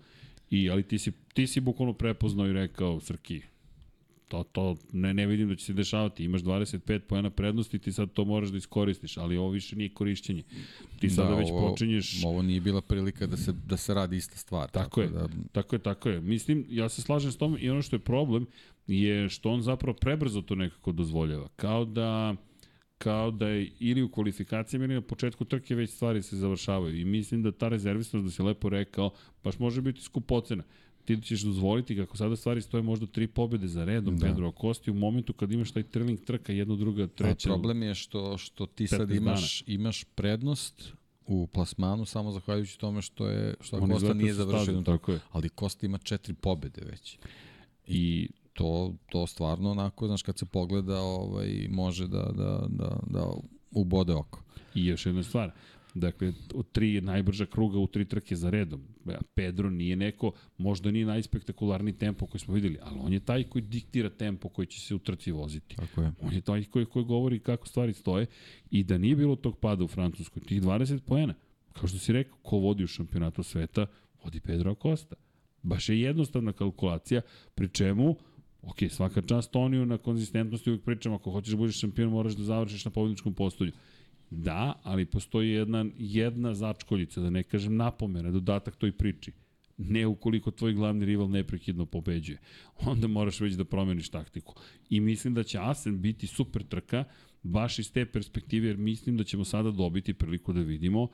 i, 0.51 0.71
ali 0.71 0.83
ti 0.83 0.99
si, 0.99 1.13
ti 1.35 1.47
si 1.47 1.61
bukvalno 1.61 1.93
prepoznao 1.93 2.49
i 2.49 2.53
rekao, 2.53 3.01
Srki, 3.01 3.43
to, 4.29 4.43
to 4.43 4.77
ne, 4.93 5.15
ne 5.15 5.27
vidim 5.27 5.49
da 5.49 5.57
će 5.57 5.65
se 5.65 5.73
dešavati. 5.73 6.25
Imaš 6.25 6.43
25 6.43 6.99
pojena 6.99 7.31
prednosti, 7.31 7.79
ti 7.79 7.93
sad 7.93 8.13
to 8.13 8.25
moraš 8.25 8.49
da 8.49 8.57
iskoristiš, 8.57 9.17
ali 9.17 9.37
ovo 9.37 9.51
više 9.51 9.77
nije 9.77 9.89
korišćenje. 9.89 10.43
Ti 11.01 11.11
sada 11.11 11.29
da, 11.31 11.37
već 11.37 11.51
ovo, 11.51 11.69
počinješ... 11.69 12.25
Ovo 12.25 12.43
nije 12.43 12.61
bila 12.61 12.81
prilika 12.81 13.27
da 13.27 13.37
se, 13.37 13.53
da 13.53 13.77
se 13.77 13.95
radi 13.95 14.17
ista 14.17 14.37
stvar. 14.37 14.71
Tako, 14.71 14.85
tako 14.85 15.01
je, 15.01 15.09
da... 15.09 15.29
tako 15.53 15.77
je, 15.77 15.83
tako 15.83 16.09
je. 16.09 16.21
Mislim, 16.21 16.67
ja 16.69 16.89
se 16.89 17.03
slažem 17.03 17.33
s 17.33 17.37
tom 17.37 17.57
i 17.61 17.71
ono 17.71 17.83
što 17.83 17.97
je 17.97 18.01
problem 18.01 18.47
je 18.87 19.29
što 19.29 19.51
on 19.51 19.63
zapravo 19.63 19.97
prebrzo 20.01 20.43
to 20.43 20.55
nekako 20.55 20.93
dozvoljava. 20.93 21.49
Kao 21.57 21.85
da 21.85 22.37
kao 22.99 23.31
da 23.31 23.49
je 23.49 23.71
ili 23.79 24.03
u 24.03 24.09
kvalifikacijama 24.09 24.85
ili 24.85 24.95
na 24.95 25.01
početku 25.01 25.45
trke 25.45 25.75
već 25.75 25.91
stvari 25.91 26.23
se 26.23 26.37
završavaju. 26.37 27.01
I 27.01 27.05
mislim 27.05 27.43
da 27.43 27.53
ta 27.53 27.69
rezervisnost, 27.69 28.25
da 28.25 28.31
se 28.31 28.43
lepo 28.43 28.69
rekao, 28.69 29.11
baš 29.45 29.59
može 29.59 29.83
biti 29.83 30.03
skupocena 30.03 30.65
ti 31.05 31.23
ćeš 31.23 31.41
dozvoliti 31.43 31.97
kako 31.97 32.17
sada 32.17 32.37
stvari 32.37 32.61
stoje 32.63 32.83
možda 32.83 33.07
tri 33.07 33.27
pobede 33.27 33.69
za 33.69 33.85
redom 33.85 34.17
da. 34.19 34.27
Pedro 34.27 34.49
Acosti 34.49 34.91
u 34.91 34.95
momentu 34.95 35.33
kad 35.33 35.53
imaš 35.53 35.71
taj 35.71 35.83
trailing 35.83 36.21
trka 36.21 36.53
jedna 36.53 36.77
druga 36.77 37.07
treća. 37.07 37.49
A 37.49 37.53
problem 37.53 37.83
je 37.83 37.95
što 37.95 38.39
što 38.39 38.67
ti 38.67 38.87
sad 38.87 39.11
imaš 39.11 39.65
dana. 39.65 39.75
imaš 39.75 40.05
prednost 40.05 40.93
u 41.27 41.47
plasmanu 41.47 42.05
samo 42.05 42.33
zahvaljujući 42.33 42.79
tome 42.79 43.03
što 43.03 43.27
je 43.29 43.55
što 43.61 43.77
On 43.77 43.91
Kosta 43.91 44.15
nije 44.15 44.35
završio 44.35 44.83
tako 44.83 45.13
je. 45.13 45.21
ali 45.33 45.49
Kosta 45.49 45.87
ima 45.87 45.99
četiri 45.99 46.35
pobede 46.35 46.83
već. 46.85 47.19
I 47.87 48.29
to 48.53 48.95
to 49.09 49.27
stvarno 49.27 49.71
onako 49.71 50.07
znaš 50.07 50.23
kad 50.23 50.39
se 50.39 50.47
pogleda 50.47 51.01
ovaj 51.01 51.67
može 51.71 52.09
da 52.09 52.23
da 52.23 52.67
da 52.69 52.99
da 53.07 53.33
ubode 53.71 54.13
oko. 54.13 54.43
I 54.75 54.87
još 54.87 55.07
jedna 55.07 55.23
stvar, 55.23 55.51
Dakle, 55.95 56.33
od 56.55 56.73
tri 56.73 57.01
najbrža 57.01 57.47
kruga 57.47 57.79
u 57.79 57.87
tri 57.87 58.05
trke 58.05 58.37
za 58.37 58.51
redom. 58.51 58.83
Pedro 59.35 59.71
nije 59.71 59.97
neko, 59.97 60.33
možda 60.59 60.91
nije 60.91 61.07
najspektakularni 61.07 61.93
tempo 61.93 62.27
koji 62.27 62.41
smo 62.41 62.55
videli, 62.55 62.79
ali 62.83 62.99
on 63.01 63.13
je 63.13 63.21
taj 63.21 63.45
koji 63.45 63.63
diktira 63.63 64.11
tempo 64.11 64.49
koji 64.49 64.67
će 64.67 64.81
se 64.81 64.95
u 64.95 64.99
trci 64.99 65.33
voziti. 65.33 65.77
Tako 65.77 66.03
je. 66.03 66.13
On 66.21 66.33
je 66.33 66.41
taj 66.41 66.65
koji, 66.65 66.87
koji 66.87 67.05
govori 67.05 67.39
kako 67.39 67.69
stvari 67.69 67.93
stoje 67.93 68.27
i 68.71 68.85
da 68.85 68.99
nije 68.99 69.17
bilo 69.17 69.37
tog 69.37 69.59
pada 69.59 69.85
u 69.85 69.89
Francuskoj, 69.89 70.43
tih 70.43 70.63
20 70.63 71.01
poena, 71.01 71.35
kao 71.73 71.89
što 71.89 71.99
si 71.99 72.13
rekao, 72.13 72.39
ko 72.43 72.57
vodi 72.57 72.85
u 72.85 72.87
šampionatu 72.87 73.43
sveta, 73.43 73.87
vodi 74.25 74.41
Pedro 74.41 74.71
Acosta. 74.71 75.17
Baš 75.63 75.89
je 75.89 76.01
jednostavna 76.01 76.53
kalkulacija, 76.53 77.21
pri 77.55 77.69
čemu 77.69 78.17
Ok, 78.67 78.77
svaka 78.91 79.23
čast 79.23 79.51
Toniju 79.51 79.87
na 79.87 79.99
konzistentnosti 79.99 80.71
uvijek 80.71 80.85
pričam, 80.85 81.13
ako 81.13 81.31
hoćeš 81.31 81.51
da 81.51 81.57
budeš 81.57 81.81
šampion 81.81 82.11
moraš 82.11 82.33
da 82.33 82.43
završiš 82.43 82.85
na 82.85 82.91
pobedničkom 82.91 83.35
postolju. 83.35 83.73
Da, 84.31 84.81
ali 84.83 85.07
postoji 85.07 85.51
jedna, 85.51 85.87
jedna 85.99 86.55
začkoljica, 86.55 87.21
da 87.21 87.31
ne 87.31 87.43
kažem 87.43 87.77
napomena, 87.77 88.31
dodatak 88.31 88.77
toj 88.77 88.93
priči. 88.93 89.33
Ne 89.79 90.07
ukoliko 90.07 90.51
tvoj 90.51 90.73
glavni 90.73 91.05
rival 91.05 91.31
neprekidno 91.31 91.87
pobeđuje. 91.87 92.39
Onda 92.87 93.07
moraš 93.07 93.41
već 93.41 93.55
da 93.55 93.65
promeniš 93.65 94.09
taktiku. 94.09 94.55
I 94.91 95.01
mislim 95.01 95.35
da 95.35 95.43
će 95.43 95.59
Asen 95.59 96.01
biti 96.01 96.27
super 96.27 96.63
trka, 96.63 97.05
baš 97.43 97.79
iz 97.79 97.93
te 97.93 98.07
perspektive, 98.07 98.67
jer 98.67 98.77
mislim 98.77 99.17
da 99.17 99.25
ćemo 99.25 99.45
sada 99.45 99.71
dobiti 99.71 100.15
priliku 100.15 100.53
da 100.53 100.61
vidimo 100.61 101.09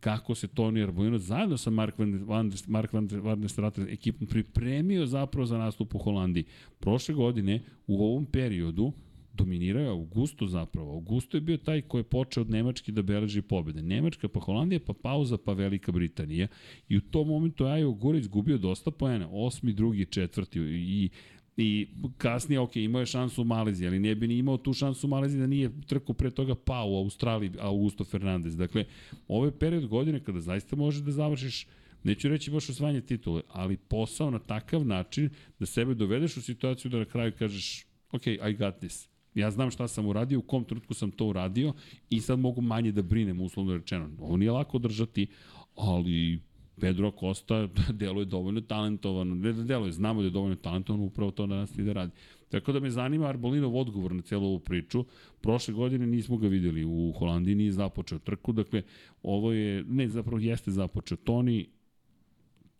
kako 0.00 0.34
se 0.34 0.48
Toni 0.48 0.82
Arbolino 0.82 1.18
zajedno 1.18 1.56
sa 1.56 1.70
Mark 1.70 1.98
Van, 1.98 2.24
Van, 2.24 2.52
Mark 2.66 2.92
Van, 2.92 3.08
Van 3.12 3.40
der 3.40 3.50
Straten 3.50 3.88
ekipom 3.88 4.26
pripremio 4.26 5.06
zapravo 5.06 5.46
za 5.46 5.58
nastup 5.58 5.94
u 5.94 5.98
Holandiji. 5.98 6.44
Prošle 6.78 7.14
godine, 7.14 7.62
u 7.86 8.04
ovom 8.04 8.26
periodu, 8.26 8.92
dominirao 9.36 9.82
je 9.82 9.88
Augusto 9.88 10.46
zapravo. 10.46 10.92
Augusto 10.92 11.36
je 11.36 11.40
bio 11.40 11.56
taj 11.56 11.82
koji 11.82 12.00
je 12.00 12.04
počeo 12.04 12.40
od 12.40 12.50
Nemačke 12.50 12.92
da 12.92 13.02
beleži 13.02 13.42
pobede. 13.42 13.82
Nemačka, 13.82 14.28
pa 14.28 14.40
Holandija, 14.40 14.80
pa 14.86 14.92
pauza, 14.92 15.38
pa 15.38 15.52
Velika 15.52 15.92
Britanija. 15.92 16.48
I 16.88 16.96
u 16.96 17.00
tom 17.00 17.28
momentu 17.28 17.64
Ajo 17.64 17.92
Gure 17.92 18.18
izgubio 18.18 18.58
dosta 18.58 18.90
poena. 18.90 19.28
Osmi, 19.32 19.72
drugi, 19.72 20.06
četvrti. 20.06 20.60
I 20.60 21.10
I 21.56 21.88
kasnije, 22.18 22.60
ok, 22.60 22.76
imao 22.76 23.00
je 23.00 23.06
šansu 23.06 23.42
u 23.42 23.44
Maleziji, 23.44 23.88
ali 23.88 23.98
ne 23.98 24.14
bi 24.14 24.28
ni 24.28 24.36
imao 24.38 24.56
tu 24.56 24.72
šansu 24.72 25.06
u 25.06 25.10
Maleziji 25.10 25.40
da 25.40 25.46
nije 25.46 25.70
trku 25.86 26.14
pre 26.14 26.30
toga 26.30 26.54
pao 26.54 26.90
u 26.90 26.98
Australiji 26.98 27.50
Augusto 27.60 28.04
Fernandez. 28.04 28.56
Dakle, 28.56 28.84
ovo 29.28 29.44
je 29.44 29.58
period 29.58 29.86
godine 29.86 30.20
kada 30.24 30.40
zaista 30.40 30.76
možeš 30.76 31.02
da 31.02 31.12
završiš 31.12 31.66
neću 32.04 32.28
reći 32.28 32.50
baš 32.50 32.70
osvajanje 32.70 33.00
titule, 33.00 33.42
ali 33.48 33.76
posao 33.76 34.30
na 34.30 34.38
takav 34.38 34.86
način 34.86 35.30
da 35.58 35.66
sebe 35.66 35.94
dovedeš 35.94 36.36
u 36.36 36.42
situaciju 36.42 36.90
da 36.90 36.98
na 36.98 37.04
kraju 37.04 37.32
kažeš 37.38 37.86
ok, 38.12 38.26
I 38.26 38.56
got 38.58 38.78
this. 38.78 39.08
Ja 39.36 39.50
znam 39.50 39.70
šta 39.70 39.88
sam 39.88 40.06
uradio, 40.06 40.38
u 40.38 40.42
kom 40.42 40.64
trenutku 40.64 40.94
sam 40.94 41.10
to 41.10 41.26
uradio 41.26 41.72
i 42.10 42.20
sad 42.20 42.38
mogu 42.38 42.60
manje 42.60 42.92
da 42.92 43.02
brinem, 43.02 43.40
uslovno 43.40 43.76
rečeno. 43.76 44.10
Ovo 44.20 44.36
nije 44.36 44.50
lako 44.50 44.78
držati, 44.78 45.26
ali 45.74 46.40
Pedro 46.80 47.12
Costa 47.20 47.68
deluje 48.00 48.24
dovoljno 48.24 48.60
talentovan, 48.60 49.28
ne 49.28 49.52
da 49.52 49.62
deluje, 49.62 49.92
znamo 49.92 50.20
da 50.20 50.26
je 50.26 50.30
dovoljno 50.30 50.56
talentovan, 50.56 51.00
upravo 51.00 51.30
to 51.30 51.46
danas 51.46 51.78
i 51.78 51.82
da 51.82 51.92
radi. 51.92 52.12
Tako 52.48 52.72
da 52.72 52.80
me 52.80 52.90
zanima 52.90 53.26
Arbolinov 53.26 53.76
odgovor 53.76 54.14
na 54.14 54.22
celu 54.22 54.46
ovu 54.46 54.58
priču. 54.58 55.04
Prošle 55.40 55.74
godine 55.74 56.06
nismo 56.06 56.36
ga 56.36 56.48
videli 56.48 56.84
u 56.84 57.12
Holandiji, 57.18 57.54
nije 57.54 57.72
započeo 57.72 58.18
trku, 58.18 58.52
dakle 58.52 58.82
ovo 59.22 59.52
je, 59.52 59.84
ne 59.84 60.08
zapravo 60.08 60.38
jeste 60.38 60.70
započeo. 60.70 61.16
Toni, 61.16 61.68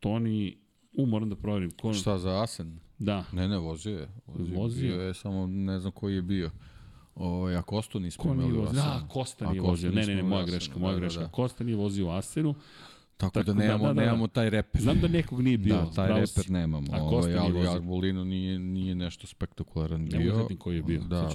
Toni, 0.00 0.56
u 0.92 1.06
moram 1.06 1.28
da 1.28 1.36
proverim. 1.36 1.70
Ko... 1.70 1.92
Šta 1.92 2.18
za 2.18 2.42
Asen? 2.42 2.78
Da. 2.98 3.24
Ne, 3.32 3.48
ne, 3.48 3.59
vozio 3.59 3.98
je. 3.98 4.09
Vozio, 4.27 4.56
vozio. 4.59 5.01
Je, 5.01 5.14
samo 5.14 5.47
ne 5.47 5.81
znam 5.81 5.93
koji 5.93 6.14
je 6.14 6.23
bio. 6.23 6.51
O, 7.14 7.48
a 7.59 7.62
Kosto 7.62 7.98
nismo 7.98 8.35
imali 8.35 8.59
u 8.59 8.62
Asenu. 8.62 8.74
Da, 8.74 9.06
Kosta 9.09 9.51
nije 9.51 9.60
vozio. 9.60 9.90
Ne, 9.90 10.06
ne, 10.06 10.14
ne, 10.14 10.23
moja 10.23 10.44
greška, 10.44 10.78
moja 10.78 10.94
da, 10.94 11.01
greška. 11.01 11.20
Da, 11.20 11.27
da. 11.27 11.32
Kosta 11.32 11.64
nije 11.64 11.77
vozio 11.77 12.06
u 12.06 12.10
Asenu. 12.10 12.55
Tako, 13.16 13.32
Tako 13.32 13.47
da, 13.47 13.52
da 13.52 13.59
nemamo, 13.59 13.86
da, 13.86 13.89
da, 13.89 13.94
da. 13.94 14.06
nemamo 14.06 14.27
taj 14.27 14.51
reper. 14.51 14.82
Znam 14.82 15.01
da 15.01 15.09
nekog 15.09 15.43
nije 15.43 15.59
bio. 15.59 15.74
Da, 15.74 15.90
taj 15.90 16.09
reper 16.09 16.51
nemamo. 16.51 16.86
A 16.93 17.09
Kosta 17.09 17.43
ovaj, 17.43 17.59
ali 17.59 17.68
Arbolino 17.68 18.24
nije, 18.24 18.59
nije 18.59 18.94
nešto 18.94 19.27
spektakularan 19.27 20.09
bio. 20.09 20.47
Ne 20.51 20.56
koji 20.56 20.77
je 20.77 20.82
bio, 20.82 21.01
da, 21.01 21.28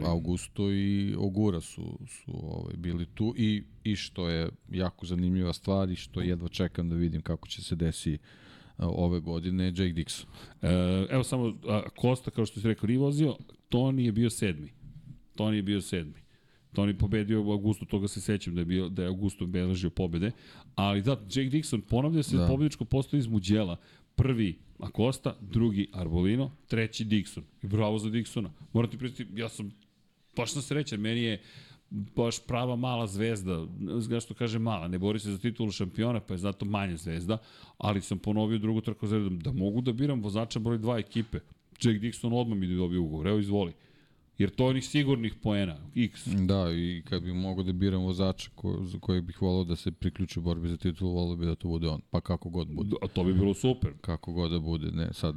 da 0.00 0.08
Augusto 0.08 0.72
i 0.72 1.14
Ogura 1.18 1.60
su, 1.60 1.98
su 2.06 2.32
ovaj, 2.42 2.74
bili 2.76 3.06
tu 3.06 3.34
i, 3.36 3.64
i 3.84 3.96
što 3.96 4.28
je 4.28 4.48
jako 4.70 5.06
zanimljiva 5.06 5.52
stvar 5.52 5.90
i 5.90 5.96
što 5.96 6.20
jedva 6.20 6.48
čekam 6.48 6.88
da 6.88 6.96
vidim 6.96 7.22
kako 7.22 7.48
će 7.48 7.62
se 7.62 7.76
desi 7.76 8.18
ove 8.78 9.20
godine 9.20 9.64
Jake 9.64 9.92
Dixon. 9.92 10.24
E, 10.62 11.06
evo 11.10 11.24
samo, 11.24 11.58
a, 11.68 11.82
Kosta, 11.96 12.30
kao 12.30 12.46
što 12.46 12.60
si 12.60 12.68
rekao, 12.68 12.86
nije 12.86 12.98
vozio, 12.98 13.36
Toni 13.68 14.04
je 14.04 14.12
bio 14.12 14.30
sedmi. 14.30 14.72
Toni 15.34 15.56
je 15.56 15.62
bio 15.62 15.80
sedmi. 15.80 16.22
Toni 16.72 16.98
pobedio 16.98 17.42
u 17.42 17.52
Augustu, 17.52 17.84
toga 17.84 18.08
se 18.08 18.20
sećam 18.20 18.54
da 18.54 18.60
je, 18.60 18.64
bio, 18.64 18.88
da 18.88 19.02
je 19.02 19.08
Augusto 19.08 19.46
beležio 19.46 19.90
pobede. 19.90 20.30
Ali 20.74 21.02
da, 21.02 21.10
Jake 21.10 21.50
Dixon 21.50 21.80
ponavlja 21.80 22.22
se 22.22 22.36
da. 22.36 22.46
pobedničko 22.46 22.84
postoji 22.84 23.18
iz 23.18 23.26
Muđela. 23.26 23.76
Prvi 24.14 24.58
Acosta, 24.78 25.36
drugi 25.40 25.88
Arbolino, 25.92 26.50
treći 26.66 27.04
Dixon. 27.04 27.42
I 27.62 27.66
bravo 27.66 27.98
za 27.98 28.08
Dixona. 28.08 28.48
Moram 28.72 28.90
ti 28.90 28.98
pristiti, 28.98 29.40
ja 29.40 29.48
sam 29.48 29.70
baš 30.36 30.52
sam 30.52 30.62
srećan, 30.62 31.00
meni 31.00 31.22
je 31.22 31.42
baš 31.90 32.46
prava 32.46 32.76
mala 32.76 33.06
zvezda, 33.06 33.66
znaš 33.98 34.24
što 34.24 34.34
kaže 34.34 34.58
mala, 34.58 34.88
ne 34.88 34.98
bori 34.98 35.18
se 35.18 35.30
za 35.30 35.38
titulu 35.38 35.70
šampiona, 35.70 36.20
pa 36.20 36.34
je 36.34 36.38
zato 36.38 36.64
manja 36.64 36.96
zvezda, 36.96 37.38
ali 37.78 38.00
sam 38.00 38.18
ponovio 38.18 38.58
drugu 38.58 38.80
trku 38.80 39.06
za 39.06 39.16
redom, 39.16 39.38
da 39.38 39.52
mogu 39.52 39.80
da 39.80 39.92
biram 39.92 40.22
vozača 40.22 40.58
broj 40.58 40.78
dva 40.78 40.98
ekipe. 40.98 41.38
Jack 41.82 42.00
Dixon 42.00 42.40
odmah 42.40 42.58
mi 42.58 42.76
dobio 42.76 43.02
ugovor, 43.02 43.26
evo 43.26 43.38
izvoli. 43.38 43.72
Jer 44.38 44.50
to 44.50 44.64
je 44.64 44.70
onih 44.70 44.84
sigurnih 44.84 45.34
poena, 45.42 45.76
x. 45.94 46.26
Da, 46.26 46.72
i 46.72 47.02
kad 47.08 47.22
bih 47.22 47.34
mogao 47.34 47.64
da 47.64 47.72
biram 47.72 48.02
vozača 48.02 48.50
ko, 48.54 48.78
za 48.84 48.98
kojeg 48.98 49.24
bih 49.24 49.42
volao 49.42 49.64
da 49.64 49.76
se 49.76 49.90
priključi 49.92 50.40
borbi 50.40 50.68
za 50.68 50.76
titulu, 50.76 51.12
volao 51.12 51.36
bi 51.36 51.46
da 51.46 51.54
to 51.54 51.68
bude 51.68 51.88
on. 51.88 52.00
Pa 52.10 52.20
kako 52.20 52.50
god 52.50 52.68
bude. 52.68 52.96
A 53.02 53.08
to 53.08 53.24
bi 53.24 53.34
bilo 53.34 53.54
super. 53.54 53.92
Kako 54.00 54.32
god 54.32 54.50
da 54.50 54.58
bude. 54.58 54.90
Ne, 54.90 55.08
sad, 55.12 55.34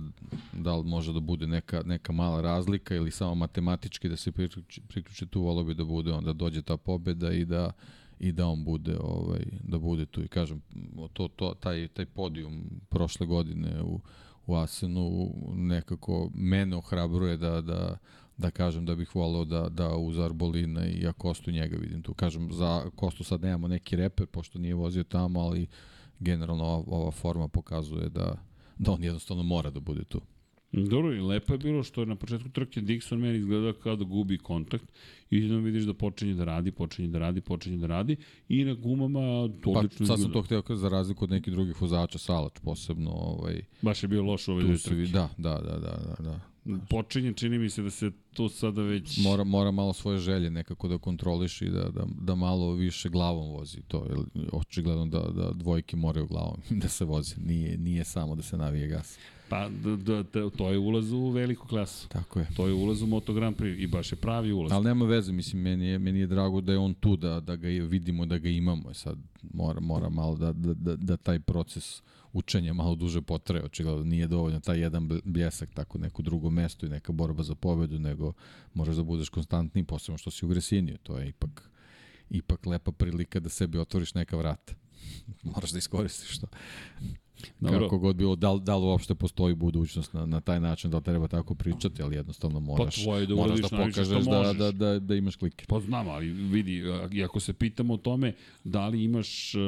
da 0.53 0.75
li 0.75 0.83
može 0.83 1.13
da 1.13 1.19
bude 1.19 1.47
neka, 1.47 1.83
neka 1.85 2.13
mala 2.13 2.41
razlika 2.41 2.95
ili 2.95 3.11
samo 3.11 3.35
matematički 3.35 4.09
da 4.09 4.15
se 4.15 4.31
priključi, 4.31 4.81
priključi 4.81 5.25
tu, 5.25 5.41
volao 5.41 5.63
bi 5.63 5.73
da 5.73 5.83
bude 5.83 6.11
on, 6.11 6.23
da 6.23 6.33
dođe 6.33 6.61
ta 6.61 6.77
pobeda 6.77 7.31
i 7.31 7.45
da 7.45 7.71
i 8.19 8.31
da 8.31 8.47
on 8.47 8.63
bude 8.63 8.97
ovaj 8.99 9.45
da 9.63 9.79
bude 9.79 10.05
tu 10.05 10.23
i 10.23 10.27
kažem 10.27 10.61
to 11.13 11.27
to 11.27 11.53
taj 11.59 11.87
taj 11.87 12.05
podijum 12.05 12.81
prošle 12.89 13.27
godine 13.27 13.81
u 13.83 13.99
u 14.47 14.55
Asenu 14.55 15.33
nekako 15.53 16.31
mene 16.33 16.75
ohrabruje 16.75 17.37
da 17.37 17.61
da 17.61 17.97
da 18.41 18.51
kažem 18.51 18.85
da 18.85 18.95
bih 18.95 19.15
voleo 19.15 19.45
da, 19.45 19.69
da 19.69 19.95
uz 19.95 20.19
Arbolina 20.19 20.85
i 20.85 21.07
Akostu 21.07 21.51
njega 21.51 21.77
vidim 21.77 22.01
tu. 22.01 22.13
Kažem, 22.13 22.51
za 22.51 22.89
Kostu 22.95 23.23
sad 23.23 23.41
nemamo 23.41 23.67
neki 23.67 23.95
reper, 23.95 24.25
pošto 24.25 24.59
nije 24.59 24.75
vozio 24.75 25.03
tamo, 25.03 25.39
ali 25.39 25.67
generalno 26.19 26.63
ova, 26.63 26.83
ova 26.87 27.11
forma 27.11 27.47
pokazuje 27.47 28.09
da, 28.09 28.35
da 28.77 28.91
on 28.91 29.03
jednostavno 29.03 29.43
mora 29.43 29.69
da 29.69 29.79
bude 29.79 30.03
tu. 30.03 30.21
Dobro, 30.71 31.13
i 31.13 31.19
lepo 31.19 31.53
je 31.53 31.57
bilo 31.57 31.83
što 31.83 32.01
je 32.01 32.05
na 32.05 32.15
početku 32.15 32.49
trke 32.49 32.81
Dixon 32.81 33.17
meni 33.17 33.37
izgledao 33.37 33.73
kao 33.73 33.95
da 33.95 34.03
gubi 34.03 34.37
kontakt 34.37 34.85
i 35.29 35.47
da 35.47 35.57
vidiš 35.57 35.83
da 35.83 35.93
počinje 35.93 36.33
da 36.33 36.43
radi, 36.43 36.71
počinje 36.71 37.07
da 37.07 37.19
radi, 37.19 37.41
počinje 37.41 37.77
da 37.77 37.87
radi 37.87 38.15
i 38.49 38.65
na 38.65 38.73
gumama 38.73 39.19
odlično 39.19 39.89
Pa 39.97 40.05
sad 40.05 40.21
sam 40.21 40.31
to 40.31 40.41
hteo 40.41 40.63
za 40.69 40.89
razliku 40.89 41.23
od 41.23 41.31
nekih 41.31 41.53
drugih 41.53 41.81
vozača, 41.81 42.17
Salač 42.17 42.53
posebno. 42.63 43.11
Ovaj, 43.11 43.61
Baš 43.81 44.03
je 44.03 44.07
bio 44.07 44.23
loš 44.23 44.47
u 44.47 44.51
ovoj 44.51 44.77
trke. 44.77 44.95
Da, 44.95 45.29
da, 45.37 45.53
da, 45.53 45.77
da, 45.77 46.15
da. 46.19 46.50
Počinje, 46.89 47.33
čini 47.33 47.59
mi 47.59 47.69
se 47.69 47.81
da 47.81 47.89
se 47.89 48.11
to 48.33 48.49
sada 48.49 48.81
već... 48.81 49.23
Mora, 49.23 49.43
mora 49.43 49.71
malo 49.71 49.93
svoje 49.93 50.17
želje 50.17 50.49
nekako 50.49 50.87
da 50.87 50.97
kontroliš 50.97 51.61
i 51.61 51.69
da, 51.69 51.83
da, 51.83 52.05
da 52.21 52.35
malo 52.35 52.73
više 52.73 53.09
glavom 53.09 53.49
vozi 53.49 53.81
to. 53.87 54.05
Jer 54.09 54.47
očigledno 54.51 55.05
da, 55.05 55.19
da 55.19 55.51
dvojke 55.53 55.97
moraju 55.97 56.27
glavom 56.27 56.57
da 56.81 56.87
se 56.89 57.05
vozi. 57.05 57.35
Nije, 57.37 57.77
nije 57.77 58.03
samo 58.03 58.35
da 58.35 58.41
se 58.41 58.57
navije 58.57 58.87
gas. 58.87 59.17
Pa, 59.49 59.69
d, 59.69 59.97
d, 59.97 60.23
d, 60.23 60.49
to 60.57 60.69
je 60.69 60.77
ulaz 60.77 61.11
u 61.11 61.29
veliku 61.29 61.67
klasu. 61.67 62.07
Tako 62.07 62.39
je. 62.39 62.47
To 62.55 62.67
je 62.67 62.73
ulaz 62.73 63.01
u 63.01 63.07
Moto 63.07 63.33
Grand 63.33 63.57
Prix 63.57 63.83
i 63.83 63.87
baš 63.87 64.11
je 64.11 64.15
pravi 64.15 64.51
ulaz. 64.51 64.71
Ali 64.71 64.85
nema 64.85 65.05
veze, 65.05 65.31
mislim, 65.31 65.61
meni 65.61 65.85
je, 65.85 65.99
meni 65.99 66.19
je 66.19 66.27
drago 66.27 66.61
da 66.61 66.71
je 66.71 66.77
on 66.77 66.93
tu, 66.93 67.15
da, 67.15 67.39
da 67.39 67.55
ga 67.55 67.67
vidimo, 67.67 68.25
da 68.25 68.37
ga 68.37 68.49
imamo. 68.49 68.93
Sad 68.93 69.17
mora, 69.53 69.79
mora 69.79 70.09
malo 70.09 70.35
da, 70.35 70.53
da, 70.53 70.73
da, 70.73 70.95
da 70.95 71.17
taj 71.17 71.39
proces 71.39 72.01
učenja 72.33 72.73
malo 72.73 72.95
duže 72.95 73.21
potraje, 73.21 73.65
očigledno 73.65 74.03
nije 74.03 74.27
dovoljno 74.27 74.59
taj 74.59 74.79
jedan 74.79 75.09
bljesak, 75.23 75.69
tako 75.73 75.97
neko 75.97 76.21
drugo 76.21 76.49
mesto 76.49 76.85
i 76.85 76.89
neka 76.89 77.11
borba 77.11 77.43
za 77.43 77.55
pobedu, 77.55 77.99
nego 77.99 78.33
moraš 78.73 78.95
da 78.95 79.03
budeš 79.03 79.29
konstantni, 79.29 79.83
posebno 79.83 80.17
što 80.17 80.31
si 80.31 80.45
u 80.45 80.49
Gresiniju, 80.49 80.97
to 80.97 81.17
je 81.17 81.29
ipak 81.29 81.71
ipak 82.31 82.65
lepa 82.65 82.91
prilika 82.91 83.39
da 83.39 83.49
sebi 83.49 83.77
otvoriš 83.77 84.13
neka 84.13 84.37
vrata. 84.37 84.73
Moraš 85.55 85.71
da 85.71 85.77
iskoristiš 85.77 86.39
to. 86.39 86.47
Dobro. 87.59 87.79
Kako 87.79 87.97
god 87.97 88.15
bilo, 88.15 88.35
da, 88.35 88.57
da 88.61 88.77
li 88.77 88.83
uopšte 88.83 89.15
postoji 89.15 89.55
budućnost 89.55 90.13
na, 90.13 90.25
na 90.25 90.41
taj 90.41 90.59
način, 90.59 90.91
da 90.91 90.97
li 90.97 91.03
treba 91.03 91.27
tako 91.27 91.55
pričati, 91.55 92.03
ali 92.03 92.15
jednostavno 92.15 92.59
moraš, 92.59 93.05
pa 93.05 93.19
da, 93.19 93.35
moraš 93.35 93.59
da 93.59 93.67
pokažeš 93.69 94.07
da, 94.07 94.53
da, 94.53 94.71
da, 94.71 94.99
da 94.99 95.15
imaš 95.15 95.35
klike. 95.35 95.65
Pa 95.67 95.79
znam, 95.79 96.09
ali 96.09 96.31
vidi, 96.31 96.83
ako 97.25 97.39
se 97.39 97.53
pitamo 97.53 97.93
o 97.93 97.97
tome 97.97 98.33
da 98.63 98.87
li 98.87 99.03
imaš 99.03 99.55
uh, 99.55 99.61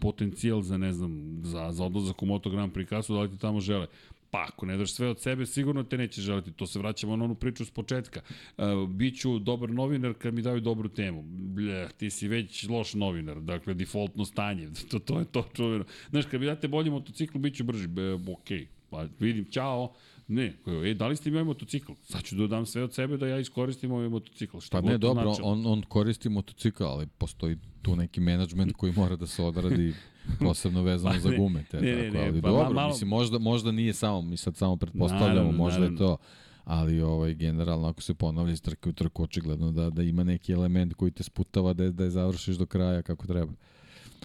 potencijal 0.00 0.62
za, 0.62 0.78
ne 0.78 0.92
znam, 0.92 1.40
za, 1.42 1.72
za 1.72 1.84
odlazak 1.84 2.22
u 2.22 2.26
Moto 2.26 2.50
Grand 2.50 2.72
Prix 2.72 2.88
kasu, 2.88 3.14
da 3.14 3.20
li 3.20 3.30
ti 3.30 3.38
tamo 3.38 3.60
žele, 3.60 3.86
Pa 4.34 4.46
ako 4.48 4.66
ne 4.66 4.76
daš 4.76 4.92
sve 4.92 5.08
od 5.08 5.20
sebe, 5.20 5.46
sigurno 5.46 5.82
te 5.82 5.98
neće 5.98 6.20
želiti. 6.20 6.52
To 6.52 6.66
se 6.66 6.78
vraćamo 6.78 7.16
na 7.16 7.24
onu 7.24 7.34
priču 7.34 7.64
s 7.64 7.70
početka. 7.70 8.20
Uh, 8.58 8.88
biću 8.88 9.38
dobar 9.38 9.70
novinar 9.70 10.14
kad 10.14 10.34
mi 10.34 10.42
daju 10.42 10.60
dobru 10.60 10.88
temu. 10.88 11.22
Bleh, 11.26 11.92
ti 11.92 12.10
si 12.10 12.28
već 12.28 12.68
loš 12.68 12.94
novinar. 12.94 13.40
Dakle, 13.40 13.74
defaultno 13.74 14.24
stanje. 14.24 14.68
To, 14.90 14.98
to 14.98 15.18
je 15.18 15.24
to 15.24 15.44
čuveno. 15.52 15.84
Znaš, 16.10 16.26
kad 16.26 16.40
mi 16.40 16.46
date 16.46 16.68
bolji 16.68 16.90
motocikl, 16.90 17.38
bit 17.38 17.56
ću 17.56 17.64
brži. 17.64 17.86
Be, 17.86 18.12
ok, 18.12 18.48
pa 18.90 19.06
vidim, 19.18 19.44
čao. 19.50 19.92
Ne, 20.28 20.52
e, 20.84 20.94
da 20.94 21.06
li 21.06 21.16
ste 21.16 21.30
mi 21.30 21.36
ovaj 21.36 21.44
motocikl? 21.44 21.92
Sad 22.02 22.22
ću 22.22 22.36
da 22.36 22.46
dam 22.46 22.66
sve 22.66 22.82
od 22.82 22.94
sebe 22.94 23.16
da 23.16 23.26
ja 23.26 23.38
iskoristim 23.38 23.92
ovaj 23.92 24.08
motocikl. 24.08 24.58
Šta 24.58 24.82
pa 24.82 24.88
ne, 24.88 24.98
dobro, 24.98 25.34
on, 25.42 25.66
on 25.66 25.82
koristi 25.82 26.28
motocikl, 26.28 26.84
ali 26.84 27.06
postoji 27.06 27.56
tu 27.82 27.96
neki 27.96 28.20
menadžment 28.20 28.72
koji 28.76 28.92
mora 28.92 29.16
da 29.16 29.26
se 29.26 29.42
odradi 29.42 29.94
posebno 30.46 30.82
vezano 30.82 31.14
pa, 31.14 31.20
za 31.20 31.36
gume. 31.36 31.64
Te, 31.70 31.80
ne, 31.80 32.06
tako, 32.06 32.18
ne, 32.18 32.28
ali 32.28 32.42
pa, 32.42 32.48
dobro, 32.48 32.72
malo... 32.72 32.88
mislim, 32.88 33.08
možda, 33.08 33.38
možda 33.38 33.72
nije 33.72 33.92
samo, 33.92 34.22
mi 34.22 34.36
sad 34.36 34.56
samo 34.56 34.76
pretpostavljamo, 34.76 35.28
naravno, 35.28 35.58
možda 35.58 35.78
naravno. 35.78 35.94
je 35.94 35.98
to, 35.98 36.16
ali 36.64 37.00
ovaj, 37.00 37.34
generalno 37.34 37.88
ako 37.88 38.02
se 38.02 38.14
ponavlja 38.14 38.52
iz 38.52 38.62
trke 38.62 38.88
u 38.88 38.92
trku, 38.92 39.22
očigledno 39.22 39.72
da, 39.72 39.90
da 39.90 40.02
ima 40.02 40.24
neki 40.24 40.52
element 40.52 40.94
koji 40.94 41.10
te 41.10 41.22
sputava 41.22 41.72
da, 41.72 41.90
da 41.90 42.04
je 42.04 42.10
završiš 42.10 42.56
do 42.56 42.66
kraja 42.66 43.02
kako 43.02 43.26
treba. 43.26 43.52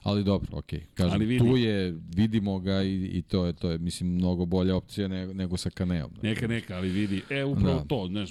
Ali 0.04 0.24
dobro, 0.24 0.48
okej. 0.52 0.80
Okay. 0.80 0.94
Kažem, 0.94 1.14
Ali 1.14 1.26
vidi. 1.26 1.40
tu 1.40 1.58
je, 1.58 2.00
vidimo 2.16 2.60
ga 2.60 2.84
i, 2.84 3.10
i 3.14 3.22
to 3.22 3.46
je, 3.46 3.54
to 3.54 3.72
je, 3.72 3.78
mislim, 3.78 4.16
mnogo 4.16 4.46
bolja 4.46 4.76
opcija 4.76 5.08
nego, 5.08 5.34
nego 5.34 5.58
sa 5.58 5.70
Kaneom. 5.70 6.12
Dakle. 6.14 6.30
Neka, 6.30 6.48
neka, 6.48 6.76
ali 6.76 6.90
vidi, 6.90 7.22
e, 7.30 7.44
upravo 7.44 7.80
da. 7.80 7.86
to, 7.86 8.08
znaš, 8.08 8.30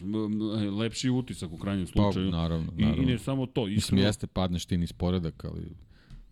lepši 0.78 1.11
utisak 1.11 1.53
u 1.53 1.59
krajnjem 1.59 1.86
pa, 1.86 1.93
slučaju. 1.93 2.31
Pa, 2.31 2.36
naravno, 2.36 2.73
naravno. 2.77 3.03
I, 3.03 3.05
I 3.05 3.07
ne 3.07 3.19
samo 3.19 3.47
to. 3.47 3.69
Iskreno... 3.69 3.74
Mislim, 3.74 3.99
jeste, 3.99 4.27
padneš 4.27 4.66
ti 4.66 4.77
niz 4.77 4.93
poredak, 4.93 5.45
ali 5.45 5.77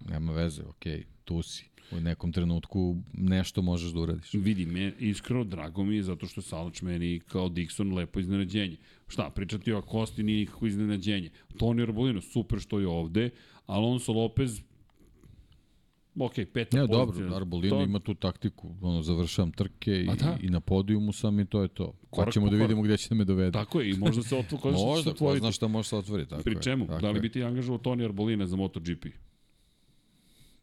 nema 0.09 0.33
veze, 0.33 0.63
okej, 0.63 0.99
okay, 0.99 1.05
tu 1.25 1.43
si 1.43 1.71
u 1.91 2.01
nekom 2.01 2.33
trenutku 2.33 2.97
nešto 3.13 3.63
možeš 3.63 3.93
da 3.93 4.01
uradiš. 4.01 4.35
Vidi, 4.35 4.67
me, 4.67 4.93
iskreno 4.99 5.45
drago 5.45 5.85
mi 5.85 5.97
je 5.97 6.03
zato 6.03 6.27
što 6.27 6.43
Salač 6.43 6.83
meni 6.83 7.21
kao 7.29 7.49
Dixon 7.49 7.95
lepo 7.95 8.21
iznenađenje. 8.21 8.77
Šta, 9.09 9.31
pričati 9.31 9.73
o 9.73 9.83
Kosti 9.83 10.23
nije 10.23 10.39
nikako 10.39 10.67
iznenađenje. 10.67 11.31
Toni 11.59 11.83
Arbolino, 11.83 12.21
super 12.21 12.61
što 12.61 12.81
je 12.81 12.87
ovde, 12.87 13.31
Alonso 13.67 14.13
Lopez, 14.13 14.61
ok, 16.19 16.35
peta 16.53 16.79
ja, 16.79 16.87
pozicija. 16.87 17.25
dobro, 17.25 17.37
Arbolino 17.37 17.77
to... 17.77 17.83
ima 17.83 17.99
tu 17.99 18.15
taktiku, 18.15 18.75
ono, 18.81 19.03
završavam 19.03 19.53
trke 19.53 20.01
i, 20.01 20.07
da. 20.07 20.39
i 20.41 20.51
na 20.51 20.61
podijumu 20.61 21.13
sam 21.13 21.41
i 21.41 21.47
to 21.47 21.63
je 21.63 21.69
to. 21.69 21.93
Korak 22.11 22.27
pa 22.27 22.33
ćemo 22.33 22.51
da 22.51 22.57
vidimo 22.57 22.83
gde 22.83 22.97
će 22.97 23.09
da 23.09 23.15
me 23.15 23.25
dovede. 23.25 23.53
Tako 23.53 23.81
je, 23.81 23.91
i 23.91 23.95
možda 23.95 24.23
se 24.23 24.37
otvori. 24.37 24.77
možda, 24.77 25.15
ko 25.15 25.37
zna 25.39 25.53
šta 25.53 25.69
može 25.69 25.89
se 25.89 25.97
otvoriti. 25.97 26.35
Pri 26.45 26.57
čemu? 26.63 26.85
Je, 26.85 26.99
da 27.01 27.11
li 27.11 27.21
bi 27.21 27.31
ti 27.31 27.45
angažovao 27.45 27.79
Toni 27.79 28.05
Arbolina 28.05 28.47
za 28.47 28.57
MotoGP? 28.57 29.07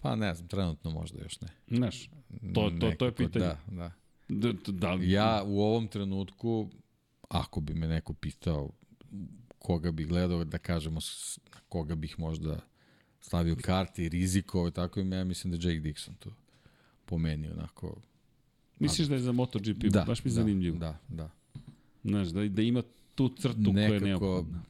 Pa 0.03 0.15
ne 0.15 0.35
znam, 0.35 0.47
trenutno 0.47 0.91
možda 0.91 1.21
još 1.21 1.41
ne. 1.41 1.47
Znaš, 1.67 2.09
to, 2.53 2.71
to, 2.79 2.91
to 2.91 3.05
je 3.05 3.15
pitanje. 3.15 3.45
Da, 3.45 3.57
da. 3.67 3.91
Da, 4.29 4.71
da. 4.71 4.97
Ja 5.01 5.43
u 5.45 5.61
ovom 5.61 5.87
trenutku, 5.87 6.69
ako 7.29 7.61
bi 7.61 7.73
me 7.73 7.87
neko 7.87 8.13
pitao 8.13 8.69
koga 9.59 9.91
bih 9.91 10.07
gledao, 10.07 10.43
da 10.43 10.57
kažemo, 10.57 10.99
koga 11.69 11.95
bih 11.95 12.19
možda 12.19 12.59
stavio 13.19 13.55
karti, 13.61 14.09
riziko, 14.09 14.71
tako 14.71 14.99
i 14.99 15.09
ja 15.09 15.23
mislim 15.23 15.51
da 15.51 15.67
je 15.67 15.75
Jake 15.75 15.89
Dixon 15.89 16.15
tu 16.19 16.31
po 17.05 17.17
meni 17.17 17.49
onako... 17.49 18.01
Misliš 18.79 19.07
da 19.07 19.15
je 19.15 19.21
za 19.21 19.31
MotoGP? 19.31 19.83
Da, 19.83 20.03
baš 20.07 20.23
mi 20.23 20.29
da, 20.31 20.35
zanimljivo. 20.35 20.77
Da, 20.77 20.99
da. 21.07 21.29
Znaš, 22.03 22.27
da, 22.27 22.47
da 22.47 22.61
ima 22.61 22.83
tu 23.15 23.29
crtu 23.29 23.73
Nekako, 23.73 23.73
koja 23.73 23.93
je 23.93 23.99
neophodna. 23.99 24.63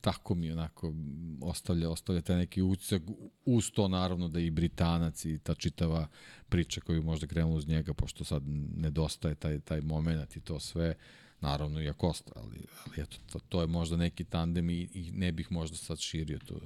tako 0.00 0.34
mi 0.34 0.52
onako 0.52 0.94
ostavlja, 1.40 1.90
ostavlja 1.90 2.22
taj 2.22 2.36
neki 2.36 2.62
utisak 2.62 3.02
uz 3.44 3.70
to 3.70 3.88
naravno 3.88 4.28
da 4.28 4.40
i 4.40 4.50
Britanac 4.50 5.24
i 5.24 5.38
ta 5.38 5.54
čitava 5.54 6.08
priča 6.48 6.80
koju 6.80 7.02
možda 7.02 7.26
krenula 7.26 7.56
uz 7.56 7.68
njega, 7.68 7.94
pošto 7.94 8.24
sad 8.24 8.42
nedostaje 8.76 9.34
taj, 9.34 9.60
taj 9.60 9.80
moment 9.80 10.36
i 10.36 10.40
to 10.40 10.60
sve, 10.60 10.94
naravno 11.40 11.80
i 11.80 11.88
Akosta, 11.88 12.32
ali, 12.36 12.66
ali 12.86 13.02
eto, 13.02 13.16
to, 13.32 13.38
to 13.48 13.60
je 13.60 13.66
možda 13.66 13.96
neki 13.96 14.24
tandem 14.24 14.70
i, 14.70 14.88
i 14.94 15.10
ne 15.12 15.32
bih 15.32 15.52
možda 15.52 15.76
sad 15.76 15.98
širio 15.98 16.38
tu, 16.38 16.60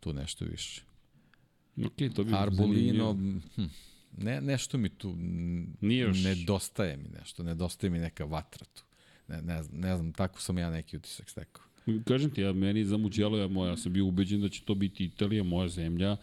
tu 0.00 0.12
nešto 0.12 0.44
više. 0.44 0.82
Ok, 1.86 2.14
to 2.14 2.24
bi 2.24 2.34
Arbolino, 2.34 3.12
hm, 3.12 3.64
ne, 4.18 4.40
nešto 4.40 4.78
mi 4.78 4.88
tu 4.88 5.14
Nije 5.80 6.00
još... 6.00 6.24
nedostaje 6.24 6.96
mi 6.96 7.08
nešto, 7.08 7.42
nedostaje 7.42 7.90
mi 7.90 7.98
neka 7.98 8.24
vatra 8.24 8.66
tu. 8.74 8.82
Ne, 9.32 9.42
ne, 9.42 9.62
znam, 9.62 9.80
ne 9.80 9.96
znam, 9.96 10.12
tako 10.12 10.40
sam 10.40 10.58
ja 10.58 10.70
neki 10.70 10.96
utisak 10.96 11.30
stekao. 11.30 11.64
Kažem 12.04 12.30
ti, 12.30 12.40
ja 12.40 12.52
meni 12.52 12.84
za 12.84 12.96
Mugello, 12.96 13.38
ja, 13.38 13.48
moja, 13.48 13.70
ja 13.70 13.76
sam 13.76 13.92
bio 13.92 14.06
ubeđen 14.06 14.40
da 14.40 14.48
će 14.48 14.62
to 14.64 14.74
biti 14.74 15.04
Italija, 15.04 15.42
moja 15.42 15.68
zemlja, 15.68 16.16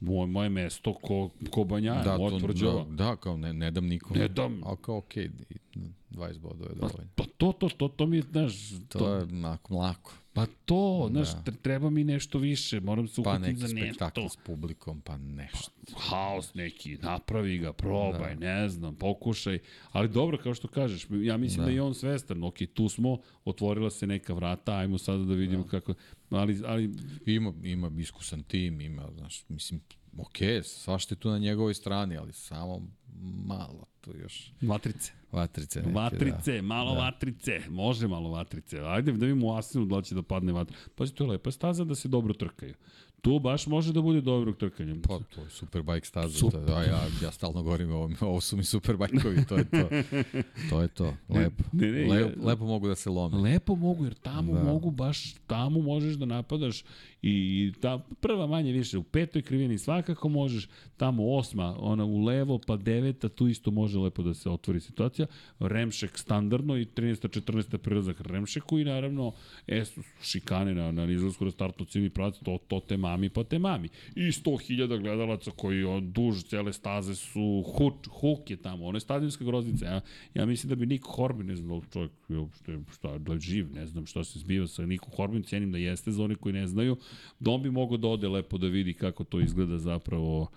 moje, 0.00 0.26
moje 0.26 0.48
mesto 0.48 0.94
ko, 0.94 1.30
ko 1.50 1.64
Banjaja, 1.64 2.02
da, 2.02 2.18
moja 2.18 2.38
tvrđava. 2.38 2.84
Da, 2.84 3.04
da, 3.04 3.16
kao 3.16 3.36
ne, 3.36 3.52
ne 3.52 3.70
dam 3.70 3.86
nikom. 3.86 4.18
Ne 4.18 4.28
dam. 4.28 4.60
Ali 4.64 4.76
kao 4.80 4.96
okej, 4.96 5.28
okay, 5.28 5.88
20 6.10 6.38
bodova 6.38 6.70
je 6.70 6.76
pa 6.80 6.86
dovoljno. 6.86 7.10
Pa 7.14 7.24
to, 7.36 7.52
to, 7.52 7.68
to, 7.68 7.88
to 7.88 8.06
mi 8.06 8.16
je, 8.16 8.22
znaš... 8.22 8.70
To, 8.88 8.98
to 8.98 9.14
je 9.14 9.22
onako 9.22 9.74
mlako. 9.74 10.12
Pa 10.36 10.46
to, 10.64 11.08
znaš, 11.10 11.28
da. 11.44 11.52
treba 11.62 11.90
mi 11.90 12.04
nešto 12.04 12.38
više, 12.38 12.80
moram 12.80 13.08
se 13.08 13.20
uhvatiti 13.20 13.60
pa 13.60 13.66
za 13.66 13.74
nešto. 13.74 13.98
Pa 13.98 14.20
neki 14.20 14.28
s 14.28 14.36
publikom, 14.36 15.00
pa 15.00 15.16
nešto. 15.16 15.70
Pa, 15.92 16.00
haos 16.00 16.54
neki, 16.54 16.98
napravi 17.02 17.58
ga, 17.58 17.72
probaj, 17.72 18.34
da. 18.34 18.40
ne 18.40 18.68
znam, 18.68 18.94
pokušaj. 18.94 19.58
Ali 19.92 20.08
dobro, 20.08 20.38
kao 20.38 20.54
što 20.54 20.68
kažeš, 20.68 21.06
ja 21.10 21.36
mislim 21.36 21.58
da, 21.58 21.64
da 21.64 21.70
je 21.70 21.82
on 21.82 21.94
svestan, 21.94 22.44
ok, 22.44 22.56
tu 22.74 22.88
smo, 22.88 23.18
otvorila 23.44 23.90
se 23.90 24.06
neka 24.06 24.34
vrata, 24.34 24.76
ajmo 24.76 24.98
sada 24.98 25.24
da 25.24 25.34
vidimo 25.34 25.62
da. 25.62 25.68
kako... 25.68 25.94
Ali, 26.30 26.60
ali... 26.64 26.90
Ima, 27.26 27.52
ima 27.62 27.90
iskusan 27.98 28.42
tim, 28.42 28.80
ima, 28.80 29.08
znaš, 29.18 29.44
mislim, 29.48 29.80
ok, 30.18 30.64
svašta 30.64 31.14
je 31.14 31.18
tu 31.18 31.30
na 31.30 31.38
njegovoj 31.38 31.74
strani, 31.74 32.16
ali 32.16 32.32
samo 32.32 32.82
malo 33.44 33.86
tu 34.00 34.16
još. 34.16 34.52
Matrice. 34.60 35.12
Vatrice 35.32 35.80
neke, 35.80 35.92
Vatrice, 35.92 36.56
da. 36.56 36.62
malo 36.62 36.94
da. 36.94 37.00
vatrice. 37.00 37.60
Može 37.68 38.08
malo 38.08 38.30
vatrice. 38.30 38.80
Ajde 38.80 39.12
da 39.12 39.26
vidimo 39.26 39.46
u 39.46 39.56
Asinu 39.56 39.84
da 39.84 40.02
će 40.02 40.14
da 40.14 40.22
padne 40.22 40.52
vatra. 40.52 40.76
Pazi, 40.94 41.14
to 41.14 41.24
je 41.24 41.30
lepa 41.30 41.50
staza 41.50 41.84
da 41.84 41.94
se 41.94 42.08
dobro 42.08 42.34
trkaju 42.34 42.74
tu 43.20 43.38
baš 43.38 43.66
može 43.66 43.92
da 43.92 44.00
bude 44.00 44.20
dobrog 44.20 44.56
trkanja. 44.56 44.94
Pa, 45.02 45.18
to 45.34 45.40
je 45.40 45.50
superbike 45.50 46.06
staza. 46.06 46.38
Super. 46.38 46.66
To, 46.66 46.74
a 46.74 46.82
ja, 46.82 47.00
ja 47.22 47.32
stalno 47.32 47.62
govorim 47.62 47.90
ovo, 47.90 48.10
ovo 48.20 48.40
su 48.40 48.56
mi 48.56 48.64
superbajkovi, 48.64 49.44
to 49.48 49.56
je 49.56 49.64
to. 49.64 49.88
To 50.70 50.82
je 50.82 50.88
to, 50.88 51.14
lepo. 51.28 51.64
Ne, 51.72 51.92
ne, 51.92 52.06
ne, 52.06 52.14
lepo, 52.14 52.46
lepo 52.46 52.64
mogu 52.64 52.88
da 52.88 52.94
se 52.94 53.10
lome. 53.10 53.36
Lepo 53.36 53.74
mogu, 53.74 54.04
jer 54.04 54.14
tamo 54.14 54.52
da. 54.52 54.62
mogu 54.62 54.90
baš, 54.90 55.34
tamo 55.46 55.80
možeš 55.80 56.14
da 56.14 56.26
napadaš 56.26 56.84
i 57.22 57.72
ta 57.80 57.98
prva 58.20 58.46
manje 58.46 58.72
više, 58.72 58.98
u 58.98 59.02
petoj 59.02 59.42
krivini 59.42 59.78
svakako 59.78 60.28
možeš, 60.28 60.68
tamo 60.96 61.34
osma, 61.34 61.76
ona 61.78 62.04
u 62.04 62.24
levo, 62.24 62.60
pa 62.66 62.76
deveta, 62.76 63.28
tu 63.28 63.48
isto 63.48 63.70
može 63.70 63.98
lepo 63.98 64.22
da 64.22 64.34
se 64.34 64.50
otvori 64.50 64.80
situacija. 64.80 65.26
Remšek 65.58 66.18
standardno 66.18 66.76
i 66.76 66.84
13. 66.84 67.40
14. 67.40 67.76
prilazak 67.76 68.20
Remšeku 68.20 68.78
i 68.78 68.84
naravno 68.84 69.32
es, 69.66 69.98
šikane 70.22 70.74
na, 70.74 70.92
na 70.92 71.04
izlasku 71.04 71.44
na 71.44 71.50
startu 71.50 71.84
ciljni 71.84 72.10
pravac, 72.10 72.34
to, 72.44 72.58
to 72.68 72.80
te 72.80 72.96
mami 73.16 73.28
pa 73.28 73.44
te 73.44 73.58
mami. 73.58 73.88
I 74.14 74.20
100.000 74.20 75.00
gledalaca 75.00 75.50
koji 75.50 75.84
on, 75.84 76.12
duž 76.12 76.44
cele 76.44 76.72
staze 76.72 77.14
su, 77.14 77.64
huk, 77.76 78.06
huk 78.20 78.50
je 78.50 78.56
tamo, 78.56 78.86
ono 78.86 78.98
je 78.98 79.30
groznica. 79.40 79.86
Ja, 79.86 80.00
ja 80.34 80.46
mislim 80.46 80.68
da 80.68 80.74
bi 80.74 80.86
Niko 80.86 81.12
Horbin, 81.12 81.46
ne 81.46 81.56
znam 81.56 81.80
da 81.80 81.86
čovjek 81.92 82.12
uopšte, 82.28 82.78
šta, 82.92 83.18
da 83.18 83.32
je 83.32 83.40
živ, 83.40 83.72
ne 83.74 83.86
znam 83.86 84.06
šta 84.06 84.24
se 84.24 84.38
zbiva 84.38 84.66
sa 84.66 84.86
Niko 84.86 85.10
Horbin, 85.10 85.42
cijenim 85.42 85.72
da 85.72 85.78
jeste 85.78 86.12
za 86.12 86.24
oni 86.24 86.34
koji 86.34 86.52
ne 86.52 86.66
znaju, 86.66 86.96
da 87.40 87.50
on 87.50 87.62
bi 87.62 87.70
mogao 87.70 87.96
da 87.96 88.08
ode 88.08 88.28
lepo 88.28 88.58
da 88.58 88.66
vidi 88.66 88.94
kako 88.94 89.24
to 89.24 89.40
izgleda 89.40 89.78
zapravo 89.78 90.48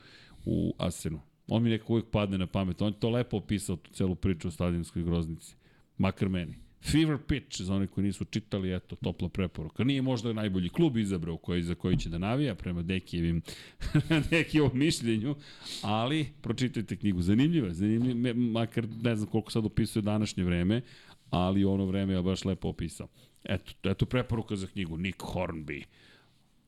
u 0.46 0.74
Asenu. 0.78 1.20
On 1.48 1.64
mi 1.64 1.70
nekako 1.70 1.94
uvijek 1.94 2.10
padne 2.12 2.38
na 2.38 2.48
pamet. 2.48 2.82
On 2.82 2.94
je 2.94 3.00
to 3.00 3.10
lepo 3.10 3.38
opisao, 3.38 3.76
tu 3.76 3.92
celu 3.92 4.16
priču 4.16 4.48
o 4.48 4.52
stadionskoj 4.52 5.04
groznici. 5.04 5.56
Makar 5.98 6.30
meni. 6.30 6.69
Fever 6.82 7.18
Pitch, 7.28 7.62
za 7.62 7.76
one 7.76 7.88
koji 7.88 8.08
nisu 8.08 8.26
čitali, 8.26 8.76
eto, 8.76 8.96
topla 8.96 9.30
preporuka. 9.30 9.84
Nije 9.84 10.02
možda 10.02 10.34
najbolji 10.34 10.70
klub 10.70 10.98
izabrao 10.98 11.38
koji, 11.38 11.64
za 11.64 11.76
koji 11.76 11.98
će 11.98 12.10
da 12.10 12.18
navija, 12.18 12.56
prema 12.56 12.82
Dekijevim, 12.82 13.42
Dekijevom 14.32 14.72
mišljenju, 14.74 15.36
ali 15.82 16.28
pročitajte 16.42 16.96
knjigu. 16.96 17.22
Zanimljiva, 17.22 17.74
zanimljiva, 17.74 18.34
makar 18.34 18.88
ne 19.02 19.16
znam 19.16 19.30
koliko 19.30 19.52
sad 19.52 19.66
opisuje 19.66 20.04
današnje 20.04 20.44
vreme, 20.44 20.82
ali 21.30 21.66
ono 21.66 21.86
vreme 21.86 22.14
je 22.14 22.22
baš 22.22 22.46
lepo 22.46 22.68
opisao. 22.68 23.08
Eto, 23.44 23.90
eto 23.90 24.06
preporuka 24.06 24.56
za 24.56 24.68
knjigu, 24.68 24.98
Nick 24.98 25.20
Hornby. 25.22 25.84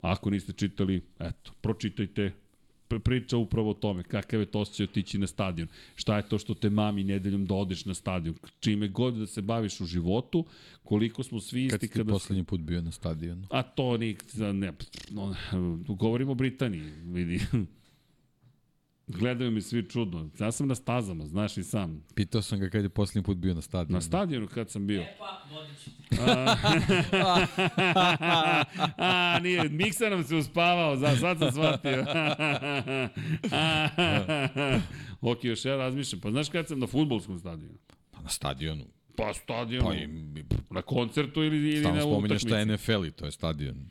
Ako 0.02 0.30
niste 0.30 0.54
čitali, 0.54 1.02
eto, 1.20 1.52
pročitajte, 1.62 2.32
priča 3.00 3.38
upravo 3.38 3.70
o 3.70 3.74
tome, 3.74 4.04
kakav 4.04 4.40
je 4.40 4.46
to 4.46 4.60
osjećaj 4.60 4.84
otići 4.84 5.18
na 5.18 5.28
stadion, 5.28 5.68
šta 5.96 6.18
je 6.18 6.30
to 6.30 6.40
što 6.40 6.54
te 6.54 6.70
mami 6.70 7.04
nedeljom 7.04 7.46
da 7.46 7.54
odeš 7.54 7.86
na 7.86 7.94
stadion, 7.94 8.36
čime 8.60 8.88
god 8.88 9.14
da 9.14 9.28
se 9.28 9.42
baviš 9.42 9.82
u 9.82 9.86
životu, 9.86 10.46
koliko 10.84 11.24
smo 11.24 11.40
svi 11.40 11.66
isti 11.66 11.88
Kad 11.88 11.90
kada... 11.90 12.04
si 12.04 12.14
poslednji 12.14 12.44
put 12.44 12.62
bio 12.62 12.82
na 12.82 12.92
stadionu? 12.92 13.48
A 13.50 13.64
to 13.64 13.98
ni, 13.98 14.18
ne, 14.54 14.74
no, 15.10 15.36
govorimo 15.88 16.32
o 16.32 16.36
Britaniji, 16.36 16.92
vidi. 17.06 17.40
Gledaju 19.20 19.52
mi 19.52 19.62
svi 19.62 19.90
čudno. 19.90 20.30
Ja 20.40 20.52
sam 20.52 20.68
na 20.68 20.76
stazama, 20.76 21.26
znaš 21.26 21.58
i 21.58 21.64
sam. 21.64 22.04
Pitao 22.16 22.42
sam 22.42 22.60
ga 22.60 22.70
kad 22.70 22.84
je 22.84 22.90
poslednji 22.90 23.24
put 23.26 23.38
bio 23.38 23.54
na 23.54 23.62
stadionu. 23.62 23.94
Na 23.94 24.02
stadionu 24.02 24.48
kad 24.48 24.70
sam 24.70 24.88
bio. 24.88 25.02
E 25.02 25.16
pa, 25.20 25.42
vodit 25.52 25.84
ću 25.84 25.90
ti. 25.90 26.18
A, 28.98 29.40
nije, 29.44 29.70
Miksa 29.70 30.10
nam 30.10 30.24
se 30.24 30.36
uspavao, 30.36 30.98
za, 30.98 31.16
sad 31.16 31.40
sam 31.40 31.52
shvatio. 31.52 32.06
ok, 35.32 35.44
još 35.44 35.66
ja 35.66 35.76
razmišljam. 35.76 36.22
Pa 36.22 36.32
znaš 36.32 36.50
kad 36.50 36.68
sam 36.68 36.80
na 36.80 36.88
futbolskom 36.88 37.40
stadionu? 37.40 37.78
Pa 38.12 38.22
na 38.22 38.30
stadionu. 38.30 38.86
Pa 39.16 39.34
stadionu. 39.34 39.88
Pa 39.88 39.96
i, 39.96 40.08
Na 40.70 40.82
koncertu 40.82 41.44
ili, 41.44 41.58
ili 41.58 41.80
stalno 41.80 41.96
na 41.96 42.02
spominjaš 42.02 42.44
utakmici? 42.44 42.48
šta 42.48 42.60
je 42.60 42.66
NFL 42.66 43.06
i 43.06 43.12
to 43.12 43.26
je 43.26 43.32
stadion. 43.32 43.86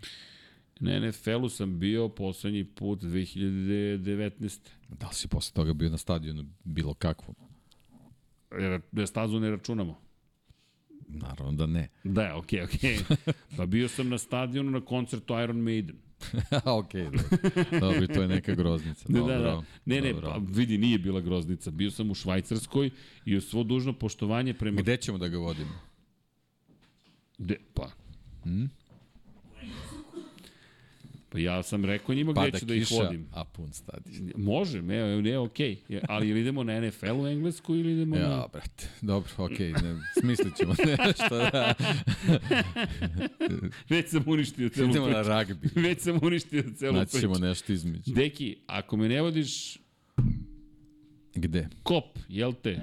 Na 0.81 1.01
NFL-u 1.01 1.49
sam 1.49 1.79
bio 1.79 2.09
poslednji 2.09 2.65
put 2.65 3.03
2019. 3.03 4.59
Da 4.99 5.07
li 5.07 5.15
si 5.15 5.29
posle 5.29 5.55
toga 5.55 5.73
bio 5.73 5.91
na 5.91 5.99
stadionu 5.99 6.45
bilo 6.65 6.95
kakvom? 6.95 7.37
Jer 8.59 8.81
da 8.93 9.07
stazu 9.07 9.41
ne 9.41 9.51
računamo. 9.51 10.01
Naravno 11.09 11.53
da 11.53 11.67
ne. 11.67 11.89
Da, 12.05 12.37
okej, 12.37 12.61
okay, 12.61 12.77
okej. 12.77 12.99
Okay. 12.99 13.33
Pa 13.57 13.67
bio 13.67 13.89
sam 13.89 14.09
na 14.09 14.19
stadionu 14.19 14.71
na 14.71 14.81
koncertu 14.81 15.35
Iron 15.39 15.57
Maiden. 15.57 15.97
ok, 16.79 16.93
dobro. 16.93 17.21
dobro, 17.81 18.07
to 18.07 18.23
je 18.23 18.29
neka 18.29 18.55
groznica. 18.55 19.09
Dobro, 19.09 19.35
da, 19.35 19.41
da. 19.41 19.63
Ne, 19.85 20.01
ne, 20.01 20.13
dobro. 20.13 20.31
pa 20.31 20.41
vidi, 20.53 20.79
nije 20.79 20.99
bila 20.99 21.21
groznica. 21.21 21.71
Bio 21.71 21.91
sam 21.91 22.11
u 22.11 22.15
Švajcarskoj 22.15 22.91
i 23.25 23.37
uz 23.37 23.45
svo 23.45 23.63
dužno 23.63 23.93
poštovanje 23.93 24.55
prema... 24.55 24.81
Gde 24.81 24.97
ćemo 24.97 25.19
da 25.19 25.29
ga 25.29 25.39
vodimo? 25.39 25.81
Gde? 27.39 27.57
Pa. 27.75 27.91
Hmm? 28.43 28.71
Pa 31.33 31.39
ja 31.39 31.63
sam 31.63 31.85
rekao 31.85 32.15
njima 32.15 32.33
gde 32.33 32.59
ću 32.59 32.67
da 32.67 32.75
ih 32.75 32.87
vodim. 32.91 33.27
a 33.33 33.45
pun 33.45 33.73
stadion. 33.73 34.33
Može, 34.37 34.83
ne, 34.83 35.23
ne, 35.23 35.39
okej. 35.39 35.77
Okay. 35.89 36.01
Ali 36.09 36.29
ili 36.29 36.41
idemo 36.41 36.65
na 36.65 36.81
NFL 36.81 37.21
u 37.21 37.27
Englesku 37.27 37.75
ili 37.75 37.93
idemo 37.93 38.17
na... 38.17 38.23
Ja, 38.23 38.47
brate, 38.53 38.89
dobro, 39.01 39.31
okej, 39.37 39.73
okay, 39.73 39.83
ne, 39.83 40.01
smislit 40.21 40.57
ćemo 40.57 40.75
nešto 41.07 41.37
da... 41.39 41.75
Već 43.89 44.09
sam 44.11 44.25
uništio 44.27 44.69
celu 44.69 44.91
Idemo 44.91 45.07
na 45.07 45.15
priču. 45.15 45.29
ragbi. 45.29 45.69
Već 45.75 46.01
sam 46.01 46.19
uništio 46.23 46.65
celu 46.77 46.93
Naći 46.93 47.11
priču. 47.11 47.21
ćemo 47.21 47.39
nešto 47.39 47.73
između. 47.73 48.13
Deki, 48.13 48.57
ako 48.67 48.97
me 48.97 49.09
ne 49.09 49.23
vodiš 49.23 49.79
Gde? 51.35 51.69
kop, 51.83 52.19
jel 52.29 52.53
te? 52.63 52.81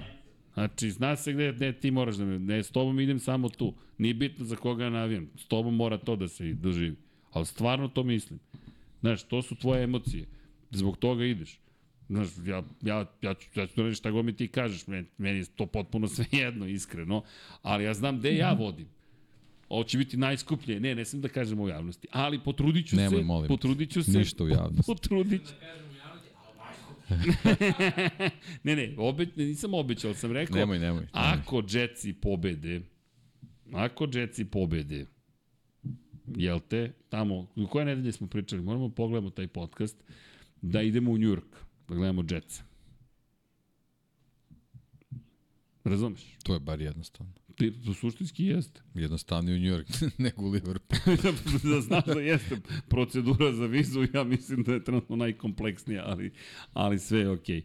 Znači, 0.53 0.91
zna 0.91 1.15
se 1.15 1.33
gde, 1.33 1.53
gde 1.53 1.73
ti 1.73 1.91
moraš 1.91 2.15
da 2.15 2.25
me... 2.25 2.39
Ne, 2.39 2.63
s 2.63 2.71
tobom 2.71 2.99
idem 2.99 3.19
samo 3.19 3.49
tu. 3.49 3.73
Nije 3.97 4.13
bitno 4.13 4.45
za 4.45 4.55
koga 4.55 4.89
navijam. 4.89 5.29
S 5.35 5.45
tobom 5.45 5.75
mora 5.75 5.97
to 5.97 6.15
da 6.15 6.27
se 6.27 6.53
doživi. 6.53 6.95
Ali 7.37 7.45
stvarno 7.45 7.87
to 7.87 8.03
mislim. 8.03 8.39
Znaš, 8.99 9.23
to 9.23 9.41
su 9.41 9.55
tvoje 9.55 9.83
emocije. 9.83 10.25
Zbog 10.71 10.97
toga 10.97 11.25
ideš. 11.25 11.59
Znaš, 12.09 12.27
ja, 12.45 12.63
ja, 12.81 13.05
ja, 13.21 13.33
ću, 13.33 13.59
ja 13.59 13.67
ću 13.67 13.73
da 13.75 13.83
reći 13.83 13.95
šta 13.95 14.11
god 14.11 14.25
mi 14.25 14.33
ti 14.35 14.47
kažeš. 14.47 14.87
Meni, 14.87 15.07
meni 15.17 15.39
je 15.39 15.45
to 15.45 15.65
potpuno 15.65 16.07
sve 16.15 16.25
jedno, 16.31 16.67
iskreno. 16.67 17.23
Ali 17.61 17.83
ja 17.83 17.93
znam 17.93 18.19
gde 18.19 18.35
ja 18.35 18.53
vodim. 18.53 18.87
Ovo 19.69 19.83
će 19.83 19.97
biti 19.97 20.17
najskuplje. 20.17 20.79
Ne, 20.79 20.95
ne 20.95 21.05
sam 21.05 21.21
da 21.21 21.27
kažem 21.27 21.59
u 21.59 21.69
javnosti. 21.69 22.07
Ali 22.11 22.39
potrudit 22.39 22.87
ću 22.89 22.95
Nemoj, 22.95 23.19
se. 23.19 23.25
molim. 23.25 23.47
Potrudit 23.47 23.91
ću 23.91 24.03
se. 24.03 24.17
Ništa 24.17 24.43
u 24.43 24.49
javnosti. 24.49 24.83
Potrudit 24.91 25.47
ću. 25.47 25.53
ne, 28.63 28.75
ne, 28.75 28.93
obe, 28.97 29.27
nisam 29.35 29.73
obećao, 29.73 30.13
sam 30.13 30.31
rekao, 30.31 30.57
Nemoj, 30.57 30.79
nemoj. 30.79 31.01
nemoj. 31.01 31.07
ako 31.11 31.63
Jetsi 31.69 32.13
pobede, 32.13 32.81
ako 33.73 34.07
Jetsi 34.13 34.45
pobede, 34.45 35.05
jel 36.35 36.59
te, 36.59 36.93
tamo, 37.09 37.47
u 37.55 37.67
koje 37.67 37.85
nedelje 37.85 38.11
smo 38.11 38.27
pričali, 38.27 38.61
moramo 38.61 38.87
da 38.87 38.93
pogledamo 38.93 39.29
taj 39.29 39.47
podcast, 39.47 40.03
da 40.61 40.81
idemo 40.81 41.11
u 41.11 41.17
Njujork, 41.17 41.55
da 41.87 41.95
gledamo 41.95 42.23
Jetsa. 42.29 42.63
Razumeš? 45.83 46.21
To 46.43 46.53
je 46.53 46.59
bar 46.59 46.81
jednostavno. 46.81 47.33
Ti, 47.55 47.73
to 47.85 47.93
suštinski 47.93 48.45
jeste. 48.45 48.81
Jednostavnije 48.93 49.55
u 49.55 49.59
New 49.59 49.79
York 49.79 50.09
nego 50.23 50.41
u 50.41 50.49
Liverpool. 50.49 51.17
da 51.73 51.81
znaš 51.81 52.05
da 52.05 52.21
jeste 52.21 52.55
procedura 52.87 53.53
za 53.53 53.65
vizu, 53.65 54.07
ja 54.13 54.23
mislim 54.23 54.63
da 54.63 54.73
je 54.73 54.83
trenutno 54.83 55.15
najkompleksnija, 55.15 56.03
ali, 56.05 56.31
ali 56.73 56.99
sve 56.99 57.19
je 57.19 57.29
okej. 57.29 57.63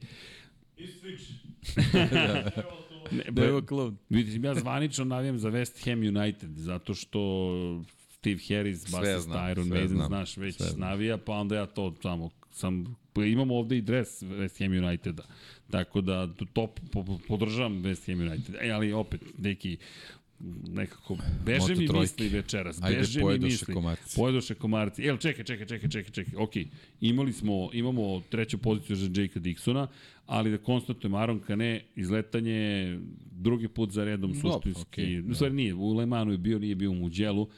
Ne, 3.12 3.24
pa, 3.36 3.44
Evo 3.49 3.62
klon. 3.62 3.97
Vidim, 4.08 4.44
ja 4.44 4.55
zvanično 4.55 5.05
navijam 5.05 5.39
za 5.39 5.50
West 5.50 5.84
Ham 5.84 5.99
United, 5.99 6.50
zato 6.57 6.94
što 6.94 7.84
Steve 8.23 8.41
Harris, 8.49 8.91
basista 8.91 9.20
znam, 9.20 9.51
Iron 9.51 9.68
Maiden, 9.68 9.89
znam, 9.89 10.07
znaš, 10.07 10.36
već 10.36 10.57
sve 10.57 10.73
navija, 10.76 11.18
pa 11.18 11.33
onda 11.33 11.57
ja 11.57 11.67
to 11.67 11.94
samo 12.02 12.31
sam, 12.51 12.97
pa 13.12 13.25
imamo 13.25 13.55
ovde 13.55 13.76
i 13.76 13.83
dres 13.83 14.23
West 14.23 14.59
Ham 14.59 14.84
Uniteda, 14.84 15.23
tako 15.70 16.01
da 16.01 16.34
to 16.34 16.47
po, 16.47 16.67
po, 16.92 17.18
podržavam 17.28 17.83
West 17.83 18.07
Ham 18.07 18.20
United, 18.28 18.55
e, 18.60 18.70
ali 18.70 18.92
opet 18.92 19.20
neki 19.39 19.76
nekako 20.68 21.18
beže 21.44 21.75
mi 21.75 21.89
misli 22.01 22.28
večeras, 22.28 22.83
Ajde, 22.83 22.99
beže 22.99 23.25
mi 23.25 23.39
misli. 23.39 23.75
komarci. 23.75 24.17
Pojedoše 24.17 24.55
komarci. 24.55 25.02
Evo, 25.02 25.18
čekaj, 25.18 25.44
čekaj, 25.44 25.67
čekaj, 25.67 25.91
čekaj, 25.91 26.10
čekaj. 26.12 26.34
Ok, 26.36 26.52
imali 27.01 27.33
smo, 27.33 27.70
imamo 27.73 28.20
treću 28.31 28.59
poziciju 28.59 28.97
za 28.97 29.07
Jakea 29.07 29.42
Dixona, 29.42 29.86
ali 30.26 30.51
da 30.51 30.59
konstatujem, 30.59 31.15
Aron 31.15 31.41
Kane, 31.41 31.81
izletanje 31.97 32.99
drugi 33.31 33.68
put 33.68 33.91
za 33.91 34.05
redom 34.05 34.33
Dobro, 34.33 34.52
suštinski. 34.52 34.83
okej, 34.83 35.20
u 35.20 35.34
stvari 35.34 35.55
nije, 35.55 35.75
u 35.75 35.94
Le 35.94 36.07
Manu 36.07 36.33
je 36.33 36.39
bio, 36.39 36.59
nije 36.59 36.75
bio 36.75 36.91
u 36.91 36.94
Muđelu. 36.94 37.49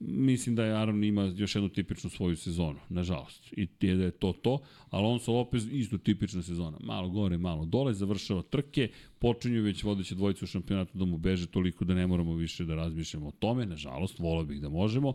Mislim 0.00 0.54
da 0.54 0.64
je 0.64 0.76
Aron 0.76 1.04
ima 1.04 1.22
još 1.24 1.54
jednu 1.54 1.68
tipičnu 1.68 2.10
svoju 2.10 2.36
sezonu, 2.36 2.78
nažalost. 2.88 3.52
I 3.52 3.68
je 3.80 3.96
da 3.96 4.04
je 4.04 4.10
to 4.10 4.32
to, 4.32 4.58
Alonso 4.90 5.32
Lopez 5.32 5.66
isto 5.72 5.98
tipična 5.98 6.42
sezona. 6.42 6.78
Malo 6.80 7.08
gore, 7.08 7.38
malo 7.38 7.64
dole, 7.64 7.94
završava 7.94 8.42
trke, 8.42 8.88
počinju 9.18 9.62
već 9.62 9.82
vodeće 9.82 10.14
dvojice 10.14 10.44
u 10.44 10.48
šampionatu 10.48 10.98
da 10.98 11.04
mu 11.04 11.18
beže 11.18 11.46
toliko 11.46 11.84
da 11.84 11.94
ne 11.94 12.06
moramo 12.06 12.34
više 12.34 12.64
da 12.64 12.74
razmišljamo 12.74 13.28
o 13.28 13.32
tome, 13.38 13.66
nažalost, 13.66 14.18
volao 14.18 14.44
bih 14.44 14.60
da 14.60 14.68
možemo. 14.68 15.14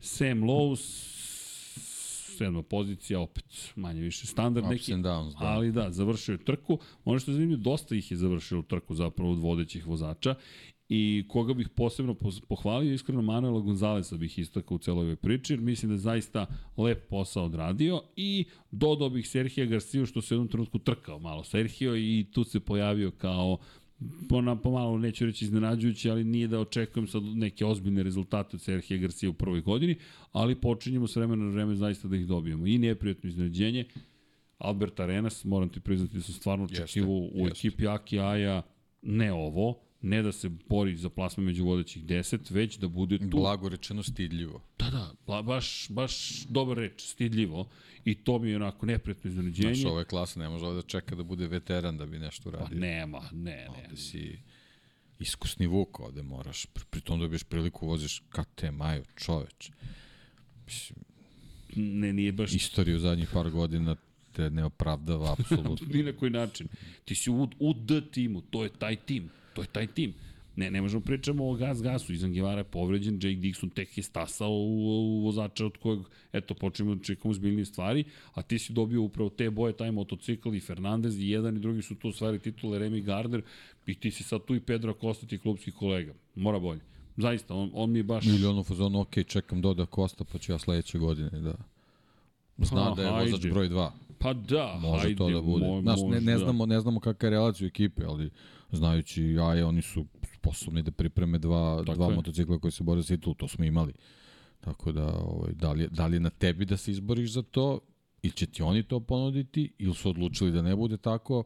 Sam 0.00 0.40
Lowe's, 0.40 1.20
sedma 2.40 2.62
pozicija, 2.62 3.20
opet 3.20 3.72
manje 3.76 4.00
više 4.00 4.26
standard 4.26 4.66
Ups 4.66 4.70
neki, 4.70 4.92
downs, 4.92 5.38
da. 5.40 5.46
ali 5.46 5.72
da, 5.72 5.90
završio 5.90 6.32
je 6.32 6.44
trku. 6.44 6.78
Ono 7.04 7.18
što 7.18 7.30
je 7.30 7.34
zanimljivo, 7.34 7.62
dosta 7.62 7.94
ih 7.94 8.10
je 8.10 8.16
završilo 8.16 8.62
trku 8.62 8.94
zapravo 8.94 9.32
od 9.32 9.38
vodećih 9.38 9.86
vozača 9.86 10.34
i 10.92 11.24
koga 11.28 11.54
bih 11.54 11.68
posebno 11.68 12.14
pos- 12.14 12.40
pohvalio, 12.48 12.94
iskreno 12.94 13.22
Manuela 13.22 13.60
Gonzalesa 13.60 14.16
bih 14.16 14.38
istakao 14.38 14.74
u 14.74 14.78
celoj 14.78 15.02
ovoj 15.02 15.16
priči, 15.16 15.52
jer 15.52 15.60
mislim 15.60 15.88
da 15.88 15.94
je 15.94 15.98
zaista 15.98 16.46
lep 16.76 17.08
posao 17.08 17.44
odradio 17.44 18.02
i 18.16 18.44
dodao 18.70 19.10
bih 19.10 19.28
Serhija 19.28 19.66
Garciju 19.66 20.06
što 20.06 20.22
se 20.22 20.34
u 20.34 20.36
jednom 20.36 20.48
trenutku 20.48 20.78
trkao 20.78 21.18
malo 21.18 21.44
Serhio 21.44 21.96
i 21.96 22.26
tu 22.32 22.44
se 22.44 22.60
pojavio 22.60 23.10
kao 23.10 23.58
pona, 24.28 24.56
pomalo 24.56 24.98
neću 24.98 25.26
reći 25.26 25.44
iznenađujući, 25.44 26.10
ali 26.10 26.24
nije 26.24 26.48
da 26.48 26.60
očekujem 26.60 27.06
sad 27.06 27.22
neke 27.22 27.66
ozbiljne 27.66 28.02
rezultate 28.02 28.56
od 28.56 28.60
Serhija 28.60 29.00
Garcia 29.00 29.30
u 29.30 29.32
prvoj 29.32 29.60
godini, 29.60 29.96
ali 30.32 30.60
počinjemo 30.60 31.06
s 31.06 31.16
vremena 31.16 31.44
na 31.44 31.50
vreme 31.50 31.74
zaista 31.74 32.08
da 32.08 32.16
ih 32.16 32.26
dobijemo. 32.26 32.66
I 32.66 32.78
neprijatno 32.78 33.28
iznenađenje, 33.28 33.84
Albert 34.58 35.00
Arenas, 35.00 35.44
moram 35.44 35.68
ti 35.68 35.80
priznati 35.80 36.16
da 36.16 36.22
sam 36.22 36.34
stvarno 36.34 36.64
očekivao 36.64 37.10
u 37.10 37.30
jeste. 37.34 37.68
ekipi 37.68 37.86
Aki 37.86 38.20
Aja 38.20 38.62
ne 39.02 39.32
ovo, 39.32 39.89
ne 40.02 40.22
da 40.22 40.32
se 40.32 40.48
bori 40.68 40.96
za 40.96 41.08
plasman 41.10 41.46
među 41.46 41.64
vodećih 41.64 42.04
10, 42.04 42.52
već 42.52 42.78
da 42.78 42.88
bude 42.88 43.18
tu. 43.20 43.26
Blago 43.28 43.68
rečeno 43.68 44.02
stidljivo. 44.02 44.62
Da, 44.78 44.90
da, 44.90 45.12
ba, 45.26 45.42
baš, 45.42 45.86
baš 45.88 46.14
dobar 46.44 46.76
reč, 46.76 47.02
stidljivo. 47.02 47.68
I 48.04 48.14
to 48.14 48.38
mi 48.38 48.50
je 48.50 48.56
onako 48.56 48.86
neprijatno 48.86 49.30
iznenađenje. 49.30 49.74
Znaš, 49.74 49.92
ove 49.92 50.04
klase 50.04 50.38
ne 50.40 50.48
može 50.48 50.66
ovde 50.66 50.76
da 50.76 50.88
čeka 50.88 51.14
da 51.14 51.22
bude 51.22 51.46
veteran 51.46 51.98
da 51.98 52.06
bi 52.06 52.18
nešto 52.18 52.42
Pa 52.42 52.48
uradio. 52.50 52.78
nema, 52.78 53.22
ne, 53.32 53.40
ne. 53.54 53.68
Ovde 53.84 53.96
si 53.96 54.38
iskusni 55.18 55.66
vuk, 55.66 56.00
ovde 56.00 56.22
moraš, 56.22 56.66
pri, 56.66 56.84
pri 56.90 57.00
tom 57.00 57.20
dobiješ 57.20 57.42
priliku 57.44 57.86
voziš 57.86 58.22
KT 58.28 58.62
Maju, 58.72 59.04
čoveč. 59.16 59.70
Mislim, 60.66 60.98
Ne, 61.76 62.12
nije 62.12 62.32
baš 62.32 62.52
istoriju 62.52 62.98
zadnjih 62.98 63.28
par 63.32 63.50
godina 63.50 63.96
te 64.32 64.50
ne 64.50 64.64
opravdava 64.64 65.32
apsolutno. 65.38 65.86
ni 65.88 66.02
na 66.02 66.12
koji 66.12 66.30
način. 66.30 66.68
Ti 67.04 67.14
si 67.14 67.30
u, 67.30 67.48
u 67.58 67.74
D 67.74 68.00
timu, 68.02 68.40
to 68.40 68.62
je 68.64 68.70
taj 68.70 68.96
tim, 68.96 69.28
to 69.54 69.62
je 69.62 69.66
taj 69.66 69.86
tim. 69.86 70.14
Ne, 70.56 70.70
ne 70.70 70.80
možemo 70.82 71.00
pričamo 71.00 71.50
o 71.50 71.54
gas 71.54 71.82
gasu, 71.82 72.12
Izan 72.12 72.32
Gevara 72.32 72.60
je 72.60 72.64
povređen, 72.64 73.14
Jake 73.14 73.40
Dixon 73.40 73.70
tek 73.74 73.98
je 73.98 74.02
stasao 74.02 74.50
u, 74.50 75.18
u 75.18 75.24
vozača 75.24 75.66
od 75.66 75.76
kojeg, 75.76 76.00
eto, 76.32 76.54
počnemo 76.54 76.94
da 76.94 77.04
čekamo 77.04 77.34
zbiljnije 77.34 77.64
stvari, 77.64 78.04
a 78.34 78.42
ti 78.42 78.58
si 78.58 78.72
dobio 78.72 79.02
upravo 79.02 79.30
te 79.30 79.50
boje, 79.50 79.76
taj 79.76 79.90
motocikl 79.90 80.54
i 80.54 80.60
Fernandez 80.60 81.18
i 81.18 81.28
jedan 81.28 81.56
i 81.56 81.60
drugi 81.60 81.82
su 81.82 81.94
tu 81.94 82.08
osvajali 82.08 82.38
titule 82.38 82.78
Remy 82.78 83.02
Gardner 83.04 83.42
i 83.86 83.94
ti 83.94 84.10
si 84.10 84.22
sad 84.22 84.44
tu 84.44 84.54
i 84.54 84.60
Pedro 84.60 84.90
Acosta 84.90 85.26
ti 85.26 85.38
klubski 85.38 85.72
kolega. 85.72 86.14
Mora 86.34 86.58
bolje. 86.58 86.80
Zaista, 87.16 87.54
on, 87.54 87.70
on 87.74 87.90
mi 87.90 87.98
je 87.98 88.02
baš... 88.02 88.26
Ili 88.26 88.46
ono 88.46 88.64
fazonu, 88.64 89.00
ok, 89.00 89.26
čekam 89.26 89.60
Doda 89.60 89.86
Kosta, 89.86 90.24
pa 90.24 90.38
ću 90.38 90.52
ja 90.52 90.58
sledeće 90.58 90.98
godine 90.98 91.40
da 91.40 91.54
zna 92.58 92.84
Pa, 92.84 93.02
da 93.02 93.02
je 93.02 93.30
vozač 93.30 93.50
broj 93.50 93.68
2. 93.68 93.90
Pa 94.20 94.32
da, 94.34 94.78
Može 94.78 95.00
hajde, 95.00 95.16
to 95.16 95.30
da 95.30 95.40
bude. 95.42 95.66
mo- 95.66 95.82
Znaš, 95.82 96.00
ne, 96.02 96.20
ne, 96.20 96.32
da. 96.32 96.38
znamo, 96.38 96.66
ne 96.66 96.80
znamo 96.80 97.00
kakva 97.00 97.26
je 97.26 97.30
relacija 97.30 97.66
ekipe, 97.66 98.02
ali 98.04 98.30
znajući 98.72 99.24
jaje, 99.24 99.64
oni 99.64 99.82
su 99.82 100.06
sposobni 100.34 100.82
da 100.82 100.90
pripreme 100.92 101.38
dva, 101.38 101.76
Tako 101.78 101.94
dva 101.94 102.06
je. 102.06 102.14
motocikla 102.14 102.58
koji 102.58 102.72
se 102.72 102.82
bore 102.82 103.02
za 103.02 103.08
titul, 103.08 103.34
to 103.34 103.48
smo 103.48 103.64
imali. 103.64 103.92
Tako 104.60 104.92
da, 104.92 105.06
ovaj, 105.14 105.52
da, 105.52 105.72
li, 105.72 105.88
da 105.88 106.06
li 106.06 106.16
je 106.16 106.20
na 106.20 106.30
tebi 106.30 106.64
da 106.64 106.76
se 106.76 106.90
izboriš 106.90 107.30
za 107.30 107.42
to, 107.42 107.80
ili 108.22 108.32
će 108.32 108.46
ti 108.46 108.62
oni 108.62 108.82
to 108.82 109.00
ponuditi, 109.00 109.72
ili 109.78 109.94
su 109.94 110.10
odlučili 110.10 110.50
da 110.52 110.62
ne 110.62 110.76
bude 110.76 110.96
tako, 110.96 111.44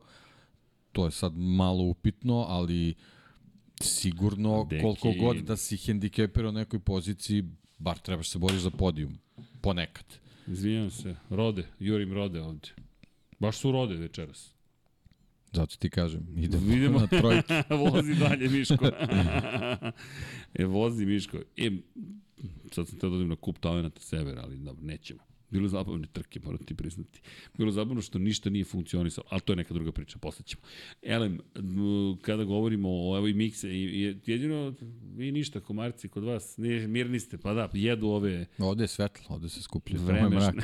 to 0.92 1.04
je 1.04 1.10
sad 1.12 1.32
malo 1.34 1.82
upitno, 1.82 2.44
ali 2.48 2.94
sigurno 3.80 4.50
Deki- 4.64 4.80
koliko 4.82 5.12
god 5.20 5.36
da 5.38 5.56
si 5.56 5.76
hendikepirao 5.76 6.48
u 6.48 6.54
nekoj 6.54 6.78
poziciji, 6.80 7.44
bar 7.78 7.98
trebaš 7.98 8.28
se 8.28 8.38
boriš 8.38 8.60
za 8.60 8.70
podijum. 8.70 9.18
Ponekad. 9.60 10.04
Izvinjam 10.47 10.90
se, 10.90 11.16
Rode, 11.31 11.66
jurim 11.78 12.12
Rode 12.12 12.40
ovde. 12.40 12.68
Baš 13.39 13.58
su 13.58 13.73
Rode 13.73 13.94
večeras. 13.94 14.55
Zato 15.52 15.76
ti 15.76 15.90
kažem, 15.90 16.26
idemo, 16.36 16.73
Idemo. 16.73 16.98
na 16.98 17.06
trojke. 17.06 17.62
vozi 17.92 18.14
dalje, 18.14 18.48
Miško. 18.48 18.86
e, 20.55 20.64
vozi, 20.64 21.06
Miško. 21.06 21.39
E, 21.56 21.70
sad 22.73 22.89
sam 22.89 22.98
teo 22.98 23.10
da 23.10 23.16
odim 23.16 23.28
na 23.28 23.36
kup 23.36 23.58
talenata 23.58 24.00
sever, 24.00 24.39
ali 24.39 24.56
dobro, 24.56 24.84
nećemo. 24.84 25.20
Bilo 25.55 25.65
je 25.65 25.68
zabavne 25.68 26.07
trke, 26.12 26.41
moram 26.44 26.58
ti 26.58 26.74
priznati. 26.74 27.20
Bilo 27.58 27.68
je 27.68 27.73
zabavno 27.73 28.02
što 28.02 28.18
ništa 28.18 28.50
nije 28.50 28.65
funkcionisalo, 28.65 29.26
ali 29.31 29.41
to 29.41 29.52
je 29.52 29.57
neka 29.57 29.74
druga 29.74 29.92
priča, 29.92 30.18
posle 30.18 30.44
ćemo. 30.44 30.62
Elem, 31.02 31.41
kada 32.23 32.44
govorimo 32.44 32.89
o 32.91 33.20
mikse, 33.20 33.68
i, 33.68 33.83
i, 33.84 34.16
jedino 34.26 34.74
vi 35.16 35.33
ništa, 35.33 35.60
komarci, 35.60 36.08
kod 36.08 36.24
vas, 36.24 36.57
nije, 36.57 36.89
mirni 36.89 37.20
ste, 37.20 37.39
pa 37.39 37.55
da, 37.55 37.68
jedu 37.74 38.07
ove 38.08 38.47
Ovde 38.58 38.84
je 38.84 38.89
svetlo, 38.89 39.26
ovde 39.28 39.49
se 39.49 39.62
skuplja. 39.62 39.99
Tamo 40.07 40.18
je 40.18 40.28
mrak. 40.28 40.55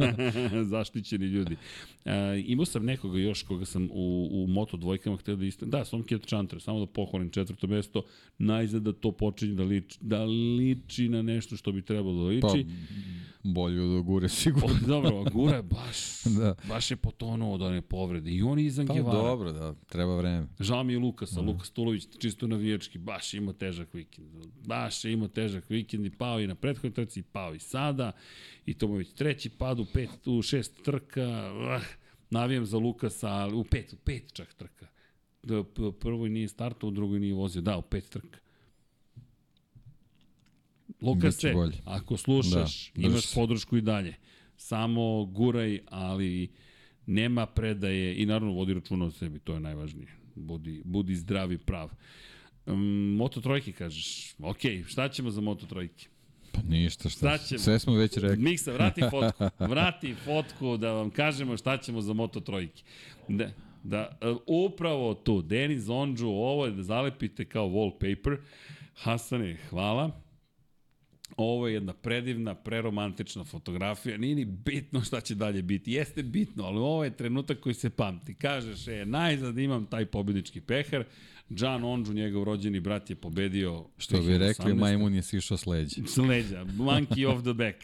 Zaštićeni 0.72 1.26
ljudi. 1.26 1.56
E, 2.04 2.42
imao 2.46 2.64
sam 2.64 2.84
nekoga 2.84 3.18
još 3.18 3.42
koga 3.42 3.64
sam 3.64 3.88
u, 3.92 4.28
u 4.32 4.46
moto 4.46 4.76
dvojkama 4.76 5.16
htio 5.16 5.36
da 5.36 5.44
isto... 5.44 5.66
Da, 5.66 5.84
Somkiet 5.84 6.26
Chantre, 6.26 6.60
samo 6.60 6.78
da 6.80 6.86
pohvalim 6.86 7.30
četvrto 7.30 7.66
mesto. 7.66 8.02
Najzad 8.38 8.82
da 8.82 8.92
to 8.92 9.12
počinje 9.12 9.54
da 9.54 9.64
liči, 9.64 9.98
da 10.00 10.24
liči 10.24 11.08
na 11.08 11.22
nešto 11.22 11.56
što 11.56 11.72
bi 11.72 11.82
trebalo 11.82 12.30
da 12.30 12.40
Pa, 12.40 12.52
liči. 12.52 12.66
bolje 13.42 13.82
od 13.82 13.90
Ogure 14.20 14.28
sigurno. 14.30 14.68
Pa, 14.80 14.86
dobro, 14.86 15.24
Gura 15.24 15.56
je 15.56 15.62
baš, 15.76 15.96
Da. 16.38 16.54
baš 16.68 16.90
je 16.90 16.96
potonuo 16.96 17.54
od 17.54 17.62
one 17.62 17.82
povrede. 17.82 18.30
I 18.30 18.42
on 18.42 18.58
je 18.58 18.66
izan 18.66 18.86
Pa 18.86 18.94
Gevara. 18.94 19.18
dobro, 19.18 19.52
da, 19.52 19.74
treba 19.74 20.16
vreme. 20.16 20.46
Žao 20.60 20.84
mi 20.84 20.92
je 20.92 20.98
Lukasa, 20.98 21.40
Lukas 21.40 21.70
Tulović 21.70 22.06
čisto 22.18 22.46
navijački, 22.46 22.98
baš 22.98 23.34
je 23.34 23.38
imao 23.38 23.52
težak 23.52 23.94
vikend. 23.94 24.28
Baš 24.66 25.04
je 25.04 25.12
imao 25.12 25.28
težak 25.28 25.70
vikend 25.70 26.06
i 26.06 26.10
pao 26.10 26.40
i 26.40 26.46
na 26.46 26.54
prethodnoj 26.54 26.92
trci, 26.94 27.20
i 27.20 27.22
pao 27.22 27.54
i 27.54 27.58
sada. 27.58 28.12
I 28.66 28.74
to 28.74 28.88
mu 28.88 28.94
je 28.94 28.98
već 28.98 29.12
treći 29.12 29.48
pad 29.50 29.80
u, 29.80 29.84
pet, 29.84 30.26
u 30.26 30.42
šest 30.42 30.82
trka. 30.84 31.52
Uh, 31.76 31.82
navijam 32.30 32.66
za 32.66 32.78
Lukasa, 32.78 33.28
ali 33.28 33.54
u 33.54 33.64
pet, 33.64 33.92
u 33.92 33.96
pet 33.96 34.32
čak 34.32 34.54
trka. 34.54 34.86
Da, 35.42 35.64
prvoj 36.00 36.28
nije 36.28 36.48
startao, 36.48 36.88
u 36.88 36.92
drugoj 36.92 37.20
nije 37.20 37.34
vozio. 37.34 37.62
Da, 37.62 37.76
u 37.76 37.82
pet 37.82 38.08
trka. 38.08 38.38
Lukase, 41.02 41.54
ako 41.84 42.16
slušaš, 42.16 42.92
Da, 42.94 43.02
da, 43.02 43.08
imaš 43.08 43.26
se. 43.26 43.34
podršku 43.34 43.76
i 43.76 43.80
dalje. 43.80 44.14
Samo 44.56 45.24
guraj, 45.24 45.80
ali 45.86 46.48
nema 47.06 47.46
predaje 47.46 48.16
i 48.16 48.26
naravno 48.26 48.52
vodi 48.52 48.74
računa 48.74 49.04
o 49.04 49.10
sebi, 49.10 49.38
to 49.38 49.54
je 49.54 49.60
najvažnije. 49.60 50.08
Budi, 50.34 50.82
budi 50.84 51.14
zdrav 51.14 51.52
i 51.52 51.58
prav. 51.58 51.90
Um, 52.66 52.80
moto 53.16 53.40
trojke 53.40 53.72
kažeš, 53.72 54.34
ok, 54.38 54.58
šta 54.86 55.08
ćemo 55.08 55.30
za 55.30 55.40
Moto 55.40 55.66
trojke? 55.66 56.06
Pa 56.52 56.60
ništa, 56.62 57.08
šta, 57.08 57.18
Šta 57.18 57.38
ćemo? 57.38 57.58
sve 57.58 57.78
smo 57.78 57.94
već 57.94 58.16
rekli. 58.16 58.36
Miksa, 58.38 58.72
vrati 58.72 59.00
fotku, 59.10 59.44
vrati 59.60 60.14
fotku 60.14 60.76
da 60.76 60.92
vam 60.92 61.10
kažemo 61.10 61.56
šta 61.56 61.76
ćemo 61.76 62.00
za 62.00 62.12
Moto 62.12 62.40
trojke. 62.40 62.82
Da, 63.28 63.50
da, 63.84 64.18
e, 64.20 64.26
upravo 64.46 65.14
tu, 65.14 65.42
Denis 65.42 65.88
Ondžu, 65.88 66.28
ovo 66.28 66.66
je 66.66 66.72
da 66.72 66.82
zalepite 66.82 67.44
kao 67.44 67.68
wallpaper. 67.68 68.36
Hasane, 68.94 69.56
hvala. 69.70 70.20
Ovo 71.44 71.68
je 71.68 71.74
jedna 71.74 71.92
predivna, 71.92 72.54
preromantična 72.54 73.44
fotografija. 73.44 74.18
Nije 74.18 74.34
ni 74.34 74.44
bitno 74.44 75.00
šta 75.00 75.20
će 75.20 75.34
dalje 75.34 75.62
biti. 75.62 75.92
Jeste 75.92 76.22
bitno, 76.22 76.64
ali 76.64 76.78
ovo 76.78 77.04
je 77.04 77.16
trenutak 77.16 77.60
koji 77.60 77.74
se 77.74 77.90
pamti. 77.90 78.34
Kažeš, 78.34 78.88
e, 78.88 79.04
najzad 79.06 79.58
imam 79.58 79.86
taj 79.86 80.06
pobednički 80.06 80.60
pehar. 80.60 81.04
John 81.50 81.84
Ondžu, 81.84 82.12
njegov 82.12 82.44
rođeni 82.44 82.80
brat, 82.80 83.10
je 83.10 83.16
pobedio 83.16 83.84
Što 83.98 84.20
bi 84.22 84.38
rekli, 84.38 84.72
2018. 84.72 84.78
majmun 84.78 85.14
je 85.14 85.22
sišao 85.22 85.56
s 85.56 85.66
leđa. 85.66 86.02
S 86.06 86.16
leđa, 86.16 86.64
monkey 86.64 87.26
off 87.26 87.42
the 87.42 87.52
back. 87.52 87.76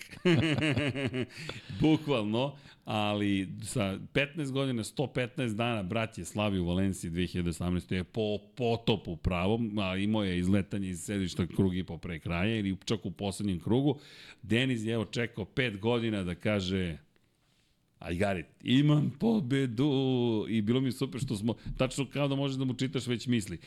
Bukvalno, 1.80 2.56
ali 2.86 3.48
sa 3.62 3.98
15 4.12 4.50
godina, 4.50 4.84
115 4.84 5.54
dana, 5.54 5.82
brat 5.82 6.18
je 6.18 6.24
slavio 6.24 6.62
u 6.62 6.66
Valenciji 6.66 7.10
2018. 7.10 7.92
je 7.92 8.04
po 8.04 8.38
potopu 8.56 9.16
pravom, 9.16 9.78
a 9.78 9.96
imao 9.96 10.24
je 10.24 10.38
izletanje 10.38 10.88
iz 10.88 11.00
sedišta 11.00 11.46
krug 11.46 11.76
i 11.76 11.84
po 11.84 11.98
pre 11.98 12.18
kraja 12.18 12.58
ili 12.58 12.76
čak 12.84 13.06
u 13.06 13.10
poslednjem 13.10 13.60
krugu. 13.60 13.98
Deniz 14.42 14.86
je 14.86 14.94
evo 14.94 15.04
čekao 15.04 15.44
5 15.44 15.78
godina 15.78 16.24
da 16.24 16.34
kaže 16.34 16.96
I 18.10 18.18
got 18.18 18.38
it. 18.38 18.46
Imam 18.62 19.12
pobedu. 19.20 20.46
I 20.48 20.62
bilo 20.62 20.80
mi 20.80 20.92
super 20.92 21.20
što 21.20 21.36
smo, 21.36 21.54
tačno 21.78 22.06
kao 22.12 22.28
da 22.28 22.34
možeš 22.34 22.56
da 22.56 22.64
mu 22.64 22.74
čitaš 22.74 23.06
već 23.06 23.26
misli. 23.26 23.58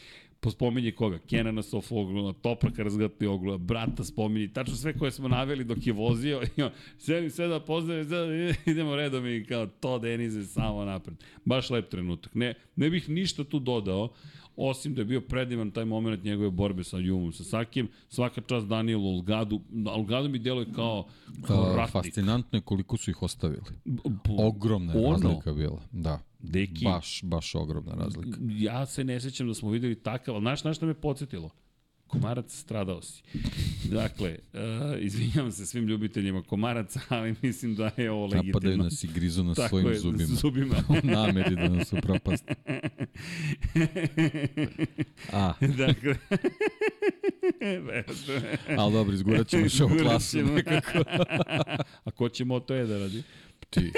Pospominje 0.42 0.92
koga? 0.92 1.18
Kenana 1.18 1.62
Sofoglu, 1.62 2.34
Topraka 2.34 2.84
razgatli 2.84 3.28
oglu, 3.28 3.58
brata 3.58 4.04
spominje, 4.04 4.48
tačno 4.54 4.76
sve 4.76 4.98
koje 4.98 5.12
smo 5.12 5.28
naveli 5.28 5.64
dok 5.64 5.88
je 5.88 5.94
vozio. 5.94 6.42
I 6.58 6.62
on, 6.62 6.72
Sedim 6.98 7.30
sve 7.30 7.48
da 7.48 7.60
pozdravim, 7.60 8.06
sad 8.10 8.28
idemo 8.66 8.96
redom 8.96 9.28
i 9.28 9.46
kao 9.46 9.68
to 9.68 10.00
Denize 10.00 10.46
samo 10.46 10.86
napred. 10.86 11.18
Baš 11.46 11.70
lep 11.70 11.90
trenutak. 11.90 12.36
Ne, 12.36 12.54
ne 12.76 12.90
bih 12.90 13.10
ništa 13.10 13.44
tu 13.44 13.60
dodao, 13.60 14.10
osim 14.56 14.94
da 14.96 15.02
je 15.02 15.06
bio 15.06 15.22
predivan 15.22 15.72
taj 15.72 15.86
moment 15.86 16.24
njegove 16.24 16.50
borbe 16.52 16.84
sa 16.84 16.98
Jumom 16.98 17.34
Sasakijem. 17.34 17.88
Svaka 18.10 18.42
čast 18.42 18.68
Danielu 18.68 19.08
Olgadu. 19.10 19.62
Olgadu 19.86 20.30
mi 20.30 20.40
djeluje 20.40 20.68
kao, 20.76 21.08
kao 21.48 21.76
ratnik. 21.76 21.92
fascinantno 21.92 22.58
je 22.58 22.62
koliko 22.62 22.98
su 22.98 23.12
ih 23.12 23.22
ostavili. 23.24 23.62
Ogromna 24.38 24.94
je 24.94 25.06
Ono. 25.06 25.12
razlika 25.30 25.54
bila. 25.54 25.82
Da. 25.92 26.20
Deki, 26.40 26.86
Baš, 26.86 27.22
baš 27.24 27.56
ogromna 27.56 27.94
razlika. 27.94 28.38
ja 28.50 28.86
se 28.86 29.04
ne 29.04 29.20
sećam 29.22 29.48
da 29.48 29.54
smo 29.54 29.70
videli 29.70 29.96
takav, 29.96 30.36
ali 30.36 30.42
znaš 30.42 30.64
na 30.64 30.74
šta 30.74 30.86
me 30.86 30.94
podsjetilo? 30.94 31.50
Komarac 32.08 32.52
stradao 32.54 33.02
si. 33.02 33.24
Dakle, 33.84 34.38
uh, 34.54 34.60
izvinjavam 35.00 35.52
se 35.52 35.66
svim 35.66 35.88
ljubiteljima 35.88 36.44
komaraca, 36.44 37.00
ali 37.10 37.36
mislim 37.42 37.76
da 37.76 37.92
je 37.98 38.12
ovo 38.12 38.26
legitimno. 38.26 38.48
Napadaju 38.48 38.78
nas 38.78 39.04
i 39.04 39.08
grizu 39.08 39.54
Tako 39.56 39.70
svojim 39.70 39.90
je, 39.90 40.00
zubima. 40.00 40.26
zubima. 40.26 40.76
U 40.90 40.96
nameri 41.04 41.56
da 41.56 41.70
nas 41.70 41.94
upropaste. 41.94 42.56
A, 45.34 45.54
dakle, 45.78 46.16
ali 48.80 48.94
dobro, 48.94 49.14
izgurat 49.14 49.48
ćemo 49.48 49.64
još 49.64 49.80
ovu 49.82 49.96
klasu 50.02 50.38
nekako. 50.38 51.04
A 52.04 52.12
ko 52.12 52.30
će 52.30 52.46
Moto 52.46 52.76
E 52.76 52.86
da 52.86 52.98
radi? 53.00 53.24
Ti. 53.70 53.92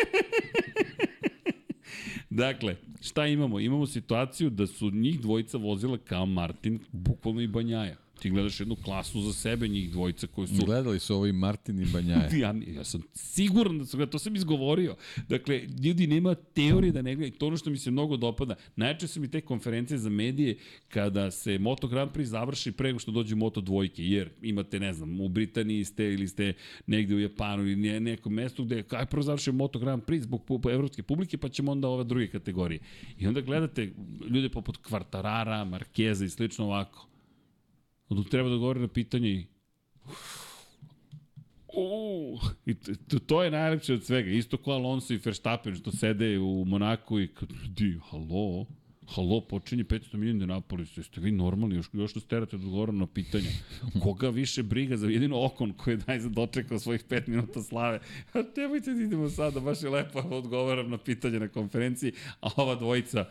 Dakle, 2.31 2.75
šta 3.01 3.27
imamo? 3.27 3.59
Imamo 3.59 3.85
situaciju 3.85 4.49
da 4.49 4.67
su 4.67 4.91
njih 4.91 5.21
dvojica 5.21 5.57
vozila 5.57 5.97
kao 5.97 6.25
Martin, 6.25 6.79
bukvalno 6.91 7.41
i 7.41 7.47
Banjaja. 7.47 7.95
Ti 8.21 8.29
gledaš 8.29 8.59
jednu 8.59 8.75
klasu 8.75 9.21
za 9.21 9.33
sebe, 9.33 9.67
njih 9.67 9.91
dvojica 9.91 10.27
koji 10.27 10.47
su 10.47 10.65
Gledali 10.65 10.99
su 10.99 11.15
ovo 11.15 11.27
i 11.27 11.33
Martin 11.33 11.79
i 11.79 11.85
Banjaja. 11.85 12.29
Ja, 12.37 12.53
ja 12.67 12.83
sam 12.83 13.01
siguran 13.13 13.77
da 13.77 13.85
su 13.85 13.97
ga, 13.97 14.05
to 14.05 14.19
sam 14.19 14.35
izgovorio. 14.35 14.95
Dakle, 15.29 15.61
ljudi 15.83 16.07
nema 16.07 16.35
teorije 16.35 16.91
da 16.91 17.01
ne 17.01 17.15
gledaju. 17.15 17.31
To 17.31 17.47
ono 17.47 17.57
što 17.57 17.69
mi 17.69 17.77
se 17.77 17.91
mnogo 17.91 18.17
dopada. 18.17 18.55
Najče 18.75 19.07
su 19.07 19.21
mi 19.21 19.27
te 19.27 19.41
konferencije 19.41 19.97
za 19.97 20.09
medije 20.09 20.57
kada 20.87 21.31
se 21.31 21.59
Moto 21.59 21.87
Grand 21.87 22.11
Prix 22.11 22.23
završi 22.23 22.71
pre 22.71 22.87
nego 22.87 22.99
što 22.99 23.11
dođu 23.11 23.35
Moto 23.35 23.61
dvojke, 23.61 24.03
jer 24.03 24.29
imate, 24.41 24.79
ne 24.79 24.93
znam, 24.93 25.21
u 25.21 25.29
Britaniji 25.29 25.83
ste 25.83 26.05
ili 26.05 26.27
ste 26.27 26.53
negde 26.87 27.15
u 27.15 27.19
Japanu 27.19 27.63
ili 27.63 27.75
ne- 27.75 27.99
nekom 27.99 28.33
mestu 28.33 28.63
gde 28.65 28.83
kaj 28.83 29.05
prvo 29.05 29.23
završi 29.23 29.51
Moto 29.51 29.79
Grand 29.79 30.03
Prix 30.03 30.21
zbog 30.21 30.41
pu- 30.41 30.71
evropske 30.71 31.03
publike, 31.03 31.37
pa 31.37 31.49
ćemo 31.49 31.71
onda 31.71 31.87
ove 31.87 32.03
druge 32.03 32.27
kategorije. 32.27 32.79
I 33.19 33.27
onda 33.27 33.41
gledate 33.41 33.91
ljude 34.29 34.49
poput 34.49 34.77
Kvartarara, 34.77 35.65
Markeza 35.65 36.25
i 36.25 36.29
slično 36.29 36.65
ovako. 36.65 37.07
Treba 38.29 38.49
da 38.49 38.55
govore 38.55 38.79
na 38.79 38.87
pitanje 38.87 39.29
i 39.29 39.45
I 42.65 42.73
to, 43.09 43.19
to, 43.19 43.43
je 43.43 43.51
najlepše 43.51 43.93
od 43.93 44.03
svega. 44.03 44.31
Isto 44.31 44.57
kao 44.57 44.73
Alonso 44.73 45.13
i 45.13 45.19
Verstappen 45.25 45.75
što 45.75 45.91
sede 45.91 46.39
u 46.39 46.65
Monaku 46.65 47.19
i 47.19 47.27
kad, 47.27 47.49
di, 47.67 47.99
halo, 48.09 48.65
halo, 49.15 49.41
počinje 49.41 49.83
500 49.83 50.17
milijuna 50.17 50.45
Napolis, 50.45 50.97
jeste 50.97 51.21
vi 51.21 51.31
normalni, 51.31 51.75
još, 51.75 51.89
još 51.93 52.13
da 52.13 52.19
sterate 52.19 52.57
da 52.57 52.91
na 52.91 53.07
pitanja. 53.07 53.49
Koga 54.03 54.29
više 54.29 54.63
briga 54.63 54.97
za 54.97 55.07
jedino 55.07 55.45
Okon 55.45 55.73
koji 55.73 55.93
je 55.93 55.97
daj 55.97 56.19
za 56.19 56.29
dočekao 56.29 56.79
svojih 56.79 57.05
5 57.09 57.27
minuta 57.27 57.61
slave. 57.61 57.99
A 58.33 58.43
nemojte 58.57 58.93
da 58.93 59.01
idemo 59.01 59.29
sada, 59.29 59.59
baš 59.59 59.83
je 59.83 59.89
lepo 59.89 60.19
odgovaram 60.19 60.89
na 60.89 60.97
pitanje 60.97 61.39
na 61.39 61.47
konferenciji, 61.47 62.11
a 62.41 62.49
ova 62.55 62.75
dvojica 62.75 63.25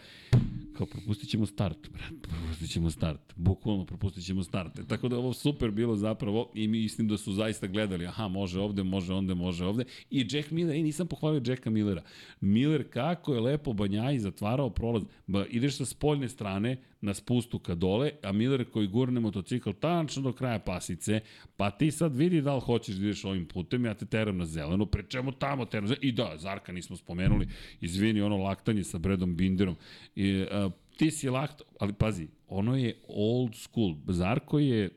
kao 0.76 0.86
propustit 0.86 1.28
ćemo 1.28 1.46
start, 1.46 1.90
brat, 1.90 2.12
propustit 2.22 2.70
ćemo 2.70 2.90
start, 2.90 3.20
bukvalno 3.36 3.84
propustit 3.86 4.24
ćemo 4.24 4.42
start. 4.42 4.78
E, 4.78 4.82
tako 4.88 5.08
da 5.08 5.16
ovo 5.16 5.32
super 5.32 5.70
bilo 5.70 5.96
zapravo 5.96 6.50
i 6.54 6.68
mislim 6.68 7.08
da 7.08 7.18
su 7.18 7.32
zaista 7.32 7.66
gledali, 7.66 8.06
aha, 8.06 8.28
može 8.28 8.60
ovde, 8.60 8.82
može 8.82 9.14
onde, 9.14 9.34
može 9.34 9.64
ovde. 9.64 9.84
I 10.10 10.26
Jack 10.30 10.50
Miller, 10.50 10.76
i 10.76 10.82
nisam 10.82 11.06
pohvalio 11.06 11.42
Jacka 11.46 11.70
Millera. 11.70 12.02
Miller 12.40 12.90
kako 12.90 13.34
je 13.34 13.40
lepo 13.40 13.72
Banjaji 13.72 14.18
zatvarao 14.18 14.70
prolaz, 14.70 15.02
ba, 15.26 15.46
ideš 15.50 15.76
sa 15.76 15.84
spoljne 15.84 16.28
strane, 16.28 16.76
na 17.00 17.14
spustu 17.14 17.58
ka 17.58 17.74
dole, 17.74 18.10
a 18.22 18.32
Miller 18.32 18.64
koji 18.70 18.86
gurne 18.86 19.20
motocikl 19.20 19.70
tačno 19.80 20.22
do 20.22 20.32
kraja 20.32 20.58
pasice, 20.58 21.20
pa 21.56 21.70
ti 21.70 21.90
sad 21.90 22.16
vidi 22.16 22.40
da 22.40 22.54
li 22.54 22.60
hoćeš 22.60 22.94
da 22.94 23.04
ideš 23.04 23.24
ovim 23.24 23.46
putem, 23.48 23.84
ja 23.84 23.94
te 23.94 24.06
teram 24.06 24.36
na 24.38 24.46
zelenu, 24.46 24.86
pre 24.86 25.02
čemu 25.08 25.32
tamo 25.32 25.64
teram 25.64 25.84
na 25.84 25.88
zelenu? 25.88 26.08
I 26.08 26.12
da, 26.12 26.32
Zarka 26.36 26.72
nismo 26.72 26.96
spomenuli, 26.96 27.48
izvini 27.80 28.20
ono 28.20 28.36
laktanje 28.36 28.84
sa 28.84 28.98
Bredom 28.98 29.36
Binderom. 29.36 29.76
I, 30.14 30.46
a, 30.50 30.70
ti 30.96 31.10
si 31.10 31.28
lakt, 31.28 31.62
ali 31.80 31.92
pazi, 31.92 32.28
ono 32.48 32.76
je 32.76 32.96
old 33.08 33.54
school. 33.56 33.96
Zarko 34.08 34.58
je, 34.58 34.90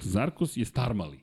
Zarkos 0.00 0.56
je 0.56 0.64
star 0.64 0.94
mali. 0.94 1.18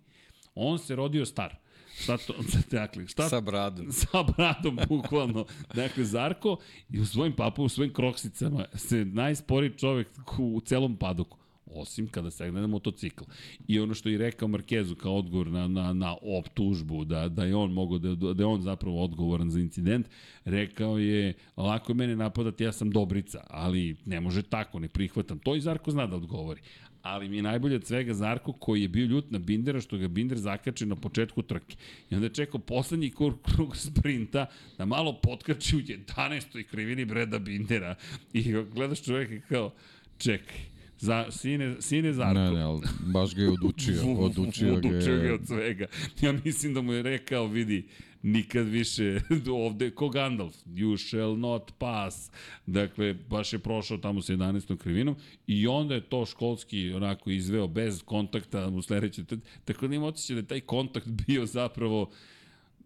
On 0.56 0.80
se 0.80 0.96
rodio 0.96 1.26
star. 1.26 1.65
Šta 2.00 2.18
to, 2.18 2.34
dakle, 2.72 3.08
šta, 3.08 3.30
sa 3.30 3.42
bradom. 3.42 3.92
Sa 4.02 4.24
bradom, 4.24 4.80
bukvalno. 4.88 5.46
Dakle, 5.74 6.04
Zarko 6.04 6.58
i 6.90 7.00
u 7.00 7.06
svojim 7.06 7.34
papu, 7.36 7.64
u 7.64 7.70
svojim 7.70 7.94
kroksicama 7.94 8.66
se 8.74 9.06
najsporiji 9.06 9.78
čovek 9.78 10.08
u 10.40 10.62
celom 10.66 10.98
padoku 10.98 11.38
osim 11.76 12.08
kada 12.08 12.32
se 12.32 12.52
na 12.52 12.68
motocikl. 12.68 13.24
I 13.68 13.80
ono 13.80 13.94
što 13.94 14.10
je 14.10 14.18
rekao 14.18 14.48
Markezu 14.48 14.96
kao 14.96 15.18
odgovor 15.18 15.48
na, 15.48 15.68
na, 15.68 15.94
na 15.94 16.16
optužbu, 16.22 17.06
da, 17.06 17.30
da 17.30 17.46
je 17.46 17.56
on 17.56 17.72
mogo, 17.72 17.98
da, 17.98 18.34
da 18.34 18.44
je 18.44 18.48
on 18.48 18.62
zapravo 18.62 19.04
odgovoran 19.04 19.50
za 19.50 19.60
incident, 19.60 20.10
rekao 20.46 20.98
je, 20.98 21.34
lako 21.58 21.92
je 21.92 21.96
mene 21.96 22.16
napadati, 22.16 22.64
ja 22.64 22.72
sam 22.72 22.92
Dobrica, 22.92 23.44
ali 23.50 23.96
ne 24.06 24.22
može 24.22 24.42
tako, 24.42 24.80
ne 24.80 24.88
prihvatam. 24.88 25.40
To 25.40 25.56
i 25.56 25.62
Zarko 25.62 25.92
zna 25.92 26.08
da 26.08 26.16
odgovori 26.16 26.62
ali 27.06 27.30
mi 27.30 27.36
je 27.36 27.44
najbolje 27.44 27.76
od 27.76 27.86
svega 27.86 28.14
Zarko 28.14 28.54
koji 28.54 28.82
je 28.82 28.88
bio 28.88 29.06
ljut 29.06 29.32
na 29.32 29.40
Bindera 29.40 29.82
što 29.82 29.98
ga 29.98 30.08
Binder 30.08 30.38
zakače 30.38 30.86
na 30.86 30.96
početku 30.96 31.42
trke. 31.42 31.76
I 32.10 32.16
onda 32.16 32.26
je 32.26 32.34
čekao 32.34 32.60
poslednji 32.60 33.10
krug, 33.10 33.42
krug 33.42 33.78
sprinta 33.78 34.46
da 34.78 34.86
malo 34.86 35.20
potkači 35.24 35.76
u 35.76 35.80
11. 35.80 36.64
krivini 36.64 37.06
Breda 37.06 37.40
Bindera. 37.40 37.96
I 38.34 38.56
gledaš 38.74 39.04
čoveka 39.04 39.48
kao, 39.48 39.74
čekaj, 40.18 40.58
Za, 41.00 41.26
sine, 41.32 41.76
sine 41.80 42.14
Zarko. 42.14 42.40
Ne, 42.40 42.52
ne, 42.52 42.62
ali 42.62 42.82
baš 43.14 43.36
ga 43.36 43.42
je 43.42 43.50
odučio. 43.50 44.02
Odučio, 44.26 44.76
odučio 44.76 45.16
ga 45.18 45.24
je 45.24 45.34
od 45.34 45.48
svega. 45.48 45.86
Ja 46.22 46.32
mislim 46.46 46.74
da 46.74 46.82
mu 46.82 46.94
je 46.94 47.04
rekao, 47.04 47.48
vidi, 47.48 47.86
nikad 48.26 48.68
više 48.68 49.20
ovde 49.66 49.92
ko 49.92 50.10
Gandalf, 50.10 50.56
you 50.66 51.08
shall 51.10 51.38
not 51.38 51.72
pass. 51.78 52.32
Dakle, 52.66 53.14
baš 53.14 53.54
je 53.54 53.60
prošao 53.60 53.98
tamo 53.98 54.22
sa 54.22 54.34
11. 54.34 54.78
krivinom 54.78 55.16
i 55.48 55.68
onda 55.68 55.96
je 55.96 56.02
to 56.02 56.26
školski 56.26 56.94
onako 56.94 57.30
izveo 57.30 57.68
bez 57.68 58.04
kontakta 58.04 58.68
u 58.68 58.82
sledeće. 58.82 59.24
Tako 59.66 59.88
da 59.88 59.96
ima 59.96 60.08
osjećaj 60.08 60.34
da 60.34 60.40
je 60.40 60.48
taj 60.48 60.62
kontakt 60.62 61.08
bio 61.08 61.46
zapravo 61.46 62.10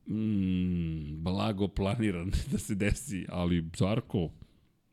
mm, 0.07 1.23
blago 1.23 1.67
planiran 1.67 2.31
da 2.51 2.57
se 2.57 2.75
desi, 2.75 3.25
ali 3.29 3.65
Zarko, 3.77 4.29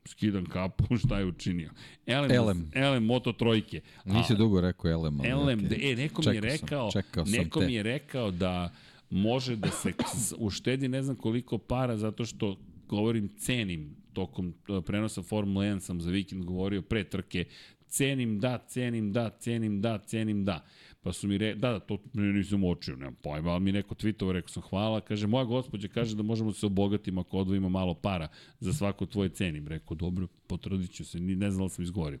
skidam 0.05 0.45
kapu, 0.45 0.97
šta 1.05 1.19
je 1.19 1.25
učinio. 1.25 1.69
Elem, 2.05 2.31
Elem. 2.31 2.71
Elem 2.75 3.03
Moto 3.03 3.33
trojke. 3.33 3.81
Nisi 4.05 4.35
dugo 4.35 4.61
rekao 4.61 4.91
Elem. 4.91 5.25
Elem, 5.25 5.59
okay. 5.59 5.91
e, 5.91 5.95
neko 5.95 6.21
mi 6.29 6.35
je 6.35 6.41
rekao, 6.41 6.91
sam, 6.91 7.03
neko 7.25 7.59
mi 7.59 7.73
je 7.73 7.83
rekao 7.83 8.31
da 8.31 8.73
može 9.09 9.55
da 9.55 9.71
se 9.71 9.93
uštedi 10.37 10.87
ne 10.87 11.03
znam 11.03 11.15
koliko 11.15 11.57
para 11.57 11.97
zato 11.97 12.25
što 12.25 12.57
govorim 12.87 13.29
cenim 13.37 13.95
tokom 14.13 14.53
e, 14.69 14.81
prenosa 14.81 15.21
Formula 15.21 15.65
1 15.65 15.79
sam 15.79 16.01
za 16.01 16.11
vikend 16.11 16.45
govorio 16.45 16.81
pre 16.81 17.03
trke 17.03 17.45
cenim 17.89 18.39
da, 18.39 18.57
cenim 18.57 19.13
da, 19.13 19.29
cenim 19.29 19.81
da, 19.81 19.97
cenim 19.97 20.45
da. 20.45 20.65
Pa 21.01 21.13
su 21.13 21.27
mi 21.27 21.37
re, 21.37 21.55
da, 21.55 21.71
da, 21.71 21.79
to 21.79 21.97
nisam 22.13 22.63
očio, 22.63 22.95
nemam 22.95 23.15
pojma, 23.23 23.51
ali 23.51 23.61
mi 23.61 23.71
neko 23.71 23.95
tweetovo, 23.95 24.31
rekao 24.31 24.49
sam 24.49 24.63
hvala, 24.63 25.01
kaže, 25.01 25.27
moja 25.27 25.45
gospođa 25.45 25.87
kaže 25.87 26.15
da 26.15 26.23
možemo 26.23 26.51
da 26.51 26.57
se 26.57 26.65
obogatiti 26.65 27.19
ako 27.19 27.37
odvojimo 27.37 27.69
malo 27.69 27.93
para 27.93 28.27
za 28.59 28.73
svako 28.73 29.05
tvoje 29.05 29.29
cenim. 29.29 29.67
Rekao, 29.67 29.95
dobro, 29.95 30.27
potrudit 30.47 30.91
ću 30.91 31.05
se, 31.05 31.19
ne 31.19 31.51
znam 31.51 31.65
da 31.65 31.69
sam 31.69 31.83
izgovorio. 31.83 32.19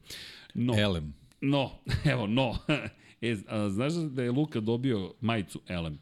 No, 0.53 0.79
Elem. 0.79 1.13
No, 1.41 1.71
evo, 2.11 2.27
no. 2.27 2.55
e, 3.21 3.35
a, 3.47 3.69
znaš 3.69 3.93
da 3.93 4.23
je 4.23 4.31
Luka 4.31 4.59
dobio 4.59 5.13
majicu 5.21 5.61
Elem? 5.67 5.99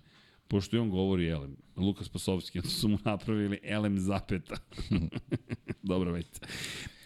Pošto 0.48 0.76
i 0.76 0.80
on 0.80 0.90
govori 0.90 1.28
Elem, 1.28 1.56
Luka 1.78 2.04
Spasovski, 2.04 2.60
onda 2.60 2.70
su 2.70 2.88
mu 2.88 2.98
napravili 3.04 3.60
Elem 3.64 4.00
zapeta. 4.00 4.56
Dobro 5.84 6.12
već. 6.12 6.28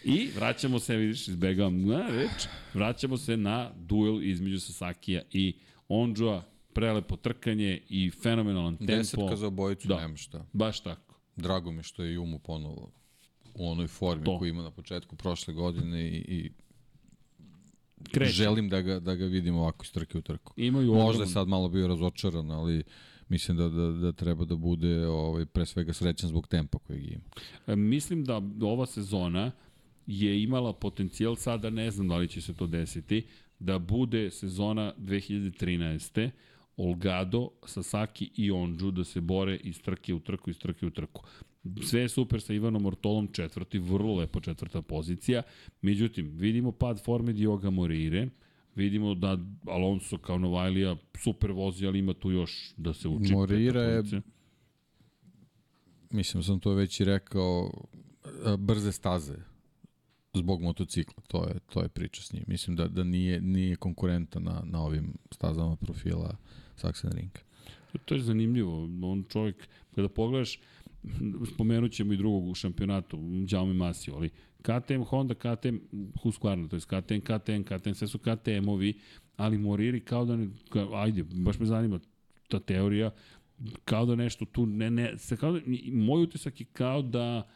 I 0.04 0.30
vraćamo 0.36 0.78
se, 0.78 0.96
vidiš, 0.96 1.28
izbegavam 1.28 1.86
na 1.86 2.08
reč, 2.08 2.46
vraćamo 2.74 3.16
se 3.16 3.36
na 3.36 3.70
duel 3.76 4.22
između 4.22 4.60
Sasakija 4.60 5.22
i 5.32 5.54
Ondžua, 5.88 6.42
prelepo 6.72 7.16
trkanje 7.16 7.80
i 7.88 8.10
fenomenalan 8.10 8.76
tempo. 8.76 8.92
Desetka 8.92 9.36
za 9.36 9.46
obojicu, 9.46 9.88
da, 9.88 10.00
nema 10.00 10.16
šta. 10.16 10.46
Baš 10.52 10.80
tako. 10.80 11.20
Drago 11.36 11.70
mi 11.70 11.82
što 11.82 12.02
je 12.02 12.14
Jumu 12.14 12.38
ponovo 12.38 12.92
u 13.54 13.70
onoj 13.70 13.86
formi 13.86 14.24
to. 14.24 14.38
koju 14.38 14.48
ima 14.48 14.62
na 14.62 14.70
početku 14.70 15.16
prošle 15.16 15.54
godine 15.54 16.08
i, 16.08 16.16
i 16.16 16.50
Kreće. 18.12 18.32
želim 18.32 18.68
da 18.68 18.80
ga, 18.80 19.00
da 19.00 19.14
ga 19.14 19.24
vidimo 19.24 19.60
ovako 19.60 19.84
iz 19.84 19.92
trke 19.92 20.18
u 20.18 20.22
trku. 20.22 20.54
Imaju 20.56 20.94
Možda 20.94 21.22
je 21.22 21.28
sad 21.28 21.48
malo 21.48 21.68
bio 21.68 21.88
razočaran, 21.88 22.50
ali 22.50 22.82
mislim 23.30 23.56
da, 23.56 23.68
da, 23.68 23.86
da 23.92 24.12
treba 24.12 24.44
da 24.44 24.56
bude 24.56 25.06
ovaj, 25.06 25.46
pre 25.46 25.66
svega 25.66 25.92
srećan 25.92 26.28
zbog 26.28 26.48
tempa 26.48 26.78
kojeg 26.78 27.12
ima. 27.12 27.22
E, 27.66 27.76
mislim 27.76 28.24
da 28.24 28.42
ova 28.62 28.86
sezona 28.86 29.52
je 30.06 30.42
imala 30.42 30.72
potencijal, 30.72 31.36
sada 31.36 31.70
ne 31.70 31.90
znam 31.90 32.08
da 32.08 32.16
li 32.16 32.28
će 32.28 32.40
se 32.40 32.54
to 32.54 32.66
desiti, 32.66 33.26
da 33.58 33.78
bude 33.78 34.30
sezona 34.30 34.92
2013. 34.98 36.30
Olgado, 36.76 37.50
Sasaki 37.66 38.30
i 38.36 38.50
Onđu 38.50 38.90
da 38.90 39.04
se 39.04 39.20
bore 39.20 39.56
iz 39.56 39.82
trke 39.82 40.14
u 40.14 40.20
trku, 40.20 40.50
iz 40.50 40.58
trke 40.58 40.86
u 40.86 40.90
trku. 40.90 41.22
Sve 41.82 42.00
je 42.00 42.08
super 42.08 42.40
sa 42.40 42.52
Ivanom 42.54 42.86
Ortolom 42.86 43.28
četvrti, 43.32 43.78
vrlo 43.78 44.14
lepo 44.14 44.40
četvrta 44.40 44.82
pozicija. 44.82 45.42
Međutim, 45.82 46.30
vidimo 46.34 46.72
pad 46.72 47.04
forme 47.04 47.32
Dioga 47.32 47.70
Morire, 47.70 48.28
vidimo 48.74 49.14
da 49.14 49.38
Alonso 49.66 50.18
kao 50.18 50.38
Novajlija 50.38 50.96
super 51.18 51.52
vozi, 51.52 51.86
ali 51.86 51.98
ima 51.98 52.14
tu 52.14 52.30
još 52.30 52.74
da 52.76 52.94
se 52.94 53.08
uči. 53.08 53.32
Morira 53.32 53.82
je, 53.82 54.02
mislim 56.10 56.42
sam 56.42 56.60
to 56.60 56.74
već 56.74 57.00
i 57.00 57.04
rekao, 57.04 57.70
brze 58.58 58.92
staze 58.92 59.34
zbog 60.34 60.62
motocikla, 60.62 61.22
to 61.28 61.44
je, 61.48 61.58
to 61.72 61.82
je 61.82 61.88
priča 61.88 62.22
s 62.22 62.32
njim. 62.32 62.44
Mislim 62.46 62.76
da, 62.76 62.88
da 62.88 63.04
nije, 63.04 63.40
nije 63.40 63.76
konkurenta 63.76 64.40
na, 64.40 64.62
na 64.64 64.82
ovim 64.82 65.14
stazama 65.30 65.76
profila 65.76 66.36
Saxon 66.76 67.12
Rinka. 67.12 67.42
To 68.04 68.14
je 68.14 68.20
zanimljivo. 68.20 68.88
On 69.02 69.24
čovjek, 69.28 69.68
kada 69.94 70.08
pogledaš, 70.08 70.60
spomenut 71.54 71.92
ćemo 71.92 72.12
i 72.12 72.16
drugog 72.16 72.48
u 72.48 72.54
šampionatu, 72.54 73.18
Jaume 73.48 73.74
Masio, 73.74 74.14
ali 74.14 74.30
KTM, 74.62 75.02
Honda, 75.02 75.34
KTM, 75.34 75.76
Husqvarna, 76.22 76.68
to 76.68 76.76
je 76.76 76.80
KTM, 76.80 77.20
KTM, 77.20 77.62
KTM, 77.62 77.92
sve 77.92 78.08
su 78.08 78.18
KTM-ovi, 78.18 78.94
ali 79.36 79.58
Moriri 79.58 80.00
kao 80.00 80.24
da, 80.24 80.36
ne, 80.36 80.48
ka, 80.68 80.86
ajde, 80.94 81.22
baš 81.22 81.58
me 81.58 81.66
zanima 81.66 82.00
ta 82.48 82.60
teorija, 82.60 83.10
kao 83.84 84.06
da 84.06 84.14
nešto 84.14 84.44
tu, 84.44 84.66
ne, 84.66 84.90
ne, 84.90 85.18
se 85.18 85.36
kao 85.36 85.52
da, 85.52 85.60
moj 85.92 86.22
utisak 86.22 86.60
je 86.60 86.66
kao 86.72 87.02
da 87.02 87.48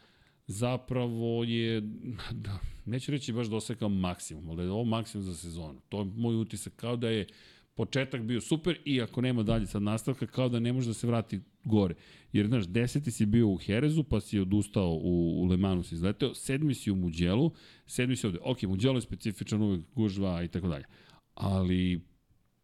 zapravo 0.47 1.43
je, 1.43 1.81
da, 2.45 2.59
neću 2.85 3.11
reći 3.11 3.33
baš 3.33 3.47
dosekao 3.47 3.89
maksimum, 3.89 4.49
ali 4.49 4.57
da 4.57 4.63
je 4.63 4.71
ovo 4.71 4.83
maksimum 4.83 5.23
za 5.23 5.35
sezonu. 5.35 5.79
To 5.89 5.99
je 5.99 6.05
moj 6.05 6.35
utisak, 6.35 6.73
kao 6.75 6.95
da 6.95 7.09
je 7.09 7.27
početak 7.75 8.21
bio 8.21 8.41
super 8.41 8.77
i 8.85 9.01
ako 9.01 9.21
nema 9.21 9.43
dalje 9.43 9.67
sad 9.67 9.81
nastavka, 9.81 10.27
kao 10.27 10.49
da 10.49 10.59
ne 10.59 10.73
može 10.73 10.87
da 10.87 10.93
se 10.93 11.07
vrati 11.07 11.39
gore. 11.63 11.95
Jer, 12.33 12.47
znaš, 12.47 12.67
deseti 12.67 13.11
si 13.11 13.25
bio 13.25 13.49
u 13.49 13.57
Herezu, 13.57 14.03
pa 14.03 14.21
si 14.21 14.39
odustao 14.39 14.91
u, 14.91 15.41
u 15.41 15.45
Lemanu 15.45 15.83
si 15.83 15.95
izleteo, 15.95 16.33
sedmi 16.33 16.73
si 16.73 16.91
u 16.91 16.95
Muđelu, 16.95 17.51
sedmi 17.85 18.15
si 18.15 18.27
ovde. 18.27 18.39
Ok, 18.41 18.63
Muđelo 18.63 18.97
je 18.97 19.01
specifičan 19.01 19.61
uvek 19.61 19.81
gužva 19.95 20.43
i 20.43 20.47
tako 20.47 20.67
dalje. 20.67 20.85
Ali 21.33 22.01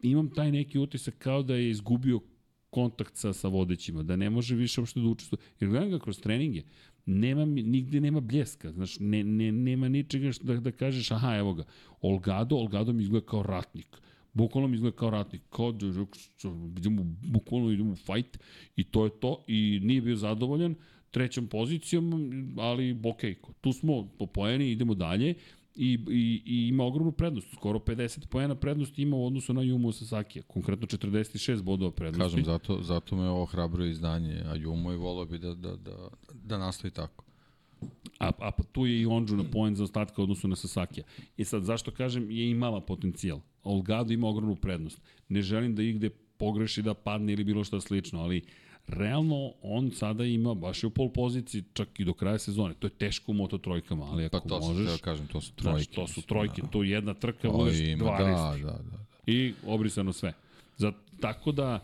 imam 0.02 0.30
taj 0.34 0.52
neki 0.52 0.78
utisak 0.78 1.14
kao 1.18 1.42
da 1.42 1.54
je 1.54 1.70
izgubio 1.70 2.20
kontakt 2.70 3.16
sa, 3.16 3.32
sa 3.32 3.48
vodećima, 3.48 4.02
da 4.02 4.16
ne 4.16 4.30
može 4.30 4.54
više 4.56 4.80
uopšte 4.80 5.00
da 5.00 5.08
učestvuje. 5.08 5.40
Jer 5.60 5.70
gledam 5.70 5.90
ga 5.90 5.98
kroz 5.98 6.20
treninge, 6.20 6.62
nema, 7.06 7.44
nigde 7.44 8.00
nema 8.00 8.20
bljeska, 8.20 8.72
znaš, 8.72 8.96
ne, 9.00 9.24
ne, 9.24 9.52
nema 9.52 9.88
ničega 9.88 10.30
da, 10.42 10.56
da 10.56 10.72
kažeš, 10.72 11.10
aha, 11.10 11.36
evo 11.36 11.54
ga, 11.54 11.64
Olgado, 12.00 12.56
Olgado 12.56 12.92
mi 12.92 13.02
izgleda 13.02 13.26
kao 13.26 13.42
ratnik 13.42 14.02
bukvalno 14.32 14.68
mi 14.68 14.74
izgleda 14.74 14.96
kao 14.96 15.10
ratnik, 15.10 15.42
kao 15.50 15.72
da 15.72 15.86
idemo, 16.76 17.02
bukvalno 17.22 17.70
idemo 17.70 17.92
u 17.92 17.96
fight 17.96 18.38
i 18.76 18.84
to 18.84 19.04
je 19.04 19.10
to 19.20 19.44
i 19.46 19.80
nije 19.82 20.00
bio 20.00 20.16
zadovoljan 20.16 20.74
trećom 21.10 21.46
pozicijom, 21.46 22.12
ali 22.58 23.00
ok, 23.04 23.20
tu 23.60 23.72
smo 23.72 24.08
po 24.18 24.26
poeni, 24.26 24.70
idemo 24.70 24.94
dalje 24.94 25.34
I, 25.74 25.98
i, 26.10 26.42
i 26.46 26.68
ima 26.68 26.84
ogromnu 26.84 27.12
prednost, 27.12 27.48
skoro 27.54 27.78
50 27.78 28.26
poena 28.26 28.54
prednosti 28.54 29.02
ima 29.02 29.16
u 29.16 29.26
odnosu 29.26 29.54
na 29.54 29.62
Jumu 29.62 29.92
Sasaki, 29.92 30.42
konkretno 30.42 30.86
46 30.86 31.62
bodova 31.62 31.90
prednosti. 31.90 32.36
Kažem, 32.36 32.44
zato, 32.44 32.82
zato 32.82 33.16
me 33.16 33.28
ovo 33.28 33.44
hrabro 33.44 33.84
izdanje, 33.84 34.42
a 34.46 34.54
Jumo 34.56 34.92
i 34.92 34.96
volao 34.96 35.24
bi 35.24 35.38
da, 35.38 35.54
da, 35.54 35.76
da, 35.76 36.08
da 36.34 36.58
nastavi 36.58 36.90
tako. 36.94 37.24
A, 38.18 38.28
a 38.38 38.50
pa 38.50 38.62
tu 38.72 38.86
je 38.86 39.00
i 39.00 39.06
Onđu 39.06 39.36
na 39.36 39.44
poen 39.52 39.76
za 39.76 39.84
ostatka 39.84 40.22
odnosu 40.22 40.48
na 40.48 40.56
Sasakija. 40.56 41.04
I 41.36 41.44
sad, 41.44 41.64
zašto 41.64 41.90
kažem, 41.90 42.30
je 42.30 42.50
imala 42.50 42.80
potencijal. 42.80 43.40
Olgado 43.64 44.12
ima 44.12 44.28
ogromnu 44.28 44.56
prednost. 44.56 45.00
Ne 45.28 45.42
želim 45.42 45.74
da 45.74 45.82
igde 45.82 46.10
pogreši 46.36 46.82
da 46.82 46.94
padne 46.94 47.32
ili 47.32 47.44
bilo 47.44 47.64
šta 47.64 47.80
slično, 47.80 48.20
ali 48.20 48.42
realno 48.88 49.52
on 49.62 49.90
sada 49.90 50.24
ima 50.24 50.54
baš 50.54 50.82
je 50.82 50.86
u 50.86 50.90
pol 50.90 51.08
poziciji 51.12 51.64
čak 51.72 52.00
i 52.00 52.04
do 52.04 52.14
kraja 52.14 52.38
sezone. 52.38 52.74
To 52.74 52.86
je 52.86 52.90
teško 52.90 53.32
u 53.32 53.34
Moto 53.34 53.58
trojkama, 53.58 54.04
ali 54.04 54.24
ako 54.24 54.40
pa 54.40 54.48
to 54.48 54.60
možeš... 54.60 54.86
Pa 54.86 54.96
to 54.96 55.02
kažem, 55.04 55.26
to 55.26 55.40
su 55.40 55.52
trojke. 55.52 55.84
Znaš, 55.84 55.86
to 55.86 56.06
su 56.06 56.22
trojke, 56.22 56.62
da. 56.62 56.68
to 56.68 56.82
jedna 56.82 57.14
trka, 57.14 57.50
budeš 57.50 57.80
ima, 57.80 58.04
12. 58.04 58.18
Da, 58.18 58.56
da, 58.56 58.72
da. 58.72 58.78
da. 58.82 58.98
I 59.26 59.54
obrisano 59.66 60.12
sve. 60.12 60.32
Za, 60.76 60.92
tako 61.20 61.52
da 61.52 61.80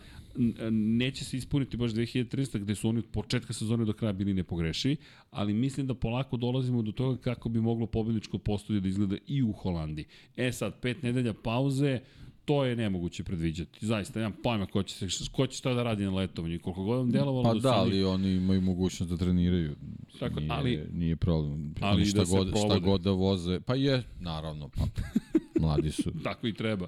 neće 0.71 1.25
se 1.25 1.37
ispuniti 1.37 1.77
baš 1.77 1.91
2300 1.91 2.59
gde 2.59 2.75
su 2.75 2.89
oni 2.89 2.99
od 2.99 3.07
početka 3.07 3.53
sezone 3.53 3.85
do 3.85 3.93
kraja 3.93 4.13
bili 4.13 4.35
nepogrešivi, 4.35 4.97
ali 5.31 5.53
mislim 5.55 5.87
da 5.87 5.95
polako 5.95 6.37
dolazimo 6.37 6.83
do 6.83 6.93
toga 6.93 7.17
kako 7.19 7.49
bi 7.49 7.61
moglo 7.61 7.87
pobedničko 7.87 8.39
postolje 8.39 8.81
da 8.81 8.89
izgleda 8.89 9.17
i 9.27 9.43
u 9.43 9.53
Holandiji. 9.53 10.05
E 10.37 10.53
sad, 10.53 10.81
pet 10.81 11.03
nedelja 11.03 11.35
pauze, 11.35 12.01
to 12.45 12.65
je 12.65 12.77
nemoguće 12.77 13.25
predviđati. 13.25 13.87
Zaista, 13.87 14.19
nemam 14.19 14.37
pojma 14.43 14.67
ko 14.67 14.83
će, 14.83 15.11
se, 15.11 15.25
ko 15.33 15.47
će 15.47 15.57
šta 15.57 15.75
da 15.75 15.83
radi 15.83 16.05
na 16.05 16.11
letovanju 16.11 16.61
koliko 16.61 16.85
god 16.85 16.99
vam 16.99 17.11
delovalo 17.11 17.43
Pa 17.43 17.49
da, 17.49 17.61
da, 17.61 17.61
su 17.63 17.69
oni- 17.71 17.81
ali 17.81 18.05
oni 18.05 18.31
imaju 18.31 18.61
mogućnost 18.61 19.11
da 19.11 19.17
treniraju. 19.17 19.77
Tako, 20.19 20.41
nije, 20.41 20.53
ali- 20.53 20.87
nije 20.93 21.17
problem. 21.17 21.75
ali 21.81 22.05
šta, 22.07 22.19
da 22.19 22.25
god, 22.27 22.47
šta 22.47 22.59
provode. 22.59 22.81
god 22.81 23.01
da 23.01 23.11
voze, 23.11 23.61
pa 23.61 23.75
je, 23.75 24.03
naravno, 24.21 24.69
pa 24.69 24.83
mladi 25.61 25.91
su, 25.93 26.13
Tako 26.25 26.47
i 26.47 26.55
treba. 26.55 26.87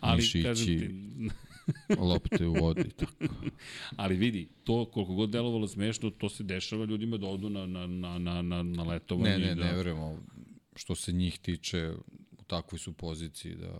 Ali, 0.00 0.16
Mišići. 0.16 0.42
kažem 0.42 0.66
ti, 0.68 0.90
lopte 2.00 2.46
u 2.46 2.52
vodi, 2.54 2.90
tako. 2.90 3.34
ali 3.96 4.16
vidi, 4.16 4.48
to 4.64 4.84
koliko 4.84 5.14
god 5.14 5.30
delovalo 5.30 5.68
smešno, 5.68 6.10
to 6.10 6.28
se 6.28 6.42
dešava 6.44 6.84
ljudima 6.84 7.16
da 7.16 7.26
odu 7.26 7.48
na, 7.48 7.66
na, 7.66 7.86
na, 7.86 8.18
na, 8.18 8.42
na, 8.42 8.62
na 8.62 8.82
letovanje. 8.84 9.30
Ne, 9.30 9.46
ne, 9.46 9.54
da, 9.54 9.64
ne 9.64 9.72
verujemo. 9.72 10.18
Što 10.76 10.94
se 10.94 11.12
njih 11.12 11.38
tiče, 11.38 11.90
u 12.32 12.44
takvoj 12.44 12.78
su 12.78 12.92
poziciji 12.92 13.54
da 13.54 13.78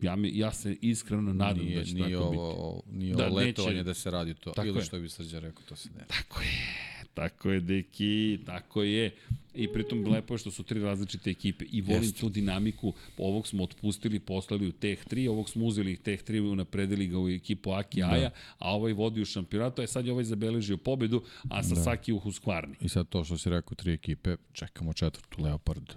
Ja, 0.00 0.16
mi, 0.16 0.30
ja 0.30 0.52
se 0.52 0.76
iskreno 0.82 1.32
nadam 1.34 1.64
nije, 1.64 1.78
da 1.78 1.84
će 1.84 1.94
nije 1.94 2.10
tako 2.10 2.30
biti. 2.30 2.38
ovo, 2.38 2.82
nije 2.88 3.14
Da, 3.14 3.26
ovo 3.26 3.36
neće- 3.36 3.46
letovanje 3.46 3.82
da 3.82 3.94
se 3.94 4.10
radi 4.10 4.34
to. 4.34 4.50
Tako 4.50 4.68
Ili 4.68 4.78
je. 4.78 4.84
što 4.84 4.98
bi 4.98 5.08
Srđa 5.08 5.38
rekao, 5.38 5.62
to 5.64 5.76
se 5.76 5.88
ne 5.88 5.98
radi. 5.98 6.08
Tako 6.10 6.40
je, 6.40 6.99
tako 7.20 7.50
je, 7.50 7.60
deki, 7.60 8.38
tako 8.46 8.82
je. 8.82 9.10
I 9.54 9.72
pritom 9.72 10.06
lepo 10.08 10.34
je 10.34 10.38
što 10.38 10.50
su 10.50 10.62
tri 10.62 10.80
različite 10.80 11.30
ekipe 11.30 11.64
i 11.72 11.80
volim 11.80 12.02
Jeste. 12.02 12.20
tu 12.20 12.28
dinamiku. 12.28 12.92
Ovog 13.18 13.46
smo 13.46 13.62
otpustili, 13.62 14.18
poslali 14.20 14.68
u 14.68 14.72
Teh 14.72 15.04
3, 15.06 15.28
ovog 15.30 15.50
smo 15.50 15.64
uzeli 15.64 15.96
Teh 15.96 16.24
3 16.24 16.36
i 16.36 16.40
unapredili 16.40 17.06
ga 17.06 17.18
u 17.18 17.28
ekipu 17.28 17.72
Aki 17.72 18.02
Aja, 18.02 18.30
a 18.58 18.74
ovaj 18.74 18.92
vodi 18.92 19.22
u 19.22 19.24
šampionatu, 19.24 19.82
a 19.82 19.86
sad 19.86 20.06
je 20.06 20.12
ovaj 20.12 20.24
zabeležio 20.24 20.76
pobedu, 20.76 21.22
a 21.50 21.62
Sasaki 21.62 22.12
u 22.12 22.20
Husqvarni. 22.20 22.74
I 22.80 22.88
sad 22.88 23.08
to 23.08 23.24
što 23.24 23.38
si 23.38 23.50
rekao, 23.50 23.74
tri 23.74 23.92
ekipe, 23.92 24.36
čekamo 24.52 24.92
četvrtu, 24.92 25.42
Leopard. 25.42 25.92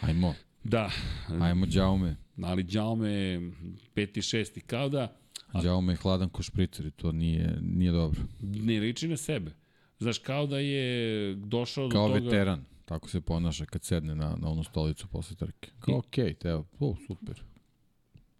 Ajmo, 0.00 0.34
Da, 0.64 0.90
ajmo 1.40 1.66
Đaume. 1.66 2.16
ali 2.42 2.62
Đaume 2.62 3.40
peti, 3.94 4.22
šesti, 4.22 4.60
kao 4.60 4.88
da 4.88 5.16
Đaume 5.62 5.92
je 5.92 5.96
hladan 5.96 6.28
ko 6.28 6.42
špricer 6.42 6.86
i 6.86 6.90
to 6.90 7.12
nije, 7.12 7.58
nije 7.62 7.92
dobro. 7.92 8.20
ne 8.40 8.80
liči 8.80 9.08
na 9.08 9.16
sebe. 9.16 9.61
Znaš, 10.02 10.18
kao 10.18 10.46
da 10.46 10.58
je 10.58 11.34
došao 11.34 11.88
Kao 11.88 12.08
do 12.08 12.14
toga... 12.14 12.24
veteran, 12.24 12.64
tako 12.84 13.08
se 13.08 13.20
ponaša 13.20 13.64
kad 13.64 13.84
sedne 13.84 14.14
na, 14.14 14.36
na 14.40 14.48
onu 14.48 14.64
stolicu 14.64 15.08
posle 15.08 15.36
trke. 15.36 15.70
Kao 15.80 15.98
okej, 15.98 16.34
okay, 16.34 16.50
evo, 16.50 16.66
o, 16.78 16.96
super. 17.06 17.42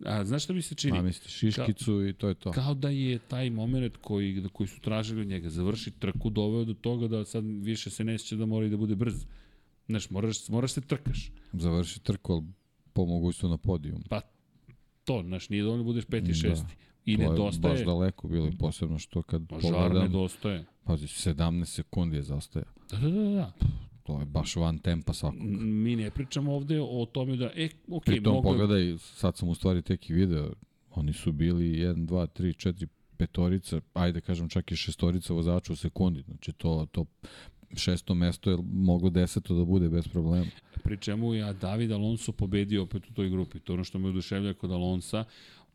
A, 0.04 0.24
znaš 0.24 0.44
šta 0.44 0.52
mi 0.52 0.62
se 0.62 0.74
čini? 0.74 0.92
Namesti 0.92 1.28
šiškicu 1.28 2.06
i 2.08 2.12
to 2.12 2.28
je 2.28 2.34
to. 2.34 2.50
Kao 2.50 2.74
da 2.74 2.88
je 2.88 3.18
taj 3.18 3.50
moment 3.50 3.96
koji, 3.96 4.44
koji 4.52 4.66
su 4.66 4.80
tražili 4.80 5.20
od 5.20 5.26
njega, 5.26 5.50
završi 5.50 5.90
trku, 5.90 6.30
doveo 6.30 6.64
do 6.64 6.74
toga 6.74 7.08
da 7.08 7.24
sad 7.24 7.44
više 7.44 7.90
se 7.90 8.04
neće 8.04 8.36
da 8.36 8.46
mora 8.46 8.66
i 8.66 8.70
da 8.70 8.76
bude 8.76 8.94
brz. 8.94 9.26
Znaš, 9.86 10.10
moraš, 10.10 10.48
moraš 10.48 10.72
se 10.72 10.80
trkaš. 10.80 11.30
Završi 11.52 12.00
trku, 12.00 12.32
ali 12.32 12.42
po 12.92 13.06
mogućstvu 13.06 13.48
na 13.48 13.58
podijum. 13.58 14.02
To, 15.04 15.22
znaš, 15.26 15.48
nije 15.48 15.62
dovoljno 15.62 15.82
da 15.82 15.86
budeš 15.86 16.04
peti, 16.04 16.28
Da. 16.28 16.34
šesti. 16.34 16.76
I 17.04 17.16
to 17.16 17.22
je 17.22 17.28
baš 17.28 17.36
nedostaje, 17.38 17.84
daleko 17.84 18.28
bilo 18.28 18.50
posebno 18.58 18.98
što 18.98 19.22
kad 19.22 19.42
žar 19.50 19.60
pogledam, 19.60 20.02
nedostaje. 20.02 20.64
Pazi, 20.84 21.06
17 21.06 21.64
sekundi 21.64 22.16
je 22.16 22.22
zastaja. 22.22 22.64
Da, 22.90 22.98
da, 22.98 23.10
da, 23.10 23.30
da. 23.30 23.52
To 24.02 24.18
je 24.20 24.26
baš 24.26 24.56
van 24.56 24.78
tempa 24.78 25.12
svakog. 25.12 25.40
Mi 25.60 25.96
ne 25.96 26.10
pričamo 26.10 26.54
ovde 26.54 26.80
o 26.80 27.06
tome 27.12 27.36
da, 27.36 27.50
e, 27.54 27.68
ok, 27.88 28.04
Pritom 28.04 28.34
mogu... 28.34 28.48
pogledaj, 28.48 28.98
sad 28.98 29.36
sam 29.36 29.48
u 29.48 29.54
stvari 29.54 29.82
tek 29.82 30.10
i 30.10 30.12
video, 30.12 30.50
oni 30.90 31.12
su 31.12 31.32
bili 31.32 31.64
1, 31.64 32.06
2, 32.06 32.26
3, 32.42 32.68
4, 32.68 32.86
petorica, 33.16 33.80
ajde 33.94 34.20
kažem 34.20 34.48
čak 34.48 34.72
i 34.72 34.76
šestorica 34.76 35.34
vozača 35.34 35.72
u 35.72 35.76
sekundi. 35.76 36.22
Znači 36.22 36.52
to, 36.52 36.86
to 36.92 37.04
šesto 37.76 38.14
mesto 38.14 38.50
je 38.50 38.58
moglo 38.72 39.10
deseto 39.10 39.54
da 39.54 39.64
bude 39.64 39.88
bez 39.88 40.08
problema. 40.08 40.46
Pri 40.84 40.96
čemu 40.96 41.34
je 41.34 41.52
David 41.52 41.92
Alonso 41.92 42.32
pobedio 42.32 42.82
opet 42.82 43.10
u 43.10 43.12
toj 43.12 43.30
grupi. 43.30 43.60
To 43.60 43.72
je 43.72 43.74
ono 43.74 43.84
što 43.84 43.98
me 43.98 44.08
oduševlja 44.08 44.54
kod 44.54 44.70
Alonsa. 44.70 45.24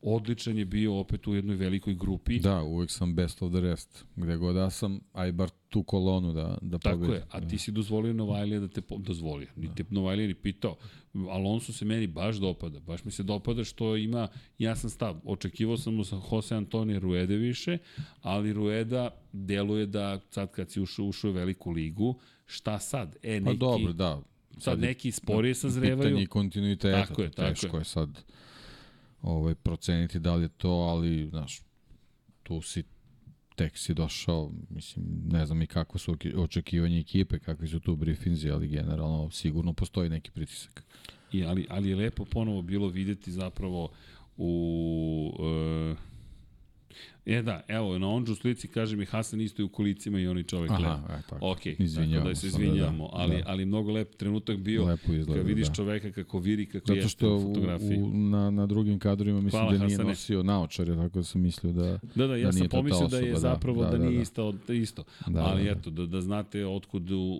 Odličan 0.01 0.58
je 0.58 0.66
bio 0.66 0.95
opet 0.95 1.27
u 1.27 1.35
jednoj 1.35 1.56
velikoj 1.56 1.93
grupi. 1.95 2.40
Da, 2.40 2.61
uvek 2.61 2.92
sam 2.92 3.16
best 3.16 3.42
of 3.42 3.51
the 3.51 3.61
rest. 3.61 4.06
Gde 4.16 4.38
god 4.38 4.56
da 4.56 4.69
sam, 4.69 5.00
aj 5.14 5.32
bar 5.32 5.50
tu 5.69 5.84
kolonu 5.84 6.34
da, 6.34 6.58
da 6.61 6.77
Tako 6.77 6.95
pobedim. 6.95 7.16
je, 7.16 7.24
a 7.30 7.42
ti 7.42 7.58
si 7.58 7.72
dozvolio 7.72 8.14
Novajlija 8.14 8.59
da 8.59 8.67
te 8.67 8.82
po- 8.82 8.98
dozvolio. 8.98 9.48
Ni 9.56 9.76
te 9.76 9.84
Novajlija 9.90 10.27
ni 10.27 10.34
pitao. 10.34 10.76
Alonso 11.14 11.74
se 11.74 11.85
meni 11.85 12.08
baš 12.08 12.35
dopada. 12.35 12.80
Baš 12.80 13.03
mi 13.03 13.11
se 13.11 13.24
dopada 13.24 13.64
što 13.64 13.95
ima 13.95 14.27
jasan 14.59 14.90
stav. 14.90 15.19
Očekivao 15.26 15.77
sam 15.77 15.93
mu 15.93 16.03
sa 16.03 16.22
Jose 16.32 16.56
Antonija 16.56 17.00
Ruede 17.00 17.35
više, 17.35 17.77
ali 18.22 18.53
Rueda 18.53 19.09
deluje 19.34 19.85
da 19.85 20.19
sad 20.30 20.51
kad 20.51 20.72
si 20.72 20.82
ušao, 20.82 21.06
ušao 21.06 21.30
u 21.30 21.34
veliku 21.34 21.72
ligu, 21.72 22.19
šta 22.45 22.80
sad? 22.80 23.16
E, 23.24 23.40
Pa 23.40 23.45
neki, 23.45 23.58
dobro, 23.58 23.93
da. 23.93 24.22
sad 24.58 24.82
je 24.82 24.88
neki 24.88 25.11
sporije 25.11 25.56
sazrevaju. 25.56 26.09
Pitanje 26.09 26.26
kontinuiteta. 26.27 27.06
Tako 27.06 27.22
je, 27.22 27.32
tako 27.32 27.50
teško 27.50 27.77
je. 27.77 27.82
je 27.82 27.85
sad 27.85 28.09
ovaj, 29.21 29.55
proceniti 29.55 30.19
da 30.19 30.35
li 30.35 30.43
je 30.43 30.49
to, 30.49 30.69
ali, 30.69 31.27
znaš, 31.29 31.61
tu 32.43 32.61
si 32.61 32.83
tek 33.55 33.77
si 33.77 33.93
došao, 33.93 34.51
mislim, 34.69 35.05
ne 35.31 35.45
znam 35.45 35.61
i 35.61 35.67
kako 35.67 35.97
su 35.97 36.17
očekivanje 36.35 36.99
ekipe, 36.99 37.39
kakvi 37.39 37.67
su 37.67 37.79
tu 37.79 37.95
briefinzi, 37.95 38.49
ali 38.49 38.67
generalno 38.67 39.29
sigurno 39.31 39.73
postoji 39.73 40.09
neki 40.09 40.31
pritisak. 40.31 40.83
I, 41.31 41.45
ali, 41.45 41.67
ali 41.69 41.89
je 41.89 41.95
lepo 41.95 42.25
ponovo 42.25 42.61
bilo 42.61 42.87
videti 42.87 43.31
zapravo 43.31 43.89
u... 44.37 45.33
Uh, 45.39 46.16
E 47.25 47.41
da, 47.41 47.61
evo, 47.67 47.98
na 47.98 48.09
onđu 48.09 48.35
slici 48.35 48.67
kaže 48.67 48.95
mi 48.95 49.06
Hasan 49.06 49.41
isto 49.41 49.61
je 49.61 49.66
u 49.66 49.69
kolicima 49.69 50.19
i 50.19 50.27
onaj 50.27 50.43
čovek 50.43 50.72
lep. 50.72 50.80
Aha, 50.82 51.19
e, 51.19 51.22
tako. 51.30 51.51
Ok, 51.51 51.59
tako 51.59 51.83
Izvinjavamo 51.83 52.30
da 52.30 52.35
se 52.35 52.48
da, 52.48 52.48
izvinjavamo, 52.48 53.03
da, 53.03 53.09
ali, 53.14 53.35
da. 53.35 53.43
ali 53.45 53.66
mnogo 53.66 53.91
lep 53.91 54.16
trenutak 54.16 54.57
bio 54.57 54.85
Lepo 54.85 55.14
izgleda, 55.14 55.40
kad 55.40 55.48
vidiš 55.48 55.67
da. 55.67 55.74
čoveka 55.74 56.11
kako 56.11 56.40
viri, 56.40 56.66
kako 56.66 56.95
Zato 56.95 57.07
što 57.07 57.33
u 57.33 57.38
u, 57.38 57.41
fotografiji. 57.41 57.98
u, 57.98 58.07
na, 58.14 58.51
na 58.51 58.66
drugim 58.66 58.99
kadrovima 58.99 59.41
mislim 59.41 59.61
Hvala, 59.61 59.77
da 59.77 59.85
nije 59.85 59.98
Hasane. 59.98 60.09
nosio 60.09 60.43
naočare, 60.43 60.95
tako 60.95 61.19
da 61.19 61.24
sam 61.24 61.41
mislio 61.41 61.74
da... 61.74 61.99
Da, 62.16 62.27
da, 62.27 62.35
ja 62.35 62.45
da 62.45 62.51
sam 62.51 62.69
pomislio 62.69 63.07
da 63.07 63.17
je 63.17 63.32
da, 63.32 63.40
zapravo 63.40 63.83
da, 63.83 63.90
da, 63.90 63.98
da, 63.98 64.06
nije 64.06 64.16
da. 64.16 64.22
isto, 64.22 64.51
da 64.67 64.74
isto. 64.74 65.03
da 65.27 65.40
ali 65.40 65.64
da, 65.64 65.74
da. 65.74 65.80
eto, 65.80 65.90
da, 65.90 66.06
da 66.06 66.22
znate 66.22 66.66
otkud 66.66 67.11
u, 67.11 67.38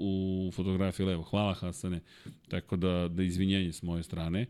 u 0.48 0.52
fotografiji 0.52 1.06
levo. 1.06 1.24
Hvala 1.24 1.54
Hasane. 1.54 2.00
Tako 2.48 2.76
da, 2.76 3.08
da 3.08 3.24
izvinjenje 3.24 3.74
s 3.74 3.82
moje 3.84 4.04
strane. 4.04 4.46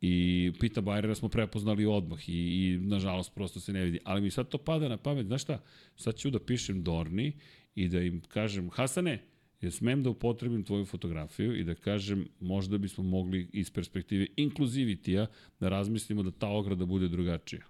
I 0.00 0.52
Pita 0.60 0.80
Bajrera 0.80 1.14
smo 1.14 1.28
prepoznali 1.28 1.86
odmah 1.86 2.28
i, 2.28 2.32
i 2.32 2.78
nažalost 2.78 3.34
prosto 3.34 3.60
se 3.60 3.72
ne 3.72 3.84
vidi. 3.84 3.98
Ali 4.04 4.20
mi 4.20 4.30
sad 4.30 4.48
to 4.48 4.58
pada 4.58 4.88
na 4.88 4.96
pamet, 4.96 5.26
znaš 5.26 5.42
šta? 5.42 5.62
Sad 5.96 6.16
ću 6.16 6.30
da 6.30 6.38
pišem 6.38 6.82
Dorni 6.82 7.32
i 7.74 7.88
da 7.88 8.00
im 8.00 8.20
kažem, 8.20 8.70
Hasane, 8.70 9.22
ja 9.60 9.70
smem 9.70 10.02
da 10.02 10.10
upotrebim 10.10 10.64
tvoju 10.64 10.84
fotografiju 10.84 11.56
i 11.56 11.64
da 11.64 11.74
kažem 11.74 12.28
možda 12.40 12.78
bismo 12.78 13.04
mogli 13.04 13.48
iz 13.52 13.70
perspektive 13.70 14.26
inkluzivitija 14.36 15.26
da 15.60 15.68
razmislimo 15.68 16.22
da 16.22 16.30
ta 16.30 16.48
ograda 16.48 16.84
bude 16.84 17.08
drugačija. 17.08 17.62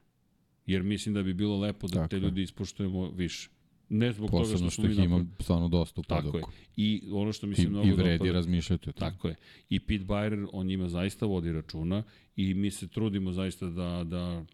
Jer 0.66 0.82
mislim 0.82 1.14
da 1.14 1.22
bi 1.22 1.34
bilo 1.34 1.58
lepo 1.58 1.86
da 1.86 1.94
Tako 1.94 2.08
te 2.08 2.18
ljudi 2.18 2.42
ispoštujemo 2.42 3.10
više. 3.10 3.50
Ne 3.88 4.12
zbog 4.12 4.30
toga 4.30 4.42
Posebno 4.42 4.58
što 4.60 4.70
što 4.72 4.82
mi 4.82 4.92
ih 4.92 4.98
ima 5.00 5.24
stvarno 5.40 5.68
dosta 5.68 6.00
u 6.00 6.04
Tako 6.04 6.26
je. 6.28 6.32
padoku. 6.32 6.50
I 6.76 7.02
ono 7.12 7.32
što 7.32 7.46
mi 7.46 7.54
se 7.54 7.62
I, 7.62 7.68
mnogo 7.68 7.88
I 7.88 7.92
vredi 7.92 8.18
dopada- 8.18 8.32
razmišljati 8.32 8.90
o 8.90 8.92
tome. 8.92 9.10
Tako 9.10 9.28
je. 9.28 9.34
I 9.70 9.80
Pete 9.80 10.04
Byrer, 10.04 10.48
on 10.52 10.66
njima 10.66 10.88
zaista 10.88 11.26
vodi 11.26 11.52
računa 11.52 12.02
i 12.36 12.54
mi 12.54 12.70
se 12.70 12.88
trudimo 12.88 13.32
zaista 13.32 13.66
da, 13.66 14.04
da 14.04 14.44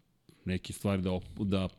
neke 0.45 0.73
stvari, 0.73 1.01
da, 1.01 1.09
op- 1.11 1.45
da 1.45 1.69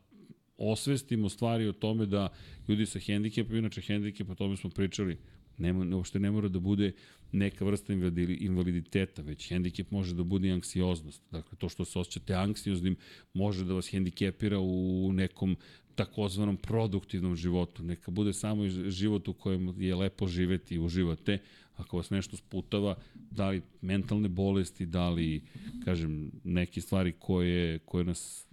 osvestimo 0.57 1.29
stvari 1.29 1.67
o 1.67 1.73
tome 1.73 2.05
da 2.05 2.27
ljudi 2.67 2.85
sa 2.85 2.99
hendikepom, 2.99 3.55
inače 3.55 3.81
hendikep, 3.81 4.29
o 4.29 4.35
tome 4.35 4.57
smo 4.57 4.69
pričali, 4.69 5.17
nema, 5.57 5.95
uopšte 5.95 6.19
ne 6.19 6.31
mora 6.31 6.47
da 6.47 6.59
bude 6.59 6.91
neka 7.31 7.65
vrsta 7.65 7.93
invali- 7.93 8.37
invaliditeta, 8.37 9.21
već 9.21 9.49
hendikep 9.49 9.91
može 9.91 10.15
da 10.15 10.23
bude 10.23 10.47
i 10.47 10.51
anksioznost. 10.51 11.21
Dakle, 11.31 11.57
to 11.57 11.69
što 11.69 11.85
se 11.85 11.99
osjećate 11.99 12.33
anksioznim 12.33 12.95
može 13.33 13.65
da 13.65 13.73
vas 13.73 13.87
hendikepira 13.87 14.59
u 14.59 15.11
nekom 15.13 15.57
takozvanom 15.95 16.57
produktivnom 16.57 17.35
životu. 17.35 17.83
Neka 17.83 18.11
bude 18.11 18.33
samo 18.33 18.67
život 18.69 19.27
u 19.27 19.33
kojem 19.33 19.81
je 19.81 19.95
lepo 19.95 20.27
živeti 20.27 20.75
i 20.75 20.79
uživate. 20.79 21.37
Ako 21.75 21.97
vas 21.97 22.09
nešto 22.09 22.37
sputava, 22.37 22.95
da 23.13 23.49
li 23.49 23.61
mentalne 23.81 24.29
bolesti, 24.29 24.85
da 24.85 25.09
li, 25.09 25.43
kažem, 25.85 26.31
neke 26.43 26.81
stvari 26.81 27.11
koje, 27.19 27.79
koje 27.79 28.03
nas 28.03 28.47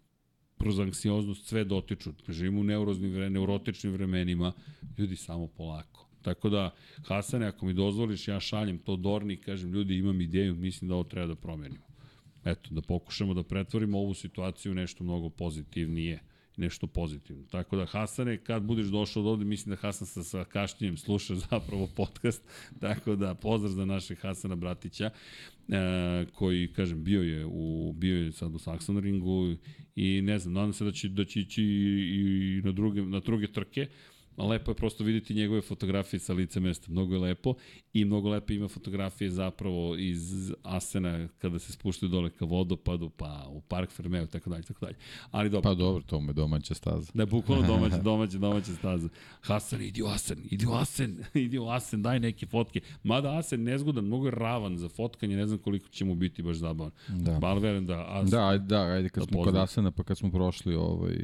kroz 0.59 0.79
anksioznost 0.81 1.47
sve 1.47 1.65
dotiču. 1.65 2.13
Živimo 2.29 2.61
u 2.61 2.65
neuroznim, 2.65 3.33
neurotičnim 3.33 3.93
vremenima, 3.93 4.53
ljudi 4.99 5.17
samo 5.17 5.47
polako. 5.47 6.09
Tako 6.23 6.49
da, 6.49 6.71
Hasane, 7.07 7.47
ako 7.47 7.67
mi 7.67 7.73
dozvoliš, 7.75 8.29
ja 8.29 8.41
šaljem 8.41 8.79
to 8.79 8.97
Dorni 8.97 9.35
i 9.35 9.37
kažem, 9.37 9.73
ljudi, 9.73 9.97
imam 9.97 10.21
ideju, 10.21 10.55
mislim 10.55 10.89
da 10.89 10.95
ovo 10.95 11.05
treba 11.05 11.27
da 11.27 11.35
promenimo. 11.35 11.85
Eto, 12.45 12.75
da 12.75 12.81
pokušamo 12.81 13.35
da 13.35 13.43
pretvorimo 13.43 13.99
ovu 13.99 14.15
situaciju 14.15 14.73
u 14.73 14.75
nešto 14.75 15.05
mnogo 15.05 15.31
pozitivnije 15.31 16.21
nešto 16.57 16.87
pozitivno. 16.87 17.45
Tako 17.51 17.77
da, 17.77 17.87
Hasane, 17.87 18.37
kad 18.37 18.63
budeš 18.63 18.87
došao 18.87 19.23
od 19.23 19.29
ovde, 19.29 19.45
mislim 19.45 19.75
da 19.75 19.81
Hasan 19.81 20.07
sa, 20.07 20.23
sa 20.23 20.45
kašnjenjem 20.45 20.97
sluša 20.97 21.35
zapravo 21.51 21.89
podcast, 21.97 22.43
tako 22.81 23.17
da 23.17 23.35
pozdrav 23.35 23.73
za 23.73 23.85
našeg 23.85 24.19
Hasana 24.19 24.57
Bratića, 24.57 25.11
e, 25.69 26.27
koji, 26.33 26.73
kažem, 26.73 27.05
bio 27.05 27.23
je, 27.23 27.47
u, 27.47 27.93
bio 27.93 28.25
je 28.25 28.33
sad 28.33 28.55
u 28.55 28.59
Saxon 28.59 29.01
ringu 29.01 29.57
i 29.97 30.23
ne 30.23 30.39
znam, 30.39 30.55
nadam 30.55 30.73
se 30.73 30.85
da 30.85 30.93
će, 30.93 31.09
da 31.09 31.25
će 31.25 31.41
ići 31.41 31.63
i 32.15 32.61
na 32.65 32.73
druge, 32.73 33.03
na 33.03 33.21
druge 33.21 33.53
trke, 33.53 33.87
lepo 34.39 34.71
je 34.71 34.75
prosto 34.75 35.05
videti 35.05 35.35
njegove 35.35 35.61
fotografije 35.61 36.21
sa 36.21 36.33
lice 36.33 36.61
mesta, 36.61 36.91
mnogo 36.91 37.15
je 37.15 37.21
lepo 37.21 37.55
i 37.93 38.05
mnogo 38.05 38.29
lepo 38.29 38.53
ima 38.53 38.69
fotografije 38.69 39.31
zapravo 39.31 39.97
iz 39.97 40.53
Asena 40.63 41.29
kada 41.39 41.59
se 41.59 41.73
spuštaju 41.73 42.11
dole 42.11 42.31
ka 42.31 42.45
vodopadu, 42.45 43.11
pa 43.11 43.47
u 43.51 43.61
Park 43.61 43.91
Fermeo, 43.91 44.27
tako 44.27 44.51
dalje, 44.51 44.63
tako 44.63 44.87
dalje. 44.87 44.97
Ali 45.31 45.51
dobro. 45.51 45.71
Pa 45.71 45.75
dobro, 45.75 46.03
to 46.03 46.21
me 46.21 46.33
domaća 46.33 46.75
staza. 46.75 47.13
Da, 47.15 47.27
bukvalno 47.27 47.67
domaća, 47.67 47.99
domaća, 48.11 48.39
domaća 48.39 48.73
staza. 48.73 49.09
Hasan, 49.41 49.83
idi 49.83 50.03
u 50.03 50.07
Asen, 50.07 50.39
idi 50.51 50.67
u 50.67 50.73
Asen, 50.73 51.19
idi 51.35 51.59
u 51.59 51.69
Asen, 51.69 52.03
daj 52.03 52.21
neke 52.21 52.47
fotke. 52.47 52.81
Mada 53.03 53.39
Asen 53.39 53.63
nezgodan, 53.63 54.05
mnogo 54.05 54.27
je 54.27 54.31
ravan 54.31 54.79
za 54.79 54.89
fotkanje, 54.89 55.37
ne 55.37 55.47
znam 55.47 55.59
koliko 55.59 55.89
će 55.89 56.05
mu 56.05 56.15
biti 56.15 56.43
baš 56.43 56.57
zabavan. 56.57 56.93
Da. 57.09 57.39
Bar 57.39 57.59
verujem 57.59 57.87
da 57.87 58.07
Asen... 58.09 58.31
Da, 58.31 58.49
ajde, 58.49 58.65
da, 58.65 58.83
ajde 58.83 59.09
kad 59.09 59.25
da 59.25 59.29
smo 59.29 59.43
kod 59.43 59.57
Asena, 59.57 59.91
pa 59.91 60.03
kad 60.03 60.19
smo 60.19 60.31
prošli 60.31 60.75
ovaj, 60.75 61.17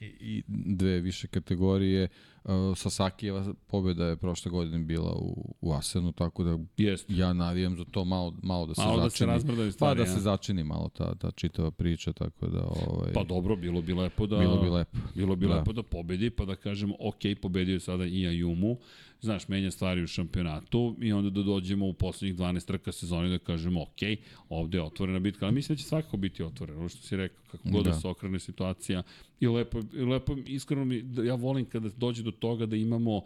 i, 0.00 0.06
i 0.20 0.42
dve 0.48 1.00
više 1.00 1.28
kategorije. 1.28 2.08
Uh, 2.44 2.52
Sasakijeva 2.76 3.54
pobjeda 3.66 4.06
je 4.06 4.16
prošle 4.16 4.50
godine 4.50 4.78
bila 4.78 5.12
u, 5.12 5.54
u 5.60 5.72
Asenu, 5.72 6.12
tako 6.12 6.44
da 6.44 6.58
Jest. 6.76 7.06
ja 7.08 7.32
navijam 7.32 7.76
za 7.76 7.84
to 7.84 8.04
malo, 8.04 8.34
malo 8.42 8.66
da 8.66 8.74
se 8.74 8.80
malo 8.82 9.02
začini. 9.02 9.30
da 9.32 9.40
se 9.40 9.72
stvari, 9.72 9.72
Pa 9.78 9.94
da 9.94 10.02
ja. 10.02 10.14
se 10.14 10.20
začini 10.20 10.64
malo 10.64 10.88
ta, 10.88 11.14
ta 11.14 11.30
čitava 11.30 11.70
priča, 11.70 12.12
tako 12.12 12.46
da... 12.46 12.62
Ovaj, 12.62 13.12
pa 13.12 13.24
dobro, 13.24 13.56
bilo 13.56 13.82
bi 13.82 13.94
lepo 13.94 14.26
da... 14.26 14.38
Bilo 14.38 14.62
bi 14.62 14.68
lepo. 14.68 14.98
Bilo 15.14 15.36
bi 15.36 15.46
da. 15.46 15.54
lepo 15.54 15.72
da 15.72 15.82
pobedi, 15.82 16.30
pa 16.30 16.44
da 16.44 16.56
kažemo, 16.56 16.94
ok, 17.00 17.20
pobedio 17.42 17.72
je 17.72 17.80
sada 17.80 18.04
i 18.06 18.26
Ajumu, 18.26 18.76
znaš, 19.20 19.48
menja 19.48 19.70
stvari 19.70 20.02
u 20.02 20.06
šampionatu 20.06 20.96
i 21.00 21.12
onda 21.12 21.30
da 21.30 21.42
dođemo 21.42 21.86
u 21.86 21.92
poslednjih 21.92 22.38
12 22.38 22.66
trka 22.66 22.92
sezoni 22.92 23.30
da 23.30 23.38
kažemo, 23.38 23.82
ok, 23.82 24.00
ovde 24.48 24.78
je 24.78 24.82
otvorena 24.82 25.18
bitka, 25.18 25.46
ali 25.46 25.54
mislim 25.54 25.76
da 25.76 25.82
će 25.82 25.88
svakako 25.88 26.16
biti 26.16 26.42
otvorena, 26.42 26.78
ono 26.78 26.88
što 26.88 27.02
si 27.02 27.16
rekao, 27.16 27.44
kako 27.50 27.68
god 27.68 27.84
da, 27.84 27.90
da 27.90 28.00
se 28.00 28.08
okrene 28.08 28.38
situacija. 28.38 29.02
I 29.40 29.46
lepo, 29.46 29.80
i 29.92 30.04
lepo 30.04 30.36
iskreno 30.46 30.84
mi, 30.84 31.02
da 31.02 31.22
ja 31.22 31.34
volim 31.34 31.64
kada 31.64 31.88
dođe 31.96 32.22
do 32.22 32.30
toga 32.30 32.66
da 32.66 32.76
imamo 32.76 33.22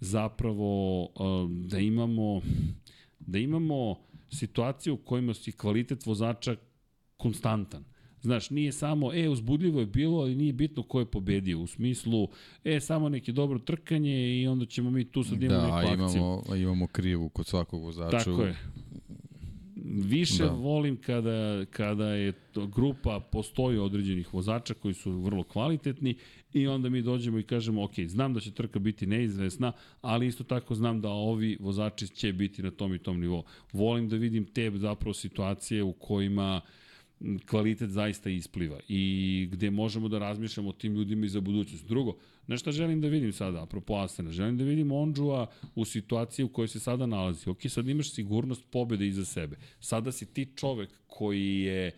zapravo, 0.00 1.08
da 1.48 1.78
imamo, 1.78 2.40
da 3.18 3.38
imamo 3.38 3.96
situaciju 4.30 4.94
u 4.94 4.96
kojima 4.96 5.34
si 5.34 5.52
kvalitet 5.52 6.06
vozača 6.06 6.56
konstantan. 7.16 7.91
Znaš, 8.22 8.50
nije 8.50 8.72
samo, 8.72 9.14
e, 9.14 9.28
uzbudljivo 9.28 9.80
je 9.80 9.86
bilo, 9.86 10.18
ali 10.18 10.34
nije 10.34 10.52
bitno 10.52 10.82
ko 10.82 10.98
je 10.98 11.06
pobedio. 11.06 11.60
U 11.60 11.66
smislu, 11.66 12.28
e, 12.64 12.80
samo 12.80 13.08
neki 13.08 13.32
dobro 13.32 13.58
trkanje 13.58 14.40
i 14.40 14.46
onda 14.46 14.66
ćemo 14.66 14.90
mi 14.90 15.04
tu 15.04 15.24
sad 15.24 15.42
imamo 15.42 15.60
da, 15.60 15.80
neku 15.80 16.02
akciju. 16.02 16.06
Da, 16.06 16.18
imamo, 16.18 16.56
imamo 16.56 16.86
krivu 16.86 17.28
kod 17.28 17.46
svakog 17.46 17.82
vozača. 17.82 18.18
Tako 18.18 18.42
je. 18.42 18.56
Više 19.84 20.44
da. 20.44 20.50
volim 20.50 20.96
kada, 20.96 21.64
kada 21.64 22.08
je 22.08 22.32
to, 22.32 22.66
grupa, 22.66 23.20
postoji 23.32 23.78
određenih 23.78 24.34
vozača 24.34 24.74
koji 24.74 24.94
su 24.94 25.12
vrlo 25.12 25.42
kvalitetni 25.42 26.14
i 26.52 26.66
onda 26.66 26.88
mi 26.88 27.02
dođemo 27.02 27.38
i 27.38 27.42
kažemo, 27.42 27.84
ok, 27.84 27.92
znam 28.06 28.34
da 28.34 28.40
će 28.40 28.50
trka 28.50 28.78
biti 28.78 29.06
neizvesna, 29.06 29.72
ali 30.00 30.26
isto 30.26 30.44
tako 30.44 30.74
znam 30.74 31.00
da 31.00 31.08
ovi 31.08 31.56
vozači 31.60 32.08
će 32.08 32.32
biti 32.32 32.62
na 32.62 32.70
tom 32.70 32.94
i 32.94 32.98
tom 32.98 33.20
nivou. 33.20 33.44
Volim 33.72 34.08
da 34.08 34.16
vidim 34.16 34.44
te 34.44 34.72
zapravo 34.74 35.14
situacije 35.14 35.82
u 35.82 35.92
kojima 35.92 36.60
uh, 36.64 36.81
kvalitet 37.46 37.90
zaista 37.90 38.30
ispliva 38.30 38.80
i 38.88 39.48
gde 39.52 39.70
možemo 39.70 40.08
da 40.08 40.18
razmišljamo 40.18 40.68
o 40.68 40.72
tim 40.72 40.94
ljudima 40.94 41.26
i 41.26 41.28
za 41.28 41.40
budućnost. 41.40 41.86
Drugo, 41.86 42.16
nešto 42.46 42.72
želim 42.72 43.00
da 43.00 43.08
vidim 43.08 43.32
sada, 43.32 43.62
apropo 43.62 43.94
Asena, 43.94 44.30
želim 44.30 44.58
da 44.58 44.64
vidim 44.64 44.92
Ondžua 44.92 45.46
u 45.74 45.84
situaciji 45.84 46.44
u 46.44 46.48
kojoj 46.48 46.68
se 46.68 46.80
sada 46.80 47.06
nalazi. 47.06 47.50
Ok, 47.50 47.58
sad 47.68 47.88
imaš 47.88 48.12
sigurnost 48.12 48.64
pobede 48.70 49.06
iza 49.06 49.24
sebe. 49.24 49.56
Sada 49.80 50.12
si 50.12 50.26
ti 50.26 50.52
čovek 50.56 50.90
koji 51.06 51.60
je 51.60 51.92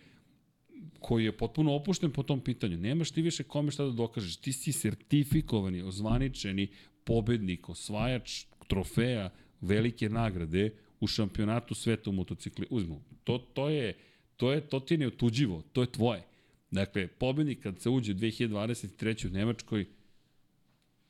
koji 0.99 1.25
je 1.25 1.37
potpuno 1.37 1.75
opušten 1.75 2.11
po 2.11 2.23
tom 2.23 2.41
pitanju. 2.41 2.77
Nemaš 2.77 3.11
ti 3.11 3.21
više 3.21 3.43
kome 3.43 3.71
šta 3.71 3.85
da 3.85 3.91
dokažeš. 3.91 4.37
Ti 4.37 4.53
si 4.53 4.71
sertifikovani, 4.71 5.81
ozvaničeni 5.81 6.67
pobednik, 7.03 7.69
osvajač 7.69 8.45
trofeja, 8.67 9.29
velike 9.61 10.09
nagrade 10.09 10.71
u 10.99 11.07
šampionatu 11.07 11.75
sveta 11.75 12.09
u 12.09 12.13
motocikli. 12.13 12.67
Uzmu. 12.69 13.01
To, 13.23 13.37
to 13.37 13.69
je 13.69 13.93
To 14.37 14.51
je, 14.51 14.61
to 14.61 14.79
ti 14.79 14.93
je 14.93 14.97
neotuđivo, 14.97 15.63
to 15.73 15.81
je 15.81 15.91
tvoje. 15.91 16.23
Dakle, 16.71 17.07
pobednik 17.07 17.63
kad 17.63 17.79
se 17.79 17.89
uđe 17.89 18.13
2023. 18.13 19.27
u 19.27 19.29
Nemačkoj, 19.29 19.85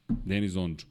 Denis 0.08 0.56
Ondžu. 0.56 0.86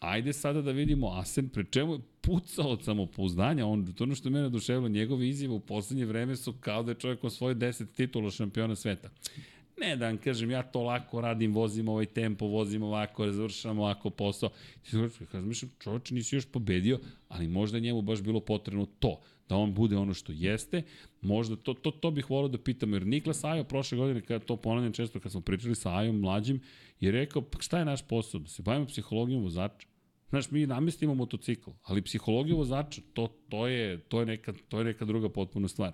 Ajde 0.00 0.32
sada 0.32 0.62
da 0.62 0.72
vidimo 0.72 1.08
Asen, 1.08 1.48
pre 1.48 1.64
čemu 1.70 1.92
je 1.92 2.00
pucao 2.20 2.68
od 2.68 2.84
samopouzdanja 2.84 3.66
Ondžu. 3.66 3.92
To 3.92 4.04
ono 4.04 4.14
što 4.14 4.28
je 4.28 4.32
mene 4.32 4.46
oduševilo, 4.46 4.88
njegove 4.88 5.28
izjave 5.28 5.54
u 5.54 5.60
poslednje 5.60 6.06
vreme 6.06 6.36
su 6.36 6.52
kao 6.60 6.82
da 6.82 6.90
je 6.90 6.98
čovjek 6.98 7.24
osvojio 7.24 7.54
10 7.54 7.86
titula 7.96 8.30
šampiona 8.30 8.76
sveta. 8.76 9.10
Ne 9.80 9.96
da 9.96 10.06
vam 10.06 10.18
kažem, 10.18 10.50
ja 10.50 10.62
to 10.62 10.82
lako 10.82 11.20
radim, 11.20 11.54
vozim 11.54 11.88
ovaj 11.88 12.06
tempo, 12.06 12.46
vozim 12.46 12.82
ovako, 12.82 13.32
završam 13.32 13.78
ovako 13.78 14.10
posao. 14.10 14.50
Ti 14.82 14.90
se 14.90 15.26
kažem, 15.32 15.52
čovječ 15.78 16.10
nisi 16.10 16.36
još 16.36 16.46
pobedio, 16.46 16.98
ali 17.28 17.48
možda 17.48 17.78
njemu 17.78 18.02
baš 18.02 18.22
bilo 18.22 18.40
potrebno 18.40 18.86
to 18.98 19.20
da 19.48 19.56
on 19.56 19.74
bude 19.74 19.96
ono 19.96 20.14
što 20.14 20.32
jeste. 20.32 20.82
Možda 21.20 21.56
to, 21.56 21.74
to, 21.74 21.90
to 21.90 22.10
bih 22.10 22.30
volio 22.30 22.48
da 22.48 22.58
pitam, 22.58 22.92
jer 22.92 23.06
Niklas 23.06 23.44
Ajo 23.44 23.64
prošle 23.64 23.98
godine, 23.98 24.20
kada 24.20 24.44
to 24.44 24.56
ponavljam 24.56 24.92
često 24.92 25.20
kad 25.20 25.32
smo 25.32 25.40
pričali 25.40 25.74
sa 25.74 25.96
Ajom 25.96 26.20
mlađim, 26.20 26.60
je 27.00 27.12
rekao, 27.12 27.42
pa 27.42 27.58
šta 27.60 27.78
je 27.78 27.84
naš 27.84 28.02
posao? 28.08 28.40
Da 28.40 28.48
se 28.48 28.62
bavimo 28.62 28.86
psihologijom 28.86 29.42
vozača. 29.42 29.86
Znaš, 30.28 30.50
mi 30.50 30.66
namestimo 30.66 31.14
motocikl, 31.14 31.70
ali 31.82 32.02
psihologija 32.02 32.56
vozača, 32.56 33.00
to, 33.12 33.28
to, 33.48 33.66
je, 33.66 33.98
to, 33.98 34.20
je 34.20 34.26
neka, 34.26 34.52
to 34.68 34.78
je 34.78 34.84
neka 34.84 35.04
druga 35.04 35.28
potpuna 35.28 35.68
stvar. 35.68 35.92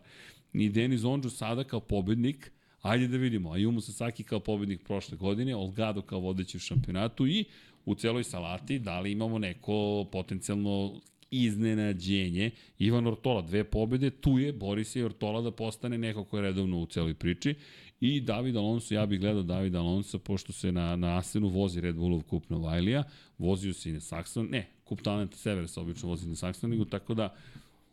I 0.53 0.69
Denis 0.69 1.05
Ondžu 1.05 1.31
sada 1.31 1.65
kao 1.65 1.81
pobednik, 1.81 2.53
ajde 2.83 3.09
da 3.09 3.17
vidimo, 3.17 3.51
Ayumu 3.51 3.81
Sasaki 3.81 4.25
kao 4.25 4.41
pobednik 4.41 4.85
prošle 4.85 5.17
godine, 5.17 5.57
Olgado 5.57 6.03
kao 6.03 6.21
vodeći 6.21 6.57
u 6.57 6.61
šampionatu 6.61 7.27
i 7.27 7.45
u 7.85 7.95
celoj 7.95 8.25
salati 8.25 8.79
da 8.79 9.01
li 9.01 9.13
imamo 9.13 9.39
neko 9.39 10.07
potencijalno 10.13 11.01
iznenađenje. 11.43 12.51
Ivan 12.79 13.07
Ortola, 13.07 13.43
dve 13.43 13.65
pobede, 13.65 14.11
tu 14.11 14.39
je, 14.39 14.53
bori 14.53 14.85
se 14.85 15.01
i 15.01 15.03
Ortola 15.03 15.41
da 15.41 15.51
postane 15.51 15.99
neko 15.99 16.25
ko 16.25 16.37
je 16.37 16.43
redovno 16.43 16.79
u 16.79 16.87
celoj 16.87 17.15
priči. 17.15 17.55
I 18.01 18.21
David 18.21 18.57
Alonso, 18.57 18.95
ja 18.95 19.07
bih 19.07 19.21
gledao 19.21 19.43
David 19.43 19.75
Alonso, 19.75 20.19
pošto 20.19 20.53
se 20.53 20.73
na, 20.73 20.97
na 20.97 21.19
Asenu 21.19 21.49
vozi 21.49 21.81
Red 21.81 21.97
Bullov 21.97 22.23
kup 22.23 22.51
Novajlija, 22.51 23.05
vozio 23.39 23.73
se 23.73 23.91
i 23.91 23.93
na 23.93 24.01
Saxon, 24.01 24.51
ne, 24.51 24.67
kup 24.85 25.03
talenta 25.03 25.37
Sever 25.37 25.69
se 25.69 25.81
obično 25.81 26.09
vozi 26.09 26.29
na 26.29 26.35
Saxonigu, 26.35 26.89
tako 26.91 27.15
da 27.15 27.35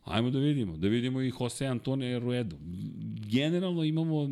Ajmo 0.04 0.30
da 0.30 0.38
vidimo, 0.38 0.76
da 0.76 0.88
vidimo 0.88 1.22
i 1.22 1.32
Jose 1.40 1.66
Antonio 1.66 2.18
Ruedo. 2.18 2.56
Generalno 3.30 3.84
imamo, 3.84 4.28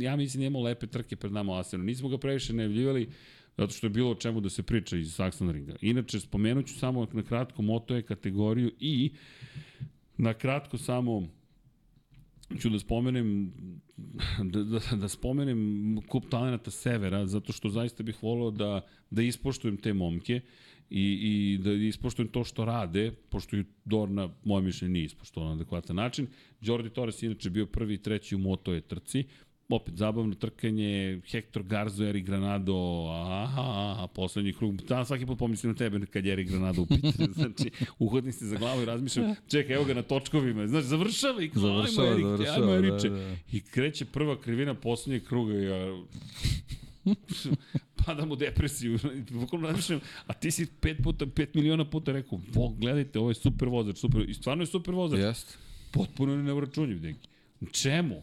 ja 0.00 0.16
mislim, 0.16 0.40
da 0.40 0.46
imamo 0.46 0.64
lepe 0.64 0.86
trke 0.86 1.16
pred 1.16 1.32
nama 1.32 1.52
u 1.52 1.56
Asenu. 1.56 1.84
Nismo 1.84 2.08
ga 2.08 2.18
previše 2.18 2.52
najavljivali, 2.52 3.08
zato 3.56 3.72
što 3.72 3.86
je 3.86 3.90
bilo 3.90 4.10
o 4.10 4.14
čemu 4.14 4.40
da 4.40 4.48
se 4.48 4.62
priča 4.62 4.96
iz 4.96 5.16
Saxon 5.16 5.52
ringa. 5.52 5.76
Inače, 5.80 6.20
spomenut 6.20 6.66
ću 6.66 6.74
samo 6.78 7.06
na 7.12 7.22
kratko 7.22 7.62
Moto 7.62 7.94
je 7.94 8.02
kategoriju 8.02 8.72
i 8.80 9.12
na 10.16 10.34
kratko 10.34 10.78
samo 10.78 11.28
ću 12.60 12.70
da 12.70 12.78
spomenem 12.78 13.52
da, 14.52 14.62
da, 14.62 14.80
da 14.96 15.08
spomenem 15.08 16.00
kup 16.08 16.24
talenata 16.30 16.70
Severa, 16.70 17.26
zato 17.26 17.52
što 17.52 17.68
zaista 17.68 18.02
bih 18.02 18.22
volao 18.22 18.50
da, 18.50 18.80
da 19.10 19.22
ispoštujem 19.22 19.76
te 19.76 19.92
momke 19.92 20.40
i, 20.90 21.18
i 21.22 21.58
da 21.58 21.72
ispoštujem 21.72 22.28
to 22.28 22.44
što 22.44 22.64
rade, 22.64 23.12
pošto 23.30 23.56
i 23.56 23.64
Dorna, 23.84 24.28
moje 24.44 24.62
mišljenje, 24.62 24.92
nije 24.92 25.04
ispoštovano 25.04 25.54
na 25.54 25.60
adekvatan 25.60 25.96
način. 25.96 26.26
Jordi 26.60 26.90
Torres 26.90 27.22
inače 27.22 27.50
bio 27.50 27.66
prvi 27.66 27.94
i 27.94 28.02
treći 28.02 28.34
u 28.34 28.38
Moto 28.38 28.72
je 28.72 28.80
trci, 28.80 29.24
opet 29.72 29.94
zabavno 29.96 30.34
trkanje, 30.34 31.20
Hector 31.26 31.62
Garzo, 31.62 32.04
Eri 32.04 32.20
Granado, 32.20 33.06
aha, 33.10 33.92
aha, 33.92 34.06
poslednji 34.14 34.52
krug, 34.52 34.76
da, 34.76 35.04
svaki 35.04 35.26
put 35.26 35.38
pomislim 35.38 35.72
na 35.72 35.78
tebe 35.78 36.06
kad 36.06 36.26
je 36.26 36.32
Eri 36.32 36.44
Granado 36.44 36.82
u 36.82 36.86
pitanju, 36.86 37.32
znači, 37.40 37.70
uhodnim 37.98 38.32
se 38.32 38.46
za 38.46 38.56
glavu 38.56 38.82
i 38.82 38.84
razmišljam, 38.84 39.34
čekaj, 39.48 39.76
evo 39.76 39.84
ga 39.84 39.94
na 39.94 40.02
točkovima, 40.02 40.66
znači, 40.66 40.86
završava 40.86 41.42
i 41.42 41.48
kao, 41.48 41.62
završava, 41.62 42.08
ajmo 42.08 42.14
Erik, 42.14 42.26
završava, 42.26 42.74
ajmo 42.74 42.88
Eriče. 42.88 43.08
Da, 43.08 43.16
da. 43.16 43.36
I 43.52 43.60
kreće 43.60 44.04
prva 44.04 44.40
krivina 44.40 44.74
poslednjeg 44.74 45.24
kruga 45.24 45.54
ja, 45.54 46.02
Padam 48.06 48.30
u 48.30 48.36
depresiju. 48.36 48.98
Bukvalno 49.40 49.66
razmišljam, 49.66 50.00
a 50.26 50.32
ti 50.32 50.50
si 50.50 50.66
pet 50.80 50.98
puta, 51.02 51.26
pet 51.26 51.54
miliona 51.54 51.84
puta 51.84 52.12
rekao, 52.12 52.40
vo, 52.52 52.68
gledajte, 52.68 53.18
ovo 53.18 53.30
je 53.30 53.34
super 53.34 53.68
vozač, 53.68 53.96
super, 53.96 54.30
i 54.30 54.34
stvarno 54.34 54.62
je 54.62 54.66
super 54.66 54.94
vozač. 54.94 55.18
Jeste. 55.18 55.54
Potpuno 55.92 56.36
ne 56.36 56.42
neuračunjiv, 56.42 57.00
deki. 57.00 57.28
Čemu? 57.72 58.22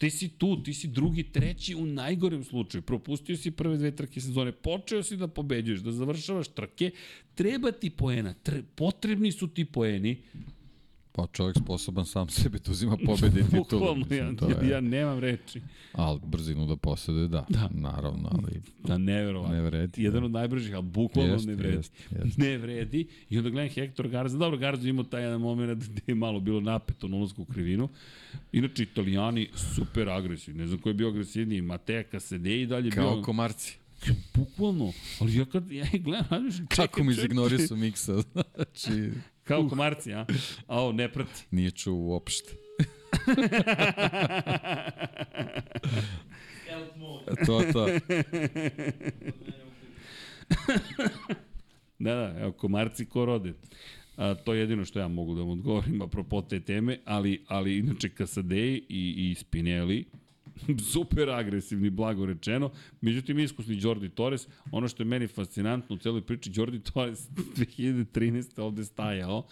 Ti 0.00 0.10
si 0.10 0.28
tu, 0.28 0.62
ti 0.62 0.74
si 0.74 0.88
drugi, 0.88 1.22
treći 1.22 1.74
u 1.74 1.86
najgorem 1.86 2.44
slučaju. 2.44 2.82
Propustio 2.82 3.36
si 3.36 3.50
prve 3.50 3.76
dve 3.76 3.90
trke 3.96 4.20
sezone, 4.20 4.52
počeo 4.52 5.02
si 5.02 5.16
da 5.16 5.28
pobeđuješ, 5.28 5.80
da 5.80 5.92
završavaš 5.92 6.48
trke, 6.48 6.90
treba 7.34 7.72
ti 7.72 7.90
poena, 7.90 8.34
tre, 8.34 8.62
potrebni 8.74 9.32
su 9.32 9.48
ti 9.48 9.64
poeni, 9.64 10.22
Pa 11.12 11.26
čovjek 11.32 11.56
sposoban 11.58 12.06
sam 12.06 12.28
sebi 12.28 12.58
da 12.58 12.70
uzima 12.70 12.96
pobede 13.06 13.40
i 13.40 13.44
titulu. 13.62 13.64
Bukvalno, 13.80 14.06
ja, 14.10 14.24
je, 14.62 14.68
ja 14.70 14.80
nemam 14.80 15.18
reči. 15.18 15.60
Ali 15.92 16.20
brzinu 16.24 16.66
da 16.66 16.76
posjeduje, 16.76 17.28
da, 17.28 17.46
Da. 17.48 17.68
naravno, 17.72 18.28
ali 18.32 18.60
Da, 18.84 18.98
neverovatno. 18.98 19.54
ne 19.56 19.62
vredi. 19.62 20.02
Jedan 20.02 20.24
od 20.24 20.30
najbržih, 20.30 20.74
ali 20.74 20.82
bukvalno 20.84 21.32
Jeste, 21.32 21.48
ne 21.48 21.54
vredi. 21.56 21.76
jeste, 21.76 21.96
jeste. 22.24 22.42
Ne 22.42 22.58
vredi. 22.58 23.06
I 23.30 23.38
onda 23.38 23.50
gledam 23.50 23.70
Hector 23.70 24.08
Garza. 24.08 24.38
Dobro, 24.38 24.58
Garza 24.58 24.88
imao 24.88 25.04
taj 25.04 25.22
jedan 25.22 25.40
moment 25.40 25.84
gde 25.84 26.02
je 26.06 26.14
malo 26.14 26.40
bilo 26.40 26.60
napeto 26.60 27.08
na 27.08 27.16
ulazku 27.16 27.42
u 27.42 27.46
krivinu. 27.46 27.88
Inače, 28.52 28.82
italijani 28.82 29.48
super 29.74 30.08
agresivni. 30.08 30.60
Ne 30.60 30.66
znam 30.66 30.78
ko 30.78 30.88
je 30.88 30.94
bio 30.94 31.08
agresivniji. 31.08 31.62
Mateja 31.62 32.02
Kasede 32.02 32.62
i 32.62 32.66
dalje 32.66 32.90
Kao 32.90 33.14
bio... 33.14 33.22
komarci. 33.22 33.76
Bukvalno. 34.34 34.92
Ali 35.20 35.36
ja 35.36 35.44
kad 35.44 35.72
ja 35.72 35.86
gledam, 35.94 36.26
razmišljam, 36.30 36.66
Kako 36.66 37.04
mi 37.04 37.12
čekaj, 37.12 37.24
izignorisu 37.24 37.76
miksa, 37.76 38.12
znači, 38.54 39.10
Kao 39.50 39.68
komarci, 39.68 40.12
a? 40.14 40.26
A 40.66 40.80
ovo 40.80 40.92
ne 40.92 41.12
prati. 41.12 41.46
nije 41.56 41.70
čuo 41.70 41.94
uopšte. 41.94 42.52
to, 47.46 47.62
to. 47.72 47.86
Da, 51.98 52.14
da, 52.14 52.36
evo, 52.40 52.52
komarci 52.52 53.04
ko 53.04 53.24
rode. 53.24 53.52
A, 54.16 54.34
to 54.34 54.54
je 54.54 54.60
jedino 54.60 54.84
što 54.84 54.98
ja 54.98 55.08
mogu 55.08 55.34
da 55.34 55.40
vam 55.40 55.50
odgovorim 55.50 56.02
apropo 56.02 56.42
te 56.42 56.60
teme, 56.60 56.98
ali, 57.04 57.44
ali 57.48 57.78
inače 57.78 58.08
Kasadej 58.08 58.74
i, 58.88 59.30
i 59.30 59.34
Spinelli, 59.34 60.04
super 60.92 61.28
agresivni, 61.28 61.90
blago 61.90 62.26
rečeno. 62.26 62.70
Međutim, 63.00 63.38
iskusni 63.38 63.78
Jordi 63.80 64.08
Torres, 64.08 64.48
ono 64.72 64.88
što 64.88 65.02
je 65.02 65.06
meni 65.06 65.26
fascinantno 65.26 65.96
u 65.96 65.98
celoj 65.98 66.22
priči, 66.22 66.50
Jordi 66.54 66.80
Torres 66.80 67.28
2013. 67.56 68.60
ovde 68.60 68.84
stajao 68.84 69.46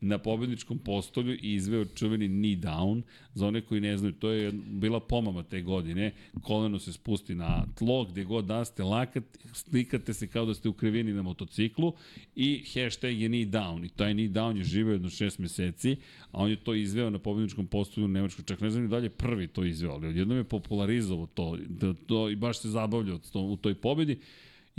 na 0.00 0.18
pobedničkom 0.18 0.78
postolju 0.78 1.34
i 1.34 1.54
izveo 1.54 1.84
čuveni 1.84 2.28
knee 2.28 2.56
down. 2.56 3.02
Za 3.34 3.46
one 3.46 3.60
koji 3.60 3.80
ne 3.80 3.96
znaju, 3.96 4.12
to 4.12 4.30
je 4.30 4.52
bila 4.52 5.00
pomama 5.00 5.42
te 5.42 5.62
godine. 5.62 6.12
Koleno 6.42 6.78
se 6.78 6.92
spusti 6.92 7.34
na 7.34 7.66
tlo, 7.78 8.04
gde 8.04 8.24
god 8.24 8.44
da 8.44 8.64
ste 8.64 8.82
lakat, 8.82 9.24
slikate 9.52 10.14
se 10.14 10.26
kao 10.26 10.46
da 10.46 10.54
ste 10.54 10.68
u 10.68 10.72
krivini 10.72 11.12
na 11.12 11.22
motociklu 11.22 11.92
i 12.36 12.64
hashtag 12.74 13.20
je 13.20 13.28
knee 13.28 13.46
down. 13.46 13.86
I 13.86 13.88
taj 13.88 14.12
knee 14.12 14.28
down 14.28 14.56
je 14.56 14.64
živeo 14.64 14.92
jedno 14.92 15.10
šest 15.10 15.38
meseci, 15.38 15.96
a 16.32 16.42
on 16.42 16.50
je 16.50 16.56
to 16.56 16.74
izveo 16.74 17.10
na 17.10 17.18
pobedničkom 17.18 17.66
postolju 17.66 18.04
u 18.04 18.08
Nemačkoj. 18.08 18.44
Čak 18.44 18.60
ne 18.60 18.70
znam 18.70 18.82
ni 18.82 18.88
dalje 18.88 19.10
prvi 19.10 19.48
to 19.48 19.64
izveo, 19.64 19.92
ali 19.92 20.08
odjednom 20.08 20.38
je 20.38 20.44
popularizovao 20.44 21.26
to, 21.26 21.56
da, 21.68 21.94
to 22.06 22.30
i 22.30 22.36
baš 22.36 22.60
se 22.60 22.68
zabavljao 22.68 23.20
u 23.34 23.56
toj 23.56 23.74
pobedi. 23.74 24.18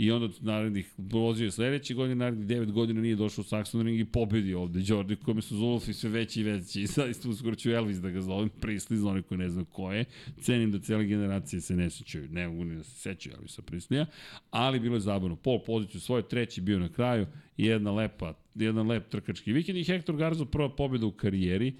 I 0.00 0.10
onda 0.10 0.28
narednih, 0.40 0.92
vozio 0.98 1.44
je 1.44 1.50
sledeće 1.50 1.94
godine, 1.94 2.14
narednih 2.14 2.46
9 2.46 2.72
godina 2.72 3.00
nije 3.00 3.16
došao 3.16 3.42
u 3.42 3.44
Saxonring 3.44 4.00
i 4.00 4.04
pobedio 4.04 4.62
ovde 4.62 4.80
Jordi, 4.84 5.16
kome 5.16 5.42
su 5.42 5.56
Zulfi 5.56 5.92
sve 5.92 6.10
veći 6.10 6.40
i 6.40 6.42
veći. 6.42 6.82
I 6.82 6.86
zaista 6.96 7.28
uskoro 7.28 7.54
ću 7.54 7.70
Elvis 7.70 7.96
da 7.96 8.10
ga 8.10 8.20
zovem, 8.20 8.48
Prisli, 8.48 8.96
za 8.96 9.08
one 9.08 9.22
koji 9.22 9.38
ne 9.38 9.48
znaju 9.48 9.64
ko 9.64 9.92
je. 9.92 10.04
Cenim 10.40 10.72
da 10.72 10.78
cele 10.78 11.04
generacije 11.04 11.60
se 11.60 11.76
ne 11.76 11.90
sećaju, 11.90 12.28
ne 12.30 12.48
mogu 12.48 12.64
ni 12.64 12.76
da 12.76 12.84
se 12.84 13.00
sećaju 13.00 13.34
Elvisa 13.36 13.62
Prislija, 13.62 14.06
ali 14.50 14.80
bilo 14.80 14.96
je 14.96 15.00
zabavno. 15.00 15.36
Pol 15.36 15.58
poziciju 15.64 16.00
svoje, 16.00 16.28
treći 16.28 16.60
bio 16.60 16.78
na 16.78 16.88
kraju, 16.88 17.26
i 17.56 17.64
jedna 17.64 17.92
lepa, 17.92 18.34
jedan 18.54 18.86
lep 18.86 19.08
trkački 19.08 19.52
vikend 19.52 19.78
i 19.78 19.84
Hector 19.84 20.16
Garzo 20.16 20.44
prva 20.44 20.76
pobjeda 20.76 21.06
u 21.06 21.12
karijeri. 21.12 21.74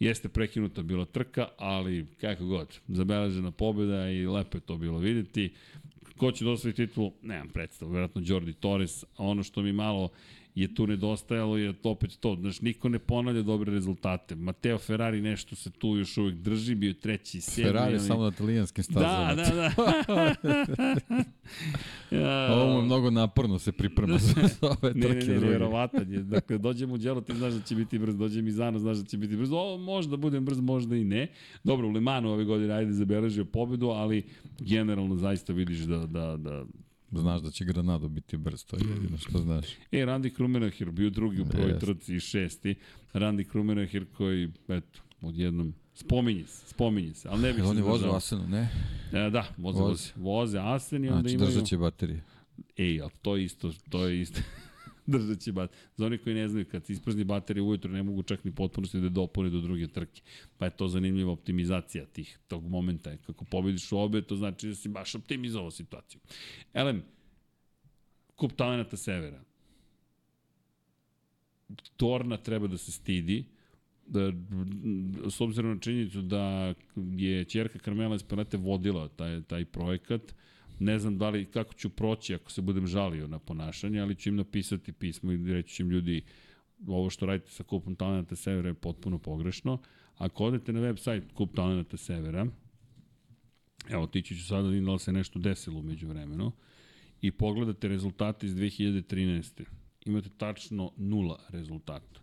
Jeste 0.00 0.28
prekinuta 0.28 0.82
bila 0.82 1.04
trka, 1.04 1.48
ali 1.58 2.06
kako 2.20 2.44
god, 2.46 2.78
zabeležena 2.88 3.50
pobjeda 3.50 4.10
i 4.10 4.26
lepo 4.26 4.58
je 4.58 4.62
to 4.62 4.76
bilo 4.76 4.98
videti. 4.98 5.52
Ko 6.22 6.32
će 6.32 6.44
dosvojiti 6.44 6.86
titulu? 6.86 7.12
Nemam 7.22 7.48
predstavu, 7.48 7.90
verovatno 7.90 8.22
Jordi 8.24 8.52
Torres, 8.52 9.04
ono 9.18 9.42
što 9.42 9.62
mi 9.62 9.72
malo 9.72 10.08
je 10.54 10.74
tu 10.74 10.86
nedostajalo 10.86 11.56
je 11.56 11.74
opet 11.82 12.16
to, 12.20 12.36
znaš, 12.40 12.60
niko 12.60 12.88
ne 12.88 12.98
ponavlja 12.98 13.42
dobre 13.42 13.72
rezultate. 13.72 14.34
Mateo 14.34 14.78
Ferrari 14.78 15.20
nešto 15.20 15.56
se 15.56 15.70
tu 15.70 15.96
još 15.96 16.18
uvijek 16.18 16.36
drži, 16.36 16.74
bio 16.74 16.92
treći, 16.92 17.40
sedmi. 17.40 17.68
Ferrari 17.68 17.94
ali... 17.94 18.00
samo 18.00 18.22
na 18.22 18.28
italijanskim 18.28 18.84
stazama. 18.84 19.34
Da, 19.34 19.44
da, 19.44 19.52
da. 19.52 21.24
ja, 22.18 22.54
Ovo 22.54 22.78
je 22.78 22.84
mnogo 22.84 23.10
naporno 23.10 23.58
se 23.58 23.72
priprema 23.72 24.18
za 24.18 24.34
ove 24.82 24.94
Ne, 24.94 25.00
ne, 25.00 25.00
trke 25.00 25.18
ne, 25.18 25.24
druge. 25.24 25.40
nevjerovatan 25.40 26.12
je. 26.12 26.22
Dakle, 26.22 26.58
dođem 26.58 26.92
u 26.92 26.98
djelo, 26.98 27.20
ti 27.20 27.34
znaš 27.34 27.52
da 27.52 27.62
će 27.62 27.74
biti 27.74 27.98
brz, 27.98 28.16
dođem 28.16 28.48
iz 28.48 28.54
Zana, 28.54 28.78
znaš 28.78 28.96
da 28.96 29.04
će 29.04 29.16
biti 29.16 29.36
brz. 29.36 29.52
O, 29.52 29.78
možda 29.78 30.16
budem 30.16 30.44
brz, 30.44 30.60
možda 30.60 30.96
i 30.96 31.04
ne. 31.04 31.28
Dobro, 31.64 31.88
u 31.88 31.90
Limanu 31.90 32.32
ove 32.32 32.44
godine 32.44 32.74
ajde 32.74 32.92
zabeležio 32.92 33.44
pobedu, 33.44 33.86
ali 33.86 34.22
generalno 34.60 35.16
zaista 35.16 35.52
vidiš 35.52 35.78
da, 35.78 36.06
da, 36.06 36.36
da 36.36 36.64
Znaš 37.12 37.40
da 37.42 37.50
će 37.50 37.64
Granado 37.64 38.08
biti 38.08 38.36
brz, 38.36 38.64
to 38.64 38.76
je 38.76 38.82
jedino 38.94 39.18
što 39.18 39.38
znaš. 39.38 39.66
E, 39.92 39.98
Randy 39.98 40.34
Krumenacher 40.34 40.90
bio 40.90 41.10
drugi 41.10 41.40
u 41.40 41.46
prvoj 41.46 41.78
trci 41.78 42.14
i 42.16 42.20
šesti. 42.20 42.74
Randy 43.14 43.44
Krumenacher 43.44 44.04
koji, 44.16 44.50
eto, 44.68 45.00
odjednom, 45.20 45.74
spominje 45.94 46.46
se, 46.46 46.66
spominje 46.66 47.14
se, 47.14 47.28
ali 47.28 47.42
ne 47.42 47.52
bih 47.52 47.62
se 47.62 47.68
oni 47.70 47.80
voze. 47.82 48.06
Asenu, 48.12 48.46
ne? 48.48 48.68
E, 49.12 49.30
da, 49.30 49.44
voze, 49.58 49.80
Voze. 49.82 50.12
voze, 50.16 50.58
Asen 50.58 51.04
i 51.04 51.08
onda 51.08 51.20
Znači, 51.20 51.34
imaju... 51.34 51.50
držat 51.50 51.66
će 51.66 51.76
baterije. 51.76 52.24
Ej, 52.76 53.00
ali 53.02 53.10
to 53.22 53.36
je 53.36 53.44
isto, 53.44 53.72
to 53.90 54.06
je 54.06 54.20
isto. 54.20 54.40
držat 55.06 55.40
će 55.40 55.52
bat. 55.52 55.70
Za 55.96 56.06
oni 56.06 56.18
koji 56.18 56.34
ne 56.34 56.48
znaju, 56.48 56.66
kad 56.70 56.86
se 56.86 56.92
isprazni 56.92 57.24
baterije 57.24 57.62
ujutro, 57.62 57.92
ne 57.92 58.02
mogu 58.02 58.22
čak 58.22 58.44
ni 58.44 58.54
potpunosti 58.54 59.00
da 59.00 59.08
dopune 59.08 59.50
do 59.50 59.60
druge 59.60 59.88
trke. 59.88 60.22
Pa 60.58 60.64
je 60.64 60.76
to 60.76 60.88
zanimljiva 60.88 61.32
optimizacija 61.32 62.06
tih, 62.06 62.38
tog 62.48 62.68
momenta. 62.68 63.16
Kako 63.16 63.44
pobediš 63.44 63.92
u 63.92 63.98
obe, 63.98 64.22
to 64.22 64.36
znači 64.36 64.68
da 64.68 64.74
si 64.74 64.88
baš 64.88 65.14
optimizovao 65.14 65.70
situaciju. 65.70 66.20
Elem, 66.74 67.02
kup 68.36 68.52
talenata 68.52 68.96
severa. 68.96 69.42
Torna 71.96 72.36
treba 72.36 72.66
da 72.66 72.78
se 72.78 72.92
stidi, 72.92 73.44
da, 74.06 74.32
s 75.30 75.40
obzirom 75.40 75.74
na 75.74 75.80
činjenicu 75.80 76.22
da 76.22 76.74
je 77.16 77.44
čerka 77.44 77.78
Carmela 77.78 78.14
Esparate 78.14 78.56
vodila 78.56 79.08
taj, 79.08 79.42
taj 79.42 79.64
projekat, 79.64 80.34
ne 80.82 80.98
znam 80.98 81.18
da 81.18 81.30
li, 81.30 81.44
kako 81.44 81.74
ću 81.74 81.90
proći 81.90 82.34
ako 82.34 82.50
se 82.50 82.62
budem 82.62 82.86
žalio 82.86 83.26
na 83.26 83.38
ponašanje, 83.38 84.00
ali 84.00 84.14
ću 84.14 84.28
im 84.28 84.36
napisati 84.36 84.92
pismo 84.92 85.32
i 85.32 85.52
reći 85.52 85.74
ću 85.74 85.82
im 85.82 85.90
ljudi 85.90 86.22
ovo 86.86 87.10
što 87.10 87.26
radite 87.26 87.50
sa 87.50 87.62
kupom 87.62 87.94
talenata 87.94 88.36
Severa 88.36 88.68
je 88.68 88.74
potpuno 88.74 89.18
pogrešno. 89.18 89.78
Ako 90.16 90.44
odete 90.44 90.72
na 90.72 90.80
web 90.80 90.98
sajt 90.98 91.32
kup 91.32 91.54
talenata 91.54 91.96
Severa, 91.96 92.46
evo 93.90 94.06
tići 94.06 94.36
ću 94.36 94.46
sada 94.46 94.68
da 94.68 94.80
da 94.80 94.92
li 94.92 94.98
se 94.98 95.12
nešto 95.12 95.38
desilo 95.38 95.78
umeđu 95.78 96.08
vremenu, 96.08 96.52
i 97.22 97.30
pogledate 97.30 97.88
rezultate 97.88 98.46
iz 98.46 98.54
2013. 98.54 99.64
Imate 100.04 100.28
tačno 100.36 100.92
nula 100.96 101.40
rezultata. 101.48 102.20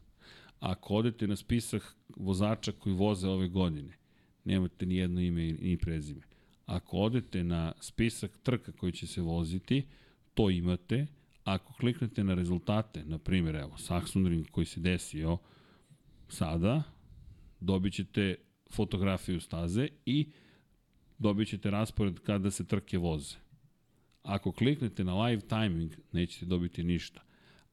Ako 0.60 0.94
odete 0.96 1.28
na 1.28 1.36
spisak 1.36 1.96
vozača 2.16 2.72
koji 2.72 2.96
voze 2.96 3.28
ove 3.28 3.48
godine, 3.48 3.98
nemate 4.46 4.86
ni 4.86 4.96
jedno 4.96 5.22
ime 5.22 5.42
ni 5.42 5.78
prezime. 5.78 6.22
Ako 6.70 6.98
odete 6.98 7.44
na 7.44 7.74
spisak 7.80 8.38
trka 8.44 8.72
koji 8.72 8.92
će 8.92 9.08
se 9.08 9.22
voziti, 9.22 9.88
to 10.34 10.50
imate. 10.50 11.08
Ako 11.44 11.74
kliknete 11.74 12.24
na 12.24 12.34
rezultate, 12.34 13.06
na 13.06 13.18
primjer, 13.18 13.56
evo, 13.56 13.76
Saxonring 13.78 14.50
koji 14.52 14.66
se 14.66 14.80
desio 14.80 15.38
sada, 16.28 16.84
dobit 17.60 17.94
ćete 17.94 18.36
fotografiju 18.72 19.40
staze 19.40 19.88
i 20.06 20.32
dobit 21.18 21.48
ćete 21.48 21.72
raspored 21.72 22.20
kada 22.20 22.52
se 22.52 22.68
trke 22.68 22.98
voze. 22.98 23.36
Ako 24.24 24.52
kliknete 24.52 25.04
na 25.04 25.26
live 25.26 25.42
timing, 25.42 25.92
nećete 26.12 26.46
dobiti 26.46 26.84
ništa. 26.84 27.22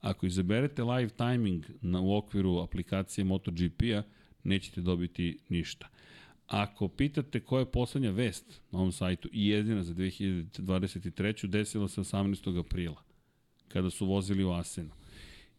Ako 0.00 0.26
izaberete 0.26 0.82
live 0.82 1.10
timing 1.10 1.64
na, 1.80 2.00
u 2.00 2.16
okviru 2.16 2.58
aplikacije 2.58 3.24
MotoGP-a, 3.24 4.02
nećete 4.44 4.80
dobiti 4.80 5.38
ništa. 5.48 5.88
Ako 6.46 6.88
pitate 6.88 7.40
koja 7.40 7.60
je 7.60 7.70
poslednja 7.70 8.10
vest 8.10 8.60
na 8.70 8.78
ovom 8.78 8.92
sajtu 8.92 9.28
i 9.32 9.48
jedina 9.48 9.82
za 9.82 9.94
2023. 9.94 11.46
desila 11.46 11.88
se 11.88 12.00
18. 12.00 12.60
aprila, 12.60 13.02
kada 13.68 13.90
su 13.90 14.06
vozili 14.06 14.44
u 14.44 14.52
Asenu. 14.52 14.90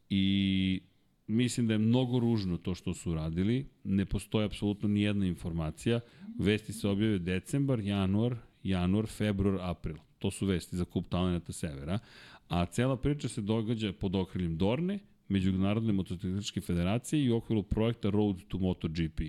I 0.10 0.82
mislim 1.28 1.68
da 1.68 1.74
je 1.74 1.78
mnogo 1.78 2.20
ružno 2.20 2.58
to 2.58 2.76
što 2.76 2.94
su 2.94 3.14
radili, 3.14 3.66
ne 3.84 4.06
postoji 4.06 4.46
apsolutno 4.46 4.90
ni 4.90 5.02
jedna 5.02 5.26
informacija. 5.26 6.00
Vesti 6.40 6.74
se 6.74 6.88
objave 6.88 7.20
decembar, 7.20 7.80
januar, 7.80 8.36
januar, 8.64 9.08
februar, 9.08 9.60
april. 9.62 9.96
To 10.20 10.32
su 10.32 10.46
vesti 10.46 10.78
za 10.78 10.86
kup 10.86 11.10
talenata 11.10 11.54
severa. 11.54 12.00
A 12.48 12.66
cela 12.66 12.98
priča 12.98 13.28
se 13.28 13.42
događa 13.42 13.94
pod 13.94 14.16
okriljem 14.16 14.58
Dorne, 14.58 15.00
Međunarodne 15.30 15.94
motociklističke 15.94 16.62
federacije 16.62 17.24
i 17.24 17.32
u 17.32 17.36
okviru 17.36 17.64
projekta 17.64 18.10
Road 18.10 18.36
to 18.48 18.58
MotoGP. 18.58 19.22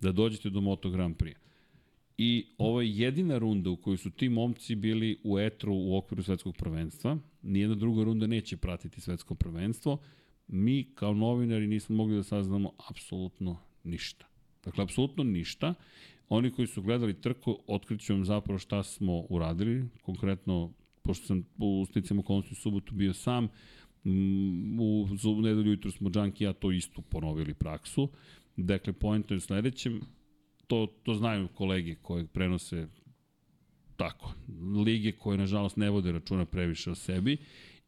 Da 0.00 0.12
dođete 0.12 0.50
do 0.50 0.60
Moto 0.60 0.90
Grand 0.90 1.16
Prix. 1.16 1.34
I 2.18 2.46
ovo 2.58 2.80
je 2.80 2.96
jedina 2.96 3.38
runda 3.38 3.70
u 3.70 3.76
kojoj 3.76 3.96
su 3.96 4.10
ti 4.10 4.28
momci 4.28 4.74
bili 4.74 5.18
u 5.24 5.38
etru 5.38 5.74
u 5.74 5.96
okviru 5.96 6.22
svetskog 6.22 6.56
prvenstva. 6.56 7.18
Nijedna 7.42 7.74
druga 7.74 8.04
runda 8.04 8.26
neće 8.26 8.56
pratiti 8.56 9.00
svetsko 9.00 9.34
prvenstvo. 9.34 9.98
Mi 10.48 10.90
kao 10.94 11.14
novinari 11.14 11.66
nismo 11.66 11.96
mogli 11.96 12.16
da 12.16 12.22
saznamo 12.22 12.72
apsolutno 12.90 13.56
ništa. 13.84 14.26
Dakle, 14.64 14.84
apsolutno 14.84 15.24
ništa. 15.24 15.74
Oni 16.28 16.50
koji 16.50 16.66
su 16.66 16.82
gledali 16.82 17.20
trku, 17.20 17.58
otkriću 17.66 18.12
vam 18.12 18.24
zapravo 18.24 18.58
šta 18.58 18.82
smo 18.82 19.20
uradili. 19.28 19.88
Konkretno, 20.02 20.72
pošto 21.02 21.26
sam 21.26 21.44
u 21.58 21.86
sticam 21.88 22.18
u 22.18 22.42
subotu 22.54 22.94
bio 22.94 23.14
sam, 23.14 23.48
u, 24.80 25.08
nedelju 25.42 25.70
jutru 25.70 25.90
smo 25.90 26.10
Džanki 26.10 26.44
ja 26.44 26.52
to 26.52 26.70
isto 26.70 27.02
ponovili 27.02 27.54
praksu. 27.54 28.08
Dakle, 28.64 28.92
pojento 28.92 29.34
je 29.34 29.38
u 29.38 29.40
sledećem, 29.40 30.00
to, 30.66 30.86
to 31.02 31.14
znaju 31.14 31.48
kolege 31.48 31.94
koje 31.94 32.26
prenose 32.26 32.86
tako, 33.96 34.34
lige 34.84 35.12
koje 35.12 35.38
nažalost 35.38 35.76
ne 35.76 35.90
vode 35.90 36.12
računa 36.12 36.44
previše 36.44 36.90
o 36.90 36.94
sebi 36.94 37.36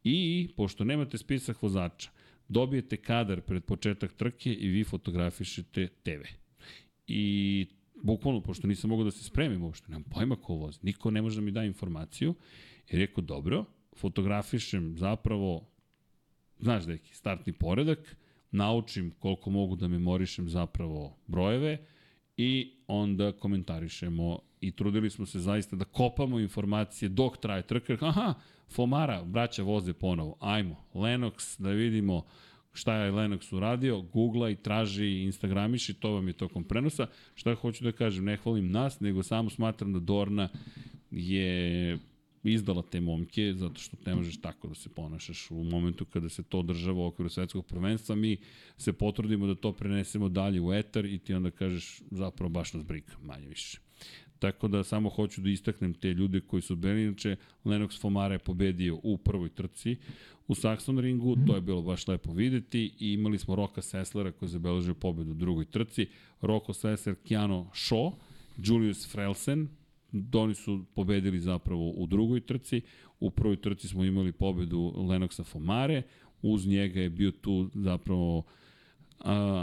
i 0.04 0.48
pošto 0.56 0.84
nemate 0.84 1.18
spisak 1.18 1.62
vozača, 1.62 2.10
dobijete 2.48 2.96
kadar 2.96 3.40
pred 3.40 3.64
početak 3.64 4.12
trke 4.12 4.54
i 4.54 4.68
vi 4.68 4.84
fotografišete 4.84 5.88
TV. 6.02 6.22
I 7.06 7.66
bukvalno, 8.02 8.40
pošto 8.40 8.66
nisam 8.66 8.90
mogao 8.90 9.04
da 9.04 9.10
se 9.10 9.24
spremim 9.24 9.62
uopšte, 9.62 9.86
nemam 9.88 10.04
pojma 10.10 10.36
ko 10.36 10.54
vozi, 10.54 10.78
niko 10.82 11.10
ne 11.10 11.22
može 11.22 11.36
da 11.36 11.44
mi 11.44 11.50
da 11.50 11.64
informaciju, 11.64 12.34
i 12.90 12.96
rekao, 12.96 13.24
dobro, 13.24 13.64
fotografišem 13.96 14.98
zapravo, 14.98 15.68
znaš 16.58 16.84
deki, 16.84 17.14
startni 17.14 17.52
poredak, 17.52 18.16
naučim 18.52 19.10
koliko 19.18 19.50
mogu 19.50 19.76
da 19.76 19.88
memorišem 19.88 20.48
zapravo 20.48 21.16
brojeve 21.26 21.78
i 22.36 22.72
onda 22.86 23.32
komentarišemo 23.32 24.38
i 24.60 24.72
trudili 24.72 25.10
smo 25.10 25.26
se 25.26 25.40
zaista 25.40 25.76
da 25.76 25.84
kopamo 25.84 26.38
informacije 26.38 27.08
dok 27.08 27.36
traje 27.36 27.62
trka. 27.62 27.96
Aha, 28.00 28.34
Fomara, 28.74 29.24
braća 29.24 29.62
voze 29.62 29.92
ponovo. 29.92 30.36
Ajmo, 30.40 30.76
Lennox, 30.94 31.60
da 31.60 31.70
vidimo 31.70 32.22
šta 32.72 32.94
je 32.94 33.12
Lennox 33.12 33.56
uradio, 33.56 34.02
googla 34.02 34.50
i 34.50 34.56
traži 34.56 35.22
Instagramiši, 35.22 35.94
to 35.94 36.10
vam 36.10 36.28
je 36.28 36.32
tokom 36.32 36.64
prenosa. 36.64 37.06
Šta 37.34 37.54
hoću 37.54 37.84
da 37.84 37.92
kažem, 37.92 38.24
ne 38.24 38.36
hvalim 38.36 38.70
nas, 38.70 39.00
nego 39.00 39.22
samo 39.22 39.50
smatram 39.50 39.92
da 39.92 39.98
Dorna 39.98 40.48
je 41.10 41.98
izdala 42.50 42.82
te 42.82 43.00
momke, 43.00 43.54
zato 43.54 43.80
što 43.80 43.96
ne 44.06 44.14
možeš 44.14 44.40
tako 44.40 44.68
da 44.68 44.74
se 44.74 44.88
ponašaš 44.88 45.50
u 45.50 45.64
momentu 45.64 46.04
kada 46.04 46.28
se 46.28 46.42
to 46.42 46.58
održava 46.58 46.98
u 47.00 47.06
okviru 47.06 47.28
svetskog 47.28 47.66
prvenstva, 47.66 48.16
mi 48.16 48.36
se 48.76 48.92
potrudimo 48.92 49.46
da 49.46 49.54
to 49.54 49.72
prenesemo 49.72 50.28
dalje 50.28 50.60
u 50.60 50.72
etar 50.72 51.04
i 51.04 51.18
ti 51.18 51.34
onda 51.34 51.50
kažeš 51.50 52.02
zapravo 52.10 52.48
baš 52.48 52.72
nas 52.74 52.84
briga, 52.84 53.12
manje 53.22 53.48
više. 53.48 53.78
Tako 54.38 54.68
da 54.68 54.84
samo 54.84 55.08
hoću 55.08 55.40
da 55.40 55.50
istaknem 55.50 55.94
te 55.94 56.14
ljude 56.14 56.40
koji 56.40 56.62
su 56.62 56.76
bili, 56.76 57.02
inače 57.02 57.36
Lennox 57.64 58.00
Fomara 58.00 58.34
je 58.34 58.38
pobedio 58.38 59.00
u 59.02 59.18
prvoj 59.18 59.48
trci 59.48 59.96
u 60.48 60.54
Saxon 60.54 61.00
ringu, 61.00 61.36
to 61.46 61.54
je 61.54 61.60
bilo 61.60 61.82
baš 61.82 62.08
lepo 62.08 62.32
videti 62.32 62.94
i 62.98 63.12
imali 63.12 63.38
smo 63.38 63.56
Roka 63.56 63.82
Sesslera 63.82 64.32
koji 64.32 64.46
je 64.46 64.50
zabeležio 64.50 64.94
pobedu 64.94 65.30
u 65.30 65.34
drugoj 65.34 65.64
trci, 65.64 66.06
Roko 66.40 66.72
Sessler, 66.72 67.14
Keanu 67.28 67.66
Shaw, 67.72 68.12
Julius 68.56 69.12
Frelsen, 69.12 69.68
oni 70.32 70.54
su 70.54 70.84
pobedili 70.94 71.40
zapravo 71.40 71.90
u 71.90 72.06
drugoj 72.06 72.40
trci, 72.40 72.80
u 73.20 73.30
prvoj 73.30 73.56
trci 73.56 73.88
smo 73.88 74.04
imali 74.04 74.32
pobedu 74.32 74.92
Lenoxa 74.96 75.44
Fomare, 75.44 76.02
uz 76.42 76.66
njega 76.66 77.00
je 77.00 77.10
bio 77.10 77.30
tu 77.30 77.70
zapravo 77.74 78.38
uh, 78.38 78.44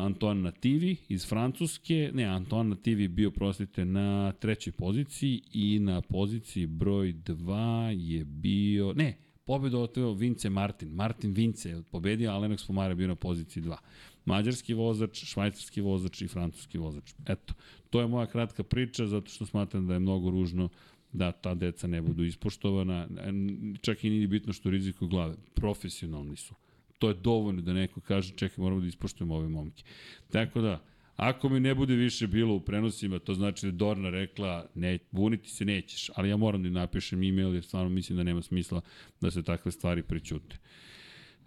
Antoine 0.06 0.42
Nativi 0.42 0.95
iz 1.10 1.28
Francuske, 1.28 2.11
ne, 2.14 2.24
Antoine 2.24 2.69
Nativi 2.69 3.08
bio, 3.08 3.32
prostite, 3.32 3.86
na 3.86 4.32
trećoj 4.32 4.74
poziciji 4.74 5.42
i 5.53 5.80
na 5.80 6.02
poziciji 6.02 6.66
broj 6.66 7.14
2 7.14 7.88
je 7.88 8.26
bio, 8.26 8.94
ne, 8.94 9.18
pobedu 9.50 9.80
oteo 9.80 10.14
Vince 10.14 10.50
Martin. 10.50 10.90
Martin 10.94 11.34
Vince 11.34 11.69
je 11.69 11.82
pobedio, 11.92 12.30
a 12.32 12.38
Lennox 12.38 12.66
Fomare 12.68 12.92
je 12.92 12.95
bio 12.95 13.08
na 13.08 13.16
poziciji 13.16 13.64
2. 13.64 13.78
Mađarski 14.26 14.74
vozač, 14.78 15.24
švajcarski 15.26 15.82
vozač 15.82 16.22
i 16.22 16.28
francuski 16.28 16.78
vozač. 16.78 17.14
Eto, 17.26 17.53
to 17.90 18.02
je 18.02 18.08
moja 18.08 18.28
kratka 18.30 18.64
priča, 18.64 19.08
zato 19.08 19.32
što 19.32 19.45
smatram 19.45 19.88
da 19.88 19.94
je 19.94 20.00
mnogo 20.00 20.30
ružno 20.30 20.69
da 21.14 21.32
ta 21.32 21.56
deca 21.56 21.88
ne 21.88 22.02
budu 22.02 22.24
ispoštovana, 22.24 23.08
čak 23.82 24.03
i 24.03 24.10
nije 24.10 24.28
bitno 24.28 24.53
što 24.53 24.69
rizikuju 24.69 25.10
glave. 25.10 25.36
Profesionalni 25.53 26.36
su. 26.36 26.53
To 27.00 27.10
je 27.10 27.18
dovoljno 27.18 27.61
da 27.61 27.74
neko 27.74 28.02
kaže, 28.02 28.34
čekaj, 28.36 28.61
moramo 28.61 28.82
da 28.82 28.88
ispoštujemo 28.88 29.36
ove 29.36 29.50
momke. 29.50 29.84
Tako 30.32 30.61
da, 30.61 30.78
Ako 31.20 31.50
mi 31.50 31.60
ne 31.60 31.76
bude 31.76 31.96
više 31.96 32.28
bilo 32.28 32.56
u 32.56 32.60
prenosima, 32.60 33.20
to 33.20 33.34
znači 33.34 33.66
da 33.66 33.72
Dorna 33.72 34.10
rekla, 34.10 34.66
ne, 34.76 35.00
buniti 35.12 35.50
se 35.50 35.66
nećeš, 35.66 36.10
ali 36.16 36.30
ja 36.30 36.38
moram 36.38 36.64
da 36.64 36.70
napišem 36.70 37.24
e-mail 37.24 37.54
jer 37.54 37.64
stvarno 37.64 37.90
mislim 37.90 38.18
da 38.18 38.24
nema 38.24 38.42
smisla 38.42 38.82
da 39.22 39.32
se 39.32 39.44
takve 39.44 39.72
stvari 39.72 40.04
prećute. 40.04 40.58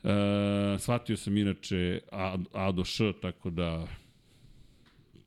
E, 0.04 0.78
shvatio 0.78 1.16
sam 1.16 1.36
inače 1.36 2.00
A, 2.12 2.36
A 2.52 2.72
do 2.72 2.84
Š, 2.84 3.12
tako 3.22 3.50
da 3.50 3.86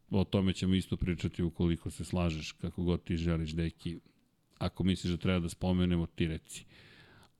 o 0.09 0.23
tome 0.23 0.53
ćemo 0.53 0.75
isto 0.75 0.97
pričati 0.97 1.43
ukoliko 1.43 1.89
se 1.89 2.05
slažeš, 2.05 2.51
kako 2.51 2.83
god 2.83 3.03
ti 3.03 3.17
želiš, 3.17 3.51
deki. 3.51 3.99
Ako 4.57 4.83
misliš 4.83 5.11
da 5.11 5.17
treba 5.17 5.39
da 5.39 5.49
spomenemo, 5.49 6.05
ti 6.05 6.27
reci. 6.27 6.65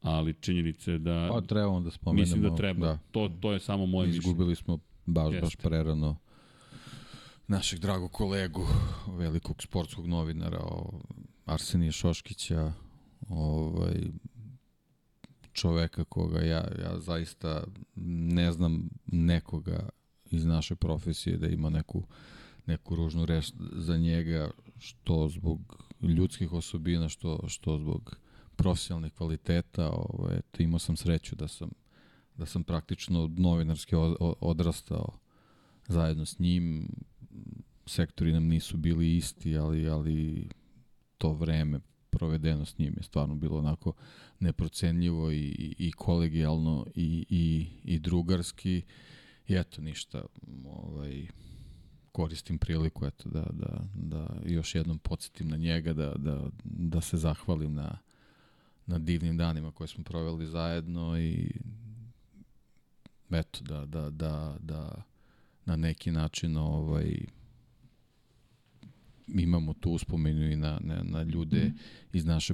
Ali 0.01 0.33
činjenica 0.41 0.91
je 0.91 0.97
da... 0.97 1.29
Pa 1.31 1.41
trebamo 1.41 1.81
da 1.81 1.91
spomenemo. 1.91 2.21
Mislim 2.21 2.41
da 2.41 2.55
treba. 2.55 2.87
Da. 2.87 2.99
To, 3.11 3.31
to 3.41 3.53
je 3.53 3.59
samo 3.59 3.85
moje 3.85 4.07
mišljenje. 4.07 4.19
Izgubili 4.19 4.55
smo 4.55 4.79
baš, 5.05 5.33
Jeste. 5.33 5.41
baš 5.41 5.55
prerano 5.55 6.24
našeg 7.47 7.79
dragog 7.79 8.11
kolegu, 8.11 8.67
velikog 9.07 9.63
sportskog 9.63 10.07
novinara, 10.07 10.59
Arsenija 11.45 11.91
Šoškića, 11.91 12.73
ovaj, 13.29 13.95
čoveka 15.53 16.03
koga 16.03 16.39
ja, 16.39 16.67
ja 16.83 16.99
zaista 16.99 17.63
ne 17.95 18.51
znam 18.51 18.89
nekoga 19.05 19.89
iz 20.31 20.45
naše 20.45 20.75
profesije 20.75 21.37
da 21.37 21.47
ima 21.47 21.69
neku, 21.69 22.03
neku 22.65 22.95
ružnu 22.95 23.25
reč 23.25 23.51
za 23.71 23.97
njega, 23.97 24.51
što 24.77 25.29
zbog 25.29 25.83
ljudskih 26.01 26.53
osobina, 26.53 27.09
što, 27.09 27.39
što 27.47 27.77
zbog 27.77 28.17
profesionalnih 28.55 29.13
kvaliteta. 29.13 29.91
Ovaj, 29.91 30.39
imao 30.57 30.79
sam 30.79 30.97
sreću 30.97 31.35
da 31.35 31.47
sam, 31.47 31.69
da 32.37 32.45
sam 32.45 32.63
praktično 32.63 33.31
novinarski 33.37 33.95
odrastao 34.39 35.19
zajedno 35.87 36.25
s 36.25 36.39
njim. 36.39 36.87
Sektori 37.85 38.33
nam 38.33 38.47
nisu 38.47 38.77
bili 38.77 39.17
isti, 39.17 39.57
ali, 39.57 39.89
ali 39.89 40.49
to 41.17 41.33
vreme 41.33 41.79
provedeno 42.09 42.65
s 42.65 42.77
njim 42.77 42.93
je 42.97 43.03
stvarno 43.03 43.35
bilo 43.35 43.59
onako 43.59 43.93
neprocenljivo 44.39 45.31
i, 45.31 45.75
i, 45.77 45.91
kolegijalno 45.91 46.85
i, 46.95 47.25
i, 47.29 47.67
i 47.83 47.99
drugarski. 47.99 48.81
I 49.47 49.55
eto, 49.55 49.81
ništa, 49.81 50.25
ovaj, 50.65 51.27
koristim 52.11 52.57
priliku 52.57 53.05
eto, 53.05 53.29
da, 53.29 53.45
da, 53.53 53.79
da 53.93 54.27
još 54.45 54.75
jednom 54.75 54.99
podsjetim 54.99 55.47
na 55.47 55.57
njega, 55.57 55.93
da, 55.93 56.13
da, 56.15 56.49
da 56.63 57.01
se 57.01 57.17
zahvalim 57.17 57.73
na, 57.73 57.97
na 58.85 58.99
divnim 58.99 59.37
danima 59.37 59.71
koje 59.71 59.87
smo 59.87 60.03
proveli 60.03 60.47
zajedno 60.47 61.19
i 61.19 61.51
eto, 63.31 63.63
da, 63.63 63.85
da, 63.85 64.09
da, 64.09 64.57
da 64.59 65.03
na 65.65 65.75
neki 65.75 66.11
način 66.11 66.57
ovaj, 66.57 67.15
imamo 69.27 69.73
tu 69.73 69.91
uspomenu 69.91 70.51
i 70.51 70.55
na, 70.55 70.79
na, 70.81 71.03
na 71.03 71.23
ljude 71.23 71.65
mm. 71.65 71.77
iz 72.13 72.25
naše 72.25 72.53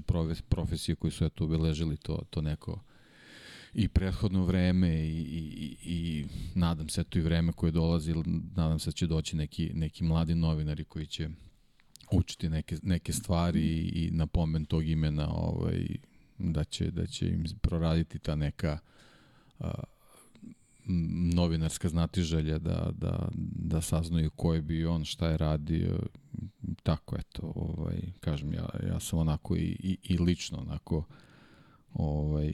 profesije 0.50 0.96
koji 0.96 1.12
su 1.12 1.26
eto 1.26 1.44
obeležili 1.44 1.98
to, 1.98 2.24
to 2.30 2.42
neko 2.42 2.80
i 3.74 3.88
prethodno 3.88 4.46
vreme 4.46 5.08
i, 5.08 5.20
i, 5.20 5.78
i 5.84 6.26
nadam 6.56 6.90
se 6.90 7.04
to 7.04 7.20
i 7.20 7.22
vreme 7.22 7.52
koje 7.52 7.72
dolazi, 7.72 8.14
nadam 8.56 8.80
se 8.80 8.88
da 8.88 8.92
će 8.92 9.08
doći 9.08 9.36
neki, 9.36 9.72
neki 9.74 10.04
mladi 10.04 10.36
novinari 10.36 10.84
koji 10.84 11.06
će 11.06 11.30
učiti 12.12 12.50
neke, 12.50 12.78
neke 12.84 13.14
stvari 13.14 13.62
i, 13.62 14.06
i 14.06 14.12
na 14.12 14.28
pomen 14.28 14.66
tog 14.66 14.88
imena 14.88 15.34
ovaj, 15.34 15.86
da, 16.38 16.64
će, 16.64 16.92
da 16.92 17.08
će 17.08 17.28
im 17.28 17.46
proraditi 17.62 18.20
ta 18.20 18.36
neka 18.36 18.80
a, 19.60 19.72
novinarska 21.36 21.90
znatiželja 21.90 22.60
da, 22.60 22.92
da, 22.98 23.28
da 23.56 23.82
saznaju 23.82 24.30
ko 24.30 24.54
je 24.54 24.62
bio 24.62 24.94
on, 24.94 25.06
šta 25.06 25.30
je 25.30 25.38
radio, 25.38 26.00
tako 26.84 27.16
eto, 27.20 27.54
ovaj, 27.56 28.02
kažem, 28.20 28.54
ja, 28.54 28.70
ja 28.88 29.00
sam 29.00 29.20
onako 29.20 29.56
i, 29.56 29.78
i, 29.80 29.98
i 30.04 30.18
lično 30.18 30.58
onako 30.58 31.04
ovaj, 31.94 32.54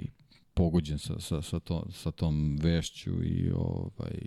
pogođen 0.54 1.00
sa, 1.00 1.20
sa, 1.20 1.42
sa, 1.42 1.60
to, 1.60 1.86
sa 1.92 2.12
tom 2.12 2.58
vešću 2.62 3.24
i 3.24 3.52
ovaj, 3.56 4.20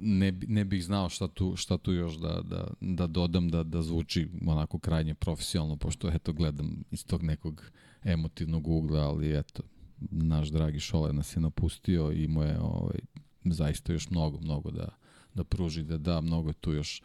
ne, 0.00 0.32
ne 0.48 0.64
bih 0.64 0.84
znao 0.84 1.08
šta 1.08 1.28
tu, 1.28 1.56
šta 1.56 1.78
tu 1.78 1.92
još 1.92 2.14
da, 2.14 2.40
da, 2.42 2.66
da 2.80 3.06
dodam 3.06 3.48
da, 3.48 3.62
da 3.62 3.82
zvuči 3.82 4.28
onako 4.46 4.78
krajnje 4.78 5.14
profesionalno, 5.14 5.76
pošto 5.76 6.08
eto 6.08 6.32
gledam 6.32 6.82
iz 6.90 7.06
tog 7.06 7.22
nekog 7.22 7.70
emotivnog 8.04 8.68
ugla, 8.68 9.00
ali 9.00 9.38
eto, 9.38 9.62
naš 10.10 10.48
dragi 10.48 10.80
Šole 10.80 11.12
nas 11.12 11.36
je 11.36 11.40
napustio 11.40 12.12
i 12.12 12.28
mu 12.28 12.42
je 12.42 12.60
ovaj, 12.60 12.98
zaista 13.44 13.92
još 13.92 14.10
mnogo, 14.10 14.40
mnogo 14.40 14.70
da, 14.70 14.88
da 15.34 15.44
pruži, 15.44 15.82
da 15.82 15.98
da, 15.98 16.20
mnogo 16.20 16.50
je 16.50 16.54
tu 16.54 16.72
još 16.72 17.02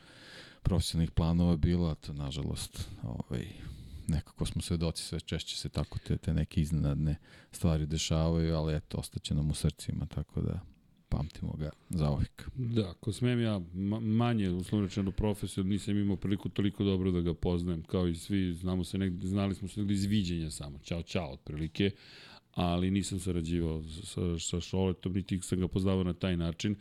profesionalnih 0.62 1.12
planova 1.12 1.58
bilo, 1.58 1.90
a 1.90 1.96
to 1.96 2.14
nažalost 2.14 2.90
ovaj, 3.04 3.48
nekako 4.08 4.46
smo 4.46 4.62
svedoci 4.62 5.04
sve 5.04 5.20
češće 5.20 5.58
se 5.58 5.70
tako 5.70 6.00
te, 6.00 6.18
te 6.18 6.34
neke 6.34 6.62
iznenadne 6.62 7.16
stvari 7.52 7.86
dešavaju, 7.86 8.56
ali 8.56 8.76
eto, 8.76 8.98
ostaće 8.98 9.36
nam 9.36 9.50
u 9.50 9.54
srcima, 9.54 10.06
tako 10.06 10.42
da 10.42 10.60
pamtimo 11.10 11.54
ga 11.54 11.70
za 11.90 12.10
ovik. 12.10 12.50
Da, 12.56 12.94
ko 12.94 13.12
smem 13.12 13.42
ja 13.42 13.62
manje 14.02 14.50
uslovno 14.50 14.88
rečeno 14.88 15.12
profesor, 15.12 15.66
nisam 15.66 15.98
imao 15.98 16.18
priliku 16.18 16.50
toliko 16.50 16.84
dobro 16.84 17.12
da 17.12 17.22
ga 17.22 17.34
poznajem, 17.34 17.84
kao 17.84 18.08
i 18.08 18.16
svi, 18.16 18.54
znamo 18.54 18.84
se 18.84 18.98
negde, 18.98 19.28
znali 19.28 19.56
smo 19.56 19.68
se 19.68 19.80
negde 19.80 19.94
iz 19.94 20.06
viđenja 20.06 20.52
samo, 20.52 20.80
čao, 20.80 21.04
čao, 21.04 21.32
otprilike, 21.32 21.92
ali 22.56 22.92
nisam 22.92 23.20
sarađivao 23.20 23.84
sa, 23.84 24.40
sa 24.40 24.62
Šoletom, 24.62 25.14
niti 25.14 25.40
sam 25.42 25.60
ga 25.60 25.68
poznavao 25.68 26.04
na 26.04 26.14
taj 26.14 26.38
način, 26.38 26.76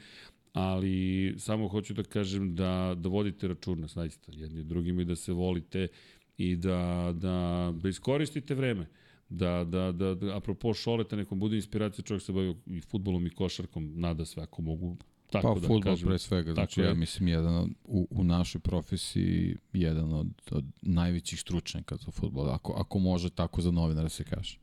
ali 0.52 1.34
samo 1.38 1.68
hoću 1.68 1.94
da 1.94 2.02
kažem 2.02 2.54
da, 2.54 2.94
da 2.98 3.08
vodite 3.08 3.48
računa, 3.48 3.86
zaista, 3.86 4.32
jedni 4.32 4.62
drugima 4.64 5.02
i 5.02 5.04
da 5.04 5.16
se 5.16 5.32
volite 5.32 5.88
i 6.38 6.56
da, 6.56 7.12
da, 7.16 7.72
da 7.82 7.88
iskoristite 7.88 8.54
vreme. 8.54 8.86
Da, 9.28 9.64
da, 9.64 9.92
da, 9.92 10.14
da 10.14 10.36
apropo 10.36 10.74
Šoleta, 10.74 11.16
nekom 11.16 11.40
bude 11.40 11.56
inspiracija, 11.56 12.04
čovjek 12.04 12.22
se 12.22 12.32
bavi 12.32 12.54
i 12.66 12.80
futbolom 12.80 13.26
i 13.26 13.30
košarkom, 13.30 13.92
nada 14.00 14.24
sve 14.24 14.42
ako 14.42 14.62
mogu 14.62 14.96
Tako 15.30 15.54
pa, 15.54 15.60
da 15.60 15.66
futbol 15.66 15.80
kažem, 15.92 16.08
pre 16.08 16.18
svega, 16.18 16.52
znači 16.54 16.80
ja 16.80 16.94
mislim 16.94 17.28
jedan 17.28 17.56
od, 17.56 17.70
u, 17.84 18.08
u 18.10 18.24
našoj 18.24 18.60
profesiji 18.60 19.56
jedan 19.72 20.12
od, 20.12 20.28
od 20.50 20.64
najvećih 20.82 21.40
stručnjaka 21.40 21.96
za 21.96 22.10
futbol, 22.10 22.50
ako, 22.50 22.72
ako 22.72 22.98
može 22.98 23.30
tako 23.30 23.62
za 23.62 23.70
novinara 23.70 24.08
se 24.08 24.24
kaže. 24.24 24.58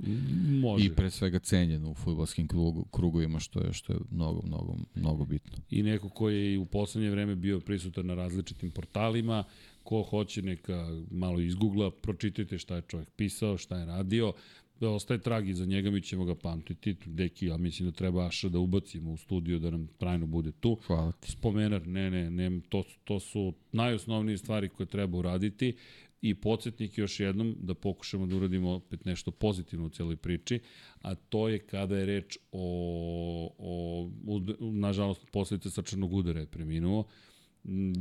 Može. 0.62 0.86
I 0.86 0.96
pre 0.96 1.10
svega 1.10 1.40
cenjen 1.40 1.86
u 1.86 1.94
futbolskim 1.94 2.48
krugu, 2.48 2.86
krugovima, 2.86 3.40
što 3.40 3.60
je, 3.60 3.74
što 3.74 3.94
je 3.94 4.00
mnogo, 4.12 4.42
mnogo, 4.48 4.76
mnogo 4.96 5.26
bitno. 5.26 5.58
I 5.70 5.84
neko 5.84 6.10
ko 6.10 6.30
je 6.30 6.60
u 6.60 6.66
poslednje 6.66 7.10
vreme 7.10 7.36
bio 7.36 7.60
prisutan 7.60 8.06
na 8.06 8.14
različitim 8.14 8.72
portalima, 8.72 9.44
ko 9.84 10.04
hoće 10.04 10.42
neka 10.42 10.88
malo 11.12 11.40
izgoogla, 11.40 11.92
pročitajte 11.92 12.58
šta 12.58 12.76
je 12.76 12.82
čovjek 12.82 13.10
pisao, 13.10 13.58
šta 13.58 13.78
je 13.78 13.86
radio, 13.86 14.34
da 14.82 14.90
ostaje 14.90 15.22
trag 15.22 15.50
iza 15.50 15.66
njega, 15.66 15.92
mi 15.92 16.02
ćemo 16.02 16.26
ga 16.26 16.36
pamtiti. 16.36 16.96
Deki, 17.06 17.46
ja 17.46 17.58
mislim 17.58 17.90
da 17.90 17.96
treba 17.96 18.26
Aša 18.26 18.50
da 18.50 18.60
ubacimo 18.60 19.12
u 19.12 19.18
studiju 19.18 19.60
da 19.60 19.70
nam 19.70 19.88
trajno 19.98 20.26
bude 20.26 20.52
tu. 20.52 20.78
Hvala 20.88 21.12
ti. 21.12 21.32
Spomenar, 21.32 21.88
ne, 21.88 22.12
ne, 22.12 22.32
ne, 22.32 22.62
to, 22.70 22.84
to 23.04 23.20
su 23.20 23.54
najosnovnije 23.72 24.38
stvari 24.38 24.70
koje 24.70 24.88
treba 24.88 25.18
uraditi 25.18 25.76
i 26.22 26.36
podsjetnik 26.36 26.98
još 26.98 27.20
jednom 27.20 27.56
da 27.60 27.74
pokušamo 27.74 28.26
da 28.26 28.36
uradimo 28.36 28.72
opet 28.72 29.06
nešto 29.06 29.32
pozitivno 29.32 29.86
u 29.86 29.90
celoj 29.90 30.16
priči, 30.16 30.60
a 31.02 31.16
to 31.16 31.50
je 31.50 31.60
kada 31.60 31.98
je 31.98 32.06
reč 32.06 32.38
o, 32.52 33.52
o, 33.58 34.10
o 34.28 34.42
nažalost, 34.60 35.28
posledice 35.32 35.70
srčanog 35.70 36.14
udara 36.14 36.40
je 36.40 36.46
preminuo. 36.46 37.06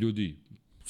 Ljudi, 0.00 0.36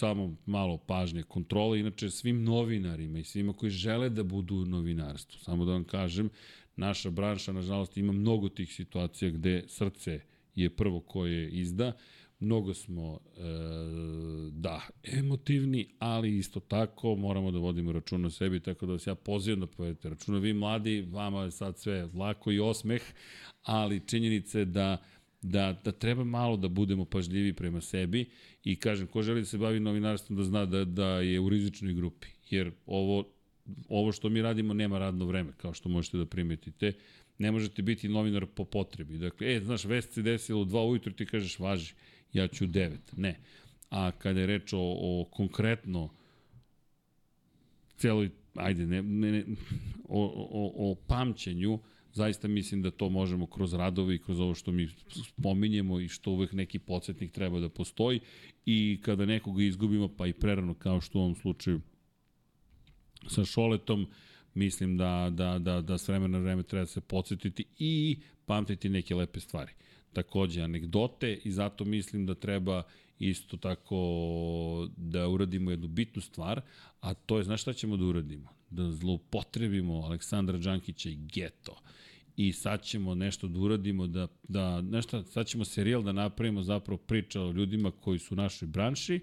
samo 0.01 0.37
malo 0.47 0.79
pažnje, 0.79 1.23
kontrole, 1.23 1.81
inače 1.81 2.11
svim 2.11 2.45
novinarima 2.45 3.19
i 3.19 3.25
svima 3.25 3.53
koji 3.53 3.71
žele 3.71 4.09
da 4.09 4.23
budu 4.23 4.57
u 4.57 4.65
novinarstvu. 4.65 5.39
Samo 5.39 5.65
da 5.65 5.73
vam 5.73 5.85
kažem, 5.85 6.31
naša 6.77 7.11
branša, 7.11 7.53
nažalost, 7.53 7.97
ima 7.97 8.13
mnogo 8.13 8.49
tih 8.49 8.75
situacija 8.75 9.31
gde 9.31 9.65
srce 9.69 10.21
je 10.55 10.71
prvo 10.71 11.01
koje 11.01 11.51
izda, 11.51 11.93
mnogo 12.39 12.75
smo, 12.75 13.21
e, 13.37 13.43
da, 14.51 14.81
emotivni, 15.05 15.89
ali 15.99 16.39
isto 16.39 16.61
tako 16.61 17.17
moramo 17.17 17.51
da 17.51 17.59
vodimo 17.59 17.93
račun 17.93 18.25
o 18.25 18.31
sebi, 18.31 18.61
tako 18.61 18.87
da 18.87 18.93
vas 18.93 19.07
ja 19.07 19.15
pozivam 19.15 19.61
da 19.61 19.67
povedete 19.67 20.09
računa. 20.09 20.39
Vi 20.39 20.53
mladi, 20.53 21.09
vama 21.13 21.43
je 21.43 21.51
sad 21.51 21.79
sve 21.79 22.09
lako 22.15 22.53
i 22.53 22.61
osmeh, 22.61 23.03
ali 23.63 24.07
činjenica 24.07 24.59
je 24.59 24.65
da 24.65 24.97
da, 25.43 25.81
da 25.85 25.93
treba 25.93 26.25
malo 26.25 26.57
da 26.57 26.69
budemo 26.69 27.05
pažljivi 27.05 27.53
prema 27.53 27.81
sebi 27.81 28.31
i 28.65 28.77
kažem, 28.77 29.07
ko 29.07 29.23
želi 29.23 29.41
da 29.41 29.47
se 29.47 29.59
bavi 29.59 29.81
novinarstvom 29.81 30.37
da 30.37 30.45
zna 30.45 30.67
da, 30.67 30.85
da 30.85 31.07
je 31.07 31.41
u 31.41 31.49
rizičnoj 31.49 31.95
grupi, 31.95 32.27
jer 32.51 32.73
ovo, 32.87 33.25
ovo 33.89 34.13
što 34.13 34.29
mi 34.29 34.43
radimo 34.43 34.75
nema 34.75 34.99
radno 34.99 35.25
vreme, 35.25 35.53
kao 35.57 35.75
što 35.75 35.89
možete 35.89 36.19
da 36.19 36.27
primetite, 36.27 36.93
ne 37.39 37.53
možete 37.53 37.83
biti 37.83 38.09
novinar 38.09 38.47
po 38.47 38.65
potrebi. 38.65 39.19
Dakle, 39.19 39.55
e, 39.55 39.61
znaš, 39.61 39.85
vest 39.85 40.13
se 40.13 40.23
desila 40.23 40.61
u 40.61 40.65
dva 40.65 40.85
ujutru, 40.85 41.13
ti 41.13 41.27
kažeš, 41.27 41.59
važi, 41.59 41.95
ja 42.33 42.49
ću 42.49 42.67
devet. 42.67 43.13
Ne. 43.17 43.41
A 43.91 44.11
kada 44.11 44.41
je 44.41 44.47
reč 44.47 44.73
o, 44.73 44.79
o 44.81 45.25
konkretno 45.31 46.11
celoj, 47.97 48.31
ajde, 48.55 48.87
ne, 48.87 49.03
ne, 49.03 49.33
ne 49.33 49.45
o, 50.09 50.25
o, 50.51 50.91
o 50.91 50.95
pamćenju, 50.95 51.79
zaista 52.13 52.49
mislim 52.49 52.83
da 52.83 52.91
to 52.91 53.09
možemo 53.09 53.47
kroz 53.47 53.75
radove 53.75 54.15
i 54.15 54.19
kroz 54.19 54.41
ovo 54.41 54.55
što 54.55 54.73
mi 54.73 54.89
spominjemo 55.29 56.01
i 56.01 56.09
što 56.09 56.31
uvek 56.31 56.53
neki 56.53 56.79
podsjetnik 56.79 57.33
treba 57.33 57.61
da 57.61 57.69
postoji 57.69 58.21
i 58.67 58.99
kada 59.03 59.27
nekoga 59.27 59.63
izgubimo, 59.63 60.09
pa 60.17 60.27
i 60.27 60.33
prerano 60.33 60.75
kao 60.75 61.01
što 61.01 61.19
u 61.19 61.23
ovom 61.23 61.35
slučaju 61.35 61.81
sa 63.29 63.45
Šoletom, 63.45 64.07
mislim 64.55 64.97
da, 64.97 65.31
da, 65.33 65.59
da, 65.59 65.81
da 65.81 65.99
s 65.99 66.09
vremena 66.09 66.39
na 66.39 66.45
vreme 66.45 66.63
treba 66.63 66.87
se 66.87 67.01
podsjetiti 67.01 67.65
i 67.79 68.19
pamtiti 68.47 68.89
neke 68.89 69.15
lepe 69.15 69.41
stvari. 69.41 69.73
Takođe, 70.13 70.63
anegdote 70.63 71.39
i 71.45 71.51
zato 71.51 71.85
mislim 71.85 72.27
da 72.27 72.35
treba 72.35 72.83
isto 73.19 73.57
tako 73.57 73.97
da 74.97 75.29
uradimo 75.29 75.71
jednu 75.71 75.89
bitnu 75.89 76.23
stvar, 76.23 76.61
a 77.01 77.15
to 77.15 77.39
je, 77.39 77.45
znaš 77.45 77.63
šta 77.63 77.73
ćemo 77.73 77.97
da 77.97 78.05
uradimo? 78.05 78.49
Da 78.71 78.93
zloupotrebimo 78.93 80.01
Aleksandra 80.01 80.59
Đankića 80.59 81.09
i 81.09 81.17
Geto 81.17 81.81
i 82.37 82.53
sad 82.53 82.83
ćemo 82.83 83.15
nešto 83.15 83.49
da 83.49 83.59
uradimo, 83.59 84.07
da, 84.07 84.29
da 84.49 84.81
nešto, 84.81 85.25
sad 85.25 85.47
ćemo 85.47 85.65
serijal 85.65 86.03
da 86.03 86.13
napravimo 86.13 86.63
zapravo 86.63 86.99
priča 86.99 87.43
o 87.43 87.53
ljudima 87.53 87.91
koji 87.91 88.19
su 88.19 88.35
u 88.35 88.37
našoj 88.37 88.69
branši, 88.69 89.21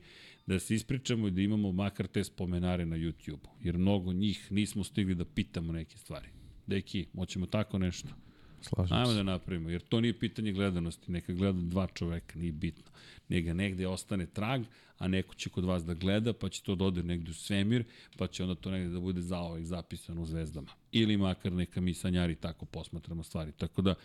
da 0.48 0.60
se 0.60 0.76
ispričamo 0.76 1.28
i 1.28 1.32
da 1.32 1.42
imamo 1.42 1.72
makar 1.72 2.08
te 2.08 2.24
spomenare 2.24 2.86
na 2.86 2.96
YouTube-u, 2.98 3.50
jer 3.64 3.78
mnogo 3.78 4.14
njih 4.14 4.52
nismo 4.52 4.84
stigli 4.84 5.16
da 5.16 5.26
pitamo 5.26 5.74
neke 5.74 5.98
stvari. 5.98 6.28
Deki, 6.68 7.08
moćemo 7.14 7.46
tako 7.46 7.78
nešto? 7.78 8.27
Slažem 8.62 8.98
Ajmo 8.98 9.08
se. 9.08 9.16
da 9.16 9.24
napravimo, 9.24 9.70
jer 9.70 9.82
to 9.82 10.02
nije 10.02 10.20
pitanje 10.20 10.52
gledanosti, 10.52 11.12
neka 11.12 11.34
gleda 11.34 11.60
dva 11.62 11.88
čoveka, 11.88 12.40
nije 12.40 12.52
bitno. 12.52 12.92
Neka 13.30 13.54
negde 13.54 13.88
ostane 13.88 14.26
trag, 14.26 14.64
a 14.98 15.08
neko 15.08 15.36
će 15.36 15.50
kod 15.50 15.66
vas 15.66 15.86
da 15.86 15.94
gleda, 15.94 16.34
pa 16.34 16.50
će 16.50 16.64
to 16.64 16.76
da 16.76 16.86
ode 16.86 17.04
negde 17.04 17.32
u 17.32 17.34
svemir, 17.34 17.84
pa 18.18 18.28
će 18.28 18.44
onda 18.44 18.56
to 18.56 18.72
negde 18.72 18.94
da 18.94 19.00
bude 19.00 19.22
zaovek 19.22 19.66
zapisano 19.66 20.22
u 20.22 20.26
zvezdama. 20.26 20.68
Ili 20.92 21.18
makar 21.18 21.52
neka 21.52 21.82
mi 21.82 21.94
sanjari 21.94 22.36
tako 22.36 22.66
posmatramo 22.66 23.24
stvari. 23.24 23.52
Tako 23.52 23.82
da, 23.82 23.96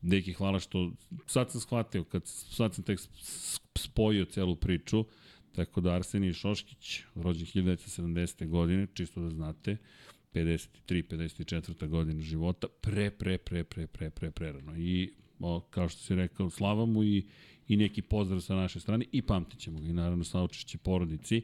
Deki, 0.00 0.32
hvala 0.32 0.60
što 0.60 0.92
sad 1.26 1.50
sam 1.50 1.60
shvatio, 1.60 2.04
kad 2.04 2.22
sad 2.26 2.74
sam 2.74 2.84
tek 2.84 3.00
spojio 3.78 4.24
celu 4.24 4.56
priču, 4.56 5.04
tako 5.52 5.80
da 5.80 5.94
Arsenij 5.94 6.32
Šoškić, 6.32 7.02
rođen 7.14 7.46
1970. 7.46 8.48
godine, 8.48 8.86
čisto 8.94 9.20
da 9.20 9.30
znate, 9.30 9.76
53, 10.34 11.02
54. 11.02 11.88
godina 11.88 12.20
života, 12.20 12.66
pre, 12.80 13.10
pre, 13.10 13.38
pre, 13.38 13.64
pre, 13.64 13.86
pre, 13.86 14.10
pre, 14.10 14.30
pre 14.30 14.52
rano. 14.52 14.76
I, 14.76 15.12
o, 15.40 15.60
kao 15.60 15.88
što 15.88 16.02
si 16.02 16.14
rekao, 16.14 16.50
slava 16.50 16.86
mu 16.86 17.04
i, 17.04 17.26
i 17.68 17.76
neki 17.76 18.02
pozdrav 18.02 18.40
sa 18.40 18.54
naše 18.54 18.80
strane 18.80 19.04
i 19.12 19.22
pamtit 19.22 19.60
ćemo 19.60 19.80
ga 19.80 19.86
i 19.86 19.92
naravno 19.92 20.24
sa 20.24 20.40
očišće 20.40 20.78
porodici. 20.78 21.42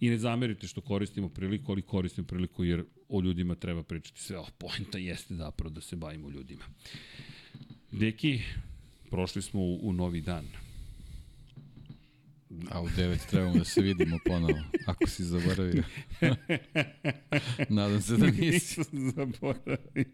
I 0.00 0.10
ne 0.10 0.18
zamerite 0.18 0.66
što 0.66 0.80
koristimo 0.80 1.28
priliku, 1.28 1.72
ali 1.72 1.82
koristimo 1.82 2.26
priliku 2.26 2.64
jer 2.64 2.84
o 3.08 3.20
ljudima 3.20 3.54
treba 3.54 3.82
pričati 3.82 4.20
sve. 4.20 4.38
Oh, 4.38 4.50
pojenta 4.58 4.98
jeste 4.98 5.34
zapravo 5.34 5.70
da 5.70 5.80
se 5.80 5.96
bavimo 5.96 6.30
ljudima. 6.30 6.64
Deki, 7.92 8.40
prošli 9.10 9.42
smo 9.42 9.60
u, 9.60 9.88
u 9.88 9.92
novi 9.92 10.20
dan. 10.20 10.65
A 12.70 12.80
u 12.82 12.88
9 12.88 13.26
trebamo 13.30 13.54
da 13.54 13.64
se 13.64 13.80
vidimo 13.80 14.18
ponovo, 14.26 14.58
ako 14.86 15.06
si 15.06 15.24
zaboravio. 15.24 15.82
Nadam 17.68 18.02
se 18.02 18.16
da 18.16 18.26
nisi. 18.26 18.80
Nisam 18.80 19.12
zaboravio. 19.16 20.04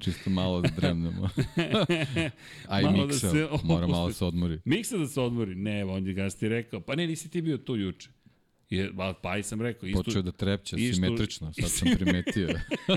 Čisto 0.00 0.30
malo 0.30 0.60
da 0.60 0.68
dremnemo. 0.68 1.28
A 2.68 2.80
i 2.80 2.84
da 2.84 2.90
Miksa, 2.90 3.26
da 3.26 3.32
se 3.32 3.48
mora 3.64 3.86
malo 3.86 4.06
da 4.06 4.14
se 4.14 4.24
odmori. 4.24 4.60
Miksa 4.64 4.98
da 4.98 5.06
se 5.06 5.20
odmori? 5.20 5.54
Ne, 5.54 5.84
on 5.84 6.06
je 6.06 6.30
ti 6.30 6.48
rekao, 6.48 6.80
pa 6.80 6.94
ne, 6.94 7.06
nisi 7.06 7.30
ti 7.30 7.42
bio 7.42 7.58
tu 7.58 7.76
juče. 7.76 8.10
Je, 8.76 8.90
pa 9.22 9.36
i 9.38 9.42
sam 9.42 9.60
rekao. 9.62 9.86
Isto, 9.86 10.02
Počeo 10.02 10.22
da 10.22 10.32
trepće 10.32 10.76
isto, 10.76 10.94
simetrično, 10.94 11.52
sad 11.52 11.70
sam 11.70 11.88
primetio. 11.98 12.48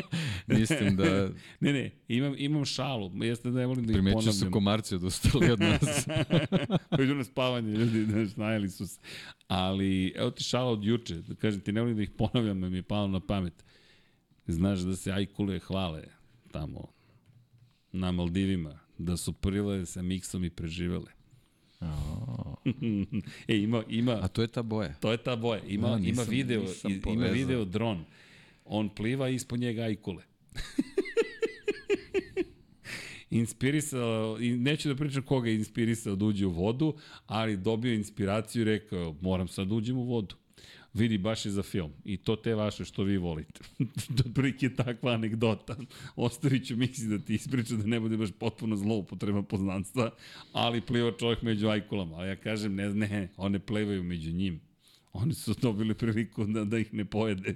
Mislim 0.60 0.96
da... 0.96 1.30
Ne, 1.60 1.74
ne, 1.74 1.92
imam, 2.08 2.36
imam 2.38 2.66
šalu, 2.66 3.12
jeste 3.24 3.52
da 3.52 3.60
ne 3.60 3.66
volim 3.66 3.86
da 3.86 3.92
ih 3.92 3.98
ponavljam. 3.98 4.22
Primetio 4.22 4.34
su 4.34 4.52
komarci 4.52 4.96
odustali 4.96 5.52
od 5.52 5.60
nas. 5.60 6.08
idu 7.04 7.16
na 7.16 7.24
spavanje, 7.24 7.72
ljudi, 7.72 8.06
znaš, 8.06 8.36
najeli 8.36 8.70
su 8.70 8.88
se. 8.88 9.00
Ali, 9.48 10.14
evo 10.16 10.32
ti 10.32 10.44
šala 10.44 10.72
od 10.72 10.84
juče, 10.84 11.16
da 11.16 11.36
kažem 11.36 11.62
ti, 11.62 11.72
ne 11.72 11.82
volim 11.82 11.96
da 11.96 12.04
ih 12.04 12.12
ponavljam, 12.18 12.62
da 12.62 12.70
mi 12.70 12.78
je 12.78 12.84
palo 12.84 13.08
na 13.08 13.20
pamet. 13.20 13.64
Znaš 14.48 14.80
da 14.80 14.96
se 14.96 15.12
ajkule 15.12 15.60
hvale 15.60 16.04
tamo 16.52 16.88
na 17.92 18.12
Maldivima, 18.12 18.80
da 18.98 19.18
su 19.18 19.34
prile 19.34 19.86
sa 19.86 20.02
miksom 20.02 20.44
i 20.44 20.50
preživele. 20.50 21.17
Oh. 21.82 22.56
e, 23.48 23.56
ima, 23.58 23.84
ima... 23.90 24.20
A 24.22 24.28
to 24.28 24.42
je 24.42 24.48
ta 24.48 24.62
boja? 24.62 24.94
To 25.00 25.12
je 25.12 25.18
ta 25.18 25.36
boja. 25.36 25.62
Ima, 25.68 25.90
no, 25.90 25.98
nisam, 25.98 26.14
ima 26.14 26.24
video, 26.24 26.64
ima 27.14 27.26
video 27.26 27.66
dron. 27.66 28.06
On 28.66 28.90
pliva 28.90 29.30
ispod 29.30 29.60
njega 29.60 29.82
ajkule. 29.82 30.24
inspirisao, 33.30 34.38
i 34.42 34.56
neću 34.56 34.90
da 34.90 34.96
pričam 34.96 35.24
koga 35.24 35.50
je 35.50 35.56
inspirisao 35.56 36.16
da 36.16 36.26
uđe 36.26 36.46
u 36.46 36.52
vodu, 36.52 36.96
ali 37.26 37.58
dobio 37.58 37.94
inspiraciju 37.94 38.62
i 38.62 38.66
rekao, 38.66 39.16
moram 39.22 39.48
sad 39.48 39.68
da 39.68 39.76
uđem 39.76 39.98
u 39.98 40.04
vodu 40.04 40.36
vidi 40.98 41.18
baš 41.18 41.46
je 41.46 41.52
za 41.52 41.64
film. 41.64 41.92
I 42.06 42.18
to 42.18 42.36
te 42.36 42.56
vaše 42.56 42.86
što 42.86 43.04
vi 43.04 43.18
volite. 43.18 43.60
prilike 44.36 44.66
je 44.66 44.76
takva 44.76 45.12
anegdota. 45.12 45.76
Ostavit 46.16 46.68
ću 46.68 46.76
Miksi 46.76 47.08
da 47.08 47.20
ti 47.20 47.36
ispriča 47.36 47.76
da 47.76 47.86
ne 47.86 48.00
bude 48.00 48.18
baš 48.18 48.30
potpuno 48.40 48.76
zloupotreba 48.76 49.44
poznanstva, 49.44 50.12
ali 50.54 50.82
pliva 50.82 51.12
čovjek 51.20 51.42
među 51.42 51.68
ajkulama. 51.68 52.16
Ali 52.16 52.28
ja 52.28 52.36
kažem, 52.36 52.76
ne, 52.76 52.94
ne, 52.94 53.30
one 53.38 53.60
plevaju 53.60 54.04
među 54.04 54.32
njim. 54.32 54.60
Oni 55.14 55.34
su 55.34 55.54
dobili 55.62 55.94
priliku 55.94 56.46
da, 56.46 56.64
da 56.64 56.78
ih 56.78 56.94
ne 56.94 57.06
pojede. 57.06 57.56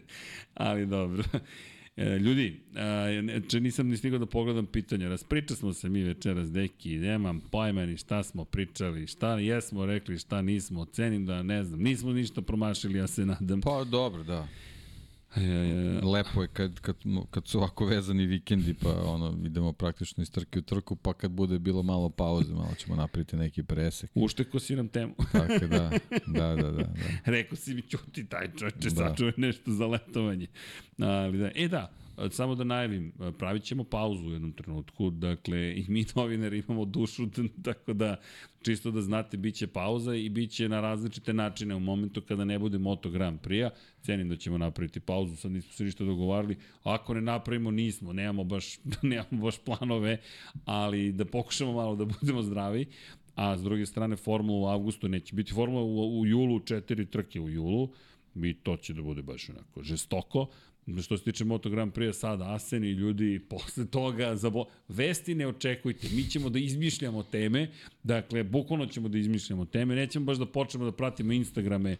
Ali 0.54 0.86
dobro. 0.86 1.24
E, 1.98 2.20
ljudi, 2.20 2.62
e, 3.54 3.60
nisam 3.60 3.88
ni 3.88 3.98
stigao 3.98 4.20
da 4.20 4.26
pogledam 4.26 4.66
pitanja. 4.66 5.10
Raspriča 5.10 5.56
smo 5.56 5.74
se 5.74 5.90
mi 5.90 6.04
večeras, 6.04 6.52
deki, 6.52 6.98
nemam 6.98 7.40
pojma 7.40 7.86
ni 7.86 7.98
šta 7.98 8.24
smo 8.24 8.46
pričali, 8.46 9.08
šta 9.08 9.40
jesmo 9.40 9.86
rekli, 9.86 10.18
šta 10.18 10.42
nismo, 10.42 10.86
cenim 10.86 11.26
da 11.26 11.44
ne 11.44 11.64
znam, 11.64 11.80
nismo 11.80 12.14
ništa 12.14 12.42
promašili, 12.42 13.00
ja 13.00 13.08
se 13.08 13.26
nadam. 13.26 13.62
Pa 13.62 13.84
dobro, 13.84 14.24
da. 14.24 14.48
E, 15.36 16.06
Lepo 16.06 16.42
je 16.42 16.48
kad, 16.48 16.80
kad, 16.80 16.96
kad 17.32 17.48
su 17.48 17.58
ovako 17.58 17.86
vezani 17.86 18.26
vikendi, 18.26 18.74
pa 18.74 18.90
ono, 18.90 19.38
idemo 19.46 19.74
praktično 19.74 20.24
iz 20.24 20.32
trke 20.32 20.60
u 20.60 20.62
trku, 20.62 20.96
pa 20.96 21.14
kad 21.14 21.32
bude 21.32 21.60
bilo 21.60 21.84
malo 21.84 22.10
pauze, 22.10 22.54
malo 22.54 22.74
ćemo 22.78 22.96
napraviti 22.96 23.36
neki 23.36 23.64
presek. 23.64 24.12
Ušteko 24.16 24.60
si 24.60 24.76
nam 24.76 24.88
temu. 24.88 25.16
Tako 25.32 25.68
da, 25.68 25.92
da, 26.40 26.56
da, 26.56 26.56
da. 26.56 26.72
da. 26.72 26.94
Rekao 27.26 27.56
si 27.56 27.74
mi, 27.74 27.82
čuti 27.82 28.26
taj 28.26 28.48
čovječe, 28.60 28.90
da. 28.90 29.10
sačuvaj 29.10 29.34
nešto 29.38 29.72
za 29.72 29.88
letovanje. 29.88 30.48
Ali 30.98 31.38
da, 31.38 31.52
e 31.56 31.68
da, 31.68 31.92
samo 32.30 32.56
da 32.56 32.64
najavim, 32.64 33.14
pravit 33.38 33.64
ćemo 33.64 33.84
pauzu 33.84 34.28
u 34.28 34.32
jednom 34.32 34.52
trenutku, 34.52 35.10
dakle 35.10 35.74
i 35.74 35.86
mi 35.88 36.06
novinari 36.16 36.64
imamo 36.68 36.86
dušu, 36.86 37.28
tako 37.64 37.94
da 37.94 38.16
čisto 38.62 38.92
da 38.92 39.02
znate, 39.02 39.38
bit 39.38 39.56
će 39.56 39.68
pauza 39.68 40.16
i 40.16 40.30
bit 40.30 40.52
će 40.52 40.70
na 40.70 40.82
različite 40.82 41.34
načine. 41.34 41.76
U 41.76 41.80
momentu 41.80 42.22
kada 42.22 42.46
ne 42.46 42.60
bude 42.60 42.78
Moto 42.78 43.10
Grand 43.10 43.40
Prix-a, 43.40 43.70
cenim 44.02 44.30
da 44.30 44.36
ćemo 44.36 44.58
napraviti 44.58 45.00
pauzu, 45.00 45.36
sad 45.36 45.52
nismo 45.52 45.74
se 45.74 45.84
ništa 45.84 46.04
dogovarali, 46.04 46.58
ako 46.84 47.14
ne 47.14 47.22
napravimo 47.22 47.72
nismo, 47.72 48.14
nemamo 48.14 48.44
baš, 48.44 48.80
nemamo 49.02 49.44
baš 49.44 49.58
planove, 49.58 50.18
ali 50.66 51.12
da 51.12 51.26
pokušamo 51.26 51.74
malo 51.74 51.96
da 51.96 52.06
budemo 52.06 52.42
zdravi, 52.42 52.86
a 53.36 53.58
s 53.58 53.64
druge 53.64 53.86
strane 53.86 54.16
formula 54.16 54.60
u 54.60 54.74
avgustu 54.74 55.08
neće 55.08 55.36
biti 55.36 55.54
formula 55.54 55.84
u, 55.84 56.20
u 56.20 56.26
julu, 56.26 56.60
četiri 56.60 57.06
trke 57.06 57.40
u 57.40 57.50
julu, 57.50 57.90
i 58.36 58.54
to 58.54 58.78
će 58.78 58.94
da 58.94 59.02
bude 59.02 59.22
baš 59.22 59.50
onako 59.50 59.84
žestoko, 59.84 60.48
Što 61.04 61.18
se 61.18 61.24
tiče 61.24 61.46
Moto 61.46 61.70
Grand 61.70 61.94
Prix 61.94 62.14
sada, 62.14 62.54
Asen 62.54 62.84
i 62.84 62.92
ljudi 62.92 63.40
posle 63.50 63.86
toga, 63.86 64.36
zabo... 64.36 64.66
vesti 64.88 65.36
ne 65.36 65.48
očekujte, 65.48 66.08
mi 66.14 66.24
ćemo 66.30 66.50
da 66.50 66.60
izmišljamo 66.60 67.24
teme, 67.24 67.68
dakle, 68.04 68.44
bukvalno 68.44 68.86
ćemo 68.86 69.10
da 69.10 69.18
izmišljamo 69.18 69.66
teme, 69.66 69.96
nećemo 69.96 70.26
baš 70.26 70.38
da 70.38 70.46
počnemo 70.46 70.86
da 70.86 70.92
pratimo 70.92 71.34
Instagrame 71.34 71.98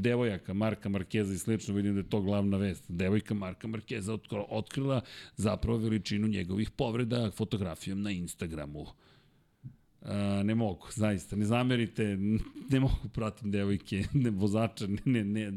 devojaka 0.00 0.54
Marka 0.54 0.88
Markeza 0.88 1.34
i 1.34 1.38
slično, 1.38 1.74
vidim 1.74 1.94
da 1.94 2.00
je 2.00 2.10
to 2.10 2.20
glavna 2.20 2.56
vest. 2.56 2.84
Devojka 2.88 3.34
Marka 3.34 3.68
Markeza 3.68 4.18
otkrila 4.48 5.00
zapravo 5.36 5.78
veličinu 5.78 6.28
njegovih 6.28 6.70
povreda 6.70 7.30
fotografijom 7.30 8.02
na 8.02 8.10
Instagramu. 8.10 8.86
A, 10.04 10.42
ne 10.42 10.54
mogu, 10.54 10.86
zaista, 10.90 11.36
ne 11.36 11.44
zamerite, 11.44 12.16
ne 12.70 12.80
mogu 12.80 13.08
pratim 13.12 13.50
devojke, 13.50 14.04
ne 14.12 14.30
vozača, 14.30 14.86
ne, 14.86 15.00
ne, 15.04 15.24
ne, 15.24 15.52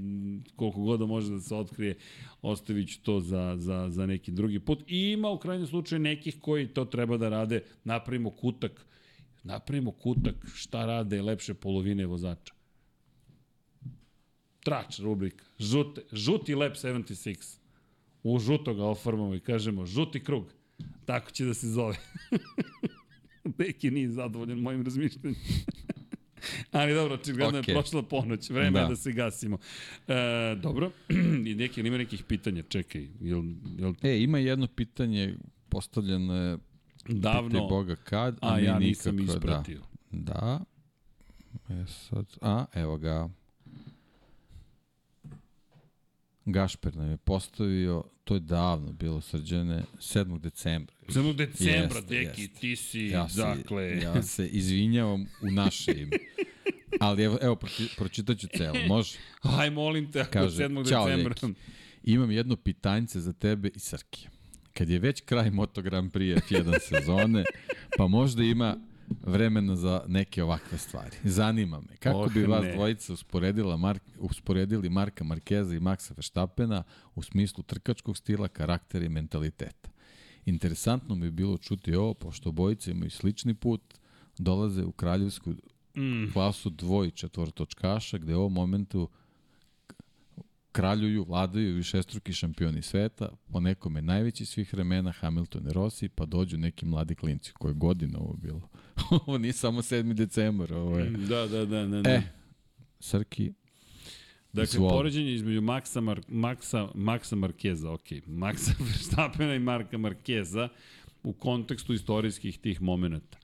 koliko 0.55 0.81
god 0.81 0.99
da 0.99 1.05
može 1.05 1.31
da 1.31 1.39
se 1.39 1.55
otkrije, 1.55 1.95
ostavit 2.41 2.89
ću 2.89 3.01
to 3.03 3.19
za, 3.19 3.55
za, 3.57 3.89
za 3.89 4.05
neki 4.05 4.31
drugi 4.31 4.59
put. 4.59 4.83
I 4.87 5.11
ima 5.11 5.29
u 5.29 5.39
krajnjem 5.39 5.67
slučaju 5.67 5.99
nekih 5.99 6.37
koji 6.41 6.67
to 6.67 6.85
treba 6.85 7.17
da 7.17 7.29
rade, 7.29 7.61
napravimo 7.83 8.29
kutak, 8.29 8.85
napravimo 9.43 9.91
kutak 9.91 10.35
šta 10.53 10.85
rade 10.85 11.21
lepše 11.21 11.53
polovine 11.53 12.05
vozača. 12.05 12.53
Trač 14.63 14.99
rubrika, 14.99 15.45
žute, 15.59 16.01
žuti 16.11 16.55
lep 16.55 16.73
76. 16.75 17.57
U 18.23 18.39
žuto 18.39 18.73
ga 18.73 19.35
i 19.35 19.39
kažemo 19.39 19.85
žuti 19.85 20.23
krug. 20.23 20.53
Tako 21.05 21.31
će 21.31 21.45
da 21.45 21.53
se 21.53 21.67
zove. 21.67 21.97
Beki 23.57 23.91
nije 23.91 24.09
zadovoljan 24.09 24.59
mojim 24.59 24.83
razmišljanjem. 24.83 25.35
Ali 26.71 26.93
dobro, 26.93 27.13
očigledno 27.13 27.61
okay. 27.61 27.69
je 27.69 27.75
prošla 27.75 28.03
ponoć, 28.03 28.49
vreme 28.49 28.79
da. 28.79 28.79
je 28.79 28.89
da 28.89 28.95
se 28.95 29.11
gasimo. 29.11 29.57
E, 30.07 30.55
dobro, 30.61 30.91
i 31.49 31.55
neki, 31.55 31.81
ima 31.81 31.97
nekih 31.97 32.23
pitanja, 32.23 32.63
čekaj. 32.63 33.07
Jel, 33.21 33.43
jel... 33.77 33.93
E, 34.01 34.23
ima 34.23 34.37
jedno 34.37 34.67
pitanje 34.67 35.35
postavljeno 35.69 36.59
davno, 37.07 37.67
Boga 37.67 37.95
kad, 37.95 38.37
a, 38.41 38.53
a 38.53 38.59
ja 38.59 38.79
nisam 38.79 39.15
nikako, 39.15 39.39
da. 39.39 39.47
ispratio. 39.47 39.81
Da. 40.11 40.33
da. 40.33 40.65
E 41.69 41.85
sad, 41.87 42.25
a, 42.41 42.65
evo 42.73 42.97
ga. 42.97 43.29
Gašper 46.45 46.95
nam 46.95 47.09
je 47.11 47.17
postavio, 47.17 48.03
to 48.23 48.33
je 48.33 48.39
davno 48.39 48.91
bilo 48.91 49.21
srđane, 49.21 49.83
7. 49.99 50.39
decembra. 50.39 50.95
7. 51.07 51.35
decembra, 51.35 51.97
jeste, 51.97 52.01
deki, 52.01 52.41
jeste. 52.41 52.59
ti 52.59 52.75
si, 52.75 52.99
ja 52.99 53.29
se, 53.29 53.41
dakle... 53.41 53.99
Ja 54.03 54.23
se 54.23 54.47
izvinjavam 54.47 55.25
u 55.41 55.51
naše 55.51 55.91
ime. 55.91 56.17
Ali 56.99 57.23
evo, 57.23 57.37
evo 57.41 57.57
pročitat 57.97 58.37
ću 58.37 58.47
celo, 58.57 58.87
može? 58.87 59.17
Aj, 59.41 59.69
molim 59.69 60.11
te, 60.11 60.21
ako 60.21 60.31
Kaže, 60.31 60.63
7. 60.63 60.83
decembra. 60.83 61.33
Deki, 61.33 61.53
imam 62.03 62.31
jedno 62.31 62.55
pitanjce 62.55 63.19
za 63.19 63.33
tebe 63.33 63.69
i 63.75 63.79
Srke. 63.79 64.27
Kad 64.73 64.89
je 64.89 64.99
već 64.99 65.21
kraj 65.21 65.51
Moto 65.51 65.81
Grand 65.81 66.11
Prix 66.11 66.41
F1 66.49 66.79
sezone, 66.79 67.43
pa 67.97 68.07
možda 68.07 68.43
ima 68.43 68.77
vremena 69.23 69.75
za 69.75 70.03
neke 70.07 70.43
ovakve 70.43 70.77
stvari. 70.77 71.17
Zanima 71.23 71.79
me, 71.79 71.97
kako 71.97 72.19
oh, 72.19 72.33
bi 72.33 72.43
vas 72.43 72.63
ne. 72.63 72.73
dvojica 72.73 73.13
usporedila 73.13 73.77
Mark, 73.77 74.03
usporedili 74.19 74.89
Marka 74.89 75.23
Markeza 75.23 75.75
i 75.75 75.79
Maxa 75.79 76.13
Verstappena 76.17 76.83
u 77.15 77.23
smislu 77.23 77.63
trkačkog 77.63 78.17
stila, 78.17 78.47
karaktera 78.47 79.05
i 79.05 79.09
mentaliteta? 79.09 79.89
Interesantno 80.45 81.15
mi 81.15 81.25
je 81.25 81.31
bilo 81.31 81.57
čuti 81.57 81.95
ovo, 81.95 82.13
pošto 82.13 82.51
bojice 82.51 82.91
imaju 82.91 83.09
slični 83.09 83.53
put, 83.53 83.81
dolaze 84.37 84.83
u 84.83 84.91
kraljevsku 84.91 85.49
mm. 85.97 86.31
klasu 86.33 86.69
dvoj 86.69 87.11
četvrtočkaša, 87.11 88.17
gde 88.17 88.35
u 88.35 88.39
ovom 88.39 88.53
momentu 88.53 89.09
kraljuju, 90.75 91.25
vladaju 91.27 91.75
višestruki 91.75 92.33
šampioni 92.33 92.81
sveta, 92.81 93.29
po 93.51 93.59
nekome 93.59 94.01
najveći 94.01 94.45
svih 94.45 94.73
vremena 94.73 95.11
Hamilton 95.11 95.67
i 95.67 95.73
Rossi, 95.73 96.09
pa 96.09 96.25
dođu 96.25 96.57
neki 96.57 96.85
mladi 96.85 97.15
klinci, 97.15 97.53
koje 97.53 97.73
godine 97.73 98.17
ovo 98.17 98.33
bilo. 98.33 98.69
ovo 99.27 99.37
nije 99.37 99.53
samo 99.53 99.81
7. 99.81 100.13
decembar, 100.13 100.73
ovo 100.73 100.99
je... 100.99 101.09
Mm, 101.09 101.25
da, 101.27 101.47
da, 101.47 101.65
da, 101.65 101.85
da. 101.85 102.01
da. 102.01 102.09
E, 102.09 102.21
Srki, 102.99 103.53
Dakle, 104.53 104.77
Zvol. 104.77 104.89
poređenje 104.89 105.33
između 105.33 105.61
Maxa, 105.61 106.01
Mar 106.01 106.21
Maxa, 106.27 106.87
Maxa 106.93 107.35
Markeza, 107.35 107.91
ok, 107.91 108.11
Maxa 108.27 108.73
Verstappena 108.87 109.55
i 109.55 109.59
Marka 109.59 109.97
Markeza 109.97 110.69
u 111.23 111.33
kontekstu 111.33 111.93
istorijskih 111.93 112.59
tih 112.59 112.81
momenta. 112.81 113.37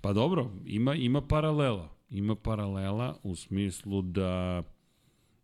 Pa 0.00 0.12
dobro, 0.12 0.50
ima, 0.66 0.94
ima 0.94 1.20
paralela. 1.20 2.01
Ima 2.12 2.34
paralela 2.34 3.16
u 3.22 3.36
smislu 3.36 4.02
da 4.02 4.62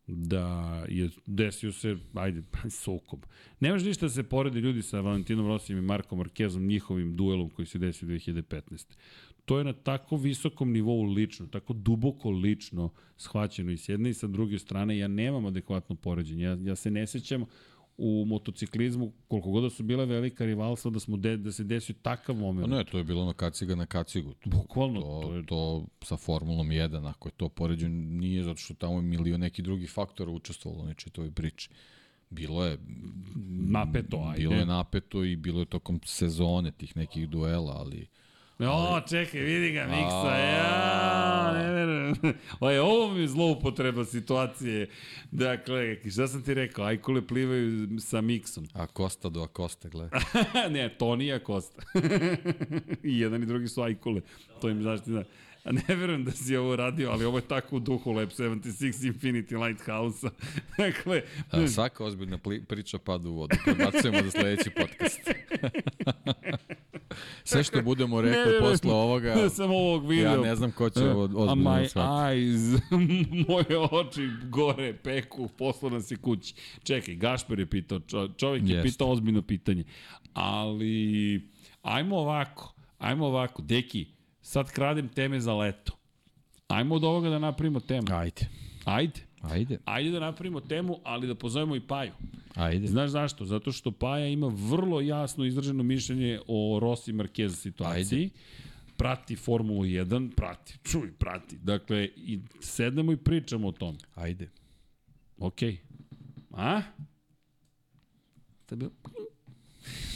da 0.06 0.84
je 0.88 1.10
desio 1.26 1.72
se, 1.72 1.96
ajde, 2.14 2.42
sukob. 2.84 3.20
Nemaš 3.60 3.84
ništa 3.84 4.06
da 4.06 4.10
se 4.10 4.22
poredi 4.22 4.60
ljudi 4.60 4.82
sa 4.82 5.00
Valentinom 5.00 5.46
Rosijem 5.46 5.78
i 5.78 5.82
Markom 5.82 6.18
Markezom, 6.18 6.66
njihovim 6.66 7.16
duelom 7.16 7.50
koji 7.50 7.66
se 7.66 7.78
desio 7.78 8.08
2015. 8.08 8.96
To 9.44 9.58
je 9.58 9.64
na 9.64 9.72
tako 9.72 10.16
visokom 10.16 10.72
nivou 10.72 11.02
lično, 11.02 11.46
tako 11.46 11.72
duboko 11.72 12.30
lično 12.30 12.90
shvaćeno 13.16 13.72
i 13.72 13.76
s 13.76 13.88
jedne 13.88 14.10
i 14.10 14.14
sa 14.14 14.26
druge 14.26 14.58
strane. 14.58 14.98
Ja 14.98 15.08
nemam 15.08 15.46
adekvatno 15.46 15.96
poređenje. 15.96 16.44
Ja, 16.44 16.58
ja 16.60 16.76
se 16.76 16.90
ne 16.90 17.06
sećam 17.06 17.44
u 17.98 18.24
motociklizmu, 18.26 19.12
koliko 19.28 19.50
god 19.50 19.62
da 19.62 19.70
su 19.70 19.82
bile 19.82 20.06
velika 20.06 20.44
rivalstva, 20.44 20.90
da, 20.90 21.00
smo 21.00 21.16
de, 21.16 21.36
da 21.36 21.52
se 21.52 21.64
desio 21.64 21.94
takav 22.02 22.36
moment. 22.36 22.68
Pa 22.68 22.76
ne, 22.76 22.84
to 22.84 22.98
je 22.98 23.04
bilo 23.04 23.24
na 23.24 23.32
kaciga 23.32 23.74
na 23.74 23.86
kacigu. 23.86 24.34
To, 24.34 24.50
Bukvalno. 24.50 25.00
To, 25.00 25.20
to, 25.22 25.34
je... 25.34 25.46
to 25.46 25.86
sa 26.02 26.16
Formulom 26.16 26.68
1, 26.68 27.08
ako 27.08 27.28
je 27.28 27.32
to 27.36 27.48
poređen, 27.48 28.18
nije 28.18 28.42
zato 28.42 28.58
što 28.58 28.74
tamo 28.74 28.94
je 28.94 29.02
milion 29.02 29.40
neki 29.40 29.62
drugi 29.62 29.86
faktora 29.86 30.30
učestvovalo 30.30 30.82
u 30.82 30.86
nečitoj 30.86 31.30
priči. 31.30 31.70
Bilo 32.30 32.64
je 32.64 32.78
napeto, 33.68 34.16
ajde. 34.16 34.42
Bilo 34.42 34.54
je 34.54 34.66
napeto 34.66 35.24
i 35.24 35.36
bilo 35.36 35.60
je 35.60 35.66
tokom 35.66 36.00
sezone 36.04 36.70
tih 36.70 36.96
nekih 36.96 37.28
duela, 37.28 37.72
ali 37.78 38.06
O, 38.58 39.00
čekaj, 39.08 39.40
vidi 39.40 39.72
ga 39.72 39.86
Miksa, 39.86 40.36
ja, 40.36 41.52
ne 41.52 41.72
verujem. 42.12 42.38
Oj, 42.60 42.78
ovo 42.78 43.14
mi 43.14 43.20
je 43.20 43.28
zloupotreba 43.28 44.04
situacije. 44.04 44.88
Dakle, 45.30 45.96
šta 46.10 46.28
sam 46.28 46.42
ti 46.42 46.54
rekao, 46.54 46.84
ajkule 46.84 47.26
plivaju 47.26 48.00
sa 48.00 48.20
Miksom. 48.20 48.66
A 48.74 48.86
Kosta 48.86 49.28
do 49.28 49.42
Akosta, 49.42 49.88
gledaj. 49.88 50.20
ne, 50.70 50.88
to 50.98 51.16
nije 51.16 51.34
Akosta. 51.34 51.82
I 53.02 53.20
jedan 53.20 53.42
i 53.42 53.46
drugi 53.46 53.68
su 53.68 53.82
ajkule. 53.82 54.20
To 54.60 54.68
im 54.68 54.82
zašto 54.82 55.10
da. 55.10 55.24
A 55.64 55.72
ne 55.72 55.94
verujem 55.96 56.24
da 56.24 56.32
si 56.32 56.56
ovo 56.56 56.76
radio, 56.76 57.10
ali 57.10 57.24
ovo 57.24 57.38
je 57.38 57.48
tako 57.48 57.76
u 57.76 57.80
duhu 57.80 58.12
Lab 58.12 58.28
76 58.28 59.12
Infinity 59.12 59.66
Lighthouse-a. 59.66 60.30
dakle, 60.78 61.22
A, 61.50 61.68
svaka 61.68 62.04
ozbiljna 62.04 62.38
priča 62.68 62.98
pada 62.98 63.28
u 63.28 63.34
vodu. 63.34 63.56
Prebacujemo 63.64 64.22
za 64.24 64.30
sledeći 64.30 64.70
podcast. 64.70 65.20
Sve 67.44 67.64
što 67.64 67.82
budemo 67.82 68.20
rekli 68.20 68.52
posle 68.60 68.92
ovoga, 68.92 69.34
ne 69.34 69.50
sam 69.50 69.70
ovog 69.70 70.08
video. 70.08 70.32
ja 70.32 70.40
ne 70.40 70.56
znam 70.56 70.72
ko 70.72 70.90
će 70.90 71.10
ovo 71.10 71.22
ozbiljno 71.22 71.70
my 71.70 71.88
eyes, 71.94 72.80
moje 73.48 73.78
oči 73.90 74.28
gore, 74.48 74.94
peku, 74.94 75.48
posla 75.48 75.90
nas 75.90 76.10
je 76.10 76.16
kući. 76.16 76.54
Čekaj, 76.82 77.14
Gašper 77.14 77.58
je 77.58 77.66
pitao, 77.66 78.00
čovjek 78.36 78.68
je 78.68 78.74
Jest. 78.74 78.88
pitao 78.88 79.10
ozbiljno 79.10 79.42
pitanje. 79.42 79.84
Ali, 80.34 81.48
ajmo 81.82 82.16
ovako, 82.16 82.74
ajmo 82.98 83.26
ovako, 83.26 83.62
deki, 83.62 84.06
sad 84.42 84.70
kradem 84.70 85.08
teme 85.08 85.40
za 85.40 85.54
leto. 85.54 85.92
Ajmo 86.68 86.94
od 86.94 87.04
ovoga 87.04 87.28
da 87.30 87.38
napravimo 87.38 87.80
temu. 87.80 88.06
Ajde. 88.10 88.48
Ajde. 88.84 89.27
Ajde. 89.40 89.78
Ajde 89.84 90.10
da 90.10 90.20
napravimo 90.20 90.60
temu, 90.60 91.00
ali 91.04 91.26
da 91.26 91.34
pozovemo 91.34 91.76
i 91.76 91.80
Paju. 91.80 92.12
Ajde. 92.54 92.86
Znaš 92.86 93.10
zašto? 93.10 93.44
Zato 93.44 93.72
što 93.72 93.90
Paja 93.90 94.26
ima 94.26 94.46
vrlo 94.54 95.00
jasno 95.00 95.44
izraženo 95.44 95.82
mišljenje 95.82 96.40
o 96.48 96.78
Rossi 96.82 97.12
Marquez 97.12 97.48
situaciji. 97.48 98.18
Ajde. 98.18 98.30
Prati 98.96 99.36
Formulu 99.36 99.82
1, 99.82 100.34
prati, 100.34 100.78
čuj, 100.82 101.12
prati. 101.12 101.56
Dakle, 101.56 102.08
i 102.16 102.40
sednemo 102.60 103.12
i 103.12 103.16
pričamo 103.16 103.68
o 103.68 103.72
tom. 103.72 103.96
Ajde. 104.14 104.48
Okej. 105.38 105.72
Okay. 105.72 105.78
A? 106.52 106.82
Tebe... 108.66 108.86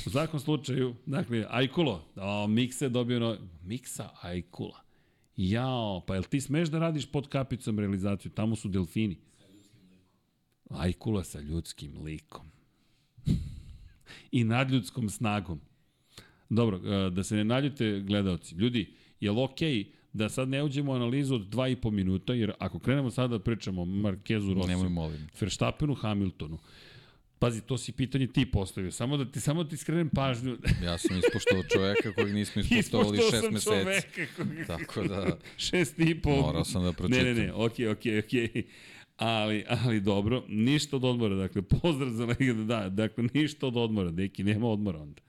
U 0.06 0.10
svakom 0.10 0.40
slučaju, 0.40 0.94
dakle, 1.06 1.46
Ajkulo, 1.50 2.04
o, 2.16 2.46
Miksa 2.46 2.84
je 2.84 2.88
dobio 2.88 3.20
no... 3.20 3.36
Miksa 3.62 4.10
Ajkula. 4.20 4.81
Jao, 5.36 6.00
pa 6.06 6.14
jel 6.14 6.24
ti 6.24 6.40
smeš 6.40 6.68
da 6.68 6.78
radiš 6.78 7.06
pod 7.06 7.28
kapicom 7.28 7.78
realizaciju? 7.78 8.32
Tamo 8.32 8.56
su 8.56 8.68
delfini. 8.68 9.16
Ajkula 10.70 11.24
sa 11.24 11.40
ljudskim 11.40 12.02
likom. 12.04 12.46
I 14.32 14.44
nadljudskom 14.44 15.10
snagom. 15.10 15.60
Dobro, 16.48 16.76
e, 16.76 17.10
da 17.10 17.24
se 17.24 17.36
ne 17.36 17.44
naljute 17.44 18.00
gledalci. 18.00 18.54
Ljudi, 18.54 18.94
je 19.20 19.30
li 19.30 19.42
okej 19.42 19.74
okay 19.74 19.86
da 20.12 20.28
sad 20.28 20.48
ne 20.48 20.62
uđemo 20.62 20.92
u 20.92 20.94
analizu 20.94 21.34
od 21.34 21.48
2,5 21.48 21.90
minuta, 21.90 22.34
jer 22.34 22.52
ako 22.58 22.78
krenemo 22.78 23.10
sada 23.10 23.38
da 23.38 23.44
pričamo 23.44 23.84
Markezu 23.84 24.54
molim. 24.88 25.28
Verstappenu, 25.40 25.94
Hamiltonu, 25.94 26.58
Pazi, 27.42 27.60
to 27.60 27.78
si 27.78 27.92
pitanje 27.92 28.26
ti 28.26 28.46
postavio. 28.46 28.92
Samo 28.92 29.16
da 29.16 29.24
ti 29.24 29.40
samo 29.40 29.62
da 29.62 29.70
ti 29.70 29.76
skrenem 29.76 30.08
pažnju. 30.08 30.56
ja 30.86 30.98
sam 30.98 31.18
ispoštovao 31.18 31.62
čoveka 31.72 32.12
kojeg 32.12 32.34
nismo 32.34 32.62
ispoštovali 32.70 33.18
šest 33.18 33.32
meseci. 33.32 33.56
Ispoštovao 33.56 34.00
sam 34.00 34.42
čoveka 34.42 34.66
Tako 34.66 35.02
da... 35.02 35.38
šest 35.68 35.98
i 35.98 36.20
pol. 36.20 36.40
Morao 36.40 36.64
sam 36.64 36.84
da 36.84 36.92
pročitam. 36.92 37.24
Ne, 37.24 37.34
ne, 37.34 37.46
ne, 37.46 37.52
okej, 37.52 37.86
okay, 37.86 37.92
okej, 37.92 38.12
okay, 38.12 38.24
okej. 38.24 38.48
Okay. 38.54 38.64
Ali, 39.16 39.64
ali 39.68 40.00
dobro, 40.00 40.44
ništa 40.48 40.96
od 40.96 41.04
odmora. 41.04 41.34
Dakle, 41.34 41.62
pozdrav 41.62 42.10
za 42.10 42.26
legenda, 42.26 42.64
da, 42.64 42.88
dakle, 42.88 43.24
ništa 43.34 43.66
od 43.66 43.76
odmora. 43.76 44.10
Deki, 44.10 44.44
nema 44.44 44.68
odmora 44.68 44.98
onda. 44.98 45.22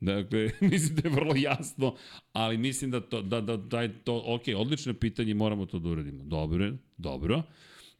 Dakle, 0.00 0.50
mislim 0.60 0.96
da 0.96 1.08
je 1.08 1.14
vrlo 1.14 1.34
jasno, 1.36 1.94
ali 2.32 2.58
mislim 2.58 2.90
da 2.90 3.00
to, 3.00 3.22
da, 3.22 3.40
da, 3.40 3.56
da 3.56 3.82
je 3.82 3.98
to, 4.04 4.22
ok, 4.26 4.42
odlično 4.56 4.94
pitanje, 4.94 5.34
moramo 5.34 5.66
to 5.66 5.78
da 5.78 5.88
uradimo. 5.88 6.24
Dobro, 6.24 6.72
dobro. 6.96 7.42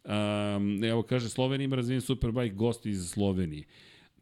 Um, 0.08 0.84
evo, 0.84 1.02
kaže, 1.02 1.28
Slovenija 1.28 1.64
ima 1.64 1.76
razvijen 1.76 2.00
Superbike, 2.00 2.54
gosti 2.54 2.90
iz 2.90 3.10
Slovenije. 3.10 3.64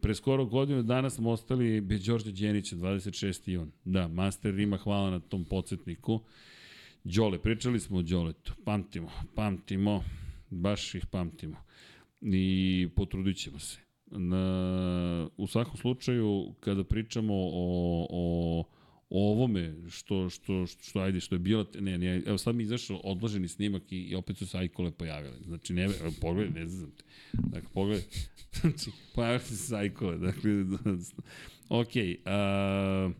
Pre 0.00 0.14
skoro 0.14 0.44
godinu 0.44 0.82
dana 0.82 1.10
smo 1.10 1.30
ostali 1.30 1.80
bez 1.80 2.04
Đorđe 2.04 2.32
Đenića, 2.32 2.76
26. 2.76 3.50
i 3.50 3.56
on. 3.56 3.70
Da, 3.84 4.08
Master 4.08 4.54
Rima, 4.54 4.76
hvala 4.76 5.10
na 5.10 5.20
tom 5.20 5.44
podsjetniku. 5.44 6.20
Đole, 7.04 7.38
pričali 7.38 7.80
smo 7.80 7.98
o 7.98 8.02
Đoletu. 8.02 8.52
Pamtimo, 8.64 9.10
pamtimo, 9.34 10.04
baš 10.50 10.94
ih 10.94 11.06
pamtimo. 11.06 11.56
I 12.20 12.88
potrudit 12.96 13.36
ćemo 13.36 13.58
se. 13.58 13.78
Na, 14.06 15.28
u 15.36 15.46
svakom 15.46 15.76
slučaju, 15.76 16.54
kada 16.60 16.84
pričamo 16.84 17.34
o, 17.34 18.06
o 18.10 18.64
o 19.10 19.32
ovome 19.32 19.74
što, 19.90 20.30
što, 20.30 20.66
što, 20.66 20.82
što 20.82 21.00
ajde, 21.00 21.20
što 21.20 21.34
je 21.34 21.38
bilo, 21.38 21.66
ne, 21.80 21.98
ne, 21.98 22.22
evo 22.26 22.38
sad 22.38 22.54
mi 22.54 22.62
izašao 22.62 22.96
odloženi 22.96 23.48
snimak 23.48 23.92
i, 23.92 24.02
i 24.02 24.14
opet 24.14 24.36
su 24.36 24.46
se 24.46 24.58
ajkole 24.58 24.90
pojavile. 24.90 25.36
Znači, 25.46 25.72
ne, 25.72 25.88
pogledaj, 26.20 26.62
ne 26.62 26.68
znam 26.68 26.90
te. 26.90 27.04
Dakle, 27.32 27.68
pogledaj, 27.74 28.04
znači, 28.60 28.90
pojavile 29.14 29.40
se 29.40 29.56
sajkole, 29.56 30.18
dakle, 30.18 30.50
ok, 31.80 31.92
uh, 31.96 33.16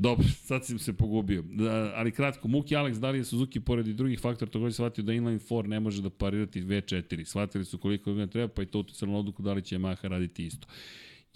Dobro, 0.00 0.26
sad 0.28 0.66
sam 0.66 0.78
se 0.78 0.92
pogubio. 0.92 1.42
Da, 1.42 1.92
ali 1.94 2.10
kratko, 2.10 2.48
Muki 2.48 2.76
Alex, 2.76 2.98
da 2.98 3.10
li 3.10 3.18
je 3.18 3.24
Suzuki 3.24 3.60
pored 3.60 3.86
i 3.86 3.94
drugih 3.94 4.20
faktora 4.20 4.50
takođe 4.50 4.74
shvatio 4.74 5.04
da 5.04 5.12
inline 5.12 5.38
4 5.38 5.66
ne 5.66 5.80
može 5.80 6.02
da 6.02 6.10
parirati 6.10 6.62
V4. 6.62 7.24
Shvatili 7.24 7.64
su 7.64 7.78
koliko 7.78 8.14
ga 8.14 8.26
treba, 8.26 8.48
pa 8.48 8.62
i 8.62 8.66
to 8.66 8.78
uticalo 8.78 9.12
na 9.12 9.18
odluku 9.18 9.42
da 9.42 9.52
li 9.52 9.62
će 9.62 9.78
Yamaha 9.78 10.08
raditi 10.08 10.46
isto. 10.46 10.66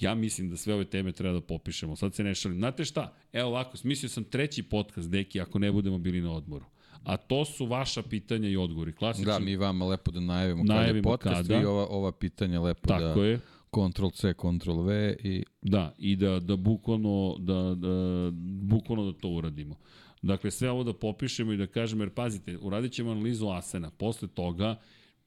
Ja 0.03 0.15
mislim 0.15 0.51
da 0.51 0.57
sve 0.57 0.75
ove 0.75 0.85
teme 0.85 1.13
treba 1.13 1.35
da 1.35 1.41
popišemo. 1.41 1.97
Sad 1.97 2.15
se 2.15 2.25
ne 2.25 2.35
šalim. 2.35 2.59
Znate 2.59 2.85
šta? 2.85 3.13
Evo 3.33 3.49
ovako, 3.49 3.77
smislio 3.77 4.09
sam 4.09 4.25
treći 4.25 4.63
podcast, 4.63 5.11
deki, 5.11 5.41
ako 5.41 5.59
ne 5.59 5.73
budemo 5.73 5.99
bili 5.99 6.21
na 6.21 6.33
odmoru. 6.33 6.65
A 7.05 7.17
to 7.17 7.45
su 7.45 7.67
vaša 7.67 8.03
pitanja 8.03 8.49
i 8.49 8.57
odgovori. 8.57 8.93
Klasični... 8.93 9.33
Da, 9.33 9.39
mi 9.39 9.57
vama 9.57 9.87
lepo 9.87 10.11
da 10.11 10.21
najavimo, 10.21 10.65
najavimo 10.65 11.17
kada 11.17 11.31
je 11.31 11.37
podcast 11.37 11.49
kada. 11.49 11.63
i 11.63 11.65
ova, 11.65 11.87
ova 11.87 12.13
pitanja 12.13 12.61
lepo 12.61 12.89
Tako 12.89 13.21
da... 13.21 13.27
je. 13.27 13.41
Ctrl 13.73 14.09
C, 14.09 14.35
Ctrl 14.35 14.81
V 14.81 15.17
i... 15.23 15.45
Da, 15.63 15.95
i 15.99 16.17
da, 16.17 16.41
da, 16.41 16.57
bukvalno, 16.57 17.37
da, 17.39 17.75
da, 17.75 18.31
bukvalno 18.63 19.13
da 19.13 19.19
to 19.19 19.29
uradimo. 19.29 19.77
Dakle, 20.23 20.51
sve 20.51 20.71
ovo 20.71 20.85
da 20.85 20.93
popišemo 20.93 21.53
i 21.53 21.57
da 21.57 21.67
kažemo, 21.67 22.03
jer 22.03 22.11
pazite, 22.11 22.59
uradit 22.59 22.93
ćemo 22.93 23.11
analizu 23.11 23.49
Asena. 23.49 23.91
Posle 23.91 24.29
toga 24.29 24.77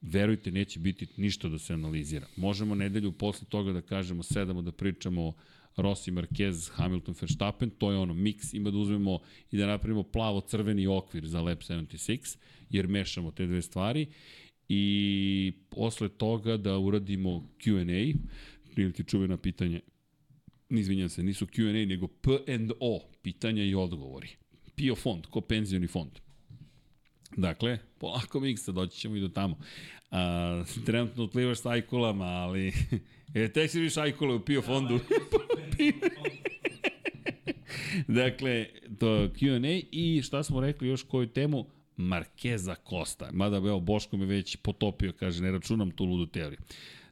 verujte, 0.00 0.50
neće 0.50 0.78
biti 0.78 1.06
ništa 1.16 1.48
da 1.48 1.58
se 1.58 1.74
analizira. 1.74 2.26
Možemo 2.36 2.74
nedelju 2.74 3.12
posle 3.12 3.46
toga 3.48 3.72
da 3.72 3.82
kažemo, 3.82 4.22
sedamo 4.22 4.62
da 4.62 4.72
pričamo 4.72 5.32
Rossi, 5.76 6.10
Marquez, 6.10 6.70
Hamilton, 6.72 7.14
Verstappen, 7.20 7.70
to 7.70 7.90
je 7.90 7.98
ono, 7.98 8.14
mix, 8.14 8.56
ima 8.56 8.70
da 8.70 8.78
uzmemo 8.78 9.18
i 9.50 9.56
da 9.56 9.66
napravimo 9.66 10.02
plavo-crveni 10.02 10.86
okvir 10.86 11.26
za 11.26 11.40
Lab 11.40 11.58
76, 11.58 12.36
jer 12.70 12.88
mešamo 12.88 13.30
te 13.30 13.46
dve 13.46 13.62
stvari 13.62 14.06
i 14.68 15.52
posle 15.70 16.08
toga 16.08 16.56
da 16.56 16.78
uradimo 16.78 17.48
Q&A, 17.58 18.18
prilike 18.74 19.02
čuvena 19.02 19.36
pitanje, 19.36 19.80
izvinjam 20.70 21.08
se, 21.08 21.22
nisu 21.22 21.46
Q&A, 21.46 21.86
nego 21.86 22.06
P&O, 22.06 23.00
pitanja 23.22 23.64
i 23.64 23.74
odgovori. 23.74 24.28
PIO 24.74 24.94
fond, 24.94 25.26
ko 25.26 25.40
penzioni 25.40 25.86
fond. 25.86 26.25
Dakle, 27.36 27.78
polako 27.98 28.40
miksa, 28.40 28.72
doći 28.72 28.98
ćemo 28.98 29.16
i 29.16 29.20
do 29.20 29.28
tamo. 29.28 29.58
A, 30.10 30.64
trenutno 30.86 31.24
utlivaš 31.24 31.58
s 31.58 31.66
ajkulama, 31.66 32.24
ali... 32.24 32.72
e, 33.34 33.52
tek 33.52 33.70
si 33.70 33.80
viš 33.80 33.96
ajkule 33.96 34.34
u 34.34 34.40
PIO 34.40 34.62
fondu. 34.62 35.00
dakle, 38.08 38.66
to 38.98 39.06
Q&A 39.06 39.82
i 39.92 40.22
šta 40.22 40.42
smo 40.42 40.60
rekli 40.60 40.88
još 40.88 41.02
koju 41.02 41.26
temu? 41.26 41.66
Markeza 41.96 42.74
Costa. 42.88 43.28
Mada, 43.32 43.56
evo, 43.56 43.80
Boško 43.80 44.16
me 44.16 44.26
već 44.26 44.56
potopio, 44.56 45.12
kaže, 45.12 45.42
ne 45.42 45.50
računam 45.50 45.90
tu 45.90 46.04
ludu 46.04 46.26
teoriju. 46.26 46.58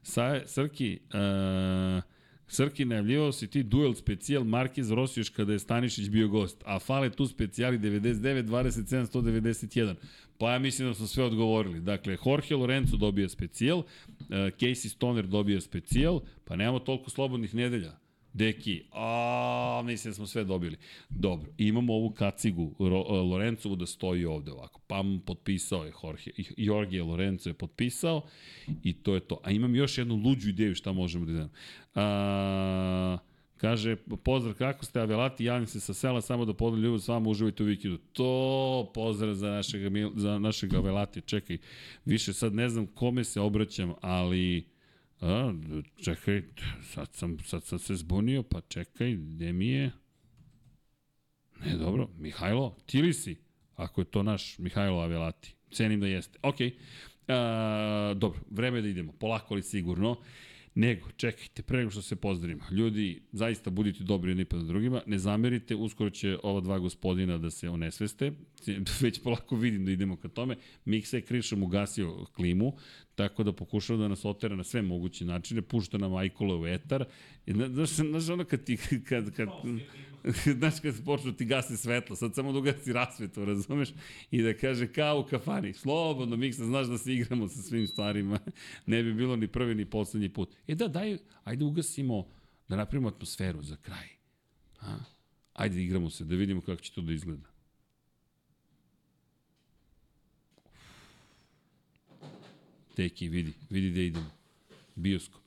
Sa, 0.03 0.41
Srki, 0.47 0.99
uh, 1.13 2.03
Srki, 2.47 2.85
najavljivao 2.85 3.31
si 3.31 3.47
ti 3.47 3.63
duel 3.63 3.93
specijal 3.93 4.43
Marquez 4.43 4.95
Rossi 4.95 5.19
još 5.19 5.29
kada 5.29 5.53
je 5.53 5.59
Stanišić 5.59 6.09
bio 6.09 6.27
gost, 6.27 6.63
a 6.65 6.79
fale 6.79 7.09
tu 7.09 7.27
specijali 7.27 7.79
99, 7.79 8.43
27, 8.43 9.05
191. 9.11 9.95
Pa 10.37 10.51
ja 10.51 10.59
mislim 10.59 10.87
da 10.87 10.93
smo 10.93 11.07
sve 11.07 11.23
odgovorili. 11.23 11.79
Dakle, 11.79 12.17
Jorge 12.25 12.55
Lorenzo 12.55 12.97
dobio 12.97 13.29
specijal, 13.29 13.77
uh, 13.79 13.85
Casey 14.29 14.89
Stoner 14.89 15.27
dobio 15.27 15.61
specijal, 15.61 16.21
pa 16.45 16.55
nemamo 16.55 16.79
toliko 16.79 17.09
slobodnih 17.09 17.55
nedelja. 17.55 18.04
Deki, 18.35 18.83
a 18.91 19.81
mislim 19.85 20.11
da 20.11 20.15
smo 20.15 20.27
sve 20.27 20.43
dobili. 20.43 20.77
Dobro, 21.09 21.51
imamo 21.57 21.93
ovu 21.93 22.09
kacigu 22.09 22.75
Ro, 22.79 23.01
uh, 23.01 23.31
Lorenzovu 23.31 23.75
da 23.75 23.85
stoji 23.85 24.25
ovde 24.25 24.51
ovako. 24.51 24.79
Pam, 24.87 25.21
potpisao 25.25 25.85
je 25.85 25.93
Jorge, 26.03 26.31
Jorge 26.57 27.03
Lorenzo 27.03 27.49
je 27.49 27.53
potpisao 27.53 28.21
i 28.83 28.93
to 28.93 29.13
je 29.13 29.19
to. 29.19 29.39
A 29.43 29.51
imam 29.51 29.75
još 29.75 29.97
jednu 29.97 30.15
luđu 30.15 30.49
ideju 30.49 30.75
šta 30.75 30.91
možemo 30.91 31.25
da 31.25 31.31
idemo. 31.31 31.49
A, 31.95 33.17
Kaže, 33.57 33.95
pozdrav, 34.23 34.55
kako 34.55 34.85
ste, 34.85 34.99
Avelati, 34.99 35.45
javim 35.45 35.67
se 35.67 35.79
sa 35.79 35.93
sela, 35.93 36.21
samo 36.21 36.45
da 36.45 36.53
podam 36.53 36.81
ljubav 36.81 36.99
s 36.99 37.07
vama, 37.07 37.29
uživajte 37.29 37.63
u 37.63 37.65
vikendu. 37.65 37.97
To, 37.97 38.91
pozdrav 38.93 39.33
za 39.33 39.49
našeg, 39.49 39.81
za 40.15 40.39
našeg 40.39 40.73
Avelati, 40.75 41.21
čekaj, 41.21 41.57
više 42.05 42.33
sad 42.33 42.53
ne 42.53 42.69
znam 42.69 42.87
kome 42.87 43.23
se 43.23 43.41
obraćam, 43.41 43.93
ali 44.01 44.74
A, 45.21 45.53
čekaj, 46.03 46.43
sad 46.83 47.13
sam, 47.13 47.37
sad 47.39 47.63
sam 47.63 47.79
se 47.79 47.95
zbunio, 47.95 48.43
pa 48.43 48.61
čekaj, 48.61 49.15
gde 49.15 49.53
mi 49.53 49.67
je? 49.67 49.91
Ne, 51.65 51.77
dobro, 51.77 52.09
Mihajlo, 52.17 52.77
ti 52.85 53.01
li 53.01 53.13
si? 53.13 53.37
Ako 53.75 54.01
je 54.01 54.05
to 54.05 54.23
naš 54.23 54.57
Mihajlo 54.57 54.99
Avelati. 54.99 55.55
Cenim 55.71 55.99
da 55.99 56.07
jeste. 56.07 56.39
Ok, 56.41 56.55
a, 57.27 58.13
dobro, 58.17 58.39
vreme 58.49 58.81
da 58.81 58.87
idemo, 58.87 59.11
polako 59.11 59.53
ali 59.53 59.63
sigurno. 59.63 60.15
Nego, 60.75 61.07
čekajte, 61.17 61.63
pre 61.63 61.77
nego 61.77 61.91
što 61.91 62.01
se 62.01 62.15
pozdravimo. 62.15 62.63
Ljudi, 62.71 63.21
zaista 63.31 63.69
budite 63.69 64.03
dobri 64.03 64.31
jedni 64.31 64.45
pa 64.45 64.57
drugima. 64.57 65.01
Ne 65.05 65.17
zamerite, 65.17 65.75
uskoro 65.75 66.09
će 66.09 66.37
ova 66.43 66.61
dva 66.61 66.79
gospodina 66.79 67.37
da 67.37 67.49
se 67.49 67.69
onesveste. 67.69 68.31
Već 69.01 69.21
polako 69.23 69.55
vidim 69.55 69.85
da 69.85 69.91
idemo 69.91 70.15
ka 70.15 70.27
tome. 70.27 70.55
Miksa 70.85 71.17
je 71.17 71.21
krišom 71.21 71.63
ugasio 71.63 72.25
klimu, 72.25 72.73
tako 73.15 73.43
da 73.43 73.53
pokušava 73.53 73.99
da 73.99 74.07
nas 74.07 74.25
otera 74.25 74.55
na 74.55 74.63
sve 74.63 74.81
moguće 74.81 75.25
načine. 75.25 75.61
Pušta 75.61 75.97
nam 75.97 76.15
Ajkola 76.15 76.59
u 76.59 76.67
etar. 76.67 77.05
Znaš, 77.47 77.89
znaš 77.89 78.29
ono 78.29 78.43
kad 78.43 78.63
ti... 78.63 78.77
Kad, 79.09 79.35
kad, 79.35 79.49
znaš 80.59 80.79
kad 80.79 81.05
počnu 81.05 81.33
ti 81.33 81.45
gasi 81.45 81.77
svetlo, 81.77 82.15
sad 82.15 82.35
samo 82.35 82.51
da 82.51 82.59
ugasi 82.59 82.93
rasvetu, 82.93 83.45
razumeš? 83.45 83.89
I 84.31 84.41
da 84.41 84.53
kaže 84.53 84.87
kao 84.87 85.19
u 85.19 85.23
kafani, 85.23 85.73
slobodno 85.73 86.37
Miksa, 86.37 86.65
znaš 86.65 86.87
da 86.87 86.97
se 86.97 87.13
igramo 87.13 87.47
sa 87.47 87.61
svim 87.61 87.87
stvarima. 87.87 88.39
ne 88.85 89.03
bi 89.03 89.13
bilo 89.13 89.35
ni 89.35 89.47
prvi 89.47 89.75
ni 89.75 89.85
poslednji 89.85 90.29
put. 90.29 90.55
E 90.67 90.75
da, 90.75 90.87
daj, 90.87 91.17
ajde 91.43 91.65
ugasimo, 91.65 92.27
da 92.67 92.75
napravimo 92.75 93.07
atmosferu 93.07 93.63
za 93.63 93.75
kraj. 93.75 94.07
A? 94.81 94.97
Ajde 95.53 95.83
igramo 95.83 96.09
se, 96.09 96.23
da 96.23 96.35
vidimo 96.35 96.61
kako 96.61 96.81
će 96.81 96.91
to 96.91 97.01
da 97.01 97.13
izgleda. 97.13 97.54
Teki, 102.95 103.29
vidi, 103.29 103.53
vidi 103.69 103.89
gde 103.89 104.05
idemo. 104.05 104.31
Bioskop. 104.95 105.41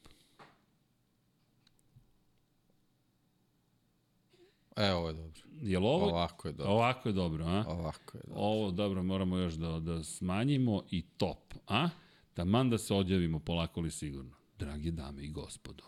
E, 4.77 4.93
ovo 4.93 5.09
je 5.09 5.15
dobro. 5.15 5.43
Jel 5.63 5.87
ovo? 5.87 6.07
Ovako 6.07 6.49
je 6.49 6.53
dobro. 6.53 6.73
Ovako 6.73 7.09
je 7.09 7.13
dobro, 7.13 7.45
a? 7.45 7.65
Ovako 7.69 8.19
je 8.19 8.23
dobro. 8.27 8.43
Ovo 8.43 8.71
dobro 8.71 9.03
moramo 9.03 9.37
još 9.37 9.55
da, 9.55 9.81
da 9.81 10.05
smanjimo 10.05 10.83
i 10.91 11.03
top, 11.03 11.55
a? 11.67 11.89
Taman 12.35 12.71
da 12.71 12.79
se 12.79 12.95
odjavimo 12.95 13.39
polako 13.39 13.81
li 13.81 13.91
sigurno. 13.91 14.37
Drage 14.59 14.91
dame 14.91 15.25
i 15.25 15.29
gospodo, 15.29 15.85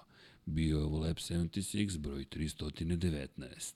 bio 0.47 0.79
je 0.79 0.85
ovo 0.85 0.99
Lab 0.99 1.17
76 1.17 1.99
broj 1.99 2.25
319. 2.25 3.75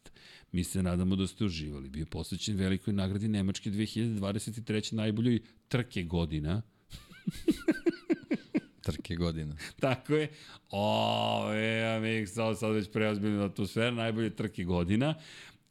Mi 0.53 0.65
se 0.65 0.83
nadamo 0.83 1.17
da 1.17 1.27
ste 1.27 1.45
uživali. 1.45 1.89
Bio 1.89 2.03
je 2.03 2.07
posvećen 2.07 2.57
velikoj 2.57 2.95
nagradi 2.95 3.29
Nemačke 3.29 3.71
2023. 3.71 4.93
najboljoj 4.95 5.41
trke 5.69 6.03
godina. 6.03 6.63
Trke 8.85 9.15
godina. 9.17 9.57
Tako 9.81 10.15
je. 10.15 10.29
O, 10.71 11.53
e, 11.55 12.01
mi 12.01 12.27
sad, 12.27 12.73
već 12.73 12.91
preozbiljena 12.93 13.45
atmosfera, 13.45 13.91
najbolje 13.91 14.37
trke 14.37 14.65
godina. 14.65 15.15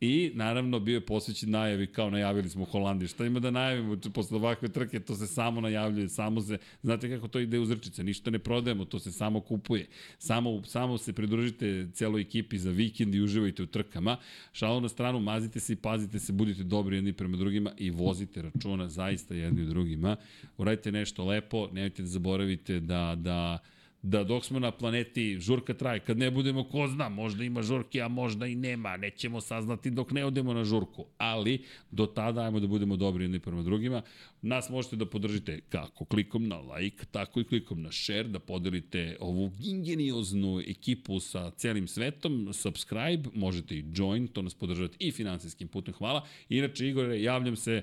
I 0.05 0.31
naravno 0.33 0.79
bio 0.79 0.93
je 0.93 1.05
posvećen 1.05 1.49
najavi 1.49 1.87
kao 1.87 2.09
najavili 2.09 2.49
smo 2.49 2.63
u 2.63 2.65
Holandiji. 2.65 3.07
Šta 3.07 3.25
ima 3.25 3.39
da 3.39 3.51
najavimo 3.51 3.97
posle 4.13 4.37
ovakve 4.37 4.69
trke, 4.69 4.99
to 4.99 5.15
se 5.15 5.27
samo 5.27 5.61
najavljuje, 5.61 6.09
samo 6.09 6.41
se, 6.41 6.57
znate 6.81 7.09
kako 7.09 7.27
to 7.27 7.39
ide 7.39 7.59
uzrčice, 7.59 8.03
ništa 8.03 8.31
ne 8.31 8.39
prodajemo, 8.39 8.85
to 8.85 8.99
se 8.99 9.11
samo 9.11 9.39
kupuje. 9.39 9.87
Samo, 10.17 10.63
samo 10.65 10.97
se 10.97 11.13
pridružite 11.13 11.87
celoj 11.93 12.21
ekipi 12.21 12.57
za 12.57 12.71
vikend 12.71 13.15
i 13.15 13.21
uživajte 13.21 13.63
u 13.63 13.65
trkama. 13.65 14.17
Šalo 14.53 14.79
na 14.79 14.89
stranu, 14.89 15.19
mazite 15.19 15.59
se 15.59 15.73
i 15.73 15.75
pazite 15.75 16.19
se, 16.19 16.33
budite 16.33 16.63
dobri 16.63 16.95
jedni 16.95 17.13
prema 17.13 17.37
drugima 17.37 17.71
i 17.77 17.89
vozite 17.89 18.41
računa 18.41 18.89
zaista 18.89 19.35
jedni 19.35 19.61
u 19.61 19.69
drugima. 19.69 20.15
Uradite 20.57 20.91
nešto 20.91 21.25
lepo, 21.25 21.67
nemojte 21.71 22.01
da 22.01 22.07
zaboravite 22.07 22.79
da, 22.79 23.15
da 23.17 23.59
da 24.03 24.23
dok 24.23 24.45
smo 24.45 24.59
na 24.59 24.71
planeti 24.71 25.39
žurka 25.39 25.73
traje, 25.73 25.99
kad 25.99 26.17
ne 26.17 26.31
budemo 26.31 26.63
ko 26.63 26.87
zna, 26.87 27.09
možda 27.09 27.43
ima 27.43 27.61
žurke, 27.61 28.01
a 28.01 28.07
možda 28.07 28.47
i 28.47 28.55
nema, 28.55 28.97
nećemo 28.97 29.41
saznati 29.41 29.89
dok 29.89 30.11
ne 30.11 30.25
odemo 30.25 30.53
na 30.53 30.63
žurku, 30.63 31.05
ali 31.17 31.63
do 31.91 32.05
tada 32.05 32.41
ajmo 32.41 32.59
da 32.59 32.67
budemo 32.67 32.95
dobri 32.95 33.23
jedni 33.23 33.39
prema 33.39 33.63
drugima. 33.63 34.01
Nas 34.41 34.69
možete 34.69 34.95
da 34.95 35.05
podržite 35.05 35.59
kako 35.69 36.05
klikom 36.05 36.47
na 36.47 36.59
like, 36.59 37.05
tako 37.11 37.39
i 37.39 37.43
klikom 37.43 37.81
na 37.81 37.91
share, 37.91 38.23
da 38.23 38.39
podelite 38.39 39.17
ovu 39.19 39.51
ingenioznu 39.65 40.59
ekipu 40.67 41.19
sa 41.19 41.51
celim 41.51 41.87
svetom, 41.87 42.49
subscribe, 42.53 43.29
možete 43.33 43.75
i 43.75 43.85
join, 43.95 44.27
to 44.27 44.41
nas 44.41 44.53
podržavate 44.53 44.97
i 44.99 45.11
finansijskim 45.11 45.67
putem, 45.67 45.93
hvala. 45.93 46.27
Inače, 46.49 46.87
Igore, 46.87 47.21
javljam 47.21 47.55
se, 47.55 47.81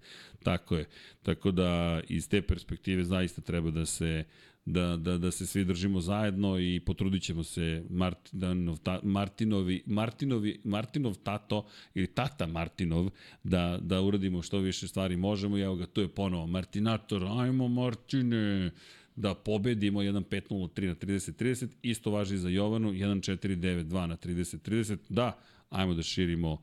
Tako 0.42 0.76
je. 0.76 0.88
Tako 1.22 1.50
da 1.50 2.00
iz 2.08 2.28
te 2.28 2.42
perspektive 2.42 3.04
zaista 3.04 3.42
treba 3.42 3.70
da 3.70 3.86
se 3.86 4.24
da, 4.66 4.96
da, 4.96 5.18
da 5.18 5.30
se 5.30 5.46
svi 5.46 5.64
držimo 5.64 6.00
zajedno 6.00 6.58
i 6.58 6.80
potrudit 6.80 7.22
ćemo 7.22 7.42
se 7.42 7.84
Martinov, 7.90 8.78
ta, 8.78 9.00
Martinovi, 9.02 9.82
Martinovi, 9.86 10.60
Martinov 10.64 11.14
tato 11.14 11.66
ili 11.94 12.06
tata 12.06 12.46
Martinov 12.46 13.10
da, 13.44 13.78
da 13.80 14.00
uradimo 14.00 14.42
što 14.42 14.58
više 14.58 14.88
stvari 14.88 15.16
možemo 15.16 15.58
i 15.58 15.60
evo 15.60 15.76
ga, 15.76 15.86
to 15.86 16.00
je 16.00 16.08
ponovo 16.08 16.46
Martinator, 16.46 17.24
ajmo 17.24 17.68
Martine, 17.68 18.70
da 19.16 19.34
pobedimo 19.34 20.00
1-5-0-3 20.00 20.86
na 20.86 20.94
30-30, 20.94 21.68
isto 21.82 22.10
važi 22.10 22.38
za 22.38 22.48
Jovanu, 22.48 22.92
1-4-9-2 22.92 24.06
na 24.06 24.16
30-30, 24.16 24.96
da, 25.08 25.38
ajmo 25.70 25.94
da 25.94 26.02
širimo 26.02 26.52
uh, 26.52 26.58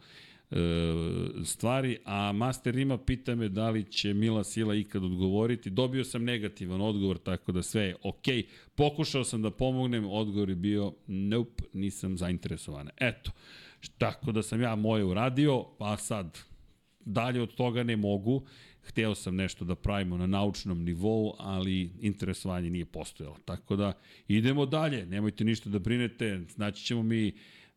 stvari, 1.45 1.97
a 2.05 2.31
Master 2.31 2.75
Rima 2.75 2.97
pita 2.97 3.35
me 3.35 3.49
da 3.49 3.69
li 3.69 3.83
će 3.83 4.13
Mila 4.13 4.43
Sila 4.43 4.75
ikad 4.75 5.03
odgovoriti. 5.03 5.69
Dobio 5.69 6.03
sam 6.03 6.23
negativan 6.23 6.81
odgovor, 6.81 7.17
tako 7.17 7.51
da 7.51 7.63
sve 7.63 7.83
je 7.83 7.95
okej. 8.03 8.37
Okay. 8.37 8.45
Pokušao 8.75 9.23
sam 9.23 9.41
da 9.41 9.51
pomognem, 9.51 10.05
odgovor 10.05 10.49
je 10.49 10.55
bio 10.55 10.93
nope, 11.07 11.63
nisam 11.73 12.17
zainteresovan. 12.17 12.89
Eto, 12.97 13.31
tako 13.97 14.31
da 14.31 14.41
sam 14.43 14.61
ja 14.61 14.75
moje 14.75 15.03
uradio, 15.03 15.65
pa 15.77 15.97
sad 15.97 16.39
dalje 17.05 17.41
od 17.41 17.55
toga 17.55 17.83
ne 17.83 17.97
mogu. 17.97 18.45
Hteo 18.81 19.15
sam 19.15 19.35
nešto 19.35 19.65
da 19.65 19.75
pravimo 19.75 20.17
na 20.17 20.27
naučnom 20.27 20.83
nivou, 20.83 21.35
ali 21.39 21.91
interesovanje 22.01 22.69
nije 22.69 22.85
postojalo. 22.85 23.37
Tako 23.45 23.75
da 23.75 23.93
idemo 24.27 24.65
dalje, 24.65 25.05
nemojte 25.05 25.43
ništa 25.43 25.69
da 25.69 25.79
brinete, 25.79 26.41
znači 26.49 26.85
ćemo 26.85 27.03
mi 27.03 27.33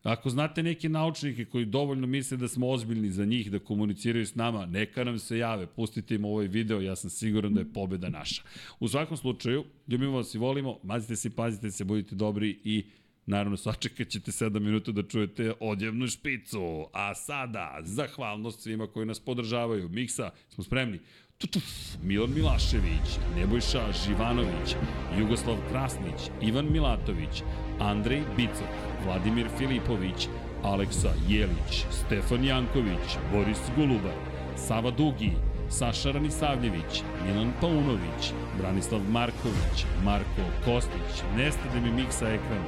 Ako 0.07 0.31
znate 0.31 0.63
neke 0.63 0.89
naučnike 0.89 1.45
koji 1.45 1.65
dovoljno 1.65 2.07
misle 2.07 2.37
da 2.37 2.49
smo 2.49 2.69
ozbiljni 2.69 3.11
za 3.11 3.25
njih, 3.25 3.51
da 3.51 3.59
komuniciraju 3.59 4.27
s 4.27 4.35
nama, 4.35 4.67
neka 4.67 5.05
nam 5.05 5.19
se 5.19 5.39
jave, 5.39 5.67
pustite 5.67 6.15
im 6.15 6.25
ovaj 6.25 6.47
video, 6.47 6.81
ja 6.81 6.97
sam 6.97 7.11
siguran 7.11 7.55
da 7.55 7.61
je 7.61 7.73
pobeda 7.73 8.09
naša. 8.09 8.43
U 8.81 8.89
svakom 8.89 9.17
slučaju, 9.17 9.65
ljubimo 9.89 10.17
vas 10.17 10.35
i 10.35 10.39
volimo, 10.39 10.79
mazite 10.83 11.17
se, 11.17 11.31
pazite 11.31 11.71
se, 11.71 11.85
budite 11.85 12.15
dobri 12.15 12.61
i 12.65 12.85
Naravno, 13.27 13.57
sačekat 13.57 14.09
ćete 14.09 14.31
7 14.31 14.61
minuta 14.61 14.93
da 14.93 15.03
čujete 15.03 15.53
odjevnu 15.61 16.07
špicu. 16.07 16.87
A 16.93 17.15
sada, 17.15 17.79
zahvalnost 17.83 18.61
svima 18.61 18.87
koji 18.87 19.07
nas 19.07 19.21
podržavaju. 19.21 19.89
Miksa, 19.89 20.31
smo 20.49 20.65
spremni? 20.65 21.01
Tutuf, 21.39 21.97
Milan 22.03 22.33
Milašević, 22.35 23.19
Nebojša 23.37 23.93
Živanović, 23.93 24.77
Jugoslav 25.19 25.57
Krasnić, 25.71 26.31
Ivan 26.41 26.73
Milatović, 26.73 27.43
Andrej 27.81 28.23
Bicok, 28.37 28.73
Vladimir 29.05 29.47
Filipović, 29.59 30.29
Aleksa 30.63 31.13
Jelić, 31.29 31.85
Stefan 31.91 32.45
Janković, 32.45 33.19
Boris 33.33 33.59
Golubar, 33.77 34.17
Sava 34.57 34.91
Dugi, 34.91 35.33
Saša 35.71 36.11
Ranisavljević, 36.11 37.03
Milan 37.27 37.53
Paunović, 37.61 38.33
Branislav 38.59 39.01
Marković, 39.11 39.85
Marko 40.05 40.45
Kostić, 40.65 41.23
nestade 41.37 41.81
mi 41.81 41.93
miksa 41.93 42.29
ekran, 42.29 42.65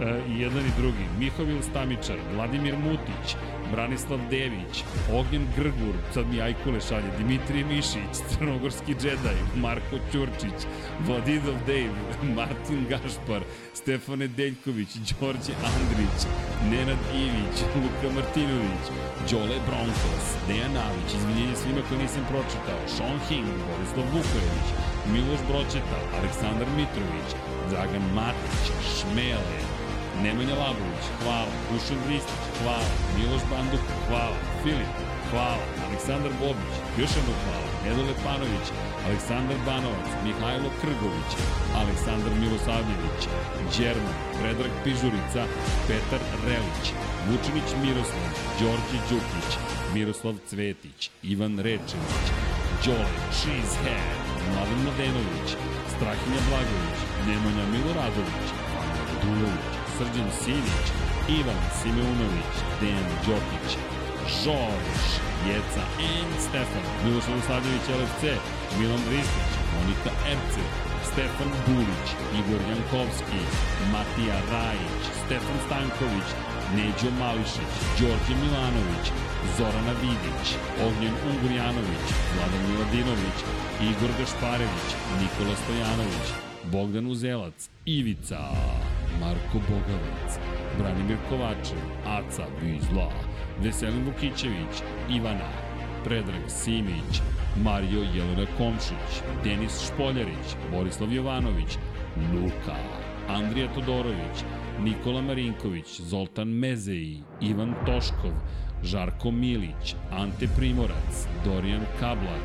E, 0.00 0.20
I 0.28 0.40
jedan 0.40 0.66
i 0.66 0.80
drugi. 0.80 1.04
Mihovil 1.18 1.62
Stamičar, 1.62 2.16
Vladimir 2.34 2.74
Mutić, 2.78 3.36
Branislav 3.72 4.20
Dević, 4.30 4.84
Ognjen 5.12 5.46
Grgur, 5.56 5.94
sad 6.14 6.26
mi 6.26 6.42
Ajkule 6.42 6.80
šalje, 6.80 7.10
Dimitrije 7.18 7.64
Mišić, 7.64 8.14
Crnogorski 8.30 8.94
džedaj, 8.94 9.38
Marko 9.56 9.96
Ćurčić, 10.12 10.66
Vladidov 11.06 11.54
Dave, 11.66 12.00
Martin 12.36 12.86
Gašpar, 12.88 13.42
Stefane 13.74 14.28
Deljković, 14.28 14.88
Đorđe 15.20 15.54
Andrić, 15.74 16.18
Nenad 16.70 17.00
Ivić, 17.14 17.56
Luka 17.82 18.14
Martinović, 18.14 18.84
Đole 19.30 19.58
Broncos, 19.66 20.26
Dejan 20.48 20.72
Navić, 20.72 21.10
izvinjenje 21.14 21.56
svima 21.56 21.82
koji 21.88 22.00
nisam 22.00 22.24
pročitao, 22.30 22.80
Sean 22.96 23.18
Hing, 23.28 23.48
Borislav 23.68 24.06
Vukojević, 24.14 24.68
Miloš 25.12 25.40
Bročeta, 25.48 25.98
Aleksandar 26.18 26.68
Mitrović, 26.76 27.28
Dragan 27.70 28.06
Matić, 28.14 28.64
Šmele, 28.94 29.58
Nemanja 30.22 30.54
Labović, 30.62 31.04
hvala. 31.22 31.52
Dušan 31.70 32.00
Ristić, 32.08 32.42
hvala. 32.62 32.88
Miloš 33.16 33.42
Banduk, 33.50 33.84
hvala. 34.08 34.36
Filip, 34.62 34.92
hvala. 35.30 35.64
Aleksandar 35.86 36.32
Bobić, 36.40 36.74
jedno 36.98 37.32
hvala. 37.44 37.70
Nedole 37.84 38.14
Panović, 38.24 38.66
Aleksandar 39.06 39.58
Banovac, 39.66 40.08
Mihajlo 40.24 40.70
Krgović, 40.80 41.30
Aleksandar 41.80 42.32
Milosavljević, 42.40 43.22
Đerman, 43.74 44.16
Predrag 44.38 44.72
Pižurica, 44.84 45.42
Petar 45.86 46.22
Relić, 46.46 46.86
Vučinić 47.28 47.70
Miroslav, 47.84 48.30
Đorđe 48.60 48.98
Đukić, 49.10 49.50
Miroslav 49.94 50.34
Cvetić, 50.48 51.10
Ivan 51.22 51.58
Rečević, 51.58 52.26
Đole, 52.84 53.10
Cheesehead, 53.36 54.18
Mladen 54.52 54.80
Mladenović, 54.84 55.48
Strahinja 55.92 56.40
Blagović, 56.48 56.98
Nemanja 57.26 57.64
Miloradović, 57.72 58.46
Radulović, 59.08 59.79
Srđan 60.00 60.30
Sinić, 60.44 60.86
Ivan 61.38 61.60
Simeunović, 61.78 62.54
Dejan 62.80 63.10
Đokić, 63.26 63.70
Žorž, 64.38 65.02
Jeca 65.48 65.84
and 66.12 66.32
Stefan, 66.46 66.86
Miloš 67.04 67.26
Miloslavljević 67.28 67.86
LFC, 67.98 68.22
Milan 68.78 69.04
Ristić, 69.12 69.50
Monika 69.74 70.12
Erce, 70.32 70.64
Stefan 71.10 71.50
Bulić, 71.66 72.06
Igor 72.38 72.62
Jankovski, 72.70 73.40
Matija 73.92 74.38
Rajić, 74.52 75.02
Stefan 75.22 75.58
Stanković, 75.66 76.28
Neđo 76.76 77.10
Mališić, 77.20 77.72
Đorđe 77.98 78.34
Milanović, 78.42 79.06
Zorana 79.56 79.94
Vidić, 80.02 80.46
Ognjen 80.86 81.16
Ungurjanović, 81.30 82.06
Vladan 82.34 82.62
Miladinović, 82.68 83.38
Igor 83.90 84.12
Gašparević, 84.18 84.88
Nikola 85.20 85.54
Stojanović, 85.62 86.49
Bogdan 86.72 87.06
Uzelac, 87.06 87.70
Ivica, 87.86 88.38
Marko 89.20 89.58
Bogavac, 89.68 90.38
Branimir 90.78 91.16
Kovačev, 91.28 91.78
Aca 92.06 92.46
Vizla, 92.62 93.10
Veselin 93.62 94.04
Vukićević, 94.04 94.82
Ivana, 95.10 95.50
Predrag 96.04 96.42
Simić, 96.48 97.20
Mario 97.64 98.02
Jelena 98.14 98.46
Komšić, 98.58 99.22
Denis 99.44 99.86
Špoljarić, 99.86 100.56
Borislav 100.70 101.12
Jovanović, 101.12 101.78
Luka, 102.34 102.76
Andrija 103.28 103.74
Todorović, 103.74 104.44
Nikola 104.80 105.22
Marinković, 105.22 106.00
Zoltan 106.00 106.48
Mezeji, 106.48 107.22
Ivan 107.40 107.74
Toškov, 107.86 108.32
Žarko 108.82 109.30
Milić, 109.30 109.94
Ante 110.10 110.48
Primorac, 110.56 111.26
Dorijan 111.44 111.84
Kablar, 112.00 112.40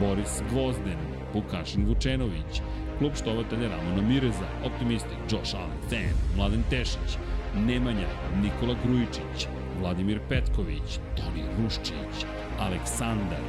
Boris 0.00 0.42
Gvozden, 0.50 0.98
Vukašin 1.34 1.86
Vučenović, 1.86 2.62
klub 2.98 3.12
štovatelja 3.16 3.68
Ramona 3.68 4.02
Mireza, 4.08 4.48
Optimistik, 4.64 5.18
Josh 5.30 5.54
Allen, 5.54 5.78
Fan, 5.90 6.16
Mladen 6.36 6.62
Tešić, 6.70 7.18
Nemanja, 7.66 8.08
Nikola 8.42 8.74
Grujičić, 8.84 9.48
Vladimir 9.80 10.20
Petković, 10.28 10.98
Toni 11.16 11.44
Ruščić, 11.58 12.26
Aleksandar, 12.60 13.44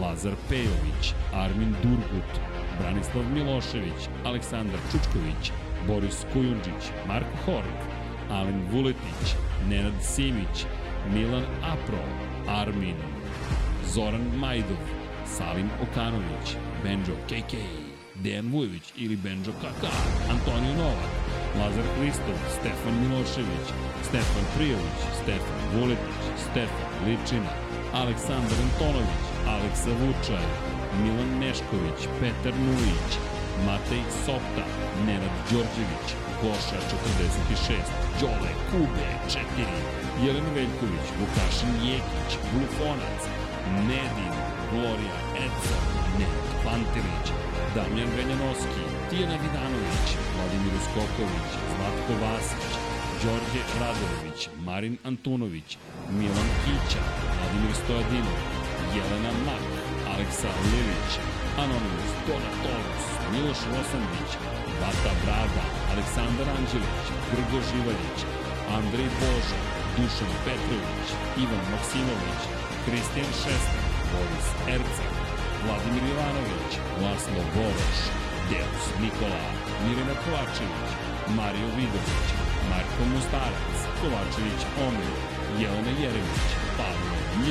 Lazar 0.00 0.32
Pejović, 0.48 1.14
Armin 1.34 1.74
Durgut, 1.82 2.40
Branislav 2.80 3.24
Milošević, 3.34 4.08
Aleksandar 4.24 4.80
Čučković, 4.92 5.52
Boris 5.86 6.24
Kujundžić, 6.32 6.90
Marko 7.08 7.36
Hork, 7.44 7.80
Alen 8.30 8.62
Vuletić, 8.72 9.36
Nenad 9.68 10.02
Simić, 10.02 10.66
Milan 11.14 11.44
Apro, 11.62 12.04
Armin, 12.48 12.96
Zoran 13.94 14.26
Majdov, 14.36 14.82
Salim 15.26 15.70
Okanović, 15.82 16.56
Benjo 16.82 17.16
KK, 17.28 17.85
Dejan 18.22 18.52
Vujović 18.52 18.86
ili 18.96 19.16
Benjo 19.16 19.52
Kaka, 19.62 19.92
Antonio 20.30 20.74
Novak, 20.82 21.12
Lazar 21.58 21.84
Hristov, 21.96 22.38
Stefan 22.56 22.94
Milošević, 23.02 23.66
Stefan 24.08 24.46
Prijović, 24.56 25.00
Stefan 25.22 25.60
Vuletić, 25.74 26.24
Stefan 26.46 26.90
Ličina, 27.06 27.52
Aleksandar 28.00 28.58
Antonović, 28.66 29.22
Aleksa 29.52 29.92
Vučaj, 30.00 30.46
Milan 31.02 31.32
Nešković, 31.40 32.00
Petar 32.20 32.54
Nujić, 32.66 33.10
Matej 33.66 34.04
Sopta, 34.24 34.64
Nenad 35.06 35.34
Đorđević, 35.50 36.08
Goša 36.42 36.78
46, 36.90 37.90
Đole 38.20 38.52
Kube 38.70 39.08
4, 39.28 39.42
Jelen 40.24 40.48
Veljković, 40.54 41.06
Vukašin 41.20 41.74
Jekić, 41.88 42.30
Blufonac, 42.52 43.20
Nedin, 43.88 44.34
Gloria 44.70 45.16
Edson, 45.44 45.84
Nenad 46.18 46.48
Pantelić, 46.64 47.26
Damjan 47.76 48.10
Veljanoski, 48.16 48.82
Tijana 49.10 49.36
Vidanović, 49.44 50.08
Vladimir 50.34 50.74
Uskoković, 50.80 51.50
Zlatko 51.72 52.12
Vasić, 52.22 52.72
Đorđe 53.22 53.62
Radović, 53.80 54.38
Marin 54.66 54.96
Antunović, 55.08 55.68
Milan 56.18 56.50
Kića, 56.62 57.02
Vladimir 57.36 57.74
Stojadinov, 57.82 58.38
Jelena 58.94 59.32
Mak, 59.46 59.66
Aleksa 60.12 60.50
Lilić, 60.70 61.10
Anonimus, 61.64 62.12
Donatorus, 62.26 63.06
Miloš 63.32 63.60
Rosandić, 63.72 64.30
Bata 64.80 65.12
Brada, 65.22 65.64
Aleksandar 65.92 66.48
Anđelić, 66.56 67.04
Grgo 67.30 67.58
Živaljić, 67.68 68.18
Andrej 68.76 69.10
Božo, 69.20 69.58
Dušan 69.96 70.32
Petrović, 70.44 71.08
Ivan 71.42 71.64
Maksimović, 71.72 72.40
Kristijan 72.84 73.32
Šestak, 73.40 73.84
Boris 74.12 74.48
Erceg, 74.74 75.15
Vladimir 75.66 76.04
Ivanović, 76.12 76.72
Laslo 77.02 77.42
Boroš, 77.54 77.98
Deus 78.50 78.84
Nikola, 79.02 79.46
Mirena 79.84 80.16
Kovačević, 80.22 80.88
Mario 81.38 81.68
Vidović, 81.76 82.28
Marko 82.70 83.02
Mostarac, 83.12 83.76
Kovačević 84.00 84.60
Omer, 84.86 85.10
Jelena 85.60 85.92
Jeremić, 86.02 86.46
Pavlo 86.78 87.16
Nj, 87.40 87.48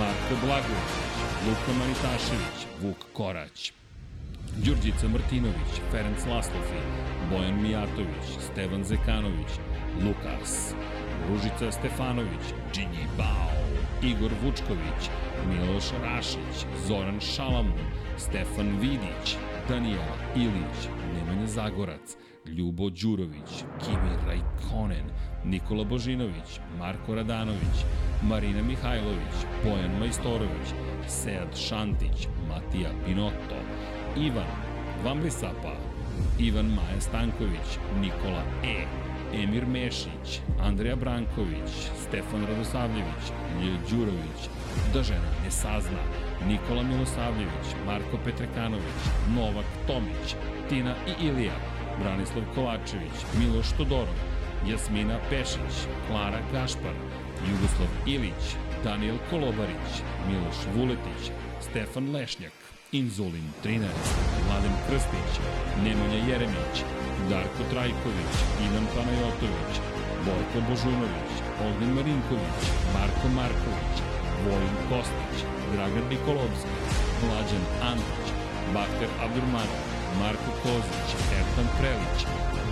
Marko 0.00 0.34
Blagović, 0.42 0.92
Luka 1.46 1.72
Manitašević, 1.78 2.58
Vuk 2.82 3.00
Korać, 3.12 3.72
Đurđica 4.64 5.08
Martinović, 5.08 5.72
Ferenc 5.90 6.20
Laslofi, 6.30 6.80
Bojan 7.30 7.62
Mijatović, 7.62 8.26
Stevan 8.46 8.84
Zekanović, 8.84 9.52
Lukas, 10.04 10.74
Ružica 11.28 11.72
Stefanović, 11.72 12.44
Džinji 12.72 13.06
Bao, 13.18 13.59
Igor 14.02 14.30
Vučković, 14.44 15.10
Miloš 15.48 15.84
Rašić, 16.02 16.66
Zoran 16.86 17.20
Šalamun, 17.20 17.84
Stefan 18.16 18.78
Vidić, 18.80 19.36
Danijela 19.68 20.16
Ilić, 20.36 20.88
Nemanja 21.14 21.46
Zagorac, 21.46 22.16
Ljubo 22.46 22.90
Đurović, 22.90 23.50
Kimi 23.84 24.16
Rajkonen, 24.26 25.06
Nikola 25.44 25.84
Božinović, 25.84 26.60
Marko 26.78 27.14
Radanović, 27.14 27.84
Marina 28.22 28.62
Mihajlović, 28.62 29.36
Bojan 29.64 29.98
Majstorović, 29.98 30.68
Sead 31.06 31.56
Šantić, 31.56 32.28
Matija 32.48 32.90
Pinotto, 33.06 33.56
Ivan 34.16 34.70
Vambrisapa, 35.04 35.76
Ivan 36.38 36.66
Maja 36.66 37.00
Stanković, 37.00 37.78
Nikola 38.00 38.42
E, 38.64 38.84
Emir 39.34 39.66
Mešić, 39.66 40.40
Andreja 40.60 40.96
Branković, 40.96 41.70
Stefan 42.02 42.46
Radosavljević, 42.46 43.24
Ljilj 43.62 43.78
Đurović, 43.90 44.40
da 44.94 45.02
žena 45.02 45.30
ne 45.44 45.50
sazna, 45.50 46.02
Nikola 46.48 46.82
Milosavljević, 46.82 47.66
Marko 47.86 48.18
Petrekanović, 48.24 49.00
Novak 49.36 49.66
Tomić, 49.86 50.34
Tina 50.68 50.94
i 51.06 51.26
Ilija, 51.26 51.56
Branislav 52.02 52.44
Kovačević, 52.54 53.16
Miloš 53.38 53.72
Todorov, 53.76 54.18
Jasmina 54.68 55.18
Pešić, 55.30 55.74
Klara 56.08 56.40
Gašpar, 56.52 56.96
Jugoslav 57.50 57.88
Ilić, 58.06 58.56
Daniel 58.84 59.16
Kolobarić, 59.30 59.90
Miloš 60.28 60.56
Vuletić, 60.76 61.30
Stefan 61.60 62.10
Lešnjak, 62.14 62.52
Inzulin 62.92 63.48
13, 63.64 63.80
Mladen 64.46 64.76
Krstić, 64.88 65.40
Nemanja 65.84 66.18
Jeremić, 66.28 66.84
Darko 67.30 67.62
Trajković, 67.70 68.34
Ivan 68.66 68.86
Panajotović, 68.94 69.74
Borko 70.26 70.58
Božunović, 70.68 71.32
Ognjen 71.66 71.92
Marinković, 71.96 72.60
Marko 72.94 73.26
Marković, 73.38 73.96
Vojin 74.44 74.76
Kostić, 74.88 75.36
Dragan 75.72 76.06
Nikolovski, 76.10 76.76
Mlađan 77.24 77.64
Antić, 77.92 78.26
Bakter 78.74 79.10
Abdurmanov, 79.24 79.82
Marko 80.20 80.50
Kozić, 80.62 81.08
Ertan 81.40 81.68
Prelić, 81.78 82.18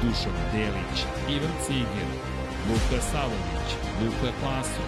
Dušan 0.03 0.39
Delić, 0.53 0.97
Ivan 1.35 1.55
Ciger, 1.65 2.11
Luka 2.69 3.01
Savović, 3.11 3.69
Luka 4.01 4.31
Klaso, 4.41 4.85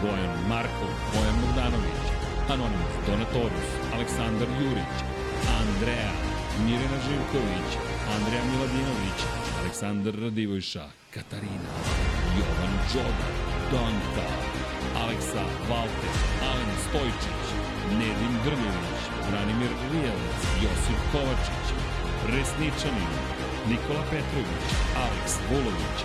Bojan 0.00 0.34
Markov, 0.48 0.92
Bojan 1.12 1.36
Bogdanović, 1.42 2.04
Anonimus, 2.52 2.94
Donatorus, 3.06 3.68
Aleksandar 3.94 4.50
Jurić, 4.60 4.96
Andreja, 5.60 6.12
Mirjana 6.64 6.98
Živković, 7.06 7.70
Andreja 8.16 8.44
Miladinović, 8.52 9.18
Aleksandar 9.60 10.14
Radivojša, 10.24 10.84
Katarina, 11.14 11.72
Jovan 12.36 12.74
Đoda, 12.92 13.28
Donka, 13.70 14.28
Aleksa 15.02 15.44
Valter, 15.68 16.14
Alen 16.50 16.72
Stojčić, 16.84 17.44
Nedim 17.98 18.34
Drljević, 18.44 19.00
Branimir 19.28 19.72
Rijelac, 19.92 20.40
Josip 20.62 21.00
Kovačić, 21.12 21.66
Resničanin, 22.32 23.14
Nikola 23.70 24.04
Petrović, 24.10 24.66
Aleks 25.04 25.34
Vulović, 25.48 25.98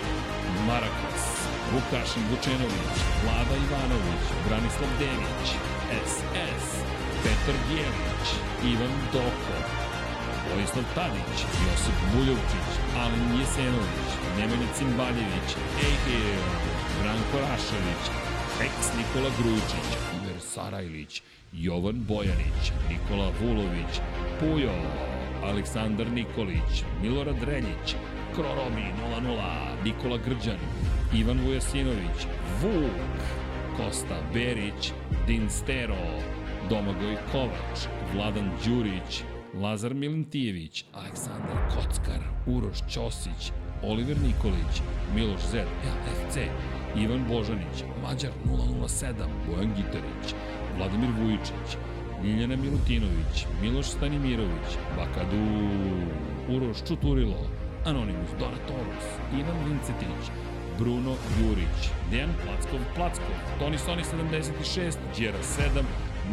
Marakas, 0.66 1.24
Vukašin 1.72 2.24
Vučenović, 2.30 2.96
Vlada 3.22 3.56
Ivanović, 3.64 4.24
Branislav 4.46 4.90
Dević, 5.00 5.46
SS, 6.14 6.66
Petar 7.22 7.56
Bjelić, 7.68 8.26
Ivan 8.72 8.94
Doko, 9.12 9.83
Vojislav 10.52 10.84
Tadić, 10.94 11.38
Josip 11.64 11.98
Buljovčić, 12.12 12.68
Alen 13.02 13.24
Jesenović, 13.38 14.10
Nemanja 14.38 14.68
Cimbaljević, 14.76 15.48
Ejhir, 15.86 16.38
Branko 17.00 17.36
Rašević, 17.44 18.04
Ex 18.66 18.74
Nikola 18.98 19.30
Grujičić, 19.38 19.88
Iver 20.16 20.40
Sarajlić, 20.40 21.22
Jovan 21.52 21.98
Bojanić, 22.08 22.62
Nikola 22.90 23.32
Vulović, 23.40 23.92
Pujo, 24.40 24.74
Aleksandar 25.44 26.10
Nikolić, 26.10 26.84
Milorad 27.02 27.42
Reljić, 27.42 27.96
Kroromi 28.34 28.86
00, 29.22 29.84
Nikola 29.84 30.18
Grđan, 30.18 30.60
Ivan 31.14 31.40
Vujasinović, 31.44 32.18
Vuk, 32.62 33.18
Kosta 33.76 34.18
Berić, 34.32 34.92
Dinstero, 35.26 36.04
Domagoj 36.70 37.16
Kovač, 37.32 37.86
Vladan 38.14 38.50
Đurić, 38.64 39.22
Lazar 39.62 39.94
Milentijević, 39.94 40.84
Aleksandar 40.92 41.56
Kockar, 41.74 42.20
Uroš 42.46 42.78
Ćosić, 42.90 43.52
Oliver 43.82 44.16
Nikolić, 44.16 44.82
Miloš 45.14 45.40
Zed, 45.50 45.66
LFC, 45.84 46.38
Ivan 46.96 47.24
Božanić, 47.28 47.84
Mađar 48.02 48.30
007, 48.44 49.14
Bojan 49.46 49.74
Gitarić, 49.76 50.34
Vladimir 50.76 51.10
Vujičić, 51.20 51.76
Ljiljana 52.24 52.56
Milutinović, 52.56 53.46
Miloš 53.62 53.86
Stanimirović, 53.86 54.70
Bakadu, 54.96 55.44
Uroš 56.48 56.76
Čuturilo, 56.88 57.46
Anonimus 57.84 58.30
Donatorus, 58.38 59.06
Ivan 59.38 59.68
Vincetić, 59.68 60.30
Bruno 60.78 61.14
Jurić, 61.40 61.90
Dejan 62.10 62.32
Plackov 62.44 62.80
Plackov, 62.94 63.34
Toni 63.58 63.78
Soni 63.78 64.02
76, 64.02 64.98
Đera 65.18 65.38
7, 65.42 65.84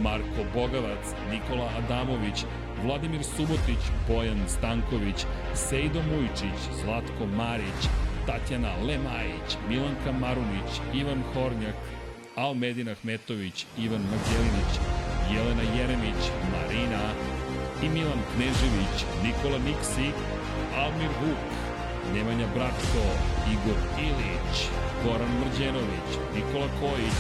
Marko 0.03 0.41
Bogavac, 0.53 1.05
Nikola 1.31 1.69
Adamović, 1.77 2.45
Vladimir 2.83 3.23
Subotić, 3.23 3.83
Bojan 4.07 4.39
Stanković, 4.47 5.25
Sejdo 5.55 6.01
Mujčić, 6.09 6.59
Zlatko 6.81 7.25
Marić, 7.37 7.81
Tatjana 8.25 8.73
Lemajić, 8.87 9.49
Milanka 9.69 10.11
Marunić, 10.11 10.71
Ivan 10.93 11.23
Hornjak, 11.33 11.75
Almedin 12.35 12.89
Ahmetović, 12.89 13.65
Ivan 13.77 14.03
Magdjelinić, 14.11 14.73
Jelena 15.33 15.65
Jeremić, 15.77 16.21
Marina 16.53 17.05
i 17.83 17.89
Milan 17.89 18.21
Knežević, 18.33 18.95
Nikola 19.23 19.59
Niksi, 19.67 20.07
Almir 20.77 21.11
Vuk, 21.21 21.41
Nemanja 22.13 22.47
Bračko, 22.55 23.03
Igor 23.53 23.79
Ilić, 24.07 24.55
Goran 25.03 25.33
Mrđenović, 25.39 26.09
Nikola 26.35 26.67
Kojić, 26.79 27.19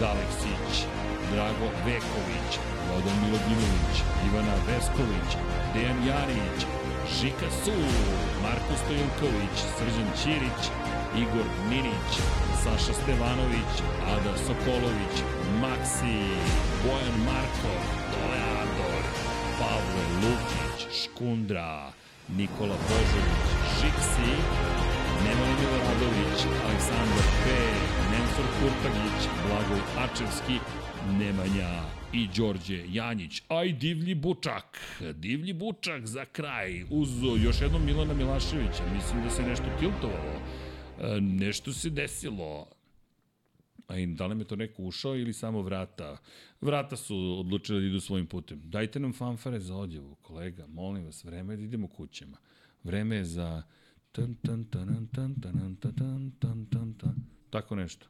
Galeksić, 0.00 0.86
Drago 1.32 1.68
Veković, 1.86 2.71
Vodan 2.92 3.18
Milodinović, 3.24 3.96
Ivana 4.26 4.56
Vesković, 4.66 5.30
Dejan 5.74 6.00
Jarić, 6.08 6.58
Žika 7.16 7.50
Su, 7.64 7.76
Marko 8.42 8.74
Stojilković, 8.82 9.56
Srđan 9.76 10.10
Ćirić, 10.20 10.62
Igor 11.22 11.48
Ninić, 11.70 12.12
Saša 12.62 12.94
Stevanović, 13.00 13.72
Ada 14.14 14.34
Sokolović, 14.46 15.16
Maksi, 15.62 16.18
Bojan 16.82 17.16
Markov, 17.28 17.80
Toleador, 18.12 19.02
Pavle 19.58 20.04
Lukić, 20.22 20.78
Škundra, 21.00 21.92
Nikola 22.38 22.76
Božović, 22.88 23.46
Žiksi, 23.78 24.30
Nemanja 25.24 25.56
Miloradović, 25.60 26.38
Aleksandar 26.64 27.28
P, 27.42 27.46
Nensor 28.12 28.46
Kurtagić, 28.56 29.20
Blagoj 29.46 29.82
Ačevski, 30.04 30.56
Nemanja 31.18 32.01
i 32.12 32.28
Đorđe 32.36 32.84
Janjić, 32.88 33.42
a 33.48 33.64
i 33.64 33.72
Divlji 33.72 34.14
Bučak. 34.14 34.78
Divlji 35.14 35.52
Bučak 35.52 36.06
za 36.06 36.24
kraj, 36.24 36.84
uz 36.90 37.08
još 37.44 37.60
jednom 37.60 37.84
Milana 37.84 38.14
Milaševića. 38.14 38.82
Mislim 38.94 39.22
da 39.22 39.30
se 39.30 39.42
nešto 39.42 39.64
tiltovalo. 39.80 40.40
E, 41.00 41.20
nešto 41.20 41.72
se 41.72 41.90
desilo. 41.90 42.66
A 43.86 43.98
i 43.98 44.06
da 44.06 44.26
li 44.26 44.34
me 44.34 44.44
to 44.44 44.56
neko 44.56 44.82
ušao 44.82 45.16
ili 45.16 45.32
samo 45.32 45.62
vrata? 45.62 46.16
Vrata 46.60 46.96
su 46.96 47.36
odlučili 47.40 47.80
da 47.80 47.86
idu 47.86 48.00
svojim 48.00 48.26
putem. 48.26 48.60
Dajte 48.64 49.00
nam 49.00 49.12
fanfare 49.12 49.60
za 49.60 49.76
odjevu, 49.76 50.14
kolega, 50.14 50.66
molim 50.66 51.04
vas, 51.04 51.24
vreme 51.24 51.52
je 51.52 51.56
da 51.56 51.62
idemo 51.62 51.88
kućama. 51.88 52.36
Vreme 52.84 53.16
je 53.16 53.24
za... 53.24 53.62
Tan, 54.12 54.34
tan, 54.34 54.64
tan, 54.64 55.08
tan, 55.14 55.34
tan, 55.34 55.34
tan, 55.40 55.76
tan, 55.76 56.30
tan, 56.38 56.66
tan, 56.66 56.94
tan. 56.94 57.14
Tako 57.50 57.76
nešto. 57.76 58.06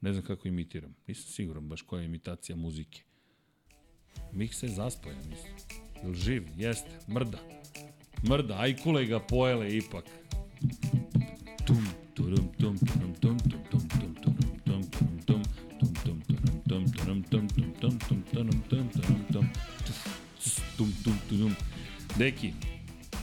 Ne 0.00 0.12
znam 0.12 0.24
kako 0.24 0.48
imitiram. 0.48 0.94
Nisam 1.06 1.24
siguran 1.24 1.68
baš 1.68 1.82
koja 1.82 2.00
je 2.00 2.06
imitacija 2.06 2.56
muzike. 2.56 3.05
Mik 4.32 4.54
se 4.54 4.68
zaspoja, 4.68 5.16
mislim. 5.16 5.52
Jel 6.02 6.14
živ? 6.14 6.42
Jeste. 6.56 6.90
Mrda. 7.08 7.38
Mrda. 8.28 8.58
Aj 8.58 8.76
kulega 8.76 9.20
pojele 9.20 9.76
ipak. 9.76 10.04
Tum, 11.66 11.86
turum, 12.14 12.48
tum, 12.58 12.78
turum, 12.78 13.14
tum, 13.14 13.38
tum, 13.38 13.58
tum, 13.70 13.88
tum, 13.88 14.14
tum, 14.14 14.36
tum, 14.64 14.64
tum, 14.64 14.82
tum, 15.24 15.42
tum, 16.04 16.22
turum, 16.64 17.22
tum, 17.22 17.48
tum, 17.48 17.68
tum, 17.68 18.22
turum, 18.28 18.60
tum, 18.68 18.88
turum, 19.00 19.22
tum, 19.32 19.50
tum, 20.76 20.92
tum, 21.04 21.18
tum. 21.28 21.56
Deki, 22.18 22.52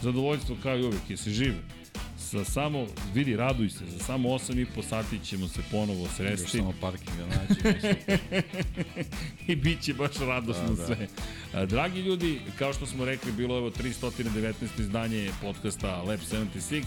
zadovoljstvo 0.02 0.58
kao 0.64 0.78
i 0.78 0.84
uvijek, 0.84 1.10
jesi 1.10 1.32
živ? 1.32 1.54
Sa 2.34 2.44
samo, 2.44 2.88
vidi, 3.14 3.36
raduj 3.36 3.70
se, 3.70 3.86
za 3.86 4.00
samo 4.00 4.30
8 4.30 4.62
i 4.62 4.66
po 4.66 4.84
sati 4.84 5.20
ćemo 5.26 5.48
se 5.48 5.62
ponovo 5.72 6.08
sresti. 6.18 6.44
Još 6.44 6.52
samo 6.52 6.74
parkinga 6.82 7.26
naći. 7.26 7.78
I 9.52 9.56
bit 9.56 9.82
će 9.82 9.94
baš 9.94 10.18
radosno 10.20 10.68
Da, 10.68 10.76
da. 10.76 10.86
sve. 10.86 11.08
Dragi 11.66 12.00
ljudi, 12.00 12.40
kao 12.60 12.74
što 12.74 12.86
smo 12.86 13.06
rekli, 13.06 13.32
bilo 13.32 13.56
je 13.56 13.62
ovo 13.62 13.70
319. 13.70 14.54
izdanje 14.80 15.32
podcasta 15.42 16.02
Lab 16.02 16.20
76 16.20 16.84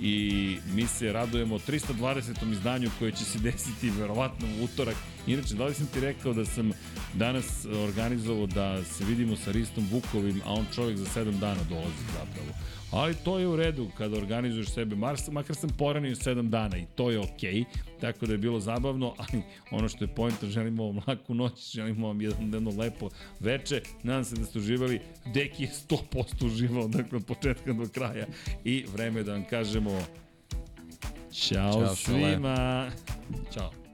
i 0.00 0.56
mi 0.72 0.86
se 0.86 1.12
radujemo 1.12 1.58
320. 1.58 2.52
izdanju 2.52 2.90
koje 2.98 3.12
će 3.12 3.24
se 3.24 3.38
desiti 3.48 3.90
verovatno 3.90 4.46
u 4.60 4.64
utorak. 4.64 4.96
Inače, 5.26 5.54
da 5.54 5.64
li 5.64 5.74
sam 5.74 5.86
ti 5.86 6.00
rekao 6.00 6.32
da 6.32 6.44
sam 6.44 6.72
danas 7.14 7.66
organizovao 7.66 8.46
da 8.46 8.84
se 8.84 9.04
vidimo 9.04 9.36
sa 9.36 9.52
Ristom 9.52 9.88
Vukovim, 9.90 10.42
a 10.44 10.52
on 10.52 10.66
čovjek 10.74 10.98
za 10.98 11.20
7 11.20 11.38
dana 11.38 11.60
dolazi 11.68 12.04
zapravo. 12.12 12.77
Ali 12.90 13.14
to 13.24 13.38
je 13.38 13.48
u 13.48 13.56
redu 13.56 13.86
kada 13.98 14.16
organizuješ 14.16 14.68
sebe, 14.68 14.96
Mars, 14.96 15.28
makar 15.28 15.56
sam 15.56 15.70
poranio 15.70 16.14
7 16.14 16.48
dana 16.48 16.76
i 16.76 16.86
to 16.94 17.10
je 17.10 17.18
okej, 17.18 17.54
okay, 17.54 17.64
tako 18.00 18.26
da 18.26 18.32
je 18.32 18.38
bilo 18.38 18.60
zabavno, 18.60 19.14
ali 19.22 19.42
ono 19.70 19.88
što 19.88 20.04
je 20.04 20.14
pojenta, 20.14 20.46
želimo 20.46 20.84
vam 20.86 21.00
laku 21.06 21.34
noć, 21.34 21.72
želimo 21.72 22.06
vam 22.06 22.20
jedno, 22.20 22.56
jedno 22.56 22.72
lepo 22.78 23.08
veče, 23.40 23.82
nadam 24.02 24.24
se 24.24 24.36
da 24.36 24.44
ste 24.44 24.58
uživali, 24.58 25.00
Deki 25.34 25.62
je 25.62 25.70
100% 25.88 26.46
uživao, 26.46 26.88
dakle 26.88 27.16
od 27.16 27.26
početka 27.26 27.72
do 27.72 27.88
kraja 27.94 28.26
i 28.64 28.84
vreme 28.92 29.22
da 29.22 29.32
vam 29.32 29.44
kažemo 29.44 29.90
Ćao, 31.32 31.72
Ćao, 31.72 31.96
svima. 31.96 32.90
Ćao. 33.52 33.87